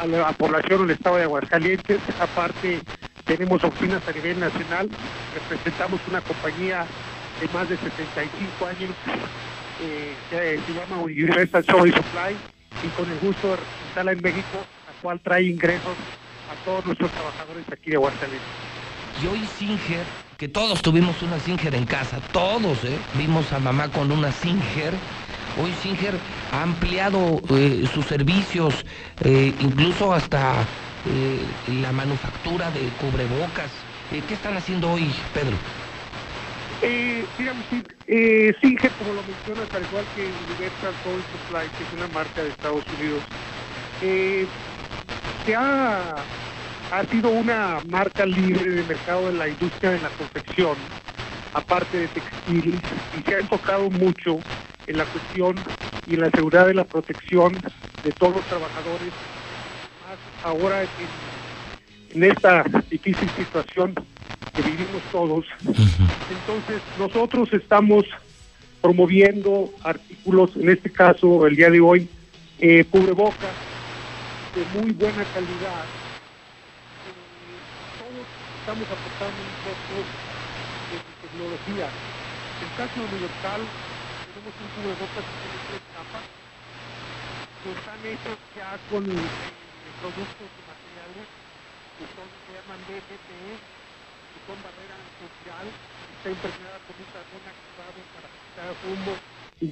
a 0.00 0.06
la 0.06 0.32
población 0.32 0.86
del 0.86 0.96
estado 0.96 1.16
de 1.16 1.24
Aguascalientes. 1.24 2.00
Aparte, 2.20 2.80
tenemos 3.24 3.62
oficinas 3.64 4.02
a 4.06 4.12
nivel 4.12 4.38
nacional. 4.38 4.88
Representamos 5.34 6.00
una 6.08 6.20
compañía 6.20 6.86
de 7.40 7.48
más 7.48 7.68
de 7.68 7.76
75 7.76 8.66
años 8.66 8.90
eh, 9.80 10.14
que 10.30 10.60
se 10.66 10.72
llama 10.72 11.02
Universal 11.02 11.64
Soy 11.64 11.90
Supply 11.90 12.36
y 12.84 12.88
con 12.96 13.10
el 13.10 13.18
gusto 13.18 13.48
de 13.48 13.56
representarla 13.56 14.12
en 14.12 14.22
México, 14.22 14.58
la 14.86 15.02
cual 15.02 15.20
trae 15.20 15.42
ingresos 15.44 15.96
a 16.50 16.64
todos 16.64 16.86
nuestros 16.86 17.10
trabajadores 17.10 17.64
aquí 17.72 17.90
de 17.90 17.96
Aguascalientes. 17.96 18.48
Y 19.22 19.26
hoy 19.26 19.46
Singer, 19.58 20.04
que 20.36 20.48
todos 20.48 20.82
tuvimos 20.82 21.22
una 21.22 21.38
Singer 21.40 21.74
en 21.74 21.86
casa, 21.86 22.20
todos, 22.32 22.84
¿eh? 22.84 22.98
Vimos 23.14 23.52
a 23.52 23.58
mamá 23.58 23.88
con 23.88 24.10
una 24.12 24.32
Singer. 24.32 24.92
Hoy 25.62 25.72
Singer 25.82 26.14
ha 26.52 26.62
ampliado 26.62 27.40
eh, 27.50 27.84
sus 27.92 28.04
servicios, 28.06 28.84
eh, 29.24 29.54
incluso 29.60 30.12
hasta 30.12 30.64
eh, 31.06 31.40
la 31.80 31.92
manufactura 31.92 32.70
de 32.70 32.88
cubrebocas. 33.00 33.70
Eh, 34.12 34.22
¿Qué 34.26 34.34
están 34.34 34.56
haciendo 34.56 34.90
hoy, 34.90 35.10
Pedro? 35.32 35.56
Eh, 36.82 37.24
digamos, 37.38 37.64
eh, 38.06 38.54
Singer, 38.60 38.90
como 38.92 39.14
lo 39.14 39.22
mencionas, 39.22 39.74
al 39.74 39.82
igual 39.82 40.04
que 40.14 40.22
Universal 40.22 40.94
Soul 41.02 41.22
Supply, 41.32 41.66
que 41.78 41.84
es 41.84 41.92
una 41.96 42.08
marca 42.12 42.42
de 42.42 42.50
Estados 42.50 42.84
Unidos, 43.00 43.22
eh, 44.02 44.46
se 45.46 45.54
ha, 45.54 46.16
ha 46.92 47.04
sido 47.10 47.30
una 47.30 47.80
marca 47.88 48.26
libre 48.26 48.68
de 48.68 48.82
mercado 48.82 49.28
en 49.30 49.38
la 49.38 49.48
industria 49.48 49.92
de 49.92 50.00
la 50.00 50.08
confección, 50.10 50.76
aparte 51.54 51.96
de 51.98 52.08
textiles, 52.08 52.80
y 53.18 53.28
se 53.28 53.34
ha 53.34 53.38
enfocado 53.38 53.88
mucho 53.90 54.38
en 54.86 54.98
la 54.98 55.04
cuestión 55.04 55.56
y 56.06 56.14
en 56.14 56.20
la 56.20 56.30
seguridad 56.30 56.66
de 56.66 56.74
la 56.74 56.84
protección 56.84 57.62
de 58.04 58.12
todos 58.12 58.36
los 58.36 58.44
trabajadores, 58.44 59.12
ahora 60.44 60.82
en, 60.82 62.22
en 62.22 62.30
esta 62.30 62.62
difícil 62.90 63.30
situación 63.36 63.94
que 64.54 64.62
vivimos 64.62 65.02
todos. 65.10 65.46
Entonces, 65.66 66.80
nosotros 66.98 67.52
estamos 67.52 68.04
promoviendo 68.80 69.70
artículos, 69.82 70.54
en 70.56 70.68
este 70.68 70.90
caso, 70.92 71.46
el 71.46 71.56
día 71.56 71.70
de 71.70 71.80
hoy, 71.80 72.08
eh, 72.60 72.84
cubrebocas 72.90 73.56
de 74.54 74.78
muy 74.78 74.92
buena 74.92 75.24
calidad. 75.34 75.84
Eh, 77.02 77.58
todos 77.98 78.26
estamos 78.60 78.86
aportando 78.86 79.40
un 79.40 79.56
poco 79.64 79.94
de 80.92 80.96
tecnología. 81.24 81.88
En 81.88 82.62
el 82.62 82.72
caso 82.76 83.00
universal, 83.00 83.60
tenemos 84.28 84.54
un 84.60 84.68
cubrebocas 84.76 85.24
que 85.24 85.36
tiene 85.40 85.58
tres 85.66 85.82
capas, 85.96 86.24
que 87.64 87.72
están 87.72 88.00
hechos 88.04 88.38
ya 88.54 88.76
con 88.92 89.02
productos 90.04 90.48
y 90.52 90.62
materiales 90.68 91.26
que 91.96 92.04
son, 92.12 92.28
se 92.44 92.50
llaman 92.52 92.80
DGPE, 92.84 93.56
que 93.56 94.40
son 94.44 94.58
barrera 94.60 95.00
antibacterial, 95.00 95.64
está 95.64 96.28
impregnada 96.28 96.78
con 96.84 96.94
un 97.00 97.08
carbón 97.08 97.44
activado 97.48 97.98
para 98.12 98.28
quitar 98.28 98.68
humo 98.84 99.12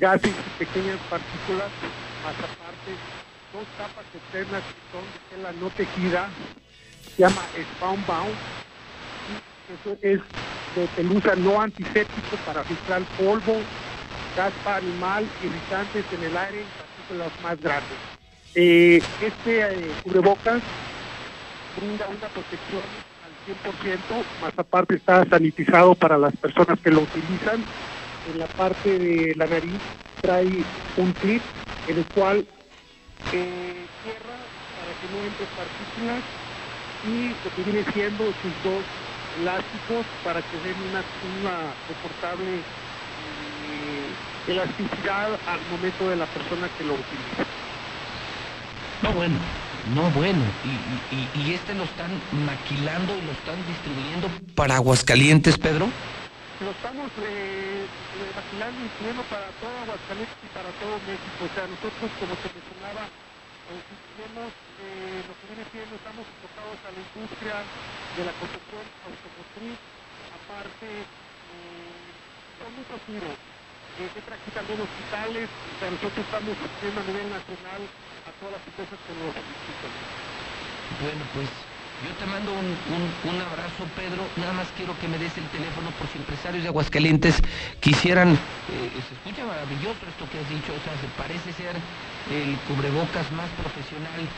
gases 0.01 0.33
y 0.33 0.51
pequeñas 0.57 1.01
partículas, 1.13 1.69
más 2.25 2.37
aparte 2.49 2.91
dos 3.53 3.69
capas 3.77 4.09
externas 4.09 4.65
que 4.65 4.81
son 4.89 5.05
de 5.05 5.21
tela 5.29 5.53
no 5.61 5.69
tejida, 5.77 6.33
se 7.13 7.19
llama 7.21 7.45
Spawn 7.77 8.01
Bound, 8.09 8.37
eso 9.69 9.93
es 10.01 10.21
de 10.73 10.89
pelusa 10.97 11.37
no 11.37 11.61
antiséptico 11.61 12.41
para 12.49 12.65
filtrar 12.65 13.05
polvo, 13.21 13.61
gas 14.33 14.53
para 14.65 14.81
animal, 14.81 15.29
irritantes 15.45 16.09
en 16.09 16.25
el 16.25 16.37
aire 16.41 16.65
partículas 16.81 17.33
más 17.45 17.61
grandes. 17.61 18.22
Eh, 18.55 19.03
este 19.21 19.61
eh, 19.61 19.97
cubrebocas 20.03 20.61
brinda 21.77 22.07
una 22.07 22.29
protección 22.29 22.83
al 23.25 23.33
100%, 23.47 24.25
más 24.43 24.53
aparte 24.59 24.97
está 24.97 25.25
sanitizado 25.31 25.95
para 25.95 26.19
las 26.19 26.37
personas 26.37 26.79
que 26.81 26.91
lo 26.91 27.01
utilizan. 27.01 27.65
En 28.29 28.39
la 28.39 28.47
parte 28.47 28.99
de 28.99 29.35
la 29.37 29.47
nariz 29.47 29.81
trae 30.21 30.65
un 30.99 31.13
clip 31.13 31.43
en 31.89 31.97
el 31.97 32.05
cual 32.15 32.45
eh, 33.33 33.87
tierra 34.05 34.37
para 34.77 34.93
que 35.01 35.09
no 35.09 35.25
entre 35.25 35.47
partículas 35.57 36.23
y 37.09 37.29
lo 37.43 37.57
que 37.57 37.71
viene 37.71 37.93
siendo 37.93 38.25
sus 38.27 38.53
dos 38.63 38.85
elásticos 39.41 40.05
para 40.23 40.43
que 40.43 40.57
den 40.69 40.77
una, 40.91 41.03
una 41.41 41.73
soportable 41.89 42.61
elasticidad 44.47 45.31
al 45.47 45.61
momento 45.71 46.09
de 46.11 46.17
la 46.17 46.27
persona 46.27 46.69
que 46.77 46.85
lo 46.85 46.95
utiliza. 46.95 47.62
No, 49.03 49.13
bueno, 49.13 49.37
no, 49.95 50.11
bueno. 50.13 50.45
Y, 50.63 50.69
y- 51.11 51.31
y 51.35 51.55
este 51.55 51.75
lo 51.75 51.85
están 51.85 52.11
maquilando 52.31 53.17
y 53.17 53.23
lo 53.23 53.33
están 53.33 53.57
distribuyendo 53.67 54.29
para 54.55 54.77
Aguascalientes, 54.77 55.59
Pedro. 55.59 55.89
Lo 56.61 56.71
estamos 56.71 57.11
eh, 57.19 57.83
eh, 57.83 58.33
vacilando 58.37 58.79
y 58.79 58.83
distribuyendo 58.85 59.23
para 59.25 59.49
todo 59.59 59.75
Aguascalientes 59.83 60.39
y 60.43 60.49
para 60.55 60.71
todo 60.79 60.95
México. 61.03 61.41
O 61.43 61.51
sea, 61.55 61.67
nosotros, 61.67 62.11
como 62.21 62.35
se 62.39 62.49
mencionaba, 62.55 63.03
eh, 63.03 63.83
tenemos 64.15 64.51
eh, 64.79 65.23
lo 65.27 65.35
que 65.35 65.45
viene 65.51 65.65
siendo, 65.75 65.97
estamos 65.99 66.23
enfocados 66.23 66.79
a 66.87 66.91
la 66.95 67.01
industria 67.03 67.57
de 68.15 68.23
la 68.23 68.33
construcción 68.39 68.85
automotriz, 69.03 69.79
aparte, 70.31 70.87
son 72.63 72.71
muchos 72.79 73.01
giros. 73.11 73.37
Entra 73.99 74.35
aquí 74.35 74.51
también 74.55 74.79
hospitales, 74.81 75.47
o 75.51 75.75
sea, 75.79 75.91
nosotros 75.91 76.23
estamos 76.25 76.55
haciendo 76.55 76.99
a 77.03 77.05
nivel 77.11 77.29
nacional 77.29 77.83
todas 78.43 78.59
las 78.59 78.67
empresas 78.67 78.99
que 79.07 79.15
nos 79.15 79.33
solicitan. 79.35 79.93
Bueno, 81.01 81.25
pues 81.33 81.49
yo 82.01 82.17
te 82.17 82.27
mando 82.27 82.53
un, 82.53 82.83
un- 82.87 83.17
un 83.23 83.41
abrazo, 83.41 83.87
Pedro. 83.95 84.33
Nada 84.37 84.53
más 84.53 84.73
quiero 84.73 84.99
que 84.99 85.07
me 85.09 85.19
des 85.19 85.39
el 85.39 85.49
teléfono 85.49 85.97
por 85.97 86.09
si 86.09 86.19
empresarios 86.19 86.63
de 86.65 86.69
Aguascalientes 86.69 87.41
quisieran... 87.81 88.37
eh, 88.67 89.01
se 89.07 89.15
escucha 89.15 89.47
maravilloso 89.47 90.07
esto 90.09 90.29
que 90.29 90.41
has 90.41 90.49
dicho, 90.49 90.75
o 90.75 90.81
sea, 90.81 90.99
se 90.99 91.09
parece 91.09 91.53
ser 91.53 91.81
el 92.27 92.63
cubrebocas 92.63 93.31
más 93.31 93.55
profesional 93.55 94.29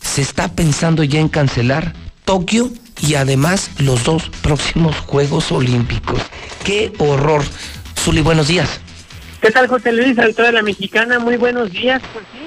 Se 0.00 0.20
está 0.20 0.48
pensando 0.48 1.02
ya 1.04 1.20
en 1.20 1.28
cancelar 1.28 1.94
Tokio 2.28 2.68
y 3.00 3.14
además 3.14 3.70
los 3.80 4.04
dos 4.04 4.28
próximos 4.42 4.94
Juegos 4.96 5.50
Olímpicos. 5.50 6.20
¡Qué 6.62 6.92
horror! 6.98 7.42
Zuli, 7.98 8.20
buenos 8.20 8.48
días. 8.48 8.82
¿Qué 9.40 9.50
tal, 9.50 9.66
José 9.66 9.92
Luis, 9.92 10.18
autor 10.18 10.44
de 10.44 10.52
la 10.52 10.62
Mexicana? 10.62 11.18
Muy 11.18 11.38
buenos 11.38 11.72
días. 11.72 12.02
Pues 12.12 12.26
sí, 12.30 12.40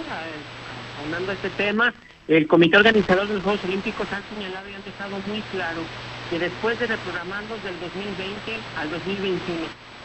aunando 1.04 1.32
este 1.32 1.50
tema, 1.58 1.96
el 2.28 2.46
comité 2.46 2.78
organizador 2.78 3.28
de 3.28 3.34
los 3.34 3.44
Juegos 3.44 3.64
Olímpicos 3.64 4.06
han 4.12 4.22
señalado 4.36 4.70
y 4.70 4.76
han 4.76 4.84
dejado 4.84 5.18
muy 5.26 5.42
claro 5.52 5.82
que 6.30 6.38
después 6.38 6.80
de 6.80 6.86
reprogramarlos 6.86 7.64
del 7.64 7.80
2020 7.80 8.60
al 8.78 8.92
2021, 8.92 9.42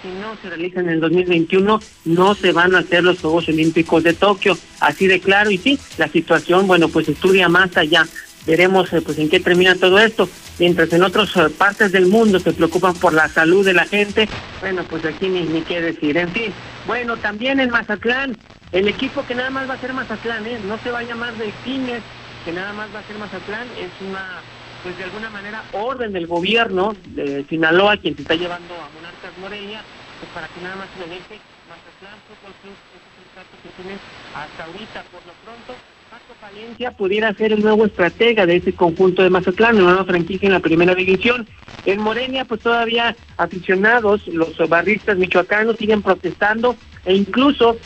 si 0.01 0.09
no 0.09 0.37
se 0.41 0.49
realizan 0.49 0.87
en 0.87 0.95
el 0.95 1.01
2021, 1.01 1.81
no 2.07 2.35
se 2.35 2.53
van 2.53 2.75
a 2.75 2.79
hacer 2.79 3.05
los 3.05 3.21
Juegos 3.21 3.47
Olímpicos 3.51 4.03
de 4.05 4.15
Tokio. 4.15 4.57
Así 4.81 5.07
de 5.07 5.21
claro, 5.21 5.51
y 5.51 5.59
sí, 5.59 5.79
la 5.99 6.09
situación, 6.09 6.67
bueno, 6.67 6.89
pues 6.89 7.11
estudia 7.11 7.51
más 7.51 7.77
allá. 7.77 8.07
Veremos 8.47 8.93
eh, 8.93 9.03
pues 9.03 9.19
en 9.19 9.29
qué 9.29 9.41
termina 9.41 9.75
todo 9.75 9.99
esto. 9.99 10.29
Mientras 10.59 10.93
en 10.93 11.03
otras 11.03 11.37
eh, 11.37 11.51
partes 11.51 11.93
del 11.93 12.07
mundo 12.07 12.39
se 12.39 12.53
preocupan 12.53 12.95
por 12.95 13.13
la 13.13 13.29
salud 13.29 13.65
de 13.65 13.75
la 13.75 13.85
gente, 13.85 14.29
bueno, 14.61 14.85
pues 14.85 15.05
aquí 15.05 15.29
ni, 15.29 15.43
ni 15.43 15.63
qué 15.63 15.81
decir. 15.81 16.17
En 16.17 16.31
fin, 16.31 16.53
bueno, 16.87 17.17
también 17.17 17.59
en 17.61 17.71
Mazatlán, 17.71 18.37
el 18.73 18.89
equipo 18.89 19.27
que 19.27 19.35
nada 19.35 19.51
más 19.51 19.69
va 19.69 19.75
a 19.75 19.81
ser 19.81 19.93
Mazatlán, 19.93 20.47
¿eh? 20.47 20.59
no 20.67 20.79
se 20.79 20.91
va 20.91 21.01
a 21.01 21.03
llamar 21.03 21.35
Delfines, 21.37 22.03
que 22.45 22.53
nada 22.53 22.73
más 22.73 22.89
va 22.95 23.01
a 23.01 23.07
ser 23.07 23.19
Mazatlán, 23.19 23.67
es 23.79 23.91
una, 24.09 24.41
pues 24.83 24.97
de 24.97 25.05
alguna 25.05 25.29
manera, 25.31 25.65
orden 25.73 26.13
del 26.13 26.27
gobierno 26.27 26.95
de 27.09 27.45
Sinaloa, 27.49 27.97
quien 27.97 28.15
se 28.15 28.23
está 28.23 28.35
llevando 28.35 28.75
a 28.75 28.89
Monarcas 28.95 29.37
Morelia, 29.41 29.83
pues 30.21 30.31
para 30.33 30.47
que 30.49 30.61
nada 30.63 30.77
más 30.77 30.89
se 30.95 31.01
le 31.01 31.15
deje 31.17 31.41
Mazatlán 31.69 32.17
Fútbol 32.31 32.55
Club, 32.63 32.77
es 33.37 33.61
que 33.63 33.83
tienen 33.83 33.99
hasta 34.33 34.65
ahorita, 34.65 35.05
por 35.13 35.21
lo 35.27 35.36
pudiera 36.97 37.33
ser 37.35 37.53
el 37.53 37.63
nuevo 37.63 37.87
estratega 37.87 38.47
de 38.47 38.57
ese 38.57 38.73
conjunto 38.73 39.23
de 39.23 39.31
Mazatlán, 39.31 39.77
una 39.77 39.85
nueva 39.85 40.05
franquicia 40.05 40.47
en 40.47 40.53
la 40.53 40.61
primera 40.61 40.95
división. 40.95 41.47
En 41.85 42.01
Morelia, 42.01 42.45
pues 42.45 42.61
todavía 42.61 43.17
aficionados, 43.37 44.27
los 44.27 44.57
barristas 44.69 45.17
michoacanos 45.17 45.77
siguen 45.77 46.03
protestando 46.03 46.77
e 47.05 47.15
incluso 47.15 47.77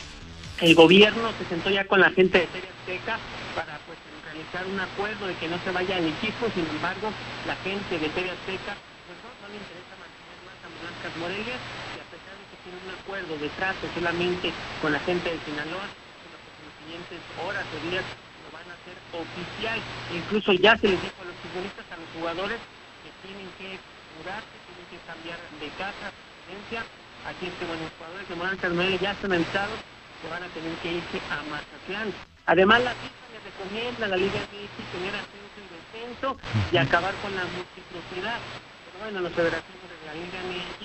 el 0.61 0.75
gobierno 0.75 1.33
se 1.37 1.45
sentó 1.45 1.69
ya 1.69 1.85
con 1.85 2.01
la 2.01 2.09
gente 2.11 2.39
de 2.39 2.45
TV 2.45 2.67
Azteca 2.69 3.17
para 3.55 3.77
pues 3.89 3.97
realizar 4.25 4.65
un 4.69 4.79
acuerdo 4.79 5.25
de 5.25 5.33
que 5.41 5.49
no 5.49 5.57
se 5.65 5.71
vaya 5.71 5.97
el 5.97 6.05
equipo, 6.05 6.45
sin 6.53 6.65
embargo, 6.69 7.09
la 7.45 7.55
gente 7.65 7.97
de 7.97 8.09
TV 8.13 8.29
Azteca 8.29 8.77
pues 8.77 9.17
no, 9.25 9.29
no 9.41 9.47
le 9.49 9.57
interesa 9.57 9.93
mantener 9.97 10.37
más 10.45 10.57
a 10.61 10.69
Monarcas 10.69 11.13
Morelia 11.17 11.57
y 11.57 11.97
a 11.97 12.07
pesar 12.13 12.33
de 12.37 12.45
que 12.45 12.57
tiene 12.61 12.77
un 12.77 12.93
acuerdo 12.93 13.33
de 13.41 13.49
trato 13.57 13.89
solamente 13.93 14.53
con 14.81 14.93
la 14.93 15.01
gente 15.01 15.33
de 15.33 15.41
Sinaloa, 15.49 15.89
en 15.89 16.29
las 16.29 16.73
siguientes 16.77 17.21
horas 17.41 17.65
o 17.65 17.77
días 17.89 18.05
lo 18.45 18.49
van 18.53 18.69
a 18.69 18.77
hacer 18.77 18.97
oficial. 19.13 19.79
Incluso 20.13 20.53
ya 20.53 20.77
se 20.77 20.87
les 20.87 21.01
dijo 21.01 21.19
a 21.21 21.25
los 21.25 21.37
futbolistas, 21.43 21.85
a 21.91 21.97
los 21.97 22.09
jugadores, 22.15 22.59
que 23.03 23.11
tienen 23.27 23.47
que 23.59 23.79
mudarse, 24.17 24.55
tienen 24.67 24.87
que 24.89 24.99
cambiar 25.07 25.39
de 25.59 25.69
casa, 25.77 26.11
residencia. 26.11 26.81
Así 27.27 27.45
es 27.45 27.53
que, 27.59 27.65
bueno, 27.65 27.83
los 27.83 27.93
jugadores 27.97 28.25
de 28.27 28.35
Monarcas 28.35 28.71
Morelia 28.73 28.99
ya 28.99 29.11
están 29.11 29.33
avisados 29.33 29.79
que 30.21 30.27
van 30.29 30.43
a 30.43 30.49
tener 30.53 30.73
que 30.81 31.01
irse 31.01 31.17
a 31.29 31.41
Mazatlán. 31.49 32.13
Además, 32.45 32.81
la 32.81 32.93
FIFA 32.93 33.25
le 33.33 33.39
recomienda 33.41 34.05
a 34.05 34.09
la 34.09 34.17
Liga 34.17 34.39
MX 34.41 34.75
tener 34.93 35.13
ascenso 35.17 35.57
y 35.61 35.67
descenso 35.69 36.27
y 36.71 36.77
acabar 36.77 37.13
con 37.21 37.33
la 37.35 37.45
multipropiedad. 37.45 38.39
Pero 38.41 38.95
bueno, 39.05 39.21
los 39.21 39.33
federaciones 39.33 39.81
de 39.81 40.05
la 40.05 40.13
Liga 40.13 40.39
MX, 40.45 40.81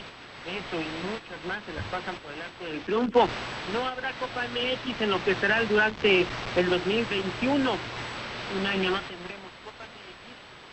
eso 0.46 0.76
y 0.80 0.88
muchas 1.04 1.40
más 1.48 1.60
se 1.64 1.72
las 1.74 1.84
pasan 1.86 2.14
por 2.22 2.32
el 2.32 2.40
arco 2.40 2.64
del 2.64 2.80
triunfo. 2.84 3.28
No 3.72 3.86
habrá 3.88 4.12
Copa 4.20 4.44
MX 4.52 5.00
en 5.00 5.10
lo 5.10 5.22
que 5.24 5.34
será 5.36 5.62
durante 5.64 6.24
el 6.56 6.70
2021. 6.70 7.76
Un 8.54 8.66
año 8.66 8.90
no 8.90 9.00
tendremos 9.10 9.50
Copa 9.66 9.82
MX. 9.90 10.22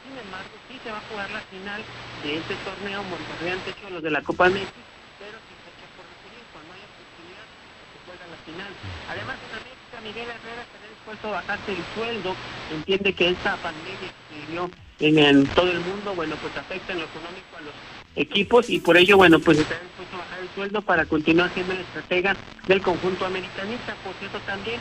Sin 0.05 0.13
embargo, 0.13 0.53
sí 0.69 0.77
se 0.83 0.91
va 0.91 0.97
a 0.99 1.05
jugar 1.09 1.29
la 1.31 1.41
final 1.49 1.81
de 2.21 2.37
este 2.37 2.55
torneo 2.61 3.01
Monterrey 3.03 3.51
ante 3.57 3.73
Cholos 3.81 4.03
de 4.03 4.11
la 4.11 4.21
Copa 4.21 4.45
MX, 4.45 4.69
pero 5.17 5.37
sin 5.41 5.57
fecha 5.65 5.85
por 5.97 6.05
definir. 6.05 6.43
Cuando 6.53 6.69
haya 6.69 6.87
posibilidad, 6.93 7.47
se 7.89 7.97
juega 8.05 8.23
la 8.29 8.39
final. 8.45 8.71
Además, 9.09 9.37
en 9.41 9.51
América, 9.57 9.95
Miguel 10.05 10.29
Herrera 10.29 10.61
estaría 10.61 10.89
dispuesto 10.93 11.25
a 11.27 11.31
bajarse 11.41 11.69
el 11.73 11.83
sueldo. 11.97 12.35
Entiende 12.69 13.09
que 13.13 13.25
esta 13.33 13.57
pandemia 13.57 14.09
que 14.29 14.37
dio 14.51 14.69
en, 15.01 15.47
todo 15.57 15.71
el 15.71 15.81
mundo, 15.81 16.13
bueno, 16.13 16.35
pues 16.37 16.53
afecta 16.55 16.93
en 16.93 16.99
lo 16.99 17.05
económico 17.09 17.57
a 17.57 17.61
los 17.65 17.75
equipos 18.15 18.69
y 18.69 18.79
por 18.79 18.97
ello, 18.97 19.17
bueno, 19.17 19.39
pues 19.39 19.57
está 19.57 19.79
dispuesto 19.81 20.15
a 20.15 20.19
bajar 20.19 20.39
el 20.39 20.43
el 20.43 20.49
sueldo 20.53 20.81
para 20.81 21.05
continuar 21.05 21.51
siendo 21.53 21.73
el 21.73 21.79
estratega 21.79 22.35
del 22.67 22.81
conjunto 22.81 23.25
americanista. 23.25 23.95
Por 24.03 24.13
cierto, 24.15 24.39
también 24.45 24.79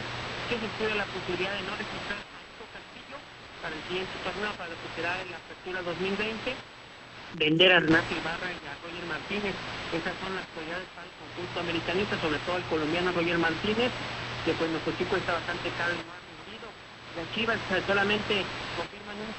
que 0.49 0.59
se 0.59 0.67
estudia 0.67 0.95
la 0.97 1.07
posibilidad 1.07 1.55
de 1.55 1.63
no 1.63 1.73
registrar 1.77 2.32
para 3.63 3.75
el 3.79 3.83
siguiente 3.87 4.11
torneo, 4.27 4.51
para 4.59 4.75
lo 4.75 4.77
que 4.83 4.91
será 4.99 5.15
en 5.23 5.31
la 5.31 5.39
apertura 5.39 5.79
2020, 5.87 6.35
vender 7.39 7.71
a 7.73 7.81
Renato 7.81 8.11
Ibarra 8.11 8.51
y 8.51 8.63
a 8.67 8.75
Roger 8.83 9.07
Martínez. 9.07 9.55
Esas 9.95 10.15
son 10.19 10.35
las 10.35 10.45
prioridades 10.51 10.91
para 10.99 11.07
el 11.07 11.15
conjunto 11.23 11.57
americanista, 11.63 12.19
sobre 12.19 12.43
todo 12.43 12.59
el 12.59 12.67
colombiano 12.67 13.15
Roger 13.15 13.39
Martínez, 13.39 13.95
que 14.45 14.53
pues 14.59 14.69
nuestro 14.69 14.93
chico 14.99 15.15
está 15.15 15.39
bastante 15.39 15.71
caro 15.79 15.95
y 15.95 16.03
no 16.03 16.11
ha 16.11 16.21
rendido. 16.27 16.67
Las 17.15 17.27
Chivas 17.31 17.63
eh, 17.71 17.83
solamente 17.87 18.43
confirman 18.75 19.17
un 19.23 19.33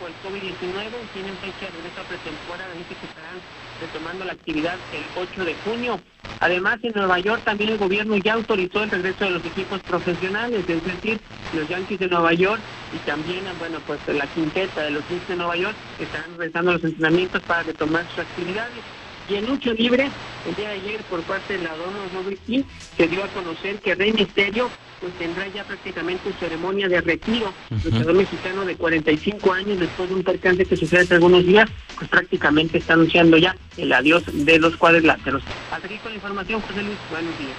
por 0.00 0.08
el 0.08 0.16
COVID-19 0.24 1.04
y 1.04 1.06
tienen 1.12 1.36
fecha 1.36 1.66
de 1.66 1.72
regreso 1.76 2.00
a 2.00 2.04
pretemporada, 2.04 2.72
dice 2.74 2.96
que 2.96 3.06
estarán 3.06 3.38
retomando 3.80 4.24
la 4.24 4.32
actividad 4.32 4.78
el 4.92 5.04
8 5.14 5.44
de 5.44 5.54
junio. 5.62 6.00
Además, 6.40 6.78
en 6.82 6.92
Nueva 6.96 7.20
York 7.20 7.42
también 7.44 7.70
el 7.70 7.78
gobierno 7.78 8.16
ya 8.16 8.32
autorizó 8.32 8.82
el 8.82 8.90
regreso 8.90 9.24
de 9.24 9.30
los 9.30 9.44
equipos 9.44 9.78
profesionales, 9.82 10.64
es 10.66 10.84
decir, 10.84 11.20
los 11.52 11.68
Yankees 11.68 12.00
de 12.00 12.08
Nueva 12.08 12.32
York 12.32 12.62
y 12.94 12.98
también, 13.00 13.44
bueno, 13.58 13.78
pues 13.86 14.00
la 14.08 14.26
quinteta 14.26 14.82
de 14.82 14.90
los 14.90 15.04
Knicks 15.04 15.28
de 15.28 15.36
Nueva 15.36 15.56
York 15.56 15.76
estarán 15.98 16.30
regresando 16.38 16.70
a 16.70 16.74
los 16.74 16.84
entrenamientos 16.84 17.42
para 17.42 17.62
retomar 17.64 18.08
sus 18.08 18.20
actividades. 18.20 18.82
Y 19.30 19.36
en 19.36 19.46
lucha 19.46 19.72
libre, 19.72 20.10
el 20.48 20.54
día 20.56 20.70
de 20.70 20.74
ayer, 20.80 21.00
por 21.02 21.20
parte 21.22 21.56
de 21.56 21.62
la 21.62 21.70
Donna 21.76 21.98
Robertson, 22.14 22.64
se 22.96 23.06
dio 23.06 23.22
a 23.22 23.28
conocer 23.28 23.76
que 23.80 23.94
Rey 23.94 24.12
Misterio 24.12 24.68
pues 25.00 25.12
tendrá 25.18 25.46
ya 25.48 25.64
prácticamente 25.64 26.30
ceremonia 26.40 26.88
de 26.88 27.00
retiro. 27.00 27.52
El 27.70 27.80
luchador 27.84 28.14
mexicano 28.14 28.64
de 28.64 28.76
45 28.76 29.52
años, 29.52 29.78
después 29.80 30.08
de 30.08 30.14
un 30.16 30.22
percance 30.24 30.64
que 30.66 30.76
sucede 30.76 31.00
hace 31.02 31.14
algunos 31.14 31.46
días, 31.46 31.70
pues 31.96 32.10
prácticamente 32.10 32.78
está 32.78 32.94
anunciando 32.94 33.36
ya 33.38 33.56
el 33.78 33.92
adiós 33.92 34.24
de 34.32 34.58
los 34.58 34.76
cuadriláteros. 34.76 35.42
Hasta 35.72 35.86
aquí 35.86 35.96
con 35.98 36.10
la 36.12 36.16
información, 36.16 36.60
José 36.62 36.82
Luis, 36.82 36.96
buenos 37.10 37.38
días. 37.38 37.56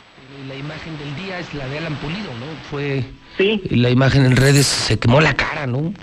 La 0.47 0.55
imagen 0.55 0.97
del 0.97 1.15
día 1.15 1.39
es 1.39 1.53
la 1.53 1.67
de 1.67 1.77
Alan 1.79 1.95
Pulido, 1.95 2.31
¿no? 2.39 2.45
Fue 2.69 3.03
Sí. 3.37 3.61
la 3.69 3.89
imagen 3.89 4.25
en 4.25 4.35
redes, 4.35 4.65
se 4.67 4.99
quemó 4.99 5.21
la 5.21 5.33
cara, 5.33 5.65
¿no? 5.67 5.93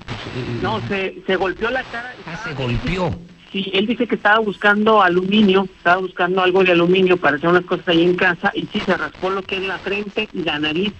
No, 0.61 0.81
se, 0.87 1.21
se 1.27 1.35
golpeó 1.35 1.69
la 1.69 1.83
cara. 1.83 2.13
Ah, 2.25 2.39
se 2.43 2.53
golpeó. 2.53 3.15
Sí, 3.51 3.71
él 3.73 3.87
dice 3.87 4.05
que 4.05 4.15
estaba 4.15 4.39
buscando 4.39 5.01
aluminio, 5.01 5.67
estaba 5.77 6.01
buscando 6.01 6.41
algo 6.43 6.63
de 6.63 6.71
aluminio 6.71 7.17
para 7.17 7.37
hacer 7.37 7.49
unas 7.49 7.65
cosas 7.65 7.87
ahí 7.87 8.03
en 8.03 8.15
casa 8.15 8.51
y 8.53 8.61
sí 8.71 8.79
se 8.85 8.95
raspó 8.95 9.29
lo 9.31 9.41
que 9.41 9.55
es 9.55 9.63
la 9.67 9.79
frente 9.79 10.29
y 10.33 10.43
la 10.43 10.59
nariz. 10.59 10.93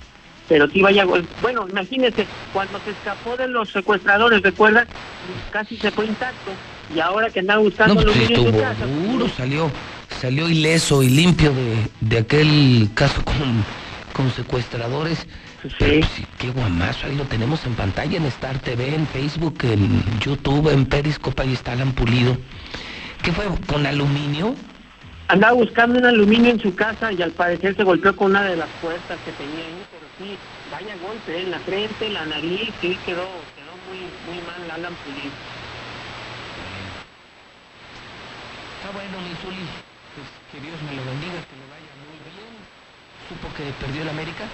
Pero 0.48 0.68
sí 0.68 0.82
vaya, 0.82 1.06
bueno, 1.42 1.68
imagínese, 1.70 2.26
cuando 2.52 2.80
se 2.80 2.90
escapó 2.90 3.38
de 3.38 3.48
los 3.48 3.70
secuestradores, 3.70 4.42
recuerda, 4.42 4.88
casi 5.52 5.78
se 5.78 5.92
fue 5.92 6.08
intacto. 6.08 6.52
Y 6.96 7.00
ahora 7.00 7.30
que 7.30 7.42
andaba 7.42 7.62
buscando 7.62 7.94
No, 7.94 8.02
aluminio 8.02 8.38
en 8.38 8.52
su 8.52 8.60
casa, 8.60 8.86
duro, 8.88 9.30
salió, 9.30 9.70
salió 10.20 10.50
ileso 10.50 11.04
y 11.04 11.10
limpio 11.10 11.54
de, 11.54 11.76
de 12.02 12.18
aquel 12.18 12.90
caso 12.96 13.24
con, 13.24 13.64
con 14.12 14.32
secuestradores. 14.32 15.28
Pero 15.62 16.08
sí, 16.08 16.26
qué 16.38 16.52
guamazo, 16.52 17.08
ahí 17.08 17.16
lo 17.16 17.26
tenemos 17.26 17.66
en 17.66 17.76
pantalla 17.76 18.18
en 18.18 18.26
Star 18.26 18.60
TV, 18.60 18.96
en 18.96 19.06
Facebook, 19.08 19.58
en 19.64 20.20
YouTube, 20.20 20.72
en 20.72 20.86
Periscope, 20.86 21.42
ahí 21.42 21.54
está 21.54 21.74
Alan 21.74 21.92
Pulido. 21.92 22.38
¿Qué 23.22 23.32
fue? 23.34 23.46
¿Con 23.68 23.86
aluminio? 23.86 24.56
andaba 25.30 25.54
buscando 25.54 26.00
un 26.00 26.06
aluminio 26.06 26.50
en 26.52 26.60
su 26.60 26.74
casa 26.74 27.12
y 27.14 27.22
al 27.22 27.32
parecer 27.32 27.76
se 27.76 27.84
golpeó 27.84 28.16
con 28.16 28.32
una 28.32 28.44
de 28.44 28.56
las 28.56 28.70
puertas 28.82 29.18
que 29.24 29.32
tenía 29.34 29.64
ahí, 29.64 29.86
pero 29.92 30.06
sí, 30.18 30.36
vaya 30.72 30.96
golpe 31.06 31.40
en 31.40 31.52
la 31.52 31.60
frente, 31.60 32.08
en 32.08 32.14
la 32.16 32.26
nariz, 32.26 32.74
sí 32.82 32.98
quedó, 33.06 33.30
quedó 33.54 33.74
muy, 33.88 34.10
muy 34.26 34.42
mal 34.44 34.72
Alan 34.72 34.94
Pulido. 35.06 35.30
Está 38.80 38.90
bueno, 38.92 39.22
mi 39.22 39.36
Zuli. 39.38 39.68
Pues 40.16 40.28
que 40.52 40.60
Dios 40.66 40.82
me 40.82 40.98
lo 40.98 41.06
bendiga, 41.06 41.38
que 41.46 41.56
le 41.62 41.68
vaya 41.70 41.94
muy 42.02 42.18
bien. 42.26 42.50
¿Supo 43.30 43.54
que 43.54 43.70
perdió 43.86 44.02
el 44.02 44.10
América? 44.10 44.46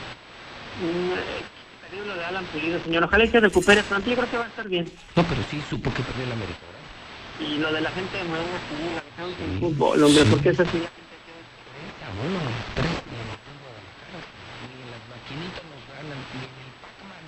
Eh, 0.82 1.44
perdió 1.82 2.06
lo 2.06 2.16
de 2.16 2.26
Alan 2.26 2.46
Pulido, 2.46 2.80
señor. 2.84 3.04
Ojalá 3.04 3.24
y 3.24 3.28
se 3.30 3.40
recupere 3.40 3.84
pronto. 3.84 4.10
Yo 4.10 4.16
creo 4.16 4.30
que 4.30 4.38
va 4.38 4.46
a 4.46 4.48
estar 4.48 4.68
bien. 4.68 4.92
No, 5.16 5.24
pero 5.24 5.42
sí 5.50 5.64
supo 5.70 5.94
que 5.94 6.04
perdió 6.04 6.26
el 6.26 6.32
América, 6.34 6.60
¿verdad? 6.68 6.84
Y 7.40 7.58
lo 7.60 7.72
de 7.72 7.82
la 7.82 7.92
gente 7.92 8.18
de 8.18 8.24
nuevo, 8.24 8.46
sí, 8.68 8.76
la 8.96 9.02
dejaron 9.04 9.36
sin 9.36 9.60
fútbol, 9.60 10.04
hombre, 10.04 10.26
porque 10.26 10.50
así. 10.50 10.62
Está 10.64 12.08
bueno, 12.16 12.40
tres 12.76 12.96
ni 13.12 13.16
en 13.20 13.28
ni 13.28 14.88
las 14.88 15.04
maquinitas 15.12 15.64
nos 15.68 15.84
ganan, 15.92 16.20
ni 16.32 16.44
en 16.48 16.56
el 16.64 16.72
Pac-Man. 16.80 17.26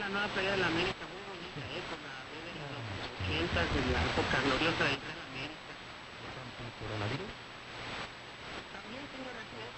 La 0.00 0.08
nueva 0.08 0.28
playa 0.28 0.52
de 0.52 0.56
la 0.58 0.68
América, 0.68 1.04
muy 1.08 1.22
bonita, 1.32 1.64
¿eh? 1.64 1.80
Con 1.88 2.00
la 2.04 2.12
B 2.28 2.32
de 2.44 2.52
los 2.60 2.76
80, 3.24 3.56
de 3.72 3.92
la 3.92 4.00
época 4.04 4.36
gloriosa 4.44 4.84
de 4.84 4.96
la 5.00 5.24
América. 5.32 5.72
¿Coronavirus? 6.78 7.32
También, 8.68 9.04
señor, 9.08 9.32
así 9.32 9.56
es. 9.64 9.72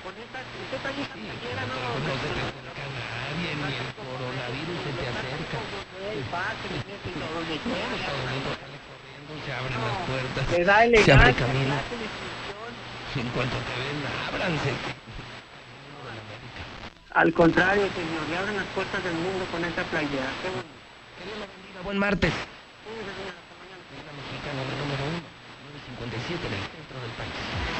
Con 0.00 0.16
esta, 0.16 0.40
usted 0.40 0.80
trae 0.80 0.96
esta 0.96 1.12
playera, 1.12 1.62
¿no? 1.68 1.76
No 1.76 2.16
se 2.16 2.28
te 2.32 2.40
acerca 2.40 2.88
nadie, 2.88 3.52
ni 3.52 3.76
el 3.76 3.92
coronavirus 4.00 4.78
se 4.80 4.92
te 4.96 5.04
acerca. 5.12 5.60
El 5.60 6.24
pase, 6.32 6.72
y 6.72 7.12
todo, 7.20 7.28
donde 7.36 7.56
quiera. 7.60 8.00
Todo 8.00 8.16
el 8.16 8.32
mundo 8.32 8.50
sale 8.56 8.80
corriendo, 8.88 9.36
se 9.44 9.52
abren 9.52 9.76
las 9.76 10.00
puertas. 10.08 10.40
Se 11.04 11.12
abre 11.12 11.34
camino. 11.36 11.76
En 11.76 13.28
cuanto 13.28 13.56
te 13.60 13.74
ven, 13.76 14.00
ábranse. 14.24 14.72
Al 17.12 17.32
contrario, 17.34 17.84
señor, 17.92 18.24
le 18.30 18.36
abren 18.38 18.56
las 18.56 18.70
puertas 18.72 19.04
del 19.04 19.14
mundo 19.14 19.44
con 19.52 19.64
esta 19.64 19.84
playera. 19.84 20.32
Que 20.40 20.48
Dios 20.48 21.36
lo 21.36 21.44
bendiga. 21.44 21.84
Buen 21.84 21.98
martes. 21.98 22.32
La 22.32 24.12
mexicana, 24.16 24.64
la 24.64 24.74
número 24.80 25.04
uno, 25.12 25.20
957 26.00 26.40
en 26.40 26.56
el 26.56 26.64
centro 26.72 26.96
del 27.04 27.12
país. 27.20 27.79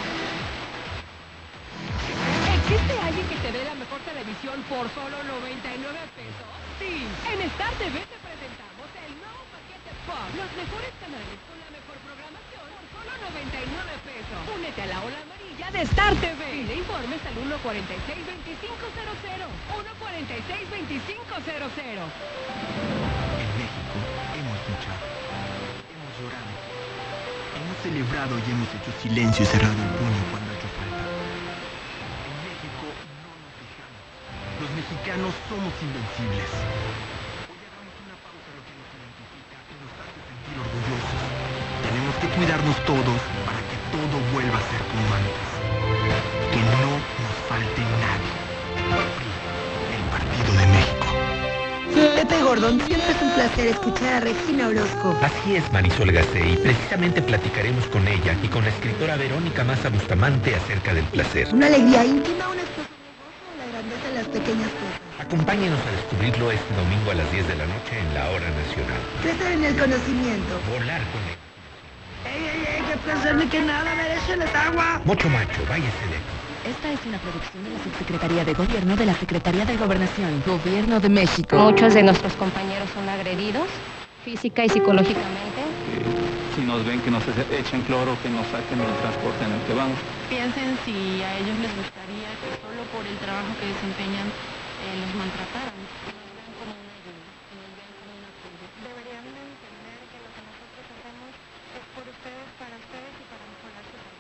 ¿Existe 2.71 2.95
alguien 3.03 3.27
que 3.27 3.35
te 3.43 3.51
dé 3.51 3.67
la 3.67 3.75
mejor 3.75 3.99
televisión 4.07 4.63
por 4.71 4.87
solo 4.95 5.19
99 5.27 5.91
pesos? 6.15 6.47
Sí, 6.79 7.03
en 7.03 7.43
Star 7.51 7.75
TV 7.83 7.99
te 7.99 8.15
presentamos 8.23 8.87
el 8.95 9.11
nuevo 9.19 9.43
paquete 9.51 9.91
Pop. 10.07 10.31
Los 10.39 10.47
mejores 10.55 10.95
canales 11.03 11.35
con 11.51 11.59
la 11.59 11.67
mejor 11.75 11.99
programación 11.99 12.63
por 12.71 12.87
solo 12.95 13.11
99 13.27 13.75
pesos. 14.07 14.39
Únete 14.55 14.87
a 14.87 14.89
la 14.95 15.03
ola 15.03 15.19
amarilla 15.19 15.67
de 15.75 15.83
Star 15.83 16.15
TV. 16.23 16.63
Le 16.71 16.79
informes 16.79 17.19
al 17.27 17.35
146-2500. 17.43 19.51
146-2500. 20.31 21.75
En 21.75 23.51
México 23.59 23.99
hemos 24.39 24.59
luchado, 24.71 25.11
hemos 25.91 26.13
llorado, 26.23 26.55
hemos 26.55 27.77
celebrado 27.83 28.39
y 28.39 28.47
hemos 28.47 28.71
hecho 28.79 28.95
silencio 29.03 29.43
y 29.43 29.51
cerrado 29.59 29.75
el 29.75 29.91
puño 29.99 30.23
mexicanos 34.81 35.33
somos 35.45 35.73
invencibles. 35.85 36.49
Hoy 37.53 37.61
hagamos 37.69 37.93
una 38.01 38.17
pausa 38.25 38.49
a 38.49 38.55
lo 38.57 38.63
que 38.65 38.73
nos 38.81 38.89
identifica 38.97 39.57
y 39.61 39.77
nos 39.77 39.93
hace 40.01 40.21
sentir 40.25 40.57
orgullosos. 40.57 41.21
Tenemos 41.85 42.15
que 42.17 42.29
cuidarnos 42.33 42.77
todos 42.89 43.21
para 43.45 43.61
que 43.69 43.77
todo 43.93 44.17
vuelva 44.33 44.57
a 44.57 44.65
ser 44.73 44.81
como 44.89 45.05
antes. 45.21 45.49
Que 46.49 46.63
no 46.65 46.97
nos 46.97 47.37
falte 47.45 47.83
nadie. 48.01 48.33
El 49.93 50.05
Partido 50.09 50.51
de 50.57 50.67
México. 50.73 51.09
Pepe 52.17 52.41
Gordon, 52.41 52.81
siempre 52.81 53.11
es 53.13 53.21
un 53.21 53.33
placer 53.37 53.67
escuchar 53.77 54.13
a 54.15 54.21
Regina 54.21 54.69
Orozco. 54.69 55.13
Así 55.21 55.57
es, 55.57 55.73
Marisol 55.73 56.13
Gacé, 56.13 56.41
y 56.41 56.57
precisamente 56.57 57.21
platicaremos 57.21 57.85
con 57.89 58.09
ella 58.09 58.33
y 58.43 58.49
con 58.49 58.65
la 58.65 58.71
escritora 58.71 59.17
Verónica 59.17 59.63
Maza 59.65 59.91
Bustamante 59.91 60.55
acerca 60.57 60.95
del 60.95 61.05
placer. 61.05 61.53
Una 61.53 61.67
alegría 61.67 62.05
íntima, 62.05 62.49
una 62.49 62.63
explosión 62.63 62.97
de 63.05 63.13
gozo, 63.21 63.51
la 63.59 63.67
grandeza 63.73 64.09
de 64.09 64.15
las 64.15 64.20
pequeñas 64.31 64.71
cosas. 64.79 64.99
Acompáñenos 65.19 65.79
a 65.79 65.91
descubrirlo 65.91 66.51
este 66.51 66.75
domingo 66.75 67.11
a 67.11 67.15
las 67.15 67.31
10 67.31 67.49
de 67.49 67.57
la 67.57 67.67
noche 67.67 67.93
en 67.99 68.15
la 68.15 68.31
Hora 68.31 68.49
Nacional. 68.51 69.01
Crecer 69.23 69.53
en 69.53 69.65
el 69.65 69.77
conocimiento. 69.77 70.53
Volar 70.71 71.03
con 71.13 71.23
él. 71.29 71.39
¡Ey, 72.25 72.43
ey, 72.47 72.61
ey! 72.77 72.83
¡Qué 72.89 72.97
placer 73.05 73.35
ni 73.37 73.47
que 73.47 73.61
nada 73.61 73.95
merece 73.95 74.33
el 74.35 74.43
agua! 74.43 75.01
Mucho 75.05 75.29
macho, 75.29 75.61
váyase 75.69 76.05
de 76.09 76.17
aquí. 76.17 76.37
Esta 76.69 76.93
es 76.93 77.01
una 77.07 77.19
producción 77.19 77.65
de 77.65 77.71
la 77.71 77.79
Subsecretaría 77.85 78.45
de 78.45 78.55
Gobierno 78.55 78.97
de 78.97 79.07
la 79.07 79.15
Secretaría 79.15 79.65
de 79.65 79.77
Gobernación, 79.77 80.43
Gobierno 80.47 81.01
de 81.01 81.09
México. 81.09 81.57
Muchos 81.57 81.95
de 81.95 82.03
nuestros 82.03 82.35
compañeros 82.35 82.89
son 82.95 83.09
agredidos 83.09 83.69
física 84.25 84.65
y 84.65 84.69
psicológicamente. 84.69 85.60
Nos 86.71 86.87
ven 86.87 87.03
que 87.03 87.11
nos 87.11 87.27
echen 87.27 87.83
cloro, 87.83 88.15
que 88.23 88.31
nos 88.31 88.47
saquen 88.47 88.79
del 88.79 88.95
transporte 89.03 89.43
en 89.43 89.51
el 89.59 89.63
que 89.67 89.75
vamos. 89.75 89.99
Piensen 90.31 90.79
si 90.87 91.19
a 91.19 91.43
ellos 91.43 91.59
les 91.59 91.73
gustaría 91.75 92.31
que 92.39 92.47
solo 92.63 92.87
por 92.95 93.03
el 93.03 93.19
trabajo 93.19 93.51
que 93.59 93.75
desempeñan 93.75 94.31
eh, 94.31 95.03
los 95.03 95.11
maltrataran. 95.19 95.75
Que 95.75 96.15
nos 96.15 96.31
vean 96.31 96.55
como 96.55 96.71
una 96.79 96.95
ayuda, 96.95 97.27
que 97.51 97.55
nos 97.59 97.75
vean 97.75 97.91
como 97.99 98.13
un 98.15 98.23
apoyo. 98.23 98.67
Deberían 98.87 99.27
de 99.35 99.41
entender 99.51 99.99
que 100.15 100.19
lo 100.23 100.31
que 100.31 100.43
nosotros 100.47 100.85
hacemos 100.95 101.31
es 101.75 101.85
por 101.91 102.07
ustedes, 102.07 102.49
para 102.55 102.75
ustedes 102.79 103.13
y 103.19 103.25
para 103.27 103.45
vida. 103.51 104.11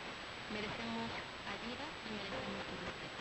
Merecemos 0.50 1.06
ayuda 1.54 1.86
y 1.86 2.08
merecemos 2.18 2.62
respeto. 2.66 3.20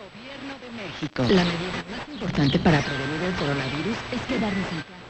Gobierno 0.00 0.52
de 0.56 0.68
México. 0.72 1.20
La 1.28 1.44
medida 1.44 1.78
más 1.84 2.04
importante 2.08 2.56
para 2.64 2.80
prevenir 2.80 3.20
el 3.28 3.34
coronavirus 3.36 3.98
es 4.08 4.20
quedarnos 4.24 4.68
en 4.72 4.80
casa. 4.88 5.04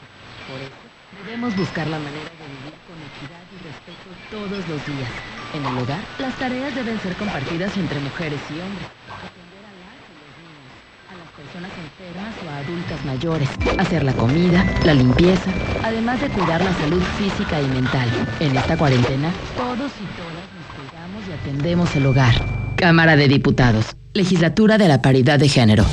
Por 0.51 0.59
eso, 0.59 0.90
Debemos 1.25 1.55
buscar 1.55 1.87
la 1.87 1.99
manera 1.99 2.31
de 2.33 2.47
vivir 2.49 2.75
con 2.89 2.97
equidad 2.97 3.45
y 3.53 3.59
respeto 3.61 4.09
todos 4.31 4.69
los 4.69 4.87
días. 4.87 5.11
En 5.55 5.65
el 5.67 5.83
hogar, 5.83 6.01
las 6.19 6.35
tareas 6.39 6.75
deben 6.75 6.99
ser 7.01 7.15
compartidas 7.15 7.77
entre 7.77 8.01
mujeres 8.01 8.41
y 8.49 8.55
hombres. 8.61 8.89
Atender 9.05 9.61
a 9.61 9.73
las 9.85 10.01
y 10.01 10.17
los 10.17 10.33
niños, 10.41 10.73
a 11.11 11.15
las 11.21 11.31
personas 11.37 11.71
enfermas 11.77 12.33
o 12.41 12.49
a 12.49 12.57
adultas 12.59 13.05
mayores, 13.05 13.49
hacer 13.79 14.03
la 14.05 14.15
comida, 14.15 14.65
la 14.85 14.95
limpieza, 14.95 15.51
además 15.85 16.21
de 16.23 16.29
cuidar 16.31 16.63
la 16.63 16.73
salud 16.75 17.03
física 17.19 17.61
y 17.61 17.67
mental. 17.69 18.09
En 18.41 18.57
esta 18.57 18.77
cuarentena, 18.79 19.31
todos 19.57 19.93
y 20.01 20.07
todas 20.17 20.47
nos 20.57 20.67
cuidamos 20.73 21.29
y 21.29 21.33
atendemos 21.33 21.97
el 21.97 22.07
hogar. 22.07 22.35
Cámara 22.77 23.17
de 23.17 23.29
Diputados, 23.29 23.95
Legislatura 24.15 24.79
de 24.79 24.89
la 24.89 25.03
Paridad 25.03 25.39
de 25.39 25.49
Género. 25.49 25.85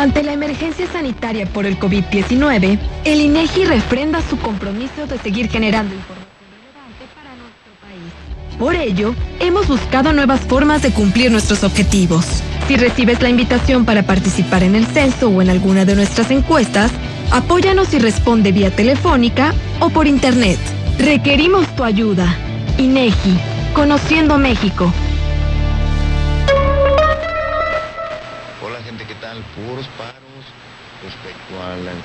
Ante 0.00 0.22
la 0.22 0.32
emergencia 0.32 0.90
sanitaria 0.90 1.44
por 1.44 1.66
el 1.66 1.78
COVID-19, 1.78 2.78
el 3.04 3.20
INEGI 3.20 3.66
refrenda 3.66 4.22
su 4.22 4.38
compromiso 4.38 5.06
de 5.06 5.18
seguir 5.18 5.50
generando 5.50 5.94
información 5.94 6.48
relevante 6.56 7.04
para 7.14 7.36
nuestro 7.36 7.72
país. 7.82 8.58
Por 8.58 8.76
ello, 8.76 9.14
hemos 9.40 9.68
buscado 9.68 10.14
nuevas 10.14 10.40
formas 10.40 10.80
de 10.80 10.90
cumplir 10.90 11.30
nuestros 11.30 11.64
objetivos. 11.64 12.24
Si 12.66 12.78
recibes 12.78 13.20
la 13.20 13.28
invitación 13.28 13.84
para 13.84 14.04
participar 14.04 14.62
en 14.62 14.74
el 14.74 14.86
censo 14.86 15.28
o 15.28 15.42
en 15.42 15.50
alguna 15.50 15.84
de 15.84 15.96
nuestras 15.96 16.30
encuestas, 16.30 16.90
apóyanos 17.30 17.92
y 17.92 17.98
responde 17.98 18.52
vía 18.52 18.70
telefónica 18.70 19.52
o 19.80 19.90
por 19.90 20.06
internet. 20.06 20.58
Requerimos 20.98 21.66
tu 21.76 21.84
ayuda. 21.84 22.38
INEGI, 22.78 23.38
Conociendo 23.74 24.38
México. 24.38 24.90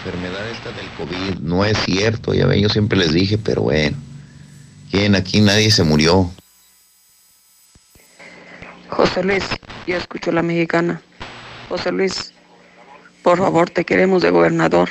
Enfermedad 0.06 0.48
esta 0.50 0.72
del 0.72 0.88
COVID. 0.98 1.40
No 1.40 1.66
es 1.66 1.78
cierto, 1.84 2.34
ya 2.34 2.46
ven, 2.46 2.62
yo 2.62 2.70
siempre 2.70 2.98
les 2.98 3.12
dije, 3.12 3.40
pero 3.40 3.64
bueno. 3.64 3.98
¿Quién? 4.92 5.16
Aquí 5.16 5.42
nadie 5.42 5.72
se 5.72 5.84
murió. 5.84 6.30
José 8.90 9.24
Luis, 9.24 9.44
ya 9.88 9.98
escucho 9.98 10.32
la 10.32 10.44
mexicana. 10.44 11.02
José 11.70 11.92
Luis, 11.92 12.34
por 13.24 13.40
favor, 13.40 13.70
te 13.72 13.84
queremos 13.84 14.22
de 14.22 14.30
gobernador. 14.30 14.90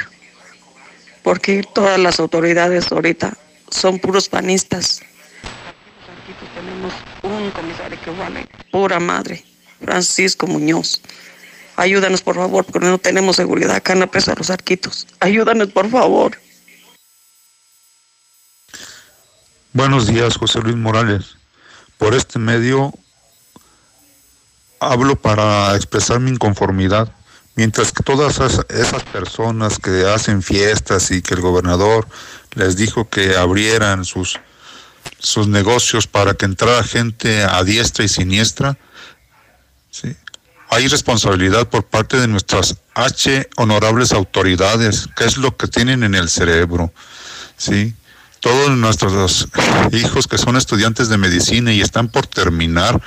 Porque 1.22 1.62
todas 1.74 1.98
las 1.98 2.18
autoridades 2.18 2.90
ahorita 2.90 3.36
son 3.70 4.00
puros 4.00 4.28
panistas. 4.28 5.00
Aquí 6.02 6.34
tenemos 6.54 6.92
un 7.22 7.50
comisario 7.52 7.98
que 8.04 8.10
vale 8.10 8.46
pura 8.72 8.98
madre, 8.98 9.44
Francisco 9.80 10.48
Muñoz. 10.48 11.00
Ayúdanos, 11.76 12.22
por 12.22 12.36
favor, 12.36 12.64
porque 12.64 12.86
no 12.86 12.98
tenemos 12.98 13.36
seguridad 13.36 13.76
acá 13.76 13.92
en 13.92 14.00
la 14.00 14.06
presa 14.06 14.32
de 14.32 14.38
los 14.38 14.50
arquitos. 14.50 15.06
Ayúdanos, 15.20 15.68
por 15.68 15.90
favor. 15.90 16.38
Buenos 19.72 20.06
días, 20.06 20.36
José 20.36 20.60
Luis 20.60 20.76
Morales. 20.76 21.36
Por 21.98 22.14
este 22.14 22.38
medio 22.38 22.94
hablo 24.78 25.16
para 25.16 25.74
expresar 25.74 26.20
mi 26.20 26.30
inconformidad. 26.30 27.12
Mientras 27.56 27.92
que 27.92 28.02
todas 28.02 28.40
esas, 28.68 29.02
personas 29.04 29.78
que 29.78 30.06
hacen 30.06 30.42
fiestas 30.42 31.10
y 31.10 31.22
que 31.22 31.34
el 31.34 31.40
gobernador 31.40 32.06
les 32.54 32.76
dijo 32.76 33.08
que 33.08 33.36
abrieran 33.36 34.04
sus, 34.04 34.40
sus 35.18 35.48
negocios 35.48 36.06
para 36.06 36.34
que 36.34 36.44
entrara 36.44 36.82
gente 36.82 37.44
a 37.44 37.62
diestra 37.62 38.04
y 38.04 38.08
siniestra, 38.08 38.76
¿sí? 39.90 40.16
Hay 40.70 40.88
responsabilidad 40.88 41.68
por 41.68 41.84
parte 41.84 42.18
de 42.18 42.28
nuestras 42.28 42.76
H 42.94 43.48
honorables 43.56 44.12
autoridades, 44.12 45.08
que 45.16 45.24
es 45.24 45.36
lo 45.36 45.56
que 45.56 45.68
tienen 45.68 46.02
en 46.02 46.14
el 46.14 46.28
cerebro, 46.28 46.92
¿sí? 47.56 47.94
Todos 48.40 48.70
nuestros 48.70 49.48
hijos 49.92 50.26
que 50.26 50.38
son 50.38 50.56
estudiantes 50.56 51.08
de 51.08 51.18
medicina 51.18 51.72
y 51.72 51.80
están 51.80 52.08
por 52.08 52.26
terminar, 52.26 53.00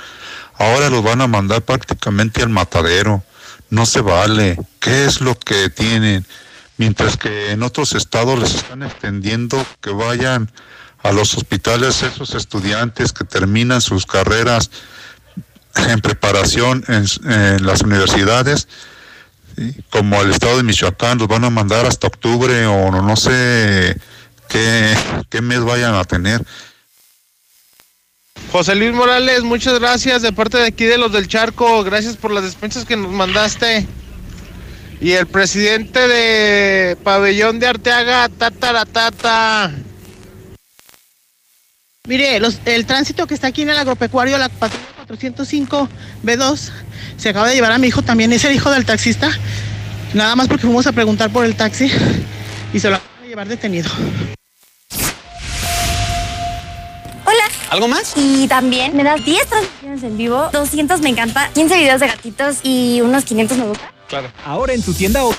ahora 0.54 0.90
los 0.90 1.02
van 1.02 1.20
a 1.20 1.28
mandar 1.28 1.62
prácticamente 1.62 2.42
al 2.42 2.48
matadero. 2.48 3.22
No 3.70 3.86
se 3.86 4.00
vale. 4.00 4.56
¿Qué 4.80 5.04
es 5.04 5.20
lo 5.20 5.38
que 5.38 5.68
tienen? 5.68 6.26
Mientras 6.76 7.16
que 7.16 7.52
en 7.52 7.62
otros 7.62 7.92
estados 7.92 8.38
les 8.38 8.54
están 8.54 8.82
extendiendo 8.82 9.64
que 9.80 9.90
vayan 9.90 10.50
a 11.02 11.12
los 11.12 11.34
hospitales 11.34 12.02
esos 12.02 12.34
estudiantes 12.34 13.12
que 13.12 13.24
terminan 13.24 13.80
sus 13.80 14.06
carreras 14.06 14.70
en 15.88 16.00
preparación 16.00 16.84
en, 16.88 17.04
en 17.30 17.66
las 17.66 17.82
universidades, 17.82 18.68
¿sí? 19.56 19.74
como 19.90 20.20
el 20.22 20.30
estado 20.30 20.56
de 20.56 20.62
Michoacán, 20.62 21.18
los 21.18 21.28
van 21.28 21.44
a 21.44 21.50
mandar 21.50 21.86
hasta 21.86 22.06
octubre 22.06 22.66
o 22.66 22.90
no, 22.90 23.02
no 23.02 23.16
sé 23.16 23.96
qué, 24.48 24.96
qué 25.30 25.40
mes 25.40 25.60
vayan 25.60 25.94
a 25.94 26.04
tener. 26.04 26.42
José 28.52 28.74
Luis 28.74 28.92
Morales, 28.94 29.42
muchas 29.42 29.78
gracias 29.78 30.22
de 30.22 30.32
parte 30.32 30.56
de 30.58 30.66
aquí 30.68 30.84
de 30.84 30.96
los 30.96 31.12
del 31.12 31.28
Charco. 31.28 31.84
Gracias 31.84 32.16
por 32.16 32.30
las 32.30 32.44
despensas 32.44 32.84
que 32.86 32.96
nos 32.96 33.10
mandaste. 33.12 33.86
Y 35.00 35.12
el 35.12 35.26
presidente 35.26 36.08
de 36.08 36.96
Pabellón 37.04 37.58
de 37.58 37.66
Arteaga, 37.66 38.28
tataratata. 38.30 39.70
Mire, 42.06 42.40
los- 42.40 42.58
el 42.64 42.86
tránsito 42.86 43.26
que 43.26 43.34
está 43.34 43.48
aquí 43.48 43.62
en 43.62 43.70
el 43.70 43.76
agropecuario, 43.78 44.38
la 44.38 44.48
patrulla 44.48 44.82
405 45.08 45.88
B2, 46.22 46.70
se 47.16 47.30
acaba 47.30 47.48
de 47.48 47.54
llevar 47.54 47.72
a 47.72 47.78
mi 47.78 47.86
hijo 47.86 48.02
también, 48.02 48.30
es 48.32 48.44
el 48.44 48.54
hijo 48.54 48.70
del 48.70 48.84
taxista. 48.84 49.30
Nada 50.12 50.36
más 50.36 50.48
porque 50.48 50.62
fuimos 50.62 50.86
a 50.86 50.92
preguntar 50.92 51.30
por 51.30 51.44
el 51.46 51.56
taxi 51.56 51.90
y 52.72 52.78
se 52.78 52.90
lo 52.90 52.96
acaban 52.96 53.22
de 53.22 53.28
llevar 53.28 53.48
detenido. 53.48 53.90
Hola. 57.24 57.44
¿Algo 57.70 57.88
más? 57.88 58.12
Y 58.16 58.48
también 58.48 58.96
me 58.96 59.02
das 59.02 59.24
10 59.24 59.46
transmisiones 59.46 60.02
en 60.02 60.16
vivo, 60.18 60.50
200 60.52 61.00
me 61.00 61.08
encanta, 61.08 61.50
15 61.54 61.78
videos 61.78 62.00
de 62.00 62.06
gatitos 62.06 62.58
y 62.62 63.00
unos 63.00 63.24
500 63.24 63.58
me 63.58 63.64
gusta. 63.64 63.92
Claro. 64.08 64.30
Ahora 64.44 64.74
en 64.74 64.82
tu 64.82 64.92
tienda 64.92 65.24
o 65.24 65.34